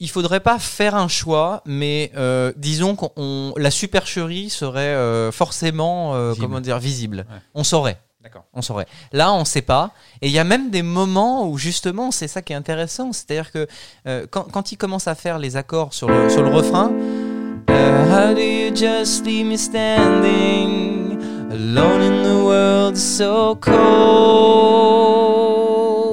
Il 0.01 0.11
faudrait 0.11 0.41
pas 0.41 0.59
faire 0.59 0.95
un 0.95 1.09
choix, 1.09 1.63
mais 1.67 2.11
euh, 2.17 2.53
disons 2.57 2.97
qu'on 2.97 3.53
la 3.57 3.71
supercherie 3.71 4.51
serait 4.51 4.81
euh, 4.95 5.31
forcément 5.33 6.15
euh, 6.15 6.31
Visible. 6.31 6.47
comment 6.47 6.61
dire 6.61 6.79
visible. 6.79 7.27
Ouais. 7.31 7.37
On 7.55 7.65
saurait. 7.65 7.99
D'accord. 8.23 8.45
On 8.55 8.63
saurait. 8.63 8.87
Là, 9.13 9.33
on 9.35 9.45
sait 9.45 9.63
pas. 9.63 9.91
Et 10.23 10.29
il 10.29 10.33
y 10.33 10.39
a 10.39 10.45
même 10.45 10.71
des 10.71 10.83
moments 10.83 11.47
où 11.49 11.59
justement, 11.59 12.11
c'est 12.11 12.29
ça 12.29 12.41
qui 12.43 12.53
est 12.55 12.57
intéressant. 12.57 13.13
C'est-à-dire 13.13 13.53
que 13.53 13.67
quand, 14.31 14.45
quand 14.51 14.73
il 14.73 14.77
commence 14.77 15.07
à 15.09 15.15
faire 15.15 15.39
les 15.39 15.57
accords 15.57 15.93
sur 15.93 16.09
le, 16.09 16.31
sur 16.31 16.43
le 16.43 16.49
refrain, 16.49 16.91
How 17.69 18.33
do 18.35 18.41
you 18.41 18.71
just 18.75 19.25
leave 19.27 19.47
me 19.47 19.57
standing 19.57 21.19
alone 21.51 22.01
in 22.03 22.23
the 22.23 22.45
world 22.45 22.97
so 22.97 23.57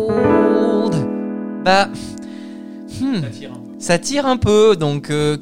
cold? 0.01 0.95
Bah, 1.63 1.87
hmm, 2.99 3.21
ça 3.81 3.97
tire 3.97 4.27
un 4.27 4.37
peu. 4.37 4.77
Donc, 4.77 5.09
euh, 5.09 5.37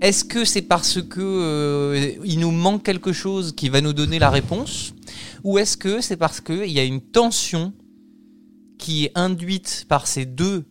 est-ce 0.00 0.24
que 0.24 0.44
c'est 0.44 0.62
parce 0.62 1.02
que 1.02 1.20
euh, 1.20 2.14
il 2.24 2.38
nous 2.38 2.52
manque 2.52 2.84
quelque 2.84 3.12
chose 3.12 3.52
qui 3.52 3.68
va 3.68 3.80
nous 3.80 3.92
donner 3.92 4.18
la 4.18 4.30
réponse, 4.30 4.94
ou 5.42 5.58
est-ce 5.58 5.76
que 5.76 6.00
c'est 6.00 6.16
parce 6.16 6.40
qu'il 6.40 6.70
y 6.70 6.78
a 6.78 6.84
une 6.84 7.00
tension 7.00 7.72
qui 8.78 9.04
est 9.04 9.12
induite 9.14 9.84
par 9.88 10.06
ces 10.06 10.24
deux 10.24 10.64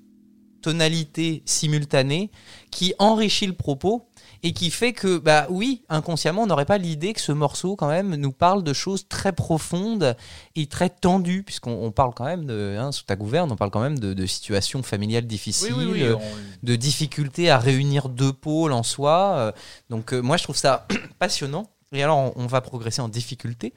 tonalités 0.62 1.44
simultanées 1.46 2.32
qui 2.72 2.94
enrichit 3.00 3.48
le 3.48 3.54
propos 3.54 4.08
et 4.44 4.54
qui 4.54 4.72
fait 4.72 4.94
que, 4.94 5.18
bah 5.18 5.46
oui, 5.50 5.84
inconsciemment, 5.90 6.44
on 6.44 6.48
n'aurait 6.48 6.66
pas 6.66 6.78
l'idée 6.80 7.14
que 7.14 7.22
ce 7.22 7.32
morceau, 7.32 7.76
quand 7.76 7.88
même, 7.90 8.16
nous 8.16 8.32
parle 8.32 8.64
de 8.64 8.74
choses 8.74 9.08
très 9.08 9.32
profondes 9.34 10.16
et 10.56 10.66
très 10.68 10.90
tendues, 10.90 11.44
puisqu'on 11.44 11.74
on 11.84 11.92
parle 11.92 12.14
quand 12.16 12.26
même 12.26 12.46
de, 12.46 12.76
hein, 12.80 12.92
sous 12.92 13.04
ta 13.04 13.16
gouverne, 13.16 13.52
on 13.52 13.56
parle 13.56 13.72
quand 13.72 13.82
même 13.82 14.00
de, 14.00 14.14
de 14.14 14.26
situations 14.26 14.82
familiales 14.84 15.28
difficiles, 15.28 16.18
de 16.64 16.76
difficultés 16.76 17.50
à 17.50 17.60
réunir 17.60 18.10
deux 18.10 18.34
pôles 18.34 18.72
en 18.72 18.84
soi. 18.84 19.36
euh, 19.38 19.52
Donc 19.90 20.14
euh, 20.14 20.22
moi 20.22 20.38
je 20.38 20.44
trouve 20.44 20.58
ça 20.58 20.88
passionnant. 21.20 21.68
Et 21.94 22.02
alors 22.04 22.18
on, 22.18 22.34
on 22.36 22.48
va 22.48 22.62
progresser 22.62 23.02
en 23.02 23.10
difficulté. 23.10 23.74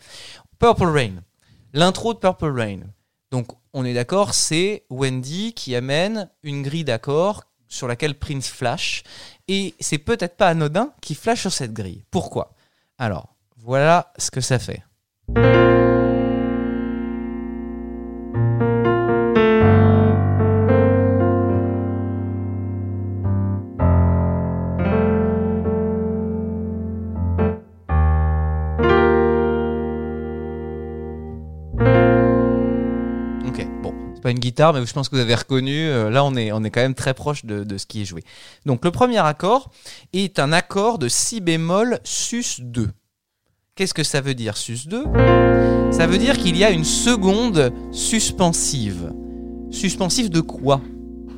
Purple 0.59 0.84
Rain. 0.86 1.23
L'intro 1.73 2.15
de 2.15 2.18
Purple 2.18 2.52
Rain. 2.59 2.81
Donc 3.31 3.49
on 3.73 3.84
est 3.84 3.94
d'accord, 3.94 4.34
c'est 4.34 4.84
Wendy 4.89 5.52
qui 5.52 5.75
amène 5.75 6.31
une 6.44 6.62
grille 6.62 6.84
d'accords 6.84 7.43
sur 7.67 7.89
laquelle 7.89 8.15
Prince 8.15 8.47
flash. 8.47 9.02
Et 9.48 9.74
c'est 9.81 9.98
peut-être 9.98 10.36
pas 10.36 10.48
anodin 10.48 10.92
qui 11.00 11.14
flash 11.14 11.42
sur 11.42 11.52
cette 11.52 11.73
grille. 11.73 12.05
Pourquoi? 12.10 12.55
Alors, 12.98 13.34
voilà 13.56 14.12
ce 14.18 14.31
que 14.31 14.40
ça 14.40 14.58
fait. 14.58 14.82
Guitare, 34.55 34.73
mais 34.73 34.86
je 34.86 34.92
pense 34.92 35.08
que 35.08 35.16
vous 35.16 35.20
avez 35.20 35.34
reconnu. 35.34 35.89
euh, 35.89 36.10
là, 36.10 36.24
on 36.24 36.36
est, 36.36 36.52
on 36.52 36.62
est 36.62 36.70
quand 36.70 36.81
même 36.81 36.94
très 36.94 37.12
proche 37.12 37.44
de, 37.44 37.65
de 37.65 37.76
ce 37.76 37.86
qui 37.86 38.02
est 38.02 38.05
joué. 38.05 38.23
Donc, 38.66 38.84
le 38.84 38.92
premier 38.92 39.18
accord 39.18 39.70
est 40.12 40.39
un 40.39 40.52
accord 40.52 40.99
de 40.99 41.08
si 41.08 41.41
bémol 41.41 41.99
sus 42.05 42.60
2. 42.60 42.89
Qu'est-ce 43.74 43.94
que 43.94 44.05
ça 44.05 44.20
veut 44.20 44.34
dire 44.34 44.57
sus 44.57 44.86
2 44.86 45.05
Ça 45.91 46.07
veut 46.07 46.18
dire 46.18 46.39
qu'il 46.39 46.57
y 46.57 46.62
a 46.62 46.70
une 46.70 46.84
seconde 46.84 47.73
suspensive. 47.91 49.12
Suspensive 49.73 50.31
de 50.31 50.41
quoi, 50.41 50.81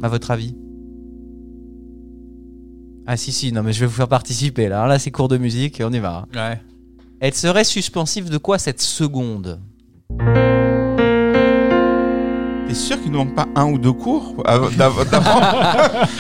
à 0.03 0.09
votre 0.09 0.31
avis? 0.31 0.55
Ah 3.07 3.17
si 3.17 3.33
si, 3.33 3.53
non 3.53 3.63
mais 3.63 3.73
je 3.73 3.81
vais 3.81 3.87
vous 3.87 3.95
faire 3.95 4.09
participer 4.09 4.69
là. 4.69 4.85
Là 4.89 4.99
c'est 4.99 5.13
cours 5.13 5.29
de 5.29 5.39
musique 5.39 5.79
et 5.81 5.85
on 5.85 5.91
y 5.93 6.01
va. 6.01 6.27
Ouais. 6.35 6.61
Elle 7.21 7.35
serait 7.35 7.63
suspensive 7.63 8.29
de 8.29 8.37
quoi 8.37 8.59
cette 8.59 8.83
seconde? 8.83 9.61
T'es 12.69 12.75
sûr 12.75 13.01
qu'il 13.01 13.13
ne 13.13 13.17
manque 13.19 13.35
pas 13.35 13.47
un 13.55 13.65
ou 13.67 13.79
deux 13.79 13.93
cours 13.93 14.35
avant- 14.45 14.71
d'av- 14.71 15.09
d'apprendre 15.11 15.47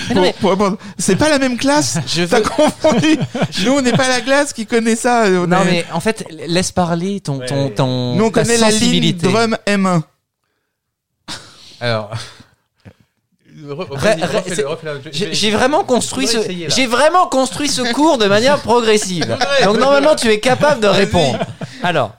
Mais 0.09 0.15
non, 0.15 0.23
mais- 0.23 0.33
pour- 0.33 0.41
pour 0.41 0.51
répondre 0.51 0.79
C'est 0.99 1.17
pas 1.17 1.29
la 1.29 1.39
même 1.39 1.57
classe 1.57 1.99
Je 2.07 2.23
T'as 2.25 2.39
veux... 2.39 2.45
confondu 2.49 3.19
Nous, 3.65 3.73
on 3.73 3.83
n'est 3.83 3.93
pas 3.93 4.09
la 4.09 4.21
classe 4.21 4.53
qui 4.53 4.65
connaît 4.67 4.97
ça. 4.97 5.25
on 5.27 5.47
Non 5.47 5.63
est- 5.63 5.65
mais 5.65 5.85
en 5.93 6.01
fait, 6.01 6.25
laisse 6.31 6.71
parler 6.73 7.21
ton 7.21 7.41
ton 7.41 7.71
ton 7.71 8.15
Nous, 8.17 8.25
on 8.25 8.31
ta 8.31 8.43
connaît 8.43 8.59
la 8.59 8.69
ligne 8.71 8.79
sensibilité. 8.79 9.27
drum 9.27 9.57
M1. 9.67 10.03
Alors. 11.81 12.11
J'ai 15.13 15.51
vraiment 15.51 15.83
construit 15.83 16.27
ce 16.27 16.39
j'ai 16.69 16.87
vraiment 16.87 17.27
construit 17.27 17.69
ce 17.69 17.93
cours 17.93 18.19
de 18.19 18.27
manière 18.27 18.59
progressive. 18.61 19.37
Donc 19.65 19.79
normalement 19.79 20.15
tu 20.15 20.29
es 20.29 20.41
capable 20.41 20.81
de 20.81 20.87
répondre. 20.87 21.39
Alors, 21.83 22.13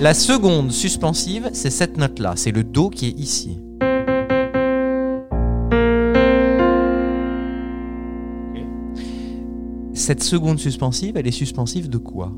la 0.00 0.14
seconde 0.14 0.72
suspensive, 0.72 1.50
c'est 1.52 1.70
cette 1.70 1.96
note 1.96 2.18
là, 2.18 2.34
c'est 2.36 2.52
le 2.52 2.64
do 2.64 2.90
qui 2.90 3.06
est 3.08 3.18
ici. 3.18 3.58
Cette 9.94 10.22
seconde 10.22 10.58
suspensive, 10.60 11.16
elle 11.16 11.26
est 11.26 11.30
suspensive 11.32 11.88
de 11.88 11.98
quoi? 11.98 12.32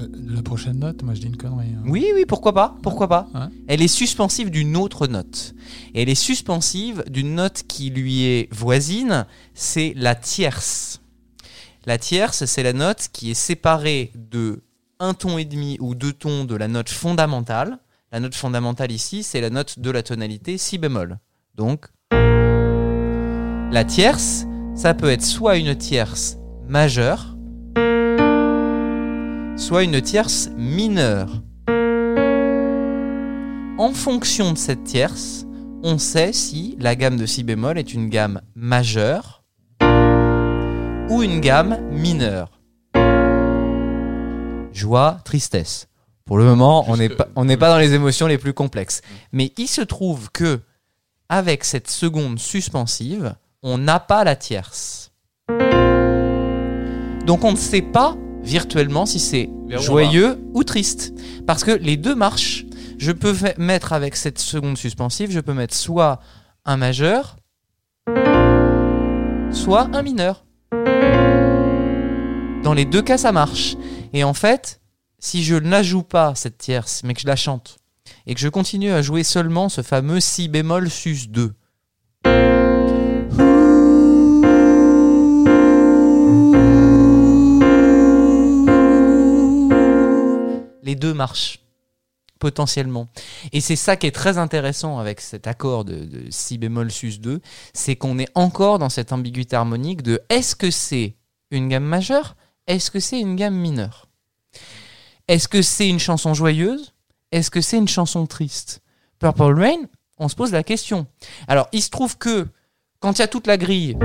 Euh, 0.00 0.06
La 0.34 0.42
prochaine 0.42 0.78
note, 0.78 1.02
moi 1.02 1.14
je 1.14 1.20
dis 1.20 1.26
une 1.26 1.36
connerie. 1.36 1.66
hein. 1.76 1.82
Oui, 1.86 2.06
oui, 2.14 2.24
pourquoi 2.26 2.52
pas? 2.54 2.76
Pourquoi 2.82 3.08
pas? 3.08 3.28
Ouais. 3.34 3.48
Elle 3.66 3.82
est 3.82 3.88
suspensive 3.88 4.50
d'une 4.50 4.76
autre 4.76 5.06
note. 5.08 5.54
Et 5.94 6.02
elle 6.02 6.08
est 6.08 6.14
suspensive 6.14 7.02
d'une 7.10 7.34
note 7.34 7.64
qui 7.66 7.90
lui 7.90 8.24
est 8.24 8.48
voisine, 8.54 9.26
c'est 9.52 9.92
la 9.96 10.14
tierce. 10.14 11.00
La 11.86 11.98
tierce, 11.98 12.44
c'est 12.46 12.62
la 12.62 12.72
note 12.72 13.08
qui 13.12 13.32
est 13.32 13.34
séparée 13.34 14.12
de 14.14 14.62
un 15.00 15.14
ton 15.14 15.38
et 15.38 15.44
demi 15.44 15.76
ou 15.80 15.94
deux 15.94 16.12
tons 16.12 16.44
de 16.44 16.54
la 16.54 16.68
note 16.68 16.88
fondamentale. 16.88 17.78
La 18.12 18.20
note 18.20 18.34
fondamentale 18.34 18.92
ici, 18.92 19.22
c'est 19.22 19.40
la 19.40 19.50
note 19.50 19.78
de 19.78 19.90
la 19.90 20.02
tonalité 20.02 20.58
si 20.58 20.78
bémol. 20.78 21.18
Donc, 21.54 21.86
la 22.10 23.84
tierce, 23.84 24.46
ça 24.74 24.94
peut 24.94 25.10
être 25.10 25.24
soit 25.24 25.56
une 25.56 25.74
tierce 25.76 26.38
majeure, 26.68 27.36
soit 29.56 29.82
une 29.82 30.00
tierce 30.00 30.50
mineure. 30.56 31.42
En 33.78 33.92
fonction 33.92 34.52
de 34.52 34.58
cette 34.58 34.84
tierce, 34.84 35.44
on 35.82 35.98
sait 35.98 36.32
si 36.32 36.76
la 36.78 36.94
gamme 36.94 37.16
de 37.16 37.26
si 37.26 37.42
bémol 37.42 37.78
est 37.78 37.92
une 37.92 38.08
gamme 38.08 38.40
majeure 38.54 39.42
ou 41.10 41.22
une 41.22 41.40
gamme 41.40 41.78
mineure. 41.90 42.60
Joie, 44.74 45.20
tristesse. 45.24 45.88
Pour 46.26 46.36
le 46.36 46.44
moment, 46.44 46.84
on 46.88 46.98
n'est 46.98 47.08
pas, 47.08 47.28
on 47.36 47.46
n'est 47.46 47.56
pas 47.56 47.70
dans 47.70 47.78
les 47.78 47.94
émotions 47.94 48.26
les 48.26 48.36
plus 48.36 48.52
complexes. 48.52 49.00
Mais 49.32 49.52
il 49.56 49.68
se 49.68 49.80
trouve 49.80 50.30
que, 50.30 50.60
avec 51.30 51.64
cette 51.64 51.88
seconde 51.88 52.38
suspensive, 52.38 53.34
on 53.62 53.78
n'a 53.78 54.00
pas 54.00 54.24
la 54.24 54.36
tierce. 54.36 55.12
Donc 57.24 57.44
on 57.44 57.52
ne 57.52 57.56
sait 57.56 57.82
pas 57.82 58.16
virtuellement 58.42 59.06
si 59.06 59.18
c'est 59.18 59.48
joyeux 59.70 60.38
ou 60.52 60.64
triste. 60.64 61.14
Parce 61.46 61.64
que 61.64 61.70
les 61.70 61.96
deux 61.96 62.14
marchent 62.14 62.66
je 62.98 63.12
peux 63.12 63.34
mettre 63.58 63.92
avec 63.92 64.16
cette 64.16 64.38
seconde 64.38 64.78
suspensive, 64.78 65.30
je 65.30 65.40
peux 65.40 65.52
mettre 65.52 65.74
soit 65.74 66.20
un 66.64 66.76
majeur, 66.76 67.36
soit 69.50 69.88
un 69.92 70.02
mineur. 70.02 70.44
Dans 72.62 72.72
les 72.72 72.84
deux 72.86 73.02
cas, 73.02 73.18
ça 73.18 73.32
marche. 73.32 73.76
Et 74.16 74.22
en 74.22 74.32
fait, 74.32 74.80
si 75.18 75.42
je 75.42 75.56
ne 75.56 75.68
la 75.68 75.82
joue 75.82 76.04
pas, 76.04 76.36
cette 76.36 76.56
tierce, 76.56 77.02
mais 77.02 77.14
que 77.14 77.20
je 77.20 77.26
la 77.26 77.34
chante, 77.34 77.78
et 78.26 78.34
que 78.34 78.40
je 78.40 78.48
continue 78.48 78.92
à 78.92 79.02
jouer 79.02 79.24
seulement 79.24 79.68
ce 79.68 79.82
fameux 79.82 80.20
si 80.20 80.46
bémol 80.46 80.88
sus 80.88 81.26
2, 81.26 81.52
les 90.84 90.94
deux 90.94 91.12
marchent 91.12 91.58
potentiellement. 92.38 93.08
Et 93.52 93.60
c'est 93.60 93.74
ça 93.74 93.96
qui 93.96 94.06
est 94.06 94.14
très 94.14 94.38
intéressant 94.38 95.00
avec 95.00 95.20
cet 95.20 95.48
accord 95.48 95.84
de, 95.84 96.04
de 96.04 96.30
si 96.30 96.56
bémol 96.56 96.92
sus 96.92 97.18
2, 97.18 97.40
c'est 97.72 97.96
qu'on 97.96 98.20
est 98.20 98.30
encore 98.36 98.78
dans 98.78 98.90
cette 98.90 99.12
ambiguïté 99.12 99.56
harmonique 99.56 100.02
de 100.02 100.22
est-ce 100.28 100.54
que 100.54 100.70
c'est 100.70 101.16
une 101.50 101.68
gamme 101.68 101.84
majeure, 101.84 102.36
est-ce 102.66 102.90
que 102.90 103.00
c'est 103.00 103.20
une 103.20 103.36
gamme 103.36 103.56
mineure? 103.56 104.06
Est-ce 105.28 105.48
que 105.48 105.62
c'est 105.62 105.88
une 105.88 105.98
chanson 105.98 106.34
joyeuse? 106.34 106.94
Est-ce 107.32 107.50
que 107.50 107.60
c'est 107.60 107.78
une 107.78 107.88
chanson 107.88 108.26
triste? 108.26 108.80
Purple 109.18 109.54
Rain, 109.54 109.88
on 110.18 110.28
se 110.28 110.34
pose 110.34 110.52
la 110.52 110.62
question. 110.62 111.06
Alors, 111.48 111.68
il 111.72 111.82
se 111.82 111.90
trouve 111.90 112.16
que 112.16 112.48
quand 113.00 113.18
il 113.18 113.20
y 113.20 113.22
a 113.22 113.28
toute 113.28 113.46
la 113.46 113.56
grille, 113.56 113.96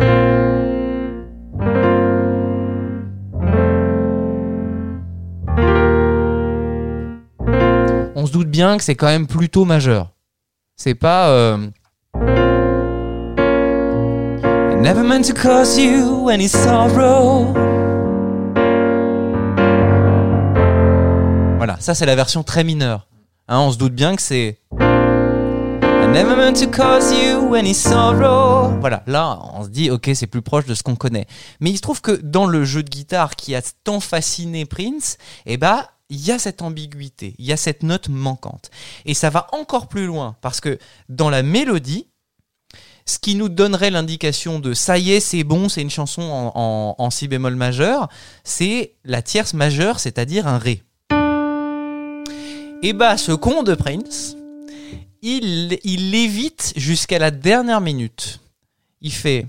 on 8.15 8.25
se 8.25 8.31
doute 8.31 8.49
bien 8.49 8.77
que 8.77 8.83
c'est 8.83 8.95
quand 8.95 9.07
même 9.07 9.27
plutôt 9.27 9.65
majeur. 9.65 10.11
C'est 10.75 10.95
pas. 10.95 11.29
euh, 11.29 11.69
never 14.81 15.03
meant 15.03 15.21
to 15.21 15.33
cause 15.33 15.77
you 15.77 16.29
any 16.29 16.47
sorrow. 16.47 17.68
Voilà, 21.59 21.75
ça 21.81 21.93
c'est 21.93 22.05
la 22.05 22.15
version 22.15 22.41
très 22.41 22.63
mineure. 22.63 23.05
Hein, 23.49 23.59
on 23.59 23.69
se 23.73 23.77
doute 23.77 23.93
bien 23.93 24.15
que 24.15 24.21
c'est. 24.21 24.61
Never 24.71 26.37
meant 26.37 26.53
to 26.53 26.71
cause 26.71 27.11
you 27.11 27.53
any 27.53 27.73
sorrow. 27.73 28.69
Voilà, 28.79 29.03
là 29.07 29.37
on 29.55 29.65
se 29.65 29.67
dit 29.67 29.91
ok 29.91 30.09
c'est 30.13 30.25
plus 30.25 30.41
proche 30.41 30.65
de 30.65 30.73
ce 30.73 30.83
qu'on 30.83 30.95
connaît. 30.95 31.27
Mais 31.59 31.69
il 31.69 31.75
se 31.75 31.81
trouve 31.81 31.99
que 31.99 32.13
dans 32.13 32.45
le 32.45 32.63
jeu 32.63 32.81
de 32.81 32.89
guitare 32.89 33.35
qui 33.35 33.55
a 33.55 33.61
tant 33.83 33.99
fasciné 33.99 34.63
Prince, 34.63 35.17
eh 35.45 35.57
ben 35.57 35.83
il 36.07 36.25
y 36.25 36.31
a 36.31 36.39
cette 36.39 36.61
ambiguïté, 36.61 37.35
il 37.37 37.45
y 37.45 37.51
a 37.51 37.57
cette 37.57 37.83
note 37.83 38.07
manquante. 38.07 38.71
Et 39.03 39.13
ça 39.13 39.29
va 39.29 39.47
encore 39.51 39.89
plus 39.89 40.05
loin 40.05 40.37
parce 40.39 40.61
que 40.61 40.79
dans 41.09 41.29
la 41.29 41.43
mélodie, 41.43 42.07
ce 43.05 43.19
qui 43.19 43.35
nous 43.35 43.49
donnerait 43.49 43.91
l'indication 43.91 44.59
de 44.59 44.73
ça 44.73 44.97
y 44.97 45.11
est, 45.11 45.19
c'est 45.19 45.43
bon, 45.43 45.67
c'est 45.67 45.81
une 45.81 45.89
chanson 45.89 46.21
en 46.55 47.09
si 47.09 47.27
bémol 47.27 47.55
majeur, 47.55 48.07
c'est 48.45 48.93
la 49.03 49.21
tierce 49.21 49.53
majeure, 49.53 49.99
c'est-à-dire 49.99 50.47
un 50.47 50.57
ré. 50.57 50.83
Et 52.81 52.93
bah, 52.93 53.17
ce 53.17 53.33
con 53.33 53.63
de 53.63 53.75
Prince, 53.75 54.37
il, 55.21 55.77
il 55.83 56.11
l'évite 56.11 56.71
jusqu'à 56.77 57.19
la 57.19 57.29
dernière 57.29 57.81
minute. 57.81 58.39
Il 59.01 59.11
fait 59.11 59.47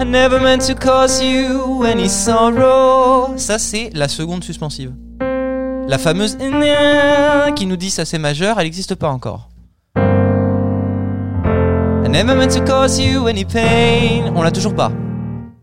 I 0.00 0.04
never 0.04 0.38
meant 0.38 0.58
to 0.58 0.76
cause 0.76 1.20
you 1.20 1.82
any 1.84 2.08
sorrow. 2.08 3.36
Ça, 3.36 3.58
c'est 3.58 3.90
la 3.92 4.06
seconde 4.06 4.44
suspensive. 4.44 4.92
La 5.88 5.98
fameuse 5.98 6.38
qui 7.56 7.66
nous 7.66 7.76
dit 7.76 7.90
ça 7.90 8.04
c'est 8.04 8.18
majeur, 8.18 8.60
elle 8.60 8.66
n'existe 8.66 8.94
pas 8.94 9.08
encore. 9.08 9.48
I 9.96 10.00
never 12.08 12.36
meant 12.36 12.54
to 12.54 12.60
cause 12.64 13.00
you 13.00 13.26
any 13.26 13.44
pain. 13.44 14.32
On 14.36 14.42
l'a 14.42 14.52
toujours 14.52 14.76
pas. 14.76 14.92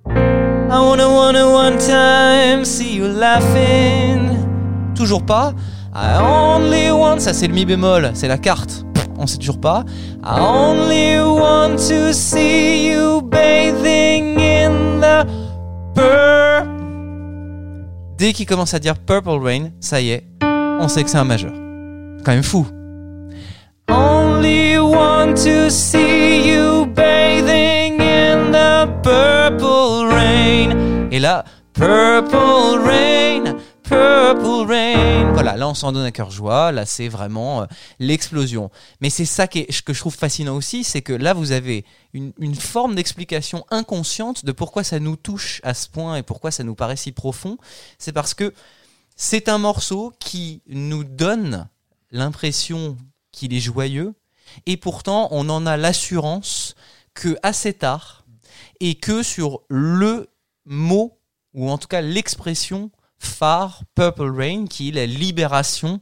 I 0.08 0.78
wanna 0.78 1.08
wanna 1.08 1.48
one 1.48 1.78
time 1.78 2.66
see 2.66 2.98
you 2.98 3.08
laughing. 3.08 4.32
Toujours 4.94 5.24
pas. 5.24 5.54
I 5.98 6.18
only 6.20 6.92
want, 6.92 7.20
ça 7.22 7.34
c'est 7.34 7.48
le 7.48 7.54
mi 7.54 7.66
bémol, 7.66 8.12
c'est 8.16 8.28
la 8.28 8.38
carte. 8.38 8.86
On 9.18 9.28
sait 9.28 9.38
toujours 9.38 9.62
pas. 9.62 9.86
I 10.26 10.40
only 10.42 11.18
want 11.22 11.78
to 11.88 12.12
see 12.12 12.90
you 12.90 13.22
bathing 13.22 14.38
in 14.38 15.00
the 15.00 15.26
pur. 15.96 16.68
Dès 18.18 18.34
qu'il 18.34 18.46
commence 18.46 18.74
à 18.74 18.80
dire 18.80 18.96
Purple 18.98 19.40
Rain, 19.42 19.70
ça 19.80 20.02
y 20.02 20.12
est, 20.12 20.26
on 20.44 20.90
sait 20.90 21.06
que 21.06 21.10
c'est 21.10 21.18
un 21.18 21.24
majeur. 21.24 21.54
Quand 22.26 22.34
même 22.34 22.44
fou. 22.44 22.68
Only 23.90 24.78
want 24.78 25.36
to 25.36 25.70
see 25.70 26.46
you 26.46 26.86
bathing 26.88 28.02
in 28.02 28.52
the 28.52 28.90
purple 29.02 30.14
rain. 30.14 31.10
Et 31.10 31.20
là, 31.20 31.46
Purple 31.74 32.82
Rain, 32.86 33.56
Purple 33.84 34.68
Rain. 34.68 34.85
Voilà, 35.36 35.58
là 35.58 35.68
on 35.68 35.74
s'en 35.74 35.92
donne 35.92 36.06
à 36.06 36.14
cœur 36.14 36.32
joie. 36.32 36.72
Là 36.72 36.86
c'est 36.86 37.10
vraiment 37.10 37.64
euh, 37.64 37.66
l'explosion. 38.00 38.72
Mais 39.02 39.10
c'est 39.10 39.26
ça 39.26 39.50
que 39.50 39.60
je 39.68 40.00
trouve 40.00 40.16
fascinant 40.16 40.56
aussi, 40.56 40.86
c'est 40.86 41.02
que 41.02 41.12
là 41.12 41.34
vous 41.34 41.52
avez 41.52 41.84
une, 42.14 42.32
une 42.40 42.56
forme 42.56 42.96
d'explication 42.96 43.66
inconsciente 43.70 44.46
de 44.46 44.54
pourquoi 44.54 44.86
ça 44.86 44.98
nous 45.02 45.18
touche 45.18 45.60
à 45.64 45.74
ce 45.74 45.90
point 45.90 46.16
et 46.16 46.24
pourquoi 46.24 46.52
ça 46.52 46.64
nous 46.64 46.74
paraît 46.74 46.96
si 46.96 47.12
profond. 47.12 47.58
C'est 48.00 48.14
parce 48.14 48.34
que 48.34 48.54
c'est 49.18 49.50
un 49.50 49.58
morceau 49.58 50.14
qui 50.22 50.62
nous 50.68 51.04
donne 51.04 51.68
l'impression 52.12 52.96
qu'il 53.34 53.54
est 53.54 53.60
joyeux 53.60 54.14
et 54.66 54.78
pourtant 54.78 55.28
on 55.32 55.50
en 55.50 55.66
a 55.66 55.76
l'assurance 55.76 56.76
que 57.14 57.36
assez 57.44 57.74
tard 57.74 58.24
et 58.80 58.96
que 58.96 59.22
sur 59.22 59.64
le 59.68 60.30
mot 60.64 61.20
ou 61.54 61.70
en 61.70 61.78
tout 61.78 61.90
cas 61.90 62.00
l'expression 62.00 62.90
phare 63.26 63.84
Purple 63.96 64.30
Rain 64.30 64.66
qui 64.68 64.90
est 64.90 64.92
la 64.94 65.06
libération 65.06 66.00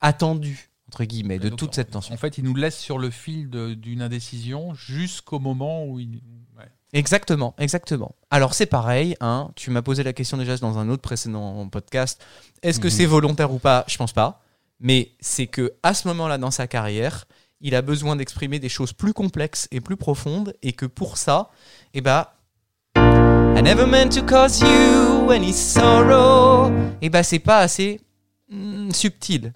attendue 0.00 0.70
entre 0.88 1.04
guillemets 1.04 1.38
de 1.38 1.48
Donc, 1.50 1.58
toute 1.58 1.74
cette 1.74 1.90
tension. 1.92 2.12
En 2.12 2.16
fait, 2.18 2.36
il 2.38 2.44
nous 2.44 2.54
laisse 2.56 2.76
sur 2.76 2.98
le 2.98 3.10
fil 3.10 3.48
d'une 3.48 4.02
indécision 4.02 4.74
jusqu'au 4.74 5.38
moment 5.38 5.84
où 5.86 6.00
il. 6.00 6.20
ouais. 6.58 6.64
Exactement, 6.92 7.54
exactement. 7.58 8.16
Alors 8.30 8.54
c'est 8.54 8.66
pareil, 8.66 9.14
hein, 9.20 9.52
tu 9.54 9.70
m'as 9.70 9.82
posé 9.82 10.02
la 10.02 10.12
question 10.12 10.36
déjà 10.36 10.56
dans 10.56 10.78
un 10.78 10.88
autre 10.88 11.02
précédent 11.02 11.68
podcast. 11.68 12.20
Est-ce 12.62 12.80
que 12.80 12.88
Mhm. 12.88 12.92
c'est 12.92 13.06
volontaire 13.06 13.52
ou 13.52 13.60
pas? 13.60 13.84
Je 13.86 13.96
pense 13.96 14.12
pas. 14.12 14.42
Mais 14.80 15.12
c'est 15.20 15.46
que 15.46 15.74
à 15.84 15.94
ce 15.94 16.08
moment-là 16.08 16.38
dans 16.38 16.50
sa 16.50 16.66
carrière, 16.66 17.26
il 17.60 17.74
a 17.76 17.82
besoin 17.82 18.16
d'exprimer 18.16 18.58
des 18.58 18.70
choses 18.70 18.92
plus 18.92 19.12
complexes 19.12 19.68
et 19.70 19.80
plus 19.80 19.96
profondes, 19.96 20.54
et 20.62 20.72
que 20.72 20.86
pour 20.86 21.18
ça, 21.18 21.50
eh 21.94 22.00
ben, 22.00 22.26
I 23.56 23.62
never 23.62 23.86
meant 23.86 24.12
to 24.12 24.22
cause 24.22 24.62
you 24.62 25.30
any 25.30 25.52
sorrow. 25.52 26.72
Eh 27.02 27.08
ben, 27.08 27.22
c'est 27.22 27.38
pas 27.38 27.58
assez 27.58 28.00
mm, 28.50 28.90
subtil. 28.92 29.52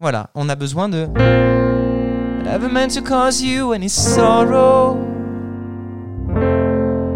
Voilà, 0.00 0.30
on 0.34 0.48
a 0.48 0.54
besoin 0.54 0.88
de. 0.88 1.08
I 1.16 2.42
never 2.44 2.68
meant 2.68 2.94
to 2.94 3.02
cause 3.02 3.42
you 3.42 3.72
any 3.72 3.88
sorrow. 3.88 4.96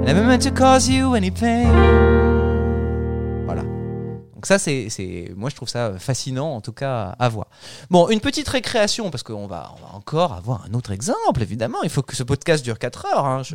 I 0.03 0.05
never 0.05 0.25
meant 0.25 0.43
to 0.43 0.51
cause 0.51 0.89
you 0.89 1.15
any 1.15 1.31
pain. 1.31 2.12
Donc 4.43 4.49
ça, 4.49 4.59
c'est, 4.59 4.89
c'est, 4.91 5.31
moi 5.37 5.51
je 5.51 5.55
trouve 5.55 5.69
ça 5.69 5.93
fascinant 6.01 6.57
en 6.57 6.61
tout 6.61 6.73
cas 6.73 7.15
à 7.17 7.29
voir. 7.29 7.47
Bon, 7.91 8.09
une 8.09 8.19
petite 8.19 8.49
récréation 8.49 9.09
parce 9.09 9.23
qu'on 9.23 9.47
va, 9.47 9.71
on 9.79 9.87
va 9.87 9.95
encore 9.95 10.33
avoir 10.33 10.65
un 10.69 10.75
autre 10.75 10.91
exemple 10.91 11.41
évidemment. 11.43 11.79
Il 11.85 11.91
faut 11.91 12.03
que 12.03 12.17
ce 12.17 12.25
podcast 12.25 12.65
dure 12.65 12.77
4 12.77 13.07
heures, 13.15 13.25
hein, 13.25 13.43
je, 13.45 13.55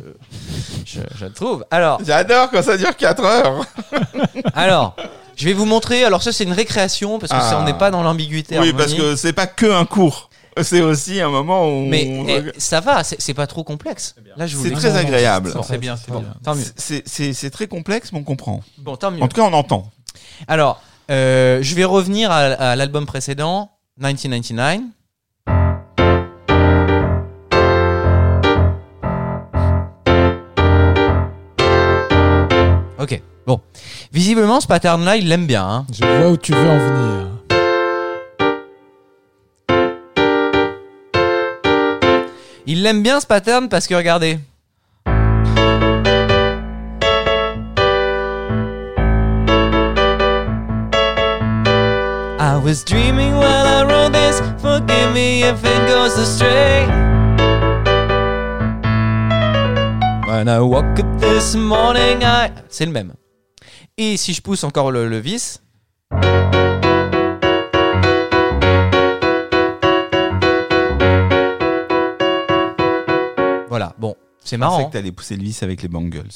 je, 0.86 1.00
je 1.14 1.26
trouve. 1.26 1.66
Alors, 1.70 2.00
J'adore 2.02 2.50
quand 2.50 2.62
ça 2.62 2.78
dure 2.78 2.96
4 2.96 3.22
heures. 3.22 3.66
alors, 4.54 4.96
je 5.36 5.44
vais 5.44 5.52
vous 5.52 5.66
montrer. 5.66 6.04
Alors 6.04 6.22
ça, 6.22 6.32
c'est 6.32 6.44
une 6.44 6.52
récréation 6.54 7.18
parce 7.18 7.32
que 7.32 7.38
ça, 7.38 7.58
Ah. 7.58 7.60
on 7.60 7.64
n'est 7.66 7.76
pas 7.76 7.90
dans 7.90 8.02
l'ambiguïté. 8.02 8.58
Oui, 8.58 8.72
parce 8.72 8.94
que 8.94 9.14
c'est 9.14 9.34
pas 9.34 9.46
que 9.46 9.70
un 9.70 9.84
cours. 9.84 10.30
C'est 10.62 10.80
aussi 10.80 11.20
un 11.20 11.28
moment 11.28 11.68
où. 11.68 11.84
Mais 11.86 12.18
on- 12.18 12.26
eh, 12.28 12.52
ça 12.58 12.80
va, 12.80 13.04
c'est, 13.04 13.20
c'est 13.20 13.34
pas 13.34 13.46
trop 13.46 13.62
complexe. 13.62 14.14
Là, 14.38 14.46
je 14.46 14.56
vous 14.56 14.64
C'est 14.64 14.70
très 14.72 14.96
agréable. 14.96 15.52
Ça, 15.52 15.60
c'est 15.62 15.76
bien, 15.78 15.96
c'est 15.96 16.10
Bon, 16.10 16.20
bien. 16.20 16.34
tant 16.42 16.54
mieux. 16.54 16.64
C'est- 16.76 17.02
C'est 17.06 17.34
c'est 17.34 17.50
très 17.50 17.66
complexe, 17.68 18.10
mais 18.12 18.18
on 18.20 18.24
comprend. 18.24 18.62
Bon, 18.78 18.96
tant 18.96 19.10
mieux. 19.10 19.22
En 19.22 19.28
tout 19.28 19.36
cas, 19.36 19.42
on 19.46 19.52
entend. 19.52 19.90
Alors, 20.46 20.82
euh, 21.10 21.58
je 21.62 21.74
vais 21.74 21.84
revenir 21.84 22.30
à, 22.30 22.38
à 22.38 22.76
l'album 22.76 23.06
précédent, 23.06 23.70
1999. 23.98 24.80
Ok, 32.98 33.20
bon. 33.46 33.60
Visiblement, 34.12 34.60
ce 34.60 34.66
pattern-là, 34.66 35.16
il 35.16 35.28
l'aime 35.28 35.46
bien. 35.46 35.64
hein. 35.64 35.86
Je 35.92 36.04
vois 36.04 36.30
où 36.30 36.36
tu 36.36 36.52
veux 36.52 36.58
en 36.68 36.78
venir. 36.78 37.26
Il 42.66 42.82
l'aime 42.82 43.02
bien, 43.02 43.20
ce 43.20 43.26
pattern, 43.26 43.68
parce 43.68 43.86
que 43.86 43.94
regardez. 43.94 44.38
I 52.58 52.60
was 52.60 52.82
dreaming 52.84 53.32
while 53.36 53.66
I 53.66 53.84
wrote 53.84 54.12
this. 54.12 54.40
Forgive 54.60 55.12
me 55.14 55.44
if 55.44 55.64
it 55.64 55.80
goes 55.86 56.18
astray. 56.18 56.86
When 60.26 60.48
I 60.48 60.58
woke 60.60 60.98
up 60.98 61.20
this 61.20 61.54
morning, 61.54 62.24
I. 62.24 62.50
C'est 62.68 62.84
le 62.86 62.90
même. 62.92 63.14
Et 63.96 64.16
si 64.16 64.34
je 64.34 64.42
pousse 64.42 64.64
encore 64.64 64.90
le, 64.90 65.08
le 65.08 65.18
vis. 65.18 65.60
Voilà, 73.68 73.92
bon, 73.98 74.14
c'est 74.44 74.56
Je 74.56 74.60
marrant. 74.60 74.86
que 74.86 74.92
t'allais 74.92 75.12
pousser 75.12 75.36
le 75.36 75.42
vis 75.42 75.62
avec 75.62 75.82
les 75.82 75.88
Bangles. 75.88 76.28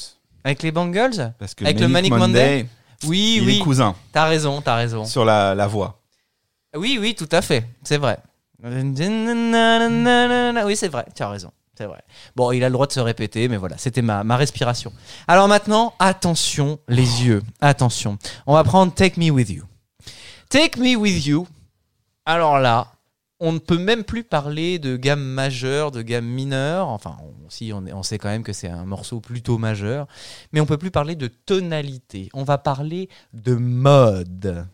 Avec 0.43 0.61
les 0.63 0.71
Bangles? 0.71 1.33
Parce 1.39 1.53
que 1.55 1.65
Avec 1.65 1.79
le 1.79 1.87
Manic 1.87 2.13
Monday 2.13 2.67
Oui, 3.05 3.35
il 3.41 3.45
oui. 3.45 3.57
est 3.57 3.59
cousin 3.59 3.95
T'as 4.11 4.25
raison, 4.25 4.61
t'as 4.61 4.75
raison. 4.75 5.05
sur 5.05 5.25
la, 5.25 5.55
la 5.55 5.67
voix. 5.67 5.99
Oui, 6.75 6.97
oui, 6.99 7.15
tout 7.15 7.29
à 7.31 7.41
fait, 7.41 7.65
c'est 7.83 7.97
vrai. 7.97 8.17
Oui, 8.63 8.95
c'est 10.75 10.87
vrai, 10.87 11.05
tu 11.15 11.23
as 11.23 11.29
raison. 11.29 11.51
C'est 11.75 11.85
vrai. 11.85 12.03
Bon, 12.35 12.51
il 12.51 12.63
a 12.63 12.69
le 12.69 12.73
droit 12.73 12.85
de 12.85 12.91
se 12.91 12.99
répéter, 12.99 13.47
mais 13.47 13.57
voilà, 13.57 13.77
c'était 13.79 14.03
ma, 14.03 14.23
ma 14.23 14.37
respiration. 14.37 14.93
Alors 15.27 15.47
maintenant, 15.47 15.93
attention, 15.97 16.79
les 16.87 17.23
yeux. 17.23 17.41
Attention. 17.61 18.19
On 18.45 18.53
va 18.53 18.63
prendre 18.63 18.93
Take 18.93 19.19
Me 19.19 19.31
With 19.31 19.49
You. 19.49 19.63
Take 20.49 20.79
Me 20.79 20.95
With 20.95 21.25
You. 21.25 21.47
Alors 22.25 22.59
là, 22.59 22.93
on 23.39 23.53
ne 23.53 23.57
peut 23.57 23.79
même 23.79 24.03
plus 24.03 24.23
parler 24.23 24.77
de 24.77 24.97
gamme 24.97 25.23
majeure, 25.23 25.89
de 25.89 26.03
gamme 26.03 26.27
mineure. 26.27 26.87
Enfin, 26.89 27.17
on, 27.23 27.49
si, 27.49 27.73
on, 27.73 27.83
on 27.91 28.03
sait 28.03 28.19
quand 28.19 28.29
même 28.29 28.43
que 28.43 28.53
c'est 28.53 28.69
un 28.69 28.85
morceau 28.85 29.19
plutôt 29.19 29.57
majeur. 29.57 30.07
Mais 30.51 30.61
on 30.61 30.67
peut 30.67 30.77
plus 30.77 30.91
parler 30.91 31.15
de 31.15 31.27
tonalité. 31.27 32.29
On 32.33 32.43
va 32.43 32.59
parler 32.59 33.09
de 33.33 33.55
mode. 33.55 34.67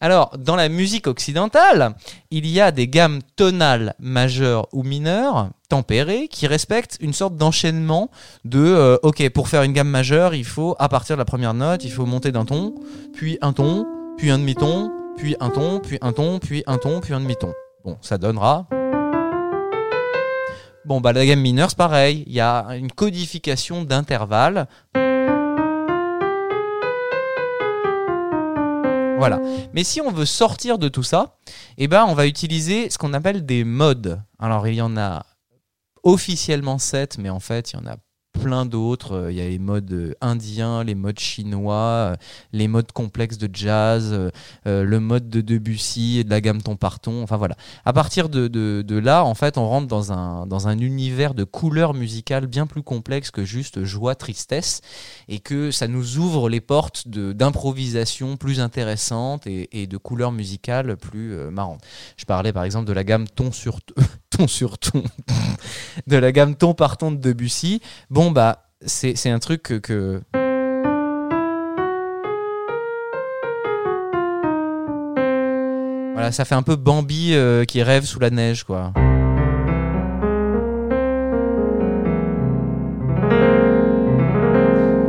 Alors, 0.00 0.36
dans 0.38 0.56
la 0.56 0.68
musique 0.68 1.06
occidentale, 1.06 1.94
il 2.30 2.46
y 2.46 2.60
a 2.60 2.70
des 2.70 2.88
gammes 2.88 3.20
tonales 3.36 3.94
majeures 3.98 4.68
ou 4.72 4.82
mineures, 4.82 5.50
tempérées, 5.68 6.28
qui 6.28 6.46
respectent 6.46 6.98
une 7.00 7.12
sorte 7.12 7.36
d'enchaînement 7.36 8.10
de 8.44 8.60
euh, 8.60 8.98
OK, 9.02 9.28
pour 9.30 9.48
faire 9.48 9.62
une 9.62 9.72
gamme 9.72 9.88
majeure, 9.88 10.34
il 10.34 10.44
faut, 10.44 10.76
à 10.78 10.88
partir 10.88 11.16
de 11.16 11.20
la 11.20 11.24
première 11.24 11.54
note, 11.54 11.84
il 11.84 11.90
faut 11.90 12.06
monter 12.06 12.32
d'un 12.32 12.44
ton, 12.44 12.74
puis 13.14 13.38
un 13.42 13.52
ton, 13.52 13.86
puis 14.16 14.30
un 14.30 14.38
demi-ton, 14.38 14.90
puis 15.16 15.36
un 15.40 15.50
ton, 15.50 15.80
puis 15.80 15.98
un 16.00 16.12
ton, 16.12 16.38
puis 16.38 16.62
un 16.66 16.78
ton, 16.78 17.00
puis 17.00 17.14
un 17.14 17.20
demi-ton. 17.20 17.52
Bon, 17.84 17.98
ça 18.00 18.18
donnera. 18.18 18.66
Bon, 20.84 21.00
bah 21.00 21.12
la 21.12 21.26
gamme 21.26 21.40
mineure, 21.40 21.68
c'est 21.68 21.76
pareil. 21.76 22.22
Il 22.28 22.32
y 22.32 22.40
a 22.40 22.64
une 22.76 22.92
codification 22.92 23.82
d'intervalles. 23.82 24.68
Voilà. 29.18 29.40
Mais 29.72 29.84
si 29.84 30.00
on 30.00 30.10
veut 30.10 30.26
sortir 30.26 30.78
de 30.78 30.88
tout 30.88 31.02
ça, 31.02 31.36
eh 31.78 31.88
ben, 31.88 32.04
on 32.08 32.14
va 32.14 32.26
utiliser 32.26 32.90
ce 32.90 32.98
qu'on 32.98 33.12
appelle 33.14 33.44
des 33.44 33.64
modes. 33.64 34.22
Alors, 34.38 34.66
il 34.68 34.74
y 34.74 34.82
en 34.82 34.96
a 34.96 35.24
officiellement 36.02 36.78
7, 36.78 37.18
mais 37.18 37.30
en 37.30 37.40
fait, 37.40 37.72
il 37.72 37.76
y 37.76 37.82
en 37.82 37.86
a 37.86 37.96
plein 38.36 38.66
d'autres. 38.66 39.12
Euh, 39.12 39.32
Il 39.32 39.38
y 39.38 39.40
a 39.40 39.48
les 39.48 39.58
modes 39.58 39.92
euh, 39.92 40.14
indiens, 40.20 40.84
les 40.84 40.94
modes 40.94 41.18
chinois, 41.18 42.12
euh, 42.12 42.16
les 42.52 42.68
modes 42.68 42.92
complexes 42.92 43.38
de 43.38 43.48
jazz, 43.52 44.30
le 44.64 44.98
mode 45.00 45.28
de 45.28 45.40
Debussy, 45.40 46.24
de 46.24 46.30
la 46.30 46.40
gamme 46.40 46.62
ton 46.62 46.76
par 46.76 47.00
ton. 47.00 47.22
Enfin 47.22 47.36
voilà. 47.36 47.56
À 47.84 47.92
partir 47.92 48.28
de, 48.28 48.48
de, 48.48 48.98
là, 48.98 49.24
en 49.24 49.34
fait, 49.34 49.58
on 49.58 49.68
rentre 49.68 49.86
dans 49.86 50.12
un, 50.12 50.46
dans 50.46 50.68
un 50.68 50.78
univers 50.78 51.34
de 51.34 51.44
couleurs 51.44 51.94
musicales 51.94 52.46
bien 52.46 52.66
plus 52.66 52.82
complexe 52.82 53.30
que 53.30 53.44
juste 53.44 53.84
joie, 53.84 54.14
tristesse, 54.14 54.80
et 55.28 55.38
que 55.38 55.70
ça 55.70 55.88
nous 55.88 56.18
ouvre 56.18 56.48
les 56.48 56.60
portes 56.60 57.08
d'improvisation 57.08 58.36
plus 58.36 58.60
intéressantes 58.60 59.46
et, 59.46 59.82
et 59.82 59.86
de 59.86 59.96
couleurs 59.96 60.32
musicales 60.32 60.96
plus 60.96 61.36
marrantes. 61.50 61.82
Je 62.16 62.24
parlais 62.24 62.52
par 62.52 62.64
exemple 62.64 62.86
de 62.86 62.92
la 62.92 63.04
gamme 63.04 63.26
ton 63.28 63.52
sur 63.52 63.80
sur 64.46 64.78
ton, 64.78 65.02
de 66.06 66.16
la 66.16 66.32
gamme 66.32 66.54
ton 66.56 66.74
par 66.74 66.96
ton 66.98 67.10
de 67.12 67.16
Debussy. 67.16 67.80
Bon 68.10 68.30
bah 68.30 68.62
c'est 68.84 69.16
c'est 69.16 69.30
un 69.30 69.38
truc 69.38 69.62
que, 69.62 69.74
que- 69.78 70.22
Voilà, 76.14 76.32
ça 76.32 76.44
fait 76.46 76.54
un 76.54 76.62
peu 76.62 76.76
Bambi 76.76 77.34
euh, 77.34 77.64
qui 77.64 77.82
rêve 77.82 78.04
sous 78.04 78.18
la 78.18 78.30
neige, 78.30 78.64
quoi. 78.64 78.92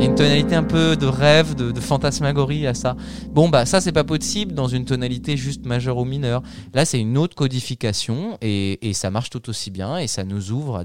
Une 0.00 0.14
tonalité 0.14 0.54
un 0.54 0.62
peu 0.62 0.96
de 0.96 1.06
rêve, 1.06 1.56
de, 1.56 1.80
fantasmagorie 1.80 2.68
à 2.68 2.74
ça. 2.74 2.96
Bon, 3.30 3.48
bah 3.48 3.66
ça, 3.66 3.80
c'est 3.80 3.92
pas 3.92 4.04
possible 4.04 4.54
dans 4.54 4.68
une 4.68 4.84
tonalité 4.84 5.36
juste 5.36 5.66
majeure 5.66 5.98
ou 5.98 6.04
mineure. 6.04 6.42
Là, 6.72 6.84
c'est 6.84 7.00
une 7.00 7.18
autre 7.18 7.34
codification 7.34 8.38
et, 8.40 8.92
ça 8.94 9.10
marche 9.10 9.30
tout 9.30 9.50
aussi 9.50 9.72
bien 9.72 9.98
et 9.98 10.06
ça 10.06 10.22
nous 10.22 10.52
ouvre 10.52 10.84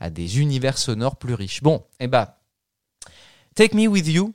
à 0.00 0.10
des, 0.10 0.40
univers 0.40 0.76
sonores 0.76 1.16
plus 1.16 1.34
riches. 1.34 1.62
Bon, 1.62 1.84
et 2.00 2.08
bah, 2.08 2.40
Take 3.54 3.76
Me 3.76 3.86
With 3.86 4.08
You 4.08 4.34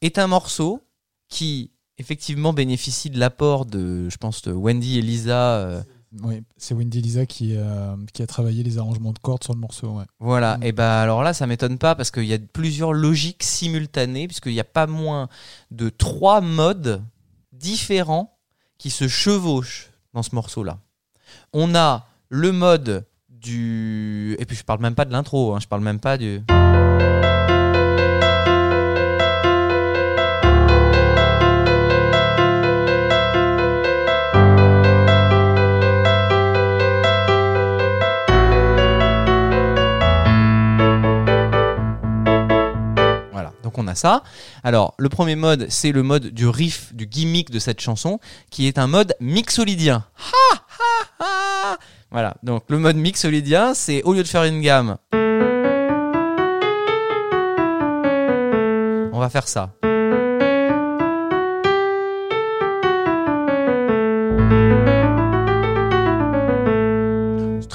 est 0.00 0.18
un 0.18 0.26
morceau 0.26 0.82
qui 1.28 1.70
effectivement 1.98 2.52
bénéficie 2.52 3.08
de 3.08 3.20
l'apport 3.20 3.66
de, 3.66 4.08
je 4.08 4.16
pense, 4.16 4.42
de 4.42 4.52
Wendy 4.52 4.98
et 4.98 5.02
Lisa. 5.02 5.58
euh, 5.58 5.82
Oui, 6.22 6.42
c'est 6.56 6.74
Wendy 6.74 7.02
Lisa 7.02 7.26
qui, 7.26 7.54
euh, 7.56 7.94
qui 8.14 8.22
a 8.22 8.26
travaillé 8.26 8.62
les 8.62 8.78
arrangements 8.78 9.12
de 9.12 9.18
cordes 9.18 9.44
sur 9.44 9.52
le 9.52 9.60
morceau. 9.60 9.88
Ouais. 9.98 10.04
Voilà, 10.20 10.56
Mm. 10.58 10.62
et 10.62 10.72
ben 10.72 10.88
alors 10.88 11.22
là, 11.22 11.34
ça 11.34 11.46
m'étonne 11.46 11.76
pas 11.78 11.94
parce 11.94 12.10
qu'il 12.10 12.24
y 12.24 12.32
a 12.34 12.38
plusieurs 12.38 12.92
logiques 12.94 13.42
simultanées, 13.42 14.26
puisqu'il 14.26 14.52
n'y 14.52 14.60
a 14.60 14.64
pas 14.64 14.86
moins 14.86 15.28
de 15.70 15.90
trois 15.90 16.40
modes 16.40 17.02
différents 17.52 18.36
qui 18.78 18.90
se 18.90 19.06
chevauchent 19.08 19.90
dans 20.14 20.22
ce 20.22 20.34
morceau-là. 20.34 20.78
On 21.52 21.74
a 21.74 22.06
le 22.30 22.52
mode 22.52 23.04
du. 23.28 24.34
Et 24.38 24.44
puis 24.46 24.56
je 24.56 24.64
parle 24.64 24.80
même 24.80 24.94
pas 24.94 25.04
de 25.04 25.12
l'intro, 25.12 25.54
hein, 25.54 25.60
je 25.60 25.66
parle 25.68 25.82
même 25.82 26.00
pas 26.00 26.16
du. 26.16 26.42
Donc 43.68 43.76
on 43.76 43.86
a 43.86 43.94
ça. 43.94 44.22
Alors, 44.64 44.94
le 44.96 45.10
premier 45.10 45.36
mode, 45.36 45.66
c'est 45.68 45.92
le 45.92 46.02
mode 46.02 46.28
du 46.28 46.48
riff, 46.48 46.94
du 46.94 47.04
gimmick 47.04 47.50
de 47.50 47.58
cette 47.58 47.82
chanson, 47.82 48.18
qui 48.50 48.66
est 48.66 48.78
un 48.78 48.86
mode 48.86 49.14
mixolydien. 49.20 50.06
Ha, 50.16 50.56
ha, 50.78 51.04
ha. 51.20 51.76
Voilà, 52.10 52.34
donc 52.42 52.62
le 52.68 52.78
mode 52.78 52.96
mixolydien, 52.96 53.74
c'est 53.74 54.02
au 54.04 54.14
lieu 54.14 54.22
de 54.22 54.28
faire 54.28 54.44
une 54.44 54.62
gamme, 54.62 54.96
on 59.12 59.18
va 59.20 59.28
faire 59.28 59.46
ça. 59.46 59.74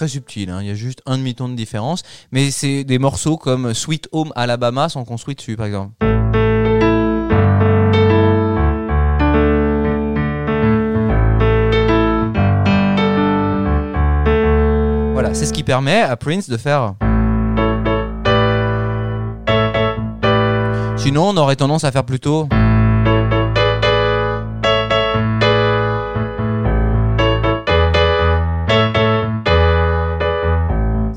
Subtil, 0.08 0.50
hein, 0.50 0.60
il 0.62 0.68
y 0.68 0.72
a 0.72 0.76
juste 0.76 1.02
un 1.06 1.18
demi-ton 1.18 1.50
de 1.50 1.56
différence, 1.56 2.04
mais 2.32 2.52
c'est 2.52 2.84
des 2.84 3.00
morceaux 3.00 3.38
comme 3.38 3.74
Sweet 3.74 4.10
Home 4.12 4.32
Alabama 4.36 4.90
sont 4.90 5.06
construits 5.06 5.36
dessus, 5.36 5.56
par 5.56 5.66
exemple. 5.66 5.94
Voilà, 15.14 15.34
c'est 15.34 15.46
ce 15.46 15.54
qui 15.54 15.64
permet 15.64 16.02
à 16.02 16.16
Prince 16.16 16.50
de 16.50 16.58
faire. 16.58 16.96
Sinon, 20.98 21.30
on 21.30 21.38
aurait 21.38 21.58
tendance 21.58 21.84
à 21.84 21.92
faire 21.92 22.06
plutôt. 22.06 22.48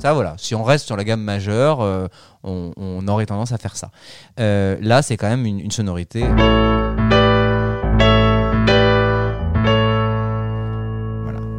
Ça, 0.06 0.12
voilà. 0.12 0.36
Si 0.38 0.54
on 0.54 0.62
reste 0.62 0.86
sur 0.86 0.96
la 0.96 1.02
gamme 1.02 1.20
majeure, 1.20 1.80
euh, 1.80 2.06
on, 2.44 3.08
aurait 3.08 3.26
tendance 3.26 3.50
à 3.50 3.58
faire 3.58 3.74
ça. 3.74 3.90
Euh, 4.38 4.76
là, 4.80 5.02
c'est 5.02 5.16
quand 5.16 5.28
même 5.28 5.44
une, 5.44 5.68
sonorité. 5.72 6.20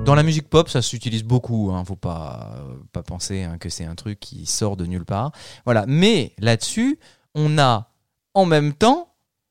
Dans 0.06 0.16
la 0.16 0.24
musique 0.24 0.50
pop, 0.50 0.70
ça 0.70 0.82
s'utilise 0.82 1.26
beaucoup. 1.26 1.74
Hein. 1.74 1.84
Faut 1.86 1.98
pas, 1.98 2.52
euh, 2.96 3.02
penser 3.02 3.44
hein, 3.44 3.58
que 3.60 3.68
c'est 3.68 3.84
un 3.84 3.96
truc 3.96 4.18
qui 4.22 4.46
sort 4.46 4.78
de 4.78 4.86
nulle 4.86 5.04
part. 5.04 5.34
Voilà. 5.66 5.84
Mais 5.86 6.32
là-dessus, 6.40 7.00
on 7.36 7.58
a 7.58 7.90
en 8.34 8.46
même 8.46 8.72
temps 8.72 9.10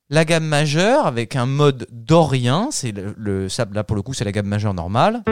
la 0.08 0.24
gamme 0.24 0.46
majeure 0.46 1.06
avec 1.06 1.36
un 1.36 1.44
mode 1.44 1.86
dorien. 1.92 2.68
C'est 2.70 2.92
le, 2.92 3.48
là 3.74 3.84
pour 3.84 3.94
le 3.94 4.00
coup, 4.00 4.14
c'est 4.14 4.24
la 4.24 4.32
gamme 4.32 4.46
majeure 4.46 4.72
normale. 4.72 5.22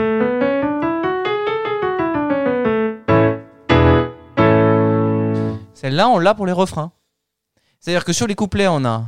Celle-là, 5.75 6.07
on 6.07 6.19
l'a 6.19 6.33
pour 6.33 6.45
les 6.45 6.53
refrains. 6.53 6.91
C'est-à-dire 7.81 8.05
que 8.05 8.13
sur 8.13 8.27
les 8.27 8.35
couplets, 8.35 8.69
on 8.69 8.85
a. 8.85 9.03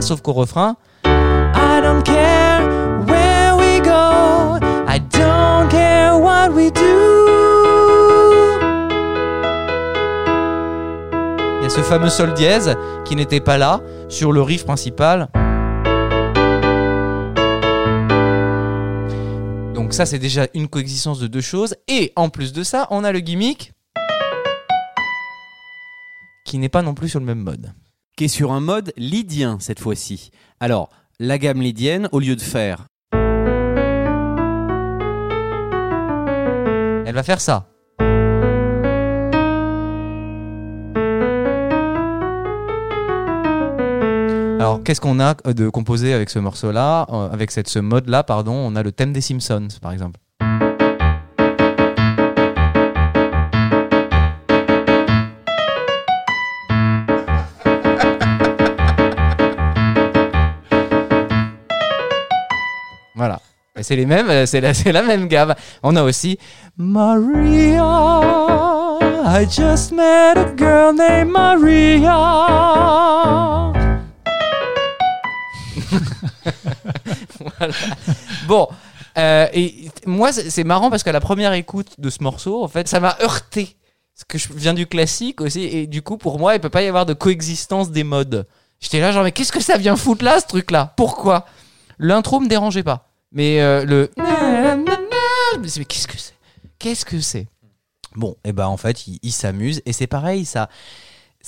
Sauf 0.00 0.22
qu'au 0.22 0.32
refrain. 0.32 0.76
Il 1.04 1.10
y 11.62 11.66
a 11.66 11.68
ce 11.68 11.82
fameux 11.82 12.08
sol 12.08 12.32
dièse 12.32 12.74
qui 13.04 13.14
n'était 13.14 13.40
pas 13.40 13.58
là 13.58 13.80
sur 14.08 14.32
le 14.32 14.40
riff 14.40 14.64
principal. 14.64 15.28
Donc 19.86 19.94
ça 19.94 20.04
c'est 20.04 20.18
déjà 20.18 20.48
une 20.52 20.66
coexistence 20.66 21.20
de 21.20 21.28
deux 21.28 21.40
choses. 21.40 21.76
Et 21.86 22.12
en 22.16 22.28
plus 22.28 22.52
de 22.52 22.64
ça, 22.64 22.88
on 22.90 23.04
a 23.04 23.12
le 23.12 23.20
gimmick 23.20 23.72
qui 26.44 26.58
n'est 26.58 26.68
pas 26.68 26.82
non 26.82 26.92
plus 26.92 27.08
sur 27.08 27.20
le 27.20 27.24
même 27.24 27.38
mode. 27.38 27.72
Qui 28.16 28.24
est 28.24 28.28
sur 28.28 28.50
un 28.50 28.58
mode 28.58 28.92
lydien 28.96 29.58
cette 29.60 29.78
fois-ci. 29.78 30.32
Alors, 30.58 30.88
la 31.20 31.38
gamme 31.38 31.62
lydienne, 31.62 32.08
au 32.10 32.18
lieu 32.18 32.34
de 32.34 32.40
faire 32.40 32.88
Elle 37.06 37.14
va 37.14 37.22
faire 37.22 37.40
ça. 37.40 37.68
Alors, 44.66 44.82
qu'est-ce 44.82 45.00
qu'on 45.00 45.20
a 45.20 45.36
euh, 45.46 45.52
de 45.52 45.68
composé 45.68 46.12
avec 46.12 46.28
ce 46.28 46.40
morceau-là 46.40 47.06
Euh, 47.12 47.30
Avec 47.30 47.52
cette, 47.52 47.68
ce 47.68 47.78
mode-là, 47.78 48.24
pardon, 48.24 48.52
on 48.52 48.74
a 48.74 48.82
le 48.82 48.90
thème 48.90 49.12
des 49.12 49.20
Simpsons, 49.20 49.68
par 49.80 49.92
exemple. 49.92 50.18
Voilà. 63.14 63.38
C'est 63.82 63.94
les 63.94 64.06
mêmes, 64.06 64.28
euh, 64.30 64.46
c'est 64.46 64.60
la, 64.60 64.74
c'est 64.74 64.90
la 64.90 65.02
même 65.02 65.28
gamme. 65.28 65.54
On 65.84 65.94
a 65.94 66.02
aussi 66.02 66.38
Maria. 66.76 68.10
I 69.28 69.44
just 69.48 69.92
met 69.92 70.36
a 70.36 70.52
girl 70.56 70.92
named 70.92 71.30
Maria. 71.32 72.16
Bon, 78.46 78.68
euh, 79.18 79.48
et 79.52 79.90
moi 80.06 80.32
c'est 80.32 80.64
marrant 80.64 80.90
parce 80.90 81.02
qu'à 81.02 81.12
la 81.12 81.20
première 81.20 81.52
écoute 81.52 81.94
de 81.98 82.10
ce 82.10 82.22
morceau, 82.22 82.62
en 82.62 82.68
fait, 82.68 82.88
ça 82.88 83.00
m'a 83.00 83.16
heurté. 83.20 83.76
Parce 84.14 84.24
que 84.24 84.38
je 84.38 84.58
viens 84.58 84.72
du 84.72 84.86
classique 84.86 85.42
aussi, 85.42 85.64
et 85.64 85.86
du 85.86 86.00
coup, 86.00 86.16
pour 86.16 86.38
moi, 86.38 86.54
il 86.54 86.60
peut 86.60 86.70
pas 86.70 86.82
y 86.82 86.86
avoir 86.86 87.04
de 87.04 87.12
coexistence 87.12 87.90
des 87.90 88.04
modes. 88.04 88.46
J'étais 88.80 89.00
là, 89.00 89.12
genre, 89.12 89.24
mais 89.24 89.32
qu'est-ce 89.32 89.52
que 89.52 89.60
ça 89.60 89.76
vient 89.76 89.96
foutre 89.96 90.24
là, 90.24 90.40
ce 90.40 90.46
truc-là? 90.46 90.94
Pourquoi? 90.96 91.44
L'intro 91.98 92.40
me 92.40 92.48
dérangeait 92.48 92.82
pas. 92.82 93.08
Mais 93.32 93.60
euh, 93.60 93.84
le. 93.84 94.10
Mais 95.58 95.84
qu'est-ce 95.84 96.08
que 96.08 96.18
c'est? 96.18 96.34
Qu'est-ce 96.78 97.04
que 97.04 97.20
c'est? 97.20 97.46
Bon, 98.14 98.36
et 98.44 98.52
ben 98.52 98.66
en 98.66 98.78
fait, 98.78 99.06
il, 99.06 99.18
il 99.22 99.32
s'amuse, 99.32 99.82
et 99.84 99.92
c'est 99.92 100.06
pareil, 100.06 100.46
ça. 100.46 100.70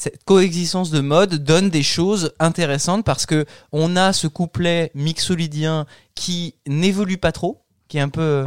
Cette 0.00 0.22
coexistence 0.24 0.92
de 0.92 1.00
modes 1.00 1.42
donne 1.42 1.70
des 1.70 1.82
choses 1.82 2.32
intéressantes 2.38 3.04
parce 3.04 3.26
que 3.26 3.46
on 3.72 3.96
a 3.96 4.12
ce 4.12 4.28
couplet 4.28 4.92
mixolydien 4.94 5.86
qui 6.14 6.54
n'évolue 6.68 7.18
pas 7.18 7.32
trop, 7.32 7.64
qui 7.88 7.98
est 7.98 8.00
un 8.00 8.08
peu. 8.08 8.44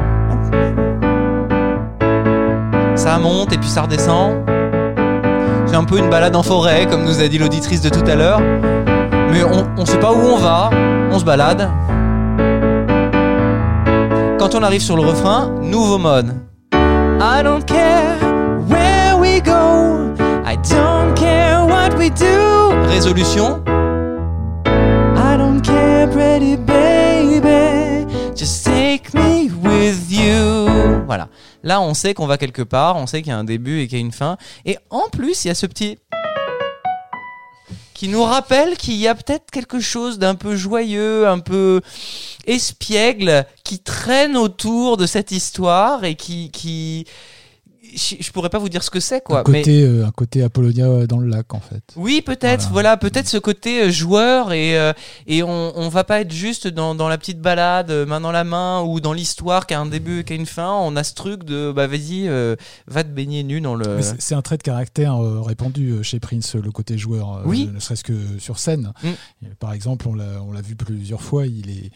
Ça 2.96 3.20
monte 3.20 3.52
et 3.52 3.58
puis 3.58 3.68
ça 3.68 3.82
redescend. 3.82 4.46
C'est 5.68 5.76
un 5.76 5.84
peu 5.84 5.98
une 6.00 6.10
balade 6.10 6.38
en 6.38 6.42
forêt, 6.42 6.88
comme 6.90 7.04
nous 7.04 7.20
a 7.20 7.28
dit 7.28 7.38
l'auditrice 7.38 7.82
de 7.82 7.90
tout 7.90 8.10
à 8.10 8.16
l'heure. 8.16 8.40
Mais 9.34 9.44
on, 9.44 9.68
on 9.78 9.86
sait 9.86 10.00
pas 10.00 10.14
où 10.14 10.22
on 10.22 10.38
va, 10.38 10.70
on 11.12 11.20
se 11.20 11.26
balade. 11.26 11.70
Quand 14.40 14.56
on 14.56 14.64
arrive 14.64 14.82
sur 14.82 14.96
le 14.96 15.02
refrain, 15.02 15.50
nouveau 15.62 15.98
mode. 15.98 16.34
I 16.74 17.44
don't 17.44 17.66
care 17.66 18.18
where 18.70 19.18
we 19.20 19.42
go, 19.42 20.16
we 22.02 22.10
do? 22.10 22.90
Résolution? 22.90 23.64
I 25.16 25.38
don't 25.38 25.62
care, 25.62 26.08
pretty 26.08 26.58
baby, 26.58 28.08
just 28.36 28.66
take 28.66 29.14
me 29.14 29.52
with 29.52 30.12
you. 30.12 31.04
Voilà. 31.06 31.30
Là, 31.62 31.80
on 31.80 31.94
sait 31.94 32.16
qu'on 32.16 32.26
va 32.26 32.40
quelque 32.40 32.64
part, 32.64 32.96
on 32.96 33.06
sait 33.06 33.22
qu'il 33.22 33.30
y 33.30 33.36
a 33.36 33.38
un 33.38 33.44
début 33.44 33.82
et 33.82 33.88
qu'il 33.88 34.00
y 34.00 34.02
a 34.02 34.04
une 34.04 34.12
fin. 34.12 34.38
Et 34.66 34.80
en 34.90 35.10
plus, 35.10 35.46
il 35.46 35.50
y 35.50 35.52
a 35.52 35.56
ce 35.56 35.68
petit 35.68 36.00
qui 37.94 38.08
nous 38.08 38.24
rappelle 38.24 38.78
qu'il 38.78 38.96
y 38.96 39.08
a 39.08 39.14
peut-être 39.14 39.52
quelque 39.52 39.80
chose 39.80 40.18
d'un 40.18 40.34
peu 40.34 40.56
joyeux, 40.56 41.28
un 41.28 41.38
peu 41.38 41.82
espiègle 42.48 43.46
qui 43.64 43.78
traîne 43.78 44.38
autour 44.38 44.98
de 44.98 45.06
cette 45.06 45.30
histoire 45.30 46.04
et 46.04 46.16
qui 46.16 46.50
qui 46.50 47.06
je, 47.96 48.16
je 48.20 48.32
pourrais 48.32 48.50
pas 48.50 48.58
vous 48.60 48.70
dire 48.70 48.84
ce 48.84 48.90
que 48.90 49.00
c'est 49.00 49.22
quoi 49.24 49.40
un, 49.40 49.44
côté, 49.44 49.84
euh, 49.84 50.06
un 50.06 50.12
côté 50.12 50.44
Apollonia 50.44 51.06
dans 51.08 51.18
le 51.18 51.28
lac, 51.28 51.54
en 51.54 51.60
fait. 51.60 51.84
oui, 51.96 52.22
peut-être. 52.22 52.70
Voilà, 52.72 52.98
peut-être 52.98 53.28
ce 53.28 53.38
côté 53.38 53.84
euh, 53.84 53.92
joueur 53.92 54.54
et 54.54 54.78
euh, 54.78 54.94
et 55.28 55.44
on 55.44 55.74
on 55.78 55.90
va 55.90 56.04
pas 56.04 56.22
être 56.22 56.32
juste 56.32 56.68
dans 56.68 56.96
dans 56.96 57.08
la 57.10 57.18
petite 57.18 57.40
balade 57.42 57.92
euh, 57.92 58.06
main 58.06 58.22
dans 58.22 58.32
la 58.32 58.44
main 58.44 58.82
ou 58.82 59.00
dans 59.00 59.14
l'histoire 59.14 59.68
qui 59.68 59.74
a 59.74 59.80
un 59.80 59.86
début 59.86 60.20
et 60.20 60.24
qui 60.24 60.34
a 60.34 60.36
une 60.36 60.46
fin. 60.46 60.72
On 60.74 60.96
a 60.96 61.04
ce 61.04 61.14
truc 61.14 61.44
de 61.44 61.72
bah 61.72 61.88
vas-y, 61.88 62.28
euh, 62.28 62.56
va 62.88 63.04
te 63.04 63.10
baigner 63.10 63.44
nu 63.44 63.62
dans 63.62 63.76
le. 63.76 64.00
C'est- 64.02 64.36
un 64.36 64.42
trait 64.42 64.58
de 64.58 64.64
caractère 64.64 65.22
euh, 65.22 65.42
répandu 65.42 65.90
euh, 65.92 66.04
chez 66.04 66.20
Prince, 66.20 66.56
le 66.56 66.72
côté 66.72 66.98
joueur, 66.98 67.38
euh, 67.38 67.42
Oui. 67.46 67.70
ne 67.74 67.80
serait-ce 67.80 68.04
que 68.04 68.14
sur 68.40 68.60
scène. 68.60 68.94
Mm. 69.04 69.48
Par 69.60 69.74
exemple, 69.74 70.08
on 70.08 70.16
l'a 70.16 70.42
on 70.48 70.52
l'a 70.54 70.62
vu 70.62 70.76
plusieurs 70.76 71.22
fois, 71.22 71.46
il 71.48 71.70
est. 71.70 71.92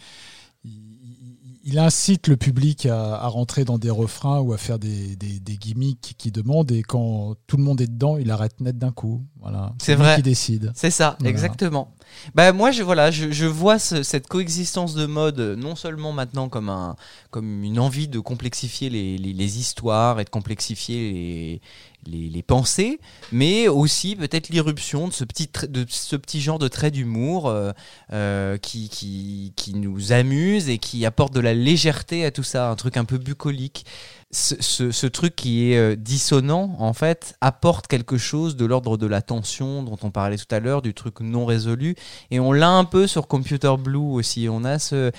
Il, 1.66 1.80
incite 1.80 2.28
le 2.28 2.38
public 2.38 2.86
à, 2.86 3.16
à 3.16 3.28
rentrer 3.28 3.66
dans 3.66 3.78
des 3.78 3.90
refrains 3.90 4.40
ou 4.40 4.54
à 4.54 4.58
faire 4.58 4.78
des, 4.80 5.16
des, 5.16 5.40
des 5.40 5.58
gimmicks 5.58 6.14
qu'il 6.18 6.32
demande 6.32 6.72
et 6.72 6.84
quand 6.84 7.36
tout 7.48 7.58
le 7.58 7.64
monde 7.64 7.82
est 7.82 7.88
dedans, 7.88 8.18
il 8.18 8.30
arrête 8.32 8.60
net 8.62 8.78
d'un 8.78 8.92
coup. 8.92 9.24
Voilà. 9.42 9.74
C'est 9.80 9.96
vrai. 9.96 10.16
qui 10.16 10.22
décide. 10.24 10.72
C'est 10.76 10.92
ça, 10.92 11.16
Voilà. 11.20 11.30
exactement. 11.32 11.92
Bah 12.36 12.52
moi 12.54 12.72
je 12.72 12.84
voilà, 12.84 13.10
je, 13.12 13.32
je 13.32 13.46
vois 13.48 13.80
ce- 13.80 14.04
cette 14.04 14.28
coexistence 14.28 14.94
de 14.96 15.06
modes 15.08 15.40
euh, 15.40 15.56
non 15.56 15.76
seulement 15.76 16.14
maintenant 16.14 16.50
comme 16.50 16.70
un 16.70 16.96
comme 17.32 17.64
une 17.64 17.80
envie 17.80 18.08
de 18.08 18.20
complexifier 18.20 18.90
les, 18.90 19.18
les, 19.18 19.34
les 19.34 19.60
histoires 19.60 20.20
et 20.20 20.24
de 20.24 20.30
complexifier 20.30 21.12
les, 21.12 21.62
les, 22.08 22.44
pensées, 22.44 23.00
mais 23.32 23.68
aussi 23.68 24.16
peut-être 24.16 24.50
l'irruption 24.50 25.08
de 25.08 25.14
ce 25.14 25.24
petit 25.24 25.50
de 25.68 25.86
ce 25.90 26.16
petit 26.16 26.42
genre 26.42 26.60
de 26.60 26.68
trait 26.68 26.92
d'humour 26.92 27.48
euh, 27.48 27.72
euh, 28.14 28.58
qui, 28.58 28.90
qui 28.90 29.54
qui 29.56 29.74
nous 29.74 30.12
amuse 30.12 30.70
et 30.70 30.78
qui 30.78 31.06
apporte 31.06 31.34
de 31.34 31.40
la 31.40 31.54
légèreté 31.54 32.26
à 32.26 32.32
tout 32.32 32.44
ça, 32.44 32.70
un 32.70 32.76
truc 32.76 32.98
un 32.98 33.06
peu 33.06 33.18
bucolique. 33.18 33.86
Ce, 34.32 34.56
ce, 34.60 34.92
ce 34.92 35.08
truc 35.08 35.36
qui 35.36 35.72
est 35.72 35.78
euh, 35.78 35.96
dissonant, 35.96 36.76
en 36.80 36.94
fait, 36.94 37.36
apporte 37.42 37.88
quelque 37.88 38.18
chose 38.18 38.58
de 38.58 38.66
l'ordre 38.66 38.98
de 38.98 39.08
la 39.08 39.22
tension 39.22 39.82
dont 39.82 39.98
on 40.02 40.12
parlait 40.12 40.38
tout 40.38 40.54
à 40.54 40.60
l'heure, 40.60 40.82
du 40.82 40.94
truc 40.94 41.22
non 41.22 41.46
résolu. 41.46 41.96
Et 42.32 42.40
on 42.40 42.52
l'a 42.52 42.70
un 42.70 42.84
peu 42.84 43.08
sur 43.08 43.28
Computer 43.28 43.74
Blue 43.80 43.98
aussi. 43.98 44.48
On 44.50 44.66
a 44.66 44.78
ce 44.78 45.12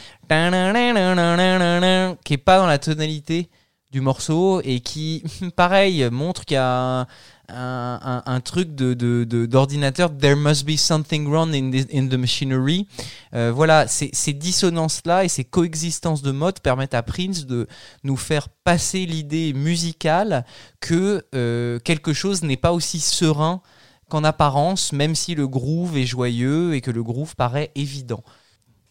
qui 2.24 2.34
est 2.34 2.38
pas 2.38 2.58
dans 2.58 2.66
la 2.66 2.78
tonalité 2.78 3.48
du 3.96 4.02
morceau 4.02 4.60
et 4.62 4.80
qui, 4.80 5.22
pareil, 5.56 6.06
montre 6.12 6.44
qu'il 6.44 6.56
y 6.56 6.58
a 6.58 7.06
un, 7.48 8.40
truc 8.44 8.74
de, 8.74 8.92
de, 8.92 9.24
de- 9.24 9.46
d'ordinateur. 9.46 10.14
There 10.14 10.36
must 10.36 10.66
be 10.66 10.76
something 10.76 11.26
wrong 11.26 11.54
in, 11.54 12.08
the 12.08 12.14
machinery. 12.14 12.86
Euh, 13.32 13.52
voilà, 13.54 13.86
ces, 13.86 14.10
ces 14.12 14.34
dissonances-là 14.34 15.24
et 15.24 15.28
ces 15.28 15.44
coexistences 15.44 16.20
de 16.20 16.30
modes 16.30 16.60
permettent 16.60 16.92
à 16.92 17.02
Prince 17.02 17.46
de 17.46 17.66
nous 18.04 18.18
faire 18.18 18.50
passer 18.50 19.06
l'idée 19.06 19.54
musicale 19.54 20.44
que 20.80 21.24
euh, 21.34 21.78
quelque 21.78 22.12
chose 22.12 22.42
n'est 22.42 22.58
pas 22.58 22.72
aussi 22.72 23.00
serein 23.00 23.62
qu'en 24.10 24.24
apparence, 24.24 24.92
même 24.92 25.14
si 25.14 25.34
le 25.34 25.48
groove 25.48 25.96
est 25.96 26.06
joyeux 26.06 26.74
et 26.74 26.82
que 26.82 26.90
le 26.90 27.02
groove 27.02 27.34
paraît 27.34 27.70
évident. 27.74 28.22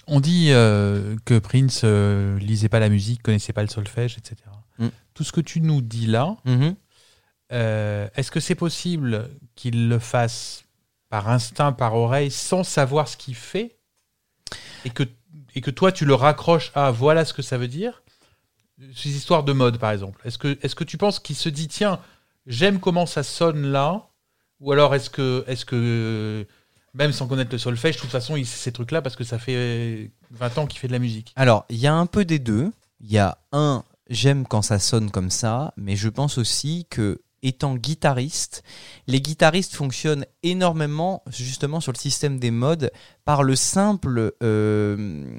On 0.08 0.20
dit 0.20 0.48
euh, 0.50 1.16
que 1.26 1.38
Prince 1.38 1.84
lisait 1.84 2.70
pas 2.70 2.80
la 2.80 2.90
musique, 2.90 3.22
connaissait 3.22 3.54
pas 3.54 3.62
le 3.62 3.70
solfège, 3.70 4.18
etc. 4.18 4.55
Tout 5.16 5.24
ce 5.24 5.32
que 5.32 5.42
tu 5.42 5.62
nous 5.62 5.82
dis 5.82 6.06
là, 6.06 6.38
Mhm. 6.46 6.76
euh, 7.52 8.08
est-ce 8.16 8.30
que 8.30 8.40
c'est 8.40 8.54
possible 8.56 9.30
qu'il 9.56 9.88
le 9.90 9.98
fasse 9.98 10.66
par 11.10 11.30
instinct, 11.30 11.72
par 11.72 11.96
oreille, 11.96 12.30
sans 12.30 12.64
savoir 12.64 13.08
ce 13.08 13.18
qu'il 13.18 13.34
fait 13.36 13.78
et 14.84 14.90
que, 14.92 15.04
et 15.56 15.62
que 15.62 15.72
toi, 15.72 15.92
tu 15.92 16.06
le 16.06 16.14
raccroches 16.14 16.72
à 16.76 16.92
voilà 16.92 17.26
ce 17.26 17.34
que 17.34 17.42
ça 17.42 17.58
veut 17.58 17.68
dire? 17.68 18.04
Ces 18.94 19.10
histoires 19.16 19.44
de 19.44 19.54
mode, 19.54 19.78
par 19.80 19.92
exemple. 19.92 20.20
Est-ce 20.26 20.38
que, 20.38 20.60
est 20.62 20.76
que 20.76 20.84
tu 20.84 20.98
penses 20.98 21.20
qu'il 21.20 21.36
se 21.38 21.48
dit, 21.48 21.70
tiens, 21.70 22.00
j'aime 22.46 22.80
comment 22.82 23.06
ça 23.06 23.24
sonne 23.24 23.68
là 23.72 24.10
Ou 24.60 24.74
alors 24.74 24.94
est-ce 24.96 25.10
que, 25.10 25.46
est 25.48 25.64
que, 25.64 26.46
même 26.94 27.14
sans 27.14 27.28
connaître 27.28 27.52
le 27.54 27.58
solfège, 27.58 27.96
de 27.96 28.02
toute 28.02 28.10
façon, 28.10 28.36
il 28.36 28.46
sait 28.46 28.58
ces 28.58 28.74
trucs-là 28.74 29.02
parce 29.02 29.16
que 29.16 29.24
ça 29.24 29.40
fait 29.40 30.12
20 30.32 30.58
ans 30.58 30.68
qu'il 30.68 30.80
fait 30.80 30.88
de 30.88 30.94
la 30.94 31.00
musique? 31.00 31.32
Alors, 31.38 31.66
il 31.70 31.78
y 31.78 31.88
a 31.88 31.94
un 31.94 32.06
peu 32.06 32.26
des 32.26 32.40
deux. 32.40 32.74
Il 33.00 33.12
y 33.12 33.18
a 33.18 33.38
un, 33.54 33.86
j'aime 34.10 34.46
quand 34.46 34.62
ça 34.62 34.80
sonne 34.80 35.12
comme 35.12 35.30
ça, 35.30 35.74
mais 35.78 35.96
je 35.96 36.10
pense 36.10 36.38
aussi 36.38 36.86
que 36.90 37.22
étant 37.44 37.76
guitariste, 37.76 38.64
les 39.08 39.22
guitaristes 39.22 39.76
fonctionnent 39.76 40.26
énormément 40.44 41.24
justement 41.28 41.80
sur 41.80 41.92
le 41.92 41.98
système 41.98 42.40
des 42.40 42.52
modes 42.52 42.92
par 43.24 43.44
le 43.44 43.56
simple 43.56 44.34
euh, 44.42 45.38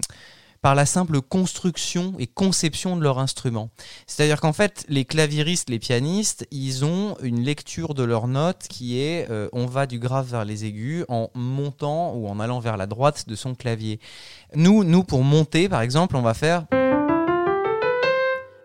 par 0.62 0.75
la 0.75 0.86
simple 0.86 1.20
construction 1.20 2.15
et 2.19 2.27
conception 2.27 2.97
de 2.97 3.03
leur 3.03 3.20
instrument. 3.20 3.70
C'est-à-dire 4.07 4.41
qu'en 4.41 4.53
fait, 4.53 4.85
les 4.89 5.05
claviéristes, 5.05 5.70
les 5.70 5.78
pianistes, 5.78 6.47
ils 6.51 6.85
ont 6.85 7.17
une 7.23 7.41
lecture 7.45 7.95
de 7.95 8.03
leurs 8.03 8.27
notes 8.27 8.67
qui 8.69 8.99
est 8.99 9.31
euh, 9.31 9.49
on 9.53 9.67
va 9.67 9.86
du 9.86 10.01
grave 10.01 10.28
vers 10.31 10.45
les 10.45 10.65
aigus 10.65 11.05
en 11.09 11.31
montant 11.35 12.15
ou 12.15 12.27
en 12.27 12.41
allant 12.41 12.59
vers 12.59 12.77
la 12.77 12.86
droite 12.86 13.28
de 13.28 13.36
son 13.36 13.55
clavier. 13.55 14.01
Nous, 14.55 14.83
nous 14.83 15.05
pour 15.05 15.23
monter, 15.23 15.69
par 15.69 15.83
exemple, 15.83 16.17
on 16.17 16.23
va 16.23 16.35
faire 16.35 16.67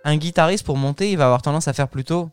un 0.03 0.17
guitariste 0.17 0.65
pour 0.65 0.77
monter, 0.77 1.11
il 1.11 1.17
va 1.17 1.25
avoir 1.25 1.41
tendance 1.41 1.67
à 1.67 1.73
faire 1.73 1.87
plutôt 1.87 2.29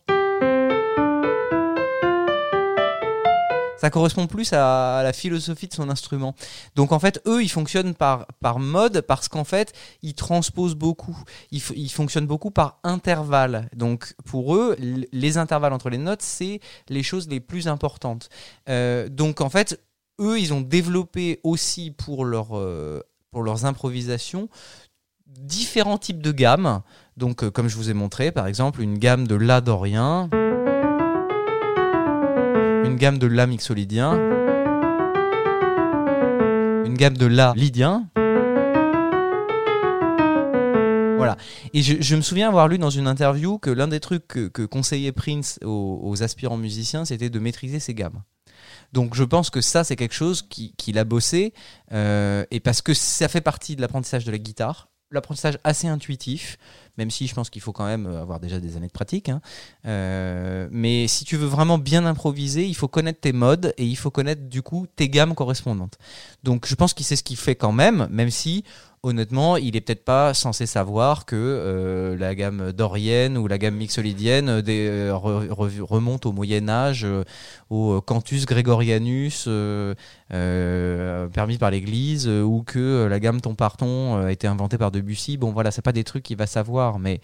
ça 3.78 3.90
correspond 3.90 4.26
plus 4.26 4.52
à 4.52 5.02
la 5.04 5.12
philosophie 5.12 5.68
de 5.68 5.72
son 5.72 5.88
instrument. 5.88 6.34
Donc 6.74 6.90
en 6.92 6.98
fait, 6.98 7.22
eux, 7.26 7.42
ils 7.42 7.48
fonctionnent 7.48 7.94
par, 7.94 8.26
par 8.40 8.58
mode 8.58 9.02
parce 9.02 9.28
qu'en 9.28 9.44
fait, 9.44 9.72
ils 10.02 10.14
transposent 10.14 10.74
beaucoup. 10.74 11.16
Ils, 11.52 11.90
fonctionnent 11.90 12.26
beaucoup 12.26 12.50
par 12.50 12.80
intervalles. 12.82 13.68
Donc 13.76 14.14
pour 14.24 14.56
eux, 14.56 14.76
les 15.12 15.38
intervalles 15.38 15.72
entre 15.72 15.90
les 15.90 15.98
notes, 15.98 16.22
c'est 16.22 16.60
les 16.88 17.04
choses 17.04 17.28
les 17.28 17.38
plus 17.38 17.68
importantes. 17.68 18.30
Euh, 18.68 19.08
donc 19.08 19.40
en 19.40 19.48
fait, 19.48 19.80
eux, 20.20 20.40
ils 20.40 20.52
ont 20.52 20.60
développé 20.60 21.38
aussi 21.44 21.92
pour, 21.92 22.24
leur, 22.24 22.58
euh, 22.58 23.00
pour 23.30 23.44
leurs 23.44 23.64
improvisations 23.64 24.48
différents 25.28 25.98
types 25.98 26.22
de 26.22 26.32
gammes. 26.32 26.82
Donc 27.18 27.42
euh, 27.42 27.50
comme 27.50 27.68
je 27.68 27.76
vous 27.76 27.90
ai 27.90 27.94
montré, 27.94 28.30
par 28.30 28.46
exemple, 28.46 28.80
une 28.80 28.96
gamme 28.96 29.26
de 29.26 29.34
La 29.34 29.60
dorien 29.60 30.30
une 32.84 32.96
gamme 32.96 33.18
de 33.18 33.26
La 33.26 33.46
mixolydien, 33.46 34.14
une 36.84 36.94
gamme 36.94 37.16
de 37.16 37.26
La 37.26 37.52
lydien. 37.54 38.08
Voilà. 41.16 41.36
Et 41.74 41.82
je, 41.82 42.16
me 42.16 42.22
souviens 42.22 42.48
avoir 42.48 42.68
lu 42.68 42.78
dans 42.78 42.90
une 42.90 43.06
interview 43.06 43.58
que 43.58 43.70
l'un 43.70 43.88
des 43.88 44.00
trucs 44.00 44.26
que, 44.26 44.64
conseillait 44.64 45.12
Prince 45.12 45.58
aux, 45.64 46.22
aspirants 46.22 46.56
musiciens, 46.56 47.04
c'était 47.04 47.30
de 47.30 47.38
maîtriser 47.38 47.78
ces 47.80 47.94
gammes. 47.94 48.22
Donc 48.92 49.14
je 49.14 49.24
pense 49.24 49.50
que 49.50 49.60
ça, 49.60 49.84
c'est 49.84 49.96
quelque 49.96 50.14
chose 50.14 50.42
qui- 50.42 50.74
qu'il 50.76 50.98
a 50.98 51.04
bossé, 51.04 51.52
euh, 51.92 52.44
et 52.50 52.60
parce 52.60 52.80
que 52.80 52.94
ça 52.94 53.28
fait 53.28 53.40
partie 53.40 53.76
de 53.76 53.82
l'apprentissage 53.82 54.24
de 54.24 54.30
la 54.30 54.38
guitare, 54.38 54.88
l'apprentissage 55.10 55.58
assez 55.64 55.88
intuitif, 55.88 56.58
même 56.98 57.10
si 57.10 57.26
je 57.26 57.34
pense 57.34 57.48
qu'il 57.48 57.62
faut 57.62 57.72
quand 57.72 57.86
même 57.86 58.06
avoir 58.06 58.40
déjà 58.40 58.60
des 58.60 58.76
années 58.76 58.88
de 58.88 58.92
pratique. 58.92 59.28
hein. 59.28 59.40
Euh, 59.86 60.68
mais 60.70 61.06
si 61.08 61.24
tu 61.24 61.36
veux 61.36 61.46
vraiment 61.46 61.78
bien 61.78 62.04
improviser, 62.04 62.66
il 62.66 62.74
faut 62.74 62.88
connaître 62.88 63.20
tes 63.20 63.32
modes 63.32 63.72
et 63.78 63.84
il 63.84 63.96
faut 63.96 64.10
connaître 64.10 64.42
du 64.42 64.62
coup 64.62 64.86
tes 64.96 65.08
gammes 65.08 65.34
correspondantes. 65.34 65.96
Donc 66.42 66.66
je 66.66 66.74
pense 66.74 66.92
qu'il 66.92 67.06
sait 67.06 67.16
ce 67.16 67.22
qu'il 67.22 67.36
fait 67.36 67.54
quand 67.54 67.72
même, 67.72 68.08
même 68.10 68.30
si 68.30 68.64
honnêtement, 69.02 69.56
il 69.56 69.76
est 69.76 69.80
peut-être 69.80 70.04
pas 70.04 70.34
censé 70.34 70.66
savoir 70.66 71.24
que 71.24 71.36
euh, 71.36 72.16
la 72.16 72.34
gamme 72.34 72.72
dorienne 72.72 73.38
ou 73.38 73.46
la 73.46 73.58
gamme 73.58 73.76
mixolydienne 73.76 74.48
euh, 74.48 74.62
euh, 74.68 75.12
re- 75.12 75.48
re- 75.48 75.80
remonte 75.80 76.26
au 76.26 76.32
Moyen 76.32 76.68
Âge, 76.68 77.06
au 77.70 78.00
Cantus 78.00 78.46
Gregorianus 78.46 79.48
permis 80.28 81.58
par 81.58 81.70
l'Église, 81.70 82.28
ou 82.28 82.62
que 82.66 83.06
la 83.06 83.20
gamme 83.20 83.40
ton 83.40 83.54
parton 83.54 84.16
a 84.16 84.32
été 84.32 84.46
inventée 84.46 84.78
par 84.78 84.90
Debussy. 84.90 85.36
Bon 85.36 85.52
voilà, 85.52 85.70
c'est 85.70 85.82
pas 85.82 85.92
des 85.92 86.04
trucs 86.04 86.24
qu'il 86.24 86.36
va 86.36 86.46
savoir, 86.46 86.98
mais 86.98 87.20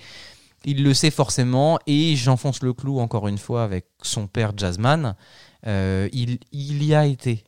il 0.65 0.83
le 0.83 0.95
sait 0.95 1.11
forcément, 1.11 1.79
et 1.87 2.17
j'enfonce 2.17 2.63
le 2.63 2.73
clou 2.73 2.99
encore 3.01 3.29
une 3.29 3.39
fois 3.39 3.65
avec 3.65 3.87
son 4.03 4.27
père 4.27 4.53
jazzman. 4.57 5.15
Il, 5.67 6.39
y 6.53 6.95
a 6.95 7.07
été 7.07 7.45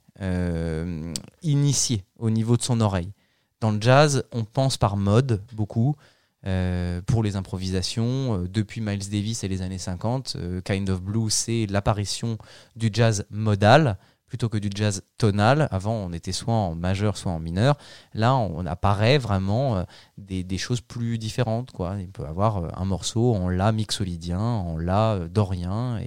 initié 1.43 2.05
au 2.19 2.31
niveau 2.31 2.57
de 2.57 2.63
son 2.63 2.81
oreille. 2.81 3.13
Dans 3.61 3.71
le 3.71 3.81
jazz, 3.81 4.25
on 4.33 4.45
pense 4.45 4.77
par 4.77 4.97
mode 4.97 5.43
beaucoup. 5.53 5.97
euh, 6.47 7.01
pour 7.03 7.25
les 7.25 7.35
improvisations, 7.35 8.43
euh, 8.43 8.49
depuis 8.49 8.81
Miles 8.81 9.11
Davis 9.11 9.43
et 9.43 9.49
les 9.49 9.63
années 9.63 9.79
50, 9.79 10.37
euh, 10.37 10.61
Kind 10.61 10.89
of 10.91 11.03
Blue, 11.03 11.29
c'est 11.29 11.67
l'apparition 11.67 12.39
du 12.77 12.89
jazz 12.93 13.27
modal 13.31 13.99
plutôt 14.27 14.49
que 14.49 14.59
du 14.59 14.71
jazz 14.73 15.03
tonal. 15.19 15.67
Avant, 15.73 15.95
on 15.95 16.13
était 16.13 16.31
soit 16.31 16.55
en 16.55 16.77
majeur, 16.77 17.17
soit 17.17 17.33
en 17.33 17.41
mineur. 17.41 17.77
Là, 18.15 18.37
on 18.37 18.65
apparaît 18.67 19.19
vraiment 19.19 19.85
des, 20.19 20.59
choses 20.59 20.81
plus 20.81 21.17
différentes. 21.17 21.71
Quoi. 21.71 21.97
Il 22.01 22.11
peut 22.11 22.27
avoir 22.27 22.79
un 22.81 22.85
morceau 22.85 23.35
en 23.35 23.49
la 23.49 23.73
mixolydien, 23.73 24.41
en 24.41 24.79
la 24.79 25.21
dorien, 25.29 25.99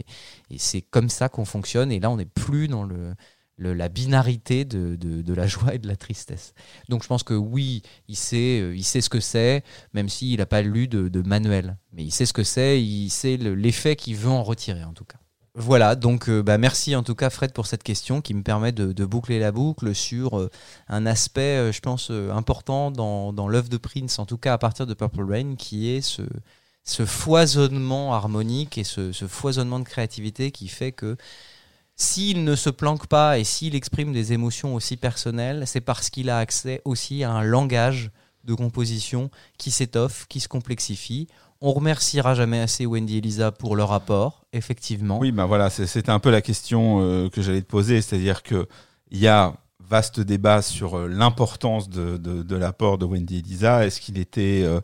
et 0.50 0.58
c'est 0.58 0.82
comme 0.82 1.10
ça 1.10 1.30
qu'on 1.30 1.46
fonctionne. 1.46 1.94
Et 1.94 2.02
là, 2.02 2.10
on 2.12 2.18
n'est 2.18 2.26
plus 2.26 2.68
dans 2.68 2.84
le, 2.84 3.16
la 3.60 3.90
binarité 3.90 4.66
de, 4.66 4.96
de- 4.96 5.34
la 5.34 5.48
joie 5.48 5.76
et 5.76 5.80
de 5.80 5.88
la 5.88 5.96
tristesse. 5.96 6.54
Donc, 6.88 7.04
je 7.04 7.08
pense 7.08 7.24
que 7.24 7.34
oui, 7.34 7.84
il 8.08 8.16
sait, 8.16 8.62
euh, 8.62 8.76
il 8.76 8.84
sait 8.84 9.02
ce 9.02 9.10
que 9.10 9.20
c'est, 9.20 9.64
même 9.94 10.10
s'il 10.10 10.40
n'a 10.40 10.46
pas 10.46 10.62
lu 10.62 10.88
de, 10.88 11.22
manuel. 11.22 11.78
Mais 11.94 12.04
il 12.04 12.12
sait 12.12 12.26
ce 12.26 12.34
que 12.34 12.44
c'est, 12.44 12.82
il 12.82 13.10
sait 13.10 13.38
le- 13.38 13.56
l'effet 13.56 13.96
qu'il 13.96 14.16
veut 14.16 14.30
en 14.30 14.44
retirer, 14.44 14.84
en 14.84 14.94
tout 14.94 15.06
cas. 15.06 15.18
Voilà, 15.56 15.96
donc 15.96 16.30
euh, 16.30 16.42
bah, 16.42 16.58
merci 16.58 16.96
en 16.96 17.04
tout 17.04 17.16
cas 17.16 17.30
Fred 17.30 17.52
pour 17.52 17.66
cette 17.66 17.84
question 17.84 18.22
qui 18.22 18.34
me 18.34 18.44
permet 18.44 18.72
de, 18.72 19.06
boucler 19.06 19.40
la 19.40 19.52
boucle 19.52 19.94
sur 19.94 20.40
euh, 20.40 20.50
un 20.88 21.06
aspect, 21.06 21.72
je 21.74 21.80
pense, 21.80 22.12
important 22.12 22.92
dans, 22.92 23.34
dans 23.34 23.48
l'œuvre 23.48 23.68
de 23.68 23.78
Prince, 23.78 24.20
en 24.20 24.26
tout 24.26 24.38
cas 24.38 24.54
à 24.54 24.58
partir 24.58 24.86
de 24.88 24.94
Purple 24.94 25.24
Rain, 25.24 25.56
qui 25.56 25.90
est 25.90 26.02
ce, 26.02 26.22
ce 26.84 27.06
foisonnement 27.06 28.14
harmonique 28.14 28.78
et 28.78 28.84
ce 28.84 29.12
foisonnement 29.28 29.80
de 29.80 29.86
créativité 29.86 30.52
qui 30.52 30.68
fait 30.68 30.92
que 30.92 31.18
s'il 32.02 32.46
ne 32.46 32.56
se 32.56 32.70
planque 32.70 33.08
pas 33.08 33.40
et 33.40 33.44
s'il 33.44 33.76
exprime 33.76 34.14
des 34.14 34.32
émotions 34.32 34.74
aussi 34.74 34.96
personnelles, 34.96 35.64
c'est 35.66 35.82
parce 35.82 36.10
qu'il 36.10 36.30
a 36.30 36.38
accès 36.38 36.82
aussi 36.86 37.26
à 37.26 37.32
un 37.32 37.44
langage 37.44 38.10
de 38.46 38.54
composition 38.54 39.30
qui 39.58 39.70
s'étoffe, 39.70 40.26
qui 40.30 40.40
se 40.40 40.48
complexifie. 40.48 41.28
On 41.60 41.74
remerciera 41.74 42.36
jamais 42.36 42.62
assez 42.62 42.86
Wendy 42.86 43.18
et 43.18 43.22
Lisa 43.22 43.52
pour 43.52 43.76
leur 43.76 43.92
apport, 43.92 44.46
effectivement. 44.54 45.20
Oui, 45.20 45.34
ben 45.34 45.46
voilà, 45.46 45.70
c'était 45.70 46.10
un 46.10 46.20
peu 46.20 46.32
la 46.32 46.42
question 46.42 47.02
euh, 47.02 47.30
que 47.30 47.42
j'allais 47.42 47.62
te 47.62 47.68
poser, 47.68 48.02
c'est-à-dire 48.02 48.44
que 48.44 48.66
il 49.12 49.20
y 49.20 49.28
a 49.28 49.54
vaste 49.86 50.22
débat 50.22 50.62
sur 50.62 50.98
euh, 50.98 51.08
l'importance 51.10 51.90
de, 51.90 52.56
l'apport 52.56 52.98
de 52.98 53.04
Wendy 53.04 53.40
et 53.40 53.42
Lisa. 53.42 53.86
Est-ce 53.86 54.00
qu'il 54.00 54.18
était 54.20 54.64
euh, 54.64 54.80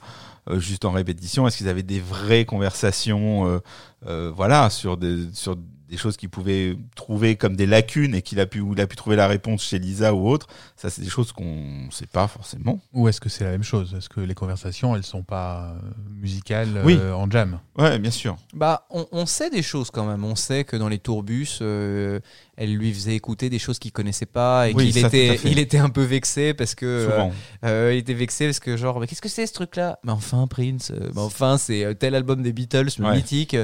juste 0.60 0.84
en 0.84 0.92
répétition? 0.92 1.48
Est-ce 1.48 1.56
qu'ils 1.56 1.70
avaient 1.70 1.82
des 1.82 2.02
vraies 2.02 2.44
conversations, 2.44 3.62
voilà, 4.04 4.70
sur 4.70 4.98
des 4.98 5.34
sur 5.34 5.56
des 5.96 6.02
choses 6.02 6.18
qu'il 6.18 6.30
pouvait 6.30 6.78
trouver 6.96 7.36
comme 7.38 7.56
des 7.56 7.66
lacunes 7.66 8.14
et 8.16 8.22
qu'il 8.22 8.40
a 8.40 8.46
pu 8.46 8.60
où 8.60 8.74
il 8.74 8.82
a 8.82 8.88
pu 8.88 8.96
trouver 8.96 9.16
la 9.16 9.28
réponse 9.28 9.64
chez 9.64 9.80
Lisa 9.80 10.14
ou 10.14 10.28
autre. 10.28 10.48
Ça, 10.76 10.90
c'est 10.90 11.02
des 11.02 11.10
choses 11.10 11.32
qu'on 11.32 11.86
ne 11.86 11.92
sait 11.92 12.06
pas 12.08 12.28
forcément. 12.28 12.82
Ou 12.94 13.08
est-ce 13.08 13.22
que 13.22 13.30
c'est 13.30 13.44
la 13.46 13.52
même 13.52 13.64
chose? 13.64 13.96
Est-ce 13.98 14.10
que 14.10 14.20
les 14.20 14.34
conversations, 14.34 14.96
elles 14.96 15.04
sont 15.04 15.24
pas 15.24 15.70
euh, 15.70 15.80
musicales 16.10 16.82
Oui. 16.84 16.98
euh, 17.00 17.14
en 17.14 17.30
jam? 17.32 17.60
Ouais, 17.78 17.98
bien 18.00 18.12
sûr. 18.12 18.36
Bah, 18.54 18.86
on, 18.90 19.08
on 19.12 19.26
sait 19.26 19.50
des 19.50 19.64
choses 19.64 19.90
quand 19.90 20.06
même. 20.06 20.24
On 20.26 20.36
sait 20.36 20.64
que 20.66 20.76
dans 20.76 20.90
les 20.90 21.00
tourbus, 21.00 21.60
euh, 21.62 22.20
elle 22.58 22.74
lui 22.76 22.94
faisait 22.94 23.16
écouter 23.16 23.50
des 23.50 23.60
choses 23.60 23.80
qu'il 23.80 23.92
connaissait 23.92 24.26
pas 24.26 24.70
et 24.70 24.74
Oui, 24.74 24.88
qu'il 24.92 25.06
était, 25.06 25.40
il 25.46 25.60
était 25.60 25.78
un 25.78 25.90
peu 25.90 26.04
vexé 26.04 26.54
parce 26.54 26.74
que 26.74 26.86
euh, 26.86 27.10
Souvent. 27.12 27.32
euh, 27.66 27.92
il 27.94 27.98
était 28.00 28.14
vexé 28.14 28.46
parce 28.46 28.60
que 28.60 28.78
genre, 28.78 29.00
mais 29.00 29.08
qu'est-ce 29.08 29.22
que 29.22 29.28
c'est 29.30 29.46
ce 29.46 29.54
truc-là? 29.54 30.00
Mais 30.04 30.12
enfin, 30.14 30.48
Prince. 30.48 30.92
euh, 30.92 31.10
mais 31.14 31.22
enfin, 31.22 31.58
c'est 31.58 31.96
tel 32.00 32.16
album 32.16 32.42
des 32.44 32.54
Beatles, 32.54 32.88
le 33.00 33.06
Ouais. 33.06 33.16
mythique. 33.18 33.58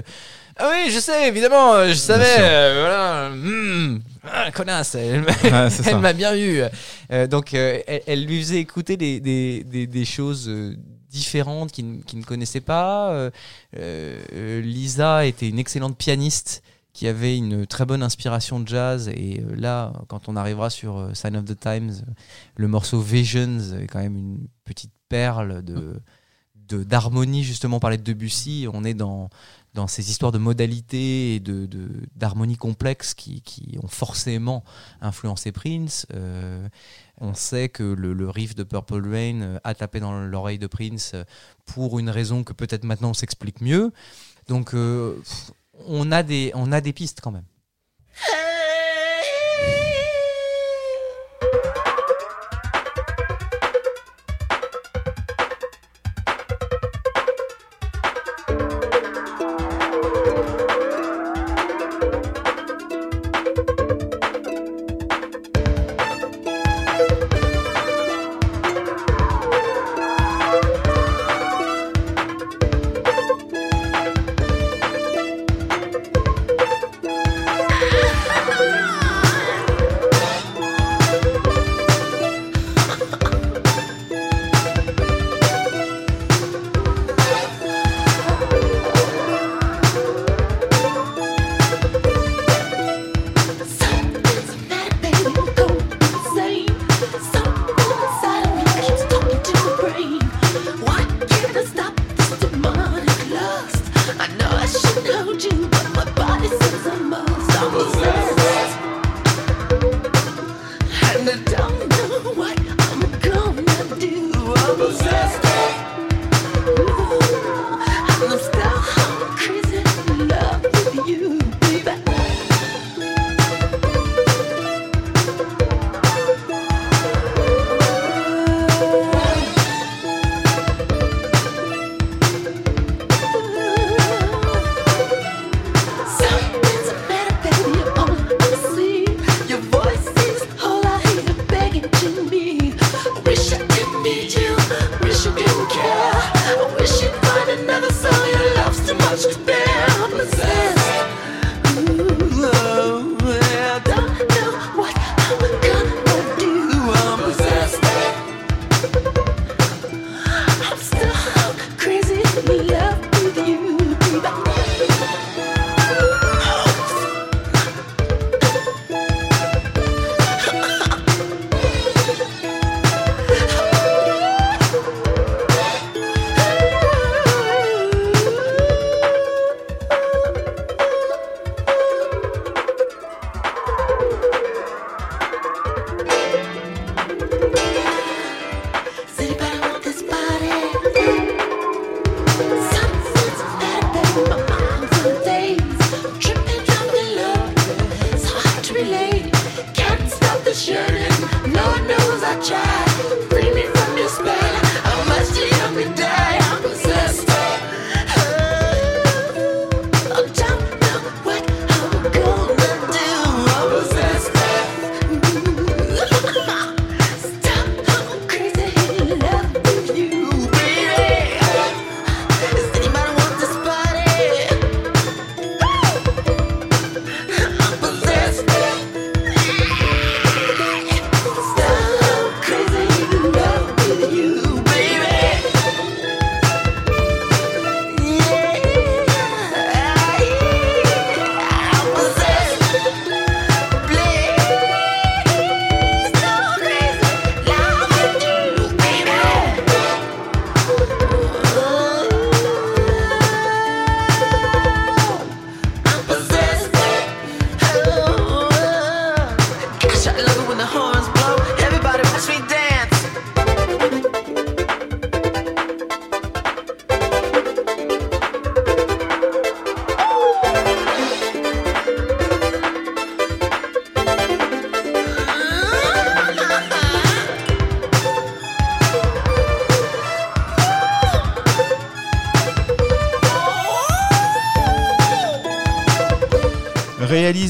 Ah 0.57 0.69
oui, 0.71 0.91
je 0.91 0.99
sais, 0.99 1.27
évidemment, 1.29 1.87
je 1.87 1.93
savais. 1.93 2.25
euh, 2.39 2.79
voilà, 2.81 3.29
hmm, 3.35 3.99
ah, 4.29 4.51
connasse, 4.51 4.95
elle, 4.95 5.21
m'a- 5.21 5.69
elle 6.09 6.15
bien 6.15 6.35
eu. 6.35 6.61
Euh, 7.11 7.27
donc, 7.27 7.53
euh, 7.53 7.79
elle, 7.87 8.01
elle 8.05 8.25
lui 8.25 8.39
faisait 8.41 8.59
écouter 8.59 8.97
des, 8.97 9.19
des, 9.21 9.63
des, 9.63 9.87
des 9.87 10.05
choses 10.05 10.51
différentes 11.09 11.71
qu'il 11.71 11.99
ne- 12.13 12.23
connaissait 12.23 12.59
pas. 12.61 13.29
Lisa 14.61 15.25
était 15.25 15.47
une 15.49 15.59
excellente 15.59 15.97
pianiste 15.97 16.61
qui 16.93 17.07
avait 17.07 17.37
une 17.37 17.65
très 17.65 17.85
bonne 17.85 18.03
inspiration 18.03 18.59
de 18.59 18.67
jazz. 18.67 19.07
Et 19.07 19.41
euh, 19.41 19.55
là, 19.55 19.93
quand 20.07 20.27
on 20.27 20.35
arrivera 20.35 20.69
sur 20.69 20.97
euh, 20.97 21.13
Sign 21.13 21.35
of 21.37 21.45
the 21.45 21.57
Times, 21.59 21.93
le 22.55 22.67
morceau 22.67 22.99
Visions 22.99 23.59
est 23.79 23.87
quand 23.87 23.99
même 23.99 24.17
une 24.17 24.47
petite 24.65 24.93
perle 25.09 25.61
de 25.63 26.01
de- 26.55 26.83
d'harmonie 26.83 27.43
justement 27.43 27.79
parlait 27.79 27.97
de 27.97 28.03
Debussy. 28.03 28.65
On 28.71 28.83
est 28.83 28.93
dans 28.93 29.29
dans 29.73 29.87
ces 29.87 30.09
histoires 30.09 30.33
de 30.33 30.37
modalités 30.37 31.35
et 31.35 31.39
de 31.39 31.67
d'harmonie 32.15 32.57
complexe 32.57 33.13
qui, 33.13 33.41
qui 33.41 33.77
ont 33.81 33.87
forcément 33.87 34.63
influencé 34.99 35.51
Prince. 35.53 36.05
Euh, 36.13 36.67
on 37.19 37.33
sait 37.33 37.69
que 37.69 37.83
le, 37.83 38.13
le 38.13 38.29
riff 38.29 38.53
de 38.55 38.63
Purple 38.63 39.07
Rain 39.07 39.59
a 39.63 39.73
tapé 39.75 39.99
dans 40.01 40.25
l'oreille 40.25 40.59
de 40.59 40.67
Prince 40.67 41.15
pour 41.65 41.99
une 41.99 42.09
raison 42.09 42.43
que 42.43 42.51
peut-être 42.53 42.83
maintenant 42.83 43.11
on 43.11 43.13
s'explique 43.13 43.61
mieux. 43.61 43.91
Donc 44.47 44.73
euh, 44.73 45.15
on 45.87 46.11
a 46.11 46.23
des 46.23 46.51
on 46.55 46.71
a 46.71 46.81
des 46.81 46.93
pistes 46.93 47.21
quand 47.21 47.31
même 47.31 47.45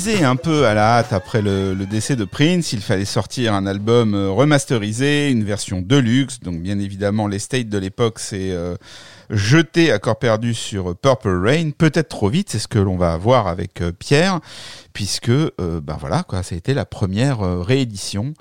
Un 0.08 0.36
peu 0.36 0.66
à 0.66 0.74
la 0.74 0.98
hâte 0.98 1.14
après 1.14 1.44
le, 1.44 1.76
décès 1.86 2.16
de 2.16 2.26
Prince, 2.26 2.74
il 2.74 2.82
fallait 2.82 3.06
sortir 3.06 3.54
un 3.54 3.68
album 3.68 4.16
euh, 4.16 4.32
remasterisé, 4.32 5.30
une 5.30 5.44
version 5.44 5.82
deluxe. 5.82 6.40
Donc 6.40 6.60
bien 6.60 6.80
évidemment, 6.80 7.28
les 7.28 7.38
states 7.38 7.70
de 7.70 7.78
l'époque 7.78 8.18
s'est 8.18 8.52
euh, 8.52 8.76
jeté 9.30 9.92
à 9.92 10.00
corps 10.00 10.18
perdu 10.18 10.56
sur 10.56 10.96
Purple 10.96 11.46
Rain, 11.46 11.70
peut-être 11.78 12.10
trop 12.10 12.30
vite, 12.30 12.50
c'est 12.50 12.58
ce 12.58 12.68
que 12.68 12.80
l'on 12.80 12.98
va 12.98 13.16
voir 13.18 13.48
avec 13.48 13.82
euh, 13.82 13.92
Pierre, 13.92 14.40
puisque 14.94 15.30
euh, 15.30 15.52
ben 15.60 15.98
voilà 16.00 16.24
quoi, 16.24 16.42
ça 16.42 16.56
a 16.56 16.58
été 16.58 16.74
la 16.74 16.86
première 16.86 17.42
euh, 17.42 17.62
réédition 17.62 18.34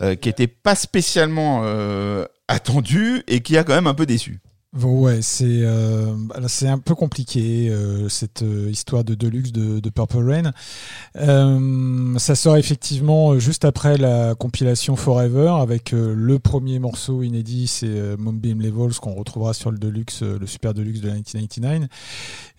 euh, 0.00 0.14
qui 0.14 0.30
était 0.30 0.46
pas 0.46 0.74
spécialement 0.74 1.62
euh, 1.64 2.24
attendue 2.48 3.22
et 3.28 3.40
qui 3.40 3.58
a 3.58 3.64
quand 3.64 3.74
même 3.74 3.86
un 3.86 3.94
peu 3.94 4.06
déçu. 4.06 4.40
Ouais, 4.82 5.22
c'est 5.22 5.44
euh, 5.46 6.16
alors, 6.34 6.50
c'est 6.50 6.66
un 6.66 6.78
peu 6.78 6.96
compliqué 6.96 7.68
euh, 7.70 8.08
cette 8.08 8.42
euh, 8.42 8.68
histoire 8.68 9.04
de 9.04 9.14
Deluxe 9.14 9.52
de, 9.52 9.88
Purple 9.88 10.28
Rain. 10.28 12.18
Ça 12.18 12.34
sort 12.34 12.56
effectivement 12.56 13.38
juste 13.38 13.64
après 13.64 13.96
la 13.96 14.34
compilation 14.34 14.96
Forever 14.96 15.54
avec 15.60 15.92
le 15.92 16.38
premier 16.40 16.80
morceau 16.80 17.22
inédit, 17.22 17.68
c'est 17.68 18.16
Moonbeam 18.18 18.60
Levels 18.60 18.94
qu'on 19.00 19.14
retrouvera 19.14 19.54
sur 19.54 19.70
le 19.70 19.78
Deluxe, 19.78 20.22
le 20.22 20.46
Super 20.46 20.74
Deluxe 20.74 21.00
de 21.00 21.10
1999. 21.10 21.88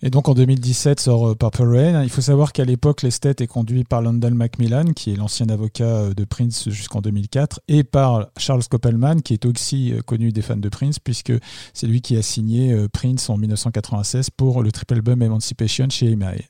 Et 0.02 0.10
donc 0.10 0.28
en 0.28 0.34
2017 0.34 1.00
sort 1.00 1.36
Purple 1.36 1.64
Rain. 1.64 2.02
Il 2.02 2.10
faut 2.10 2.22
savoir 2.22 2.52
qu'à 2.52 2.64
l'époque 2.64 3.02
l'esthète 3.02 3.40
est 3.40 3.46
conduit 3.46 3.84
par 3.84 4.00
London 4.00 4.30
Macmillan, 4.30 4.92
qui 4.94 5.12
est 5.12 5.16
l'ancien 5.16 5.48
avocat 5.50 6.14
de 6.14 6.24
Prince 6.24 6.70
jusqu'en 6.70 7.00
2004, 7.00 7.60
et 7.68 7.84
par 7.84 8.28
Charles 8.38 8.64
Koppelman, 8.64 9.20
qui 9.20 9.34
est 9.34 9.44
aussi 9.44 9.92
connu 10.06 10.32
des 10.32 10.42
fans 10.42 10.56
de 10.56 10.68
Prince, 10.68 10.98
puisque 10.98 11.32
c'est 11.74 11.86
lui 11.86 12.00
qui 12.05 12.05
a 12.14 12.22
signé 12.22 12.72
euh, 12.72 12.88
Prince 12.92 13.30
en 13.30 13.38
1996 13.38 14.28
pour 14.28 14.62
le 14.62 14.70
triple 14.70 14.94
album 14.94 15.22
Emancipation 15.22 15.88
chez 15.88 16.10
EMI. 16.10 16.44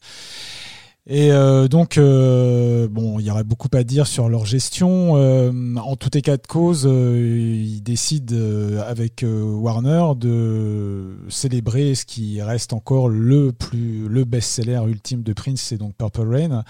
Et 1.08 1.30
euh, 1.30 1.68
donc, 1.68 1.98
euh, 1.98 2.88
bon, 2.88 3.20
il 3.20 3.26
y 3.26 3.30
aurait 3.30 3.44
beaucoup 3.44 3.68
à 3.74 3.84
dire 3.84 4.08
sur 4.08 4.28
leur 4.28 4.44
gestion. 4.44 5.16
Euh, 5.16 5.52
en 5.76 5.94
tout 5.94 6.18
état 6.18 6.36
de 6.36 6.46
cause, 6.46 6.82
ils 6.84 7.80
décident 7.80 8.36
avec 8.84 9.24
Warner 9.24 10.16
de 10.16 11.16
célébrer 11.28 11.94
ce 11.94 12.04
qui 12.04 12.42
reste 12.42 12.72
encore 12.72 13.08
le 13.08 13.52
plus 13.52 14.08
le 14.08 14.24
best-seller 14.24 14.80
ultime 14.88 15.22
de 15.22 15.32
Prince, 15.32 15.60
c'est 15.60 15.78
donc 15.78 15.94
Purple 15.94 16.28
Rain. 16.28 16.64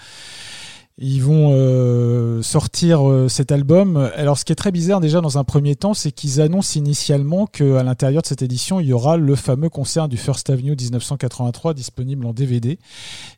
Ils 0.99 1.21
vont 1.21 1.51
euh, 1.51 2.41
sortir 2.41 3.07
euh, 3.07 3.29
cet 3.29 3.51
album. 3.51 4.09
Alors, 4.15 4.35
ce 4.35 4.43
qui 4.43 4.51
est 4.51 4.55
très 4.55 4.71
bizarre 4.71 4.99
déjà 4.99 5.21
dans 5.21 5.37
un 5.37 5.43
premier 5.43 5.75
temps, 5.75 5.93
c'est 5.93 6.11
qu'ils 6.11 6.41
annoncent 6.41 6.75
initialement 6.75 7.45
qu'à 7.45 7.83
l'intérieur 7.83 8.23
de 8.23 8.27
cette 8.27 8.41
édition, 8.41 8.79
il 8.79 8.87
y 8.87 8.93
aura 8.93 9.15
le 9.15 9.35
fameux 9.35 9.69
concert 9.69 10.07
du 10.07 10.17
First 10.17 10.49
Avenue 10.49 10.75
1983 10.75 11.75
disponible 11.75 12.25
en 12.25 12.33
DVD. 12.33 12.79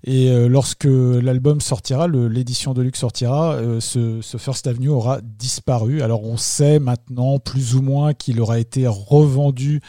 Et 0.06 0.30
euh, 0.30 0.48
lorsque 0.48 0.88
l'album 0.88 1.60
sortira, 1.60 2.08
l'édition 2.08 2.74
de 2.74 2.82
luxe 2.82 3.00
sortira, 3.00 3.56
euh, 3.56 3.82
ce, 3.82 4.22
ce 4.22 4.38
First 4.38 4.66
Avenue 4.66 4.88
aura 4.88 5.20
disparu. 5.22 6.02
Alors, 6.02 6.24
on 6.24 6.38
sait 6.38 6.80
maintenant 6.80 7.40
plus 7.40 7.76
ou 7.76 7.82
moins 7.82 8.14
qu'il 8.14 8.40
aura 8.40 8.60
été 8.60 8.88
revendu 8.88 9.82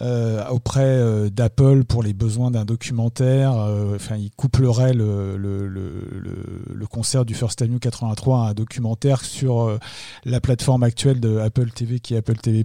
euh, 0.00 0.42
auprès 0.48 0.84
euh, 0.84 1.28
d'Apple 1.28 1.84
pour 1.84 2.02
les 2.02 2.14
besoins 2.14 2.50
d'un 2.50 2.64
documentaire. 2.64 3.54
Euh, 3.56 3.96
Enfin, 3.96 4.16
il 4.16 4.30
couplerait 4.30 4.94
le, 4.94 5.36
le, 5.36 5.68
le, 5.68 6.08
le- 6.72 6.86
concert 6.86 7.24
du 7.24 7.34
First 7.34 7.62
Avenue 7.62 7.78
83 7.78 8.38
à 8.46 8.50
un 8.50 8.54
documentaire 8.54 9.22
sur 9.24 9.62
euh, 9.62 9.78
la 10.24 10.40
plateforme 10.40 10.82
actuelle 10.82 11.20
de 11.20 11.38
Apple 11.38 11.70
TV 11.70 12.00
qui 12.00 12.14
est 12.14 12.18
Apple 12.18 12.36
TV+. 12.36 12.64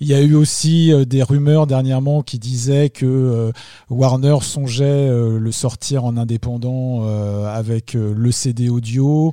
Il 0.00 0.06
y 0.06 0.14
a 0.14 0.20
eu 0.20 0.34
aussi 0.34 0.92
des 1.06 1.22
rumeurs 1.22 1.66
dernièrement 1.66 2.22
qui 2.22 2.38
disaient 2.38 2.90
que 2.90 3.50
Warner 3.90 4.36
songeait 4.42 5.08
le 5.08 5.52
sortir 5.52 6.04
en 6.04 6.16
indépendant 6.16 7.04
avec 7.46 7.94
le 7.94 8.30
CD 8.30 8.68
audio. 8.68 9.32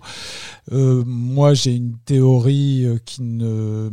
Moi, 0.72 1.54
j'ai 1.54 1.76
une 1.76 1.98
théorie 2.06 2.88
qui 3.06 3.22
ne 3.22 3.90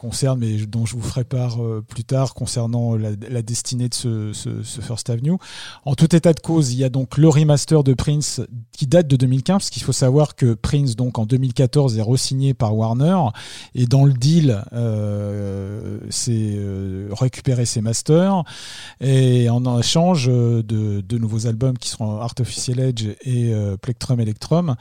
concerne, 0.00 0.40
mais 0.40 0.56
dont 0.66 0.86
je 0.86 0.94
vous 0.94 1.02
ferai 1.02 1.24
part 1.24 1.62
euh, 1.62 1.84
plus 1.86 2.04
tard 2.04 2.34
concernant 2.34 2.96
la, 2.96 3.10
la 3.28 3.42
destinée 3.42 3.88
de 3.88 3.94
ce, 3.94 4.32
ce, 4.32 4.62
ce 4.62 4.80
First 4.80 5.10
Avenue. 5.10 5.36
En 5.84 5.94
tout 5.94 6.14
état 6.16 6.32
de 6.32 6.40
cause, 6.40 6.72
il 6.72 6.78
y 6.78 6.84
a 6.84 6.88
donc 6.88 7.18
le 7.18 7.28
remaster 7.28 7.84
de 7.84 7.92
Prince 7.92 8.40
qui 8.72 8.86
date 8.86 9.08
de 9.08 9.16
2015, 9.16 9.58
parce 9.58 9.70
qu'il 9.70 9.82
faut 9.82 9.92
savoir 9.92 10.34
que 10.34 10.54
Prince, 10.54 10.96
donc 10.96 11.18
en 11.18 11.26
2014, 11.26 11.98
est 11.98 12.02
re-signé 12.02 12.54
par 12.54 12.74
Warner, 12.74 13.18
et 13.74 13.84
dans 13.84 14.04
le 14.06 14.14
deal, 14.14 14.64
euh, 14.72 15.98
c'est 16.08 16.32
euh, 16.32 17.08
récupérer 17.12 17.66
ses 17.66 17.82
masters, 17.82 18.42
et 19.00 19.50
en 19.50 19.78
échange 19.78 20.28
euh, 20.28 20.62
de 20.62 21.02
deux 21.02 21.18
nouveaux 21.18 21.46
albums 21.46 21.76
qui 21.76 21.90
seront 21.90 22.20
Artificial 22.20 22.80
Edge 22.80 23.06
et 23.22 23.52
euh, 23.52 23.76
Plectrum 23.76 24.18
Electrum, 24.20 24.76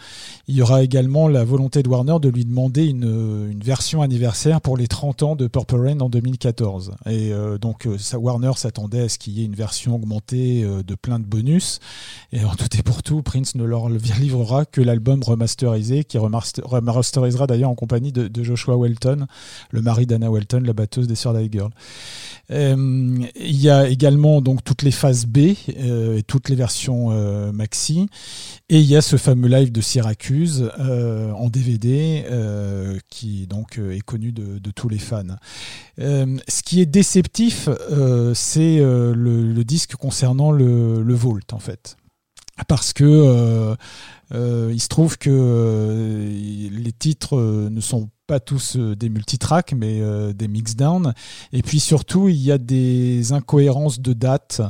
il 0.47 0.55
y 0.55 0.61
aura 0.61 0.81
également 0.81 1.27
la 1.27 1.43
volonté 1.43 1.83
de 1.83 1.89
Warner 1.89 2.17
de 2.21 2.29
lui 2.29 2.45
demander 2.45 2.85
une, 2.85 3.49
une 3.51 3.61
version 3.61 4.01
anniversaire 4.01 4.61
pour 4.61 4.77
les 4.77 4.87
30 4.87 5.08
de 5.09 5.47
Purple 5.47 5.75
Rain 5.75 5.99
en 6.01 6.09
2014. 6.09 6.93
Et 7.07 7.33
euh, 7.33 7.57
donc 7.57 7.87
euh, 7.87 7.97
ça, 7.97 8.19
Warner 8.19 8.51
s'attendait 8.55 9.01
à 9.01 9.09
ce 9.09 9.17
qu'il 9.17 9.33
y 9.33 9.41
ait 9.41 9.45
une 9.45 9.55
version 9.55 9.95
augmentée 9.95 10.63
euh, 10.63 10.83
de 10.83 10.95
plein 10.95 11.19
de 11.19 11.25
bonus. 11.25 11.79
Et 12.31 12.43
en 12.43 12.53
tout 12.55 12.67
et 12.77 12.83
pour 12.83 13.01
tout, 13.01 13.21
Prince 13.23 13.55
ne 13.55 13.63
leur 13.63 13.89
livrera 14.19 14.65
que 14.65 14.81
l'album 14.81 15.23
remasterisé, 15.23 16.03
qui 16.03 16.17
remaster- 16.17 16.63
remasterisera 16.63 17.47
d'ailleurs 17.47 17.71
en 17.71 17.75
compagnie 17.75 18.11
de, 18.11 18.29
Joshua 18.43 18.77
Welton, 18.77 19.25
le 19.71 19.81
mari 19.81 20.05
d'Anna 20.05 20.29
Welton, 20.29 20.61
la 20.63 20.73
batteuse 20.73 21.07
des 21.07 21.15
Sœurs 21.15 21.33
Die 21.33 21.49
Girl. 21.51 21.71
Il 22.49 23.61
y 23.61 23.69
a 23.69 23.89
également 23.89 24.41
donc 24.41 24.63
toutes 24.63 24.81
les 24.81 24.91
phases 24.91 25.25
B 25.25 25.37
et 25.67 26.23
toutes 26.25 26.49
les 26.49 26.55
versions 26.55 27.09
maxi. 27.51 28.07
Et 28.69 28.79
il 28.79 28.85
y 28.85 28.95
a 28.95 29.01
ce 29.01 29.17
fameux 29.17 29.49
live 29.49 29.71
de 29.71 29.81
Syracuse 29.81 30.71
en 30.79 31.49
DVD 31.49 32.23
qui 33.09 33.45
donc 33.45 33.77
est 33.77 34.01
connu 34.01 34.31
de 34.31 34.71
tous 34.71 34.89
les 34.89 34.98
fans. 34.99 35.37
Euh, 35.99 36.37
ce 36.47 36.61
qui 36.63 36.81
est 36.81 36.85
déceptif, 36.85 37.67
euh, 37.67 38.33
c'est 38.33 38.79
euh, 38.79 39.13
le, 39.15 39.63
disque 39.63 39.95
concernant 39.95 40.51
le, 40.51 41.03
le 41.03 41.13
Vault 41.13 41.39
en 41.51 41.59
fait. 41.59 41.97
Parce 42.67 42.91
que 42.93 43.75
il 44.31 44.81
se 44.81 44.87
trouve 44.89 45.17
que 45.17 46.29
les 46.71 46.91
titres 46.91 47.37
ne 47.69 47.81
sont 47.81 48.07
pas 48.07 48.18
tous 48.39 48.75
euh, 48.75 48.95
des 48.95 49.09
multitracks, 49.09 49.73
mais 49.75 49.99
euh, 50.01 50.33
des 50.33 50.47
mixdowns. 50.47 51.13
Et 51.53 51.63
puis 51.63 51.79
surtout, 51.79 52.29
il 52.29 52.37
y 52.37 52.51
a 52.51 52.59
des 52.59 53.33
incohérences 53.33 53.99
de 53.99 54.13
dates. 54.13 54.61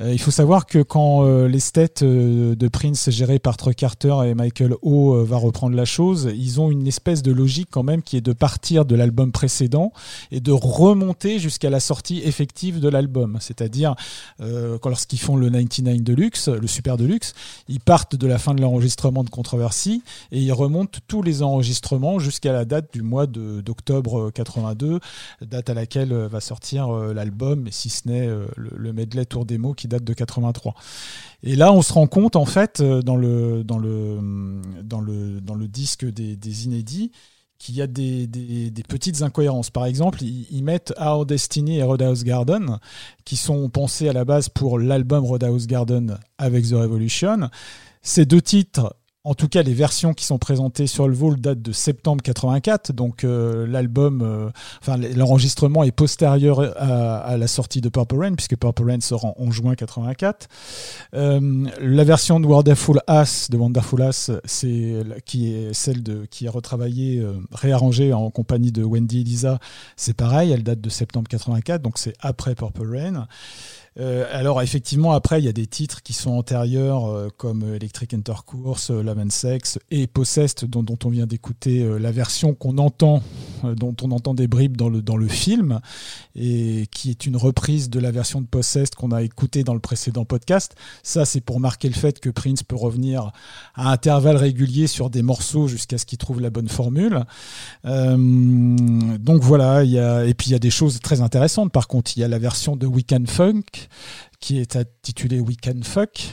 Euh, 0.00 0.12
il 0.12 0.18
faut 0.18 0.30
savoir 0.30 0.66
que 0.66 0.82
quand 0.82 1.24
euh, 1.24 1.48
l'esthète 1.48 2.02
euh, 2.02 2.54
de 2.54 2.68
Prince 2.68 3.10
géré 3.10 3.38
par 3.38 3.56
Troy 3.56 3.74
Carter 3.74 4.14
et 4.26 4.34
Michael 4.34 4.74
O 4.82 5.24
va 5.24 5.36
reprendre 5.36 5.76
la 5.76 5.84
chose, 5.84 6.30
ils 6.34 6.60
ont 6.60 6.70
une 6.70 6.86
espèce 6.86 7.22
de 7.22 7.32
logique 7.32 7.68
quand 7.70 7.82
même 7.82 8.02
qui 8.02 8.16
est 8.16 8.20
de 8.20 8.32
partir 8.32 8.84
de 8.84 8.94
l'album 8.94 9.32
précédent 9.32 9.92
et 10.30 10.40
de 10.40 10.52
remonter 10.52 11.38
jusqu'à 11.38 11.70
la 11.70 11.80
sortie 11.80 12.20
effective 12.20 12.80
de 12.80 12.88
l'album. 12.88 13.38
C'est-à-dire, 13.40 13.94
lorsqu'ils 14.38 15.18
font 15.18 15.36
le 15.36 15.50
99 15.50 16.02
Deluxe, 16.02 16.48
le 16.48 16.66
Super 16.66 16.96
Deluxe, 16.96 17.34
ils 17.68 17.80
partent 17.80 18.16
de 18.16 18.26
la 18.26 18.38
fin 18.38 18.54
de 18.54 18.60
l'enregistrement 18.60 19.24
de 19.24 19.30
Controversy 19.30 20.02
et 20.30 20.40
ils 20.40 20.52
remontent 20.52 20.98
tous 21.06 21.22
les 21.22 21.42
enregistrements 21.42 22.18
jusqu'à 22.18 22.52
la 22.52 22.64
date 22.64 22.91
du 22.92 23.02
mois 23.02 23.26
d'octobre 23.26 24.30
82, 24.30 25.00
date 25.42 25.70
à 25.70 25.74
laquelle 25.74 26.12
euh, 26.12 26.28
va 26.28 26.40
sortir 26.40 26.90
euh, 26.90 27.12
l'album, 27.12 27.68
si 27.70 27.90
ce 27.90 28.08
n'est 28.08 28.26
euh, 28.26 28.46
le, 28.56 28.70
le 28.76 28.92
medley 28.92 29.24
tour 29.24 29.44
démo 29.44 29.74
qui 29.74 29.88
date 29.88 30.04
de 30.04 30.12
83. 30.12 30.74
Et 31.42 31.56
là, 31.56 31.72
on 31.72 31.82
se 31.82 31.92
rend 31.92 32.06
compte 32.06 32.36
en 32.36 32.44
fait 32.44 32.80
euh, 32.80 33.02
dans 33.02 33.16
le 33.16 33.64
dans 33.64 33.78
le 33.78 34.60
dans 34.82 35.00
le 35.00 35.40
dans 35.40 35.54
le 35.54 35.68
disque 35.68 36.04
des, 36.04 36.64
inédits 36.64 37.10
qu'il 37.58 37.76
y 37.76 37.82
a 37.82 37.86
des, 37.86 38.26
des, 38.26 38.70
des 38.70 38.82
petites 38.82 39.22
incohérences. 39.22 39.70
Par 39.70 39.86
exemple, 39.86 40.22
ils, 40.22 40.46
ils 40.50 40.64
mettent 40.64 40.92
Our 41.00 41.26
Destiny 41.26 41.78
et 41.78 41.82
Roadhouse 41.82 42.24
Garden, 42.24 42.78
qui 43.24 43.36
sont 43.36 43.68
pensés 43.68 44.08
à 44.08 44.12
la 44.12 44.24
base 44.24 44.48
pour 44.48 44.78
l'album 44.78 45.24
Roadhouse 45.24 45.66
Garden 45.66 46.18
avec 46.38 46.68
The 46.68 46.72
Revolution. 46.72 47.48
Ces 48.02 48.26
deux 48.26 48.42
titres, 48.42 48.96
en 49.24 49.34
tout 49.34 49.48
cas 49.48 49.62
les 49.62 49.74
versions 49.74 50.14
qui 50.14 50.24
sont 50.24 50.38
présentées 50.38 50.88
sur 50.88 51.06
le 51.06 51.14
vol 51.14 51.40
datent 51.40 51.62
de 51.62 51.72
septembre 51.72 52.22
84, 52.22 52.92
donc 52.92 53.22
euh, 53.22 53.66
l'album, 53.68 54.20
euh, 54.22 54.50
enfin 54.80 54.96
l'enregistrement 54.96 55.84
est 55.84 55.92
postérieur 55.92 56.60
à, 56.76 57.18
à 57.18 57.36
la 57.36 57.46
sortie 57.46 57.80
de 57.80 57.88
Purple 57.88 58.16
Rain, 58.18 58.34
puisque 58.34 58.56
Purple 58.56 58.84
Rain 58.84 59.00
sort 59.00 59.24
en, 59.24 59.50
juin 59.52 59.76
84. 59.76 60.48
Euh, 61.14 61.66
la 61.80 62.04
version 62.04 62.40
de 62.40 62.46
Wonderful 62.46 63.00
Ass, 63.06 63.48
de 63.48 63.56
Wonderful 63.56 64.02
Ass, 64.02 64.30
c'est 64.44 65.04
qui 65.24 65.54
est 65.54 65.72
celle 65.72 66.02
de 66.02 66.26
qui 66.28 66.46
est 66.46 66.50
retravaillée, 66.50 67.20
euh, 67.20 67.34
réarrangée 67.52 68.12
en 68.12 68.30
compagnie 68.30 68.72
de 68.72 68.82
Wendy 68.82 69.20
et 69.20 69.24
Lisa. 69.24 69.60
C'est 69.96 70.16
pareil, 70.16 70.50
elle 70.50 70.64
date 70.64 70.80
de 70.80 70.90
septembre 70.90 71.28
84, 71.28 71.80
donc 71.80 71.98
c'est 71.98 72.14
après 72.20 72.56
Purple 72.56 72.90
Rain. 72.90 73.28
Euh, 74.00 74.26
alors 74.30 74.62
effectivement, 74.62 75.12
après, 75.12 75.40
il 75.40 75.44
y 75.44 75.48
a 75.48 75.52
des 75.52 75.66
titres 75.66 76.02
qui 76.02 76.12
sont 76.12 76.30
antérieurs, 76.30 77.06
euh, 77.06 77.28
comme 77.36 77.74
Electric 77.74 78.14
Intercourse, 78.14 78.90
euh, 78.90 79.02
Love 79.02 79.18
and 79.18 79.30
Sex 79.30 79.78
et 79.90 80.06
Possessed, 80.06 80.64
dont, 80.64 80.82
dont 80.82 80.98
on 81.04 81.10
vient 81.10 81.26
d'écouter 81.26 81.86
la 81.98 82.10
version 82.10 82.54
qu'on 82.54 82.78
entend, 82.78 83.22
dont 83.64 83.94
on 84.02 84.10
entend 84.10 84.34
des 84.34 84.46
bribes 84.46 84.76
dans 84.76 84.88
le, 84.88 85.02
dans 85.02 85.16
le 85.16 85.28
film, 85.28 85.80
et 86.34 86.86
qui 86.90 87.10
est 87.10 87.26
une 87.26 87.36
reprise 87.36 87.90
de 87.90 88.00
la 88.00 88.10
version 88.10 88.40
de 88.40 88.46
Possessed 88.46 88.94
qu'on 88.94 89.12
a 89.12 89.22
écoutée 89.22 89.64
dans 89.64 89.74
le 89.74 89.80
précédent 89.80 90.24
podcast. 90.24 90.74
Ça, 91.02 91.24
c'est 91.24 91.40
pour 91.40 91.60
marquer 91.60 91.88
le 91.88 91.94
fait 91.94 92.20
que 92.20 92.30
Prince 92.30 92.62
peut 92.62 92.76
revenir 92.76 93.32
à 93.74 93.92
intervalles 93.92 94.36
réguliers 94.36 94.86
sur 94.86 95.10
des 95.10 95.22
morceaux 95.22 95.68
jusqu'à 95.68 95.98
ce 95.98 96.06
qu'il 96.06 96.18
trouve 96.18 96.40
la 96.40 96.50
bonne 96.50 96.68
formule. 96.68 97.24
Euh, 97.84 98.16
donc 99.18 99.42
voilà, 99.42 99.84
il 99.84 99.90
y 99.90 99.98
a, 99.98 100.24
et 100.24 100.34
puis 100.34 100.48
il 100.48 100.52
y 100.52 100.56
a 100.56 100.60
des 100.60 100.70
choses 100.70 101.00
très 101.00 101.20
intéressantes. 101.20 101.72
Par 101.72 101.88
contre, 101.88 102.16
il 102.16 102.20
y 102.20 102.24
a 102.24 102.28
la 102.28 102.38
version 102.38 102.76
de 102.76 102.86
Weekend 102.86 103.28
Funk 103.28 103.88
qui 104.42 104.58
est 104.58 104.76
intitulée 104.76 105.40
Weekend 105.40 105.82
Fuck. 105.84 106.28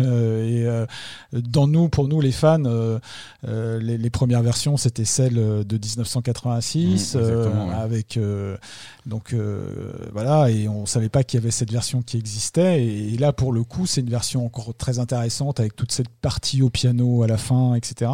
Euh, 0.00 0.48
et 0.48 0.66
euh, 0.66 0.86
dans 1.32 1.66
nous, 1.66 1.88
pour 1.88 2.08
nous 2.08 2.20
les 2.20 2.32
fans, 2.32 2.64
euh, 2.64 2.98
les, 3.44 3.98
les 3.98 4.10
premières 4.10 4.42
versions 4.42 4.76
c'était 4.76 5.04
celle 5.04 5.34
de 5.34 5.78
1986 5.78 7.14
Mmh, 7.14 7.18
ouais. 7.20 7.74
avec 7.74 8.18
donc 9.06 9.34
voilà 10.12 10.50
et 10.50 10.68
on 10.68 10.86
savait 10.86 11.08
pas 11.08 11.22
qu'il 11.22 11.38
y 11.38 11.42
avait 11.42 11.50
cette 11.50 11.70
version 11.70 12.02
qui 12.02 12.16
existait 12.16 12.84
et, 12.84 13.16
là 13.18 13.32
pour 13.32 13.52
le 13.52 13.62
coup 13.62 13.86
c'est 13.86 14.00
une 14.00 14.10
version 14.10 14.44
encore 14.44 14.74
très 14.76 14.98
intéressante 14.98 15.60
avec 15.60 15.76
toute 15.76 15.92
cette 15.92 16.08
partie 16.08 16.62
au 16.62 16.70
piano 16.70 17.22
à 17.22 17.26
la 17.26 17.36
fin 17.36 17.74
etc. 17.74 18.10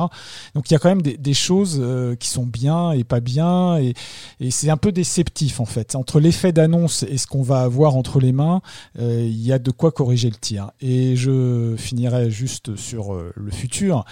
Donc 0.55 0.71
il 0.71 0.75
y 0.75 0.77
a 0.77 0.79
quand 0.79 0.89
même 0.89 1.03
des, 1.03 1.17
des 1.17 1.35
choses 1.35 1.83
qui 2.19 2.29
sont 2.29 2.47
bien 2.47 2.93
et 2.93 3.05
pas 3.05 3.21
bien 3.21 3.79
et, 3.79 3.95
et 4.41 4.51
c'est 4.51 4.71
un 4.71 4.77
peu 4.77 4.93
déceptif 4.93 5.61
en 5.61 5.67
fait. 5.67 5.95
Entre 5.95 6.21
l'effet 6.21 6.53
d'annonce 6.53 7.05
et 7.05 7.19
ce 7.19 7.27
qu'on 7.27 7.43
va 7.43 7.61
avoir 7.61 7.97
entre 7.97 8.21
les 8.21 8.33
mains, 8.33 8.61
euh, 8.99 9.26
il 9.29 9.47
y 9.47 9.53
a 9.53 9.59
de 9.59 9.71
quoi 9.71 9.93
corriger 9.93 10.31
le 10.31 10.37
tir. 10.37 10.71
Et 10.81 11.17
je 11.17 11.75
finirai 11.77 12.31
juste 12.31 12.77
sur 12.77 13.15
euh, 13.15 13.33
le 13.37 13.51
futur, 13.51 14.05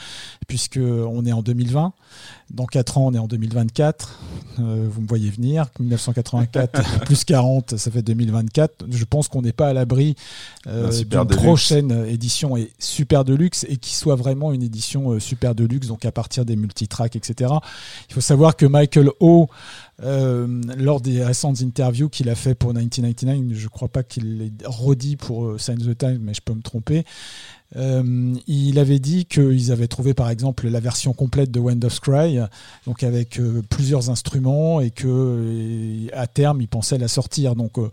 puisque 0.46 0.78
on 0.78 1.24
est 1.24 1.32
en 1.32 1.42
2020. 1.42 1.92
Dans 2.50 2.66
4 2.66 2.98
ans, 2.98 3.06
on 3.06 3.14
est 3.14 3.18
en 3.18 3.26
2024. 3.26 4.20
Euh, 4.58 4.86
vous 4.90 5.00
me 5.00 5.06
voyez 5.06 5.30
venir. 5.30 5.66
1984 5.80 7.00
plus 7.04 7.24
40, 7.24 7.76
ça 7.76 7.90
fait 7.90 8.02
2024. 8.02 8.86
Je 8.90 9.04
pense 9.04 9.28
qu'on 9.28 9.42
n'est 9.42 9.52
pas 9.52 9.68
à 9.68 9.72
l'abri 9.72 10.14
euh, 10.66 10.90
d'une 11.04 11.26
prochaine 11.26 12.06
édition 12.06 12.56
et 12.56 12.70
super 12.78 13.24
deluxe 13.24 13.66
et 13.68 13.76
qui 13.76 13.94
soit 13.94 14.16
vraiment 14.16 14.52
une 14.52 14.62
édition 14.62 15.12
euh, 15.12 15.20
super 15.20 15.54
deluxe, 15.54 15.86
donc 15.86 16.04
à 16.04 16.12
partir 16.12 16.44
des 16.44 16.56
multitracks, 16.56 17.16
etc. 17.16 17.52
Il 18.08 18.14
faut 18.14 18.20
savoir 18.20 18.56
que 18.56 18.66
Michael 18.66 19.10
O, 19.20 19.48
euh, 20.02 20.60
lors 20.76 21.00
des 21.00 21.24
récentes 21.24 21.62
interviews 21.62 22.08
qu'il 22.08 22.28
a 22.28 22.34
fait 22.34 22.54
pour 22.54 22.74
1999, 22.74 23.56
je 23.56 23.68
crois 23.68 23.88
pas 23.88 24.02
qu'il 24.02 24.38
l'ait 24.38 24.52
redit 24.64 25.16
pour 25.16 25.44
euh, 25.44 25.58
Sign 25.58 25.78
the 25.78 25.96
Time, 25.96 26.18
mais 26.20 26.34
je 26.34 26.40
peux 26.40 26.54
me 26.54 26.62
tromper. 26.62 27.04
Euh, 27.76 28.34
il 28.46 28.78
avait 28.78 28.98
dit 28.98 29.24
qu'ils 29.24 29.72
avaient 29.72 29.88
trouvé 29.88 30.14
par 30.14 30.30
exemple 30.30 30.68
la 30.68 30.80
version 30.80 31.12
complète 31.12 31.50
de 31.50 31.60
Wind 31.60 31.84
of 31.84 32.00
Cry, 32.00 32.38
donc 32.86 33.02
avec 33.02 33.38
euh, 33.38 33.62
plusieurs 33.68 34.10
instruments 34.10 34.80
et 34.80 34.90
que 34.90 36.06
à 36.12 36.26
terme 36.26 36.60
ils 36.60 36.68
pensaient 36.68 36.98
la 36.98 37.08
sortir. 37.08 37.56
Donc 37.56 37.78
euh, 37.78 37.90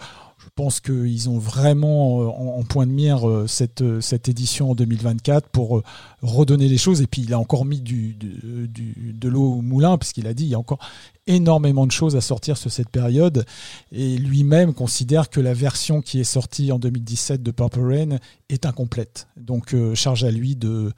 pense 0.61 0.79
qu'ils 0.79 1.27
ont 1.27 1.39
vraiment 1.39 2.21
euh, 2.21 2.27
en, 2.27 2.61
point 2.61 2.85
de 2.85 2.91
mire 2.91 3.27
euh, 3.27 3.47
cette, 3.47 3.81
euh, 3.81 3.99
cette 3.99 4.29
édition 4.29 4.69
en 4.69 4.75
2024 4.75 5.49
pour 5.49 5.81
redonner 6.21 6.67
les 6.67 6.77
choses. 6.77 7.01
Et 7.01 7.07
puis 7.07 7.23
il 7.23 7.33
a 7.33 7.39
encore 7.39 7.65
mis 7.65 7.81
du, 7.81 8.13
du- 8.13 8.67
de 9.11 9.27
l'eau 9.27 9.53
au 9.53 9.61
moulin, 9.63 9.97
puisqu'il 9.97 10.27
a 10.27 10.35
dit 10.35 10.43
il 10.43 10.49
y 10.49 10.53
a 10.53 10.59
encore 10.59 10.77
énormément 11.25 11.87
de 11.87 11.91
choses 11.91 12.15
à 12.15 12.21
sortir 12.21 12.57
sur 12.57 12.71
cette 12.71 12.89
période. 12.89 13.43
Et 13.91 14.17
lui-même 14.19 14.75
considère 14.75 15.31
que 15.31 15.39
la 15.41 15.55
version 15.55 16.03
qui 16.03 16.19
est 16.19 16.23
sortie 16.23 16.71
en 16.71 16.77
2017 16.77 17.41
de 17.41 17.49
Purple 17.49 17.81
Rain 17.81 18.17
est 18.49 18.67
incomplète. 18.67 19.27
Donc 19.37 19.75
charge 19.95 20.23
à 20.23 20.29
lui 20.29 20.55
de, 20.55 20.93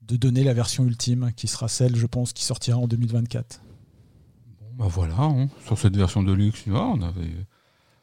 de 0.00 0.16
donner 0.16 0.42
la 0.42 0.54
version 0.54 0.84
ultime, 0.84 1.32
qui 1.36 1.48
sera 1.48 1.68
celle, 1.68 1.96
je 1.96 2.06
pense, 2.06 2.32
qui 2.32 2.44
sortira 2.44 2.78
en 2.78 2.86
2024. 2.88 3.60
Bah 4.78 4.86
voilà, 4.88 5.20
hein. 5.20 5.48
sur 5.66 5.76
cette 5.78 5.98
version 5.98 6.22
de 6.22 6.32
luxe, 6.32 6.64
on 6.66 7.02
avait. 7.02 7.36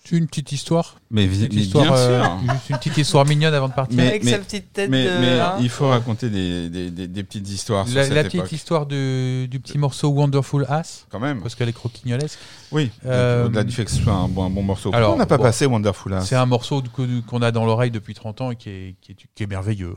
C'est 0.05 0.15
une 0.15 0.27
petite 0.27 0.51
histoire. 0.53 0.95
Mais, 1.11 1.27
vi- 1.27 1.39
Petite 1.47 1.53
mais 1.53 1.61
histoire, 1.61 1.83
bien 1.85 1.93
euh, 1.95 2.23
sûr. 2.23 2.39
juste 2.53 2.69
une 2.69 2.77
petite 2.77 2.97
histoire 2.97 3.25
mignonne 3.25 3.53
avant 3.53 3.67
de 3.67 3.73
partir. 3.73 3.97
Mais- 3.97 4.07
Avec 4.07 4.23
mais- 4.23 4.31
sa 4.31 4.39
petite 4.39 4.71
tête 4.73 4.89
Mais, 4.89 5.03
de. 5.05 5.09
mais 5.19 5.39
hein. 5.39 5.57
il 5.59 5.69
faut 5.69 5.89
raconter 5.89 6.29
des, 6.29 6.69
des, 6.69 6.89
des, 6.89 7.07
des 7.07 7.23
petites 7.23 7.47
histoires 7.49 7.85
sur 7.87 7.95
La, 7.97 8.03
cette 8.05 8.13
la 8.13 8.21
époque. 8.21 8.31
petite 8.31 8.51
histoire 8.53 8.85
de- 8.85 9.45
du 9.45 9.59
petit 9.59 9.77
morceau 9.77 10.07
Wonderful 10.09 10.65
Ass, 10.69 11.05
Quand 11.09 11.19
même. 11.19 11.41
parce 11.41 11.53
qu'elle 11.55 11.69
est 11.69 11.73
croquignolesque. 11.73 12.39
Oui. 12.71 12.91
Euh, 13.05 13.45
Au-delà 13.45 13.63
du 13.63 13.73
fait 13.73 13.85
que 13.85 13.91
ce 13.91 14.01
soit 14.01 14.13
un 14.13 14.27
bon, 14.29 14.45
un 14.45 14.49
bon 14.49 14.63
morceau. 14.63 14.89
alors, 14.95 15.13
on 15.13 15.17
n'a 15.17 15.25
pas 15.25 15.37
bon, 15.37 15.43
passé 15.43 15.65
Wonderful 15.65 16.13
Ass 16.13 16.27
C'est 16.27 16.35
un 16.35 16.45
morceau 16.45 16.81
qu'on 17.27 17.41
a 17.41 17.51
dans 17.51 17.65
l'oreille 17.65 17.91
depuis 17.91 18.13
30 18.13 18.41
ans 18.41 18.51
et 18.51 18.55
qui 18.55 18.69
est, 18.69 18.95
qui 19.01 19.11
est, 19.11 19.15
qui 19.35 19.43
est 19.43 19.47
merveilleux. 19.47 19.95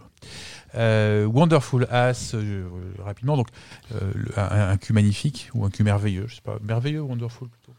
Euh, 0.75 1.27
Wonderful 1.27 1.87
Ass, 1.91 2.33
euh, 2.35 2.65
rapidement, 3.05 3.37
donc 3.37 3.49
euh, 3.95 4.11
un, 4.37 4.71
un 4.71 4.77
cul 4.79 4.93
magnifique 4.95 5.51
ou 5.55 5.65
un 5.65 5.71
cul 5.71 5.85
merveilleux, 5.85 6.25
je 6.29 6.35
sais 6.37 6.41
pas, 6.43 6.59
merveilleux, 6.63 7.03
Wonderful 7.03 7.49
plutôt. 7.49 7.73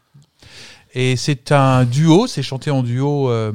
Et 0.94 1.16
c'est 1.16 1.50
un 1.50 1.84
duo, 1.84 2.26
c'est 2.28 2.42
chanté 2.42 2.70
en 2.70 2.82
duo 2.84 3.28
euh, 3.28 3.52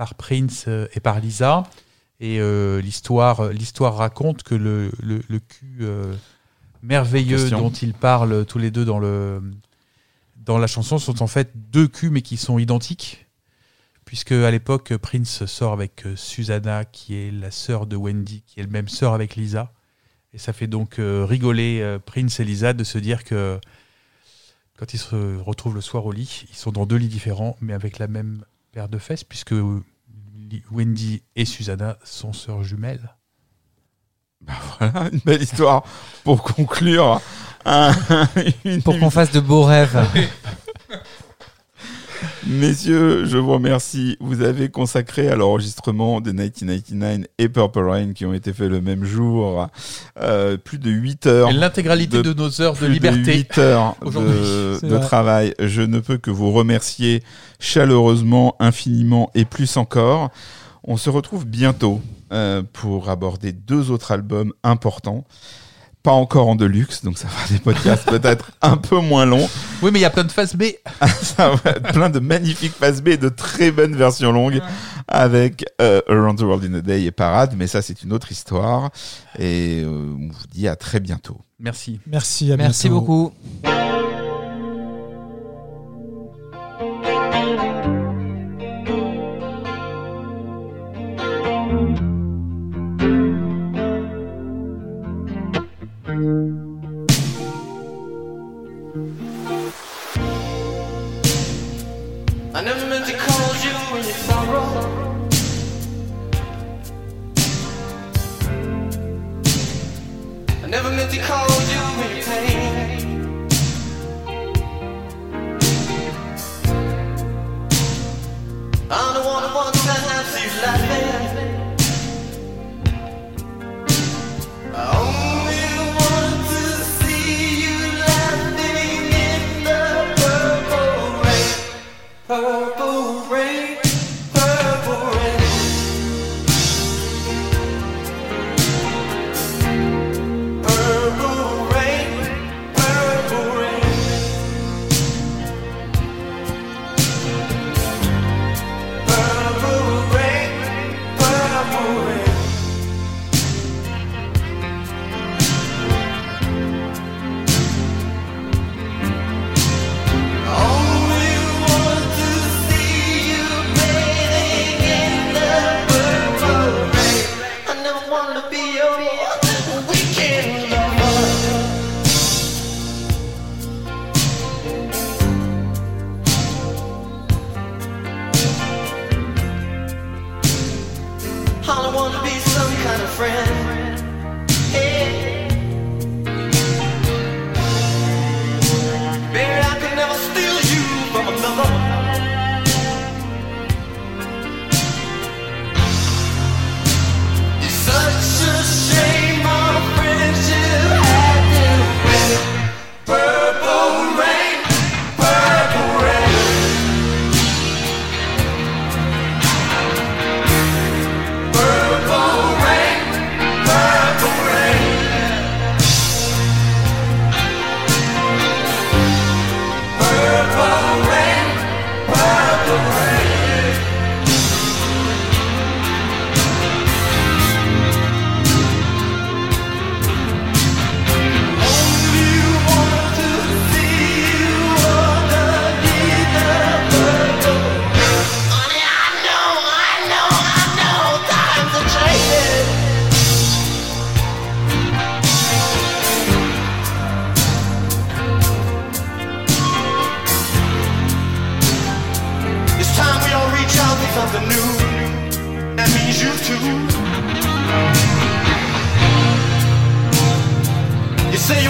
par 0.00 0.14
Prince 0.14 0.64
euh, 0.66 0.86
et 0.94 1.00
par 1.00 1.20
Lisa. 1.20 1.64
Et 2.20 2.40
euh, 2.40 2.80
l'histoire, 2.80 3.48
l'histoire 3.50 3.96
raconte 3.96 4.42
que 4.42 4.54
le, 4.54 4.90
le, 5.02 5.20
le 5.28 5.38
cul 5.40 5.78
euh, 5.80 6.14
merveilleux 6.82 7.36
Question. 7.36 7.58
dont 7.60 7.70
ils 7.70 7.92
parlent 7.92 8.46
tous 8.46 8.58
les 8.58 8.70
deux 8.70 8.86
dans 8.86 8.98
le 8.98 9.42
dans 10.36 10.56
la 10.56 10.66
chanson 10.66 10.96
sont 10.98 11.22
en 11.22 11.26
fait 11.26 11.50
deux 11.54 11.86
culs 11.86 12.10
mais 12.10 12.22
qui 12.22 12.38
sont 12.38 12.58
identiques 12.58 13.26
puisque 14.06 14.32
à 14.32 14.50
l'époque 14.50 14.96
Prince 14.96 15.44
sort 15.44 15.74
avec 15.74 16.04
Susanna 16.16 16.86
qui 16.86 17.14
est 17.14 17.30
la 17.30 17.50
sœur 17.50 17.86
de 17.86 17.96
Wendy 17.96 18.42
qui 18.46 18.58
est 18.58 18.62
elle-même 18.62 18.88
sœur 18.88 19.12
avec 19.12 19.36
Lisa 19.36 19.70
et 20.32 20.38
ça 20.38 20.54
fait 20.54 20.66
donc 20.66 20.96
rigoler 20.98 21.98
Prince 22.06 22.40
et 22.40 22.44
Lisa 22.44 22.72
de 22.72 22.84
se 22.84 22.96
dire 22.98 23.22
que 23.24 23.60
quand 24.80 24.94
ils 24.94 24.98
se 24.98 25.36
retrouvent 25.38 25.74
le 25.74 25.80
soir 25.82 26.06
au 26.06 26.10
lit 26.12 26.46
ils 26.50 26.56
sont 26.56 26.72
dans 26.72 26.86
deux 26.86 26.96
lits 26.96 27.06
différents 27.08 27.56
mais 27.60 27.74
avec 27.74 27.98
la 27.98 28.08
même 28.08 28.44
paire 28.72 28.88
de 28.88 28.96
fesses 28.98 29.22
puisque 29.24 29.52
euh, 29.52 29.82
Wendy 30.72 31.22
et 31.36 31.44
Susanna 31.44 31.98
sont 32.02 32.32
sœurs 32.32 32.64
jumelles 32.64 33.14
Voilà, 34.78 35.10
une 35.12 35.20
belle 35.24 35.42
histoire 35.42 35.84
pour 36.24 36.42
conclure. 36.42 37.20
un- 37.66 37.92
une 38.64 38.82
Pour 38.82 38.98
qu'on 38.98 39.10
fasse 39.10 39.30
de 39.32 39.40
beaux 39.40 39.62
rêves. 39.64 39.98
Messieurs, 42.46 43.24
je 43.26 43.38
vous 43.38 43.52
remercie. 43.52 44.16
Vous 44.20 44.42
avez 44.42 44.68
consacré 44.68 45.28
à 45.28 45.36
l'enregistrement 45.36 46.20
de 46.20 46.30
1999 46.30 47.26
et 47.38 47.48
Purple 47.48 47.80
Rain 47.80 48.12
qui 48.12 48.26
ont 48.26 48.34
été 48.34 48.52
faits 48.52 48.70
le 48.70 48.80
même 48.80 49.04
jour 49.04 49.68
euh, 50.20 50.56
plus 50.56 50.78
de 50.78 50.90
8 50.90 51.26
heures. 51.26 51.52
L'intégralité 51.52 52.22
de 52.22 52.32
nos 52.32 52.60
heures 52.60 52.74
de 52.74 52.78
plus 52.78 52.88
liberté 52.88 53.36
8 53.36 53.58
heures 53.58 53.96
de, 54.04 54.86
de 54.86 54.98
travail. 54.98 55.54
Je 55.58 55.82
ne 55.82 56.00
peux 56.00 56.18
que 56.18 56.30
vous 56.30 56.52
remercier 56.52 57.22
chaleureusement, 57.58 58.56
infiniment 58.58 59.30
et 59.34 59.44
plus 59.44 59.76
encore. 59.76 60.30
On 60.84 60.96
se 60.96 61.10
retrouve 61.10 61.46
bientôt 61.46 62.00
euh, 62.32 62.62
pour 62.72 63.10
aborder 63.10 63.52
deux 63.52 63.90
autres 63.90 64.12
albums 64.12 64.52
importants. 64.62 65.24
Pas 66.02 66.12
encore 66.12 66.48
en 66.48 66.54
deluxe, 66.56 67.04
donc 67.04 67.18
ça 67.18 67.28
fera 67.28 67.46
des 67.52 67.58
podcasts 67.58 68.08
peut-être 68.08 68.52
un 68.62 68.78
peu 68.78 68.98
moins 69.00 69.26
longs. 69.26 69.48
Oui, 69.82 69.90
mais 69.92 69.98
il 69.98 70.02
y 70.02 70.06
a 70.06 70.10
plein 70.10 70.24
de 70.24 70.32
phases 70.32 70.54
B. 70.54 70.64
Ça 71.22 71.50
va 71.50 71.70
être 71.72 71.92
plein 71.92 72.08
de 72.08 72.20
magnifiques 72.20 72.72
phases 72.72 73.02
B 73.02 73.08
et 73.08 73.16
de 73.18 73.28
très 73.28 73.70
bonnes 73.70 73.94
versions 73.94 74.32
longues 74.32 74.62
avec 75.08 75.64
euh, 75.82 76.00
Around 76.08 76.38
the 76.38 76.42
World 76.42 76.64
in 76.64 76.78
a 76.78 76.80
Day 76.80 77.04
et 77.04 77.10
Parade, 77.10 77.54
mais 77.56 77.66
ça 77.66 77.82
c'est 77.82 78.02
une 78.02 78.12
autre 78.12 78.32
histoire. 78.32 78.90
Et 79.38 79.82
euh, 79.84 79.88
on 80.18 80.28
vous 80.28 80.46
dit 80.50 80.68
à 80.68 80.76
très 80.76 81.00
bientôt. 81.00 81.38
Merci. 81.58 82.00
Merci, 82.06 82.52
à 82.52 82.56
Merci 82.56 82.88
bientôt. 82.88 83.00
beaucoup. 83.00 84.09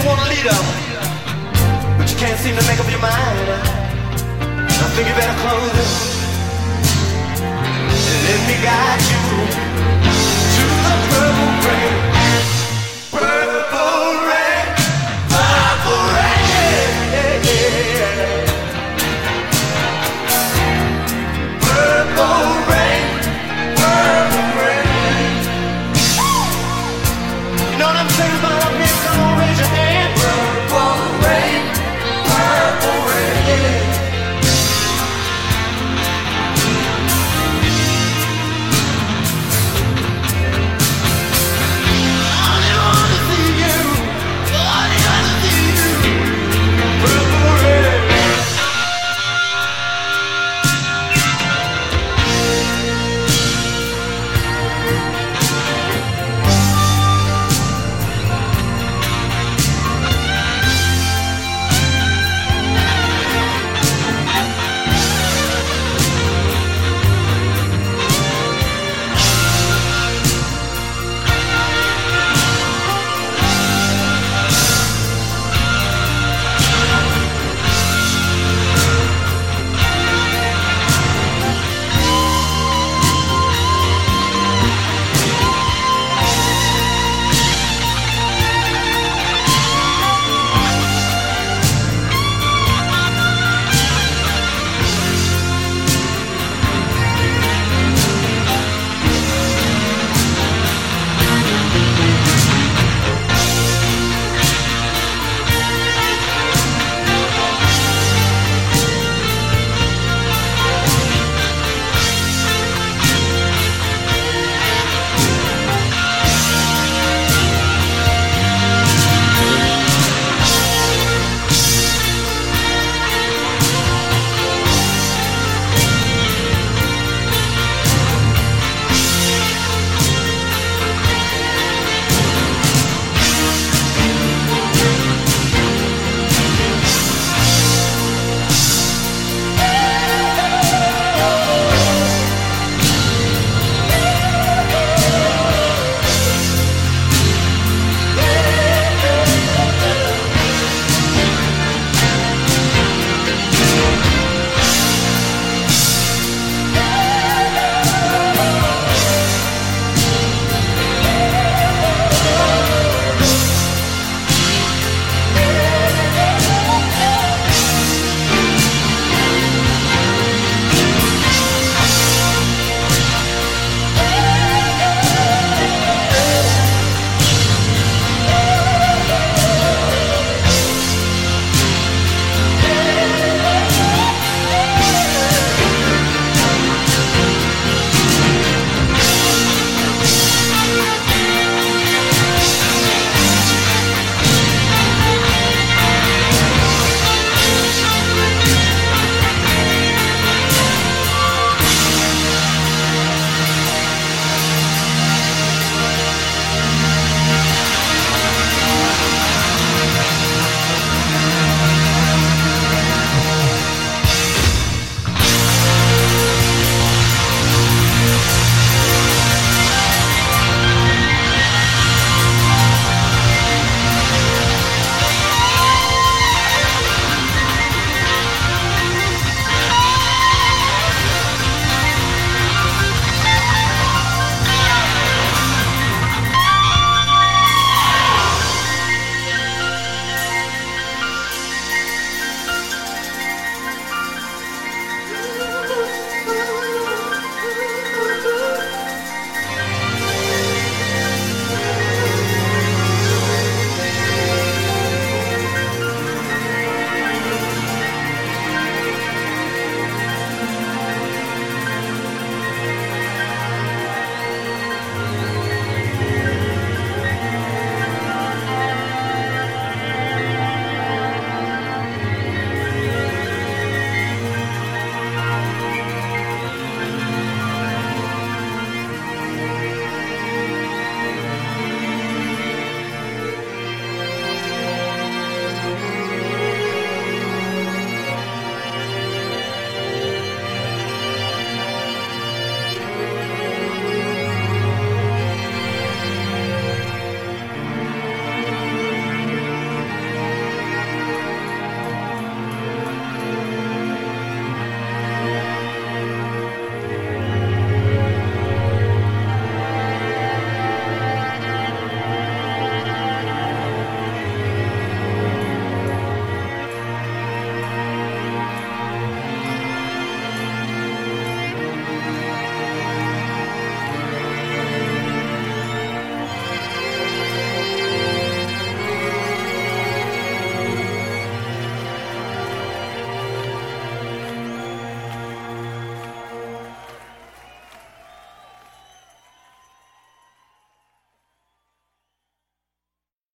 You 0.01 0.07
say 0.07 0.09
you 0.09 0.17
want 0.17 0.21
a 0.21 0.29
leader, 0.29 0.59
but 1.97 2.09
you 2.09 2.17
can't 2.17 2.39
seem 2.39 2.55
to 2.55 2.65
make 2.65 2.79
up 2.79 2.89
your 2.89 2.99
mind. 2.99 3.49
I 4.57 4.87
think 4.95 5.07
you 5.07 5.13
better 5.13 5.37
close 5.41 5.77
it. 5.77 5.89
Let 8.25 8.41
me 8.47 8.55
guide 8.63 9.01
you 9.11 9.21
to 10.55 10.63
the 10.85 10.95
purple 11.09 11.69
rain. 11.69 12.00